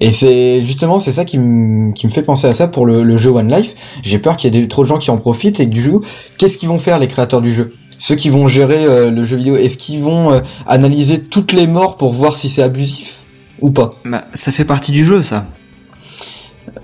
et 0.01 0.13
c'est 0.13 0.61
justement 0.65 0.99
c'est 1.01 1.13
ça 1.13 1.25
qui 1.25 1.39
me 1.39 1.93
qui 1.93 2.07
me 2.07 2.13
fait 2.13 2.23
penser 2.23 2.47
à 2.47 2.55
ça 2.55 2.69
pour 2.69 2.87
le, 2.87 3.03
le 3.03 3.17
jeu 3.17 3.31
One 3.31 3.53
Life 3.53 3.75
j'ai 4.03 4.19
peur 4.19 4.37
qu'il 4.37 4.53
y 4.55 4.57
ait 4.57 4.61
des- 4.61 4.69
trop 4.69 4.83
de 4.85 4.89
gens 4.89 4.99
qui 4.99 5.11
en 5.11 5.17
profitent 5.19 5.59
et 5.61 5.67
que 5.67 5.71
du 5.71 5.91
coup 5.91 6.01
qu'est-ce 6.39 6.57
qu'ils 6.59 6.69
vont 6.69 6.79
faire 6.79 6.99
les 6.99 7.09
créateurs 7.09 7.41
du 7.41 7.53
jeu? 7.53 7.73
Ceux 8.01 8.15
qui 8.15 8.29
vont 8.31 8.47
gérer 8.47 8.85
euh, 8.85 9.11
le 9.11 9.25
jeu 9.25 9.37
vidéo 9.37 9.57
est-ce 9.57 9.77
qu'ils 9.77 10.01
vont 10.03 10.31
euh, 10.33 10.41
analyser 10.67 11.21
toutes 11.21 11.53
les 11.53 11.67
morts 11.67 11.97
pour 11.97 12.13
voir 12.13 12.37
si 12.37 12.49
c'est 12.49 12.63
abusif 12.63 13.25
ou 13.61 13.71
pas? 13.73 13.97
Bah, 14.05 14.23
ça 14.33 14.53
fait 14.53 14.65
partie 14.65 14.93
du 14.93 15.05
jeu, 15.05 15.25
ça. 15.25 15.47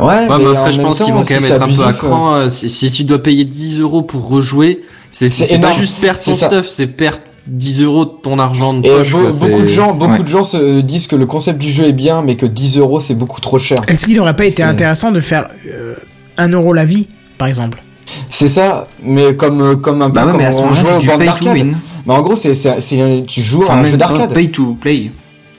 ouais, 0.00 0.06
Ouais, 0.28 0.38
mais 0.38 0.56
après, 0.56 0.72
je 0.72 0.78
même 0.78 0.86
pense 0.86 0.98
qu'ils 0.98 1.12
vont 1.12 1.20
quand 1.20 1.26
si 1.26 1.34
même 1.34 1.44
être 1.44 1.52
un 1.52 1.58
peu 1.58 1.82
à 1.82 1.86
abusif, 1.86 1.86
euh, 1.86 1.92
cran. 2.08 2.34
euh, 2.34 2.50
Si, 2.50 2.68
si 2.68 2.90
tu 2.90 3.04
dois 3.04 3.22
payer 3.22 3.44
10 3.44 3.78
euros 3.80 4.02
pour 4.02 4.26
rejouer, 4.28 4.82
c'est 5.12 5.28
pas 5.60 5.70
juste 5.72 6.00
perdre 6.00 6.20
ton 6.20 6.32
stuff, 6.48 6.66
c'est 6.68 6.88
perdre 6.88 7.20
10 7.46 7.82
euros 7.82 8.04
de 8.06 8.10
ton 8.22 8.38
argent 8.38 8.74
de 8.74 8.86
Et 8.86 8.90
poche. 8.90 9.12
beaucoup 9.12 9.60
de 9.62 9.66
gens, 9.66 9.94
beaucoup 9.94 10.12
Ouais. 10.12 10.18
de 10.20 10.26
gens 10.28 10.44
se 10.44 10.80
disent 10.80 11.06
que 11.06 11.16
le 11.16 11.26
concept 11.26 11.58
du 11.58 11.70
jeu 11.70 11.84
est 11.84 11.92
bien, 11.92 12.22
mais 12.22 12.36
que 12.36 12.46
10 12.46 12.78
euros 12.78 13.00
c'est 13.00 13.14
beaucoup 13.14 13.40
trop 13.40 13.58
cher. 13.58 13.80
Est-ce 13.86 14.06
qu'il 14.06 14.18
aurait 14.20 14.36
pas 14.36 14.46
été 14.46 14.62
intéressant 14.62 15.12
de 15.12 15.20
faire 15.20 15.48
euh, 15.70 15.94
1 16.38 16.48
euro 16.48 16.72
la 16.72 16.84
vie, 16.84 17.06
par 17.38 17.48
exemple? 17.48 17.82
C'est 18.30 18.48
ça, 18.48 18.86
mais 19.02 19.34
comme 19.34 19.60
euh, 19.62 19.76
comme 19.76 20.02
un 20.02 20.08
peu 20.08 20.14
Bah 20.14 20.24
ouais, 20.26 20.30
comme 20.32 20.40
mais 20.40 20.46
à 20.46 20.52
ce 20.52 20.60
on 20.62 20.72
jouait 20.74 20.98
pay 21.16 21.18
to 21.18 21.24
d'arcade. 21.24 21.52
win. 21.54 21.76
Mais 22.06 22.12
en 22.14 22.22
gros, 22.22 22.36
c'est 22.36 22.54
c'est 22.54 23.00
un- 23.00 23.22
tu 23.22 23.40
joues 23.42 23.62
à 23.62 23.64
Enfin, 23.64 23.74
un 23.74 23.82
même 23.82 23.90
jeu 23.90 23.96
d'arcade. 23.96 24.32
pay 24.32 24.50
to 24.50 24.76
play. 24.80 25.10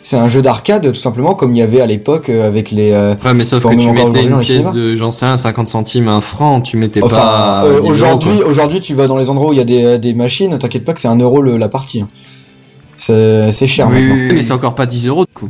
C'est 0.08 0.18
un 0.18 0.28
jeu 0.28 0.44
d'arcade 0.44 0.88
tout 0.94 1.00
simplement 1.00 1.34
comme 1.34 1.56
il 1.56 1.58
y 1.58 1.62
avait 1.64 1.82
à 1.82 1.88
l'époque 1.88 2.30
euh, 2.30 2.46
avec 2.48 2.70
les. 2.70 2.92
euh, 2.92 3.16
Ouais, 3.26 3.34
mais 3.34 3.44
sauf 3.44 3.64
que 3.64 3.70
tu 3.76 3.90
mettais 3.92 4.24
une 4.24 4.38
pièce 4.40 4.72
de, 4.72 4.94
j'en 4.94 5.10
sais 5.10 5.26
rien, 5.26 5.36
50 5.36 5.68
centimes, 5.68 6.08
un 6.08 6.22
franc, 6.22 6.62
tu 6.62 6.78
mettais 6.78 7.04
Enfin, 7.04 7.16
pas. 7.16 7.64
euh, 7.66 7.80
10 7.80 7.86
euros, 7.88 7.92
aujourd'hui, 7.94 8.44
aujourd'hui, 8.44 8.80
tu 8.82 8.94
vas 8.94 9.08
dans 9.08 9.18
les 9.18 9.32
endroits 9.32 9.50
où 9.50 9.54
il 9.54 9.58
y 9.58 9.62
a 9.62 9.66
des, 9.66 9.98
des 9.98 10.14
machines, 10.14 10.58
t'inquiète 10.60 10.86
pas 10.86 10.94
que 10.94 11.00
c'est 11.00 11.08
un 11.08 11.18
euro 11.18 11.42
le- 11.42 11.58
la 11.58 11.70
partie. 11.70 12.02
hein. 12.02 12.08
C'est 12.98 13.68
cher 13.68 13.88
Oui, 13.90 13.96
maintenant. 13.96 14.16
oui. 14.30 14.32
Mais 14.36 14.42
c'est 14.44 14.54
encore 14.54 14.76
pas 14.76 14.86
10 14.86 15.08
euros, 15.08 15.26
du 15.26 15.34
coup. 15.34 15.50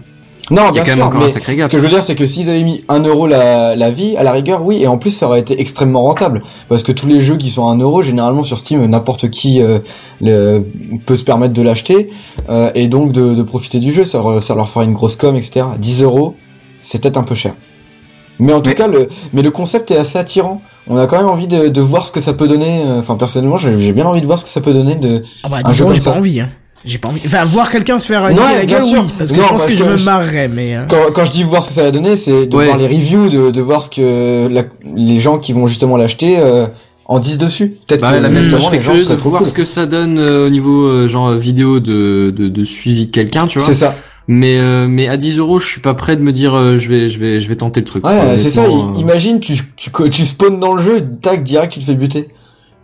Non, 0.51 0.63
Il 0.67 0.69
y 0.69 0.71
bien 0.73 0.83
a 0.83 0.85
quand 0.85 0.91
même 0.91 0.97
sûr, 1.11 1.19
mais 1.19 1.25
un 1.25 1.29
sacré 1.29 1.55
ce 1.55 1.67
que 1.67 1.77
je 1.77 1.83
veux 1.83 1.89
dire, 1.89 2.03
c'est 2.03 2.13
que 2.15 2.25
s'ils 2.27 2.49
avaient 2.49 2.61
mis 2.63 2.83
1 2.87 2.99
euro 3.01 3.25
la, 3.25 3.75
la 3.75 3.89
vie, 3.89 4.15
à 4.15 4.23
la 4.23 4.31
rigueur, 4.31 4.63
oui, 4.63 4.81
et 4.83 4.87
en 4.87 4.97
plus, 4.99 5.09
ça 5.11 5.25
aurait 5.27 5.39
été 5.39 5.59
extrêmement 5.59 6.03
rentable. 6.03 6.43
Parce 6.69 6.83
que 6.83 6.91
tous 6.91 7.07
les 7.07 7.19
jeux 7.21 7.37
qui 7.37 7.49
sont 7.49 7.67
à 7.67 7.71
1 7.71 7.79
euro, 7.79 8.03
généralement 8.03 8.43
sur 8.43 8.57
Steam, 8.59 8.85
n'importe 8.85 9.29
qui 9.31 9.61
euh, 9.61 9.79
le- 10.21 10.63
peut 11.05 11.15
se 11.15 11.23
permettre 11.23 11.53
de 11.53 11.61
l'acheter, 11.63 12.09
euh, 12.49 12.69
et 12.75 12.87
donc 12.87 13.11
de, 13.11 13.33
de 13.33 13.41
profiter 13.43 13.79
du 13.79 13.91
jeu, 13.91 14.05
ça, 14.05 14.19
leur- 14.21 14.43
ça 14.43 14.53
leur 14.53 14.69
fera 14.69 14.85
une 14.85 14.93
grosse 14.93 15.15
com, 15.15 15.35
etc. 15.35 15.65
10 15.79 16.03
euros, 16.03 16.35
c'est 16.83 17.01
peut-être 17.01 17.17
un 17.17 17.23
peu 17.23 17.33
cher. 17.35 17.55
Mais 18.37 18.53
en 18.53 18.61
tout 18.61 18.69
Mais- 18.69 18.75
cas, 18.75 18.87
le, 18.87 19.07
mais 19.33 19.41
le 19.41 19.49
concept 19.49 19.89
est 19.91 19.97
assez 19.97 20.19
attirant. 20.19 20.61
On 20.87 20.97
a 20.97 21.07
quand 21.07 21.17
même 21.17 21.27
envie 21.29 21.47
de, 21.47 21.69
de 21.69 21.81
voir 21.81 22.05
ce 22.05 22.11
que 22.11 22.19
ça 22.21 22.33
peut 22.33 22.47
donner. 22.47 22.81
euh, 22.85 22.99
Enfin, 22.99 23.15
personnellement, 23.15 23.57
j'ai 23.57 23.79
j'ai 23.79 23.93
bien 23.93 24.05
envie 24.05 24.21
de 24.21 24.25
voir 24.27 24.37
ce 24.37 24.43
que 24.43 24.51
ça 24.51 24.61
peut 24.61 24.73
donner 24.73 24.93
de, 24.95 25.23
Ah 25.43 25.49
bah, 25.49 25.57
Un 25.63 25.71
10 25.71 25.73
jeu 25.77 25.83
euros, 25.83 25.91
comme 25.93 25.95
j'ai 26.01 26.05
pas 26.05 26.13
ça. 26.13 26.17
envie. 26.19 26.39
Hein. 26.41 26.49
J'ai 26.85 26.97
pas 26.99 27.09
envie. 27.09 27.19
Enfin, 27.25 27.43
voir 27.45 27.69
quelqu'un 27.71 27.97
se 27.99 28.05
faire 28.07 28.21
Non, 28.23 28.29
niquer 28.29 28.41
la 28.59 28.65
bien 28.65 28.77
gueule, 28.77 28.87
sûr. 28.87 29.01
oui. 29.03 29.09
Parce 29.17 29.31
que 29.31 29.35
Non, 29.37 29.43
je 29.43 29.47
pense 29.49 29.61
parce 29.63 29.73
que 29.73 29.79
je 29.79 29.83
me 29.83 30.05
marrerais, 30.05 30.47
mais. 30.47 30.75
euh, 30.75 30.85
quand, 30.89 31.11
quand 31.13 31.25
je 31.25 31.31
dis 31.31 31.43
voir 31.43 31.63
ce 31.63 31.69
que 31.69 31.73
ça 31.73 31.83
va 31.83 31.91
donner, 31.91 32.15
c'est 32.15 32.45
de 32.45 32.55
Ouais. 32.55 32.65
voir 32.65 32.77
les 32.77 32.87
reviews, 32.87 33.29
de, 33.29 33.49
de 33.51 33.61
voir 33.61 33.81
ce 33.83 33.89
que 33.89 34.47
la- 34.47 34.65
les 34.95 35.19
gens 35.19 35.37
qui 35.39 35.51
vont 35.53 35.65
justement 35.67 35.97
l'acheter 35.97 36.35
euh, 36.39 36.67
en 37.05 37.19
disent 37.19 37.37
dessus. 37.39 37.75
Peut-être 37.87 38.01
Bah, 38.01 38.11
que 38.11 38.17
la 38.21 38.29
même 38.29 38.35
serais 38.49 38.77
les 38.77 38.81
gens 38.83 38.93
de 38.93 39.13
voir 39.15 39.39
cool. 39.41 39.47
ce 39.47 39.53
que 39.53 39.65
ça 39.65 39.85
donne 39.85 40.19
euh, 40.19 40.45
au 40.45 40.49
niveau 40.49 40.85
euh, 40.85 41.07
genre 41.07 41.31
vidéo 41.33 41.79
de, 41.79 42.31
de, 42.35 42.47
de 42.49 42.63
suivi 42.63 43.07
de 43.07 43.11
quelqu'un, 43.11 43.47
tu 43.47 43.57
vois. 43.59 43.67
C'est 43.67 43.73
ça. 43.73 43.95
Mais 44.27 44.57
euh, 44.59 44.87
mais 44.87 45.07
à 45.07 45.17
10 45.17 45.37
euros, 45.37 45.59
je 45.59 45.67
suis 45.67 45.81
pas 45.81 45.93
prêt 45.93 46.15
de 46.15 46.21
me 46.23 46.31
dire 46.31 46.55
euh, 46.55 46.77
je 46.77 46.89
vais 46.89 47.07
je 47.09 47.19
vais 47.19 47.39
je 47.39 47.47
vais 47.47 47.55
tenter 47.55 47.79
le 47.79 47.85
truc. 47.85 48.03
Ouais, 48.05 48.37
c'est 48.37 48.49
ça. 48.49 48.63
euh. 48.63 48.97
Imagine, 48.99 49.39
tu, 49.39 49.53
tu, 49.75 49.91
tu 50.11 50.25
spawns 50.25 50.59
dans 50.59 50.73
le 50.73 50.81
jeu, 50.81 51.03
tac, 51.21 51.43
direct, 51.43 51.73
tu 51.73 51.79
te 51.79 51.85
fais 51.85 51.93
buter. 51.93 52.27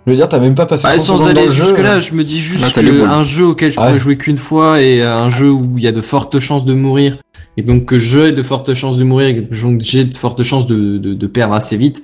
Je 0.07 0.11
veux 0.11 0.17
dire, 0.17 0.27
t'as 0.29 0.39
même 0.39 0.55
pas 0.55 0.65
passé 0.65 0.83
Bah, 0.87 0.97
30 0.97 1.01
sans 1.01 1.27
aller 1.27 1.47
jeu. 1.47 1.63
jusque 1.65 1.77
là, 1.77 1.99
je 1.99 2.13
me 2.13 2.23
dis 2.23 2.39
juste 2.39 2.75
Là, 2.75 2.81
que 2.81 3.03
un 3.05 3.23
jeu 3.23 3.45
auquel 3.45 3.71
je 3.71 3.79
Ouais. 3.79 3.85
pourrais 3.85 3.99
jouer 3.99 4.17
qu'une 4.17 4.37
fois 4.37 4.81
et 4.81 5.01
un 5.03 5.29
jeu 5.29 5.49
où 5.51 5.73
il 5.77 5.83
y 5.83 5.87
a 5.87 5.91
de 5.91 6.01
fortes 6.01 6.39
chances 6.39 6.65
de 6.65 6.73
mourir 6.73 7.17
et 7.57 7.61
donc 7.61 7.85
que 7.85 7.99
j'ai 7.99 8.31
de 8.31 8.41
fortes 8.41 8.73
chances 8.73 8.97
de 8.97 9.03
mourir 9.03 9.27
et 9.27 9.35
que 9.45 9.61
donc 9.61 9.81
j'ai 9.81 10.03
de 10.05 10.15
fortes 10.15 10.41
chances 10.43 10.65
de, 10.65 10.97
de, 10.97 11.13
de 11.13 11.27
perdre 11.27 11.53
assez 11.53 11.77
vite. 11.77 12.01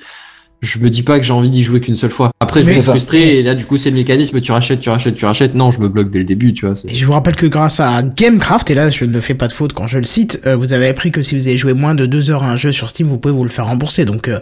Je 0.61 0.79
me 0.79 0.89
dis 0.89 1.03
pas 1.03 1.19
que 1.19 1.25
j'ai 1.25 1.33
envie 1.33 1.51
d'y 1.51 1.61
jouer 1.63 1.79
qu'une 1.81 1.95
seule 1.95 2.09
fois. 2.09 2.31
Après, 2.39 2.61
je 2.63 2.81
ça. 2.81 2.91
frustré 2.91 3.37
et 3.37 3.43
là, 3.43 3.53
du 3.53 3.65
coup, 3.65 3.77
c'est 3.77 3.91
le 3.91 3.95
mécanisme. 3.95 4.41
Tu 4.41 4.51
rachètes, 4.51 4.79
tu 4.79 4.89
rachètes, 4.89 5.13
tu 5.15 5.23
rachètes. 5.25 5.53
Non, 5.53 5.69
je 5.69 5.79
me 5.79 5.87
bloque 5.87 6.09
dès 6.09 6.17
le 6.17 6.25
début, 6.25 6.51
tu 6.51 6.65
vois. 6.65 6.73
Et 6.87 6.95
je 6.95 7.05
vous 7.05 7.13
rappelle 7.13 7.35
que 7.35 7.45
grâce 7.45 7.79
à 7.79 8.01
Gamecraft, 8.01 8.69
et 8.71 8.73
là 8.75 8.89
je 8.89 9.05
ne 9.05 9.19
fais 9.21 9.35
pas 9.35 9.47
de 9.47 9.53
faute 9.53 9.73
quand 9.73 9.85
je 9.85 9.99
le 9.99 10.03
cite, 10.05 10.41
euh, 10.47 10.55
vous 10.55 10.73
avez 10.73 10.87
appris 10.87 11.11
que 11.11 11.21
si 11.21 11.35
vous 11.35 11.47
avez 11.47 11.57
joué 11.59 11.73
moins 11.73 11.93
de 11.93 12.07
2 12.07 12.31
heures 12.31 12.43
à 12.43 12.49
un 12.51 12.57
jeu 12.57 12.71
sur 12.71 12.89
Steam, 12.89 13.05
vous 13.07 13.19
pouvez 13.19 13.33
vous 13.35 13.43
le 13.43 13.49
faire 13.51 13.67
rembourser. 13.67 14.05
Donc 14.05 14.27
euh, 14.27 14.39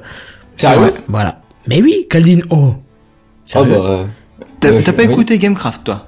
Sérieux 0.56 0.92
voilà. 1.10 1.42
Mais 1.68 1.82
oui, 1.82 2.08
Caldine, 2.10 2.44
oh. 2.50 2.76
Ah 3.54 3.64
bah, 3.64 3.76
euh, 3.76 4.06
T'as 4.60 4.70
Euh, 4.70 4.92
pas 4.92 5.04
écouté 5.04 5.38
Gamecraft, 5.38 5.84
toi? 5.84 6.08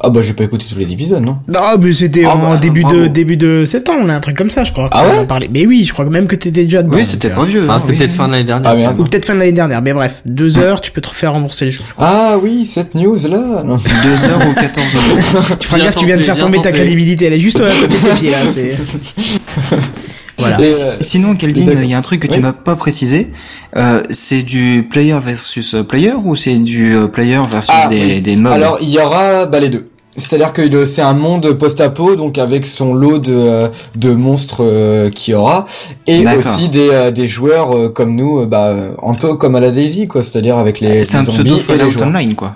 Ah 0.00 0.10
bah, 0.10 0.20
j'ai 0.22 0.34
pas 0.34 0.44
écouté 0.44 0.66
tous 0.68 0.78
les 0.78 0.92
épisodes, 0.92 1.22
non 1.22 1.38
Non, 1.48 1.78
mais 1.80 1.92
c'était 1.92 2.24
Ah 2.26 2.34
en 2.34 2.38
bah, 2.38 2.56
début 2.56 2.82
de 2.84 3.06
début 3.06 3.36
de 3.36 3.64
septembre, 3.64 4.06
là, 4.06 4.16
un 4.16 4.20
truc 4.20 4.36
comme 4.36 4.50
ça, 4.50 4.64
je 4.64 4.72
crois. 4.72 4.90
Ah 4.92 5.06
ouais? 5.06 5.24
parlé. 5.26 5.48
Mais 5.50 5.64
oui, 5.66 5.84
je 5.84 5.92
crois 5.92 6.04
que 6.04 6.10
même 6.10 6.26
que 6.26 6.34
t'étais 6.34 6.64
déjà 6.64 6.82
dedans. 6.82 6.96
Oui, 6.96 7.04
c'était 7.06 7.30
euh, 7.30 7.34
pas 7.36 7.44
vieux. 7.44 7.64
Ah, 7.68 7.74
hein, 7.74 7.78
c'était 7.78 7.92
oui. 7.92 7.98
peut-être 8.00 8.12
fin 8.12 8.26
de 8.26 8.32
l'année 8.32 8.44
dernière. 8.44 8.70
Ah, 8.70 8.74
merde. 8.74 9.00
Ou 9.00 9.04
peut-être 9.04 9.24
fin 9.24 9.34
de 9.34 9.38
l'année 9.38 9.52
dernière, 9.52 9.80
mais 9.80 9.92
bref, 9.94 10.20
deux 10.26 10.58
heures, 10.58 10.80
tu 10.80 10.90
peux 10.90 11.00
te 11.00 11.08
faire 11.08 11.32
rembourser 11.32 11.66
le 11.66 11.70
jeu. 11.70 11.84
Ah 11.96 12.36
oui, 12.42 12.66
cette 12.66 12.94
news 12.96 13.16
là. 13.30 13.62
Non. 13.64 13.76
2 13.76 14.24
heures 14.26 14.48
ou 14.50 14.54
14 14.54 14.86
euros. 14.94 15.56
Tu 15.60 15.68
feras 15.68 15.78
gaffe, 15.78 15.96
tu 15.96 16.06
viens 16.06 16.16
de 16.18 16.22
faire 16.22 16.36
tomber 16.36 16.60
ta 16.60 16.72
crédibilité, 16.72 17.26
elle 17.26 17.34
est 17.34 17.40
juste 17.40 17.60
à 17.60 17.70
côté 17.80 17.94
de 17.96 18.08
tes 18.08 18.14
pieds, 18.16 18.30
là, 18.30 18.46
c'est... 18.46 18.76
voilà. 20.38 20.60
Et, 20.60 20.72
euh, 20.72 20.96
Sinon, 21.00 21.34
Keldin, 21.36 21.82
il 21.82 21.90
y 21.90 21.94
a 21.94 21.98
un 21.98 22.02
truc 22.02 22.20
que 22.20 22.26
tu 22.26 22.40
m'as 22.40 22.52
pas 22.52 22.76
précisé. 22.76 23.30
Euh, 23.76 24.02
c'est 24.10 24.42
du 24.42 24.86
player 24.88 25.18
versus 25.24 25.74
euh, 25.74 25.82
player 25.82 26.12
ou 26.12 26.36
c'est 26.36 26.56
du 26.58 26.94
euh, 26.94 27.06
player 27.08 27.40
versus 27.50 27.74
Ah, 27.74 27.88
des, 27.88 28.00
oui. 28.00 28.20
des 28.20 28.36
mobs? 28.36 28.52
Alors 28.52 28.78
il 28.80 28.88
y 28.90 28.98
aura 29.00 29.46
bah, 29.46 29.60
les 29.60 29.68
deux. 29.68 29.90
C'est-à-dire 30.16 30.52
que 30.52 30.84
c'est 30.84 31.02
un 31.02 31.12
monde 31.12 31.52
post-apo, 31.54 32.14
donc 32.14 32.38
avec 32.38 32.66
son 32.66 32.94
lot 32.94 33.18
de, 33.18 33.68
de 33.96 34.12
monstres 34.12 35.10
qu'il 35.12 35.32
y 35.32 35.34
aura, 35.34 35.66
et 36.06 36.24
aussi 36.38 36.68
des, 36.68 37.10
des 37.12 37.26
joueurs 37.26 37.92
comme 37.92 38.14
nous, 38.14 38.46
bah, 38.46 38.76
un 39.02 39.14
peu 39.14 39.34
comme 39.34 39.56
à 39.56 39.60
la 39.60 39.72
Daisy, 39.72 40.06
quoi. 40.06 40.22
C'est-à-dire 40.22 40.56
avec 40.56 40.78
les, 40.78 40.94
les 40.94 41.02
zombies 41.02 41.60
et 41.68 41.76
les 41.76 41.90
joueurs. 41.90 42.06
Online, 42.06 42.34
quoi. 42.36 42.54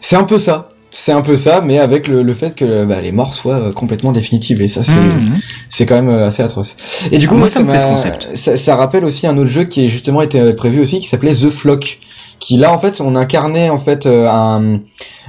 C'est 0.00 0.16
un 0.16 0.24
peu 0.24 0.38
ça. 0.38 0.66
C'est 0.96 1.10
un 1.12 1.22
peu 1.22 1.34
ça, 1.36 1.60
mais 1.64 1.78
avec 1.80 2.06
le, 2.06 2.22
le 2.22 2.32
fait 2.32 2.54
que 2.54 2.84
bah, 2.84 3.00
les 3.00 3.10
morts 3.10 3.34
soient 3.34 3.54
euh, 3.56 3.72
complètement 3.72 4.12
définitives. 4.12 4.62
Et 4.62 4.68
ça, 4.68 4.82
c'est 4.84 4.94
Mhm. 4.94 5.34
c'est 5.68 5.86
quand 5.86 5.96
même 5.96 6.08
euh, 6.08 6.26
assez 6.28 6.42
atroce. 6.42 6.76
Et 7.10 7.18
du 7.18 7.26
coup, 7.26 7.34
Ah, 7.34 7.40
moi, 7.40 7.48
ça 7.48 7.60
me 7.62 7.68
plaît 7.68 7.80
ce 7.80 7.84
m'a- 7.86 7.90
concept. 7.92 8.28
Ça, 8.36 8.56
ça 8.56 8.76
rappelle 8.76 9.04
aussi 9.04 9.26
un 9.26 9.36
autre 9.36 9.50
jeu 9.50 9.64
qui 9.64 9.84
est 9.84 9.88
justement 9.88 10.22
été 10.22 10.38
euh, 10.40 10.52
prévu 10.54 10.80
aussi, 10.80 11.00
qui 11.00 11.08
s'appelait 11.08 11.34
The 11.34 11.50
Flock. 11.50 11.98
Qui 12.38 12.58
là, 12.58 12.72
en 12.72 12.78
fait, 12.78 13.00
on 13.00 13.16
incarnait 13.16 13.70
en 13.70 13.78
fait 13.78 14.06
un, 14.06 14.80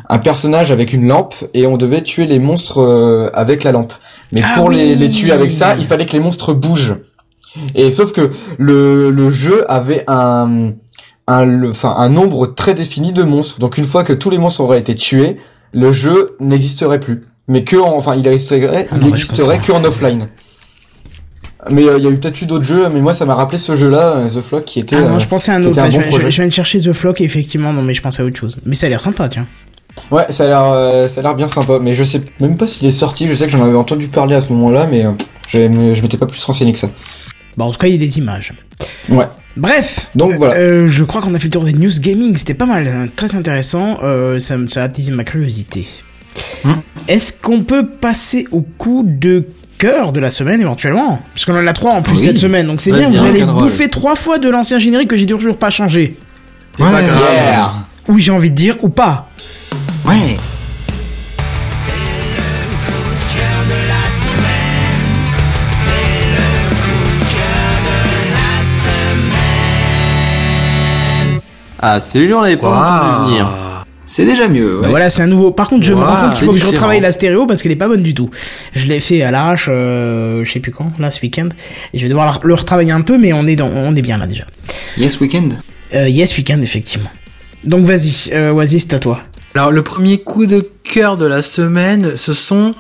un 0.09 0.17
personnage 0.19 0.69
avec 0.71 0.91
une 0.93 1.07
lampe 1.07 1.33
et 1.53 1.65
on 1.65 1.77
devait 1.77 2.01
tuer 2.03 2.25
les 2.27 2.39
monstres 2.39 3.29
avec 3.33 3.63
la 3.63 3.71
lampe. 3.71 3.93
Mais 4.33 4.41
Ah 4.43 4.53
pour 4.57 4.69
les, 4.69 4.93
oui. 4.93 4.95
les 4.95 5.09
tuer 5.09 5.31
avec 5.31 5.49
ça, 5.49 5.75
il 5.79 5.85
fallait 5.85 6.05
que 6.05 6.11
les 6.13 6.19
monstres 6.19 6.53
bougent. 6.53 6.95
Et 7.73 7.89
sauf 7.89 8.11
que 8.11 8.31
le, 8.57 9.11
le 9.11 9.29
jeu 9.29 9.63
avait 9.71 10.03
un 10.07 10.73
un, 11.27 11.45
le- 11.45 11.71
un 11.85 12.09
nombre 12.09 12.47
très 12.47 12.73
défini 12.75 13.13
de 13.13 13.23
monstres. 13.23 13.59
Donc 13.59 13.77
une 13.77 13.85
fois 13.85 14.03
que 14.03 14.13
tous 14.13 14.29
les 14.29 14.37
monstres 14.37 14.61
auraient 14.61 14.79
été 14.79 14.93
tués, 14.95 15.37
le 15.75 15.91
jeu 15.91 16.35
n'existerait 16.39 16.99
plus. 16.99 17.21
Mais 17.47 17.63
que 17.63 17.75
en, 17.77 17.95
enfin, 17.95 18.15
il 18.15 18.25
existerait, 18.27 18.87
Ah 18.89 18.95
il 18.95 19.01
non, 19.01 19.07
je 19.15 19.21
existerait 19.21 19.59
que 19.59 19.71
en 19.71 19.83
offline. 19.83 20.27
Mais 21.71 21.83
euh, 21.87 21.97
il 21.97 22.03
y 22.03 22.07
a 22.07 22.09
eu 22.11 22.15
peut-être 22.17 22.41
eu 22.41 22.45
d'autres 22.45 22.63
jeux, 22.63 22.87
mais 22.93 23.01
moi 23.01 23.13
ça 23.13 23.25
m'a 23.25 23.33
rappelé 23.35 23.57
ce 23.57 23.75
jeu-là, 23.75 24.17
euh, 24.17 24.27
The 24.29 24.41
Flock, 24.41 24.65
qui 24.65 24.79
était. 24.79 24.95
Ah 24.97 25.01
non, 25.09 25.15
euh, 25.15 25.19
je 25.19 25.27
pensais 25.27 25.51
à 25.51 25.55
un 25.55 25.63
autre. 25.63 25.79
un 25.79 25.85
je, 25.85 25.91
bon 25.91 25.97
viens- 25.97 26.01
je- 26.03 26.09
projet. 26.09 26.31
je 26.31 26.35
viens 26.41 26.47
de 26.47 26.53
chercher 26.53 26.79
The 26.81 26.93
Flock, 26.93 27.21
effectivement, 27.21 27.73
non, 27.73 27.81
mais 27.81 27.93
je 27.93 28.01
pensais 28.01 28.21
à 28.21 28.25
autre 28.25 28.37
chose. 28.37 28.57
Mais 28.65 28.75
ça 28.75 28.85
a 28.87 28.89
l'air 28.89 29.01
sympa, 29.01 29.27
tiens. 29.29 29.47
Ouais, 30.11 30.25
ça 30.29 30.43
a 30.43 30.47
l'air, 30.47 30.63
euh, 30.65 31.07
ça 31.07 31.21
a 31.21 31.23
l'air 31.23 31.35
bien 31.35 31.47
sympa. 31.47 31.79
Mais 31.81 31.93
je 31.93 32.03
sais 32.03 32.21
même 32.41 32.57
pas 32.57 32.67
s'il 32.67 32.87
est 32.87 32.91
sorti. 32.91 33.27
Je 33.27 33.33
sais 33.33 33.45
que 33.45 33.51
j'en 33.51 33.63
avais 33.63 33.77
entendu 33.77 34.07
parler 34.09 34.35
à 34.35 34.41
ce 34.41 34.51
moment-là, 34.53 34.87
mais 34.89 35.05
euh, 35.05 35.11
j'avais- 35.47 35.95
je 35.95 36.01
m'étais 36.03 36.17
pas 36.17 36.25
plus 36.27 36.43
renseigné 36.43 36.71
que 36.73 36.77
ça. 36.79 36.89
Bah, 37.57 37.65
en 37.65 37.71
tout 37.71 37.77
cas, 37.77 37.87
il 37.87 37.93
y 37.93 37.95
a 37.95 37.99
des 37.99 38.17
images. 38.17 38.53
Ouais. 39.09 39.25
Bref. 39.57 40.11
Donc 40.15 40.33
voilà. 40.35 40.55
Euh, 40.55 40.87
je 40.87 41.03
crois 41.03 41.21
qu'on 41.21 41.33
a 41.33 41.39
fait 41.39 41.45
le 41.45 41.51
tour 41.51 41.63
des 41.63 41.73
news 41.73 41.91
gaming. 41.99 42.35
C'était 42.35 42.53
pas 42.53 42.65
mal, 42.65 42.87
hein, 42.87 43.05
très 43.15 43.35
intéressant. 43.35 43.99
Euh, 44.03 44.39
ça, 44.39 44.57
me- 44.57 44.67
ça 44.67 44.81
a 44.81 44.85
attisé 44.85 45.11
ma 45.13 45.23
curiosité. 45.23 45.87
Hmm. 46.65 46.71
Est-ce 47.07 47.33
qu'on 47.41 47.63
peut 47.63 47.87
passer 47.87 48.47
au 48.51 48.61
coup 48.61 49.03
de 49.07 49.45
cœur 49.77 50.11
de 50.11 50.19
la 50.19 50.29
semaine 50.29 50.59
éventuellement? 50.59 51.21
Parce 51.33 51.45
qu'on 51.45 51.55
en 51.57 51.65
a 51.65 51.71
trois 51.73 51.93
en 51.93 52.01
plus 52.01 52.15
Oui. 52.17 52.23
cette 52.23 52.37
semaine, 52.37 52.67
donc 52.67 52.81
c'est 52.81 52.91
bien. 52.91 53.09
Vous 53.09 53.23
allez 53.23 53.45
bouffer 53.45 53.87
trois 53.87 54.15
fois 54.15 54.39
de 54.39 54.49
l'ancien 54.49 54.79
générique 54.79 55.09
que 55.09 55.15
j'ai 55.17 55.25
toujours 55.25 55.57
pas 55.57 55.69
changé. 55.69 56.17
Ouais, 56.79 56.85
Yeah. 56.87 57.73
Ou 58.09 58.19
j'ai 58.19 58.31
envie 58.31 58.51
de 58.51 58.55
dire, 58.55 58.75
ou 58.83 58.89
pas. 58.89 59.29
ouais. 60.05 60.37
Ah, 71.87 71.99
celui-là, 71.99 72.37
on 72.37 72.41
l'avait 72.41 72.57
pas 72.57 72.69
entendu 72.69 73.29
venir. 73.29 73.47
C'est 74.07 74.25
déjà 74.25 74.47
mieux. 74.47 74.79
Bah 74.81 74.89
voilà, 74.89 75.11
c'est 75.11 75.21
un 75.21 75.27
nouveau. 75.27 75.51
Par 75.51 75.69
contre, 75.69 75.83
je 75.83 75.93
me 75.93 75.99
Wow, 75.99 76.05
rends 76.05 76.21
compte 76.21 76.33
qu'il 76.35 76.45
faut 76.45 76.51
que 76.51 76.57
je 76.57 76.65
retravaille 76.65 76.99
la 76.99 77.11
stéréo 77.11 77.45
parce 77.45 77.61
qu'elle 77.61 77.71
est 77.71 77.75
pas 77.75 77.87
bonne 77.87 78.01
du 78.01 78.15
tout. 78.15 78.31
Je 78.73 78.87
l'ai 78.87 78.99
fait 78.99 79.21
à 79.21 79.29
l'arrache, 79.29 79.67
euh, 79.69 80.43
je 80.43 80.51
sais 80.51 80.59
plus 80.59 80.71
quand, 80.71 80.91
là, 80.97 81.11
ce 81.11 81.21
week-end. 81.21 81.49
Et 81.93 81.99
je 81.99 82.03
vais 82.03 82.09
devoir 82.09 82.39
le 82.43 82.53
retravailler 82.55 82.91
un 82.91 83.01
peu, 83.01 83.19
mais 83.19 83.33
on 83.33 83.45
est 83.45 83.55
dans, 83.55 83.69
on 83.69 83.95
est 83.95 84.01
bien 84.01 84.17
là 84.17 84.25
déjà. 84.25 84.45
Yes 84.97 85.19
Weekend. 85.19 85.59
Euh, 85.93 86.09
yes, 86.09 86.35
week-end, 86.37 86.59
effectivement. 86.63 87.09
Donc 87.63 87.85
vas-y, 87.85 88.31
euh, 88.33 88.51
Oasis, 88.51 88.87
c'est 88.89 88.95
à 88.95 88.99
toi. 88.99 89.19
Alors 89.53 89.71
le 89.71 89.83
premier 89.83 90.17
coup 90.17 90.47
de 90.47 90.67
cœur 90.83 91.17
de 91.17 91.25
la 91.27 91.43
semaine, 91.43 92.13
ce 92.15 92.33
sont 92.33 92.73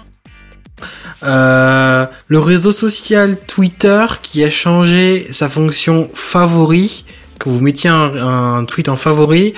euh, 1.23 2.05
le 2.27 2.39
réseau 2.39 2.71
social 2.71 3.35
Twitter 3.47 4.05
qui 4.23 4.43
a 4.43 4.49
changé 4.49 5.27
sa 5.29 5.47
fonction 5.47 6.09
favori, 6.13 7.05
que 7.45 7.49
vous 7.49 7.61
mettiez 7.61 7.89
un, 7.89 8.57
un 8.59 8.65
tweet 8.65 8.89
en 8.89 8.95
favori, 8.95 9.53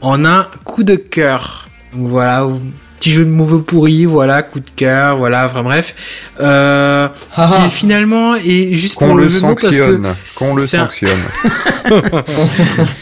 en 0.00 0.24
un 0.24 0.48
coup 0.64 0.82
de 0.82 0.96
cœur. 0.96 1.68
Donc 1.94 2.08
voilà, 2.08 2.46
petit 2.98 3.10
jeu 3.10 3.24
de 3.24 3.30
mots 3.30 3.60
pourri, 3.60 4.04
voilà, 4.04 4.42
coup 4.42 4.60
de 4.60 4.70
cœur, 4.74 5.16
voilà, 5.16 5.46
enfin 5.46 5.62
bref. 5.62 5.94
Euh, 6.40 7.08
qui 7.32 7.40
est 7.40 7.70
finalement, 7.70 8.34
et 8.34 8.74
juste 8.74 8.96
Qu'on 8.96 9.08
pour 9.08 9.16
le 9.16 9.24
le 9.24 9.28
jeu 9.28 9.40
de 9.40 9.46
mots, 9.46 9.54
parce 9.54 9.76
que 9.76 9.84
sanctionne. 9.84 10.14
Qu'on 10.38 10.56
le 10.56 10.62
sanctionne. 10.62 11.10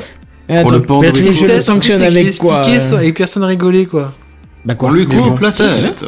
Pour 0.87 1.03
le 1.03 1.13
tristesse, 1.13 1.69
qu'il 1.81 1.93
avec 1.93 2.39
quoi 2.39 2.63
euh 2.65 2.81
ça, 2.81 3.03
et 3.03 3.13
personne 3.13 3.43
rigolait, 3.43 3.87
quoi. 3.87 4.13
Bah 4.65 4.77
quoi 4.77 4.91
On 4.91 4.93
lui 4.93 5.05
coupe 5.07 5.41
la 5.41 5.51
tête. 5.51 6.05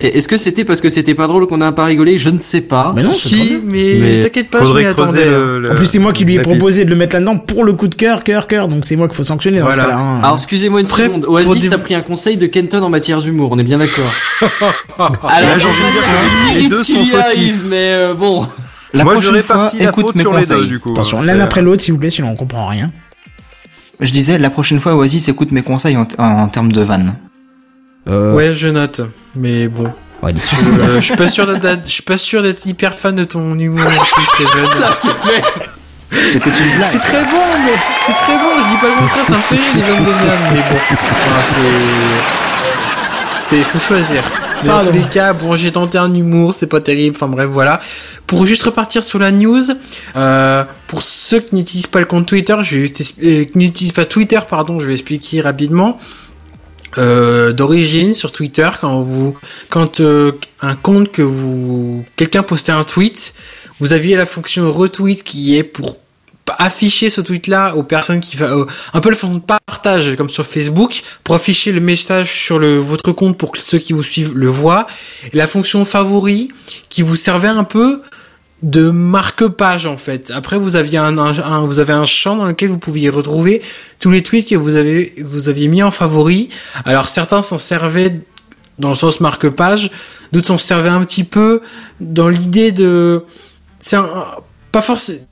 Et 0.00 0.18
Est-ce 0.18 0.26
que 0.26 0.36
c'était 0.36 0.64
parce 0.64 0.80
que 0.80 0.88
c'était 0.88 1.14
pas 1.14 1.26
drôle 1.28 1.46
qu'on 1.46 1.60
a 1.60 1.70
pas 1.70 1.84
rigolé? 1.84 2.18
Je 2.18 2.30
ne 2.30 2.38
sais 2.40 2.62
pas. 2.62 2.92
Mais 2.96 3.02
non, 3.04 3.12
Si, 3.12 3.60
mais, 3.64 3.98
Mais 4.00 4.20
t'inquiète 4.22 4.50
pas, 4.50 4.64
je 4.64 4.72
m'y 4.72 4.84
attendais. 4.84 5.24
le, 5.24 5.60
le- 5.60 5.70
En 5.70 5.74
plus, 5.74 5.86
c'est 5.86 6.00
moi 6.00 6.12
qui 6.12 6.24
lui 6.24 6.34
ai 6.34 6.38
piste. 6.40 6.50
proposé 6.50 6.84
de 6.84 6.90
le 6.90 6.96
mettre 6.96 7.14
là-dedans 7.14 7.38
pour 7.38 7.62
le 7.62 7.72
coup 7.74 7.86
de 7.86 7.94
cœur, 7.94 8.24
cœur, 8.24 8.46
cœur. 8.48 8.66
Donc 8.66 8.84
c'est 8.84 8.96
moi 8.96 9.06
qu'il 9.06 9.16
faut 9.16 9.22
sanctionner 9.22 9.58
dans 9.60 9.66
Voilà. 9.66 9.82
ce 9.84 9.88
cas-là. 9.88 10.00
hein. 10.00 10.18
Alors 10.22 10.34
excusez-moi 10.36 10.80
une 10.80 10.86
Très- 10.86 11.04
seconde. 11.04 11.26
Oasis, 11.28 11.68
t'as 11.70 11.78
pris 11.78 11.94
un 11.94 12.00
conseil 12.00 12.36
de 12.36 12.46
Kenton 12.46 12.82
en 12.82 12.88
matière 12.88 13.22
d'humour. 13.22 13.50
On 13.52 13.58
est 13.58 13.64
bien 13.64 13.78
d'accord. 13.78 14.10
Alors, 14.98 15.54
de 15.54 15.58
dire 15.60 15.68
les 16.48 16.54
mérite 16.54 16.70
deux 16.70 16.84
sont 16.84 16.94
fautifs. 16.94 17.14
arrive, 17.14 17.60
mais 17.68 17.92
euh, 17.92 18.14
bon. 18.14 18.46
La 18.94 19.04
Moi, 19.04 19.12
prochaine 19.14 19.42
fois, 19.42 19.70
la 19.78 19.88
écoute 19.88 20.14
mes 20.16 20.24
conseils. 20.24 20.66
du 20.66 20.80
coup. 20.80 20.90
Attention, 20.92 21.20
hein, 21.20 21.24
l'un 21.24 21.38
après 21.40 21.62
l'autre, 21.62 21.80
s'il 21.82 21.94
vous 21.94 22.00
plaît, 22.00 22.10
sinon 22.10 22.28
on 22.30 22.36
comprend 22.36 22.66
rien. 22.66 22.90
Je 24.00 24.12
disais, 24.12 24.36
la 24.38 24.50
prochaine 24.50 24.80
fois, 24.80 24.96
Oasis, 24.96 25.28
écoute 25.28 25.52
mes 25.52 25.62
conseils 25.62 25.96
en, 25.96 26.06
en 26.18 26.48
termes 26.48 26.72
de 26.72 26.80
vannes. 26.82 27.14
Euh, 28.08 28.34
Ouais, 28.34 28.52
je 28.52 28.66
note. 28.68 29.00
Mais 29.34 29.68
bon. 29.68 29.90
ouais, 30.22 30.34
je 30.36 31.00
suis 31.00 31.16
pas 31.16 31.28
sûr 31.28 31.46
d'être, 31.58 31.84
je 31.86 31.90
suis 31.90 32.02
pas 32.02 32.18
sûr 32.18 32.42
d'être 32.42 32.64
hyper 32.66 32.94
fan 32.94 33.16
de 33.16 33.24
ton 33.24 33.58
humour. 33.58 33.90
Ça 33.90 34.92
c'est 34.92 35.08
fait. 35.08 35.42
C'était 36.10 36.50
une 36.50 36.76
blague. 36.76 36.88
C'est 36.90 36.98
très 36.98 37.24
bon, 37.24 37.40
mais 37.64 37.72
c'est 38.06 38.12
très 38.12 38.36
bon. 38.36 38.62
Je 38.62 38.68
dis 38.68 38.76
pas 38.76 38.88
le 38.88 38.98
contraire, 38.98 39.26
ça 39.26 39.36
me 39.36 39.40
fait 39.40 39.54
rire 39.54 39.64
les 39.76 39.82
vannes 39.82 40.04
de 40.04 40.10
merde, 40.10 40.40
mais 40.52 40.60
bon. 40.60 40.78
Enfin, 40.92 41.42
c'est, 43.34 43.56
c'est, 43.56 43.64
faut 43.64 43.78
choisir. 43.78 44.22
Mais 44.62 44.68
Pardon. 44.68 44.84
dans 44.86 44.92
tous 44.92 44.98
les 44.98 45.08
cas, 45.08 45.32
bon, 45.32 45.56
j'ai 45.56 45.72
tenté 45.72 45.98
un 45.98 46.14
humour, 46.14 46.54
c'est 46.54 46.66
pas 46.66 46.80
terrible. 46.80 47.16
Enfin 47.16 47.28
bref, 47.28 47.48
voilà. 47.50 47.80
Pour 48.26 48.46
juste 48.46 48.62
repartir 48.62 49.02
sur 49.02 49.18
la 49.18 49.32
news, 49.32 49.62
euh, 50.16 50.64
pour 50.86 51.02
ceux 51.02 51.40
qui 51.40 51.54
n'utilisent 51.56 51.86
pas 51.86 51.98
le 51.98 52.04
compte 52.04 52.26
Twitter, 52.26 52.56
je 52.62 52.76
vais 52.76 52.84
euh, 52.84 53.44
qui 53.44 53.58
n'utilisent 53.58 53.92
pas 53.92 54.04
Twitter, 54.04 54.38
pardon, 54.48 54.78
je 54.78 54.86
vais 54.86 54.92
expliquer 54.92 55.40
rapidement. 55.40 55.98
Euh, 56.98 57.52
d'origine 57.52 58.12
sur 58.12 58.32
Twitter 58.32 58.68
quand 58.78 59.00
vous 59.00 59.34
quand 59.70 60.00
euh, 60.00 60.32
un 60.60 60.74
compte 60.74 61.10
que 61.10 61.22
vous 61.22 62.04
quelqu'un 62.16 62.42
postait 62.42 62.72
un 62.72 62.84
tweet 62.84 63.32
vous 63.80 63.94
aviez 63.94 64.14
la 64.14 64.26
fonction 64.26 64.70
retweet 64.70 65.24
qui 65.24 65.56
est 65.56 65.62
pour 65.62 65.96
afficher 66.58 67.10
ce 67.10 67.20
tweet 67.20 67.46
là 67.46 67.74
aux 67.76 67.82
personnes 67.82 68.20
qui 68.20 68.36
euh, 68.42 68.64
un 68.92 69.00
peu 69.00 69.08
le 69.08 69.14
fonction 69.14 69.38
de 69.38 69.44
partage 69.66 70.16
comme 70.16 70.28
sur 70.28 70.46
Facebook 70.46 71.02
pour 71.24 71.34
afficher 71.34 71.72
le 71.72 71.80
message 71.80 72.32
sur 72.32 72.58
le 72.58 72.78
votre 72.78 73.12
compte 73.12 73.38
pour 73.38 73.52
que 73.52 73.60
ceux 73.60 73.78
qui 73.78 73.92
vous 73.92 74.02
suivent 74.02 74.32
le 74.34 74.48
voient. 74.48 74.86
Et 75.32 75.36
la 75.36 75.46
fonction 75.46 75.84
favori 75.84 76.48
qui 76.88 77.02
vous 77.02 77.16
servait 77.16 77.48
un 77.48 77.64
peu 77.64 78.02
de 78.62 78.90
marque-page 78.90 79.86
en 79.86 79.96
fait. 79.96 80.30
Après 80.34 80.58
vous 80.58 80.76
aviez 80.76 80.98
un, 80.98 81.66
vous 81.66 81.78
avez 81.78 81.92
un 81.92 82.04
champ 82.04 82.36
dans 82.36 82.46
lequel 82.46 82.70
vous 82.70 82.78
pouviez 82.78 83.08
retrouver 83.08 83.62
tous 83.98 84.10
les 84.10 84.22
tweets 84.22 84.48
que 84.48 84.54
vous 84.54 84.76
avez 84.76 85.12
vous 85.22 85.48
aviez 85.48 85.68
mis 85.68 85.82
en 85.82 85.90
favori. 85.90 86.48
Alors 86.84 87.08
certains 87.08 87.42
s'en 87.42 87.58
servaient 87.58 88.20
dans 88.78 88.90
le 88.90 88.94
sens 88.94 89.20
marque-page, 89.20 89.90
d'autres 90.32 90.46
s'en 90.46 90.58
servaient 90.58 90.88
un 90.88 91.04
petit 91.04 91.24
peu 91.24 91.60
dans 92.00 92.28
l'idée 92.28 92.72
de 92.72 93.24
c'est 93.80 93.98
pas 94.70 94.82
forcément 94.82 95.26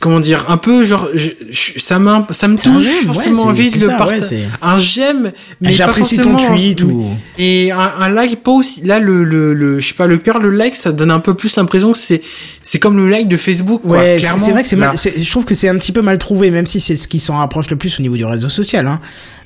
comment 0.00 0.20
dire 0.20 0.46
un 0.48 0.56
peu 0.58 0.84
genre 0.84 1.08
je- 1.14 1.30
je- 1.50 1.78
ça 1.78 1.98
m'im- 1.98 2.26
ça 2.30 2.48
me 2.48 2.56
touche 2.56 2.84
j'aime, 2.84 3.06
forcément 3.06 3.42
envie 3.44 3.70
de 3.70 3.80
le 3.80 3.88
ouais, 3.88 3.96
partager 3.96 4.40
un 4.62 4.78
j'aime 4.78 5.32
mais 5.60 5.68
pas 5.70 5.74
J'apprécie 5.74 6.16
forcément 6.16 6.38
ton 6.38 6.56
tweet 6.56 6.82
ou. 6.82 7.06
et 7.38 7.70
un, 7.72 7.78
un 7.78 8.08
like 8.08 8.42
pas 8.42 8.50
aussi 8.52 8.84
là 8.84 8.98
le 9.00 9.24
le, 9.24 9.54
le 9.54 9.80
je 9.80 9.88
sais 9.88 9.94
pas 9.94 10.06
le 10.06 10.18
père 10.18 10.38
le 10.38 10.50
like 10.50 10.74
ça 10.74 10.92
donne 10.92 11.10
un 11.10 11.20
peu 11.20 11.34
plus 11.34 11.56
l'impression 11.56 11.92
que 11.92 11.98
c'est 11.98 12.22
c'est 12.62 12.78
comme 12.78 12.96
le 12.96 13.08
like 13.08 13.28
de 13.28 13.36
Facebook 13.36 13.82
quoi 13.82 13.98
Ouais, 13.98 14.16
clairement 14.18 14.44
c'est 14.44 14.52
vrai 14.52 14.62
que 14.62 14.68
c'est 14.68 14.76
mal, 14.76 14.96
c'est- 14.98 15.22
je 15.22 15.30
trouve 15.30 15.44
que 15.44 15.54
c'est 15.54 15.68
un 15.68 15.76
petit 15.78 15.92
peu 15.92 16.02
mal 16.02 16.18
trouvé, 16.18 16.50
même 16.50 16.66
si 16.66 16.80
c'est 16.80 16.96
ce 16.96 17.08
qui 17.08 17.18
s'en 17.18 17.38
rapproche 17.38 17.70
le 17.70 17.76
plus 17.76 17.98
au 17.98 18.02
niveau 18.02 18.16
du 18.16 18.24
réseau 18.24 18.48
social, 18.48 18.86
hein. 18.86 19.00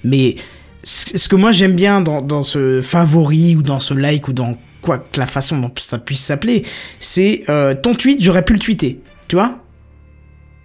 Mais 0.05 0.37
ce 0.83 1.19
ce 1.19 1.29
que 1.29 1.37
moi 1.37 1.53
j'aime 1.53 1.75
bien 1.75 2.01
dans, 2.01 2.23
dans 2.23 2.43
ce 2.43 2.81
favori 2.81 3.57
ou 3.57 3.63
dans 3.63 3.81
ce 3.81 3.93
like 3.95 4.29
ou 4.29 4.33
dans 4.33 4.55
quoi 4.81 4.97
que 4.99 5.19
la 5.21 5.27
façon 5.27 5.59
dont 5.59 5.71
ça 5.79 5.99
puisse 5.99 6.21
s'appeler, 6.21 6.65
c'est 6.99 7.43
euh, 7.51 7.75
ton 7.75 7.95
tweet, 7.95 8.23
j'aurais 8.23 8.43
pu 8.43 8.55
le 8.55 8.59
tweeter, 8.59 9.01
tu 9.29 9.37
vois? 9.37 9.59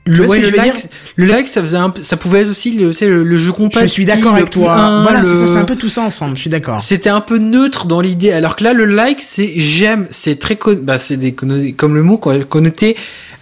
Le, 0.06 0.27
ouais, 0.27 0.40
like, 0.52 0.76
le 1.15 1.26
like, 1.26 1.48
ça 1.48 1.61
faisait 1.61 1.77
un, 1.77 1.91
ça 2.02 2.15
pouvait 2.15 2.41
être 2.41 2.49
aussi 2.49 2.73
le, 2.77 2.91
le, 3.02 3.23
le 3.23 3.38
jeu 3.38 3.52
compact. 3.52 3.88
Je 3.88 3.91
suis 3.91 4.06
d'accord 4.06 4.36
avec 4.36 4.52
toi. 4.52 4.73
un, 4.73 5.02
voilà, 5.03 5.23
c'est 5.23 5.32
le- 5.32 5.40
ça, 5.40 5.48
c'est 5.48 5.57
un 5.57 5.65
peu 5.65 5.76
tout 5.76 5.90
ça 5.90 6.02
ensemble. 6.03 6.36
Je 6.36 6.41
suis 6.41 6.49
d'accord. 6.49 6.80
C'était 6.80 7.10
un 7.10 7.22
peu 7.22 7.38
neutre 7.40 7.88
dans 7.88 8.02
l'idée, 8.02 8.32
alors 8.32 8.56
que 8.56 8.64
là, 8.64 8.73
le 8.73 8.86
like, 8.86 9.19
c'est 9.22 9.52
j'aime, 9.56 10.06
c'est 10.11 10.40
très 10.40 10.56
con, 10.57 10.77
bah, 10.82 10.99
c'est 10.99 11.18
des 11.18 11.34
comme 11.34 11.95
le 11.95 12.03
mot 12.03 12.18
quoi, 12.18 12.38
connoté. 12.44 12.95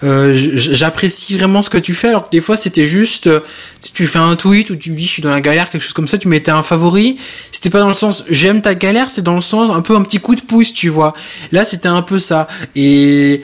Euh, 0.03 0.34
j'apprécie 0.35 1.38
vraiment 1.38 1.61
ce 1.61 1.69
que 1.69 1.77
tu 1.77 1.94
fais, 1.94 2.10
alors 2.10 2.26
que 2.26 2.31
des 2.31 2.41
fois, 2.41 2.57
c'était 2.57 2.84
juste, 2.84 3.27
euh, 3.27 3.40
si 3.80 3.94
tu 3.94 4.06
fais 4.06 4.19
un 4.19 4.35
tweet 4.35 4.69
ou 4.69 4.76
tu 4.76 4.90
dis 4.90 5.06
je 5.06 5.10
suis 5.10 5.22
dans 5.22 5.30
la 5.31 5.40
galère, 5.40 5.69
quelque 5.69 5.81
chose 5.84 5.94
comme 5.94 6.10
ça, 6.10 6.18
tu 6.18 6.27
mettais 6.27 6.52
un 6.52 6.61
favori. 6.64 7.18
C'était 7.53 7.69
pas 7.69 7.80
dans 7.80 7.88
le 7.88 7.94
sens 7.94 8.26
j'aime 8.30 8.61
ta 8.61 8.76
galère, 8.76 9.10
c'est 9.10 9.22
dans 9.22 9.35
le 9.35 9.41
sens 9.41 9.69
un 9.73 9.80
peu 9.81 9.95
un 9.95 10.02
petit 10.02 10.19
coup 10.19 10.35
de 10.35 10.41
pouce, 10.41 10.73
tu 10.73 10.90
vois. 10.90 11.14
Là, 11.53 11.64
c'était 11.64 11.88
un 11.88 12.02
peu 12.02 12.19
ça. 12.19 12.48
Et 12.76 13.44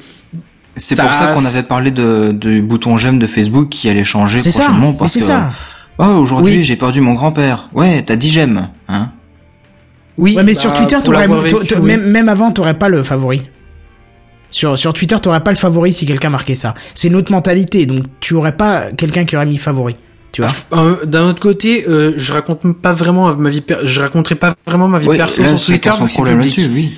C'est 0.80 0.99
pour 0.99 1.14
ça 1.14 1.27
qu'on 1.27 1.45
avait 1.45 1.64
parlé 1.64 1.91
de, 1.91 2.31
du 2.31 2.61
bouton 2.61 2.97
j'aime 2.97 3.19
de 3.19 3.27
Facebook 3.27 3.69
qui 3.69 3.89
allait 3.89 4.03
changer 4.03 4.39
ça. 4.39 4.49
prochainement 4.64 4.93
parce 4.93 5.14
C'est 5.14 5.19
que 5.19 5.26
ça. 5.26 5.49
oh 5.99 6.06
aujourd'hui 6.06 6.57
Oui. 6.57 6.64
j'ai 6.64 6.76
perdu 6.76 7.01
mon 7.01 7.14
grand-père. 7.14 7.69
Ouais, 7.73 8.01
t'as 8.01 8.15
dit 8.15 8.31
j'aime, 8.31 8.69
hein 8.88 9.11
oui. 10.18 10.35
Ouais, 10.35 10.43
mais 10.43 10.53
bah, 10.53 10.60
sur 10.60 10.73
Twitter, 10.73 10.97
vécu, 10.97 11.68
t'a- 11.68 11.80
oui. 11.80 11.88
même, 11.88 12.06
même 12.10 12.27
avant, 12.30 12.51
t'aurais 12.51 12.77
pas 12.77 12.89
le 12.89 13.03
favori. 13.03 13.41
Sur, 14.51 14.77
sur 14.77 14.93
Twitter, 14.93 15.15
t'aurais 15.22 15.43
pas 15.43 15.51
le 15.51 15.57
favori 15.57 15.93
si 15.93 16.06
quelqu'un 16.06 16.30
marquait 16.30 16.56
ça. 16.56 16.73
C'est 16.95 17.07
une 17.07 17.15
autre 17.15 17.31
mentalité, 17.31 17.85
donc 17.85 18.03
tu 18.19 18.34
aurais 18.34 18.57
pas 18.57 18.91
quelqu'un 18.91 19.23
qui 19.23 19.35
aurait 19.35 19.45
mis 19.45 19.57
favori. 19.57 19.95
Tu 20.31 20.41
vois 20.41 20.51
Euh, 20.73 21.06
D'un 21.06 21.26
autre 21.26 21.39
côté, 21.39 21.85
euh, 21.88 22.14
je 22.18 22.34
raconte 22.34 22.61
pas 22.81 22.91
vraiment 22.93 23.34
ma 23.35 23.49
vie, 23.49 23.64
je 23.84 23.99
raconterai 24.01 24.35
pas 24.35 24.53
vraiment 24.68 24.88
ma 24.88 24.99
vie 24.99 25.07
Ouais, 25.07 25.18
perso 25.18 25.41
sur 25.43 25.65
Twitter, 25.68 25.91
c'est 26.10 26.23
là-dessus, 26.23 26.91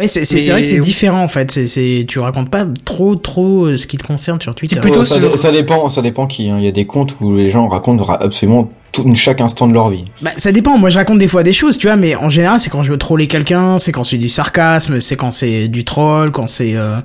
oui. 0.00 0.04
Ouais, 0.04 0.08
c'est, 0.08 0.24
c'est, 0.24 0.34
Mais- 0.36 0.40
c'est 0.40 0.50
vrai 0.50 0.62
que 0.62 0.66
c'est 0.68 0.78
différent 0.80 1.22
en 1.22 1.28
fait. 1.28 1.50
C'est, 1.50 1.66
c'est, 1.66 2.04
tu 2.08 2.18
racontes 2.18 2.50
pas 2.50 2.64
trop, 2.84 3.14
trop 3.16 3.66
euh, 3.66 3.76
ce 3.76 3.86
qui 3.86 3.96
te 3.98 4.04
concerne 4.06 4.40
sur 4.40 4.54
Twitter. 4.54 4.74
C'est 4.76 4.80
plutôt 4.80 5.00
Oh, 5.00 5.04
ça, 5.04 5.16
sur- 5.20 5.38
ça 5.38 5.52
dépend, 5.52 5.88
ça 5.88 6.02
dépend 6.02 6.26
qui. 6.26 6.50
hein. 6.50 6.56
Il 6.58 6.64
y 6.64 6.68
a 6.68 6.72
des 6.72 6.86
comptes 6.86 7.16
où 7.20 7.34
les 7.36 7.48
gens 7.48 7.68
racontent 7.68 8.04
absolument 8.08 8.70
tout, 8.92 9.14
chaque 9.14 9.40
instant 9.40 9.68
de 9.68 9.72
leur 9.74 9.88
vie. 9.90 10.06
Bah, 10.22 10.30
ça 10.36 10.50
dépend. 10.50 10.76
Moi, 10.78 10.90
je 10.90 10.98
raconte 10.98 11.18
des 11.18 11.28
fois 11.28 11.42
des 11.44 11.52
choses, 11.52 11.78
tu 11.78 11.86
vois, 11.86 11.96
mais 11.96 12.16
en 12.16 12.28
général, 12.28 12.58
c'est 12.58 12.70
quand 12.70 12.82
je 12.82 12.90
veux 12.90 12.98
troller 12.98 13.26
quelqu'un, 13.28 13.78
c'est 13.78 13.92
quand 13.92 14.02
c'est 14.04 14.16
du 14.18 14.28
sarcasme, 14.28 15.00
c'est 15.00 15.16
quand 15.16 15.30
c'est 15.30 15.68
du 15.68 15.84
troll, 15.84 16.32
quand 16.32 16.46
c'est. 16.48 16.74
euh, 16.74 16.96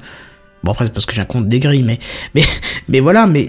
Bon, 0.63 0.71
après, 0.71 0.85
c'est 0.85 0.93
parce 0.93 1.05
que 1.05 1.13
j'ai 1.13 1.21
un 1.21 1.25
compte 1.25 1.47
des 1.47 1.59
grilles, 1.59 1.83
mais, 1.83 1.99
mais, 2.33 2.43
mais 2.89 2.99
voilà, 2.99 3.27
mais. 3.27 3.47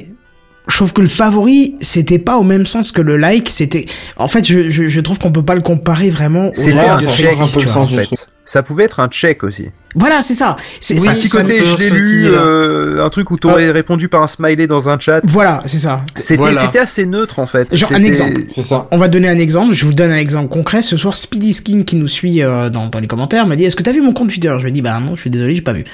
Je 0.68 0.74
trouve 0.78 0.92
que 0.92 1.00
le 1.00 1.06
favori, 1.06 1.76
c'était 1.80 2.18
pas 2.18 2.36
au 2.38 2.42
même 2.42 2.66
sens 2.66 2.90
que 2.90 3.00
le 3.00 3.16
like, 3.16 3.48
c'était. 3.48 3.86
En 4.16 4.26
fait, 4.26 4.44
je, 4.44 4.68
je, 4.68 4.88
je 4.88 5.00
trouve 5.00 5.16
qu'on 5.20 5.30
peut 5.30 5.44
pas 5.44 5.54
le 5.54 5.60
comparer 5.60 6.10
vraiment 6.10 6.50
un 6.92 6.96
de 6.96 7.02
ça 7.02 7.10
change 7.10 7.40
un 7.40 7.46
peu 7.46 7.60
le 7.60 7.68
sens 7.68 7.86
en 7.86 7.90
du 7.96 7.96
fait. 8.02 8.26
Ça 8.46 8.62
pouvait 8.62 8.84
être 8.84 9.00
un 9.00 9.08
check 9.08 9.42
aussi. 9.42 9.66
Voilà, 9.96 10.22
c'est 10.22 10.34
ça. 10.34 10.56
C'est, 10.80 10.98
Oui, 11.00 11.08
un 11.08 11.14
petit 11.14 11.28
côté, 11.28 11.56
je 11.58 11.62
l'ai 11.62 11.66
sur 11.66 11.78
cette 11.78 11.92
lu, 11.92 12.26
euh, 12.26 13.04
un 13.04 13.10
truc 13.10 13.30
où 13.32 13.36
t'aurais 13.38 13.70
répondu 13.72 14.08
par 14.08 14.22
un 14.22 14.26
smiley 14.26 14.66
dans 14.68 14.88
un 14.88 14.98
chat. 15.00 15.20
Voilà, 15.24 15.62
c'est 15.66 15.78
ça. 15.78 16.02
C'était 16.16 16.36
Voilà. 16.36 16.70
assez 16.80 17.06
neutre 17.06 17.40
en 17.40 17.46
fait. 17.46 17.74
Genre, 17.74 17.90
un 17.92 18.02
exemple. 18.02 18.42
C'est 18.54 18.62
ça. 18.62 18.86
On 18.92 18.98
va 18.98 19.08
donner 19.08 19.28
un 19.28 19.38
exemple. 19.38 19.74
Je 19.74 19.84
vous 19.84 19.92
donne 19.92 20.12
un 20.12 20.16
exemple 20.18 20.48
concret. 20.48 20.80
Ce 20.82 20.96
soir, 20.96 21.16
Speedy 21.16 21.52
Skin 21.52 21.82
qui 21.82 21.96
nous 21.96 22.06
suit 22.08 22.42
euh, 22.42 22.70
dans, 22.70 22.86
dans 22.86 23.00
les 23.00 23.06
commentaires 23.08 23.46
m'a 23.46 23.56
dit 23.56 23.64
Est-ce 23.64 23.74
que 23.76 23.82
t'as 23.82 23.92
vu 23.92 24.00
mon 24.00 24.12
compte 24.12 24.30
Twitter? 24.30 24.54
Je 24.58 24.62
lui 24.62 24.68
ai 24.68 24.72
dit 24.72 24.82
Bah 24.82 24.98
non, 25.00 25.16
je 25.16 25.22
suis 25.22 25.30
désolé, 25.30 25.54
j'ai 25.56 25.62
pas 25.62 25.72
vu. 25.72 25.84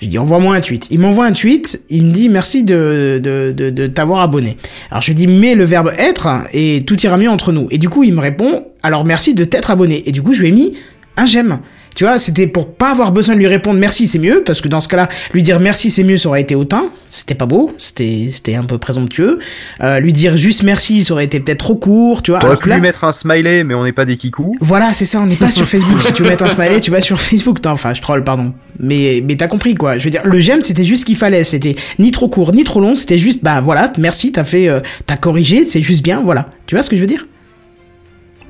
J'ai 0.00 0.06
dit 0.06 0.18
envoie-moi 0.18 0.54
un 0.56 0.60
tweet. 0.62 0.86
Il 0.90 1.00
m'envoie 1.00 1.26
un 1.26 1.32
tweet. 1.32 1.82
Il 1.90 2.06
me 2.06 2.10
dit 2.12 2.30
merci 2.30 2.64
de 2.64 3.20
de 3.22 3.52
de, 3.54 3.68
de 3.68 3.86
t'avoir 3.88 4.22
abonné. 4.22 4.56
Alors 4.90 5.02
je 5.02 5.08
lui 5.08 5.14
dis 5.14 5.26
mets 5.26 5.54
le 5.54 5.64
verbe 5.64 5.92
être 5.98 6.28
et 6.54 6.84
tout 6.86 6.98
ira 7.02 7.18
mieux 7.18 7.28
entre 7.28 7.52
nous. 7.52 7.68
Et 7.70 7.76
du 7.76 7.90
coup 7.90 8.02
il 8.04 8.14
me 8.14 8.20
répond 8.20 8.64
alors 8.82 9.04
merci 9.04 9.34
de 9.34 9.44
t'être 9.44 9.70
abonné. 9.70 10.08
Et 10.08 10.12
du 10.12 10.22
coup 10.22 10.32
je 10.32 10.40
lui 10.40 10.48
ai 10.48 10.52
mis 10.52 10.74
un 11.18 11.26
j'aime. 11.26 11.58
Tu 12.00 12.06
vois, 12.06 12.18
c'était 12.18 12.46
pour 12.46 12.72
pas 12.72 12.92
avoir 12.92 13.12
besoin 13.12 13.34
de 13.34 13.40
lui 13.40 13.46
répondre 13.46 13.78
merci, 13.78 14.06
c'est 14.06 14.18
mieux, 14.18 14.42
parce 14.46 14.62
que 14.62 14.68
dans 14.68 14.80
ce 14.80 14.88
cas-là, 14.88 15.10
lui 15.34 15.42
dire 15.42 15.60
merci, 15.60 15.90
c'est 15.90 16.02
mieux, 16.02 16.16
ça 16.16 16.30
aurait 16.30 16.40
été 16.40 16.54
hautain. 16.54 16.86
C'était 17.10 17.34
pas 17.34 17.44
beau, 17.44 17.74
c'était, 17.76 18.30
c'était 18.32 18.54
un 18.54 18.62
peu 18.62 18.78
présomptueux. 18.78 19.38
Euh, 19.82 20.00
lui 20.00 20.14
dire 20.14 20.34
juste 20.38 20.62
merci, 20.62 21.04
ça 21.04 21.12
aurait 21.12 21.26
été 21.26 21.40
peut-être 21.40 21.58
trop 21.58 21.74
court, 21.74 22.22
tu 22.22 22.30
vois. 22.30 22.40
T'aurais 22.40 22.56
pu 22.56 22.70
là- 22.70 22.76
lui 22.76 22.80
mettre 22.80 23.04
un 23.04 23.12
smiley, 23.12 23.64
mais 23.64 23.74
on 23.74 23.84
n'est 23.84 23.92
pas 23.92 24.06
des 24.06 24.16
kikous. 24.16 24.56
voilà, 24.62 24.94
c'est 24.94 25.04
ça, 25.04 25.20
on 25.20 25.26
n'est 25.26 25.36
pas 25.36 25.50
sur 25.50 25.66
Facebook. 25.68 26.02
si 26.02 26.14
tu 26.14 26.22
veux 26.22 26.30
mettre 26.30 26.44
un 26.44 26.48
smiley, 26.48 26.80
tu 26.80 26.90
vas 26.90 27.02
sur 27.02 27.20
Facebook. 27.20 27.58
Enfin, 27.66 27.92
je 27.92 28.00
troll, 28.00 28.24
pardon. 28.24 28.54
Mais, 28.78 29.22
mais 29.28 29.36
t'as 29.36 29.48
compris, 29.48 29.74
quoi. 29.74 29.98
Je 29.98 30.04
veux 30.04 30.10
dire, 30.10 30.22
le 30.24 30.40
j'aime, 30.40 30.62
c'était 30.62 30.86
juste 30.86 31.02
ce 31.02 31.04
qu'il 31.04 31.16
fallait. 31.16 31.44
C'était 31.44 31.76
ni 31.98 32.12
trop 32.12 32.30
court, 32.30 32.54
ni 32.54 32.64
trop 32.64 32.80
long. 32.80 32.96
C'était 32.96 33.18
juste, 33.18 33.44
bah 33.44 33.60
voilà, 33.60 33.92
merci, 33.98 34.32
t'as 34.32 34.44
fait, 34.44 34.68
euh, 34.68 34.80
t'as 35.04 35.18
corrigé, 35.18 35.64
c'est 35.68 35.82
juste 35.82 36.02
bien, 36.02 36.20
voilà. 36.24 36.48
Tu 36.64 36.76
vois 36.76 36.82
ce 36.82 36.88
que 36.88 36.96
je 36.96 37.02
veux 37.02 37.06
dire? 37.06 37.26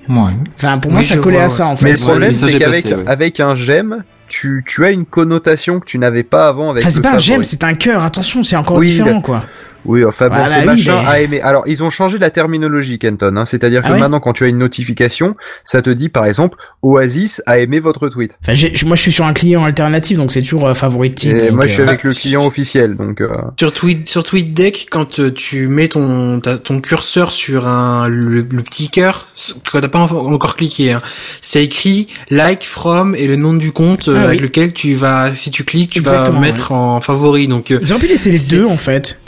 Ouais. 0.08 0.32
Enfin, 0.56 0.78
pour 0.78 0.90
moi, 0.90 1.00
Oui, 1.00 1.06
ça 1.06 1.14
je 1.14 1.20
collait 1.20 1.36
vois, 1.36 1.44
à 1.46 1.48
ça, 1.48 1.66
en 1.66 1.76
fait. 1.76 1.84
Mais 1.84 1.92
le 1.92 1.98
problème, 1.98 2.32
c'est 2.32 2.54
est 2.54 2.58
qu'avec 2.58 2.86
avec 3.06 3.40
un 3.40 3.54
j'aime, 3.54 4.02
tu, 4.30 4.62
tu 4.66 4.84
as 4.86 4.90
une 4.90 5.04
connotation 5.04 5.80
que 5.80 5.84
tu 5.84 5.98
n'avais 5.98 6.22
pas 6.22 6.46
avant 6.48 6.70
avec 6.70 6.82
Enfin, 6.84 6.90
c'est 6.94 7.02
pas 7.02 7.14
un 7.14 7.18
j'aime, 7.18 7.42
c'est 7.44 7.64
un 7.64 7.74
cœur. 7.74 8.02
Attention, 8.04 8.42
c'est 8.44 8.56
encore 8.56 8.78
Oui, 8.78 8.86
différent, 8.88 9.20
quoi. 9.20 9.44
Oui, 9.86 10.04
enfin 10.04 10.28
bon, 10.28 10.34
Voilà, 10.34 10.46
c'est 10.48 10.60
oui, 10.60 10.66
machin 10.66 11.00
mais- 11.02 11.08
à 11.08 11.20
aimer. 11.22 11.40
Alors, 11.40 11.62
ils 11.66 11.82
ont 11.82 11.88
changé 11.88 12.18
la 12.18 12.28
terminologie, 12.28 12.98
Kenton. 12.98 13.34
Hein, 13.38 13.46
C'est-à-dire 13.46 13.80
Ah 13.82 13.88
que 13.88 13.94
ouais 13.94 13.98
maintenant, 13.98 14.20
quand 14.20 14.34
tu 14.34 14.44
as 14.44 14.48
une 14.48 14.58
notification, 14.58 15.36
ça 15.64 15.80
te 15.80 15.88
dit, 15.88 16.10
par 16.10 16.26
exemple, 16.26 16.58
Oasis 16.82 17.42
a 17.46 17.58
aimé 17.60 17.80
votre 17.80 18.10
tweet. 18.10 18.36
Enfin, 18.46 18.52
moi, 18.84 18.96
je 18.96 19.00
suis 19.00 19.12
sur 19.12 19.24
un 19.24 19.32
client 19.32 19.64
alternatif, 19.64 20.18
donc 20.18 20.32
c'est 20.32 20.42
toujours 20.42 20.68
euh, 20.68 20.74
favoritique. 20.74 21.32
Et 21.32 21.48
donc, 21.48 21.52
moi, 21.52 21.66
je 21.66 21.72
suis 21.72 21.82
euh, 21.82 21.86
avec 21.86 22.04
le 22.04 22.12
client 22.12 22.44
officiel, 22.46 22.94
donc. 22.94 23.22
euh, 23.22 23.28
Sur 23.58 23.72
Tweet, 23.72 24.06
sur 24.06 24.22
TweetDeck, 24.22 24.88
quand 24.90 25.18
euh, 25.18 25.32
tu 25.32 25.66
mets 25.68 25.88
ton, 25.88 26.40
ton 26.40 26.80
curseur 26.82 27.32
sur 27.32 27.66
un, 27.66 28.06
le, 28.06 28.42
le 28.42 28.62
petit 28.62 28.90
cœur, 28.90 29.28
quand 29.72 29.80
t'as 29.80 29.88
pas 29.88 30.00
en- 30.00 30.30
encore 30.30 30.56
cliqué, 30.56 30.92
hein, 30.92 31.00
c'est 31.40 31.64
écrit 31.64 32.06
like 32.28 32.64
from 32.66 33.14
et 33.14 33.26
le 33.26 33.36
nom 33.36 33.54
du 33.54 33.72
compte 33.72 34.08
Ah 34.20 34.24
oui. 34.24 34.28
avec 34.28 34.40
lequel 34.40 34.72
tu 34.72 34.94
vas, 34.94 35.34
si 35.34 35.50
tu 35.50 35.64
cliques, 35.64 35.90
tu 35.90 35.98
Exactement, 35.98 36.38
vas 36.38 36.40
mettre 36.40 36.72
en 36.72 37.00
favori. 37.00 37.48
Donc, 37.48 37.70
euh, 37.70 37.78
Ils 37.82 37.92
auraient 37.92 38.00
pu 38.00 38.08
laisser 38.08 38.30
les 38.30 38.38
deux, 38.50 38.64
en 38.66 38.76
fait. 38.76 39.20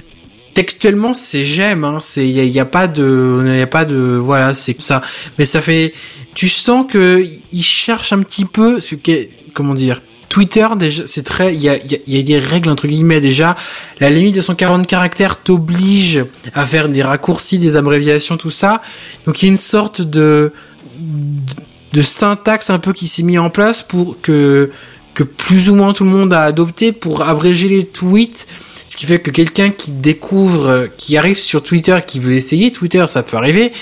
textuellement 0.55 1.15
c'est 1.15 1.45
j'aime 1.45 1.83
hein 1.85 1.97
c'est 2.01 2.25
il 2.29 2.31
y 2.33 2.41
a, 2.41 2.45
y 2.45 2.61
a 2.61 2.67
pas 2.67 2.87
de 2.87 3.43
il 3.47 3.57
y 3.59 3.63
a 3.63 3.67
pas 3.67 3.85
de 3.87 3.97
voilà 4.23 4.53
c'est 4.53 4.77
ça 4.83 5.01
mais 5.39 5.47
ça 5.47 5.63
fait 5.63 5.95
tu 6.35 6.47
sens 6.49 6.85
que 6.91 7.25
ils 7.53 7.63
cherchent 7.63 8.13
un 8.13 8.21
petit 8.23 8.45
peu 8.45 8.79
ce 8.81 8.95
qu'est 8.95 9.31
comment 9.55 9.73
dire 9.75 10.03
Twitter 10.29 10.67
déjà 10.79 11.05
c'est 11.07 11.23
très 11.23 11.55
il 11.55 11.63
y 11.63 11.71
a, 11.71 11.77
il 11.77 11.91
y, 11.91 11.95
a, 11.95 11.99
il 12.07 12.17
y 12.17 12.19
a 12.19 12.23
des 12.23 12.39
règles 12.39 12.69
entre 12.69 12.87
guillemets 12.87 13.21
déjà 13.23 13.57
la 14.01 14.11
limite 14.11 14.35
de 14.35 14.43
140 14.43 14.87
caractères 14.87 15.37
t'oblige 15.43 16.23
à 16.55 16.67
faire 16.67 16.91
des 16.91 17.03
raccourcis 17.03 17.57
des 17.59 17.77
abréviations 17.77 18.37
tout 18.37 18.51
ça 18.51 18.83
donc 19.25 19.43
il 19.43 19.47
y 19.47 19.49
a 19.49 19.53
une 19.53 19.57
sorte 19.57 20.03
de 20.03 20.53
de 20.99 21.53
syntaxe 22.01 22.71
un 22.71 22.79
peu 22.79 22.93
qui 22.95 23.07
s'est 23.07 23.23
mis 23.23 23.37
en 23.39 23.51
place 23.51 23.83
pour 23.83 24.21
que 24.23 24.71
que 25.15 25.25
plus 25.25 25.69
ou 25.69 25.75
moins 25.75 25.93
tout 25.93 26.05
le 26.05 26.11
monde 26.11 26.33
a 26.33 26.43
adopté 26.45 26.93
pour 26.93 27.21
abréger 27.23 27.69
les 27.69 27.85
tweets 27.85 28.47
ce 28.87 28.97
qui 28.97 29.05
fait 29.05 29.21
que 29.21 29.31
quelqu'un 29.31 29.71
qui 29.71 29.91
découvre, 29.91 30.67
euh, 30.69 30.87
qui 30.97 31.17
arrive 31.19 31.37
sur 31.37 31.63
Twitter, 31.63 31.99
qui 32.07 32.19
veut 32.19 32.33
essayer 32.33 32.71
Twitter, 32.71 33.05
ça 33.07 33.23
peut 33.23 33.37
arriver, 33.39 33.73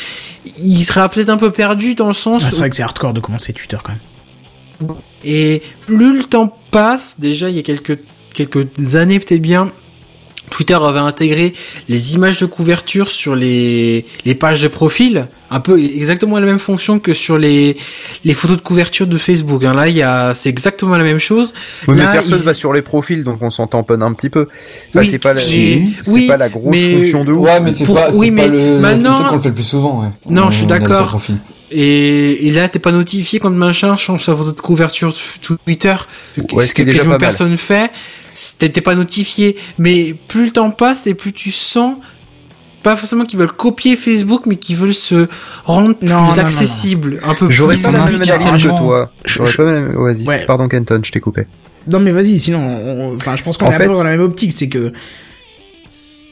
il 0.59 0.82
sera 0.85 1.09
peut-être 1.09 1.31
un 1.31 1.37
peu 1.37 1.51
perdu 1.53 1.95
dans 1.95 2.07
le 2.09 2.12
sens 2.12 2.43
Ah, 2.45 2.51
c'est 2.51 2.57
où- 2.57 2.59
vrai 2.61 2.70
que 2.70 2.77
c'est 2.77 2.82
hardcore 2.82 3.12
de 3.12 3.20
commencer 3.20 3.53
Twitter, 3.53 3.77
quand 3.82 3.93
même. 3.93 4.97
et 5.24 5.62
plus 5.87 6.16
le 6.19 6.24
temps 6.24 6.49
passe, 6.70 7.19
déjà 7.20 7.49
il 7.51 7.57
y 7.57 7.59
a 7.59 7.62
quelques 7.62 7.99
quelques 8.35 8.95
années 8.95 9.19
peut-être 9.20 9.43
bien, 9.43 9.70
Twitter 10.51 10.74
avait 10.74 10.98
intégré 10.98 11.52
les 11.89 12.14
images 12.14 12.39
de 12.39 12.47
couverture 12.47 13.09
sur 13.09 13.35
les 13.35 14.05
les 14.24 14.35
pages 14.35 14.60
de 14.60 14.68
profil, 14.68 15.28
un 15.51 15.60
peu 15.60 15.78
exactement 15.81 16.39
la 16.39 16.47
même 16.47 16.59
fonction 16.59 16.98
que 16.98 17.12
sur 17.14 17.39
les 17.39 17.77
les 18.24 18.35
photos 18.35 18.56
de 18.59 18.62
couverture 18.62 19.06
de 19.06 19.16
Facebook. 19.16 19.64
Hein. 19.64 19.74
Là, 19.74 19.89
il 19.89 19.97
y 19.97 20.02
a 20.02 20.35
c'est 20.35 20.48
exactement 20.48 20.97
la 20.97 21.05
même 21.05 21.18
chose. 21.20 21.55
Oui, 21.89 21.94
mais 21.97 22.02
Là, 22.02 22.12
personne 22.12 22.39
ils- 22.39 22.44
va 22.44 22.55
sur 22.55 22.72
les 22.72 22.82
profils, 22.82 23.24
donc 23.24 23.39
on 23.40 23.51
s'en 23.51 23.66
tamponne 23.66 24.02
un 24.02 24.12
petit 24.12 24.31
peu. 24.31 24.43
Enfin, 24.90 25.01
Oui, 25.01 25.06
c'est 25.06 25.18
pas 25.22 25.35
la, 25.35 25.40
mais- 25.40 25.86
c'est 26.02 26.10
oui, 26.10 26.27
pas 26.27 26.36
la 26.36 26.48
grosse 26.48 26.70
mais- 26.77 26.94
fonction 26.97 27.24
de 27.24 27.32
ouf. 27.32 27.47
Ouais, 27.47 27.60
mais 27.60 27.72
c'est 27.72 27.86
pas, 27.86 28.12
c'est 28.12 28.18
oui, 28.18 28.31
pas 28.31 28.43
mais 28.43 28.48
le, 28.48 28.78
maintenant- 28.81 29.28
qu'on 29.28 29.36
le 29.36 29.40
fait 29.40 29.48
le 29.48 29.55
plus 29.55 29.64
souvent, 29.64 30.02
ouais. 30.02 30.09
Non, 30.28 30.44
On- 30.47 30.51
je 30.51 30.56
suis 30.59 30.66
d'accord. 30.66 31.18
Et, 31.72 32.48
et 32.48 32.51
là, 32.51 32.68
t'es 32.68 32.78
pas 32.80 32.92
notifié 32.92 33.38
quand 33.38 33.51
machin 33.51 33.97
change 33.97 34.24
sa 34.24 34.34
photo 34.34 34.52
de 34.52 34.60
couverture 34.60 35.12
sur 35.14 35.38
Twitter. 35.40 35.94
Ouais, 36.52 36.64
ce 36.64 36.74
que 36.74 36.82
quasiment 36.82 37.02
pas 37.05 37.09
mal. 37.10 37.18
personne 37.20 37.56
fait. 37.56 37.90
T'es 38.59 38.80
pas 38.80 38.94
notifié. 38.94 39.56
Mais 39.78 40.14
plus 40.28 40.47
le 40.47 40.51
temps 40.51 40.70
passe 40.70 41.06
et 41.06 41.14
plus 41.14 41.32
tu 41.32 41.51
sens, 41.52 41.97
pas 42.82 42.97
forcément 42.97 43.24
qu'ils 43.24 43.38
veulent 43.38 43.52
copier 43.52 43.94
Facebook, 43.97 44.47
mais 44.47 44.56
qu'ils 44.56 44.76
veulent 44.76 44.94
se 44.94 45.28
rendre 45.64 45.94
plus 45.94 46.09
Non, 46.09 46.14
non, 46.16 46.20
non, 46.28 46.32
non. 46.34 46.38
accessible. 46.38 47.20
Un 47.22 47.34
peu 47.34 47.51
J'aurais 47.51 47.74
plus. 47.74 47.82
pas 47.84 47.92
la 47.92 47.98
même 48.06 48.22
analyse 48.22 48.62
que 48.64 48.68
toi. 48.68 49.12
J'aurais 49.24 49.51
Je- 49.52 49.56
pas 49.56 49.64
la 49.64 49.72
même... 49.72 49.92
Vas-y, 49.97 50.26
Ouais. 50.26 50.44
pardon 50.47 50.66
Kenton, 50.68 51.01
je 51.05 51.12
t'ai 51.12 51.20
coupé. 51.20 51.47
Non, 51.86 52.01
mais 52.01 52.10
vas-y, 52.12 52.38
sinon, 52.38 52.60
on- 52.60 53.16
enfin, 53.16 53.36
je 53.36 53.42
pense 53.42 53.56
qu'on 53.59 53.66
En 53.66 53.70
est 53.70 53.74
un 53.76 53.78
peu 53.86 53.92
dans 53.94 54.02
la 54.05 54.10
même 54.10 54.20
optique, 54.20 54.52
c'est 54.52 54.68
que. 54.68 54.92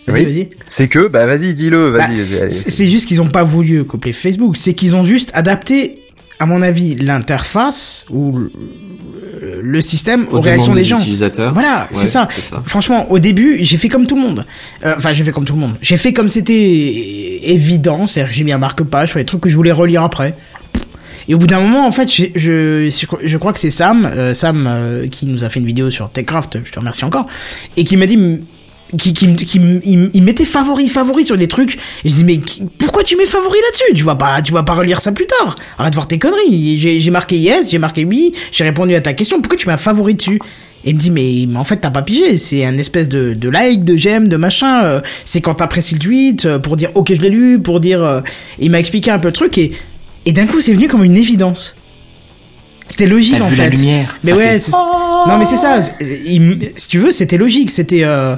Vas-y, 0.08 0.24
Oui. 0.24 0.32
vas-y. 0.32 0.48
C'est 0.66 0.88
que, 0.88 1.08
bah 1.08 1.26
vas-y, 1.26 1.54
dis-le, 1.54 1.88
vas-y, 1.90 2.16
Bah. 2.40 2.46
C'est 2.50 2.86
juste 2.86 3.06
qu'ils 3.08 3.20
ont 3.22 3.28
pas 3.28 3.42
voulu 3.42 3.84
copier 3.84 4.12
Facebook, 4.12 4.56
c'est 4.56 4.74
qu'ils 4.74 4.94
ont 4.96 5.04
juste 5.04 5.30
adapté, 5.34 5.98
à 6.38 6.46
mon 6.46 6.62
avis, 6.62 6.94
l'interface 6.94 8.06
ou 8.10 8.38
le- 9.62 9.80
système 9.80 10.26
aux 10.30 10.38
Aux 10.38 10.40
réactions 10.40 10.72
demandes 10.72 10.78
des 10.82 10.88
gens. 10.88 10.98
utilisateurs. 10.98 11.52
Voilà, 11.54 11.82
Ouais, 11.90 11.96
c'est 11.96 12.06
ça. 12.08 12.28
c'est 12.34 12.42
ça. 12.42 12.62
Franchement, 12.66 13.10
au 13.10 13.18
début, 13.18 13.58
j'ai 13.60 13.76
fait 13.76 13.88
comme 13.88 14.06
tout 14.06 14.16
le 14.16 14.22
monde. 14.22 14.44
Euh, 14.84 14.94
Enfin, 14.96 15.12
j'ai 15.12 15.22
fait 15.24 15.30
comme 15.32 15.44
tout 15.44 15.54
le 15.54 15.60
monde. 15.60 15.76
J'ai 15.82 15.96
fait 15.96 16.12
comme 16.12 16.28
c'était 16.28 16.52
évident, 17.52 18.06
c'est-à-dire 18.06 18.30
que 18.32 18.36
j'ai 18.36 18.44
mis 18.44 18.52
un 18.52 18.58
marque-page 18.58 19.10
sur 19.10 19.18
les 19.18 19.24
trucs 19.24 19.40
que 19.42 19.48
je 19.48 19.56
voulais 19.56 19.72
relire 19.72 20.02
après. 20.02 20.34
Et 21.28 21.34
au 21.34 21.38
bout 21.38 21.46
d'un 21.46 21.60
moment, 21.60 21.86
en 21.86 21.92
fait, 21.92 22.08
je, 22.10 22.88
je 22.88 23.36
crois 23.36 23.52
que 23.52 23.58
c'est 23.58 23.70
Sam, 23.70 24.06
euh, 24.06 24.32
Sam 24.34 24.66
euh, 24.66 25.08
qui 25.08 25.26
nous 25.26 25.44
a 25.44 25.48
fait 25.50 25.60
une 25.60 25.66
vidéo 25.66 25.90
sur 25.90 26.08
Techcraft, 26.10 26.58
je 26.64 26.72
te 26.72 26.78
remercie 26.78 27.04
encore, 27.04 27.26
et 27.76 27.84
qui 27.84 27.96
m'a 27.98 28.06
dit, 28.06 28.18
qui, 28.96 29.12
qui, 29.12 29.34
qui, 29.36 29.60
il, 29.84 30.10
il 30.14 30.22
mettait 30.22 30.44
favori, 30.46 30.88
favori 30.88 31.26
sur 31.26 31.36
des 31.36 31.48
trucs. 31.48 31.76
Et 32.04 32.08
je 32.08 32.14
dis, 32.14 32.24
mais 32.24 32.38
qui- 32.38 32.62
pourquoi 32.78 33.02
tu 33.04 33.16
mets 33.16 33.26
favori 33.26 33.58
là-dessus? 33.66 33.92
Tu 33.94 34.04
vas 34.04 34.14
pas, 34.14 34.40
tu 34.40 34.52
vas 34.52 34.62
pas 34.62 34.72
relire 34.72 35.00
ça 35.00 35.12
plus 35.12 35.26
tard. 35.26 35.58
Arrête 35.76 35.92
de 35.92 35.96
voir 35.96 36.08
tes 36.08 36.18
conneries. 36.18 36.78
J'ai 36.78 36.98
j'ai 37.00 37.10
marqué 37.10 37.36
yes, 37.36 37.70
j'ai 37.70 37.78
marqué 37.78 38.04
oui, 38.04 38.32
j'ai 38.50 38.64
répondu 38.64 38.94
à 38.94 39.00
ta 39.00 39.12
question. 39.12 39.40
Pourquoi 39.40 39.58
tu 39.58 39.66
mets 39.66 39.74
un 39.74 39.78
favori 39.78 40.14
dessus? 40.14 40.40
Et 40.84 40.90
il 40.90 40.94
me 40.96 41.00
dit 41.00 41.10
mais, 41.10 41.44
mais 41.48 41.58
en 41.58 41.64
fait 41.64 41.78
t'as 41.78 41.90
pas 41.90 42.02
pigé, 42.02 42.38
c'est 42.38 42.64
un 42.64 42.78
espèce 42.78 43.08
de, 43.08 43.34
de 43.34 43.48
like, 43.48 43.84
de 43.84 43.96
j'aime, 43.96 44.28
de 44.28 44.36
machin. 44.36 44.84
euh, 44.84 45.00
c'est 45.24 45.40
quand 45.40 45.54
t'apprécies 45.54 45.94
le 45.96 46.00
tweet 46.00 46.46
euh, 46.46 46.58
pour 46.60 46.76
dire 46.76 46.90
ok 46.94 47.12
je 47.14 47.20
l'ai 47.20 47.30
lu, 47.30 47.58
pour 47.60 47.80
dire. 47.80 48.02
euh, 48.02 48.20
il 48.60 48.70
m'a 48.70 48.78
expliqué 48.78 49.10
un 49.10 49.18
peu 49.18 49.28
le 49.28 49.32
truc 49.34 49.58
et 49.58 49.72
et 50.24 50.32
d'un 50.32 50.46
coup 50.46 50.60
c'est 50.60 50.72
venu 50.72 50.86
comme 50.88 51.02
une 51.04 51.16
évidence. 51.16 51.74
C'était 52.86 53.06
logique 53.06 53.34
T'as 53.38 53.44
en 53.44 53.48
vu 53.48 53.56
fait. 53.56 53.62
la 53.64 53.68
lumière 53.68 54.16
Mais 54.24 54.32
ouais, 54.32 54.58
fait- 54.60 54.70
non 55.26 55.36
mais 55.38 55.44
c'est 55.44 55.56
ça. 55.56 55.78
il- 56.00 56.70
si 56.76 56.88
tu 56.88 56.98
veux, 56.98 57.10
c'était 57.10 57.36
logique. 57.36 57.70
C'était. 57.70 58.04
Euh... 58.04 58.36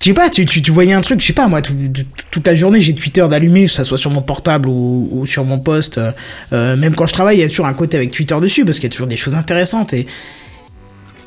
Je 0.00 0.04
sais 0.04 0.14
pas, 0.14 0.30
tu, 0.30 0.46
tu, 0.46 0.62
tu 0.62 0.70
voyais 0.70 0.92
un 0.92 1.00
truc, 1.00 1.20
je 1.20 1.26
sais 1.26 1.32
pas 1.32 1.48
moi, 1.48 1.60
tout- 1.60 1.74
tout- 1.92 2.04
toute 2.30 2.46
la 2.46 2.54
journée 2.54 2.80
j'ai 2.80 2.94
Twitter 2.94 3.26
d'allumé, 3.28 3.64
que 3.64 3.70
ça 3.70 3.82
soit 3.82 3.98
sur 3.98 4.10
mon 4.12 4.22
portable 4.22 4.68
ou, 4.68 5.24
sur 5.26 5.44
mon 5.44 5.58
poste. 5.58 5.98
euh, 5.98 6.12
euh, 6.52 6.76
même 6.76 6.94
quand 6.94 7.06
je 7.06 7.12
travaille, 7.12 7.38
il 7.38 7.40
y 7.40 7.44
a 7.44 7.48
toujours 7.48 7.66
un 7.66 7.74
côté 7.74 7.96
avec 7.96 8.12
Twitter 8.12 8.36
dessus 8.40 8.64
parce 8.64 8.78
qu'il 8.78 8.84
y 8.88 8.92
a 8.92 8.94
toujours 8.94 9.08
des 9.08 9.16
choses 9.16 9.34
intéressantes 9.34 9.92
et 9.94 10.06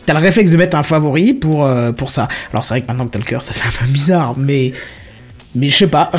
t'as 0.05 0.13
le 0.13 0.19
réflexe 0.19 0.51
de 0.51 0.57
mettre 0.57 0.77
un 0.77 0.83
favori 0.83 1.33
pour 1.33 1.65
euh, 1.65 1.91
pour 1.91 2.09
ça. 2.09 2.27
Alors 2.53 2.63
c'est 2.63 2.73
vrai 2.75 2.81
que 2.81 2.87
maintenant 2.87 3.05
que 3.07 3.11
t'as 3.11 3.19
le 3.19 3.25
cœur, 3.25 3.41
ça 3.43 3.51
fait 3.53 3.67
un 3.67 3.85
peu 3.85 3.91
bizarre, 3.91 4.35
mais 4.37 4.71
mais 5.53 5.67
je 5.67 5.75
sais 5.75 5.87
pas. 5.87 6.09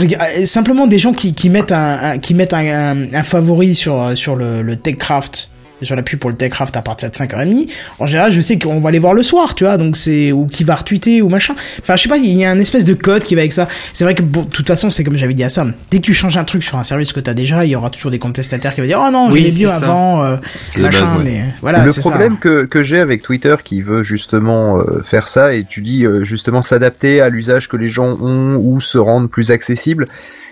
Simplement 0.44 0.86
des 0.86 0.98
gens 0.98 1.14
qui, 1.14 1.32
qui 1.32 1.48
mettent 1.48 1.72
un, 1.72 2.18
qui 2.18 2.34
mettent 2.34 2.52
un, 2.52 3.22
favori 3.22 3.74
sur 3.74 4.12
sur 4.14 4.36
le, 4.36 4.60
le 4.60 4.76
Techcraft 4.76 5.50
sur 5.84 5.96
la 5.96 6.02
pub 6.02 6.18
pour 6.18 6.30
le 6.30 6.36
Techcraft 6.36 6.76
à 6.76 6.82
partir 6.82 7.10
de 7.10 7.14
5h30. 7.14 7.68
En 7.98 8.06
général, 8.06 8.32
je 8.32 8.40
sais 8.40 8.58
qu'on 8.58 8.80
va 8.80 8.88
aller 8.88 8.98
voir 8.98 9.14
le 9.14 9.22
soir, 9.22 9.54
tu 9.54 9.64
vois, 9.64 9.76
donc 9.76 9.96
c'est 9.96 10.32
ou 10.32 10.46
qui 10.46 10.64
va 10.64 10.74
retweeter 10.74 11.22
ou 11.22 11.28
machin. 11.28 11.54
Enfin, 11.80 11.96
je 11.96 12.02
sais 12.02 12.08
pas, 12.08 12.16
il 12.16 12.26
y 12.30 12.44
a 12.44 12.50
un 12.50 12.58
espèce 12.58 12.84
de 12.84 12.94
code 12.94 13.24
qui 13.24 13.34
va 13.34 13.40
avec 13.40 13.52
ça. 13.52 13.68
C'est 13.92 14.04
vrai 14.04 14.14
que 14.14 14.22
bon, 14.22 14.42
de 14.42 14.48
toute 14.48 14.66
façon, 14.66 14.90
c'est 14.90 15.04
comme 15.04 15.16
j'avais 15.16 15.34
dit 15.34 15.44
à 15.44 15.48
Sam. 15.48 15.74
Dès 15.90 15.98
que 15.98 16.02
tu 16.04 16.14
changes 16.14 16.36
un 16.36 16.44
truc 16.44 16.62
sur 16.62 16.78
un 16.78 16.82
service 16.82 17.12
que 17.12 17.20
t'as 17.20 17.34
déjà, 17.34 17.64
il 17.64 17.70
y 17.70 17.76
aura 17.76 17.90
toujours 17.90 18.10
des 18.10 18.18
contestataires 18.18 18.74
qui 18.74 18.80
vont 18.80 18.86
dire 18.86 19.00
"Oh 19.06 19.10
non, 19.10 19.28
Oui, 19.30 19.40
je 19.40 19.44
l'ai 19.64 19.68
ça. 19.68 19.84
avant 19.86 20.24
euh, 20.24 20.36
machin", 20.78 21.00
base, 21.00 21.12
ouais. 21.14 21.24
mais 21.24 21.44
voilà, 21.60 21.84
le 21.84 21.92
ça. 21.92 22.00
problème 22.00 22.38
que, 22.38 22.64
que 22.64 22.82
j'ai 22.82 22.98
avec 22.98 23.22
Twitter 23.22 23.54
qui 23.62 23.82
veut 23.82 24.02
justement 24.02 24.78
euh, 24.78 25.02
faire 25.04 25.28
ça 25.28 25.54
et 25.54 25.64
tu 25.64 25.82
dis 25.82 26.04
euh, 26.04 26.24
justement 26.24 26.62
s'adapter 26.62 27.20
à 27.20 27.28
l'usage 27.28 27.68
que 27.68 27.76
les 27.76 27.88
gens 27.88 28.16
ont 28.20 28.56
ou 28.56 28.80
se 28.80 28.98
rendre 28.98 29.28
plus 29.28 29.50
accessible, 29.50 30.06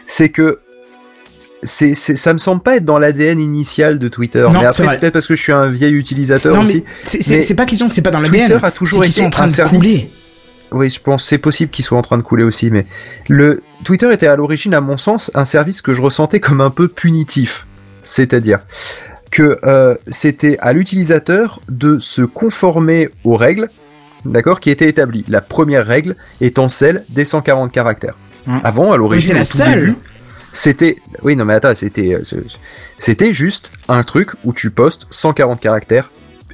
c'est 0.07 0.29
que 0.29 0.59
c'est, 1.63 1.95
c'est, 1.95 2.17
ça 2.17 2.33
me 2.33 2.39
semble 2.39 2.63
pas 2.63 2.77
être 2.77 2.85
dans 2.85 2.99
l'ADN 2.99 3.39
initial 3.41 3.99
de 3.99 4.09
Twitter. 4.09 4.41
Non, 4.43 4.51
mais 4.53 4.59
c'est 4.61 4.67
après, 4.67 4.83
vrai. 4.85 4.93
c'est 4.95 5.01
peut-être 5.01 5.13
parce 5.13 5.27
que 5.27 5.35
je 5.37 5.43
suis 5.43 5.53
un 5.53 5.67
vieil 5.67 5.93
utilisateur 5.95 6.55
Non, 6.55 6.63
aussi. 6.63 6.77
mais 6.77 6.85
c'est- 7.03 7.23
c'est 7.23 7.35
Mais 7.37 7.41
c'est 7.43 7.55
pas 7.55 7.67
question 7.67 7.89
que 7.89 7.95
c'est 7.95 8.03
pas 8.03 8.11
dans 8.11 8.21
Twitter 8.23 8.39
l'ADN. 8.49 8.61
a 8.65 8.71
toujours 8.71 9.05
c'est 9.05 9.11
été 9.11 9.21
sont 9.21 9.27
en 9.27 9.31
train 9.31 9.47
de 9.47 9.51
service- 9.53 9.79
couler. 9.79 10.11
Oui, 10.73 10.89
je 10.89 11.01
pense 11.01 11.25
c'est 11.25 11.39
possible 11.39 11.71
qu'ils 11.71 11.85
soient 11.85 11.99
en 11.99 12.03
train 12.03 12.17
de 12.17 12.23
couler 12.23 12.45
aussi, 12.45 12.71
mais 12.71 12.87
le 13.29 13.61
Twitter 13.85 14.13
était 14.13 14.29
à 14.29 14.37
l'origine, 14.37 14.73
à 14.73 14.81
mon 14.81 14.97
sens, 14.97 15.31
un 15.35 15.45
service 15.45 15.83
que 15.83 15.93
je 15.95 16.01
ressentais 16.01 16.39
comme 16.41 16.61
un 16.61 16.71
peu 16.71 16.87
punitif. 16.89 17.67
C'est-à-dire 18.05 18.61
que 19.33 19.59
euh, 19.65 19.97
c'était 20.09 20.57
à 20.61 20.73
l'utilisateur 20.73 21.61
de 21.69 21.99
se 21.99 22.23
conformer 22.23 23.11
aux 23.25 23.37
règles, 23.37 23.69
d'accord, 24.25 24.61
qui 24.61 24.71
étaient 24.71 24.89
établies. 24.89 25.25
La 25.29 25.41
première 25.41 25.87
règle 25.87 26.15
étant 26.41 26.69
celle 26.69 27.05
des 27.11 27.25
140 27.25 27.71
caractères. 27.73 28.17
Mm. 28.47 28.59
Avant, 28.65 28.93
à 28.93 28.97
l'origine, 28.97 29.29
c'est 29.33 29.39
la 29.39 29.45
seule. 29.45 29.81
début, 29.81 29.97
c'était, 30.53 30.97
oui, 31.23 31.37
non 31.37 31.45
mais 31.45 31.55
attends, 31.55 31.75
c'était, 31.75 32.15
euh, 32.15 32.23
c'était 32.99 33.33
juste 33.35 33.73
un 33.89 34.03
truc 34.03 34.31
où 34.45 34.53
tu 34.53 34.71
postes 34.71 35.07
140 35.11 35.61
caractères 35.61 36.11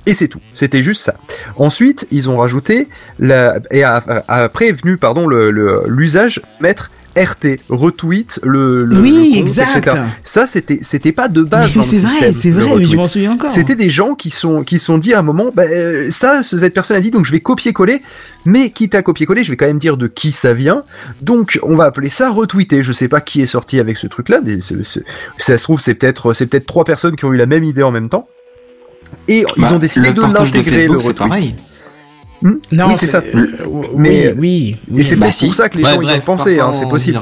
et 0.06 0.14
c'est 0.14 0.28
tout. 0.28 0.40
C'était 0.54 0.82
juste 0.82 1.02
ça. 1.02 1.14
Ensuite, 1.56 2.06
ils 2.12 2.30
ont 2.30 2.36
rajouté 2.36 2.86
la, 3.18 3.58
et 3.72 3.82
a- 3.82 3.96
a- 4.06 4.44
après 4.44 4.68
est 4.68 4.72
venu, 4.80 4.96
pardon, 4.98 5.26
le, 5.26 5.50
le- 5.50 5.82
l'usage 5.88 6.40
mettre 6.60 6.90
RT, 7.16 7.58
retweet 7.70 8.40
le, 8.42 8.84
le 8.84 9.00
Oui, 9.00 9.10
le 9.12 9.30
compte, 9.30 9.48
exact. 9.48 9.76
etc. 9.76 9.96
Ça, 10.22 10.46
c'était, 10.46 10.78
c'était 10.82 11.12
pas 11.12 11.28
de 11.28 11.42
base 11.42 11.70
Mais 11.74 11.82
le 11.82 11.88
c'est 11.88 11.96
vrai, 11.98 12.32
c'est 12.32 12.50
vrai, 12.50 12.76
mais 12.76 12.84
je 12.84 12.96
m'en 12.96 13.08
souviens 13.08 13.32
encore. 13.32 13.48
C'était 13.48 13.74
des 13.74 13.88
gens 13.88 14.14
qui 14.14 14.30
sont 14.30 14.62
qui 14.64 14.78
sont 14.78 14.98
dit 14.98 15.14
à 15.14 15.20
un 15.20 15.22
moment, 15.22 15.50
bah, 15.54 15.62
euh, 15.64 16.10
ça, 16.10 16.42
ce- 16.42 16.56
cette 16.58 16.74
personne 16.74 16.96
a 16.96 17.00
dit, 17.00 17.10
donc 17.10 17.24
je 17.24 17.32
vais 17.32 17.40
copier-coller, 17.40 18.02
mais 18.44 18.70
quitte 18.70 18.94
à 18.94 19.02
copier-coller, 19.02 19.44
je 19.44 19.50
vais 19.50 19.56
quand 19.56 19.66
même 19.66 19.78
dire 19.78 19.96
de 19.96 20.06
qui 20.08 20.32
ça 20.32 20.52
vient. 20.54 20.82
Donc 21.22 21.58
on 21.62 21.76
va 21.76 21.84
appeler 21.84 22.08
ça 22.10 22.28
retweeter. 22.30 22.82
Je 22.82 22.92
sais 22.92 23.08
pas 23.08 23.20
qui 23.20 23.40
est 23.40 23.46
sorti 23.46 23.80
avec 23.80 23.96
ce 23.96 24.06
truc-là, 24.06 24.40
mais 24.44 24.58
ça 25.38 25.56
se 25.58 25.62
trouve 25.62 25.80
c'est 25.80 25.94
peut-être 25.94 26.32
c'est 26.34 26.46
peut-être 26.46 26.66
trois 26.66 26.84
personnes 26.84 27.16
qui 27.16 27.24
ont 27.24 27.32
eu 27.32 27.36
la 27.38 27.46
même 27.46 27.64
idée 27.64 27.82
en 27.82 27.90
même 27.92 28.08
temps. 28.08 28.28
Et 29.28 29.44
ils 29.56 29.62
Bah, 29.62 29.72
ont 29.74 29.78
décidé 29.78 30.08
le 30.08 30.14
de 30.14 30.20
l'intégrer 30.20 30.86
le 30.88 30.96
retweet. 30.96 31.54
Hmm 32.46 32.58
Non, 32.72 32.88
oui, 32.88 32.94
c'est 32.96 33.06
ça. 33.06 33.18
euh, 33.34 33.46
Mais- 33.96 34.28
oui, 34.28 34.34
oui, 34.38 34.76
oui. 34.90 35.00
Et 35.00 35.04
c'est 35.04 35.16
Bah, 35.16 35.30
si. 35.30 35.46
pour 35.46 35.54
ça 35.54 35.68
que 35.68 35.78
les 35.78 35.84
Ouais, 35.84 35.90
gens 35.94 36.00
y 36.00 36.04
bref, 36.04 36.22
ont 36.22 36.26
pensé, 36.26 36.56
partons 36.56 36.70
hein, 36.70 36.78
c'est 36.78 36.84
en 36.84 36.88
possible. 36.88 37.18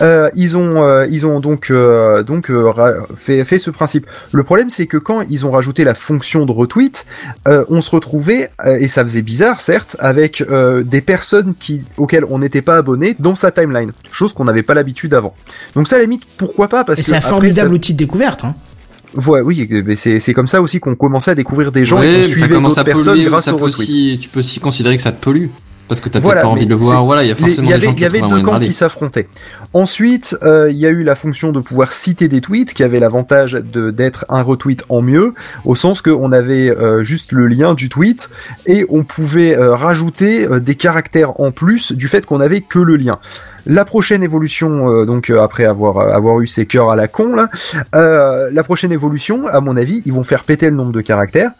Euh, 0.00 0.30
ils 0.34 0.56
ont 0.56 0.82
euh, 0.82 1.06
ils 1.10 1.26
ont 1.26 1.38
donc 1.40 1.70
euh, 1.70 2.22
donc 2.22 2.50
euh, 2.50 2.72
fait 3.14 3.44
fait 3.44 3.58
ce 3.58 3.70
principe. 3.70 4.06
Le 4.32 4.42
problème 4.42 4.70
c'est 4.70 4.86
que 4.86 4.96
quand 4.96 5.20
ils 5.30 5.46
ont 5.46 5.50
rajouté 5.52 5.84
la 5.84 5.94
fonction 5.94 6.44
de 6.46 6.50
retweet, 6.52 7.06
euh, 7.46 7.64
on 7.68 7.80
se 7.82 7.90
retrouvait 7.90 8.50
euh, 8.64 8.78
et 8.80 8.88
ça 8.88 9.02
faisait 9.04 9.22
bizarre 9.22 9.60
certes 9.60 9.96
avec 10.00 10.40
euh, 10.40 10.82
des 10.82 11.00
personnes 11.00 11.54
qui 11.58 11.82
auxquelles 11.96 12.24
on 12.28 12.38
n'était 12.38 12.62
pas 12.62 12.76
abonné 12.76 13.14
dans 13.18 13.34
sa 13.34 13.50
timeline, 13.50 13.92
chose 14.10 14.32
qu'on 14.32 14.44
n'avait 14.44 14.62
pas 14.62 14.74
l'habitude 14.74 15.14
avant. 15.14 15.34
Donc 15.76 15.86
ça 15.88 15.96
à 15.96 15.98
la 15.98 16.04
limite 16.04 16.24
pourquoi 16.36 16.68
pas 16.68 16.84
parce 16.84 16.98
Et 16.98 17.02
que 17.02 17.06
c'est 17.08 17.14
un 17.14 17.18
après, 17.18 17.30
formidable 17.30 17.68
ça- 17.68 17.74
outil 17.74 17.92
de 17.92 17.98
découverte. 17.98 18.44
Hein. 18.44 18.54
Ouais, 19.16 19.40
oui, 19.40 19.68
c'est 19.96 20.18
c'est 20.18 20.34
comme 20.34 20.46
ça 20.46 20.60
aussi 20.62 20.80
qu'on 20.80 20.94
commençait 20.94 21.32
à 21.32 21.34
découvrir 21.34 21.72
des 21.72 21.84
gens 21.84 22.00
Ouais, 22.00 22.22
et 22.24 22.28
qu'on 22.28 22.34
suivait 22.34 22.48
d'autres 22.48 22.82
personnes 22.82 23.14
polluer, 23.14 23.28
grâce 23.28 23.44
ça 23.44 23.54
au 23.54 23.58
peut 23.58 23.64
retweet. 23.64 23.80
aussi, 23.80 24.18
tu 24.20 24.28
peux 24.28 24.40
aussi 24.40 24.60
considérer 24.60 24.96
que 24.96 25.02
ça 25.02 25.12
te 25.12 25.22
pollue. 25.22 25.48
Parce 25.86 26.00
que 26.00 26.08
t'as 26.08 26.20
peut-être 26.20 26.40
pas 26.40 26.46
envie 26.46 26.64
de 26.64 26.70
le 26.70 26.76
voir. 26.76 27.04
Voilà, 27.04 27.24
il 27.24 27.28
y 27.28 27.32
a 27.32 27.34
forcément 27.34 27.68
des 27.68 27.74
avait, 27.74 27.86
gens 27.86 27.92
il 27.92 27.96
qui 27.96 28.02
y 28.02 28.06
avait 28.06 28.18
trouvent 28.18 28.32
un 28.32 28.36
deux 28.36 28.42
de 28.42 28.46
camps 28.46 28.60
qui 28.60 28.72
s'affrontaient. 28.72 29.28
Ensuite, 29.74 30.34
euh, 30.42 30.70
il 30.70 30.78
y 30.78 30.86
a 30.86 30.88
eu 30.88 31.02
la 31.02 31.14
fonction 31.14 31.52
de 31.52 31.60
pouvoir 31.60 31.92
citer 31.92 32.26
des 32.28 32.40
tweets 32.40 32.72
qui 32.72 32.82
avait 32.82 33.00
l'avantage 33.00 33.52
de 33.52 33.90
d'être 33.90 34.24
un 34.30 34.40
retweet 34.40 34.84
en 34.88 35.02
mieux, 35.02 35.34
au 35.66 35.74
sens 35.74 36.00
qu'on 36.00 36.32
avait 36.32 36.70
euh, 36.70 37.02
juste 37.02 37.32
le 37.32 37.46
lien 37.48 37.74
du 37.74 37.90
tweet 37.90 38.30
et 38.66 38.86
on 38.88 39.04
pouvait 39.04 39.56
euh, 39.58 39.74
rajouter 39.74 40.46
des 40.60 40.74
caractères 40.74 41.38
en 41.38 41.50
plus 41.50 41.92
du 41.92 42.08
fait 42.08 42.24
qu'on 42.24 42.40
avait 42.40 42.62
que 42.62 42.78
le 42.78 42.96
lien. 42.96 43.18
La 43.66 43.84
prochaine 43.84 44.22
évolution, 44.22 44.90
euh, 44.90 45.06
donc 45.06 45.30
euh, 45.30 45.40
après 45.40 45.64
avoir 45.64 45.98
avoir 46.14 46.40
eu 46.40 46.46
ces 46.46 46.66
cœurs 46.66 46.90
à 46.90 46.96
la 46.96 47.08
con 47.08 47.48
euh, 47.94 48.50
la 48.52 48.64
prochaine 48.64 48.92
évolution, 48.92 49.46
à 49.46 49.60
mon 49.60 49.76
avis, 49.76 50.02
ils 50.04 50.12
vont 50.12 50.24
faire 50.24 50.44
péter 50.44 50.68
le 50.68 50.76
nombre 50.76 50.92
de 50.92 51.00
caractères. 51.00 51.50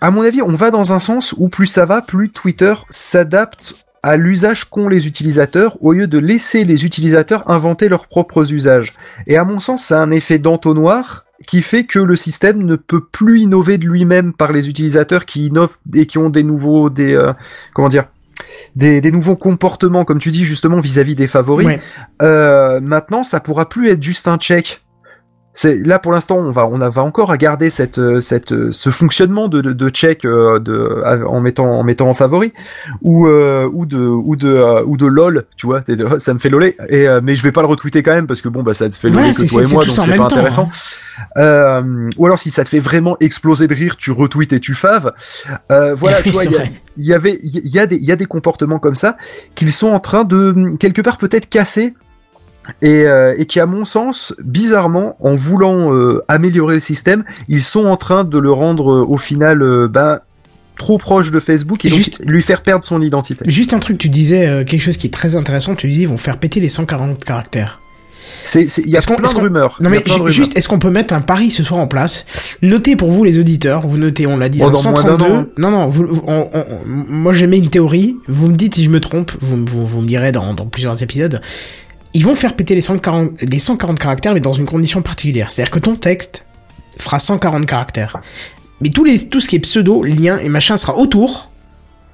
À 0.00 0.10
mon 0.10 0.22
avis, 0.22 0.42
on 0.42 0.48
va 0.48 0.72
dans 0.72 0.92
un 0.92 0.98
sens 0.98 1.32
où 1.38 1.48
plus 1.48 1.68
ça 1.68 1.86
va, 1.86 2.02
plus 2.02 2.30
Twitter 2.30 2.74
s'adapte 2.90 3.74
à 4.02 4.16
l'usage 4.16 4.64
qu'ont 4.64 4.88
les 4.88 5.06
utilisateurs 5.06 5.78
au 5.80 5.92
lieu 5.92 6.06
de 6.06 6.18
laisser 6.18 6.64
les 6.64 6.84
utilisateurs 6.84 7.48
inventer 7.50 7.88
leurs 7.88 8.06
propres 8.06 8.52
usages. 8.52 8.92
Et 9.26 9.36
à 9.36 9.44
mon 9.44 9.60
sens, 9.60 9.84
ça 9.84 10.00
a 10.00 10.02
un 10.02 10.10
effet 10.10 10.38
d'entonnoir 10.38 11.24
qui 11.46 11.62
fait 11.62 11.84
que 11.84 11.98
le 11.98 12.16
système 12.16 12.62
ne 12.62 12.76
peut 12.76 13.04
plus 13.04 13.40
innover 13.40 13.78
de 13.78 13.86
lui-même 13.86 14.32
par 14.32 14.52
les 14.52 14.68
utilisateurs 14.68 15.24
qui 15.24 15.46
innovent 15.46 15.78
et 15.94 16.06
qui 16.06 16.18
ont 16.18 16.30
des 16.30 16.42
nouveaux, 16.42 16.90
des, 16.90 17.14
euh, 17.14 17.32
comment 17.74 17.88
dire, 17.88 18.06
des, 18.76 19.00
des 19.00 19.12
nouveaux 19.12 19.36
comportements, 19.36 20.04
comme 20.04 20.18
tu 20.18 20.30
dis 20.30 20.44
justement 20.44 20.80
vis-à-vis 20.80 21.14
des 21.14 21.28
favoris. 21.28 21.66
Ouais. 21.66 21.80
Euh, 22.22 22.80
maintenant, 22.80 23.24
ça 23.24 23.40
pourra 23.40 23.68
plus 23.68 23.88
être 23.88 24.02
juste 24.02 24.28
un 24.28 24.36
check. 24.36 24.83
C'est 25.56 25.76
là 25.86 26.00
pour 26.00 26.10
l'instant, 26.10 26.36
on 26.36 26.50
va 26.50 26.66
on 26.66 26.78
va 26.78 27.02
encore 27.02 27.30
à 27.30 27.36
garder 27.36 27.70
cette 27.70 27.98
euh, 27.98 28.18
cette 28.18 28.50
euh, 28.52 28.72
ce 28.72 28.90
fonctionnement 28.90 29.46
de 29.48 29.60
de, 29.60 29.72
de 29.72 29.88
check 29.88 30.24
euh, 30.24 30.58
de 30.58 31.00
en 31.26 31.38
mettant 31.40 31.66
en 31.78 31.84
mettant 31.84 32.08
en 32.10 32.14
favori 32.14 32.52
ou 33.02 33.28
euh, 33.28 33.70
ou 33.72 33.86
de 33.86 33.98
ou 34.00 34.34
de 34.34 34.48
euh, 34.48 34.82
ou 34.84 34.96
de 34.96 35.06
lol, 35.06 35.44
tu 35.56 35.66
vois, 35.66 35.84
ça 36.18 36.34
me 36.34 36.40
fait 36.40 36.48
loler 36.48 36.76
et 36.88 37.06
euh, 37.08 37.20
mais 37.22 37.36
je 37.36 37.42
vais 37.44 37.52
pas 37.52 37.60
le 37.60 37.68
retweeter 37.68 38.02
quand 38.02 38.10
même 38.10 38.26
parce 38.26 38.42
que 38.42 38.48
bon 38.48 38.64
bah 38.64 38.72
ça 38.72 38.90
te 38.90 38.96
fait 38.96 39.10
Voilà, 39.10 39.28
loler 39.28 39.44
que 39.44 39.48
toi 39.48 39.62
et 39.62 39.66
moi 39.72 39.84
donc 39.84 39.94
c'est 39.94 40.10
pas 40.10 40.16
temps, 40.16 40.24
intéressant. 40.24 40.68
Euh, 41.36 42.10
ou 42.18 42.26
alors 42.26 42.40
si 42.40 42.50
ça 42.50 42.64
te 42.64 42.68
fait 42.68 42.80
vraiment 42.80 43.16
exploser 43.20 43.68
de 43.68 43.74
rire, 43.74 43.96
tu 43.96 44.10
retweets 44.10 44.52
et 44.54 44.58
tu 44.58 44.74
faves. 44.74 45.12
Euh, 45.70 45.94
voilà, 45.94 46.16
Oui, 46.26 46.32
y 46.50 46.70
il 46.96 47.04
y 47.06 47.14
avait 47.14 47.38
il 47.44 47.68
y 47.68 47.78
a 47.78 47.86
des 47.86 47.96
il 47.96 48.04
y 48.04 48.10
a 48.10 48.16
des 48.16 48.26
comportements 48.26 48.80
comme 48.80 48.96
ça 48.96 49.16
qu'ils 49.54 49.72
sont 49.72 49.88
en 49.88 50.00
train 50.00 50.24
de 50.24 50.76
quelque 50.80 51.00
part 51.00 51.18
peut-être 51.18 51.48
casser 51.48 51.94
et, 52.82 53.06
euh, 53.06 53.34
et 53.38 53.46
qui 53.46 53.60
à 53.60 53.66
mon 53.66 53.84
sens 53.84 54.34
bizarrement 54.42 55.16
en 55.20 55.34
voulant 55.36 55.92
euh, 55.94 56.22
améliorer 56.28 56.74
le 56.74 56.80
système 56.80 57.24
ils 57.48 57.62
sont 57.62 57.84
en 57.86 57.96
train 57.96 58.24
de 58.24 58.38
le 58.38 58.50
rendre 58.50 58.90
euh, 58.92 59.04
au 59.06 59.18
final 59.18 59.62
bah, 59.88 60.22
trop 60.78 60.98
proche 60.98 61.30
de 61.30 61.40
Facebook 61.40 61.84
et 61.84 61.88
donc 61.90 61.98
Juste- 61.98 62.22
lui 62.24 62.42
faire 62.42 62.62
perdre 62.62 62.84
son 62.84 63.00
identité 63.02 63.44
Juste 63.48 63.74
un 63.74 63.78
truc, 63.78 63.98
tu 63.98 64.08
disais 64.08 64.64
quelque 64.66 64.82
chose 64.82 64.96
qui 64.96 65.06
est 65.06 65.10
très 65.10 65.36
intéressant. 65.36 65.74
Tu 65.76 65.86
disais 65.88 66.02
ils 66.02 66.08
vont 66.08 66.16
faire 66.16 66.38
péter 66.38 66.58
les 66.60 66.68
140 66.68 67.22
caractères. 67.22 67.80
c'est 68.42 68.66
il 68.78 68.88
y 68.88 68.96
a 68.96 69.00
plein 69.00 69.16
de 69.16 69.38
rumeurs 69.38 69.78
Non 69.80 69.88
mais 69.90 70.02
juste, 70.26 70.56
est-ce 70.58 70.66
qu'on 70.68 70.78
peut 70.80 70.90
mettre 70.90 71.14
un 71.14 71.20
pari 71.20 71.50
ce 71.50 71.62
soir 71.62 71.78
en 71.80 71.86
place? 71.86 72.26
Notez 72.62 72.96
pour 72.96 73.10
vous 73.12 73.22
les 73.22 73.38
auditeurs, 73.38 73.86
vous 73.86 73.98
notez, 73.98 74.26
on 74.26 74.36
l'a 74.36 74.48
dit, 74.48 74.58
Oh, 74.62 74.70
dans 74.70 74.82
dans 74.82 74.90
moins 74.90 75.02
d'un 75.04 75.10
132. 75.18 75.24
an. 75.32 75.46
Non 75.58 75.70
non, 75.70 75.88
vous, 75.88 76.06
vous- 76.08 76.24
on- 76.26 76.48
on- 76.52 76.58
on- 76.58 76.84
moi 77.12 77.32
j'aimais 77.32 77.58
une 77.58 77.68
théorie. 77.70 78.16
Vous 78.26 78.48
me 78.48 78.56
dites 78.56 78.74
si 78.74 78.82
je 78.84 78.90
me 78.90 78.98
trompe. 79.00 79.30
Vous, 79.40 79.64
vous, 79.64 79.86
vous 79.86 80.00
me 80.00 80.08
direz 80.08 80.32
dans, 80.32 80.54
dans 80.54 80.66
plusieurs 80.66 81.00
épisodes. 81.04 81.40
Ils 82.14 82.24
vont 82.24 82.36
faire 82.36 82.54
péter 82.54 82.74
les 82.76 82.80
140, 82.80 83.42
les 83.42 83.58
140 83.58 83.98
caractères, 83.98 84.34
mais 84.34 84.40
dans 84.40 84.52
une 84.52 84.66
condition 84.66 85.02
particulière. 85.02 85.50
C'est-à-dire 85.50 85.72
que 85.72 85.80
ton 85.80 85.96
texte 85.96 86.46
fera 86.96 87.18
140 87.18 87.66
caractères. 87.66 88.22
Mais 88.80 88.88
tout 88.88 89.04
ce 89.06 89.48
qui 89.48 89.56
est 89.56 89.60
pseudo, 89.60 90.02
lien 90.04 90.38
et 90.38 90.48
machin 90.48 90.76
sera 90.76 90.96
autour. 90.96 91.50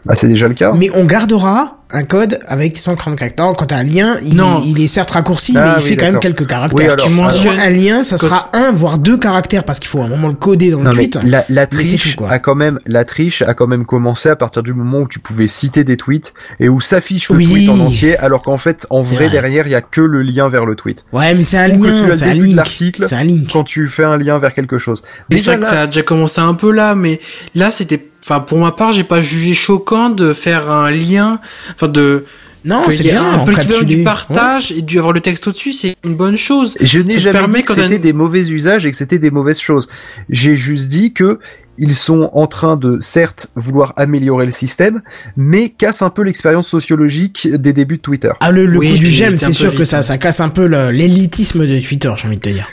Bah, 0.04 0.16
c'est 0.16 0.28
déjà 0.28 0.48
le 0.48 0.54
cas 0.54 0.72
Mais 0.76 0.90
on 0.94 1.04
gardera 1.04 1.76
un 1.92 2.04
code 2.04 2.38
avec 2.46 2.78
140 2.78 3.18
caractères. 3.18 3.44
Non, 3.46 3.52
Quand 3.54 3.66
t'as 3.66 3.78
un 3.78 3.82
lien, 3.82 4.18
il, 4.24 4.36
Non. 4.36 4.62
il 4.64 4.80
est 4.80 4.86
certes 4.86 5.10
raccourci, 5.10 5.54
Ah 5.56 5.60
mais 5.64 5.70
il 5.78 5.82
oui, 5.82 5.88
fait 5.88 5.96
quand 5.96 6.04
même 6.12 6.20
quelques 6.20 6.46
caractères. 6.46 6.78
Oui, 6.78 6.84
alors, 6.84 6.96
tu 6.96 7.10
alors- 7.10 7.24
mentionnes 7.24 7.58
un 7.58 7.68
lien, 7.70 8.04
ça 8.04 8.16
sera 8.16 8.48
un 8.52 8.70
voire 8.70 8.98
deux 8.98 9.18
caractères 9.18 9.64
parce 9.64 9.80
qu'il 9.80 9.88
faut 9.88 10.00
à 10.00 10.04
un 10.04 10.08
moment 10.08 10.28
le 10.28 10.34
coder 10.34 10.70
dans 10.70 10.78
le 10.78 10.84
Non 10.84 10.90
mais 10.94 11.08
tweet. 11.08 11.18
la, 11.24 11.44
la 11.48 11.66
triche 11.66 12.16
tout, 12.16 12.24
a 12.28 12.38
quand 12.38 12.54
même 12.54 12.78
la 12.86 13.04
triche 13.04 13.42
a 13.42 13.54
quand 13.54 13.66
même 13.66 13.84
commencé 13.86 14.28
à 14.28 14.36
partir 14.36 14.62
du 14.62 14.72
moment 14.72 15.00
où 15.00 15.08
tu 15.08 15.18
pouvais 15.18 15.48
citer 15.48 15.82
des 15.82 15.96
tweets 15.96 16.32
et 16.60 16.68
où 16.68 16.80
s'affiche 16.80 17.28
le 17.30 17.36
Oui. 17.38 17.46
tweet 17.50 17.68
en 17.70 17.80
entier 17.80 18.16
alors 18.18 18.42
qu'en 18.42 18.56
fait 18.58 18.86
en 18.90 19.02
vrai, 19.02 19.16
vrai. 19.16 19.30
derrière 19.30 19.66
il 19.66 19.70
y 19.72 19.74
a 19.74 19.82
que 19.82 20.00
le 20.00 20.22
lien 20.22 20.48
vers 20.48 20.66
le 20.66 20.76
tweet. 20.76 21.04
Ouais, 21.12 21.34
mais 21.34 21.42
c'est 21.42 21.58
un 21.58 21.70
Ou 21.76 21.82
lien, 21.82 22.06
le 22.06 22.14
c'est 22.14 22.24
un 22.26 22.34
link. 22.34 22.54
l'article. 22.54 23.04
C'est 23.08 23.16
un 23.16 23.24
link. 23.24 23.50
Quand 23.52 23.64
tu 23.64 23.88
fais 23.88 24.04
un 24.04 24.16
lien 24.16 24.38
vers 24.38 24.54
quelque 24.54 24.78
chose. 24.78 25.02
C'est 25.28 25.36
Déjà 25.36 25.52
vrai 25.52 25.60
que 25.60 25.66
ça 25.66 25.80
a 25.82 25.86
déjà 25.86 26.02
commencé 26.02 26.40
un 26.40 26.54
peu 26.54 26.70
là, 26.70 26.94
mais 26.94 27.18
là 27.56 27.72
c'était, 27.72 28.09
enfin 28.22 28.40
pour 28.40 28.58
ma 28.58 28.72
part, 28.72 28.92
j'ai 28.92 29.04
pas 29.04 29.22
jugé 29.22 29.54
choquant 29.54 30.10
de 30.10 30.32
faire 30.32 30.70
un 30.70 30.90
lien, 30.90 31.40
enfin 31.74 31.88
de 31.88 32.24
Non, 32.64 32.82
c'est 32.90 33.02
bien. 33.04 33.22
un 33.22 33.38
peu 33.44 33.52
l'équivalent 33.52 33.78
encapsulé. 33.80 33.96
du 33.96 34.04
partage 34.04 34.72
et 34.72 34.82
du 34.82 34.98
avoir 34.98 35.12
le 35.14 35.20
texte 35.20 35.48
au-dessus, 35.48 35.72
c'est 35.72 35.96
une 36.04 36.14
bonne 36.14 36.36
chose. 36.36 36.76
je 36.80 36.98
n'ai 36.98 37.18
jamais 37.18 37.32
permet 37.38 37.58
dit 37.60 37.64
que 37.64 37.74
c'était 37.74 37.94
un- 37.96 37.98
des 37.98 38.12
mauvais 38.12 38.48
usages 38.48 38.84
et 38.86 38.90
que 38.90 38.96
c'était 38.96 39.18
des 39.18 39.30
mauvaises 39.30 39.60
choses. 39.60 39.88
J'ai 40.28 40.56
juste 40.56 40.88
dit 40.88 41.12
que 41.12 41.38
ils 41.82 41.94
sont 41.94 42.28
en 42.34 42.46
train 42.46 42.76
de, 42.76 42.98
certes, 43.00 43.46
vouloir 43.56 43.94
améliorer 43.96 44.44
le 44.44 44.50
système, 44.50 45.00
mais 45.38 45.70
cassent 45.70 46.02
un 46.02 46.10
peu 46.10 46.20
l'expérience 46.22 46.68
sociologique 46.68 47.48
des 47.50 47.72
débuts 47.72 47.96
de 47.96 48.02
Twitter. 48.02 48.28
Ah, 48.40 48.50
le, 48.52 48.66
le 48.66 48.78
Oui, 48.78 48.90
coup 48.92 48.98
du 48.98 49.06
j'aime, 49.06 49.38
c'est 49.38 49.46
peu 49.46 49.52
sûr 49.54 49.74
que 49.74 49.84
ça, 49.84 50.02
ça 50.02 50.18
casse 50.18 50.40
un 50.40 50.50
peu 50.50 50.66
l'élitisme 50.90 51.66
de 51.66 51.80
Twitter, 51.80 52.12
j'ai 52.18 52.26
envie 52.28 52.36
de 52.36 52.42
te 52.42 52.50
dire. 52.50 52.68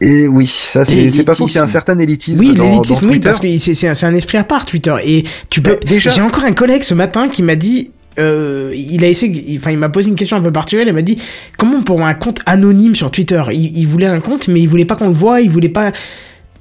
Et 0.00 0.28
oui, 0.28 0.46
ça 0.46 0.84
c'est 0.84 1.24
pas 1.24 1.34
faux, 1.34 1.48
c'est 1.48 1.58
un 1.58 1.66
certain 1.66 1.98
élitisme. 1.98 2.40
Oui, 2.40 2.54
l'élitisme, 2.54 3.08
oui, 3.08 3.20
parce 3.20 3.38
que 3.38 3.56
c'est 3.56 4.04
un, 4.04 4.14
esprit 4.14 4.38
à 4.38 4.44
part 4.44 4.66
Twitter. 4.66 4.94
Et 5.04 5.24
tu 5.48 5.62
peux. 5.62 5.72
Bah, 5.72 5.80
déjà- 5.86 6.10
J'ai 6.10 6.20
encore 6.20 6.44
un 6.44 6.52
collègue 6.52 6.82
ce 6.82 6.94
matin 6.94 7.28
qui 7.28 7.42
m'a 7.42 7.56
dit. 7.56 7.90
Euh, 8.18 8.72
il 8.74 9.04
a 9.04 9.08
essayé, 9.08 9.58
enfin, 9.60 9.72
il 9.72 9.76
m'a 9.78 9.90
posé 9.90 10.08
une 10.08 10.14
question 10.14 10.38
un 10.38 10.40
peu 10.40 10.50
particulière. 10.52 10.86
Il 10.88 10.94
m'a 10.94 11.02
dit 11.02 11.18
comment 11.58 11.82
pour 11.82 12.00
un 12.02 12.14
compte 12.14 12.40
anonyme 12.46 12.94
sur 12.94 13.10
Twitter? 13.10 13.42
Il, 13.52 13.76
il 13.76 13.86
voulait 13.86 14.06
un 14.06 14.20
compte, 14.20 14.48
mais 14.48 14.60
il 14.60 14.68
voulait 14.68 14.86
pas 14.86 14.96
qu'on 14.96 15.08
le 15.08 15.14
voie. 15.14 15.40
Il 15.40 15.50
voulait 15.50 15.68
pas. 15.68 15.92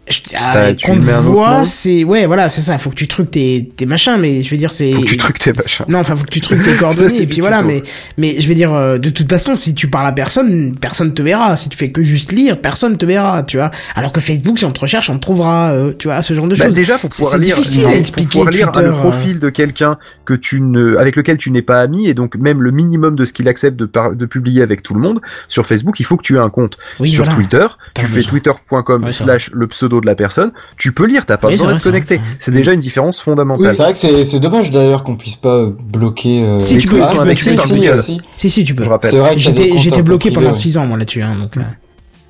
Je 0.08 0.20
ah, 0.38 0.54
Bah, 0.54 0.74
qu'on 0.84 0.98
autre 1.00 1.22
voit, 1.22 1.64
c'est 1.64 2.04
ouais, 2.04 2.28
voilà, 2.28 2.48
c'est 2.48 2.62
ça. 2.62 2.78
Faut 2.78 2.92
que 2.92 2.96
tu 2.96 3.08
truques 3.08 3.32
tes, 3.32 3.72
tes 3.76 3.86
machins, 3.88 4.18
mais 4.20 4.44
je 4.44 4.52
veux 4.52 4.58
dire, 4.58 4.72
c'est. 4.72 4.94
Faut 4.94 5.02
que 5.02 5.08
tu 5.08 5.18
truques 5.18 5.40
tes 5.40 5.52
machins. 5.52 5.86
Non, 5.88 6.00
enfin, 6.00 6.16
faut 6.16 6.26
que 6.26 6.30
tu 6.30 6.42
truques 6.42 6.62
tes 6.62 6.76
coordonnées 6.80 7.22
et 7.22 7.26
puis 7.28 7.42
voilà. 7.42 7.64
Mais 7.64 7.82
mais 8.18 8.40
je 8.40 8.48
vais 8.48 8.54
dire, 8.54 8.72
euh, 8.74 8.98
de 9.00 9.10
toute 9.10 9.28
façon, 9.30 9.56
si 9.56 9.74
tu 9.74 9.88
parles 9.88 10.08
à 10.08 10.12
personne, 10.12 10.76
personne 10.80 11.14
te 11.14 11.24
verra. 11.24 11.56
Si 11.56 11.70
tu 11.70 11.78
fais 11.78 11.90
que 11.92 12.04
juste 12.04 12.32
lire, 12.32 12.60
personne 12.62 12.98
te 12.98 13.06
verra, 13.06 13.42
tu 13.44 13.58
vois. 13.58 13.72
Alors 13.96 14.12
que 14.14 14.20
Facebook, 14.20 14.60
si 14.60 14.66
on 14.66 14.72
te 14.72 14.80
recherche, 14.80 15.10
on 15.10 15.16
te 15.16 15.22
trouvera, 15.22 15.72
euh, 15.72 15.94
tu 15.98 16.08
vois, 16.08 16.22
ce 16.22 16.36
genre 16.36 16.48
de 16.48 16.56
Bah, 16.56 16.66
choses. 16.66 16.76
déjà, 16.76 17.00
pour 17.00 17.10
pouvoir 17.10 17.32
c'est 17.32 17.40
lire, 17.40 17.56
difficile 17.56 17.86
à 17.86 17.88
pour 17.88 17.96
expliquer 17.98 18.30
pouvoir 18.30 18.50
lire 18.52 18.72
le 18.76 18.84
euh. 18.90 18.92
profil 18.92 19.40
de 19.40 19.50
quelqu'un 19.50 19.98
que 20.26 20.36
tu 20.36 20.62
ne, 20.62 20.98
avec 20.98 21.16
lequel 21.16 21.38
tu 21.38 21.50
n'es 21.50 21.62
pas 21.64 21.82
ami, 21.82 22.08
et 22.08 22.14
donc 22.14 22.36
même 22.36 22.62
le 22.62 22.70
minimum 22.72 23.16
de 23.16 23.26
ce 23.26 23.34
qu'il 23.34 23.48
accepte 23.48 23.78
de, 23.78 23.86
par- 23.86 24.14
de 24.16 24.26
publier 24.28 24.62
avec 24.62 24.84
tout 24.84 24.94
le 24.94 25.00
monde 25.02 25.20
sur 25.48 25.66
Facebook, 25.66 26.00
il 26.00 26.04
faut 26.06 26.16
que 26.18 26.24
tu 26.24 26.36
aies 26.36 26.40
un 26.40 26.50
compte. 26.52 26.78
Oui, 27.00 27.10
sur 27.10 27.24
voilà. 27.24 27.36
Twitter, 27.36 27.68
tu 27.96 28.06
fais 28.06 28.16
besoin. 28.18 28.30
twitter.com 28.32 29.04
Ouais, 29.04 29.12
c'est 29.12 29.24
slash 29.24 29.50
le 29.52 29.66
pseudo 29.68 29.95
de 30.02 30.06
la 30.06 30.16
personne, 30.16 30.52
tu 30.78 30.92
peux 30.92 31.06
lire, 31.06 31.26
t'as 31.26 31.38
pas 31.38 31.48
Oui, 31.48 31.54
besoin 31.54 31.78
c'est 31.80 31.92
d'être 31.92 32.08
connecté. 32.08 32.22
c'est 32.40 32.52
déjà 32.52 32.74
une 32.74 32.80
différence 32.80 33.20
fondamentale. 33.22 33.74
C'est 33.76 33.82
vrai 33.84 33.94
que 33.94 34.24
c'est 34.24 34.40
dommage 34.40 34.70
d'ailleurs 34.70 35.04
qu'on 35.04 35.16
puisse 35.16 35.36
pas 35.36 35.66
bloquer. 35.68 36.44
euh, 36.44 36.60
Si, 36.60 36.78
tu 36.78 36.88
peux, 36.88 36.98
tweets. 36.98 37.10
tu 37.12 37.18
peux, 37.18 37.26
mais 37.26 37.36
tu 37.36 37.44
si, 37.44 37.50
peux, 37.56 37.58
si, 37.62 37.82
tu 37.82 37.90
peux. 37.92 38.02
si. 38.02 38.22
Si, 38.38 38.50
si, 38.50 38.64
tu 38.64 38.76
peux. 38.76 38.84
C'est 39.04 39.18
vrai 39.18 39.34
que 39.36 39.40
J'étais, 39.42 40.02
bloqué 40.02 40.32
pendant 40.32 40.48
ouais. 40.48 40.54
6 40.54 40.78
ans, 40.78 40.86
moi, 40.86 40.98
là-dessus, 40.98 41.22
hein, 41.22 41.36
donc, 41.40 41.58
euh. 41.58 41.62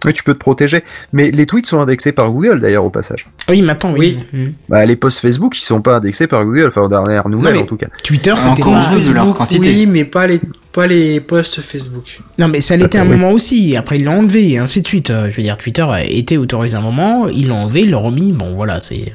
Oui, 0.06 0.14
tu 0.14 0.23
peux 0.23 0.34
te 0.34 0.40
protéger. 0.40 0.84
Mais 1.14 1.32
les 1.32 1.45
tweets 1.45 1.65
sont 1.65 1.80
indexés 1.80 2.11
par 2.11 2.32
Google 2.32 2.60
d'ailleurs 2.61 2.86
au 2.86 2.90
passage. 2.90 3.27
Oui, 3.49 3.61
maintenant, 3.61 3.94
oui. 3.98 4.19
Mhm. 4.34 4.53
Bah, 4.69 4.86
les 4.86 4.95
posts 4.95 5.19
Facebook, 5.19 5.57
ils 5.57 5.61
sont 5.61 5.82
pas 5.82 5.98
indexés 5.98 6.27
par 6.27 6.44
Google, 6.45 6.68
enfin, 6.76 6.88
nouvelles 7.27 7.53
mais- 7.56 7.61
en 7.61 7.65
tout 7.65 7.77
cas. 7.77 7.88
Twitter, 8.03 8.34
Ah, 8.36 8.40
c'était 8.40 8.61
encore 8.64 8.76
un 8.76 8.80
peu 8.94 8.99
de 8.99 9.14
leur 9.14 9.23
Facebook, 9.23 9.38
quantité. 9.38 9.69
oui, 9.69 9.86
mais 9.88 10.06
pas 10.06 10.27
les, 10.27 10.40
pas 10.72 10.88
les 10.88 11.19
posts 11.19 11.61
Facebook. 11.61 12.19
Non, 12.38 12.48
mais 12.48 12.61
ça 12.61 12.76
l'était 12.77 12.98
un 12.98 13.03
oui. 13.06 13.18
moment 13.18 13.32
aussi. 13.32 13.76
Après, 13.76 13.98
ils 13.99 14.03
l'ont 14.06 14.19
enlevé, 14.19 14.52
et 14.53 14.57
ainsi 14.57 14.82
de 14.82 14.88
suite. 14.88 15.10
Euh, 15.10 15.30
Je 15.30 15.38
veux 15.38 15.44
dire, 15.44 15.57
Twitter 15.57 15.82
a 15.90 16.03
été 16.03 16.38
autorisé 16.38 16.76
un 16.77 16.82
moment, 16.82 17.27
ils 17.27 17.48
l'ont 17.48 17.57
enlevé, 17.64 17.82
ils 17.82 17.91
l'ont 17.91 18.02
remis. 18.03 18.32
Bon, 18.32 18.56
voilà, 18.56 18.80
c'est. 18.80 19.14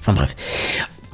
Enfin, 0.00 0.12
bref. 0.12 0.34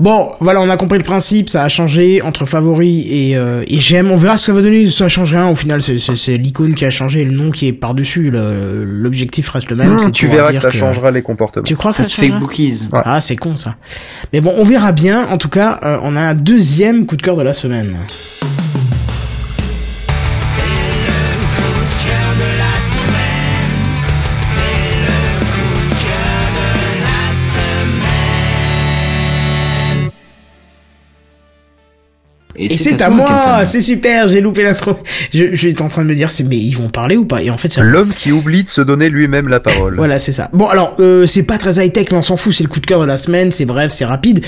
Bon, 0.02 0.32
voilà, 0.40 0.60
on 0.60 0.68
a 0.68 0.76
compris 0.76 0.98
le 0.98 1.04
principe, 1.04 1.48
ça 1.48 1.62
a 1.62 1.68
changé 1.68 2.22
entre 2.22 2.44
favoris 2.44 3.06
et, 3.08 3.36
euh, 3.36 3.62
et 3.68 3.78
j'aime. 3.78 4.10
On 4.10 4.16
verra 4.16 4.36
ce 4.36 4.46
que 4.48 4.52
ça 4.52 4.52
va 4.56 4.60
donner, 4.62 4.90
ça 4.90 5.08
change 5.08 5.30
rien. 5.30 5.46
Au 5.46 5.54
final, 5.54 5.80
c'est- 5.80 6.00
c'est 6.00 6.16
c'est 6.16 6.34
l'icône 6.34 6.74
qui 6.74 6.84
a 6.84 6.90
changé, 6.90 7.24
le 7.24 7.30
nom 7.30 7.52
qui 7.52 7.68
est 7.68 7.72
par-dessus. 7.72 8.32
L'objectif 8.32 9.48
reste 9.50 9.70
le 9.70 9.76
même. 9.76 9.92
Mmh, 9.92 10.10
tu 10.10 10.26
verras 10.26 10.52
que 10.52 10.58
ça 10.58 10.72
changera 10.72 11.12
les 11.12 11.22
comportements. 11.22 11.62
Tu 11.62 11.76
crois 11.76 11.92
que 11.92 11.96
Ça 11.98 12.02
ça, 12.02 12.08
se 12.08 12.20
fait 12.20 12.30
bookies. 12.30 12.88
Ouais. 12.92 12.98
Ah, 13.04 13.20
c'est 13.20 13.36
con 13.36 13.54
ça. 13.56 13.76
Mais 14.32 14.40
bon, 14.40 14.52
on 14.56 14.64
verra 14.64 14.90
bien. 14.90 15.24
En 15.30 15.38
tout 15.38 15.48
cas, 15.48 15.78
euh, 15.84 15.98
on 16.02 16.16
a 16.16 16.20
un 16.20 16.34
deuxième 16.34 17.06
coup 17.06 17.14
de 17.16 17.22
cœur 17.22 17.36
de 17.36 17.44
la 17.44 17.52
semaine. 17.52 17.96
Et 32.56 32.68
c'est 32.68 33.00
à 33.00 33.06
toi, 33.06 33.14
moi, 33.14 33.64
c'est 33.64 33.82
super, 33.82 34.28
j'ai 34.28 34.40
loupé 34.40 34.62
l'intro. 34.62 34.96
Je, 35.32 35.46
j'étais 35.52 35.82
en 35.82 35.88
train 35.88 36.02
de 36.04 36.08
me 36.10 36.14
dire, 36.14 36.30
c'est 36.30 36.44
mais 36.44 36.58
ils 36.58 36.76
vont 36.76 36.88
parler 36.88 37.16
ou 37.16 37.24
pas? 37.24 37.42
Et 37.42 37.50
en 37.50 37.56
fait, 37.56 37.72
c'est 37.72 37.82
L'homme 37.82 38.10
qui 38.10 38.32
oublie 38.32 38.62
de 38.64 38.68
se 38.68 38.80
donner 38.80 39.08
lui-même 39.08 39.48
la 39.48 39.60
parole. 39.60 39.96
voilà, 39.96 40.18
c'est 40.18 40.32
ça. 40.32 40.50
Bon, 40.52 40.66
alors, 40.66 40.96
euh, 41.00 41.26
c'est 41.26 41.42
pas 41.44 41.58
très 41.58 41.84
high-tech, 41.84 42.06
mais 42.10 42.18
on 42.18 42.22
s'en 42.22 42.36
fout, 42.36 42.52
c'est 42.54 42.64
le 42.64 42.68
coup 42.68 42.80
de 42.80 42.86
cœur 42.86 43.00
de 43.00 43.06
la 43.06 43.16
semaine, 43.16 43.52
c'est 43.52 43.64
bref, 43.64 43.92
c'est 43.92 44.04
rapide. 44.04 44.44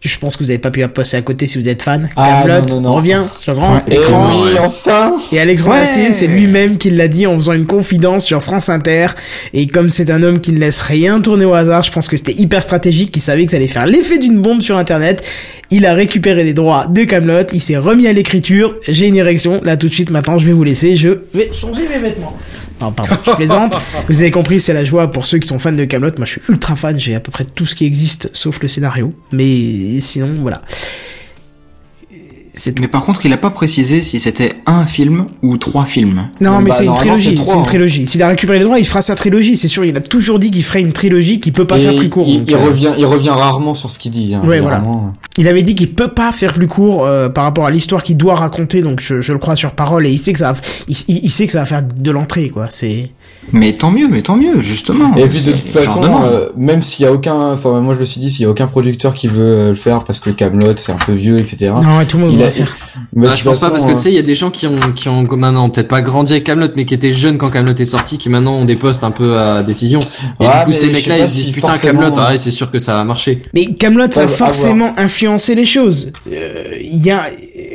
Je 0.00 0.18
pense 0.18 0.36
que 0.36 0.44
vous 0.44 0.50
avez 0.50 0.58
pas 0.58 0.70
pu 0.70 0.86
passer 0.88 1.16
à 1.16 1.22
côté 1.22 1.46
si 1.46 1.58
vous 1.58 1.68
êtes 1.68 1.82
fan. 1.82 2.08
Ah, 2.16 2.42
Camelot, 2.46 2.60
non, 2.68 2.74
non, 2.76 2.80
non. 2.80 2.90
on 2.90 2.94
revient 2.96 3.22
sur 3.38 3.52
le 3.52 3.58
grand 3.58 3.80
Et 3.88 3.94
écran. 3.94 4.30
oui, 4.44 4.52
enfin 4.58 5.16
Et 5.32 5.36
Ouais. 5.38 5.78
Astier, 5.78 6.12
c'est 6.12 6.26
lui-même 6.28 6.78
qui 6.78 6.90
l'a 6.90 7.08
dit 7.08 7.26
en 7.26 7.34
faisant 7.36 7.52
une 7.52 7.66
confidence 7.66 8.24
sur 8.24 8.42
France 8.42 8.68
Inter. 8.68 9.08
Et 9.54 9.66
comme 9.66 9.90
c'est 9.90 10.10
un 10.10 10.22
homme 10.22 10.40
qui 10.40 10.52
ne 10.52 10.58
laisse 10.58 10.80
rien 10.80 11.20
tourner 11.20 11.44
au 11.44 11.54
hasard, 11.54 11.82
je 11.82 11.90
pense 11.90 12.08
que 12.08 12.16
c'était 12.16 12.32
hyper 12.34 12.62
stratégique, 12.62 13.12
il 13.16 13.20
savait 13.20 13.44
que 13.44 13.50
ça 13.50 13.56
allait 13.56 13.66
faire 13.66 13.86
l'effet 13.86 14.18
d'une 14.18 14.40
bombe 14.40 14.60
sur 14.60 14.76
Internet. 14.76 15.24
Il 15.70 15.84
a 15.84 15.92
récupéré 15.94 16.44
les 16.44 16.54
droits 16.54 16.86
de 16.86 17.04
Camelot, 17.04 17.46
il 17.52 17.60
s'est 17.60 17.76
remis 17.76 18.06
à 18.06 18.12
l'écriture. 18.12 18.74
J'ai 18.88 19.06
une 19.08 19.16
érection, 19.16 19.60
là 19.64 19.76
tout 19.76 19.88
de 19.88 19.94
suite 19.94 20.10
maintenant 20.10 20.38
je 20.38 20.46
vais 20.46 20.52
vous 20.52 20.64
laisser, 20.64 20.96
je 20.96 21.10
vais 21.34 21.50
changer 21.52 21.82
mes 21.88 21.98
vêtements. 21.98 22.36
Non, 22.80 22.92
pardon, 22.92 23.16
je 23.26 23.30
plaisante. 23.32 23.80
Vous 24.08 24.20
avez 24.20 24.30
compris, 24.30 24.60
c'est 24.60 24.72
la 24.72 24.84
joie 24.84 25.10
pour 25.10 25.26
ceux 25.26 25.38
qui 25.38 25.48
sont 25.48 25.58
fans 25.58 25.72
de 25.72 25.84
Camelot. 25.84 26.12
Moi, 26.16 26.26
je 26.26 26.32
suis 26.32 26.40
ultra 26.48 26.76
fan. 26.76 26.98
J'ai 26.98 27.14
à 27.14 27.20
peu 27.20 27.30
près 27.30 27.44
tout 27.44 27.66
ce 27.66 27.74
qui 27.74 27.84
existe, 27.84 28.30
sauf 28.32 28.60
le 28.60 28.68
scénario. 28.68 29.12
Mais 29.32 30.00
sinon, 30.00 30.36
voilà. 30.40 30.62
Mais 32.80 32.88
par 32.88 33.04
contre, 33.04 33.24
il 33.26 33.32
a 33.32 33.36
pas 33.36 33.50
précisé 33.50 34.00
si 34.00 34.20
c'était 34.20 34.52
un 34.66 34.84
film 34.84 35.26
ou 35.42 35.56
trois 35.56 35.84
films. 35.84 36.28
Non, 36.40 36.52
Bah, 36.52 36.60
mais 36.62 36.70
c'est 36.70 36.84
une 36.86 36.94
trilogie. 36.94 37.34
c'est 37.36 37.52
une 37.52 37.58
hein. 37.58 37.62
trilogie. 37.62 38.06
S'il 38.06 38.22
a 38.22 38.28
récupéré 38.28 38.58
les 38.58 38.64
droits, 38.64 38.78
il 38.78 38.86
fera 38.86 39.00
sa 39.00 39.14
trilogie. 39.14 39.56
C'est 39.56 39.68
sûr, 39.68 39.84
il 39.84 39.96
a 39.96 40.00
toujours 40.00 40.38
dit 40.38 40.50
qu'il 40.50 40.62
ferait 40.64 40.80
une 40.80 40.92
trilogie 40.92 41.40
qui 41.40 41.52
peut 41.52 41.66
pas 41.66 41.78
Et 41.78 41.82
faire 41.82 41.96
plus 41.96 42.08
court. 42.08 42.26
Il, 42.28 42.38
donc, 42.40 42.48
il 42.48 42.54
euh, 42.54 42.58
revient, 42.58 42.90
il 42.98 43.06
revient 43.06 43.30
rarement 43.30 43.74
sur 43.74 43.90
ce 43.90 43.98
qu'il 43.98 44.10
dit. 44.12 44.34
Hein, 44.34 44.42
Ouais, 44.44 44.56
généralement. 44.58 45.14
il 45.36 45.46
avait 45.48 45.62
dit 45.62 45.74
qu'il 45.74 45.92
peut 45.94 46.12
pas 46.12 46.32
faire 46.32 46.52
plus 46.52 46.68
court 46.68 47.04
euh, 47.04 47.28
par 47.28 47.44
rapport 47.44 47.66
à 47.66 47.70
l'histoire 47.70 48.02
qu'il 48.02 48.16
doit 48.16 48.34
raconter. 48.34 48.82
Donc, 48.82 49.00
je, 49.00 49.20
je 49.20 49.32
le 49.32 49.38
crois 49.38 49.56
sur 49.56 49.72
parole 49.72 50.06
et 50.06 50.10
il 50.10 50.18
sait 50.18 50.32
que 50.32 50.38
ça, 50.38 50.52
va, 50.52 50.60
il 50.88 51.30
sait 51.30 51.46
que 51.46 51.52
ça 51.52 51.60
va 51.60 51.66
faire 51.66 51.82
de 51.82 52.10
l'entrée, 52.10 52.48
quoi. 52.48 52.66
C'est. 52.70 53.10
Mais 53.52 53.72
tant 53.72 53.90
mieux, 53.90 54.08
mais 54.08 54.22
tant 54.22 54.36
mieux, 54.36 54.60
justement. 54.60 55.14
Et 55.16 55.26
puis 55.26 55.40
de 55.42 55.52
toute 55.52 55.68
façon, 55.68 56.02
euh, 56.24 56.48
même 56.56 56.82
s'il 56.82 57.04
y 57.04 57.08
a 57.08 57.12
aucun, 57.12 57.52
enfin 57.52 57.80
moi 57.80 57.94
je 57.94 58.00
me 58.00 58.04
suis 58.04 58.20
dit 58.20 58.30
s'il 58.30 58.42
y 58.42 58.46
a 58.46 58.50
aucun 58.50 58.66
producteur 58.66 59.14
qui 59.14 59.26
veut 59.28 59.42
euh, 59.42 59.68
le 59.70 59.74
faire 59.74 60.04
parce 60.04 60.20
que 60.20 60.30
Camelot 60.30 60.72
c'est 60.76 60.92
un 60.92 60.96
peu 60.96 61.12
vieux, 61.12 61.38
etc. 61.38 61.72
Non, 61.82 61.98
ouais, 61.98 62.04
tout 62.06 62.18
le 62.18 62.24
monde 62.24 62.32
Il 62.34 62.38
va 62.38 62.44
a- 62.44 62.48
le 62.48 62.52
faire. 62.54 62.76
Mais 63.14 63.22
Bah, 63.26 63.28
toute 63.32 63.38
je 63.40 63.44
pense 63.44 63.58
pas 63.60 63.70
parce 63.70 63.84
que 63.86 63.90
euh, 63.92 63.94
tu 63.94 64.02
sais, 64.02 64.10
il 64.10 64.14
y 64.14 64.18
a 64.18 64.22
des 64.22 64.34
gens 64.34 64.50
qui 64.50 64.66
ont 64.66 64.78
qui 64.94 65.08
ont 65.08 65.22
maintenant 65.36 65.68
peut-être 65.70 65.88
pas 65.88 66.02
grandi 66.02 66.32
avec 66.32 66.44
Camelot, 66.44 66.68
mais 66.76 66.84
qui 66.84 66.94
étaient 66.94 67.10
jeunes 67.12 67.38
quand 67.38 67.50
Camelot 67.50 67.74
est 67.74 67.84
sorti, 67.84 68.18
qui 68.18 68.28
maintenant 68.28 68.54
ont 68.54 68.64
des 68.64 68.76
postes 68.76 69.04
un 69.04 69.10
peu 69.10 69.38
à 69.38 69.62
décision. 69.62 70.00
Et 70.40 70.44
Ouais, 70.46 70.50
du 70.60 70.64
coup, 70.66 70.72
ces 70.72 70.86
mecs-là, 70.90 71.18
ils 71.18 71.26
se 71.28 71.32
disent 71.34 71.44
si 71.46 71.52
putain 71.52 71.68
forcément- 71.68 72.00
Camelot, 72.10 72.28
ouais, 72.30 72.36
c'est 72.36 72.50
sûr 72.50 72.70
que 72.70 72.78
ça 72.78 72.94
va 72.96 73.04
marcher. 73.04 73.42
Mais 73.54 73.66
Camelot, 73.74 74.10
ça 74.10 74.22
a 74.22 74.28
forcément 74.28 74.92
influencé 74.98 75.54
les 75.54 75.66
choses. 75.66 76.12
Euh, 76.32 76.64
Il 76.80 77.04
y 77.04 77.10
a, 77.10 77.26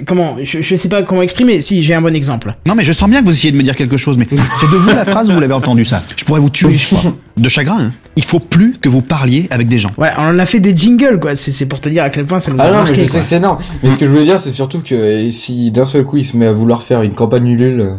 comment, 0.05 0.37
je, 0.41 0.61
je 0.61 0.75
sais 0.75 0.89
pas 0.89 1.03
comment 1.03 1.21
exprimer. 1.21 1.61
Si, 1.61 1.83
j'ai 1.83 1.93
un 1.93 2.01
bon 2.01 2.15
exemple. 2.15 2.53
Non, 2.67 2.75
mais 2.75 2.83
je 2.83 2.91
sens 2.91 3.09
bien 3.09 3.21
que 3.21 3.25
vous 3.25 3.31
essayez 3.33 3.51
de 3.51 3.57
me 3.57 3.63
dire 3.63 3.75
quelque 3.75 3.97
chose, 3.97 4.17
mais 4.17 4.27
c'est 4.55 4.69
de 4.69 4.75
vous 4.75 4.89
la 4.89 5.05
phrase 5.05 5.29
ou 5.31 5.33
vous 5.33 5.39
l'avez 5.39 5.53
entendu 5.53 5.85
ça 5.85 6.03
Je 6.17 6.23
pourrais 6.23 6.39
vous 6.39 6.49
tuer, 6.49 6.73
je 6.73 6.95
crois. 6.95 7.13
De 7.37 7.49
chagrin, 7.49 7.79
hein. 7.85 7.91
Il 8.15 8.23
faut 8.23 8.39
plus 8.39 8.75
que 8.79 8.87
vous 8.89 9.01
parliez 9.01 9.47
avec 9.49 9.67
des 9.67 9.79
gens. 9.79 9.89
Voilà, 9.97 10.13
on 10.19 10.27
en 10.35 10.37
a 10.39 10.45
fait 10.45 10.59
des 10.59 10.75
jingles, 10.77 11.19
quoi. 11.19 11.35
C'est 11.35 11.51
c'est 11.51 11.65
pour 11.65 11.79
te 11.79 11.89
dire 11.89 12.03
à 12.03 12.09
quel 12.11 12.25
point 12.25 12.39
ça 12.39 12.51
nous 12.51 12.59
a 12.59 12.63
Ah 12.63 12.67
non, 12.67 12.73
mais 12.73 12.83
marqué, 12.83 12.95
je 13.01 13.05
sais 13.05 13.09
quoi. 13.09 13.19
que 13.21 13.25
c'est 13.25 13.35
énorme. 13.37 13.57
Mais 13.81 13.89
ce 13.89 13.97
que 13.97 14.05
je 14.05 14.11
voulais 14.11 14.25
dire, 14.25 14.39
c'est 14.39 14.51
surtout 14.51 14.81
que 14.81 14.93
euh, 14.93 15.29
si 15.31 15.71
d'un 15.71 15.85
seul 15.85 16.03
coup 16.05 16.17
il 16.17 16.25
se 16.25 16.37
met 16.37 16.45
à 16.45 16.53
vouloir 16.53 16.83
faire 16.83 17.01
une 17.01 17.15
campagne 17.15 17.47
Ulule, 17.47 17.81
euh, 17.81 17.95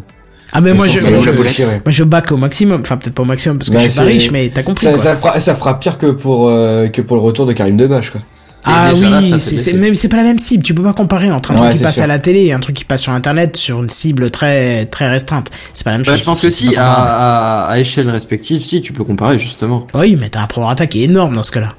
Ah, 0.52 0.60
mais 0.60 0.72
moi, 0.72 0.86
je, 0.86 1.00
moi, 1.00 1.20
je, 1.24 1.30
moi, 1.32 1.74
je 1.88 2.04
back 2.04 2.30
au 2.30 2.36
maximum. 2.36 2.82
Enfin, 2.82 2.96
peut-être 2.96 3.14
pas 3.14 3.22
au 3.24 3.26
maximum 3.26 3.58
parce 3.58 3.70
que 3.70 3.74
Bah, 3.74 3.82
je 3.82 3.88
suis 3.88 3.98
pas 3.98 4.04
riche, 4.04 4.30
mais 4.30 4.52
t'as 4.54 4.62
compris, 4.62 4.84
ça, 4.86 4.92
quoi. 4.92 5.00
ça 5.02 5.16
fera, 5.16 5.40
ça 5.40 5.54
fera 5.56 5.80
pire 5.80 5.98
que 5.98 6.06
pour 6.12 6.48
euh, 6.48 6.86
que 6.86 7.02
pour 7.02 7.16
le 7.16 7.22
retour 7.22 7.44
de 7.46 7.52
Karim 7.52 7.76
Debache, 7.76 8.10
quoi. 8.10 8.20
Ah 8.66 8.92
déjà 8.92 9.18
oui, 9.20 9.34
c'est 9.38 9.58
c'est 9.58 10.08
pas 10.08 10.16
la 10.16 10.22
même 10.22 10.38
cible. 10.38 10.62
Tu 10.62 10.72
peux 10.74 10.82
pas 10.82 10.92
comparer 10.92 11.30
entre 11.30 11.50
un 11.52 11.54
Ouais, 11.56 11.68
truc 11.68 11.76
qui 11.78 11.82
passe 11.84 11.94
sûr. 11.94 12.02
à 12.04 12.06
la 12.06 12.18
télé 12.18 12.44
et 12.46 12.52
un 12.52 12.60
truc 12.60 12.74
qui 12.76 12.84
passe 12.84 13.02
sur 13.02 13.12
internet 13.12 13.56
sur 13.56 13.82
une 13.82 13.90
cible 13.90 14.30
très 14.30 14.86
très 14.86 15.08
restreinte. 15.08 15.50
C'est 15.74 15.84
pas 15.84 15.90
la 15.90 15.98
même 15.98 16.06
Bah, 16.06 16.12
chose. 16.12 16.20
je 16.20 16.24
pense 16.24 16.40
que 16.40 16.48
si, 16.50 16.68
à, 16.68 16.70
comparable. 16.70 17.08
à, 17.10 17.64
à 17.66 17.78
échelle 17.78 18.08
respective, 18.10 18.62
si, 18.62 18.80
tu 18.82 18.92
peux 18.92 19.04
comparer, 19.04 19.38
justement. 19.38 19.86
Oui, 19.94 20.16
mais 20.18 20.30
t'as 20.30 20.40
un 20.42 20.46
prorata 20.46 20.86
qui 20.86 21.02
est 21.02 21.04
énorme 21.04 21.34
dans 21.34 21.42
ce 21.42 21.52
cas-là. 21.52 21.74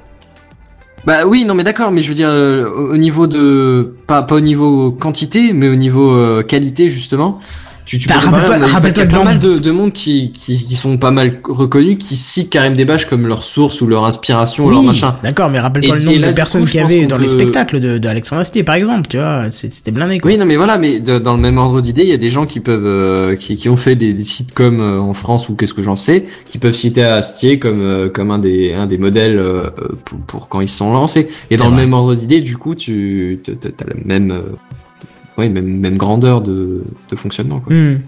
Bah 1.04 1.24
oui, 1.24 1.44
non 1.44 1.54
mais 1.54 1.62
d'accord, 1.62 1.92
mais 1.92 2.02
je 2.02 2.08
veux 2.08 2.14
dire 2.16 2.30
euh, 2.30 2.64
au 2.68 2.94
au 2.94 2.96
niveau 2.96 3.28
de 3.28 3.94
pas 4.08 4.22
pas 4.24 4.34
au 4.34 4.40
niveau 4.40 4.90
quantité, 4.90 5.52
mais 5.52 5.68
au 5.68 5.76
niveau 5.76 6.10
euh, 6.12 6.42
qualité 6.42 6.88
justement. 6.88 7.38
Tu, 7.86 7.98
tu 8.00 8.08
Bah, 8.08 8.16
peux 8.18 8.24
comparer, 8.24 8.42
rappelle-toi- 8.46 8.66
on 8.72 8.76
a- 8.76 8.80
parce 8.80 8.92
qu'il 8.94 9.00
y 9.02 9.06
a 9.06 9.08
de 9.08 9.12
pas 9.16 9.22
mal 9.24 9.38
de, 9.38 9.58
de 9.60 9.70
monde 9.70 9.92
qui, 9.92 10.32
qui 10.32 10.58
qui 10.66 10.74
sont 10.74 10.98
pas 10.98 11.12
mal 11.12 11.38
reconnus, 11.44 11.98
qui 12.00 12.16
citent 12.16 12.50
Karim 12.50 12.74
Debache 12.74 13.06
comme 13.06 13.28
leur 13.28 13.44
source 13.44 13.80
ou 13.80 13.86
leur 13.86 14.04
inspiration 14.04 14.64
ou 14.66 14.70
leur 14.70 14.80
Oui, 14.80 14.86
machin. 14.86 15.16
D'accord, 15.22 15.50
mais 15.50 15.60
rappelle-toi 15.60 15.94
Et- 15.94 15.98
le 16.00 16.04
nombre 16.04 16.16
et 16.16 16.20
là, 16.20 16.28
de 16.28 16.32
personnes 16.34 16.64
qu'il 16.64 16.80
y 16.80 16.82
avait 16.82 17.02
qu'on 17.02 17.06
dans 17.06 17.18
les 17.18 17.26
peut- 17.28 17.34
spectacles 17.34 17.78
de, 17.78 17.98
de 17.98 18.08
Alexandre 18.08 18.40
Astier, 18.40 18.64
par 18.64 18.74
exemple. 18.74 19.06
Tu 19.08 19.18
vois, 19.18 19.44
c'était 19.50 19.92
blindé 19.92 20.18
quoi. 20.18 20.32
Oui, 20.32 20.36
non 20.36 20.46
mais 20.46 20.56
voilà, 20.56 20.78
mais 20.78 20.98
de- 20.98 21.20
dans 21.20 21.32
le 21.34 21.38
même 21.40 21.58
ordre 21.58 21.80
d'idée, 21.80 22.02
il 22.02 22.08
y 22.08 22.12
a 22.12 22.16
des 22.16 22.28
gens 22.28 22.44
qui 22.44 22.58
peuvent 22.58 22.84
euh, 22.84 23.36
qui, 23.36 23.54
qui 23.54 23.68
ont 23.68 23.76
fait 23.76 23.94
des, 23.94 24.12
des 24.14 24.24
sitcoms 24.24 24.80
euh, 24.80 24.98
en 24.98 25.12
France 25.14 25.48
ou 25.48 25.54
qu'est-ce 25.54 25.72
que 25.74 25.82
j'en 25.84 25.94
sais, 25.96 26.26
qui 26.50 26.58
peuvent 26.58 26.74
citer 26.74 27.04
Astier 27.04 27.60
comme 27.60 27.82
euh, 27.82 28.08
comme 28.08 28.32
un 28.32 28.40
des 28.40 28.72
un 28.74 28.86
des 28.86 28.98
modèles 28.98 29.38
euh, 29.38 29.70
pour, 30.04 30.18
pour 30.26 30.48
quand 30.48 30.60
ils 30.60 30.68
se 30.68 30.78
sont 30.78 30.92
lancés. 30.92 31.28
Et 31.52 31.56
dans 31.56 31.64
C'est 31.66 31.70
le 31.70 31.76
vrai. 31.76 31.84
même 31.84 31.92
ordre 31.94 32.14
d'idée, 32.16 32.40
du 32.40 32.56
coup, 32.56 32.74
tu 32.74 33.38
t'as 33.44 33.52
t'as 33.70 33.84
la 33.86 33.94
même 34.04 34.42
euh, 35.38 35.42
oui, 35.42 35.48
même 35.50 35.66
même 35.78 35.96
grandeur 35.96 36.40
de 36.40 36.82
de 37.10 37.16
fonctionnement 37.16 37.60
quoi. 37.60 37.74
Hmm. 37.74 37.98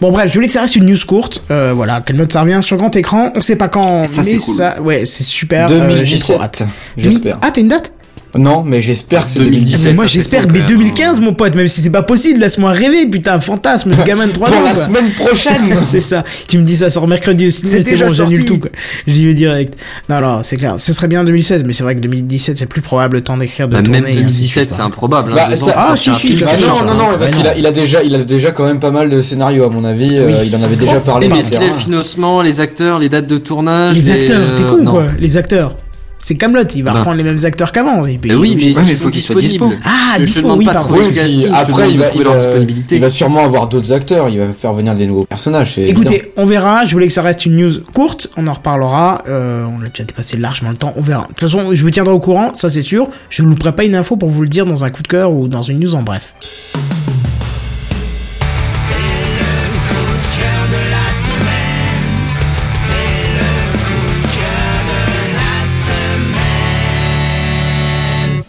Bon 0.00 0.12
bref, 0.12 0.28
je 0.28 0.34
voulais 0.34 0.46
que 0.46 0.52
ça 0.52 0.60
reste 0.60 0.76
une 0.76 0.86
news 0.86 0.96
courte. 1.06 1.42
Euh, 1.50 1.72
voilà, 1.74 2.00
quelle 2.00 2.16
note 2.16 2.32
ça 2.32 2.42
revient 2.42 2.60
sur 2.62 2.76
grand 2.76 2.94
écran. 2.94 3.32
On 3.34 3.40
sait 3.40 3.56
pas 3.56 3.68
quand, 3.68 4.04
Ça, 4.04 4.20
mais 4.20 4.24
c'est 4.26 4.36
cool. 4.38 4.54
ça, 4.54 4.80
ouais, 4.80 5.06
c'est 5.06 5.24
super. 5.24 5.66
euh, 5.70 6.00
j'ai 6.04 6.18
trop 6.20 6.40
hâte. 6.40 6.62
2017, 6.96 6.98
j'espère. 6.98 7.38
Ah, 7.42 7.50
t'as 7.50 7.60
une 7.60 7.68
date? 7.68 7.92
Non, 8.36 8.62
mais 8.62 8.80
j'espère 8.82 9.24
que 9.24 9.30
c'est 9.30 9.38
2017. 9.38 9.84
2017. 9.84 9.90
Mais 9.90 9.96
Moi 9.96 10.06
j'espère, 10.06 10.42
mais 10.48 10.58
quand 10.60 10.68
même, 10.68 10.78
2015 10.78 11.20
mon 11.20 11.32
pote, 11.34 11.54
même 11.54 11.68
si 11.68 11.80
c'est 11.80 11.90
pas 11.90 12.02
possible, 12.02 12.40
laisse-moi 12.40 12.72
rêver, 12.72 13.06
putain, 13.06 13.40
fantasme, 13.40 13.90
de 13.92 14.02
gamin 14.06 14.26
de 14.26 14.32
3 14.32 14.48
ans. 14.48 14.52
Pour 14.52 14.62
la 14.62 14.72
quoi. 14.72 14.82
semaine 14.84 15.10
prochaine 15.12 15.74
c'est 15.86 16.00
ça. 16.00 16.24
Tu 16.46 16.58
me 16.58 16.62
dis 16.64 16.76
ça 16.76 16.90
sort 16.90 17.08
mercredi 17.08 17.46
au 17.46 17.50
C'est 17.50 17.80
bon, 17.82 17.96
j'annule 17.96 18.14
sorti. 18.14 18.44
tout, 18.44 18.58
quoi. 18.58 18.70
J'y 19.06 19.26
vais 19.26 19.34
direct. 19.34 19.74
Non, 20.10 20.20
non, 20.20 20.42
c'est 20.42 20.56
clair. 20.56 20.74
Ce 20.78 20.92
serait 20.92 21.08
bien 21.08 21.24
2016, 21.24 21.64
mais 21.64 21.72
c'est 21.72 21.82
vrai 21.84 21.94
que 21.94 22.00
2017, 22.00 22.58
c'est 22.58 22.66
plus 22.66 22.82
probable 22.82 23.16
le 23.16 23.22
temps 23.22 23.36
d'écrire, 23.38 23.66
de 23.68 23.72
Bah, 23.74 23.82
tourner. 23.82 24.00
même 24.00 24.04
ainsi 24.10 24.16
de 24.16 24.20
2017, 24.22 24.68
suite, 24.68 24.76
c'est 24.76 24.82
improbable. 24.82 25.32
Hein, 25.32 25.36
Bah, 25.48 25.56
ça- 25.56 25.74
ah, 25.76 25.94
si, 25.96 26.14
si, 26.14 26.34
film, 26.34 26.40
change, 26.48 26.60
non, 26.60 26.68
non, 26.68 26.90
hein. 26.90 26.94
non, 27.12 27.18
parce 27.18 27.32
qu'il 27.32 27.46
a, 27.46 27.56
il 27.56 27.64
a 27.66 27.72
déjà, 27.72 28.02
il 28.02 28.14
a 28.14 28.22
déjà 28.24 28.50
quand 28.52 28.66
même 28.66 28.78
pas 28.80 28.90
mal 28.90 29.08
de 29.08 29.22
scénarios 29.22 29.64
à 29.64 29.70
mon 29.70 29.84
avis. 29.84 30.18
euh, 30.18 30.44
il 30.44 30.54
en 30.54 30.62
avait 30.62 30.76
déjà 30.76 31.00
parlé. 31.00 31.28
Mais 31.28 31.38
est-ce 31.38 31.50
qu'il 31.50 31.62
a 31.62 31.66
le 31.66 31.72
financement, 31.72 32.42
les 32.42 32.60
acteurs, 32.60 32.98
les 32.98 33.08
dates 33.08 33.26
de 33.26 33.38
tournage 33.38 33.96
Les 33.96 34.10
acteurs, 34.10 34.54
t'es 34.54 34.62
euh, 34.64 34.68
con, 34.68 34.84
quoi. 34.84 35.06
Les 35.18 35.36
acteurs. 35.38 35.76
C'est 36.20 36.36
Camelot, 36.36 36.64
il 36.74 36.82
va 36.82 36.90
Non. 36.90 36.98
reprendre 36.98 37.16
les 37.16 37.22
mêmes 37.22 37.38
acteurs 37.44 37.70
qu'avant. 37.72 38.02
oui, 38.02 38.18
mais 38.22 38.34
Ouais, 38.34 38.48
est-ce 38.50 38.80
mais 38.80 38.86
qu'ils 38.86 38.94
faut 38.96 39.08
qu'ils 39.10 39.22
soient 39.22 39.36
disponibles 39.36 39.76
dispo. 39.76 39.88
Ah, 39.88 40.14
Je- 40.14 40.18
je 40.18 40.24
dispo, 40.24 40.42
demande 40.42 40.58
oui, 40.58 40.64
pardon. 40.66 40.94
Oui, 40.94 41.04
je 41.14 41.48
après, 41.52 41.90
il 41.92 41.98
va, 41.98 42.06
trouver 42.06 42.22
il, 42.22 42.22
leur 42.24 42.32
va, 42.34 42.38
disponibilité. 42.38 42.94
il 42.96 43.00
va 43.00 43.10
sûrement 43.10 43.44
avoir 43.44 43.68
d'autres 43.68 43.92
acteurs. 43.92 44.28
Il 44.28 44.38
va 44.38 44.52
faire 44.52 44.74
venir 44.74 44.94
des 44.96 45.06
nouveaux 45.06 45.24
personnages. 45.26 45.78
évident. 45.78 46.00
Écoutez, 46.00 46.32
on 46.36 46.44
verra. 46.44 46.84
Je 46.84 46.92
voulais 46.92 47.06
que 47.06 47.12
ça 47.12 47.22
reste 47.22 47.46
une 47.46 47.56
news 47.56 47.72
courte. 47.94 48.28
On 48.36 48.46
en 48.48 48.52
reparlera. 48.52 49.22
Euh, 49.28 49.64
on 49.64 49.80
a 49.84 49.88
déjà 49.88 50.04
dépassé 50.04 50.36
largement 50.36 50.70
le 50.70 50.76
temps. 50.76 50.92
On 50.96 51.02
verra. 51.02 51.22
De 51.22 51.28
toute 51.28 51.40
façon, 51.40 51.72
je 51.72 51.82
vous 51.82 51.90
tiendrai 51.90 52.12
au 52.12 52.18
courant. 52.20 52.50
Ça, 52.52 52.68
c'est 52.68 52.82
sûr. 52.82 53.08
Je 53.30 53.42
ne 53.44 53.48
louperai 53.48 53.72
pas 53.74 53.84
une 53.84 53.94
info 53.94 54.16
pour 54.16 54.28
vous 54.28 54.42
le 54.42 54.48
dire 54.48 54.66
dans 54.66 54.84
un 54.84 54.90
coup 54.90 55.02
de 55.04 55.08
cœur 55.08 55.32
ou 55.32 55.46
dans 55.48 55.62
une 55.62 55.78
news 55.78 55.94
en 55.94 56.02
bref. 56.02 56.34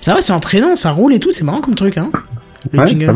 Ça 0.10 0.16
va, 0.16 0.22
c'est 0.22 0.34
entraînant, 0.34 0.76
ça 0.76 0.92
roule 0.92 1.14
et 1.14 1.20
tout, 1.20 1.32
c'est 1.32 1.44
marrant 1.44 1.62
comme 1.62 1.76
truc, 1.76 1.98
hein. 1.98 2.10
Le 2.74 2.80
Ouais, 2.80 2.88
jingle. 2.88 3.10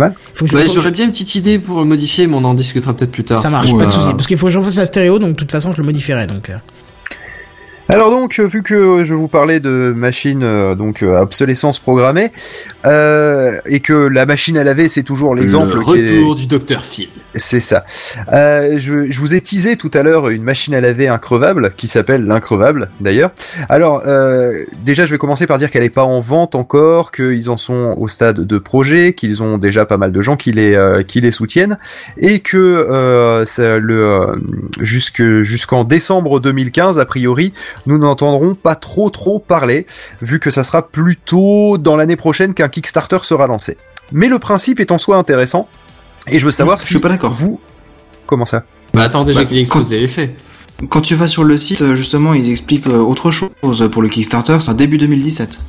Ouais, 0.54 0.66
j'aurais 0.74 0.92
bien 0.92 1.04
une 1.06 1.12
petite 1.12 1.36
idée 1.36 1.60
pour 1.60 1.80
le 1.80 1.86
modifier, 1.86 2.28
mais 2.28 2.36
on 2.36 2.46
en 2.46 2.54
discutera 2.54 2.94
peut-être 2.96 3.12
plus 3.12 3.26
tard. 3.26 3.38
Ça 3.38 3.50
marche, 3.50 3.72
pas 3.78 3.86
de 3.86 3.92
soucis. 3.92 4.12
Parce 4.12 4.26
qu'il 4.28 4.38
faut 4.38 4.46
que 4.48 4.52
j'en 4.54 4.64
fasse 4.64 4.78
la 4.78 4.86
stéréo, 4.86 5.20
donc 5.20 5.32
de 5.32 5.36
toute 5.36 5.52
façon, 5.52 5.74
je 5.74 5.80
le 5.82 5.84
modifierai. 5.86 6.28
Donc, 6.28 6.50
euh. 6.50 6.54
Alors 7.90 8.10
donc, 8.12 8.40
euh, 8.40 8.44
vu 8.48 8.64
que 8.64 9.04
je 9.04 9.14
vous 9.14 9.28
parlais 9.28 9.60
de 9.60 9.94
machine 9.96 10.42
euh, 10.44 10.74
donc 10.76 11.04
euh, 11.04 11.18
à 11.18 11.24
obsolescence 11.24 11.80
programmée 11.80 12.32
euh, 12.86 13.52
et 13.66 13.82
que 13.82 13.94
la 13.94 14.26
machine 14.26 14.58
à 14.58 14.64
laver 14.64 14.88
c'est 14.88 15.04
toujours 15.04 15.36
l'exemple 15.36 15.76
Le 15.76 15.82
est- 15.82 16.06
retour 16.16 16.36
du 16.36 16.48
docteur 16.48 16.84
Phil. 16.86 17.10
C'est 17.36 17.60
ça. 17.60 17.86
Euh, 18.32 18.78
je, 18.78 19.20
vous 19.20 19.34
ai 19.34 19.42
teasé 19.42 19.76
tout 19.76 19.90
à 19.94 20.04
l'heure 20.04 20.30
une 20.30 20.44
machine 20.44 20.76
à 20.76 20.82
laver 20.82 21.08
increvable 21.08 21.74
qui 21.76 21.88
s'appelle 21.88 22.26
l'increvable 22.26 22.90
d'ailleurs. 23.00 23.32
Alors 23.70 24.04
euh, 24.06 24.64
déjà 24.84 25.06
je 25.06 25.12
vais 25.12 25.18
commencer 25.18 25.48
par 25.48 25.58
dire 25.58 25.72
qu'elle 25.72 25.82
n'est 25.82 25.90
pas 25.90 26.04
en 26.04 26.20
vente 26.20 26.54
encore, 26.54 27.12
qu'ils 27.12 27.50
en 27.50 27.58
sont 27.58 27.96
au 27.98 28.08
stade 28.08 28.42
de 28.42 28.58
projet, 28.58 29.14
qu'ils 29.14 29.42
ont 29.42 29.58
déjà 29.58 29.86
pas 29.86 29.98
mal 29.98 30.12
de 30.12 30.22
gens 30.22 30.38
qui 30.38 30.52
les 30.52 30.76
euh, 30.76 31.32
soutiennent 31.32 31.78
et 32.18 32.40
que 32.40 33.44
jusqu'en 34.82 35.84
décembre 35.84 36.40
2015 36.40 37.00
a 37.00 37.06
priori 37.06 37.54
nous 37.88 37.98
n'entendrons 37.98 38.54
pas 38.54 38.76
trop 38.76 39.10
trop 39.10 39.40
parler 39.40 39.88
vu 40.22 40.40
que 40.40 40.52
ça 40.52 40.64
sera 40.64 40.88
plutôt 40.88 41.78
dans 41.78 41.96
l'année 41.96 42.16
prochaine 42.16 42.54
qu'un 42.54 42.70
Kickstarter 42.70 43.20
sera 43.24 43.48
lancé. 43.48 43.78
Mais 44.12 44.28
le 44.28 44.38
principe 44.38 44.80
est 44.80 44.92
en 44.92 44.98
soi 44.98 45.18
intéressant 45.18 45.68
et 46.28 46.40
je 46.40 46.46
veux 46.46 46.52
savoir 46.52 46.80
Je 46.80 46.84
si 46.84 46.90
suis 46.90 47.00
pas 47.00 47.10
d'accord. 47.10 47.32
vous 47.34 47.60
comment 48.26 48.46
ça? 48.46 48.64
Bah 48.94 49.04
attends 49.04 49.24
déjà 49.24 49.42
Bah, 49.42 49.46
qu'il 49.46 49.58
ait 49.58 49.62
exposé 49.62 50.00
les 50.00 50.08
faits. 50.08 50.40
Quand 50.90 51.02
tu 51.02 51.16
vas 51.16 51.28
sur 51.28 51.44
le 51.44 51.58
site, 51.58 51.82
euh, 51.82 51.96
justement, 51.96 52.34
ils 52.34 52.50
expliquent 52.50 52.88
euh, 52.88 52.98
autre 53.00 53.32
chose 53.32 53.52
pour 53.92 54.02
le 54.02 54.10
Kickstarter, 54.10 54.58
c'est 54.60 54.76
début 54.76 54.98
2017. 54.98 55.60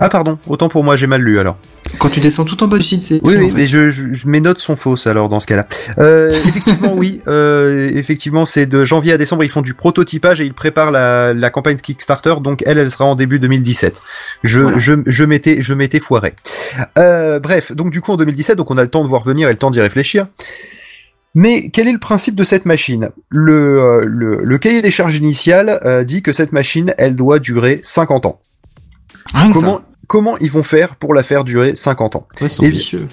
Ah 0.00 0.08
pardon, 0.08 0.38
autant 0.46 0.68
pour 0.68 0.84
moi 0.84 0.94
j'ai 0.96 1.06
mal 1.08 1.20
lu 1.22 1.40
alors. 1.40 1.56
Quand 1.98 2.08
tu 2.08 2.20
descends 2.20 2.44
tout 2.44 2.62
en 2.62 2.68
bas 2.68 2.78
du 2.78 2.84
site, 2.84 3.02
c'est... 3.02 3.18
Oui, 3.24 3.36
en 3.36 3.40
oui, 3.40 3.50
fait. 3.50 3.56
mais 3.56 3.64
je, 3.64 3.90
je- 3.90 4.26
mes 4.26 4.40
notes 4.40 4.60
sont 4.60 4.76
fausses 4.76 5.06
alors 5.08 5.28
dans 5.28 5.40
ce 5.40 5.46
cas-là. 5.46 5.66
Euh, 5.98 6.30
effectivement, 6.34 6.92
oui, 6.94 7.20
euh, 7.26 7.90
effectivement, 7.94 8.46
c'est 8.46 8.66
de 8.66 8.84
janvier 8.84 9.12
à 9.14 9.18
décembre, 9.18 9.42
ils 9.42 9.50
font 9.50 9.62
du 9.62 9.74
prototypage 9.74 10.40
et 10.40 10.44
ils 10.44 10.54
préparent 10.54 10.90
la, 10.92 11.32
la 11.32 11.50
campagne 11.50 11.78
Kickstarter, 11.78 12.34
donc 12.42 12.62
elle, 12.66 12.78
elle 12.78 12.90
sera 12.90 13.06
en 13.06 13.16
début 13.16 13.40
2017. 13.40 14.00
Je, 14.44 14.60
Voilà. 14.60 14.78
je, 14.78 14.92
je 15.06 15.24
m'étais, 15.24 15.62
je 15.62 15.74
m'étais 15.74 15.98
foiré. 16.00 16.34
Euh, 16.98 17.40
bref, 17.40 17.72
donc 17.72 17.90
du 17.90 18.00
coup 18.00 18.12
en 18.12 18.16
2017, 18.16 18.56
donc 18.56 18.70
on 18.70 18.78
a 18.78 18.82
le 18.82 18.88
temps 18.90 19.02
de 19.02 19.08
voir 19.08 19.22
venir 19.24 19.48
et 19.48 19.52
le 19.52 19.58
temps 19.58 19.70
d'y 19.72 19.80
réfléchir. 19.80 20.26
Mais 21.34 21.70
quel 21.70 21.88
est 21.88 21.92
le 21.92 21.98
principe 21.98 22.34
de 22.36 22.44
cette 22.44 22.64
machine? 22.66 23.10
Le, 23.30 23.80
euh, 23.82 24.04
le, 24.06 24.40
le 24.44 24.58
cahier 24.58 24.82
des 24.82 24.90
charges 24.90 25.16
initial 25.16 25.80
euh, 25.84 26.04
dit 26.04 26.22
que 26.22 26.32
cette 26.32 26.52
machine, 26.52 26.94
elle 26.98 27.16
doit 27.16 27.38
durer 27.38 27.80
50 27.82 28.26
ans. 28.26 28.40
Rien 29.34 29.52
Comment. 29.52 29.80
Comment 30.08 30.36
ils 30.38 30.50
vont 30.50 30.64
faire 30.64 30.96
pour 30.96 31.14
la 31.14 31.22
faire 31.22 31.44
durer 31.44 31.76
50 31.76 32.16
ans 32.16 32.26
Ouais, 32.40 32.48
c'est 32.48 32.66
ambitieux. 32.66 33.06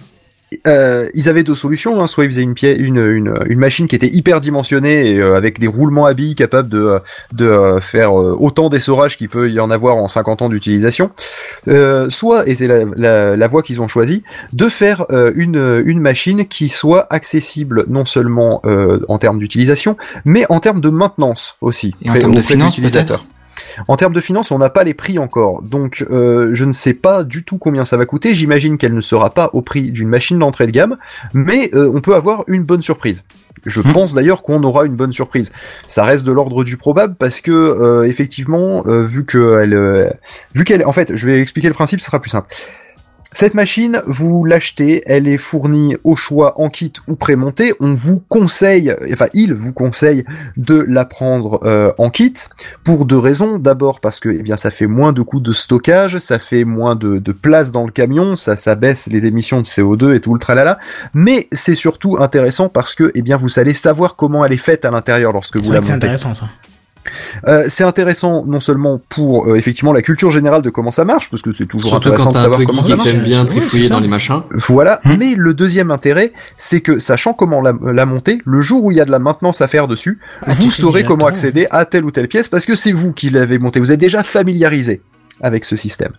euh, 0.68 1.10
ils 1.14 1.28
avaient 1.28 1.44
deux 1.44 1.56
solutions. 1.56 2.02
Hein. 2.02 2.08
Soit 2.08 2.24
ils 2.26 2.30
faisaient 2.32 2.44
une, 2.44 2.54
pièce, 2.54 2.78
une, 2.80 2.98
une, 2.98 3.34
une 3.48 3.60
machine 3.60 3.88
qui 3.88 3.96
était 3.96 4.08
hyper 4.08 4.40
dimensionnée 4.40 5.10
et 5.12 5.20
euh, 5.20 5.36
avec 5.36 5.60
des 5.60 5.68
roulements 5.68 6.06
à 6.06 6.14
billes 6.14 6.36
capables 6.36 6.70
de, 6.70 7.00
de 7.34 7.46
euh, 7.46 7.80
faire 7.82 8.14
autant 8.14 8.70
d'essorage 8.70 9.18
qu'il 9.18 9.28
peut 9.28 9.50
y 9.52 9.60
en 9.60 9.70
avoir 9.70 9.98
en 9.98 10.08
50 10.08 10.44
ans 10.44 10.50
d'utilisation. 10.50 11.12
Soit, 12.10 12.48
et 12.48 12.56
c'est 12.56 12.68
la, 12.68 12.86
la, 12.96 13.36
la 13.36 13.48
voie 13.48 13.64
qu'ils 13.64 13.82
ont 13.82 13.88
choisie, 13.88 14.24
de 14.54 14.70
faire 14.70 15.06
une, 15.36 15.84
une 15.86 16.00
machine 16.00 16.48
qui 16.48 16.70
soit 16.70 17.08
accessible 17.12 17.84
non 17.90 18.06
seulement 18.06 18.62
en 19.10 19.18
termes 19.18 19.40
d'utilisation, 19.40 19.98
mais 20.24 20.46
en 20.50 20.60
termes 20.60 20.80
de 20.80 20.90
maintenance 20.90 21.56
aussi. 21.62 21.94
Et 22.04 22.10
en 22.10 22.14
termes 22.14 22.36
de 22.36 22.42
finances, 22.42 22.80
peut-être? 22.80 23.26
En 23.88 23.98
termes 23.98 24.14
de 24.14 24.22
finances, 24.22 24.52
on 24.52 24.57
n'a 24.57 24.69
pas 24.69 24.84
les 24.84 24.94
prix 24.94 25.19
encore, 25.19 25.61
donc 25.61 26.06
euh, 26.10 26.52
je 26.53 26.65
ne 26.65 26.73
sais 26.73 26.94
pas 26.94 27.23
du 27.23 27.44
tout 27.44 27.57
combien 27.57 27.86
ça 27.86 27.98
va 27.98 28.06
coûter. 28.06 28.34
J'imagine 28.34 28.77
qu'elle 28.77 28.94
ne 28.94 29.02
sera 29.02 29.30
pas 29.30 29.49
au 29.53 29.61
prix 29.61 29.91
d'une 29.91 30.10
machine 30.10 30.40
d'entrée 30.40 30.68
de 30.68 30.72
gamme, 30.72 30.95
mais 31.34 31.69
euh, 31.73 31.91
on 31.94 32.02
peut 32.02 32.15
avoir 32.15 32.44
une 32.48 32.64
bonne 32.64 32.82
surprise. 32.82 33.23
Je 33.65 33.82
Hmm. 33.82 33.94
pense 33.94 34.14
d'ailleurs 34.14 34.44
qu'on 34.44 34.61
aura 34.64 34.86
une 34.86 34.95
bonne 34.95 35.11
surprise. 35.11 35.52
Ça 35.88 36.03
reste 36.03 36.23
de 36.23 36.32
l'ordre 36.32 36.64
du 36.64 36.77
probable 36.77 37.15
parce 37.18 37.41
que 37.41 37.52
euh, 37.52 38.07
effectivement, 38.07 38.84
euh, 38.86 39.03
vu 39.03 39.26
que 39.26 39.60
elle, 39.61 39.73
euh, 39.73 40.10
vu 40.53 40.65
qu'elle, 40.65 40.86
en 40.86 40.91
fait, 40.91 41.15
je 41.15 41.26
vais 41.26 41.40
expliquer 41.41 41.68
le 41.68 41.73
principe, 41.73 41.99
ce 42.02 42.06
sera 42.06 42.19
plus 42.19 42.30
simple. 42.30 42.48
Cette 43.36 43.53
machine, 43.53 44.02
vous 44.07 44.45
l'achetez, 44.45 45.03
elle 45.07 45.28
est 45.28 45.38
fournie 45.38 45.98
au 46.06 46.16
choix 46.16 46.57
en 46.62 46.70
kit 46.70 46.94
ou 47.10 47.16
prémontée. 47.16 47.74
On 47.82 47.94
vous 47.94 48.24
conseille, 48.30 48.95
enfin 49.12 49.28
il 49.34 49.53
vous 49.53 49.74
conseille 49.74 50.24
de 50.56 50.86
la 50.88 51.03
prendre 51.03 51.60
euh, 51.66 51.91
en 51.98 52.10
kit 52.12 52.34
pour 52.86 53.03
deux 53.03 53.18
raisons. 53.18 53.60
D'abord 53.60 53.99
parce 53.99 54.22
que 54.22 54.30
eh 54.30 54.41
bien 54.41 54.56
ça 54.56 54.72
fait 54.72 54.88
moins 54.88 55.12
de 55.12 55.22
coûts 55.22 55.41
de 55.41 55.52
stockage, 55.52 56.18
ça 56.20 56.40
fait 56.40 56.64
moins 56.64 56.95
de, 56.95 57.20
de 57.20 57.32
place 57.34 57.74
dans 57.74 57.86
le 57.86 57.91
camion, 57.91 58.38
ça 58.38 58.56
ça 58.56 58.76
baisse 58.76 59.07
les 59.07 59.26
émissions 59.26 59.60
de 59.60 59.66
CO2 59.66 60.16
et 60.16 60.22
tout 60.22 60.34
le 60.34 60.40
tralala. 60.40 60.80
Mais 61.14 61.49
c'est 61.52 61.76
surtout 61.76 62.16
intéressant 62.18 62.70
parce 62.70 62.95
que 62.95 63.12
eh 63.16 63.22
bien 63.22 63.36
vous 63.36 63.60
allez 63.60 63.74
savoir 63.74 64.16
comment 64.16 64.45
elle 64.45 64.53
est 64.53 64.57
faite 64.57 64.86
à 64.86 64.91
l'intérieur 64.91 65.34
lorsque 65.34 65.57
vous 65.57 65.74
la 65.74 65.80
que 65.80 65.86
c'est 65.86 65.91
montez. 65.91 66.06
intéressant 66.06 66.34
ça. 66.34 66.48
Euh, 67.48 67.65
c'est 67.68 67.84
intéressant 67.84 68.44
non 68.45 68.60
seulement 68.60 69.02
pour 69.10 69.48
euh, 69.48 69.56
effectivement 69.56 69.94
la 69.94 70.02
culture 70.02 70.32
générale 70.32 70.61
de 70.61 70.69
comment 70.69 70.91
ça 70.91 71.06
marche 71.06 71.30
parce 71.30 71.41
que 71.41 71.52
c'est 71.52 71.65
toujours 71.65 71.90
Surtout 71.90 72.10
intéressant 72.10 72.26
quand 72.26 72.34
de 72.34 72.38
un 72.38 72.41
savoir 72.41 72.60
peu 72.60 72.65
comment 72.65 72.84
geek 72.84 72.91
ça 72.91 72.95
marche. 72.98 73.23
bien 73.23 73.45
trifouiller 73.45 73.90
dans 73.90 73.99
les 73.99 74.07
machins. 74.07 74.41
Voilà, 74.52 74.99
mais 75.18 75.34
le 75.36 75.53
deuxième 75.53 75.91
intérêt, 75.91 76.34
c'est 76.57 76.82
que 76.82 76.99
sachant 76.99 77.34
comment 77.34 77.61
la, 77.61 77.73
la 77.94 78.06
monter, 78.06 78.40
le 78.45 78.61
jour 78.61 78.84
où 78.86 78.91
il 78.91 78.98
y 78.98 79.02
a 79.02 79.06
de 79.06 79.11
la 79.11 79.19
maintenance 79.19 79.61
à 79.61 79.68
faire 79.68 79.88
dessus, 79.88 80.19
Ah, 80.41 80.53
vous 80.53 80.69
saurez 80.69 81.03
comment 81.03 81.27
accéder 81.27 81.68
à 81.72 81.86
telle 81.86 82.06
ou 82.06 82.11
telle 82.11 82.27
pièce 82.27 82.48
parce 82.48 82.65
que 82.65 82.76
c'est 82.76 82.91
vous 82.91 83.14
qui 83.14 83.30
l'avez 83.30 83.57
monté. 83.60 83.80
Vous 83.80 83.91
êtes 83.91 83.99
déjà 83.99 84.23
familiarisé 84.23 85.02
avec 85.41 85.65
ce 85.65 85.76
système. 85.76 86.14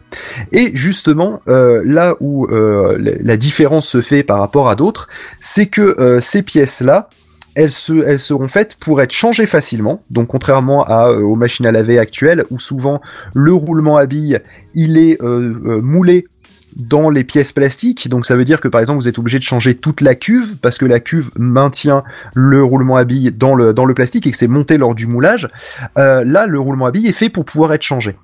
Et 0.52 0.72
justement, 0.74 1.40
euh, 1.48 1.82
là 1.86 2.16
où 2.20 2.46
euh, 2.46 2.96
la, 3.00 3.12
la 3.22 3.36
différence 3.38 3.88
se 3.88 4.02
fait 4.02 4.22
par 4.22 4.38
rapport 4.38 4.68
à 4.68 4.74
d'autres, 4.74 5.08
c'est 5.40 5.66
que 5.66 5.98
euh, 5.98 6.20
ces 6.20 6.42
pièces-là, 6.42 7.08
elles, 7.56 7.72
se, 7.72 8.06
elles 8.06 8.20
seront 8.20 8.48
faites 8.48 8.76
pour 8.76 9.00
être 9.02 9.12
changées 9.12 9.46
facilement. 9.46 10.02
Donc 10.10 10.28
contrairement 10.28 10.88
euh, 10.88 11.20
aux 11.20 11.34
machines 11.34 11.66
à 11.66 11.72
laver 11.72 11.98
actuelles, 11.98 12.44
où 12.50 12.60
souvent 12.60 13.00
le 13.34 13.52
roulement 13.52 13.96
à 13.96 14.06
billes, 14.06 14.40
il 14.74 14.98
est 14.98 15.20
euh, 15.22 15.54
euh, 15.64 15.80
moulé 15.82 16.28
dans 16.76 17.08
les 17.08 17.24
pièces 17.24 17.52
plastiques. 17.52 18.08
Donc 18.10 18.26
ça 18.26 18.36
veut 18.36 18.44
dire 18.44 18.60
que 18.60 18.68
par 18.68 18.80
exemple 18.80 19.00
vous 19.00 19.08
êtes 19.08 19.18
obligé 19.18 19.38
de 19.38 19.44
changer 19.44 19.74
toute 19.74 20.02
la 20.02 20.14
cuve 20.14 20.56
parce 20.58 20.76
que 20.76 20.84
la 20.84 21.00
cuve 21.00 21.30
maintient 21.36 22.04
le 22.34 22.62
roulement 22.62 22.96
à 22.96 23.04
billes 23.04 23.32
dans 23.32 23.54
le, 23.54 23.72
dans 23.72 23.86
le 23.86 23.94
plastique 23.94 24.26
et 24.26 24.30
que 24.30 24.36
c'est 24.36 24.46
monté 24.46 24.76
lors 24.76 24.94
du 24.94 25.06
moulage. 25.06 25.48
Là, 25.96 26.46
le 26.46 26.60
roulement 26.60 26.84
à 26.86 26.90
billes 26.90 27.08
est 27.08 27.14
fait 27.14 27.30
pour 27.30 27.46
pouvoir 27.46 27.72
être 27.72 27.82
changé. 27.82 28.16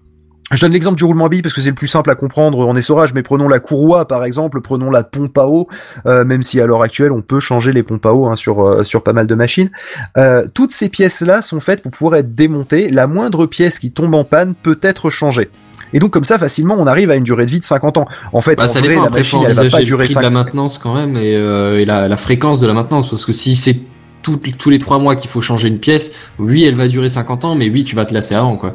Je 0.50 0.60
donne 0.60 0.72
l'exemple 0.72 0.96
du 0.98 1.04
roulement 1.04 1.26
à 1.26 1.28
billes 1.30 1.40
parce 1.40 1.54
que 1.54 1.60
c'est 1.62 1.68
le 1.68 1.74
plus 1.74 1.86
simple 1.88 2.10
à 2.10 2.14
comprendre 2.14 2.66
en 2.66 2.76
essorage, 2.76 3.14
mais 3.14 3.22
prenons 3.22 3.48
la 3.48 3.58
courroie 3.58 4.06
par 4.06 4.24
exemple, 4.24 4.60
prenons 4.60 4.90
la 4.90 5.02
pompe 5.02 5.38
à 5.38 5.46
eau, 5.46 5.68
euh, 6.06 6.24
même 6.24 6.42
si 6.42 6.60
à 6.60 6.66
l'heure 6.66 6.82
actuelle 6.82 7.12
on 7.12 7.22
peut 7.22 7.40
changer 7.40 7.72
les 7.72 7.82
pompes 7.82 8.04
à 8.04 8.12
eau 8.12 8.26
hein, 8.26 8.36
sur, 8.36 8.62
euh, 8.66 8.84
sur 8.84 9.02
pas 9.02 9.12
mal 9.14 9.26
de 9.26 9.34
machines. 9.34 9.70
Euh, 10.18 10.46
toutes 10.52 10.72
ces 10.72 10.88
pièces-là 10.90 11.40
sont 11.40 11.60
faites 11.60 11.80
pour 11.82 11.92
pouvoir 11.92 12.16
être 12.16 12.34
démontées. 12.34 12.90
La 12.90 13.06
moindre 13.06 13.46
pièce 13.46 13.78
qui 13.78 13.92
tombe 13.92 14.14
en 14.14 14.24
panne 14.24 14.54
peut 14.54 14.78
être 14.82 15.08
changée. 15.08 15.48
Et 15.94 16.00
donc 16.00 16.10
comme 16.10 16.24
ça 16.24 16.38
facilement 16.38 16.76
on 16.78 16.86
arrive 16.86 17.10
à 17.10 17.14
une 17.16 17.24
durée 17.24 17.46
de 17.46 17.50
vie 17.50 17.60
de 17.60 17.64
50 17.64 17.96
ans. 17.98 18.06
En 18.32 18.40
fait, 18.42 18.56
Bah, 18.56 18.64
en 18.64 18.66
ça 18.66 18.80
vrai, 18.80 18.88
dépend. 18.90 19.00
la 19.02 19.06
Après, 19.08 19.20
machine 19.20 19.40
elle 19.46 19.54
va 19.54 19.64
pas 19.70 19.82
durer 19.82 20.04
prix 20.04 20.12
5 20.14 20.20
de 20.20 20.24
la 20.24 20.30
maintenance 20.30 20.76
quand 20.78 20.94
même 20.94 21.16
et, 21.16 21.34
euh, 21.36 21.78
et 21.78 21.84
la, 21.86 22.08
la 22.08 22.16
fréquence 22.18 22.60
de 22.60 22.66
la 22.66 22.74
maintenance. 22.74 23.08
Parce 23.08 23.24
que 23.24 23.32
si 23.32 23.56
c'est 23.56 23.78
tous 24.22 24.70
les 24.70 24.78
trois 24.78 24.98
mois 24.98 25.16
qu'il 25.16 25.30
faut 25.30 25.40
changer 25.40 25.68
une 25.68 25.78
pièce, 25.80 26.12
oui, 26.38 26.64
elle 26.64 26.76
va 26.76 26.88
durer 26.88 27.08
50 27.08 27.44
ans, 27.44 27.54
mais 27.54 27.68
oui, 27.70 27.84
tu 27.84 27.96
vas 27.96 28.04
te 28.04 28.14
lasser 28.14 28.34
avant, 28.34 28.56
quoi. 28.56 28.74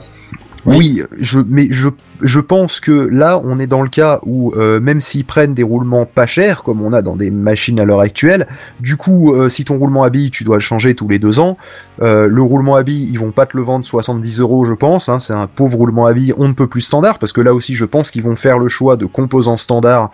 Oui, 0.65 1.01
je, 1.19 1.39
mais 1.39 1.67
je, 1.71 1.89
je 2.21 2.39
pense 2.39 2.79
que 2.79 2.91
là, 2.91 3.41
on 3.43 3.59
est 3.59 3.67
dans 3.67 3.81
le 3.81 3.89
cas 3.89 4.19
où, 4.23 4.53
euh, 4.55 4.79
même 4.79 5.01
s'ils 5.01 5.25
prennent 5.25 5.53
des 5.53 5.63
roulements 5.63 6.05
pas 6.05 6.25
chers, 6.25 6.63
comme 6.63 6.81
on 6.81 6.93
a 6.93 7.01
dans 7.01 7.15
des 7.15 7.31
machines 7.31 7.79
à 7.79 7.85
l'heure 7.85 8.01
actuelle, 8.01 8.47
du 8.79 8.97
coup, 8.97 9.33
euh, 9.33 9.49
si 9.49 9.65
ton 9.65 9.77
roulement 9.77 10.03
à 10.03 10.09
billes, 10.09 10.31
tu 10.31 10.43
dois 10.43 10.57
le 10.57 10.61
changer 10.61 10.95
tous 10.95 11.07
les 11.07 11.19
deux 11.19 11.39
ans, 11.39 11.57
euh, 12.01 12.27
le 12.27 12.41
roulement 12.41 12.75
à 12.75 12.83
billes, 12.83 13.09
ils 13.11 13.19
vont 13.19 13.31
pas 13.31 13.45
te 13.45 13.55
le 13.55 13.63
vendre 13.63 13.85
70 13.85 14.39
euros, 14.39 14.65
je 14.65 14.73
pense, 14.73 15.09
hein, 15.09 15.19
c'est 15.19 15.33
un 15.33 15.47
pauvre 15.47 15.77
roulement 15.77 16.05
à 16.05 16.13
billes, 16.13 16.33
on 16.37 16.47
ne 16.47 16.53
peut 16.53 16.67
plus 16.67 16.81
standard, 16.81 17.19
parce 17.19 17.33
que 17.33 17.41
là 17.41 17.53
aussi, 17.53 17.75
je 17.75 17.85
pense 17.85 18.11
qu'ils 18.11 18.23
vont 18.23 18.35
faire 18.35 18.59
le 18.59 18.67
choix 18.67 18.97
de 18.97 19.05
composants 19.05 19.57
standards, 19.57 20.11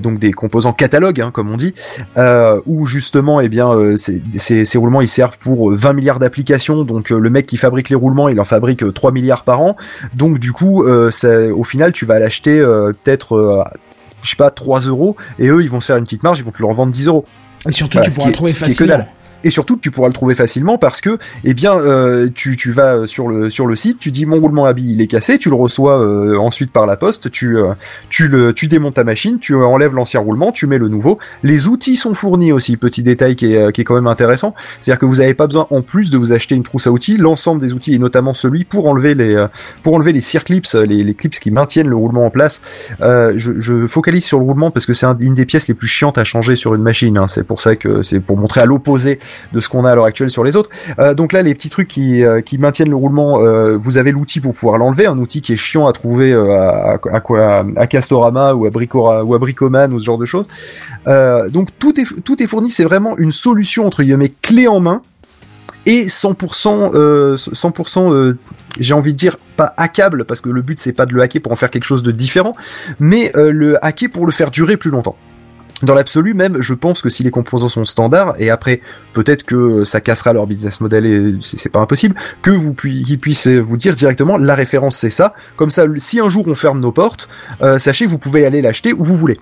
donc 0.00 0.18
des 0.18 0.32
composants 0.32 0.72
catalogues, 0.72 1.20
hein, 1.20 1.30
comme 1.32 1.50
on 1.50 1.56
dit, 1.56 1.74
où 2.66 2.86
justement, 2.86 3.40
eh 3.40 3.48
bien, 3.48 3.70
ces, 3.96 4.78
roulements, 4.78 5.00
ils 5.00 5.08
servent 5.08 5.38
pour 5.38 5.70
euh, 5.70 5.76
20 5.76 5.92
milliards 5.92 6.18
d'applications, 6.18 6.84
donc 6.84 7.10
le 7.10 7.30
mec 7.30 7.46
qui 7.46 7.56
fabrique 7.56 7.90
les 7.90 7.96
roulements, 7.96 8.28
il 8.28 8.40
en 8.40 8.44
fabrique 8.44 8.82
euh, 8.82 8.92
3 8.92 9.12
milliards 9.12 9.44
par 9.44 9.60
an, 9.60 9.76
donc 10.14 10.38
du 10.38 10.52
coup, 10.52 10.84
ça- 11.10 11.46
au 11.52 11.64
final, 11.64 11.92
tu 11.92 12.04
vas 12.06 12.18
l'acheter 12.18 12.58
euh, 12.60 12.92
peut-être, 13.02 13.36
euh, 13.36 13.62
je 14.22 14.30
sais 14.30 14.36
pas, 14.36 14.50
3 14.50 14.80
euros, 14.80 15.16
et 15.38 15.48
eux, 15.48 15.62
ils 15.62 15.70
vont 15.70 15.80
se 15.80 15.86
faire 15.86 15.96
une 15.96 16.04
petite 16.04 16.22
marge, 16.22 16.38
ils 16.38 16.44
vont 16.44 16.50
te 16.52 16.58
le 16.60 16.66
revendre 16.66 16.92
10 16.92 17.06
euros. 17.08 17.24
Et 17.68 17.72
surtout, 17.72 17.98
Voilà, 17.98 18.08
tu 18.08 18.14
pourras 18.14 18.30
trouver 18.32 18.52
facilement. 18.68 19.08
Et 19.44 19.50
surtout 19.50 19.76
tu 19.80 19.90
pourras 19.90 20.08
le 20.08 20.14
trouver 20.14 20.34
facilement 20.34 20.78
parce 20.78 21.00
que, 21.00 21.18
eh 21.44 21.54
bien, 21.54 21.76
euh, 21.78 22.28
tu, 22.34 22.56
tu 22.56 22.72
vas 22.72 23.06
sur 23.06 23.28
le 23.28 23.50
sur 23.50 23.66
le 23.66 23.76
site, 23.76 23.98
tu 24.00 24.10
dis 24.10 24.26
mon 24.26 24.40
roulement 24.40 24.64
à 24.64 24.72
billes 24.72 24.92
il 24.94 25.00
est 25.00 25.06
cassé, 25.06 25.38
tu 25.38 25.48
le 25.50 25.54
reçois 25.54 26.00
euh, 26.00 26.36
ensuite 26.38 26.72
par 26.72 26.86
la 26.86 26.96
poste, 26.96 27.30
tu 27.30 27.56
euh, 27.58 27.72
tu 28.08 28.28
le 28.28 28.52
tu 28.52 28.66
démontes 28.66 28.94
ta 28.94 29.04
machine, 29.04 29.38
tu 29.38 29.54
enlèves 29.54 29.94
l'ancien 29.94 30.20
roulement, 30.20 30.50
tu 30.52 30.66
mets 30.66 30.78
le 30.78 30.88
nouveau. 30.88 31.18
Les 31.42 31.68
outils 31.68 31.96
sont 31.96 32.14
fournis 32.14 32.52
aussi, 32.52 32.76
petit 32.76 33.02
détail 33.02 33.36
qui 33.36 33.52
est 33.52 33.58
euh, 33.58 33.70
qui 33.70 33.82
est 33.82 33.84
quand 33.84 33.94
même 33.94 34.06
intéressant, 34.06 34.54
c'est-à-dire 34.80 34.98
que 34.98 35.06
vous 35.06 35.16
n'avez 35.16 35.34
pas 35.34 35.46
besoin 35.46 35.66
en 35.70 35.82
plus 35.82 36.10
de 36.10 36.16
vous 36.18 36.32
acheter 36.32 36.54
une 36.54 36.62
trousse 36.62 36.86
à 36.86 36.90
outils, 36.92 37.16
l'ensemble 37.16 37.60
des 37.60 37.72
outils 37.72 37.94
et 37.94 37.98
notamment 37.98 38.34
celui 38.34 38.64
pour 38.64 38.86
enlever 38.88 39.14
les 39.14 39.34
euh, 39.34 39.46
pour 39.82 39.94
enlever 39.94 40.12
les 40.12 40.20
circlips, 40.20 40.72
les, 40.74 41.02
les 41.04 41.14
clips 41.14 41.38
qui 41.38 41.50
maintiennent 41.50 41.88
le 41.88 41.96
roulement 41.96 42.24
en 42.26 42.30
place. 42.30 42.62
Euh, 43.02 43.34
je, 43.36 43.60
je 43.60 43.86
focalise 43.86 44.24
sur 44.24 44.38
le 44.38 44.44
roulement 44.44 44.70
parce 44.70 44.86
que 44.86 44.92
c'est 44.92 45.06
un- 45.06 45.16
une 45.18 45.34
des 45.34 45.44
pièces 45.44 45.68
les 45.68 45.74
plus 45.74 45.88
chiantes 45.88 46.18
à 46.18 46.24
changer 46.24 46.56
sur 46.56 46.74
une 46.74 46.82
machine. 46.82 47.18
hein. 47.18 47.26
C'est 47.26 47.44
pour 47.44 47.60
ça 47.60 47.76
que 47.76 48.02
c'est 48.02 48.20
pour 48.20 48.36
montrer 48.36 48.60
à 48.62 48.64
l'opposé 48.64 49.18
de 49.52 49.60
ce 49.60 49.68
qu'on 49.68 49.84
a 49.84 49.90
à 49.90 49.94
l'heure 49.94 50.04
actuelle 50.04 50.30
sur 50.30 50.44
les 50.44 50.56
autres. 50.56 50.70
Euh, 50.98 51.14
donc 51.14 51.32
là, 51.32 51.42
les 51.42 51.54
petits 51.54 51.70
trucs 51.70 51.88
qui, 51.88 52.24
euh, 52.24 52.40
qui 52.40 52.58
maintiennent 52.58 52.90
le 52.90 52.96
roulement, 52.96 53.40
euh, 53.40 53.76
vous 53.76 53.98
avez 53.98 54.12
l'outil 54.12 54.40
pour 54.40 54.54
pouvoir 54.54 54.78
l'enlever, 54.78 55.06
un 55.06 55.18
outil 55.18 55.42
qui 55.42 55.52
est 55.52 55.56
chiant 55.56 55.86
à 55.86 55.92
trouver 55.92 56.32
à, 56.32 57.86
Castorama 57.86 58.54
ou 58.54 58.66
à, 58.66 58.70
Bricora, 58.70 59.24
ou 59.24 59.34
à 59.34 59.38
Bricoman 59.38 59.92
ou 59.92 60.00
ce 60.00 60.04
genre 60.04 60.18
de 60.18 60.24
choses. 60.24 60.46
Donc 61.06 61.68
tout 61.78 61.98
est, 62.00 62.22
tout 62.22 62.42
est 62.42 62.46
fourni, 62.46 62.70
c'est 62.70 62.84
vraiment 62.84 63.16
une 63.18 63.32
solution 63.32 63.86
entre 63.86 64.02
guillemets 64.02 64.32
clé 64.42 64.68
en 64.68 64.80
main 64.80 65.02
et 65.86 66.06
100%, 66.06 66.92
euh, 66.94 67.36
100% 67.36 68.12
euh, 68.12 68.38
j'ai 68.78 68.94
envie 68.94 69.12
de 69.12 69.18
dire 69.18 69.36
pas 69.56 69.74
hackable 69.76 70.24
parce 70.24 70.40
que 70.40 70.48
le 70.48 70.62
but 70.62 70.78
c'est 70.80 70.92
pas 70.92 71.06
de 71.06 71.12
le 71.12 71.22
hacker 71.22 71.42
pour 71.42 71.52
en 71.52 71.56
faire 71.56 71.70
quelque 71.70 71.84
chose 71.84 72.02
de 72.02 72.10
différent, 72.10 72.56
mais 72.98 73.32
le 73.34 73.84
hacker 73.84 74.10
pour 74.10 74.26
le 74.26 74.32
faire 74.32 74.50
durer 74.50 74.76
plus 74.76 74.90
longtemps. 74.90 75.16
Dans 75.82 75.94
l'absolu 75.94 76.34
même, 76.34 76.60
je 76.60 76.72
pense 76.72 77.02
que 77.02 77.10
si 77.10 77.22
les 77.24 77.30
composants 77.30 77.68
sont 77.68 77.84
standards, 77.84 78.36
et 78.38 78.48
après 78.50 78.80
peut-être 79.12 79.42
que 79.44 79.82
ça 79.84 80.00
cassera 80.00 80.32
leur 80.32 80.46
business 80.46 80.80
model 80.80 81.04
et 81.04 81.34
c'est 81.40 81.68
pas 81.68 81.80
impossible, 81.80 82.14
que 82.42 82.50
vous 82.52 82.74
pu- 82.74 83.02
qu'ils 83.02 83.18
puissent 83.18 83.48
vous 83.48 83.76
dire 83.76 83.94
directement 83.96 84.38
la 84.38 84.54
référence 84.54 84.96
c'est 84.96 85.10
ça, 85.10 85.34
comme 85.56 85.70
ça 85.70 85.84
si 85.98 86.20
un 86.20 86.28
jour 86.28 86.44
on 86.46 86.54
ferme 86.54 86.80
nos 86.80 86.92
portes, 86.92 87.28
euh, 87.60 87.78
sachez 87.78 88.04
que 88.06 88.10
vous 88.10 88.18
pouvez 88.18 88.46
aller 88.46 88.62
l'acheter 88.62 88.92
où 88.92 89.02
vous 89.04 89.16
voulez. 89.16 89.38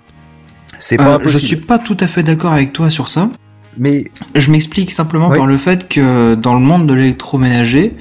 C'est 0.78 0.96
pas 0.96 1.04
Euh, 1.04 1.14
impossible. 1.16 1.30
je 1.32 1.38
suis 1.38 1.56
pas 1.56 1.78
tout 1.78 1.96
à 2.00 2.06
fait 2.06 2.22
d'accord 2.22 2.52
avec 2.52 2.72
toi 2.72 2.88
sur 2.90 3.08
ça. 3.08 3.28
Mais 3.78 4.10
je 4.34 4.50
m'explique 4.50 4.90
simplement 4.90 5.28
Oui. 5.28 5.36
par 5.38 5.46
le 5.46 5.56
fait 5.56 5.88
que 5.88 6.34
dans 6.34 6.54
le 6.54 6.60
monde 6.60 6.86
de 6.86 6.94
l'électroménager, 6.94 7.94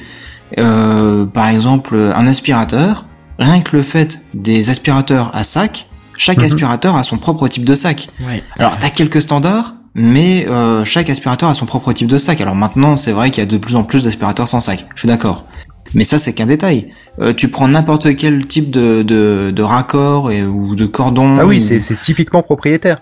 euh, 0.57 1.25
par 1.25 1.47
exemple 1.49 1.95
un 1.95 2.27
aspirateur, 2.27 3.05
rien 3.39 3.61
que 3.61 3.77
le 3.77 3.83
fait 3.83 4.19
des 4.33 4.69
aspirateurs 4.69 5.31
à 5.33 5.43
sac, 5.43 5.87
chaque 6.17 6.38
Mhm. 6.38 6.45
aspirateur 6.45 6.95
a 6.95 7.03
son 7.03 7.17
propre 7.17 7.48
type 7.48 7.65
de 7.65 7.75
sac. 7.75 8.07
Ouais. 8.27 8.43
Alors 8.59 8.77
t'as 8.80 8.90
quelques 8.90 9.22
standards, 9.22 9.73
mais 9.95 10.45
euh, 10.49 10.85
chaque 10.85 11.09
aspirateur 11.09 11.49
a 11.49 11.53
son 11.53 11.65
propre 11.65 11.91
type 11.93 12.07
de 12.07 12.17
sac. 12.17 12.41
Alors 12.41 12.56
maintenant 12.56 12.95
c'est 12.95 13.11
vrai 13.11 13.30
qu'il 13.31 13.43
y 13.43 13.48
a 13.48 13.49
de 13.49 13.57
plus 13.57 13.75
en 13.75 13.83
plus 13.83 14.03
d'aspirateurs 14.06 14.48
sans 14.48 14.59
sac, 14.59 14.85
je 14.95 14.99
suis 15.01 15.07
d'accord. 15.07 15.45
Mais 15.93 16.03
ça 16.03 16.19
c'est 16.19 16.33
qu'un 16.33 16.45
détail. 16.45 16.90
Euh, 17.19 17.33
tu 17.33 17.49
prends 17.49 17.67
n'importe 17.67 18.15
quel 18.15 18.45
type 18.48 18.72
de, 18.72 19.01
de, 19.01 19.51
de 19.53 19.61
raccord 19.64 20.31
et, 20.31 20.43
ou 20.43 20.75
de 20.75 20.85
cordon. 20.85 21.38
ah 21.40 21.45
oui, 21.45 21.57
ou- 21.57 21.80
c'est 21.80 22.01
typiquement 22.01 22.41
propriétaire. 22.41 22.99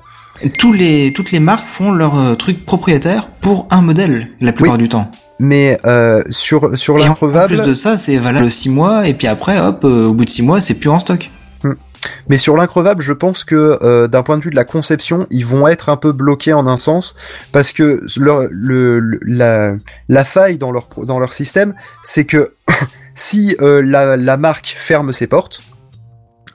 tous 0.57 0.73
les 0.73 1.13
toutes 1.13 1.31
les 1.31 1.39
marques 1.39 1.67
font 1.67 1.91
leur 1.91 2.17
euh, 2.17 2.33
truc 2.35 2.65
propriétaire 2.65 3.27
pour 3.41 3.67
un 3.69 3.81
modèle 3.81 4.29
la 4.41 4.51
plupart 4.53 4.77
du 4.79 4.89
temps. 4.89 5.11
Mais 5.41 5.77
euh, 5.85 6.23
sur 6.31 6.77
sur 6.77 6.97
Et 6.97 7.03
en- 7.03 7.09
l'increvable, 7.09 7.53
plus 7.55 7.61
de 7.65 7.73
ça, 7.75 7.97
c'est 7.97 8.17
valable 8.17 8.49
6 8.49 8.69
mois 8.69 9.07
et 9.07 9.13
puis 9.13 9.27
après 9.27 9.59
hop 9.59 9.81
euh, 9.85 10.07
au 10.07 10.13
bout 10.13 10.25
de 10.25 10.29
6 10.29 10.41
mois, 10.41 10.59
c'est 10.59 10.73
plus 10.79 10.89
en 10.89 10.97
stock. 10.99 11.29
Mais 12.27 12.37
sur 12.37 12.55
l'increvable, 12.57 13.01
je 13.01 13.13
pense 13.13 13.43
que 13.43 13.77
euh, 13.81 14.07
d'un 14.07 14.23
point 14.23 14.37
de 14.37 14.43
vue 14.43 14.49
de 14.51 14.55
la 14.55 14.65
conception, 14.65 15.27
ils 15.29 15.45
vont 15.45 15.67
être 15.67 15.89
un 15.89 15.97
peu 15.97 16.11
bloqués 16.11 16.53
en 16.53 16.67
un 16.67 16.77
sens 16.77 17.15
parce 17.51 17.71
que 17.73 18.03
la 20.07 20.25
faille 20.25 20.57
dans 20.57 20.71
leur 21.19 21.33
système, 21.33 21.73
c'est 22.03 22.25
que 22.25 22.53
si 23.15 23.55
euh, 23.61 23.81
la 23.81 24.37
marque 24.37 24.75
ferme 24.79 25.13
ses 25.13 25.27
portes. 25.27 25.61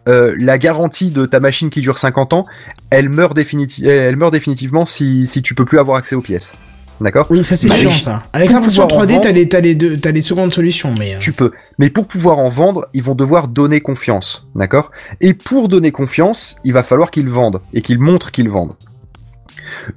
euh, 0.09 0.35
la 0.39 0.59
garantie 0.59 1.11
de 1.11 1.25
ta 1.25 1.41
machine 1.41 1.71
qui 1.71 1.81
dure 1.81 1.97
50 1.97 2.35
ans, 2.35 2.45
elle 2.91 3.09
meurt, 3.09 3.35
définiti- 3.37 3.87
elle 3.89 4.17
meurt 4.17 4.33
définitivement 4.33 4.85
si, 4.85 5.27
si 5.27 5.41
tu 5.41 5.55
peux 5.55 5.65
plus 5.65 5.79
avoir 5.79 5.97
accès 5.97 6.15
aux 6.15 6.21
pièces. 6.21 6.53
D'accord 7.01 7.27
Oui, 7.31 7.43
ça 7.43 7.57
c'est 7.57 7.69
Bah, 7.69 7.75
chiant 7.75 7.91
ça. 7.91 8.23
Avec 8.33 8.51
en 8.51 8.61
3D, 8.61 9.21
t'as 9.21 9.33
les, 9.33 9.49
t'as 9.49 9.61
les 9.61 9.75
deux, 9.75 9.97
t'as 9.97 10.13
les 10.13 10.21
secondes 10.21 10.55
solutions, 10.55 10.95
mais. 10.99 11.15
euh, 11.15 11.19
Tu 11.19 11.33
peux. 11.33 11.51
Mais 11.79 11.91
pour 11.91 12.07
pouvoir 12.07 12.39
en 12.39 12.49
vendre, 12.49 12.85
ils 12.95 13.03
vont 13.03 13.15
devoir 13.15 13.49
donner 13.49 13.81
confiance. 13.81 14.47
D'accord 14.55 14.91
Et 15.21 15.35
pour 15.35 15.69
donner 15.69 15.91
confiance, 15.91 16.57
il 16.65 16.73
va 16.73 16.83
falloir 16.83 17.11
qu'ils 17.11 17.29
vendent. 17.29 17.61
Et 17.73 17.83
qu'ils 17.83 17.99
montrent 17.99 18.31
qu'ils 18.31 18.49
vendent. 18.49 18.75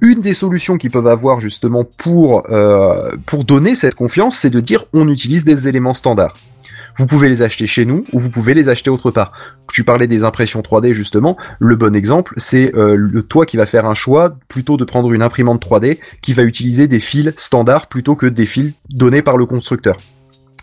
Une 0.00 0.20
des 0.20 0.34
solutions 0.34 0.76
qu'ils 0.76 0.90
peuvent 0.90 1.06
avoir 1.06 1.40
justement 1.40 1.84
pour, 1.98 2.50
euh, 2.50 3.12
pour 3.26 3.44
donner 3.44 3.74
cette 3.74 3.94
confiance, 3.94 4.36
c'est 4.36 4.50
de 4.50 4.60
dire 4.60 4.84
on 4.92 5.08
utilise 5.08 5.44
des 5.44 5.68
éléments 5.68 5.94
standards. 5.94 6.34
Vous 6.98 7.06
pouvez 7.06 7.28
les 7.28 7.42
acheter 7.42 7.68
chez 7.68 7.84
nous 7.84 8.04
ou 8.12 8.18
vous 8.18 8.28
pouvez 8.28 8.54
les 8.54 8.68
acheter 8.68 8.90
autre 8.90 9.12
part. 9.12 9.32
Tu 9.72 9.84
parlais 9.84 10.08
des 10.08 10.24
impressions 10.24 10.60
3D 10.60 10.92
justement. 10.92 11.36
Le 11.60 11.76
bon 11.76 11.94
exemple, 11.94 12.34
c'est 12.36 12.74
euh, 12.74 13.22
toi 13.22 13.46
qui 13.46 13.56
va 13.56 13.66
faire 13.66 13.86
un 13.86 13.94
choix 13.94 14.36
plutôt 14.48 14.76
de 14.76 14.84
prendre 14.84 15.12
une 15.12 15.22
imprimante 15.22 15.64
3D 15.64 15.98
qui 16.22 16.32
va 16.32 16.42
utiliser 16.42 16.88
des 16.88 16.98
fils 16.98 17.32
standards 17.36 17.86
plutôt 17.86 18.16
que 18.16 18.26
des 18.26 18.46
fils 18.46 18.74
donnés 18.90 19.22
par 19.22 19.36
le 19.36 19.46
constructeur. 19.46 19.96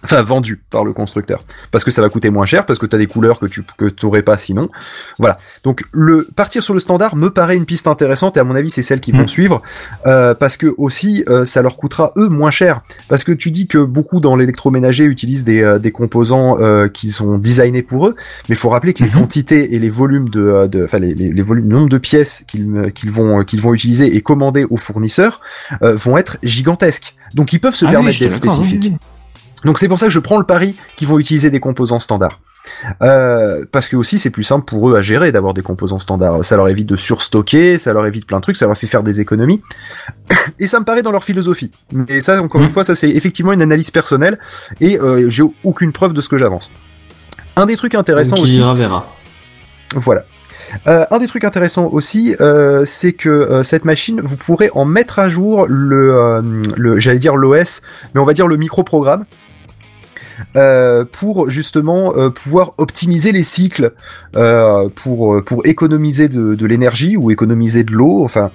Enfin, 0.04 0.22
vendus 0.22 0.62
par 0.70 0.84
le 0.84 0.94
constructeur. 0.94 1.42
Parce 1.72 1.84
que 1.84 1.90
ça 1.90 2.02
va 2.02 2.10
coûter 2.10 2.30
moins 2.30 2.46
cher, 2.46 2.66
parce 2.68 2.78
que 2.78 2.86
tu 2.86 2.96
as 2.96 3.00
des 3.00 3.08
couleurs 3.08 3.40
que 3.40 3.48
tu 3.48 3.64
que 3.78 3.86
t'aurais 3.86 4.22
pas 4.22 4.38
sinon. 4.38 4.70
Voilà. 5.18 5.40
Donc, 5.64 5.84
le 5.92 6.28
partir 6.36 6.62
sur 6.62 6.76
le 6.76 6.80
standard 6.80 7.16
me 7.16 7.30
paraît 7.30 7.56
une 7.56 7.66
piste 7.66 7.88
intéressante 7.88 8.38
et 8.38 8.40
à 8.40 8.44
mon 8.44 8.56
avis, 8.56 8.70
c'est 8.70 8.84
celle 8.84 9.02
qui 9.02 9.12
vont 9.12 9.28
suivre. 9.28 9.62
Euh, 10.06 10.36
parce 10.36 10.58
que 10.58 10.68
aussi, 10.78 11.24
euh, 11.28 11.44
ça 11.46 11.64
leur 11.64 11.76
coûtera 11.78 12.14
eux 12.18 12.30
moins 12.30 12.52
cher. 12.52 12.82
Parce 13.10 13.24
que 13.24 13.32
tu 13.32 13.50
dis 13.50 13.66
que 13.66 13.80
beaucoup 13.80 14.20
dans 14.20 14.36
l'électroménager 14.36 15.06
utilisent 15.06 15.44
des, 15.44 15.62
euh, 15.62 15.80
des 15.80 15.92
composants 15.92 16.60
euh, 16.60 16.88
qui 16.88 17.10
sont 17.10 17.38
designés 17.40 17.82
pour 17.82 18.08
eux, 18.08 18.16
mais 18.48 18.56
il 18.56 18.58
faut 18.58 18.70
rappeler 18.70 18.94
que 18.94 19.04
les 19.04 19.10
quantités 19.10 19.74
et 19.74 19.80
les 19.80 19.90
volumes 19.90 20.30
de, 20.30 20.42
euh, 20.42 20.68
de 20.68 20.84
enfin 20.84 21.00
les, 21.00 21.14
les, 21.16 21.34
les 21.34 21.42
volumes, 21.42 21.70
le 21.70 21.78
nombre 21.78 21.90
de 21.90 21.98
pièces 21.98 22.44
qu'ils 22.48 22.92
qu'ils 22.94 23.12
vont 23.12 23.44
qu'ils 23.44 23.62
vont 23.62 23.74
utiliser 23.74 24.16
et 24.16 24.22
commander 24.22 24.66
aux 24.70 24.78
fournisseurs 24.78 25.42
euh, 25.82 25.96
vont 25.96 26.18
être 26.18 26.38
gigantesques. 26.44 27.16
Donc 27.34 27.54
ils 27.54 27.60
peuvent 27.60 27.76
se 27.76 27.86
Ah 27.86 27.92
permettre 27.92 28.22
oui, 28.22 28.30
spécifiques. 28.30 28.94
Donc 29.66 29.80
c'est 29.80 29.88
pour 29.88 30.00
ça 30.00 30.06
que 30.06 30.12
je 30.12 30.20
prends 30.20 30.38
le 30.38 30.46
pari 30.46 30.76
qu'ils 30.96 31.08
vont 31.08 31.20
utiliser 31.20 31.50
des 31.50 31.60
composants 31.60 32.00
standards. 32.00 32.40
Euh, 33.02 33.64
parce 33.72 33.88
que 33.90 33.96
aussi 33.96 34.18
c'est 34.18 34.30
plus 34.30 34.44
simple 34.44 34.66
pour 34.66 34.90
eux 34.90 34.96
à 34.96 35.02
gérer 35.02 35.32
d'avoir 35.32 35.54
des 35.54 35.62
composants 35.62 36.00
standards. 36.00 36.46
Ça 36.46 36.56
leur 36.56 36.68
évite 36.68 36.88
de 36.88 36.96
surstocker, 36.96 37.78
ça 37.78 37.94
leur 37.94 38.06
évite 38.06 38.26
plein 38.26 38.38
de 38.38 38.44
trucs, 38.44 38.58
ça 38.58 38.68
leur 38.68 38.78
fait 38.78 38.88
faire 38.88 39.04
des 39.04 39.20
économies. 39.22 39.62
Et 40.60 40.68
ça 40.68 40.80
me 40.80 40.86
paraît 40.86 41.02
dans 41.02 41.12
leur 41.12 41.24
philosophie. 41.24 41.72
Et 42.08 42.22
ça, 42.22 42.42
encore 42.42 42.62
une 42.62 42.70
fois, 42.70 42.84
ça 42.84 42.96
c'est 42.96 43.10
effectivement 43.10 43.54
une 43.54 43.62
analyse 43.62 43.92
personnelle 43.92 44.40
et 44.80 45.00
euh, 45.00 45.30
j'ai 45.30 45.44
aucune 45.64 45.92
preuve 45.92 46.14
de 46.14 46.22
ce 46.22 46.30
que 46.30 46.38
j'avance. 46.38 46.72
Un 47.56 47.66
des 47.66 47.76
trucs 47.76 47.96
intéressants 47.96 48.36
Qui 48.36 48.44
aussi. 48.44 48.58
verra, 48.58 48.74
verra. 48.74 49.12
Voilà. 49.96 50.26
Euh, 50.88 51.06
un 51.12 51.20
des 51.20 51.28
trucs 51.28 51.44
intéressants 51.44 51.90
aussi, 51.92 52.36
euh, 52.42 52.84
c'est 52.86 53.14
que 53.14 53.30
euh, 53.30 53.64
cette 53.64 53.86
machine, 53.86 54.22
vous 54.24 54.38
pourrez 54.38 54.70
en 54.74 54.86
mettre 54.86 55.20
à 55.20 55.30
jour 55.30 55.66
le, 55.68 56.42
le 56.76 57.00
j'allais 57.00 57.20
dire 57.20 57.36
l'OS, 57.36 57.82
mais 58.14 58.22
on 58.22 58.26
va 58.26 58.34
dire 58.34 58.48
le 58.48 58.58
microprogramme. 58.58 59.26
Euh, 60.56 61.06
pour 61.10 61.50
justement 61.50 62.14
euh, 62.16 62.30
pouvoir 62.30 62.74
optimiser 62.78 63.32
les 63.32 63.44
cycles 63.44 63.94
euh, 64.36 64.90
pour 64.96 65.44
pour 65.46 65.66
économiser 65.66 66.28
de, 66.30 66.56
de 66.56 66.66
l'énergie 66.66 67.18
ou 67.18 67.32
économiser 67.32 67.84
de 67.84 67.92
l'eau 67.92 68.24
enfin 68.24 68.52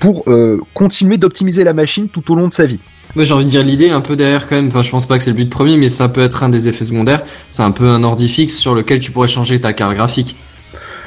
pour 0.00 0.24
euh, 0.28 0.58
continuer 0.74 1.16
d'optimiser 1.16 1.64
la 1.64 1.72
machine 1.72 2.08
tout 2.08 2.30
au 2.32 2.34
long 2.34 2.48
de 2.48 2.52
sa 2.52 2.66
vie 2.66 2.78
Moi 3.14 3.24
j'ai 3.24 3.32
envie 3.32 3.44
de 3.44 3.50
dire 3.50 3.62
l'idée 3.62 3.90
un 3.90 4.00
peu 4.00 4.16
derrière 4.16 4.46
quand 4.46 4.56
même, 4.56 4.66
enfin 4.66 4.82
je 4.82 4.90
pense 4.90 5.06
pas 5.06 5.16
que 5.16 5.22
c'est 5.22 5.30
le 5.30 5.36
but 5.36 5.48
premier 5.48 5.76
mais 5.76 5.88
ça 5.88 6.08
peut 6.08 6.22
être 6.22 6.42
un 6.42 6.48
des 6.48 6.68
effets 6.68 6.84
secondaires, 6.84 7.22
c'est 7.50 7.62
un 7.62 7.70
peu 7.70 7.88
un 7.88 8.02
ordi 8.02 8.28
fixe 8.28 8.56
sur 8.56 8.74
lequel 8.74 8.98
tu 8.98 9.12
pourrais 9.12 9.28
changer 9.28 9.60
ta 9.60 9.72
carte 9.72 9.94
graphique. 9.94 10.36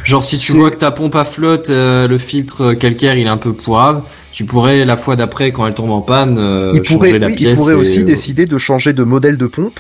Genre 0.04 0.24
si 0.24 0.38
tu 0.38 0.54
vois 0.54 0.72
que 0.72 0.78
ta 0.78 0.92
pompe 0.92 1.16
à 1.16 1.26
flotte, 1.26 1.70
euh, 1.70 2.08
le 2.08 2.18
filtre 2.18 2.74
calcaire 2.74 3.18
il 3.18 3.28
est 3.28 3.30
un 3.30 3.36
peu 3.38 3.52
pourrave, 3.54 4.04
tu 4.32 4.46
pourrais 4.46 4.86
la 4.86 4.96
fois 4.96 5.18
d'après 5.18 5.52
quand 5.52 5.68
elle 5.68 5.74
tombe 5.74 5.92
en 5.92 6.02
panne 6.02 6.38
euh, 6.40 6.72
il 6.74 6.84
changer 6.84 6.96
pourrait, 6.96 7.20
la 7.20 7.28
oui, 7.28 7.34
il 7.34 7.38
pièce. 7.38 7.58
pourrait 7.58 7.74
et, 7.74 7.78
aussi 7.78 8.00
euh, 8.00 8.04
décider 8.04 8.46
de 8.46 8.58
changer 8.58 8.94
de 8.94 9.04
modèle 9.04 9.38
de 9.38 9.48
pompe 9.48 9.80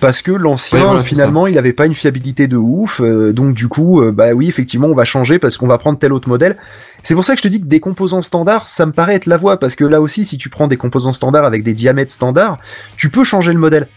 parce 0.00 0.22
que 0.22 0.32
l'ancien 0.32 0.84
voilà, 0.84 1.02
finalement 1.02 1.46
il 1.46 1.58
avait 1.58 1.72
pas 1.74 1.86
une 1.86 1.94
fiabilité 1.94 2.46
de 2.46 2.56
ouf 2.56 3.00
euh, 3.00 3.32
donc 3.32 3.54
du 3.54 3.68
coup 3.68 4.00
euh, 4.00 4.12
bah 4.12 4.32
oui 4.32 4.48
effectivement 4.48 4.88
on 4.88 4.94
va 4.94 5.04
changer 5.04 5.38
parce 5.38 5.56
qu'on 5.58 5.66
va 5.66 5.78
prendre 5.78 5.98
tel 5.98 6.12
autre 6.12 6.28
modèle 6.28 6.56
c'est 7.02 7.14
pour 7.14 7.24
ça 7.24 7.34
que 7.34 7.38
je 7.38 7.42
te 7.42 7.48
dis 7.48 7.60
que 7.60 7.66
des 7.66 7.80
composants 7.80 8.22
standards 8.22 8.66
ça 8.66 8.86
me 8.86 8.92
paraît 8.92 9.14
être 9.14 9.26
la 9.26 9.36
voie 9.36 9.58
parce 9.58 9.76
que 9.76 9.84
là 9.84 10.00
aussi 10.00 10.24
si 10.24 10.38
tu 10.38 10.48
prends 10.48 10.68
des 10.68 10.76
composants 10.78 11.12
standards 11.12 11.44
avec 11.44 11.62
des 11.62 11.74
diamètres 11.74 12.12
standards 12.12 12.58
tu 12.96 13.10
peux 13.10 13.24
changer 13.24 13.52
le 13.52 13.58
modèle 13.58 13.88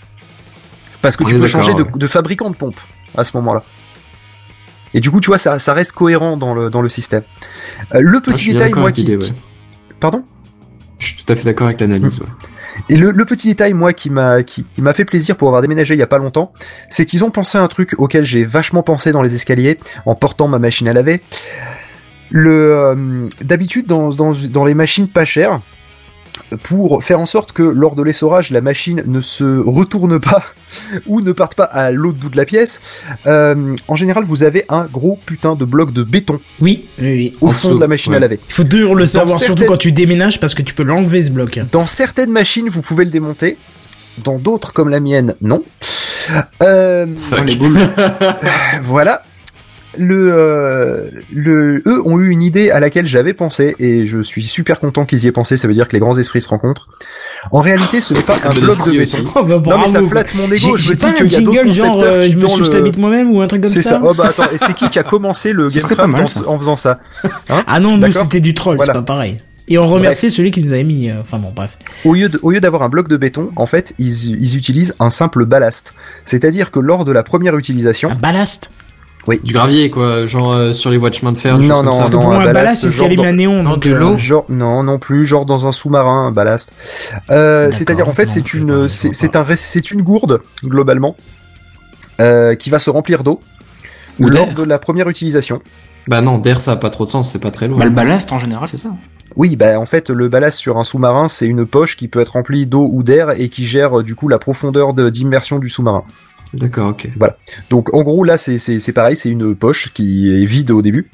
parce 1.01 1.15
que 1.17 1.23
On 1.23 1.27
tu 1.27 1.37
peux 1.39 1.47
changer 1.47 1.73
de, 1.73 1.83
ouais. 1.83 1.89
de 1.95 2.07
fabricant 2.07 2.49
de 2.49 2.55
pompe 2.55 2.79
à 3.17 3.23
ce 3.23 3.35
moment 3.37 3.53
là 3.53 3.63
et 4.93 4.99
du 4.99 5.09
coup 5.09 5.19
tu 5.21 5.27
vois 5.27 5.37
ça, 5.37 5.57
ça 5.59 5.73
reste 5.73 5.93
cohérent 5.93 6.37
dans 6.37 6.53
le, 6.53 6.69
dans 6.69 6.81
le 6.81 6.89
système 6.89 7.23
Euh, 7.95 7.99
le 8.01 8.19
je 8.25 8.31
petit 8.31 8.53
détail 8.53 8.73
moi 8.73 8.91
qui, 8.91 9.15
ouais. 9.15 9.25
pardon? 9.99 10.23
Je 10.99 11.07
suis 11.07 11.15
tout 11.25 11.31
à 11.33 11.35
fait 11.35 11.43
d'accord 11.45 11.67
avec 11.67 11.81
l'analyse. 11.81 12.19
ouais. 12.19 12.27
Et 12.89 12.95
le, 12.95 13.25
petit 13.25 13.47
détail, 13.47 13.73
moi, 13.73 13.93
qui 13.93 14.09
m'a 14.09 14.43
fait 14.93 15.05
plaisir 15.05 15.37
pour 15.37 15.47
avoir 15.47 15.61
déménagé 15.61 15.93
il 15.93 15.99
y 15.99 16.03
a 16.03 16.07
pas 16.07 16.17
longtemps, 16.17 16.51
c'est 16.89 17.05
qu'ils 17.05 17.23
ont 17.23 17.31
pensé 17.31 17.57
un 17.57 17.67
truc 17.67 17.93
auquel 17.97 18.25
j'ai 18.25 18.45
vachement 18.45 18.83
pensé 18.83 19.11
dans 19.11 19.21
les 19.21 19.35
escaliers 19.35 19.79
en 20.05 20.15
portant 20.15 20.47
ma 20.47 20.59
machine 20.59 20.87
à 20.87 20.93
laver. 20.93 21.21
Le 22.29 22.71
euh, 22.73 22.95
d'habitude 23.41 23.85
dans, 23.85 24.09
dans 24.09 24.33
dans 24.49 24.65
les 24.65 24.73
machines 24.73 25.07
pas 25.07 25.23
chères, 25.23 25.59
pour 26.61 27.03
faire 27.03 27.19
en 27.19 27.25
sorte 27.25 27.51
que 27.51 27.63
lors 27.63 27.95
de 27.95 28.03
l'essorage 28.03 28.51
la 28.51 28.61
machine 28.61 29.03
ne 29.05 29.21
se 29.21 29.59
retourne 29.59 30.19
pas 30.19 30.43
ou 31.07 31.21
ne 31.21 31.31
parte 31.31 31.55
pas 31.55 31.63
à 31.63 31.91
l'autre 31.91 32.17
bout 32.17 32.29
de 32.29 32.37
la 32.37 32.45
pièce, 32.45 32.81
euh, 33.25 33.75
en 33.87 33.95
général 33.95 34.23
vous 34.23 34.43
avez 34.43 34.65
un 34.69 34.83
gros 34.83 35.19
putain 35.25 35.55
de 35.55 35.65
bloc 35.65 35.91
de 35.91 36.03
béton 36.03 36.39
Oui, 36.61 36.85
oui, 36.99 37.13
oui. 37.13 37.37
au 37.41 37.49
En 37.49 37.51
fond 37.51 37.75
de 37.75 37.81
la 37.81 37.87
machine 37.87 38.13
à 38.13 38.19
laver. 38.19 38.39
Il 38.47 38.53
faut 38.53 38.63
toujours 38.63 38.95
le 38.95 39.05
Dans 39.05 39.09
savoir, 39.11 39.39
surtout 39.39 39.65
quand 39.65 39.77
tu 39.77 39.91
déménages, 39.91 40.39
parce 40.39 40.53
que 40.53 40.61
tu 40.61 40.73
peux 40.73 40.83
l'enlever 40.83 41.23
ce 41.23 41.31
bloc. 41.31 41.59
Dans 41.71 41.87
certaines 41.87 42.31
machines, 42.31 42.69
vous 42.69 42.81
pouvez 42.81 43.05
le 43.05 43.11
démonter. 43.11 43.57
Dans 44.23 44.37
d'autres, 44.37 44.73
comme 44.73 44.89
la 44.89 44.99
mienne, 44.99 45.35
non. 45.41 45.63
Euh, 46.61 47.05
les 47.45 47.55
boules. 47.55 47.79
voilà. 48.83 49.23
Le, 49.97 50.31
euh, 50.33 51.07
le, 51.33 51.81
eux 51.85 52.01
ont 52.05 52.19
eu 52.19 52.29
une 52.29 52.41
idée 52.41 52.71
à 52.71 52.79
laquelle 52.79 53.05
j'avais 53.07 53.33
pensé 53.33 53.75
et 53.79 54.05
je 54.07 54.21
suis 54.21 54.43
super 54.43 54.79
content 54.79 55.05
qu'ils 55.05 55.23
y 55.23 55.27
aient 55.27 55.31
pensé. 55.31 55.57
Ça 55.57 55.67
veut 55.67 55.73
dire 55.73 55.87
que 55.87 55.93
les 55.93 55.99
grands 55.99 56.17
esprits 56.17 56.41
se 56.41 56.47
rencontrent. 56.49 56.87
En 57.51 57.59
réalité, 57.61 58.01
ce 58.01 58.13
n'est 58.13 58.21
pas 58.21 58.35
un 58.43 58.53
De 58.53 58.59
bloc 58.61 58.85
de 58.85 58.91
béton. 58.91 59.17
Oh, 59.35 59.43
bah, 59.43 59.61
Non 59.65 59.79
mais 59.79 59.87
ça 59.87 60.01
flatte 60.01 60.33
mon 60.35 60.51
ego. 60.51 60.77
Je 60.77 60.91
me 60.91 60.97
pas 60.97 61.07
dis 61.11 61.13
un 61.13 61.13
qu'il 61.13 61.31
y 61.31 61.35
a 61.35 61.41
d'autres 61.41 61.57
jingle 61.63 61.73
genre 61.73 61.87
concepteurs 61.93 62.13
euh, 62.13 62.21
qui 62.21 62.31
je 62.31 62.37
me 62.37 62.91
le. 62.91 62.91
moi-même 62.99 63.31
ou 63.31 63.41
un 63.41 63.47
truc 63.47 63.61
comme 63.61 63.69
C'est 63.71 63.83
ça. 63.83 63.89
ça. 63.91 64.01
Oh 64.03 64.13
bah 64.13 64.25
attends, 64.29 64.51
et 64.53 64.57
c'est 64.57 64.73
qui 64.73 64.89
qui 64.89 64.99
a 64.99 65.03
commencé 65.03 65.53
le 65.53 65.67
Gamecraft 65.97 66.15
en, 66.23 66.27
ça. 66.27 66.41
en 66.47 66.57
faisant 66.59 66.75
ça 66.75 66.99
Hein 67.49 67.63
Ah 67.67 67.79
non, 67.79 67.97
nous 67.97 68.11
c'était 68.11 68.39
du 68.39 68.53
troll, 68.53 68.77
Voilà. 68.77 68.93
c'est 68.93 68.99
pas 68.99 69.03
pareil. 69.05 69.39
Et 69.69 69.77
on 69.77 69.87
remercie 69.87 70.29
celui 70.29 70.51
qui 70.51 70.61
nous 70.61 70.73
avait 70.73 70.83
mis. 70.83 71.09
euh, 71.09 71.13
Enfin 71.21 71.37
bon, 71.37 71.51
bref. 71.55 71.77
Au 72.03 72.13
lieu 72.15 72.27
de- 72.27 72.37
au 72.41 72.51
lieu 72.51 72.59
d'avoir 72.59 72.81
un 72.83 72.89
bloc 72.89 73.07
de 73.07 73.15
béton, 73.15 73.49
en 73.55 73.65
fait, 73.65 73.93
ils, 73.97 74.31
ils 74.41 74.57
utilisent 74.57 74.93
un 74.99 75.09
simple 75.09 75.45
ballast. 75.45 75.93
C'est-à-dire 76.25 76.69
que 76.69 76.79
lors 76.79 77.05
de 77.05 77.13
la 77.13 77.23
première 77.23 77.57
utilisation, 77.57 78.09
Un 78.11 78.15
ballast. 78.15 78.71
Du 79.43 79.53
gravier, 79.53 79.89
quoi, 79.89 80.25
genre 80.25 80.53
euh, 80.53 80.73
sur 80.73 80.89
les 80.89 80.97
watch 80.97 81.21
chemins 81.21 81.31
de 81.31 81.37
fer, 81.37 81.57
Non, 81.57 81.81
non, 81.81 81.91
ça. 81.93 81.97
Parce 81.99 82.09
que 82.09 82.15
pour 82.17 82.25
moi, 82.25 82.41
un 82.43 82.51
ballast, 82.51 82.81
c'est 82.81 82.89
ce 82.89 82.97
qui 82.97 83.05
allume 83.05 83.17
dans- 83.17 83.23
un 83.23 83.31
néon. 83.33 83.63
Non, 83.63 83.71
donc, 83.71 83.83
de 83.87 83.93
euh, 83.93 83.97
l'eau. 83.97 84.17
Genre 84.17 84.45
non 84.49 84.83
non 84.83 84.99
plus 84.99 85.25
genre 85.25 85.45
dans 85.45 85.65
un 85.65 85.71
sous-marin 85.71 86.27
un 86.27 86.31
ballast. 86.31 86.73
Euh, 87.31 87.71
C'est-à-dire 87.71 88.09
en 88.09 88.13
fait 88.13 88.25
non, 88.25 88.31
c'est 88.33 88.53
une 88.53 88.89
c'est 88.89 89.35
un 89.37 89.45
c'est 89.55 89.91
une 89.91 90.01
gourde 90.01 90.41
globalement 90.63 91.15
euh, 92.19 92.55
qui 92.55 92.69
va 92.69 92.79
se 92.79 92.89
remplir 92.89 93.23
d'eau 93.23 93.39
Ou 94.19 94.27
lors 94.29 94.47
d'air. 94.47 94.55
de 94.55 94.63
la 94.63 94.79
première 94.79 95.07
utilisation. 95.09 95.61
Bah 96.07 96.19
non, 96.21 96.37
d'air 96.37 96.59
ça 96.59 96.73
a 96.73 96.75
pas 96.75 96.89
trop 96.89 97.05
de 97.05 97.09
sens, 97.09 97.31
c'est 97.31 97.39
pas 97.39 97.51
très 97.51 97.67
lourd. 97.69 97.79
Bah, 97.79 97.85
le 97.85 97.91
ballast, 97.91 98.31
en 98.33 98.39
général, 98.39 98.67
c'est 98.67 98.77
ça. 98.77 98.89
Oui 99.35 99.55
bah 99.55 99.79
en 99.79 99.85
fait 99.85 100.09
le 100.11 100.27
ballast 100.29 100.59
sur 100.59 100.77
un 100.77 100.83
sous-marin 100.83 101.27
c'est 101.27 101.47
une 101.47 101.65
poche 101.65 101.97
qui 101.97 102.07
peut 102.07 102.19
être 102.19 102.33
remplie 102.33 102.67
d'eau 102.67 102.87
ou 102.93 103.01
d'air 103.01 103.31
et 103.39 103.49
qui 103.49 103.65
gère 103.65 103.99
euh, 103.99 104.03
du 104.03 104.13
coup 104.13 104.27
la 104.27 104.37
profondeur 104.37 104.93
de- 104.93 105.09
d'immersion 105.09 105.57
du 105.59 105.69
sous-marin. 105.69 106.03
D'accord, 106.53 106.89
ok. 106.89 107.09
Donc 107.69 107.93
en 107.93 108.03
gros 108.03 108.23
là 108.23 108.37
c'est 108.37 108.91
pareil 108.93 109.15
c'est 109.15 109.29
une 109.29 109.55
poche 109.55 109.91
qui 109.93 110.33
est 110.33 110.45
vide 110.45 110.71
au 110.71 110.81
début. 110.81 111.09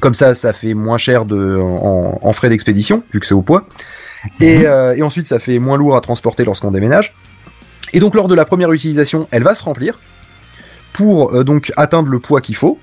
Comme 0.00 0.14
ça 0.14 0.34
ça 0.34 0.52
fait 0.52 0.74
moins 0.74 0.98
cher 0.98 1.24
de 1.24 1.58
en, 1.60 2.18
en 2.20 2.32
frais 2.32 2.48
d'expédition 2.48 3.02
vu 3.12 3.20
que 3.20 3.26
c'est 3.26 3.34
au 3.34 3.42
poids. 3.42 3.66
Et, 4.40 4.66
euh, 4.66 4.96
et 4.96 5.02
ensuite, 5.02 5.26
ça 5.26 5.38
fait 5.38 5.58
moins 5.58 5.76
lourd 5.76 5.96
à 5.96 6.00
transporter 6.00 6.44
lorsqu'on 6.44 6.70
déménage. 6.70 7.14
Et 7.92 8.00
donc, 8.00 8.14
lors 8.14 8.28
de 8.28 8.34
la 8.34 8.44
première 8.44 8.72
utilisation, 8.72 9.28
elle 9.30 9.42
va 9.42 9.54
se 9.54 9.62
remplir 9.62 9.98
pour 10.92 11.34
euh, 11.34 11.44
donc 11.44 11.72
atteindre 11.76 12.08
le 12.08 12.18
poids 12.18 12.40
qu'il 12.40 12.56
faut 12.56 12.78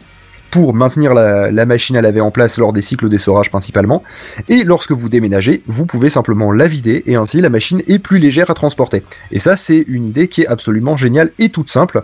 pour 0.52 0.74
maintenir 0.74 1.14
la, 1.14 1.50
la 1.50 1.66
machine 1.66 1.98
à 1.98 2.02
laver 2.02 2.22
en 2.22 2.30
place 2.30 2.58
lors 2.58 2.74
des 2.74 2.82
cycles 2.82 3.10
d'essorage 3.10 3.50
principalement. 3.50 4.04
Et 4.50 4.64
lorsque 4.64 4.92
vous 4.92 5.10
déménagez, 5.10 5.64
vous 5.66 5.86
pouvez 5.86 6.10
simplement 6.10 6.52
la 6.52 6.68
vider 6.68 7.04
et 7.08 7.16
ainsi 7.16 7.42
la 7.42 7.50
machine 7.50 7.82
est 7.88 8.00
plus 8.00 8.20
légère 8.20 8.50
à 8.52 8.54
transporter. 8.54 9.02
Et 9.32 9.40
ça, 9.40 9.58
c'est 9.58 9.84
une 9.88 10.06
idée 10.08 10.28
qui 10.28 10.42
est 10.42 10.48
absolument 10.48 10.98
géniale 10.98 11.32
et 11.40 11.50
toute 11.50 11.70
simple. 11.70 12.04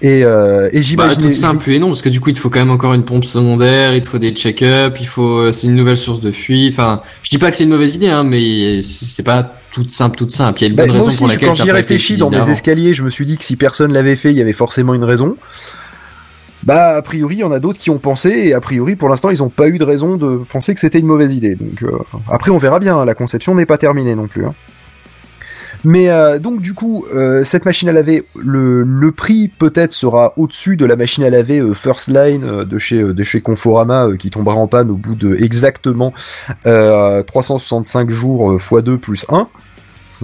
Et, 0.00 0.24
euh, 0.24 0.68
et 0.72 0.78
Bah, 0.78 0.80
j'imagine. 0.80 1.18
tout 1.20 1.30
simple, 1.32 1.64
oui 1.68 1.74
et 1.76 1.78
non, 1.78 1.86
parce 1.88 2.02
que 2.02 2.08
du 2.08 2.18
coup, 2.18 2.30
il 2.30 2.34
te 2.34 2.40
faut 2.40 2.50
quand 2.50 2.58
même 2.58 2.70
encore 2.72 2.92
une 2.92 3.04
pompe 3.04 3.24
secondaire, 3.24 3.94
il 3.94 4.00
te 4.00 4.08
faut 4.08 4.18
des 4.18 4.32
check-up, 4.32 4.96
il 4.98 5.06
faut, 5.06 5.36
euh, 5.38 5.52
c'est 5.52 5.68
une 5.68 5.76
nouvelle 5.76 5.96
source 5.96 6.18
de 6.18 6.32
fuite. 6.32 6.72
Enfin, 6.72 7.02
je 7.22 7.30
dis 7.30 7.38
pas 7.38 7.50
que 7.50 7.56
c'est 7.56 7.62
une 7.62 7.70
mauvaise 7.70 7.94
idée, 7.94 8.08
hein, 8.08 8.24
mais 8.24 8.82
c'est 8.82 9.22
pas 9.22 9.54
toute 9.70 9.92
simple, 9.92 10.16
toute 10.16 10.32
simple. 10.32 10.58
Il 10.60 10.62
y 10.62 10.66
a 10.66 10.70
une 10.70 10.74
Bah, 10.76 10.82
bonne 10.86 10.92
raison 10.96 11.06
aussi, 11.06 11.18
pour 11.18 11.28
laquelle 11.28 11.50
quand 11.50 11.54
ça 11.54 11.62
j'y 11.64 11.70
pas 11.70 11.78
été 11.78 11.94
réfléchis 11.94 12.16
dans 12.16 12.30
mes 12.30 12.50
escaliers, 12.50 12.94
je 12.94 13.04
me 13.04 13.10
suis 13.10 13.24
dit 13.26 13.36
que 13.38 13.44
si 13.44 13.54
personne 13.54 13.92
l'avait 13.92 14.16
fait, 14.16 14.30
il 14.32 14.36
y 14.36 14.40
avait 14.40 14.52
forcément 14.52 14.94
une 14.94 15.04
raison. 15.04 15.36
Bah, 16.64 16.96
a 16.96 17.02
priori, 17.02 17.36
il 17.36 17.40
y 17.40 17.44
en 17.44 17.52
a 17.52 17.58
d'autres 17.58 17.78
qui 17.78 17.90
ont 17.90 17.98
pensé, 17.98 18.30
et 18.30 18.54
a 18.54 18.60
priori, 18.60 18.96
pour 18.96 19.08
l'instant, 19.08 19.30
ils 19.30 19.38
n'ont 19.38 19.48
pas 19.48 19.68
eu 19.68 19.78
de 19.78 19.84
raison 19.84 20.16
de 20.16 20.42
penser 20.48 20.74
que 20.74 20.80
c'était 20.80 21.00
une 21.00 21.06
mauvaise 21.06 21.34
idée. 21.34 21.56
Donc, 21.56 21.82
euh, 21.82 21.98
après, 22.30 22.50
on 22.50 22.58
verra 22.58 22.78
bien, 22.78 22.98
hein, 22.98 23.04
la 23.04 23.14
conception 23.14 23.54
n'est 23.54 23.66
pas 23.66 23.78
terminée 23.78 24.14
non 24.14 24.28
plus. 24.28 24.44
hein. 24.44 24.54
Mais 25.84 26.10
euh, 26.10 26.38
donc, 26.38 26.60
du 26.60 26.74
coup, 26.74 27.06
euh, 27.12 27.42
cette 27.42 27.64
machine 27.64 27.88
à 27.88 27.92
laver, 27.92 28.24
le, 28.36 29.10
prix 29.10 29.48
peut-être 29.48 29.92
sera 29.92 30.32
au-dessus 30.36 30.76
de 30.76 30.86
la 30.86 30.96
machine 30.96 31.24
à 31.24 31.30
laver 31.30 31.62
First 31.74 32.08
Line 32.08 32.64
de 32.64 32.78
chez, 32.78 33.02
de 33.02 33.22
chez 33.24 33.40
Conforama, 33.40 34.08
qui 34.18 34.30
tombera 34.30 34.54
en 34.54 34.68
panne 34.68 34.90
au 34.90 34.94
bout 34.94 35.14
de 35.14 35.36
exactement 35.36 36.14
euh, 36.66 37.22
365 37.22 38.10
jours 38.10 38.52
euh, 38.52 38.56
x 38.56 38.84
2 38.84 38.98
plus 38.98 39.26
1. 39.28 39.48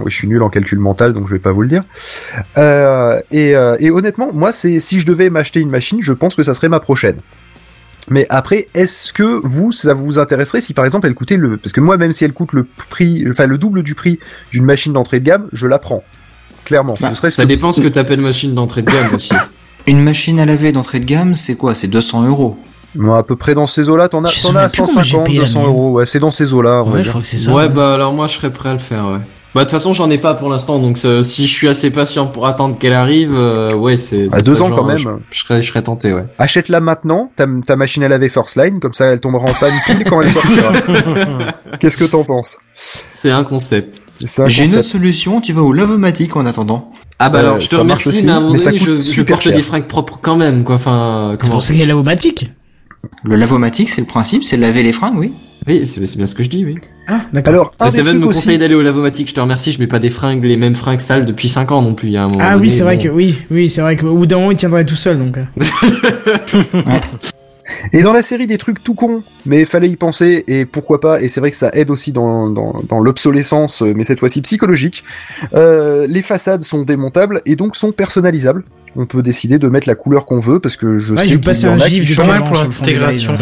Oui, 0.03 0.11
je 0.11 0.15
suis 0.15 0.27
nul 0.27 0.41
en 0.43 0.49
calcul 0.49 0.79
mental, 0.79 1.13
donc 1.13 1.27
je 1.27 1.33
vais 1.33 1.39
pas 1.39 1.51
vous 1.51 1.61
le 1.61 1.67
dire. 1.67 1.83
Euh, 2.57 3.19
et, 3.31 3.55
euh, 3.55 3.75
et 3.79 3.91
honnêtement, 3.91 4.29
moi, 4.33 4.51
c'est 4.53 4.79
si 4.79 4.99
je 4.99 5.05
devais 5.05 5.29
m'acheter 5.29 5.59
une 5.59 5.69
machine, 5.69 5.99
je 6.01 6.13
pense 6.13 6.35
que 6.35 6.43
ça 6.43 6.53
serait 6.53 6.69
ma 6.69 6.79
prochaine. 6.79 7.17
Mais 8.09 8.25
après, 8.29 8.67
est-ce 8.73 9.13
que 9.13 9.39
vous, 9.43 9.71
ça 9.71 9.93
vous 9.93 10.17
intéresserait 10.17 10.61
si 10.61 10.73
par 10.73 10.83
exemple 10.85 11.05
elle 11.05 11.13
coûtait 11.13 11.37
le, 11.37 11.57
parce 11.57 11.73
que 11.73 11.81
moi, 11.81 11.97
même 11.97 12.11
si 12.11 12.25
elle 12.25 12.33
coûte 12.33 12.53
le 12.53 12.65
prix, 12.89 13.23
enfin 13.29 13.45
le 13.45 13.59
double 13.59 13.83
du 13.83 13.93
prix 13.93 14.19
d'une 14.51 14.65
machine 14.65 14.93
d'entrée 14.93 15.19
de 15.19 15.25
gamme, 15.25 15.47
je 15.53 15.67
la 15.67 15.77
prends. 15.77 16.03
Clairement. 16.65 16.95
Bah, 16.99 17.11
Ça 17.29 17.45
dépend 17.45 17.71
ce 17.71 17.81
que 17.81 17.87
t'appelles 17.87 18.21
machine 18.21 18.55
d'entrée 18.55 18.81
de 18.81 18.89
gamme 18.91 19.13
aussi. 19.13 19.31
Une 19.87 20.01
machine 20.03 20.39
à 20.39 20.45
laver 20.45 20.71
d'entrée 20.71 20.99
de 20.99 21.05
gamme, 21.05 21.35
c'est 21.35 21.55
quoi? 21.55 21.73
C'est 21.75 21.87
200 21.87 22.27
euros. 22.27 22.57
Moi, 22.95 23.17
à 23.17 23.23
peu 23.23 23.35
près 23.35 23.53
dans 23.53 23.65
ces 23.67 23.89
eaux-là, 23.89 24.09
t'en 24.09 24.23
as, 24.25 24.31
t'en 24.41 24.55
as 24.55 24.61
même 24.63 24.69
plus 24.69 24.77
comment 24.77 24.87
j'ai 25.03 25.11
150, 25.11 25.25
payé 25.25 25.37
la 25.39 25.43
200 25.45 25.59
mienne. 25.59 25.67
euros. 25.69 25.91
Ouais, 25.91 26.05
c'est 26.07 26.19
dans 26.19 26.31
ces 26.31 26.53
eaux-là, 26.53 26.83
Ouais, 26.83 27.03
je 27.03 27.09
crois 27.09 27.21
que 27.21 27.27
c'est 27.27 27.37
ça. 27.37 27.53
ouais, 27.53 27.69
bah 27.69 27.93
alors 27.93 28.13
moi, 28.13 28.27
je 28.27 28.33
serais 28.35 28.51
prêt 28.51 28.69
à 28.69 28.73
le 28.73 28.79
faire, 28.79 29.05
ouais. 29.07 29.19
Bah 29.55 29.61
de 29.61 29.65
toute 29.65 29.71
façon, 29.71 29.93
j'en 29.93 30.09
ai 30.11 30.19
pas 30.19 30.35
pour 30.35 30.49
l'instant, 30.49 30.77
donc 30.77 30.99
euh, 31.05 31.23
si 31.23 31.47
je 31.47 31.51
suis 31.51 31.67
assez 31.67 31.89
patient 31.89 32.27
pour 32.27 32.45
attendre 32.45 32.77
qu'elle 32.77 32.93
arrive, 32.93 33.33
euh, 33.33 33.73
ouais, 33.73 33.97
c'est. 33.97 34.27
À 34.31 34.43
deux 34.43 34.61
ans, 34.61 34.67
genre, 34.67 34.77
quand 34.79 34.83
même. 34.85 34.97
Je, 34.97 35.09
je 35.31 35.39
serais, 35.39 35.61
je 35.63 35.67
serais 35.69 35.81
tenté, 35.81 36.13
ouais. 36.13 36.25
Achète-la 36.37 36.79
maintenant, 36.81 37.31
ta, 37.35 37.47
ta 37.65 37.75
machine 37.75 38.03
à 38.03 38.07
laver 38.09 38.29
First 38.29 38.57
Line, 38.57 38.79
comme 38.79 38.93
ça 38.93 39.05
elle 39.07 39.19
tombera 39.19 39.49
en 39.49 39.53
panne 39.53 39.73
pile 39.87 40.03
quand 40.07 40.21
elle 40.21 40.29
sortira. 40.29 40.71
Qu'est-ce 41.79 41.97
que 41.97 42.05
t'en 42.05 42.23
penses? 42.23 42.57
C'est 42.75 43.31
un 43.31 43.43
concept. 43.43 44.01
C'est 44.25 44.43
un 44.43 44.47
J'ai 44.47 44.65
une 44.65 44.75
autre 44.75 44.83
solution, 44.83 45.41
tu 45.41 45.53
vas 45.53 45.61
au 45.61 45.73
Lavomatic 45.73 46.35
en 46.35 46.45
attendant. 46.45 46.91
Ah 47.17 47.29
bah 47.29 47.39
Euh, 47.39 47.41
alors, 47.41 47.59
je 47.59 47.69
te 47.69 47.75
remercie, 47.75 48.09
aussi, 48.09 48.25
mais 48.25 48.31
à 48.31 48.35
un 48.35 48.41
moment 48.41 48.53
donné, 48.55 48.77
je, 48.77 48.85
coûte 48.91 49.13
je 49.13 49.21
porte 49.23 49.41
cher. 49.43 49.53
des 49.55 49.61
fringues 49.61 49.87
propres 49.87 50.19
quand 50.21 50.35
même, 50.37 50.63
quoi. 50.63 50.75
Enfin, 50.75 51.29
C'est 51.31 51.37
comment 51.39 51.53
pour 51.53 51.63
ça 51.63 51.69
qu'il 51.73 51.79
y 51.79 51.83
a 51.83 51.87
l'avomatique. 51.87 52.51
Le 53.23 53.35
Lavomatic, 53.35 53.89
c'est 53.89 54.01
le 54.01 54.07
principe, 54.07 54.43
c'est 54.43 54.55
de 54.57 54.61
laver 54.61 54.83
les 54.83 54.91
fringues, 54.93 55.17
oui. 55.17 55.33
Oui, 55.67 55.85
c'est 55.85 55.99
bien 56.17 56.25
ce 56.25 56.33
que 56.35 56.41
je 56.43 56.49
dis, 56.49 56.65
oui. 56.65 56.75
Ah, 57.07 57.21
d'accord. 57.33 57.73
Alors, 57.79 57.91
Seven 57.91 58.17
me 58.17 58.25
aussi- 58.27 58.39
conseille 58.39 58.57
d'aller 58.57 58.75
au 58.75 58.81
lavomatique, 58.81 59.27
je 59.29 59.33
te 59.33 59.39
remercie, 59.41 59.71
je 59.71 59.79
mets 59.79 59.87
pas 59.87 59.99
des 59.99 60.09
fringues, 60.09 60.43
les 60.43 60.55
mêmes 60.57 60.75
fringues 60.75 60.99
sales 61.01 61.25
depuis 61.25 61.49
5 61.49 61.71
ans 61.71 61.81
non 61.81 61.93
plus, 61.95 62.07
il 62.09 62.11
y 62.13 62.17
a 62.17 62.23
un 62.23 62.27
moment 62.27 62.39
Ah 62.41 62.57
oui, 62.57 62.71
c'est 62.71 62.83
vrai 62.83 62.95
bon. 62.97 63.03
que 63.03 63.09
oui, 63.09 63.35
oui, 63.51 63.67
c'est 63.69 63.81
vrai 63.81 63.97
qu'au 63.97 64.15
bout 64.15 64.25
d'un 64.25 64.37
moment, 64.37 64.51
il 64.51 64.57
tiendrait 64.57 64.85
tout 64.85 64.95
seul, 64.95 65.19
donc. 65.19 65.37
euh. 65.37 65.43
Et 67.93 68.01
dans 68.01 68.13
la 68.13 68.23
série 68.23 68.47
des 68.47 68.57
trucs 68.57 68.83
tout 68.83 68.93
cons, 68.95 69.23
mais 69.45 69.65
fallait 69.65 69.89
y 69.89 69.95
penser, 69.95 70.43
et 70.47 70.65
pourquoi 70.65 70.99
pas, 70.99 71.21
et 71.21 71.27
c'est 71.27 71.39
vrai 71.39 71.51
que 71.51 71.57
ça 71.57 71.69
aide 71.73 71.89
aussi 71.89 72.11
dans, 72.11 72.49
dans, 72.49 72.81
dans 72.87 72.99
l'obsolescence, 72.99 73.81
mais 73.81 74.03
cette 74.03 74.19
fois-ci 74.19 74.41
psychologique, 74.41 75.03
euh, 75.53 76.07
les 76.07 76.21
façades 76.21 76.63
sont 76.63 76.83
démontables 76.83 77.41
et 77.45 77.55
donc 77.55 77.75
sont 77.75 77.91
personnalisables. 77.91 78.63
On 78.95 79.05
peut 79.05 79.21
décider 79.21 79.59
de 79.59 79.67
mettre 79.67 79.87
la 79.87 79.95
couleur 79.95 80.25
qu'on 80.25 80.39
veut, 80.39 80.59
parce 80.59 80.75
que 80.75 80.97
je 80.97 81.13
Ouais, 81.13 81.23
sais 81.23 81.37
qu'il 81.39 81.63
y 81.63 81.67
en 81.67 81.79
a 81.79 81.89
qui 81.89 82.15
pour 82.43 82.55
l'intégration. 82.55 83.33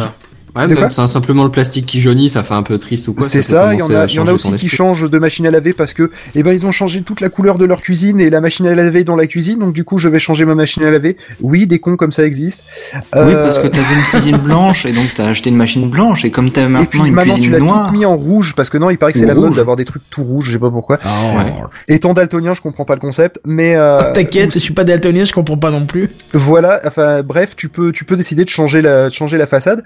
Ouais, 0.58 0.74
quoi 0.76 0.90
c'est 0.90 1.06
simplement 1.08 1.44
le 1.44 1.52
plastique 1.52 1.86
qui 1.86 2.00
jaunit, 2.02 2.30
ça 2.30 2.44
fait 2.44 2.54
un 2.54 2.64
peu 2.64 2.78
triste 2.78 3.08
ou 3.08 3.14
quoi. 3.14 3.26
C'est 3.26 3.42
ça, 3.42 3.74
il 3.74 3.80
y 3.80 3.84
en 3.84 3.90
a, 3.90 4.06
y 4.08 4.20
en 4.20 4.28
a 4.28 4.34
aussi 4.34 4.52
qui 4.54 4.70
changent 4.70 5.10
de 5.10 5.18
machine 5.20 5.46
à 5.46 5.52
laver 5.52 5.74
parce 5.74 5.94
que, 5.94 6.12
eh 6.36 6.44
ben, 6.44 6.52
ils 6.54 6.66
ont 6.66 6.72
changé 6.72 7.02
toute 7.02 7.22
la 7.22 7.30
couleur 7.30 7.58
de 7.58 7.66
leur 7.66 7.82
cuisine 7.82 8.20
et 8.20 8.30
la 8.30 8.42
machine 8.42 8.66
à 8.68 8.76
laver 8.76 9.04
dans 9.04 9.16
la 9.16 9.28
cuisine, 9.28 9.60
donc 9.60 9.74
du 9.74 9.84
coup, 9.84 9.98
je 9.98 10.10
vais 10.10 10.20
changer 10.20 10.46
ma 10.46 10.56
machine 10.56 10.84
à 10.84 10.92
laver. 10.92 11.18
Oui, 11.42 11.68
des 11.68 11.80
cons 11.80 11.96
comme 11.98 12.12
ça 12.12 12.24
existent. 12.26 12.64
Oui, 12.94 13.00
Euh, 13.16 13.44
parce 13.44 13.60
que 13.60 13.68
t'avais 13.68 13.94
une 13.96 14.04
cuisine 14.06 14.38
blanche 14.44 14.86
et 14.86 14.92
donc 14.94 15.06
t'as 15.16 15.28
acheté 15.28 15.50
une 15.50 15.56
machine 15.58 15.90
blanche 15.90 16.26
et 16.26 16.32
comme 16.32 16.52
t'as 16.52 16.64
Et 16.66 16.86
puis 16.86 17.00
maintenant 17.00 17.06
une 17.06 17.14
maintenant, 17.14 17.34
tu 17.34 17.40
cuisine 17.40 17.52
l'as 17.54 17.60
tout 17.60 17.66
noire. 17.66 17.92
mis 17.92 18.06
en 18.06 18.16
rouge 18.16 18.54
parce 18.56 18.70
que 18.70 18.78
non, 18.78 18.90
il 18.90 18.98
paraît 18.98 19.14
que 19.14 19.20
c'est 19.20 19.26
la 19.26 19.36
mode 19.36 19.54
d'avoir 19.56 19.76
des 19.76 19.86
trucs 19.86 20.04
tout 20.10 20.24
rouges, 20.24 20.48
je 20.48 20.52
sais 20.54 20.60
pas 20.60 20.70
pourquoi. 20.72 20.98
Ouais. 20.98 21.54
Étant 21.88 22.14
daltonien, 22.14 22.54
je 22.54 22.62
comprends 22.62 22.86
pas 22.86 22.96
le 22.96 23.00
concept, 23.02 23.40
mais 23.46 23.76
euh, 23.76 24.00
Oh, 24.02 24.14
T'inquiète, 24.14 24.54
je 24.54 24.60
suis 24.60 24.74
pas 24.74 24.84
daltonien, 24.84 25.24
je 25.26 25.34
comprends 25.34 25.58
pas 25.58 25.72
non 25.72 25.86
plus. 25.86 26.10
voilà. 26.34 26.82
Enfin, 26.86 27.22
bref, 27.24 27.56
tu 27.56 27.70
peux, 27.70 27.92
tu 27.92 28.06
peux 28.06 28.16
décider 28.16 28.44
de 28.46 28.50
changer 28.50 28.82
la, 28.82 29.10
de 29.10 29.14
changer 29.14 29.38
la 29.38 29.48
façade. 29.48 29.84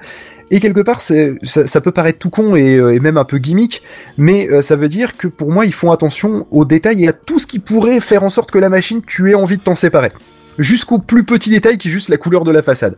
Et 0.51 0.59
quelque 0.59 0.81
part, 0.81 1.01
ça, 1.01 1.81
peut 1.81 1.91
paraître 1.91 2.19
tout 2.19 2.29
con 2.29 2.57
et, 2.57 2.75
euh, 2.75 2.99
même 2.99 3.17
un 3.17 3.23
peu 3.23 3.37
gimmick, 3.37 3.81
mais 4.17 4.49
euh, 4.49 4.61
ça 4.61 4.75
veut 4.75 4.89
dire 4.89 5.15
que 5.15 5.29
pour 5.29 5.49
moi, 5.49 5.65
ils 5.65 5.73
font 5.73 5.91
attention 5.91 6.45
aux 6.51 6.65
détails 6.65 7.05
et 7.05 7.07
à 7.07 7.13
tout 7.13 7.39
ce 7.39 7.47
qui 7.47 7.59
pourrait 7.59 8.01
faire 8.01 8.25
en 8.25 8.29
sorte 8.29 8.51
que 8.51 8.59
la 8.59 8.67
machine, 8.67 9.01
tu 9.01 9.31
aies 9.31 9.35
envie 9.35 9.55
de 9.55 9.61
t'en 9.61 9.75
séparer. 9.75 10.11
Jusqu'au 10.59 10.99
plus 10.99 11.23
petit 11.23 11.49
détail 11.49 11.77
qui 11.77 11.87
est 11.87 11.91
juste 11.91 12.09
la 12.09 12.17
couleur 12.17 12.43
de 12.43 12.51
la 12.51 12.61
façade. 12.61 12.97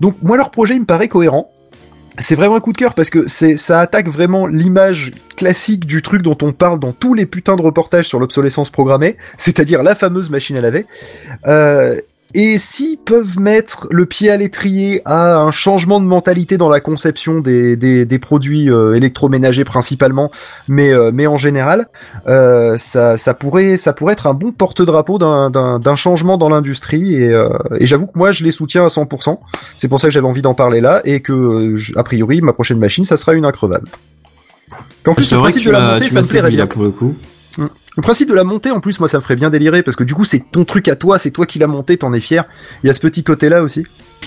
Donc 0.00 0.16
moi, 0.22 0.36
leur 0.36 0.50
projet, 0.50 0.74
il 0.74 0.80
me 0.80 0.86
paraît 0.86 1.06
cohérent. 1.06 1.52
C'est 2.18 2.34
vraiment 2.34 2.56
un 2.56 2.60
coup 2.60 2.72
de 2.72 2.78
cœur 2.78 2.94
parce 2.94 3.10
que 3.10 3.28
ça 3.28 3.80
attaque 3.80 4.08
vraiment 4.08 4.48
l'image 4.48 5.12
classique 5.36 5.86
du 5.86 6.02
truc 6.02 6.22
dont 6.22 6.36
on 6.42 6.52
parle 6.52 6.80
dans 6.80 6.92
tous 6.92 7.14
les 7.14 7.26
putains 7.26 7.54
de 7.54 7.62
reportages 7.62 8.08
sur 8.08 8.18
l'obsolescence 8.18 8.70
programmée, 8.70 9.16
c'est-à-dire 9.36 9.84
la 9.84 9.94
fameuse 9.94 10.28
machine 10.28 10.58
à 10.58 10.60
laver. 10.60 10.86
Euh, 11.46 12.00
et 12.34 12.58
s'ils 12.58 12.98
peuvent 12.98 13.38
mettre 13.38 13.86
le 13.90 14.04
pied 14.06 14.30
à 14.30 14.36
l'étrier 14.36 15.00
à 15.04 15.38
un 15.38 15.50
changement 15.50 15.98
de 16.00 16.04
mentalité 16.04 16.58
dans 16.58 16.68
la 16.68 16.80
conception 16.80 17.40
des, 17.40 17.76
des, 17.76 18.04
des 18.04 18.18
produits 18.18 18.70
euh, 18.70 18.94
électroménagers 18.94 19.64
principalement, 19.64 20.30
mais, 20.68 20.92
euh, 20.92 21.10
mais 21.12 21.26
en 21.26 21.36
général, 21.36 21.88
euh, 22.26 22.76
ça, 22.76 23.16
ça, 23.16 23.34
pourrait, 23.34 23.76
ça 23.76 23.92
pourrait 23.92 24.12
être 24.12 24.26
un 24.26 24.34
bon 24.34 24.52
porte-drapeau 24.52 25.18
d'un- 25.18 25.94
changement 25.96 26.36
dans 26.38 26.48
l'industrie. 26.48 27.14
Et, 27.14 27.32
euh, 27.32 27.48
et 27.78 27.86
j'avoue 27.86 28.06
que 28.06 28.18
moi, 28.18 28.30
je 28.32 28.44
les 28.44 28.52
soutiens 28.52 28.84
à 28.84 28.88
100%. 28.88 29.40
C'est 29.76 29.88
pour 29.88 29.98
ça 30.00 30.08
que 30.08 30.12
j'avais 30.12 30.26
envie 30.26 30.42
d'en 30.42 30.54
parler 30.54 30.80
là, 30.80 31.00
et 31.04 31.20
que, 31.20 31.32
euh, 31.32 31.78
a 31.96 32.02
priori, 32.04 32.40
ma 32.42 32.52
prochaine 32.52 32.78
machine, 32.78 33.04
ça 33.04 33.16
sera 33.16 33.32
une 33.32 33.44
increvable. 33.46 33.88
En 35.06 35.14
plus, 35.14 35.32
le 35.32 35.38
principe 35.38 35.62
tu 35.62 35.68
de 35.68 35.72
la 35.72 35.94
montée, 35.94 36.10
ça 36.10 36.20
me 36.20 36.26
plairait 36.28 36.46
séduit 36.48 36.56
bien. 36.56 36.64
là 36.64 36.66
pour 36.66 36.82
le 36.82 36.90
coup. 36.90 37.14
Le 37.58 38.02
principe 38.02 38.28
de 38.28 38.34
la 38.34 38.44
montée, 38.44 38.70
en 38.70 38.80
plus, 38.80 39.00
moi, 39.00 39.08
ça 39.08 39.18
me 39.18 39.22
ferait 39.22 39.36
bien 39.36 39.50
délirer 39.50 39.82
parce 39.82 39.96
que 39.96 40.04
du 40.04 40.14
coup, 40.14 40.24
c'est 40.24 40.50
ton 40.50 40.64
truc 40.64 40.88
à 40.88 40.96
toi, 40.96 41.18
c'est 41.18 41.30
toi 41.32 41.46
qui 41.46 41.58
l'as 41.58 41.66
monté, 41.66 41.96
t'en 41.96 42.12
es 42.12 42.20
fier. 42.20 42.44
Il 42.82 42.86
y 42.86 42.90
a 42.90 42.92
ce 42.92 43.00
petit 43.00 43.24
côté-là 43.24 43.62
aussi. 43.62 43.84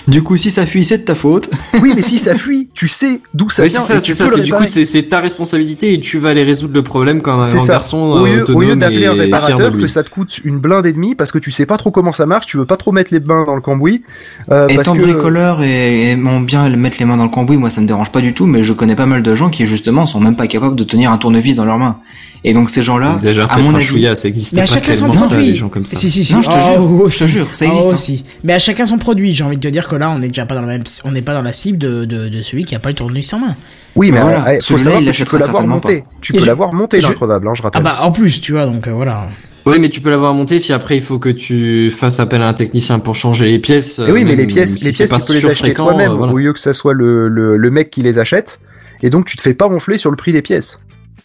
Du 0.08 0.22
coup, 0.24 0.36
si 0.36 0.50
ça 0.50 0.66
fuit, 0.66 0.84
c'est 0.84 0.98
de 0.98 1.04
ta 1.04 1.14
faute. 1.14 1.48
Oui, 1.82 1.92
mais 1.96 2.02
si 2.02 2.18
ça 2.18 2.34
fuit, 2.36 2.68
tu 2.74 2.86
sais 2.88 3.20
d'où 3.34 3.48
ça 3.50 3.62
c'est 3.64 3.68
vient 3.70 3.80
ça, 3.80 3.94
et 3.96 4.00
c'est 4.00 4.02
tu 4.04 4.14
ça, 4.14 4.24
peux 4.24 4.30
le 4.30 4.36
c'est 4.36 4.42
du 4.42 4.52
coup, 4.52 4.64
c'est 4.66 5.02
ta 5.08 5.20
responsabilité 5.20 5.94
et 5.94 6.00
tu 6.00 6.18
vas 6.18 6.28
aller 6.30 6.44
résoudre 6.44 6.74
le 6.74 6.82
problème 6.82 7.22
comme 7.22 7.40
un 7.40 7.66
garçon 7.66 7.96
Au 7.98 8.26
lieu, 8.26 8.42
autonome 8.42 8.56
au 8.56 8.62
lieu 8.62 8.76
d'appeler 8.76 9.06
un 9.06 9.14
et 9.16 9.20
réparateur, 9.20 9.72
que 9.76 9.86
ça 9.86 10.02
te 10.04 10.10
coûte 10.10 10.40
une 10.44 10.58
blinde 10.58 10.86
et 10.86 10.92
demie 10.92 11.14
parce 11.16 11.32
que 11.32 11.38
tu 11.38 11.50
sais 11.50 11.66
pas 11.66 11.76
trop 11.76 11.90
comment 11.90 12.12
ça 12.12 12.26
marche, 12.26 12.46
tu 12.46 12.56
veux 12.56 12.66
pas 12.66 12.76
trop 12.76 12.92
mettre 12.92 13.12
les 13.12 13.20
mains 13.20 13.44
dans 13.44 13.54
le 13.54 13.60
cambouis. 13.60 14.02
Euh, 14.50 14.66
parce 14.68 14.80
Étant 14.80 14.94
que... 14.94 15.02
bricoleur 15.02 15.62
et 15.62 16.10
aimant 16.10 16.40
bien 16.40 16.68
mettre 16.70 16.96
les 17.00 17.04
mains 17.04 17.16
dans 17.16 17.24
le 17.24 17.30
cambouis, 17.30 17.56
moi 17.56 17.70
ça 17.70 17.80
me 17.80 17.86
dérange 17.86 18.12
pas 18.12 18.20
du 18.20 18.32
tout, 18.34 18.46
mais 18.46 18.62
je 18.62 18.72
connais 18.72 18.96
pas 18.96 19.06
mal 19.06 19.22
de 19.22 19.34
gens 19.34 19.50
qui 19.50 19.66
justement 19.66 20.06
sont 20.06 20.20
même 20.20 20.36
pas 20.36 20.46
capables 20.46 20.76
de 20.76 20.84
tenir 20.84 21.10
un 21.10 21.18
tournevis 21.18 21.56
dans 21.56 21.64
leurs 21.64 21.78
mains. 21.78 21.98
Et 22.44 22.54
donc 22.54 22.70
ces 22.70 22.82
gens-là, 22.82 23.16
Déjà, 23.22 23.44
à 23.44 23.58
mon 23.58 23.72
avis, 23.74 24.04
ça 24.16 24.26
existe 24.28 24.54
Mais 24.54 24.62
à 24.62 24.64
pas 24.64 24.72
chacun 24.74 24.94
son 24.94 25.06
tellement 25.06 25.22
ça, 25.22 25.28
produit. 25.28 25.46
les 25.46 25.54
gens 25.54 25.68
comme 25.68 25.86
ça. 25.86 25.96
Si, 25.96 26.10
si, 26.10 26.24
si. 26.24 26.32
Non, 26.32 26.42
je 26.42 26.48
te 26.48 26.54
jure, 26.60 26.80
oh, 27.04 27.08
je 27.08 27.18
te 27.18 27.24
si. 27.24 27.28
jure, 27.28 27.46
ça 27.52 27.64
Ah, 27.64 27.68
existe, 27.68 27.90
hein. 27.90 27.94
aussi. 27.94 28.24
Mais 28.42 28.52
à 28.54 28.58
chacun 28.58 28.84
son 28.84 28.98
produit. 28.98 29.32
J'ai 29.32 29.44
envie 29.44 29.56
de 29.56 29.62
te 29.62 29.68
dire 29.82 29.88
que 29.90 29.96
là, 29.96 30.10
on 30.10 30.22
est 30.22 30.28
déjà 30.28 30.46
pas 30.46 30.54
dans 30.54 30.62
la 30.62 30.66
même, 30.68 30.82
on 31.04 31.10
n'est 31.12 31.22
pas 31.22 31.34
dans 31.34 31.42
la 31.42 31.52
cible 31.52 31.78
de, 31.78 32.04
de, 32.04 32.28
de 32.28 32.42
celui 32.42 32.64
qui 32.64 32.74
a 32.74 32.78
pas 32.78 32.88
le 32.88 32.94
tournevis 32.94 33.32
en 33.34 33.38
main. 33.40 33.56
Oui, 33.96 34.10
mais 34.10 34.20
Voilà, 34.20 34.40
voilà, 34.40 34.54
faut 34.60 34.78
celui-là, 34.78 34.90
savoir 34.92 35.12
que 35.12 35.16
tu 35.16 35.24
peux 35.24 35.38
l'avoir 35.38 35.66
monté. 35.66 36.04
Tu 36.20 36.32
peux 36.32 36.38
je- 36.40 36.46
l'avoir 36.46 36.72
monté 36.72 36.96
hein, 36.98 37.00
je 37.00 37.06
Ah 37.18 37.62
rappelle. 37.64 37.82
bah, 37.82 37.98
en 38.02 38.12
plus, 38.12 38.40
tu 38.40 38.52
vois, 38.52 38.66
donc 38.66 38.86
euh, 38.88 38.92
voilà. 38.92 39.28
Oui, 39.64 39.78
mais 39.78 39.88
tu 39.90 40.00
peux 40.00 40.10
l'avoir 40.10 40.34
monté 40.34 40.58
si 40.58 40.72
après 40.72 40.96
il 40.96 41.02
faut 41.02 41.18
que 41.20 41.28
tu 41.28 41.90
fasses 41.90 42.18
appel 42.18 42.42
à 42.42 42.48
un 42.48 42.52
technicien 42.54 42.98
pour 42.98 43.14
changer 43.14 43.48
les 43.48 43.58
pièces. 43.60 44.00
Et 44.00 44.10
oui, 44.10 44.22
euh, 44.22 44.26
mais 44.26 44.34
les 44.34 44.46
pièces, 44.46 44.76
si 44.76 44.84
les 44.86 44.92
c'est 44.92 45.04
pièces, 45.04 45.10
pas 45.10 45.20
tu 45.20 45.26
peux 45.26 45.38
les 45.38 45.46
acheter 45.46 45.74
toi-même 45.74 46.12
euh, 46.12 46.14
voilà. 46.16 46.32
au 46.32 46.38
lieu 46.38 46.52
que 46.52 46.58
ça 46.60 46.72
soit 46.72 46.94
le, 46.94 47.28
le, 47.28 47.56
le 47.56 47.70
mec 47.70 47.90
qui 47.90 48.02
les 48.02 48.18
achète. 48.18 48.58
Et 49.02 49.10
donc, 49.10 49.26
tu 49.26 49.36
te 49.36 49.42
fais 49.42 49.54
pas 49.54 49.68
enfler 49.68 49.98
sur 49.98 50.10
le 50.10 50.16
prix 50.16 50.32
des 50.32 50.42
pièces. 50.42 50.80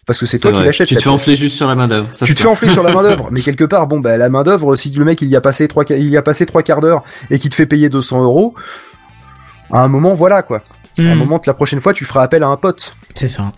Parce 0.07 0.19
que 0.19 0.25
c'est 0.25 0.39
toi 0.39 0.51
qui 0.53 0.63
l'achètes. 0.63 0.87
Tu 0.87 0.95
te 0.95 1.01
fais 1.01 1.09
enfler 1.09 1.35
juste 1.35 1.57
sur 1.57 1.67
la 1.67 1.75
main 1.75 1.87
d'œuvre. 1.87 2.07
Tu 2.25 2.33
te 2.33 2.39
fais 2.39 2.47
enfler 2.47 2.69
sur 2.69 2.81
la 2.81 2.91
main 2.95 3.03
d'œuvre, 3.03 3.27
mais 3.29 3.41
quelque 3.41 3.65
part, 3.65 3.87
bon, 3.87 3.99
bah, 3.99 4.15
la 4.17 4.29
main 4.29 4.43
d'œuvre, 4.43 4.75
si 4.75 4.89
le 4.89 5.03
mec 5.03 5.21
il 5.21 5.27
y 5.27 5.35
a 5.35 5.41
passé 5.41 5.67
trois, 5.67 5.83
il 5.89 6.09
y 6.09 6.17
a 6.17 6.21
passé 6.21 6.45
trois 6.45 6.63
quarts 6.63 6.79
d'heure 6.81 7.03
et 7.29 7.37
qu'il 7.39 7.49
te 7.51 7.55
fait 7.55 7.65
payer 7.65 7.89
200 7.89 8.23
euros, 8.23 8.55
à 9.71 9.83
un 9.83 9.89
moment, 9.89 10.15
voilà 10.15 10.41
quoi. 10.41 10.61
À 10.97 11.01
un 11.03 11.13
Hmm, 11.13 11.19
moment, 11.19 11.37
que 11.37 11.47
la 11.47 11.53
prochaine 11.53 11.79
fois, 11.79 11.93
tu 11.93 12.05
feras 12.05 12.23
appel 12.23 12.41
à 12.41 12.47
un 12.47 12.57
pote. 12.57 12.95
C'est 13.13 13.27
ça. 13.27 13.51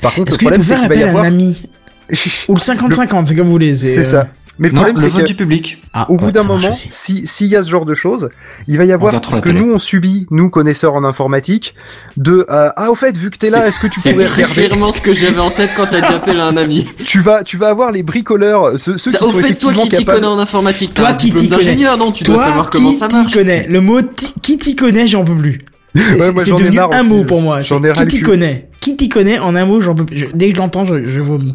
Par 0.00 0.14
contre, 0.14 0.32
le 0.32 0.38
problème, 0.38 0.62
c'est 0.62 0.76
qu'il 0.76 0.88
va 0.88 0.94
y 0.94 1.02
appel 1.02 1.02
à 1.02 1.08
avoir. 1.10 1.24
un 1.24 1.26
ami 1.26 1.62
Ou 2.48 2.54
le 2.54 2.60
50-50, 2.60 3.26
c'est 3.26 3.34
comme 3.34 3.46
vous 3.46 3.50
voulez. 3.50 3.74
C'est 3.74 3.98
euh, 3.98 4.02
ça. 4.02 4.28
Mais 4.58 4.68
le 4.68 4.74
non, 4.74 4.82
problème, 4.84 5.10
c'est 5.10 5.20
que 5.22 5.26
du 5.26 5.34
public. 5.34 5.82
Ah, 5.92 6.06
au 6.10 6.14
ouais, 6.14 6.18
bout 6.18 6.30
d'un 6.30 6.44
moment, 6.44 6.70
aussi. 6.72 6.88
si 6.90 7.26
s'il 7.26 7.48
y 7.48 7.56
a 7.56 7.62
ce 7.62 7.68
genre 7.70 7.84
de 7.84 7.92
choses, 7.92 8.30
il 8.68 8.78
va 8.78 8.84
y 8.86 8.92
avoir 8.92 9.12
ce 9.12 9.40
que 9.40 9.48
télé. 9.48 9.60
nous 9.60 9.72
on 9.74 9.78
subit, 9.78 10.26
nous 10.30 10.48
connaisseurs 10.48 10.94
en 10.94 11.04
informatique, 11.04 11.74
de 12.16 12.46
euh, 12.48 12.70
ah 12.76 12.90
au 12.90 12.94
fait 12.94 13.14
vu 13.16 13.30
que 13.30 13.36
t'es 13.36 13.50
là, 13.50 13.60
C'est- 13.62 13.68
est-ce 13.68 13.80
que 13.80 13.86
tu 13.88 14.00
C'est 14.00 14.12
pourrais 14.12 14.26
regarder 14.26 14.54
clairement 14.66 14.92
ce 14.92 15.00
que 15.02 15.12
j'avais 15.12 15.40
en 15.40 15.50
tête 15.50 15.70
quand 15.76 15.86
t'as 15.90 16.00
dit 16.00 16.14
appel 16.14 16.40
à 16.40 16.46
un 16.46 16.56
ami. 16.56 16.86
Tu 17.04 17.20
vas 17.20 17.44
tu 17.44 17.56
vas 17.58 17.68
avoir 17.68 17.92
les 17.92 18.02
bricoleurs, 18.02 18.78
ceux, 18.78 18.96
ceux 18.96 19.10
Ça, 19.10 19.18
qui 19.18 19.24
au 19.24 19.30
sont 19.32 19.38
fait, 19.40 19.54
toi 19.54 19.74
qui 19.74 19.82
t'y 19.82 19.90
capables. 19.90 20.20
connais 20.20 20.26
en 20.26 20.38
informatique, 20.38 20.94
Toi 20.94 21.08
un 21.08 21.14
qui 21.14 21.26
t'y 21.26 21.32
connais. 21.32 21.48
d'ingénieur, 21.48 21.98
non 21.98 22.10
Tu 22.12 22.24
Toi 22.24 22.36
dois 22.36 22.44
savoir 22.44 22.70
comment 22.70 22.90
qui 22.90 22.96
ça 22.96 23.08
t'y 23.08 23.16
marche. 23.16 23.34
connais. 23.34 23.66
Le 23.68 23.80
mot 23.82 24.00
qui 24.42 24.56
t'y 24.58 24.74
connaît, 24.74 25.06
j'en 25.06 25.24
peux 25.24 25.36
plus. 25.36 25.60
C'est 25.94 26.12
Ouais, 26.20 26.32
c'est 26.44 26.50
devenu 26.52 26.78
un 26.80 26.86
aussi, 27.00 27.08
mot 27.08 27.24
pour 27.24 27.40
moi. 27.42 27.60
j'en 27.62 27.80
C'est 27.82 27.88
ai 27.88 27.92
ras 27.92 28.02
Qui 28.04 28.08
t'y 28.08 28.16
cul. 28.18 28.24
connaît 28.24 28.70
Qui 28.80 28.96
t'y 28.96 29.08
connaît 29.08 29.38
en 29.38 29.54
un 29.54 29.64
mot, 29.66 29.80
j'en 29.80 29.94
peux 29.94 30.04
plus. 30.06 30.28
Dès 30.34 30.48
que 30.50 30.54
je 30.56 30.60
l'entends, 30.60 30.84
je, 30.86 31.04
je 31.08 31.20
vomis. 31.20 31.54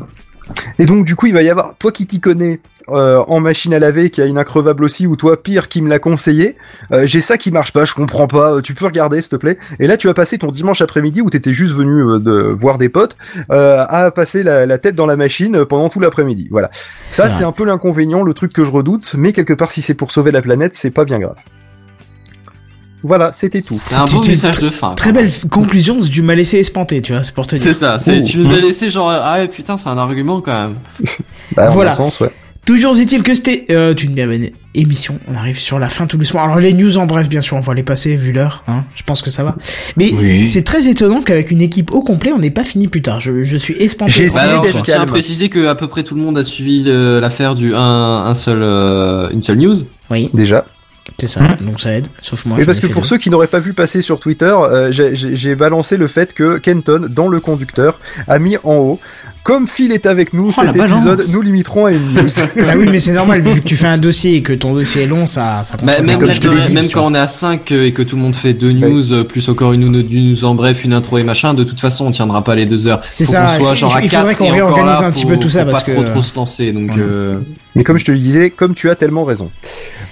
Et 0.80 0.86
donc 0.86 1.06
du 1.06 1.16
coup, 1.16 1.28
il 1.28 1.34
va 1.34 1.42
y 1.44 1.50
avoir 1.50 1.76
toi 1.78 1.92
qui 1.92 2.06
t'y 2.08 2.20
connais 2.20 2.60
euh, 2.90 3.24
en 3.28 3.40
machine 3.40 3.74
à 3.74 3.80
laver, 3.80 4.10
qui 4.10 4.22
a 4.22 4.26
une 4.26 4.38
increvable 4.38 4.84
aussi, 4.84 5.06
ou 5.08 5.16
toi 5.16 5.42
pire 5.42 5.70
qui 5.70 5.82
me 5.82 5.90
l'a 5.90 6.00
conseillé. 6.00 6.58
Euh, 6.92 7.06
J'ai 7.06 7.22
ça 7.22 7.38
qui 7.38 7.52
marche 7.52 7.72
pas, 7.72 7.86
je 7.86 7.94
comprends 7.94 8.28
pas. 8.28 8.54
euh, 8.54 8.62
Tu 8.62 8.74
peux 8.74 8.86
regarder, 8.86 9.22
s'il 9.22 9.30
te 9.30 9.36
plaît. 9.36 9.58
Et 9.80 9.88
là, 9.88 9.98
tu 9.98 10.08
vas 10.08 10.14
passer 10.14 10.38
ton 10.40 10.50
dimanche 10.50 10.82
après-midi 10.82 11.22
où 11.22 11.30
t'étais 11.30 11.54
juste 11.54 11.74
venu 11.74 12.02
euh, 12.04 12.20
de 12.20 12.32
voir 12.54 12.78
des 12.78 12.90
potes, 12.90 13.16
euh, 13.52 13.86
à 13.88 14.12
passer 14.12 14.44
la, 14.44 14.66
la 14.66 14.78
tête 14.78 14.96
dans 14.96 15.06
la 15.06 15.16
machine 15.16 15.64
pendant 15.66 15.90
tout 15.90 16.00
l'après-midi. 16.00 16.48
Voilà. 16.52 16.70
Ça, 17.12 17.30
c'est 17.30 17.44
un 17.44 17.52
peu 17.52 17.66
l'inconvénient, 17.66 18.24
le 18.24 18.34
truc 18.34 18.52
que 18.52 18.64
je 18.66 18.72
redoute. 18.72 19.14
Mais 19.18 19.32
quelque 19.32 19.54
part, 19.54 19.72
si 19.72 19.82
c'est 19.82 19.94
pour 19.94 20.12
sauver 20.12 20.32
la 20.32 20.42
planète, 20.42 20.72
c'est 20.76 20.92
pas 20.92 21.06
bien 21.06 21.20
grave. 21.20 21.36
Voilà, 23.04 23.32
c'était 23.32 23.62
tout. 23.62 23.78
C'est 23.80 23.96
un 23.96 24.06
beau 24.06 24.24
message 24.24 24.60
de 24.60 24.70
fin. 24.70 24.94
Très 24.96 25.12
belle 25.12 25.32
conclusion, 25.50 25.98
tu 26.00 26.22
m'as 26.22 26.36
laissé 26.36 26.60
espanter, 26.60 27.02
tu 27.02 27.14
vois, 27.14 27.24
c'est 27.24 27.34
pour 27.34 27.48
te 27.48 27.56
dire. 27.56 27.64
C'est 27.64 27.74
ça, 27.74 27.98
tu 28.00 28.38
nous 28.38 28.54
as 28.54 28.60
laissé 28.60 28.90
genre, 28.90 29.10
ah 29.10 29.40
ouais, 29.40 29.48
putain, 29.48 29.78
c'est 29.78 29.90
un 29.90 29.98
argument 29.98 30.42
quand 30.42 30.52
même. 30.70 30.76
Bah, 31.56 31.70
en 31.70 31.74
Voilà. 31.74 31.92
un 31.92 31.96
sens, 31.96 32.20
ouais. 32.22 32.32
Toujours 32.66 32.96
est-il 32.98 33.24
que 33.24 33.34
c'était 33.34 33.66
euh, 33.72 33.96
une 33.96 34.14
bien 34.14 34.28
bonne 34.28 34.50
émission. 34.76 35.18
On 35.28 35.34
arrive 35.34 35.58
sur 35.58 35.80
la 35.80 35.90
fin 35.90 36.06
tout 36.06 36.16
doucement. 36.16 36.44
Alors 36.44 36.60
les 36.60 36.74
news 36.74 37.00
en 37.00 37.08
bref, 37.08 37.28
bien 37.28 37.42
sûr, 37.42 37.58
on 37.58 37.60
va 37.60 37.74
les 37.74 37.82
passer 37.82 38.16
vu 38.16 38.32
l'heure. 38.32 38.64
Hein, 38.68 38.86
je 38.96 39.02
pense 39.02 39.24
que 39.24 39.32
ça 39.32 39.44
va. 39.44 39.56
Mais 39.98 40.12
Oui. 40.14 40.46
c'est 40.46 40.62
très 40.64 40.88
étonnant 40.88 41.22
qu'avec 41.24 41.50
une 41.50 41.62
équipe 41.62 41.92
au 41.92 42.04
complet, 42.04 42.32
on 42.32 42.38
n'est 42.38 42.52
pas 42.52 42.64
fini 42.64 42.88
plus 42.88 43.02
tard. 43.02 43.20
Je, 43.20 43.44
je 43.44 43.58
suis 43.58 43.74
espanté. 43.82 44.12
J'ai 44.12 44.20
Bah 44.28 44.28
essayé 44.28 44.44
alors, 44.52 44.62
d'être 44.64 44.78
je 44.78 44.84
tiens 44.84 44.94
à 44.94 44.98
calme. 45.00 45.10
préciser 45.10 45.50
que 45.50 45.66
à 45.66 45.74
peu 45.74 45.88
près 45.88 46.04
tout 46.04 46.14
le 46.14 46.22
monde 46.22 46.38
a 46.38 46.44
suivi 46.44 46.84
l'affaire 46.86 47.56
du 47.56 47.74
un, 47.76 47.80
un 47.82 48.36
seul, 48.36 48.62
euh, 48.62 49.28
une 49.32 49.42
seule 49.42 49.58
news. 49.58 49.76
Oui, 50.12 50.30
Déjà. 50.36 50.66
C'est 51.20 51.28
ça. 51.28 51.42
Donc 51.62 51.82
ça 51.82 51.92
aide. 51.92 52.08
Sauf 52.22 52.46
moi. 52.46 52.58
J'en 52.60 52.66
parce 52.66 52.80
que 52.80 52.88
pour 52.88 53.06
ceux 53.06 53.18
qui 53.18 53.30
n'auraient 53.30 53.48
pas 53.48 53.60
vu 53.60 53.74
passer 53.74 54.02
sur 54.02 54.20
Twitter, 54.20 54.46
euh, 54.46 54.92
j'ai 54.92 55.56
balancé 55.56 55.98
le 55.98 56.08
fait 56.08 56.34
que 56.34 56.58
Kenton, 56.58 57.08
dans 57.10 57.28
le 57.28 57.40
conducteur, 57.40 58.00
a 58.28 58.40
mis 58.40 58.58
en 58.58 58.78
haut 58.78 59.00
comme 59.44 59.68
Phil 59.68 59.92
est 59.92 60.06
avec 60.06 60.34
nous, 60.34 60.50
Oh, 60.50 60.52
cet 60.62 60.76
balance. 60.78 61.02
épisode, 61.06 61.24
nous 61.34 61.42
limiterons 61.42 61.86
à 61.88 61.92
une 61.92 62.14
news. 62.14 62.28
Bah 62.56 62.74
oui, 62.78 62.88
mais 62.92 63.00
c'est 63.00 63.14
normal 63.14 63.42
vu 63.42 63.62
que 63.62 63.68
tu 63.68 63.76
fais 63.76 63.88
un 63.88 63.98
dossier 63.98 64.36
et 64.36 64.42
que 64.42 64.54
ton 64.54 64.74
dossier 64.74 65.04
est 65.04 65.08
long, 65.08 65.26
ça, 65.26 65.62
ça 65.64 65.78
compte. 65.78 65.88
Bah, 65.88 66.02
même 66.02 66.20
comme 66.20 66.28
là, 66.28 66.34
je 66.34 66.42
te 66.42 66.48
l'ai 66.48 66.68
dit, 66.68 66.74
même 66.74 66.90
quand 66.90 67.06
on 67.06 67.14
est 67.16 67.20
à 67.20 67.28
5 67.28 67.72
et 67.72 67.92
que 67.92 68.02
tout 68.04 68.16
le 68.16 68.22
monde 68.22 68.36
fait 68.36 68.54
deux 68.54 68.72
news, 68.72 69.14
euh, 69.14 69.24
plus 69.24 69.48
encore 69.50 69.74
une, 69.74 69.84
une 69.84 70.30
news 70.32 70.44
en 70.46 70.54
bref, 70.56 70.84
une 70.84 70.94
intro 70.94 71.18
et 71.18 71.24
machin, 71.24 71.54
de 71.54 71.64
toute 71.64 71.80
façon, 71.80 72.06
on 72.08 72.12
tiendra 72.12 72.44
pas 72.44 72.56
les 72.56 72.66
deux 72.66 72.88
heures. 72.88 73.02
C'est 73.12 73.26
ça, 73.26 73.46
qu'on 73.46 73.54
il 73.54 73.66
soit 73.66 73.74
genre 73.74 73.96
à 73.96 74.02
il 74.04 74.10
faudrait 74.10 74.34
4 74.36 74.38
qu'on 74.38 74.50
réorganise 74.52 75.02
là, 75.02 75.08
un 75.08 75.12
petit 75.12 75.26
peu 75.26 75.38
tout 75.38 75.50
ça, 75.50 75.66
parce 75.66 75.84
pas 75.84 75.92
trop 75.94 76.04
que- 76.04 76.10
trop 76.10 76.22
se 76.22 76.36
lancer, 76.36 76.72
donc, 76.72 76.88
Voilà. 76.92 77.04
euh, 77.04 77.40
Mais 77.76 77.84
comme 77.84 77.98
je 77.98 78.06
te 78.06 78.12
le 78.12 78.20
disais, 78.20 78.50
comme 78.50 78.74
tu 78.74 78.90
as 78.90 78.96
tellement 78.96 79.24
raison. 79.24 79.50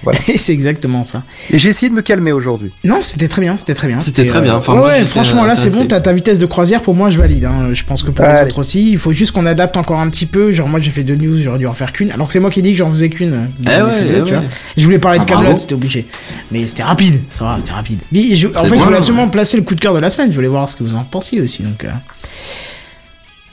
c'est 0.36 0.52
exactement 0.54 1.02
ça. 1.02 1.24
Et 1.52 1.58
j'ai 1.58 1.68
essayé 1.68 1.90
de 1.90 1.94
me 1.94 2.00
calmer 2.00 2.32
aujourd'hui. 2.32 2.72
Non, 2.84 3.00
c'était 3.02 3.28
très 3.28 3.42
bien, 3.42 3.58
c'était 3.58 3.74
très 3.74 3.86
bien. 3.86 4.00
C'était 4.00 4.24
très 4.24 4.40
bien. 4.40 4.54
Enfin, 4.56 4.72
ouais, 4.72 4.78
moi, 4.78 4.88
ouais, 4.88 4.94
j'étais 5.00 5.06
franchement, 5.08 5.44
là, 5.44 5.54
c'est 5.56 5.70
bon, 5.74 5.84
t'as 5.86 6.00
ta 6.00 6.12
vitesse 6.14 6.38
de 6.38 6.46
croisière, 6.46 6.80
pour 6.80 6.94
moi, 6.94 7.10
je 7.10 7.18
valide. 7.18 7.44
Hein. 7.44 7.68
Je 7.74 7.84
pense 7.84 8.02
que 8.02 8.10
pour 8.10 8.24
les 8.24 8.42
autres 8.44 8.58
aussi, 8.60 8.90
il 8.92 8.98
faut 8.98 9.12
juste 9.20 9.32
qu'on 9.32 9.46
adapte 9.46 9.76
encore 9.76 10.00
un 10.00 10.08
petit 10.10 10.26
peu. 10.26 10.50
Genre, 10.50 10.68
moi, 10.68 10.80
j'ai 10.80 10.90
fait 10.90 11.04
deux 11.04 11.14
news, 11.14 11.38
j'aurais 11.42 11.58
dû 11.58 11.66
en 11.66 11.72
faire 11.72 11.92
qu'une. 11.92 12.10
Alors 12.10 12.26
que 12.26 12.32
c'est 12.32 12.40
moi 12.40 12.50
qui 12.50 12.58
ai 12.58 12.62
dit 12.62 12.72
que 12.72 12.76
j'en 12.78 12.90
faisais 12.90 13.08
qu'une. 13.10 13.48
Eh 13.62 13.66
ouais, 13.68 13.76
deux, 13.78 13.86
eh 14.08 14.12
tu 14.24 14.32
ouais. 14.34 14.40
vois. 14.40 14.48
Je 14.76 14.84
voulais 14.84 14.98
parler 14.98 15.18
de 15.18 15.24
Ah, 15.26 15.28
Camelot, 15.28 15.56
c'était 15.56 15.74
obligé. 15.74 16.06
Mais 16.50 16.66
c'était 16.66 16.82
rapide, 16.82 17.20
ça 17.30 17.44
va, 17.44 17.56
c'était 17.58 17.72
rapide. 17.72 18.00
Mais 18.10 18.34
je- 18.34 18.48
en 18.48 18.50
fait, 18.52 18.64
je 18.64 18.74
voulais 18.74 18.84
ouais. 18.92 18.96
absolument 18.96 19.28
placer 19.28 19.56
le 19.56 19.62
coup 19.62 19.74
de 19.76 19.80
cœur 19.80 19.94
de 19.94 19.98
la 20.00 20.10
semaine. 20.10 20.30
Je 20.30 20.34
voulais 20.34 20.48
voir 20.48 20.68
ce 20.68 20.74
que 20.76 20.82
vous 20.82 20.96
en 20.96 21.04
pensiez 21.04 21.40
aussi. 21.40 21.62
Donc, 21.62 21.84
euh. 21.84 21.88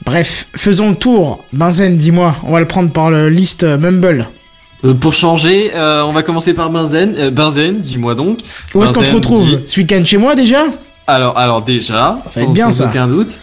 Bref, 0.04 0.46
faisons 0.56 0.90
le 0.90 0.96
tour. 0.96 1.44
Benzen, 1.52 1.96
dis-moi, 1.96 2.34
on 2.44 2.52
va 2.52 2.60
le 2.60 2.66
prendre 2.66 2.90
par 2.90 3.10
le 3.10 3.28
liste 3.28 3.64
euh, 3.64 3.76
Mumble. 3.76 4.28
Euh, 4.84 4.94
pour 4.94 5.12
changer, 5.12 5.72
euh, 5.74 6.02
on 6.04 6.12
va 6.12 6.22
commencer 6.22 6.54
par 6.54 6.70
Benzen. 6.70 7.14
Euh, 7.18 7.30
Benzen, 7.30 7.80
dis-moi 7.80 8.14
donc. 8.14 8.38
Où 8.74 8.82
est-ce 8.84 8.92
qu'on 8.92 9.02
te 9.02 9.10
retrouve 9.10 9.46
dis- 9.48 9.58
Ce 9.66 9.80
week-end 9.80 10.02
chez 10.04 10.16
moi 10.16 10.34
déjà? 10.34 10.64
Alors, 11.06 11.36
alors 11.36 11.62
déjà, 11.62 12.22
Ça 12.28 12.42
sans, 12.42 12.50
bien, 12.52 12.66
sans 12.70 12.84
ça. 12.84 12.86
aucun 12.86 13.08
doute, 13.08 13.40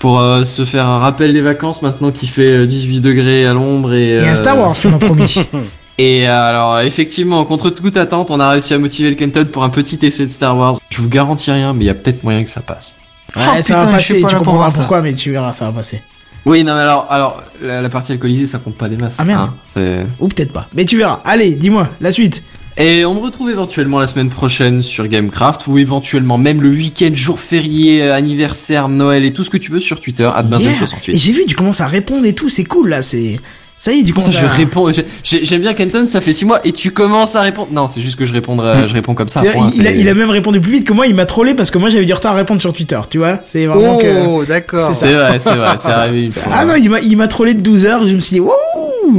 pour 0.00 0.18
euh, 0.18 0.42
se 0.44 0.64
faire 0.64 0.86
un 0.88 0.98
rappel 0.98 1.32
des 1.32 1.40
vacances 1.42 1.82
maintenant 1.82 2.10
qu'il 2.10 2.28
fait 2.28 2.56
euh, 2.62 2.66
18 2.66 3.00
degrés 3.00 3.46
à 3.46 3.52
l'ombre 3.52 3.92
et, 3.94 4.16
Et 4.16 4.18
un 4.28 4.32
euh, 4.32 4.34
Star 4.34 4.58
Wars, 4.58 4.74
tu 4.76 4.88
m'as 4.88 4.98
promis. 4.98 5.36
Et 5.98 6.26
euh, 6.26 6.32
alors, 6.32 6.80
effectivement, 6.80 7.44
contre 7.44 7.68
toute 7.68 7.96
attente, 7.98 8.30
on 8.30 8.40
a 8.40 8.48
réussi 8.50 8.72
à 8.72 8.78
motiver 8.78 9.10
le 9.10 9.16
Kenton 9.16 9.44
pour 9.52 9.62
un 9.64 9.68
petit 9.68 9.98
essai 10.04 10.24
de 10.24 10.30
Star 10.30 10.56
Wars. 10.56 10.78
Je 10.88 11.00
vous 11.02 11.10
garantis 11.10 11.50
rien, 11.50 11.74
mais 11.74 11.84
il 11.84 11.86
y 11.88 11.90
a 11.90 11.94
peut-être 11.94 12.24
moyen 12.24 12.42
que 12.42 12.48
ça 12.48 12.62
passe. 12.62 12.96
Ouais, 13.36 13.42
Oh, 13.46 13.50
ça 13.60 13.74
putain, 13.74 13.78
va 13.78 13.86
je 13.86 13.92
passer, 13.92 14.20
pas 14.22 14.28
tu 14.28 14.36
comprendras 14.36 14.70
ça. 14.70 14.78
pourquoi, 14.80 15.02
mais 15.02 15.12
tu 15.14 15.30
verras, 15.30 15.52
ça 15.52 15.66
va 15.66 15.72
passer. 15.72 16.02
Oui, 16.46 16.64
non, 16.64 16.72
mais 16.74 16.80
alors, 16.80 17.06
alors 17.10 17.42
la, 17.60 17.82
la 17.82 17.88
partie 17.90 18.12
alcoolisée, 18.12 18.46
ça 18.46 18.58
compte 18.58 18.76
pas 18.76 18.88
des 18.88 18.96
masses. 18.96 19.18
Ah, 19.20 19.24
merde. 19.24 19.50
hein, 19.50 19.54
c'est- 19.66 20.06
Ou 20.18 20.28
peut-être 20.28 20.52
pas. 20.54 20.68
Mais 20.74 20.86
tu 20.86 20.96
verras. 20.96 21.20
Allez, 21.22 21.50
dis-moi, 21.50 21.90
la 22.00 22.10
suite. 22.10 22.42
Et 22.80 23.04
on 23.04 23.14
me 23.14 23.20
retrouve 23.20 23.50
éventuellement 23.50 23.98
la 24.00 24.06
semaine 24.06 24.30
prochaine 24.30 24.80
sur 24.80 25.06
Gamecraft, 25.06 25.66
ou 25.66 25.76
éventuellement 25.78 26.38
même 26.38 26.62
le 26.62 26.70
week-end, 26.70 27.10
jour 27.12 27.38
férié, 27.38 28.02
euh, 28.02 28.14
anniversaire, 28.14 28.88
Noël 28.88 29.24
et 29.26 29.32
tout 29.34 29.44
ce 29.44 29.50
que 29.50 29.58
tu 29.58 29.70
veux 29.70 29.80
sur 29.80 30.00
Twitter, 30.00 30.22
Yeah. 30.22 30.40
Et 30.40 30.74
adbenzen68. 30.74 31.10
j'ai 31.18 31.32
vu, 31.32 31.44
tu 31.46 31.54
commences 31.54 31.80
à 31.82 31.86
répondre 31.86 32.24
et 32.26 32.32
tout, 32.32 32.48
c'est 32.48 32.64
cool 32.64 32.88
là, 32.88 33.02
c'est. 33.02 33.36
Ça 33.76 33.92
y 33.92 34.00
est, 34.00 34.06
ça, 34.06 34.12
commences 34.12 34.38
je 34.38 34.44
à. 34.44 34.48
réponds. 34.48 34.92
j'ai- 34.92 35.06
j'ai- 35.24 35.44
J'aime 35.44 35.62
bien 35.62 35.72
Kenton, 35.72 36.04
ça 36.06 36.20
fait 36.20 36.32
6 36.34 36.44
mois 36.44 36.60
et 36.66 36.72
tu 36.72 36.90
commences 36.90 37.34
à 37.36 37.40
répondre. 37.40 37.68
Non, 37.72 37.86
c'est 37.86 38.00
juste 38.02 38.18
que 38.18 38.26
je 38.26 38.32
répondrai, 38.34 38.86
je 38.86 38.92
réponds 38.92 39.14
comme 39.14 39.28
ça. 39.28 39.40
Point, 39.42 39.70
il, 39.74 39.86
a, 39.86 39.90
c'est- 39.90 39.98
il 40.00 40.08
a 40.08 40.12
même 40.14 40.28
répondu 40.30 40.60
plus 40.60 40.72
vite 40.72 40.86
que 40.86 40.92
moi, 40.92 41.06
il 41.06 41.14
m'a 41.14 41.24
trollé 41.26 41.54
parce 41.54 41.70
que 41.70 41.78
moi 41.78 41.88
j'avais 41.90 42.04
du 42.04 42.12
retard 42.12 42.32
à 42.32 42.36
répondre 42.36 42.60
sur 42.60 42.72
Twitter, 42.74 43.00
tu 43.10 43.16
vois. 43.18 43.40
C'est 43.44 43.64
vraiment 43.66 43.96
que. 43.98 44.26
Oh, 44.26 44.44
d'accord. 44.46 44.94
C'est 44.94 45.12
vrai, 45.12 45.38
c'est 45.38 45.54
vrai, 45.54 45.74
c'est 45.78 45.88
arrivé 45.90 46.24
une 46.24 46.30
fois. 46.32 46.42
Ah 46.52 46.64
non, 46.66 46.74
il 46.76 46.88
m'a, 46.90 47.00
il 47.00 47.16
m'a 47.16 47.28
trollé 47.28 47.52
de 47.54 47.60
12 47.60 47.84
heures, 47.86 48.04
je 48.06 48.14
me 48.14 48.20
suis 48.20 48.34
dit, 48.34 48.40
wouh 48.40 48.52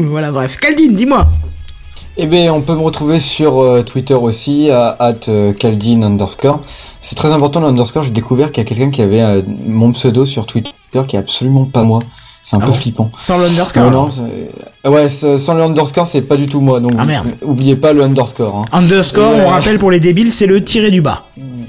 Voilà, 0.10 0.32
bref. 0.32 0.58
Caldine, 0.58 0.94
dis-moi. 0.96 1.32
Eh 2.18 2.26
bien, 2.28 2.54
on 2.54 2.62
peut 2.62 2.74
me 2.74 2.82
retrouver 2.82 3.20
sur 3.20 3.60
euh, 3.62 3.84
Twitter 3.84 4.14
aussi, 4.14 4.70
à 4.70 4.96
at 5.00 5.16
euh, 5.30 5.54
Caldine 5.54 6.04
underscore. 6.04 6.62
C'est 7.02 7.16
très 7.16 7.32
important 7.32 7.62
le 7.62 7.68
underscore, 7.68 8.04
j'ai 8.04 8.12
découvert 8.12 8.52
qu'il 8.52 8.64
y 8.64 8.66
a 8.66 8.70
quelqu'un 8.70 8.92
qui 8.92 9.02
avait 9.02 9.22
euh, 9.22 9.42
mon 9.66 9.92
pseudo 9.94 10.26
sur 10.26 10.46
Twitter 10.46 10.72
qui 11.08 11.16
est 11.16 11.20
absolument 11.20 11.66
pas 11.66 11.84
moi. 11.84 12.00
C'est 12.44 12.56
un 12.56 12.60
Ah 12.60 12.66
peu 12.66 12.72
bon 12.72 12.78
flippant. 12.78 13.12
Sans 13.18 13.38
l'underscore. 13.38 13.84
Ouais, 13.86 13.90
non, 13.92 14.10
c'est- 14.12 14.90
ouais, 14.90 15.10
sans 15.10 15.54
le 15.54 15.62
underscore, 15.64 16.06
c'est 16.08 16.24
pas 16.24 16.38
du 16.38 16.48
tout 16.48 16.60
moi, 16.60 16.80
donc 16.80 16.94
Ah, 16.98 17.06
merde. 17.06 17.28
oubliez 17.44 17.76
pas 17.76 17.94
le 17.94 18.02
underscore. 18.04 18.58
Hein. 18.58 18.62
Underscore, 18.72 19.32
Ouais. 19.34 19.44
on 19.46 19.50
rappelle 19.50 19.78
pour 19.78 19.92
les 19.92 20.00
débiles, 20.00 20.34
c'est 20.34 20.48
le 20.48 20.64
tiré 20.64 20.90
du 20.92 21.02
bas. 21.02 21.24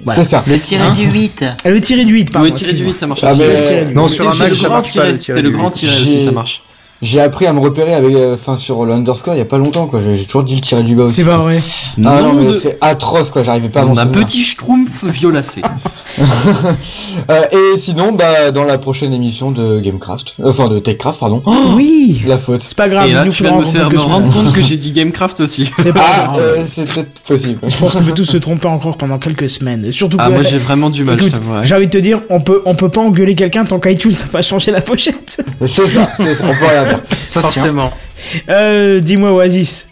Voilà. 0.05 0.17
C'est 0.25 0.29
ça. 0.29 0.43
Le 0.49 0.59
tiré 0.59 0.83
Hein 0.83 0.91
du 0.93 1.05
8. 1.07 1.45
Ah, 1.65 1.69
Le 1.71 1.81
tiré 1.81 2.05
du 2.05 2.15
8, 2.15 2.33
pardon. 2.33 2.47
Oui, 2.49 2.53
tirer 2.53 2.73
du 2.73 2.83
excuse-moi. 2.89 2.93
8, 2.95 2.99
ça 2.99 3.07
marche 3.07 3.21
Ah, 3.23 3.31
aussi. 3.33 3.39
mais- 3.41 3.47
Le 3.61 3.67
tiré 3.67 3.85
du 3.85 3.95
Non, 3.95 4.09
sur 4.09 4.25
un 4.27 4.31
le 4.31 4.37
ça 4.37 4.49
grand 4.67 4.75
marche 4.77 4.87
pas, 4.87 4.91
tiré. 4.93 5.12
le 5.12 5.19
tiré 5.19 5.37
C'est 5.39 5.43
le 5.43 5.51
grand 5.51 5.71
tiré 5.71 5.93
aussi, 5.93 6.25
ça 6.25 6.31
marche. 6.33 6.62
J'ai 7.02 7.20
appris 7.20 7.47
à 7.47 7.52
me 7.52 7.60
repérer 7.60 7.94
avec, 7.94 8.14
euh, 8.14 8.34
enfin, 8.34 8.56
sur 8.56 8.84
le 8.86 8.92
underscore 8.94 9.34
il 9.34 9.39
y 9.39 9.40
a 9.42 9.44
pas 9.44 9.58
longtemps, 9.58 9.86
quoi. 9.86 10.00
J'ai 10.00 10.24
toujours 10.24 10.44
dit 10.44 10.55
le 10.55 10.60
tirer 10.60 10.82
du 10.84 10.94
bas 10.97 11.05
aussi. 11.05 11.16
C'est 11.16 11.24
pas 11.24 11.36
vrai. 11.39 11.60
Ah 12.05 12.22
non, 12.22 12.32
mais 12.32 12.44
de- 12.47 12.55
c'est 12.55 12.78
atroce, 12.81 13.31
quoi. 13.31 13.42
J'arrivais 13.42 13.68
pas 13.68 13.81
à 13.81 13.84
m'en 13.84 13.97
Un 13.98 14.06
petit 14.06 14.42
schtroumpf 14.42 15.05
violacé. 15.05 15.62
Euh, 17.31 17.42
et 17.74 17.78
sinon, 17.78 18.12
bah, 18.12 18.50
dans 18.50 18.64
la 18.64 18.78
prochaine 18.78 19.12
émission 19.14 19.50
de 19.50 19.81
Gamecraft, 19.81 20.34
euh, 20.40 20.50
enfin 20.50 20.68
de 20.68 20.78
Techcraft, 20.78 21.18
pardon. 21.20 21.42
Oh, 21.47 21.55
Oui. 21.76 22.22
la 22.26 22.36
faute. 22.39 22.60
C'est 22.62 22.76
pas 22.76 22.89
grave. 22.89 23.08
Et 23.08 23.12
là, 23.12 23.22
il 23.22 23.26
nous 23.28 23.32
tu 23.32 23.42
viens 23.44 23.52
de 23.56 23.60
me 23.60 23.64
faire 23.64 23.89
quelques 23.89 23.94
me 23.94 24.06
rendre 24.06 24.32
compte 24.32 24.52
que 24.52 24.60
j'ai 24.60 24.76
dit 24.76 24.92
Gamecraft 24.92 25.40
aussi. 25.40 25.70
C'est 25.82 25.92
pas 25.92 26.00
Ah, 26.05 26.24
grave. 26.32 26.40
euh, 26.42 26.64
c'est 26.68 26.84
peut-être 26.84 27.20
possible. 27.22 27.58
Je 27.66 27.76
pense 27.76 27.92
qu'on 27.92 28.02
peut 28.02 28.12
tous 28.12 28.24
se 28.24 28.36
tromper 28.39 28.68
encore 28.68 28.97
pendant 28.97 29.18
quelques 29.18 29.48
semaines. 29.48 29.90
Surtout 29.92 30.16
Ah, 30.20 30.26
que, 30.28 30.32
moi 30.32 30.42
j'ai 30.42 30.58
vraiment 30.58 30.90
du 30.90 31.05
mal, 31.05 31.18
je 31.18 31.26
écoute, 31.26 31.34
t'avoue. 31.40 31.55
ouais. 31.55 31.60
j'ai 31.64 31.74
envie 31.74 31.86
de 31.86 31.92
te 31.92 31.98
dire, 31.98 32.20
on 32.31 32.40
peut, 32.40 32.62
on 32.66 32.74
peut 32.74 32.89
pas 32.89 33.00
engueuler 33.00 33.34
quelqu'un 33.34 33.64
tant 33.64 33.78
qu'iTunes 33.78 34.14
ça 34.14 34.26
va 34.32 34.42
changer 34.42 34.70
la 34.70 34.81
pochette. 34.81 35.42
C'est 35.60 35.68
ça, 35.86 36.08
c'est 36.16 36.34
ça, 36.34 36.44
on 36.47 36.55
peut 36.55 36.66
rien. 36.66 36.92
Ça 37.27 37.41
se. 37.41 37.41
Forcément. 37.41 37.93
Euh, 38.49 39.01
dis-moi 39.01 39.33
Oasis. 39.33 39.89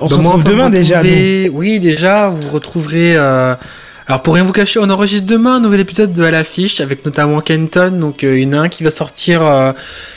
On 0.00 0.08
se 0.08 0.14
Bah, 0.14 0.20
moi, 0.22 0.32
retrouve 0.32 0.50
demain 0.52 0.70
déjà. 0.70 0.98
retrouver- 1.00 1.50
Oui, 1.52 1.78
déjà, 1.80 2.28
vous 2.30 2.48
retrouverez. 2.50 3.16
euh, 3.16 3.54
Alors 4.08 4.22
pour 4.22 4.34
rien 4.34 4.42
vous 4.42 4.52
cacher, 4.52 4.80
on 4.82 4.90
enregistre 4.90 5.26
demain 5.26 5.56
un 5.56 5.60
nouvel 5.60 5.78
épisode 5.78 6.12
de 6.12 6.24
À 6.24 6.32
l'affiche 6.32 6.80
avec 6.80 7.04
notamment 7.04 7.40
Kenton. 7.40 7.92
Donc 8.00 8.24
euh, 8.24 8.40
il 8.40 8.42
y 8.42 8.46
en 8.48 8.54
a 8.58 8.62
un 8.62 8.68
qui 8.68 8.82
va 8.82 8.90
sortir, 8.90 9.40
euh, 9.44 9.72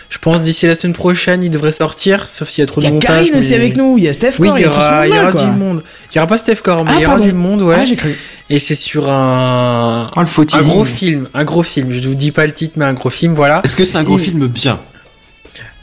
je 0.10 0.18
pense 0.18 0.42
d'ici 0.42 0.66
la 0.66 0.74
semaine 0.74 0.94
prochaine, 0.96 1.44
il 1.44 1.52
devrait 1.52 1.72
sortir, 1.74 2.28
sauf 2.28 2.50
s'il 2.50 2.64
y 2.64 2.64
a 2.64 2.66
trop 2.66 2.82
Il 2.82 2.86
y 2.86 2.88
de 2.88 2.92
a 2.92 2.94
montage. 2.96 3.32
Aussi 3.38 3.54
avec 3.54 3.76
nous, 3.78 4.00
il 4.00 4.06
y 4.06 4.08
a 4.08 4.14
Steph 4.14 4.32
Oui, 4.40 4.50
il 4.56 4.64
y 4.64 4.66
aura, 4.66 5.06
il 5.06 5.10
y 5.10 5.14
monde-là, 5.14 5.24
aura 5.24 5.32
quoi. 5.34 5.44
du 5.44 5.52
monde. 5.52 5.84
Il 6.12 6.16
y 6.16 6.18
aura 6.20 6.28
pas 6.28 6.38
Steph 6.40 6.56
Core, 6.64 6.86
mais 6.86 6.92
Ah, 6.92 6.96
il 6.98 7.02
y 7.02 7.06
aura 7.06 7.16
pardon. 7.18 7.26
du 7.28 7.34
monde, 7.34 7.62
ouais. 7.62 7.76
Ah, 7.78 7.86
j'ai 7.86 7.96
cru. 7.96 8.16
Et 8.50 8.58
c'est 8.58 8.74
sur 8.74 9.10
un 9.12 10.10
Oh, 10.16 10.22
le 10.22 10.56
un 10.56 10.62
gros 10.64 10.84
film, 10.86 11.28
un 11.36 11.44
gros 11.44 11.62
film. 11.62 11.92
Je 11.92 12.08
vous 12.08 12.16
dis 12.16 12.32
pas 12.32 12.48
le 12.48 12.52
titre, 12.52 12.74
mais 12.78 12.86
un 12.86 12.94
gros 12.94 13.10
film, 13.12 13.36
voilà. 13.36 13.62
Est-ce 13.64 13.76
que 13.76 13.84
c'est 13.84 13.98
un 13.98 14.04
gros 14.04 14.18
Et- 14.18 14.22
film 14.22 14.48
bien? 14.48 14.80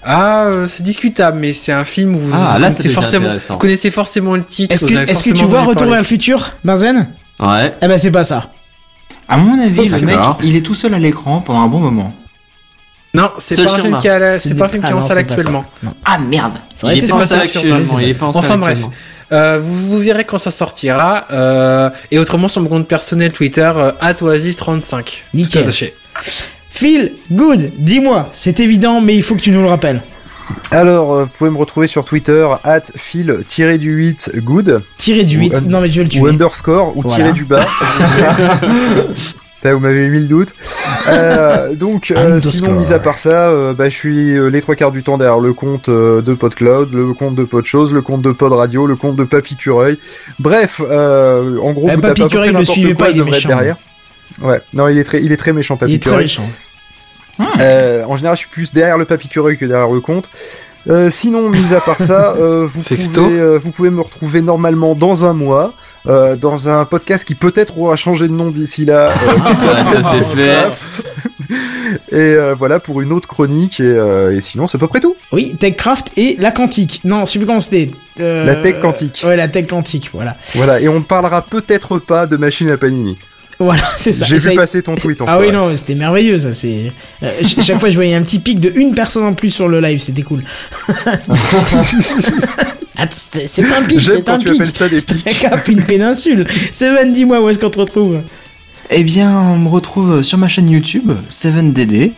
Ah, 0.03 0.45
euh, 0.45 0.67
c'est 0.69 0.83
discutable, 0.83 1.39
mais 1.39 1.53
c'est 1.53 1.73
un 1.73 1.85
film 1.85 2.15
où 2.17 2.19
vous, 2.19 2.33
Ah, 2.35 2.53
vous 2.55 2.59
là, 2.59 2.69
connaissez 2.69 2.89
forcément, 2.89 3.29
vous 3.49 3.57
connaissez 3.59 3.91
forcément 3.91 4.35
le 4.35 4.45
titre. 4.45 4.75
Est-ce 4.75 5.25
que, 5.25 5.35
tu 5.35 5.45
vois 5.45 5.63
Retour 5.63 5.89
vers 5.89 5.99
le 5.99 6.05
futur, 6.05 6.53
Marzen? 6.65 7.09
Ouais. 7.39 7.73
Eh 7.83 7.89
ben 7.89 7.99
c'est 7.99 8.11
pas 8.11 8.25
ça. 8.25 8.51
À 9.29 9.37
mon 9.37 9.59
avis, 9.61 9.89
le 9.89 10.07
mec, 10.07 10.19
il 10.43 10.57
est 10.57 10.63
tout 10.63 10.75
seul 10.75 10.95
à 10.95 10.99
l'écran 10.99 11.41
pendant 11.41 11.61
un 11.61 11.69
bon 11.69 11.79
moment. 11.81 12.15
Non, 13.13 13.31
c'est 13.39 13.63
pas 13.65 13.75
un 13.75 13.79
film 13.79 13.97
qui 13.97 14.09
a 14.09 14.19
la- 14.19 14.39
Ce 14.39 14.49
c'est 14.49 14.55
pas 14.55 14.67
un 14.67 14.69
film 14.69 14.83
qui 14.85 14.91
est 14.91 14.95
en 14.95 14.99
ah 14.99 15.01
non, 15.01 15.07
salle 15.07 15.19
actuellement. 15.19 15.65
Non. 15.83 15.95
Ah 16.05 16.19
merde 16.19 16.59
Il 16.85 16.91
est 17.05 17.09
pas 17.09 17.17
en 17.17 17.25
salle 17.25 17.45
sur 17.45 17.61
actuellement. 17.61 18.31
Enfin 18.35 18.57
bref. 18.57 18.85
Euh, 19.33 19.61
vous, 19.63 19.89
vous 19.91 19.99
verrez 19.99 20.25
quand 20.25 20.39
ça 20.39 20.51
sortira. 20.51 21.25
Euh, 21.33 21.91
et 22.11 22.19
autrement 22.19 22.49
sur 22.49 22.63
mon 22.63 22.69
compte 22.69 22.89
personnel 22.89 23.33
Twitter, 23.33 23.71
euh, 23.77 23.93
@oasis35. 24.01 25.23
Nickel. 25.35 25.51
Tout 25.53 25.59
attaché. 25.69 25.95
Phil, 26.81 27.13
good, 27.31 27.73
dis-moi, 27.77 28.31
c'est 28.33 28.59
évident, 28.59 29.03
mais 29.03 29.15
il 29.15 29.23
faut 29.23 29.35
que 29.35 29.43
tu 29.43 29.51
nous 29.51 29.61
le 29.61 29.69
rappelles. 29.69 30.01
Alors, 30.71 31.13
euh, 31.15 31.25
vous 31.25 31.29
pouvez 31.37 31.51
me 31.51 31.59
retrouver 31.59 31.89
sur 31.89 32.07
Twitter, 32.07 32.49
at 32.65 32.81
fil-du-8 32.97 34.39
good, 34.41 34.81
Tirer 34.97 35.25
du 35.25 35.37
Ou 35.37 35.41
8, 35.41 35.55
un- 35.57 35.61
non 35.69 35.83
mais 35.83 35.91
je 35.91 35.99
vais 35.99 36.05
le 36.05 36.09
tuer. 36.09 36.21
ou 36.23 36.27
underscore, 36.29 36.97
ou 36.97 37.03
Voilà. 37.03 37.17
tirer 37.17 37.33
du 37.35 37.45
bas. 37.45 37.67
Vous 39.63 39.79
m'avez 39.79 40.09
mis 40.09 40.21
le 40.21 40.25
doute. 40.27 40.55
Euh, 41.09 41.75
donc, 41.75 42.11
euh, 42.13 42.17
Underscore. 42.29 42.53
sinon, 42.55 42.73
mis 42.81 42.95
à 42.95 42.99
part 42.99 43.19
ça, 43.19 43.49
euh, 43.51 43.75
bah, 43.75 43.91
je 43.91 43.95
suis 43.95 44.35
euh, 44.39 44.49
les 44.49 44.63
trois 44.63 44.75
quarts 44.75 44.91
du 44.91 45.03
temps 45.03 45.19
derrière 45.19 45.39
le 45.39 45.53
compte 45.53 45.91
euh, 45.91 46.23
de 46.23 46.33
PodCloud, 46.33 46.95
le 46.95 47.13
compte 47.13 47.35
de 47.35 47.45
PodChose, 47.45 47.93
le 47.93 48.01
compte 48.01 48.23
de 48.23 48.33
Pod 48.33 48.53
Radio, 48.55 48.87
le 48.87 48.97
compte 48.97 49.17
de 49.17 49.25
Papy 49.25 49.57
Cureuil. 49.57 49.99
Bref, 50.39 50.81
euh, 50.91 51.59
en 51.59 51.73
gros, 51.75 51.89
Eh, 51.91 51.97
vous 51.97 52.01
Papy 52.01 52.27
Cureuil, 52.27 52.53
n'importe 52.53 52.71
suivez 52.71 52.95
quoi, 52.95 53.09
pas, 53.09 53.13
je 53.13 53.19
il 53.19 53.21
est 53.21 53.31
méchant. 53.31 53.49
derrière. 53.51 53.77
Ouais, 54.41 54.63
non, 54.73 54.89
il 54.89 54.97
est 54.97 55.05
très, 55.05 55.23
il 55.23 55.31
est 55.31 55.37
très 55.37 55.53
méchant, 55.53 55.77
Papy 55.77 55.93
Il 55.93 55.97
est 55.97 55.99
très 55.99 56.11
Cureuil. 56.11 56.29
Méchant. 57.41 57.53
Euh, 57.61 58.05
en 58.07 58.17
général, 58.17 58.37
je 58.37 58.41
suis 58.41 58.51
plus 58.51 58.73
derrière 58.73 58.99
le 58.99 59.05
papicureuil 59.05 59.57
que 59.59 59.65
derrière 59.65 59.91
le 59.91 60.01
compte. 60.01 60.29
Euh, 60.89 61.11
sinon, 61.11 61.51
mis 61.51 61.75
à 61.75 61.81
part 61.81 62.01
ça, 62.01 62.35
euh, 62.39 62.67
vous, 62.71 62.81
pouvez, 62.81 63.39
euh, 63.41 63.59
vous 63.59 63.71
pouvez 63.71 63.91
me 63.91 64.01
retrouver 64.01 64.41
normalement 64.41 64.95
dans 64.95 65.25
un 65.25 65.33
mois. 65.35 65.73
euh, 66.07 66.35
dans 66.37 66.67
un 66.71 66.87
podcast 66.87 67.27
qui 67.27 67.35
peut-être 67.35 67.77
aura 67.79 67.95
changé 67.97 68.27
de 68.27 68.33
nom 68.33 68.51
d'ici 68.51 68.87
là. 68.87 69.09
euh, 69.11 69.11
qui 69.51 69.57
Ça, 69.57 70.03
c'est 70.03 70.25
fait. 70.35 70.69
Et 72.13 72.17
euh, 72.17 72.55
voilà 72.57 72.79
pour 72.79 73.01
une 73.01 73.13
autre 73.13 73.29
chronique. 73.29 73.81
Et, 73.81 73.85
euh, 73.85 74.35
et 74.37 74.41
sinon, 74.41 74.67
c'est 74.67 74.77
à 74.77 74.79
peu 74.79 74.87
près 74.87 75.01
tout. 75.01 75.17
Oui, 75.33 75.55
TechCraft 75.59 76.13
et 76.17 76.37
la 76.39 76.53
quantique. 76.53 77.01
Non, 77.05 77.25
je 77.27 77.33
sais 77.33 77.39
plus 77.39 77.47
comment 77.47 77.61
c'était. 77.61 77.91
Euh, 78.21 78.45
La 78.45 78.57
tech 78.57 78.81
quantique. 78.81 79.23
Ouais, 79.27 79.37
la 79.37 79.49
tech 79.49 79.67
quantique, 79.67 80.11
voilà. 80.13 80.37
Voilà. 80.55 80.81
Et 80.81 80.89
on 80.89 80.95
ne 81.01 81.05
parlera 81.05 81.43
peut-être 81.43 81.99
pas 81.99 82.27
de 82.27 82.37
machine 82.37 82.71
à 82.71 82.77
panini. 82.77 83.19
Voilà, 83.65 83.83
c'est 83.99 84.13
ça. 84.13 84.25
J'ai 84.25 84.37
vu 84.37 84.41
ça- 84.41 84.53
passer 84.53 84.83
ton 84.83 84.95
tweet. 84.97 85.19
Ah 85.27 85.39
oui, 85.39 85.53
non, 85.53 85.77
c'était 85.77 85.95
merveilleux, 85.95 86.39
ça, 86.39 86.55
c'est... 86.55 86.91
euh, 87.23 87.29
ch- 87.43 87.57
chaque 87.63 87.79
fois, 87.79 87.91
je 87.91 87.95
voyais 87.95 88.15
un 88.15 88.23
petit 88.23 88.39
pic 88.39 88.59
de 88.59 88.73
une 88.75 88.95
personne 88.95 89.23
en 89.25 89.35
plus 89.35 89.51
sur 89.51 89.69
le 89.69 89.81
live, 89.81 90.01
c'était 90.01 90.23
cool. 90.23 90.43
C'est 93.11 93.47
c'est 93.49 93.63
pas 93.63 93.79
un 93.79 93.83
pic, 93.85 93.99
c'est 94.01 94.29
un 94.29 94.39
tu 94.39 94.51
pic. 94.51 94.61
appelles 94.61 94.73
ça 94.75 94.89
des 94.89 94.99
C'est 94.99 95.13
un 95.27 95.33
cap, 95.51 95.67
une 95.69 95.83
péninsule. 95.85 96.47
Seven, 96.71 97.13
dis-moi 97.15 97.41
où 97.41 97.49
est-ce 97.49 97.59
qu'on 97.59 97.71
te 97.71 97.81
retrouve? 97.81 98.19
Eh 98.93 99.05
bien, 99.05 99.39
on 99.39 99.57
me 99.59 99.69
retrouve 99.69 100.23
sur 100.23 100.37
ma 100.39 100.49
chaîne 100.49 100.69
YouTube, 100.69 101.13
7DD. 101.29 102.13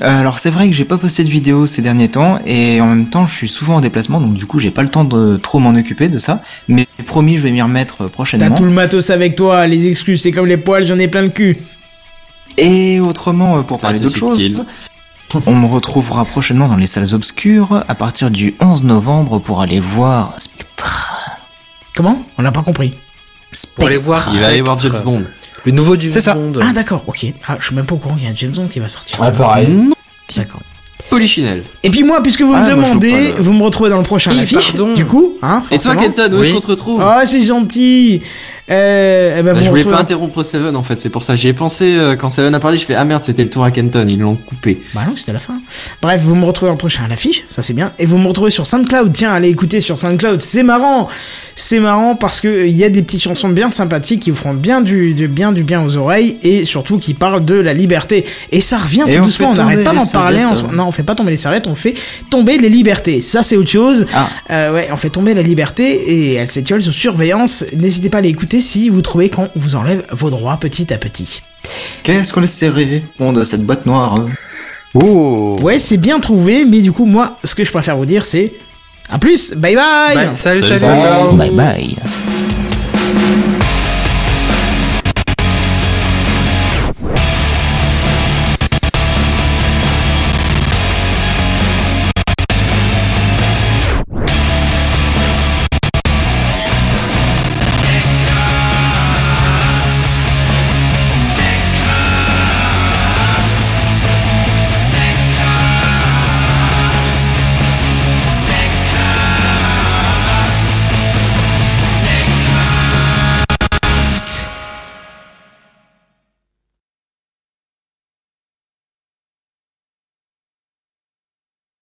Euh, 0.00 0.20
Alors 0.20 0.38
c'est 0.38 0.50
vrai 0.50 0.68
que 0.68 0.74
j'ai 0.74 0.84
pas 0.84 0.98
posté 0.98 1.24
de 1.24 1.28
vidéo 1.30 1.66
ces 1.66 1.82
derniers 1.82 2.08
temps 2.08 2.38
et 2.46 2.80
en 2.80 2.86
même 2.86 3.06
temps 3.10 3.26
je 3.26 3.34
suis 3.34 3.48
souvent 3.48 3.76
en 3.76 3.80
déplacement 3.80 4.18
donc 4.20 4.32
du 4.32 4.46
coup 4.46 4.58
j'ai 4.58 4.70
pas 4.70 4.82
le 4.82 4.88
temps 4.88 5.04
de 5.04 5.36
trop 5.36 5.58
m'en 5.58 5.74
occuper 5.74 6.08
de 6.08 6.16
ça 6.16 6.42
mais 6.68 6.86
promis 7.04 7.36
je 7.36 7.42
vais 7.42 7.50
m'y 7.50 7.60
remettre 7.60 7.98
T'as 7.98 8.08
prochainement. 8.08 8.54
tout 8.54 8.64
le 8.64 8.70
matos 8.70 9.10
avec 9.10 9.36
toi, 9.36 9.66
les 9.66 9.86
excuses, 9.88 10.22
c'est 10.22 10.30
comme 10.32 10.46
les 10.46 10.56
poils, 10.56 10.84
j'en 10.86 10.96
ai 10.98 11.08
plein 11.08 11.22
le 11.22 11.28
cul. 11.28 11.58
Et 12.56 12.98
autrement 13.00 13.58
euh, 13.58 13.62
pour 13.62 13.78
Ah, 13.80 13.82
parler 13.82 13.98
d'autre 13.98 14.16
chose, 14.16 14.40
on 15.46 15.54
me 15.54 15.66
retrouvera 15.66 16.24
prochainement 16.24 16.68
dans 16.68 16.76
les 16.76 16.86
salles 16.86 17.12
obscures 17.14 17.84
à 17.86 17.94
partir 17.94 18.30
du 18.30 18.54
11 18.60 18.84
novembre 18.84 19.38
pour 19.38 19.60
aller 19.60 19.80
voir 19.80 20.32
Spectre. 20.38 21.14
Comment? 21.94 22.24
On 22.38 22.42
n'a 22.42 22.52
pas 22.52 22.62
compris. 22.62 22.94
Pour 23.74 23.86
aller 23.86 23.98
voir. 23.98 24.24
Il 24.32 24.40
va 24.40 24.46
aller 24.46 24.62
voir. 24.62 24.78
James 24.78 25.02
Bond. 25.04 25.24
Le 25.64 25.72
nouveau 25.72 25.94
James 25.96 26.12
ça. 26.12 26.34
Bond. 26.34 26.52
Ah 26.62 26.72
d'accord, 26.72 27.04
ok. 27.06 27.26
Ah, 27.48 27.56
je 27.60 27.66
suis 27.66 27.74
même 27.74 27.86
pas 27.86 27.94
au 27.94 27.98
courant 27.98 28.14
qu'il 28.14 28.24
y 28.24 28.26
a 28.26 28.30
un 28.30 28.34
James 28.36 28.52
Bond 28.52 28.68
qui 28.68 28.78
va 28.80 28.88
sortir. 28.88 29.20
Ouais, 29.20 29.30
pareil. 29.32 29.68
D'accord. 30.36 30.60
Polichinelle. 31.08 31.64
Et 31.82 31.90
puis 31.90 32.02
moi, 32.04 32.22
puisque 32.22 32.42
vous 32.42 32.52
Ah, 32.54 32.60
me 32.62 32.66
je 32.66 32.70
demandez, 32.76 33.32
le- 33.32 33.42
vous 33.42 33.52
me 33.52 33.62
retrouvez 33.64 33.90
dans 33.90 33.96
le 33.96 34.02
prochain 34.04 34.30
affiche. 34.30 34.72
pardon. 34.72 34.94
Du 34.94 35.04
coup, 35.06 35.32
hein, 35.42 35.62
Et 35.70 35.78
toi. 35.78 35.96
Kenton, 35.96 36.32
où 36.32 36.40
est-ce 36.40 36.48
Oui. 36.50 36.54
qu'on 36.54 36.60
te 36.60 36.66
retrouve 36.68 37.02
Ah, 37.02 37.22
c'est 37.26 37.44
gentil. 37.44 38.22
Euh, 38.70 39.36
eh 39.38 39.42
ben, 39.42 39.54
Bah, 39.54 39.60
je 39.62 39.68
voulais 39.68 39.84
pas 39.84 39.98
interrompre 39.98 40.42
Seven 40.42 40.76
en 40.76 40.82
fait, 40.82 41.00
c'est 41.00 41.08
pour 41.08 41.24
ça. 41.24 41.36
J'y 41.36 41.48
ai 41.48 41.52
pensé 41.52 41.96
euh, 41.96 42.16
quand 42.16 42.30
Seven 42.30 42.54
a 42.54 42.60
parlé, 42.60 42.76
je 42.76 42.84
fais 42.84 42.94
ah 42.94 43.04
merde, 43.04 43.22
c'était 43.24 43.42
le 43.42 43.50
tour 43.50 43.64
à 43.64 43.70
Kenton, 43.70 44.06
ils 44.08 44.18
l'ont 44.18 44.36
coupé. 44.36 44.80
Bah 44.94 45.02
non, 45.06 45.14
c'était 45.16 45.32
la 45.32 45.40
fin. 45.40 45.60
Bref, 46.00 46.20
vous 46.22 46.34
me 46.36 46.44
retrouvez 46.44 46.68
dans 46.68 46.74
le 46.74 46.78
prochain 46.78 47.02
à 47.04 47.08
l'affiche, 47.08 47.42
ça 47.48 47.62
c'est 47.62 47.74
bien. 47.74 47.92
Et 47.98 48.06
vous 48.06 48.18
me 48.18 48.28
retrouvez 48.28 48.50
sur 48.50 48.66
SoundCloud. 48.66 49.12
Tiens, 49.12 49.32
allez 49.32 49.48
écouter 49.48 49.80
sur 49.80 49.98
SoundCloud, 49.98 50.40
c'est 50.40 50.62
marrant. 50.62 51.08
C'est 51.56 51.80
marrant 51.80 52.14
parce 52.14 52.40
que 52.40 52.66
il 52.66 52.76
y 52.76 52.84
a 52.84 52.88
des 52.88 53.02
petites 53.02 53.22
chansons 53.22 53.48
bien 53.48 53.70
sympathiques 53.70 54.20
qui 54.20 54.30
vous 54.30 54.36
feront 54.36 54.54
bien 54.54 54.80
du, 54.80 55.14
du 55.14 55.28
bien 55.28 55.52
du 55.52 55.64
bien 55.64 55.84
aux 55.84 55.96
oreilles 55.96 56.38
et 56.42 56.64
surtout 56.64 56.98
qui 56.98 57.14
parlent 57.14 57.44
de 57.44 57.54
la 57.54 57.72
liberté. 57.72 58.24
Et 58.52 58.60
ça 58.60 58.78
revient 58.78 59.04
Et 59.06 59.16
tout 59.16 59.22
on 59.22 59.24
doucement. 59.24 59.50
On 59.50 59.54
n'arrête 59.54 59.84
pas 59.84 59.92
les 59.92 59.98
d'en 59.98 60.06
parler. 60.06 60.44
En 60.44 60.52
hein. 60.52 60.70
Non, 60.72 60.86
on 60.86 60.92
fait 60.92 61.02
pas 61.02 61.14
tomber 61.14 61.32
les 61.32 61.36
serviettes, 61.36 61.66
on 61.66 61.74
fait 61.74 61.94
tomber 62.30 62.56
les 62.56 62.68
libertés. 62.68 63.20
Ça 63.20 63.42
c'est 63.42 63.56
autre 63.56 63.70
chose. 63.70 64.06
Ah. 64.14 64.28
Euh, 64.50 64.72
ouais, 64.72 64.88
on 64.92 64.96
fait 64.96 65.10
tomber 65.10 65.34
la 65.34 65.42
liberté 65.42 65.84
et 65.84 66.34
elle 66.34 66.48
s'étiole 66.48 66.82
sous 66.82 66.92
surveillance. 66.92 67.64
N'hésitez 67.76 68.08
pas 68.08 68.18
à 68.18 68.22
l'écouter 68.22 68.59
si 68.60 68.88
vous 68.88 69.02
trouvez 69.02 69.28
qu'on 69.30 69.48
vous 69.56 69.76
enlève 69.76 70.04
vos 70.12 70.30
droits 70.30 70.56
petit 70.58 70.92
à 70.92 70.98
petit. 70.98 71.42
Qu'est-ce 72.02 72.32
qu'on 72.32 72.42
est 72.42 72.46
serré 72.46 73.04
Bon 73.18 73.32
de 73.32 73.44
cette 73.44 73.64
boîte 73.64 73.86
noire. 73.86 74.14
hein. 74.14 74.28
Oh. 74.94 75.56
Ouais, 75.62 75.78
c'est 75.78 75.96
bien 75.98 76.18
trouvé, 76.20 76.64
mais 76.64 76.80
du 76.80 76.90
coup, 76.92 77.04
moi, 77.04 77.38
ce 77.44 77.54
que 77.54 77.62
je 77.64 77.70
préfère 77.70 77.96
vous 77.96 78.06
dire, 78.06 78.24
c'est 78.24 78.52
à 79.08 79.18
plus, 79.18 79.52
bye 79.54 79.74
bye. 79.76 80.14
Bye, 80.14 80.36
salut, 80.36 80.60
Salut. 80.60 80.78
salut. 80.78 81.36
Bye 81.36 81.50
bye. 81.50 81.96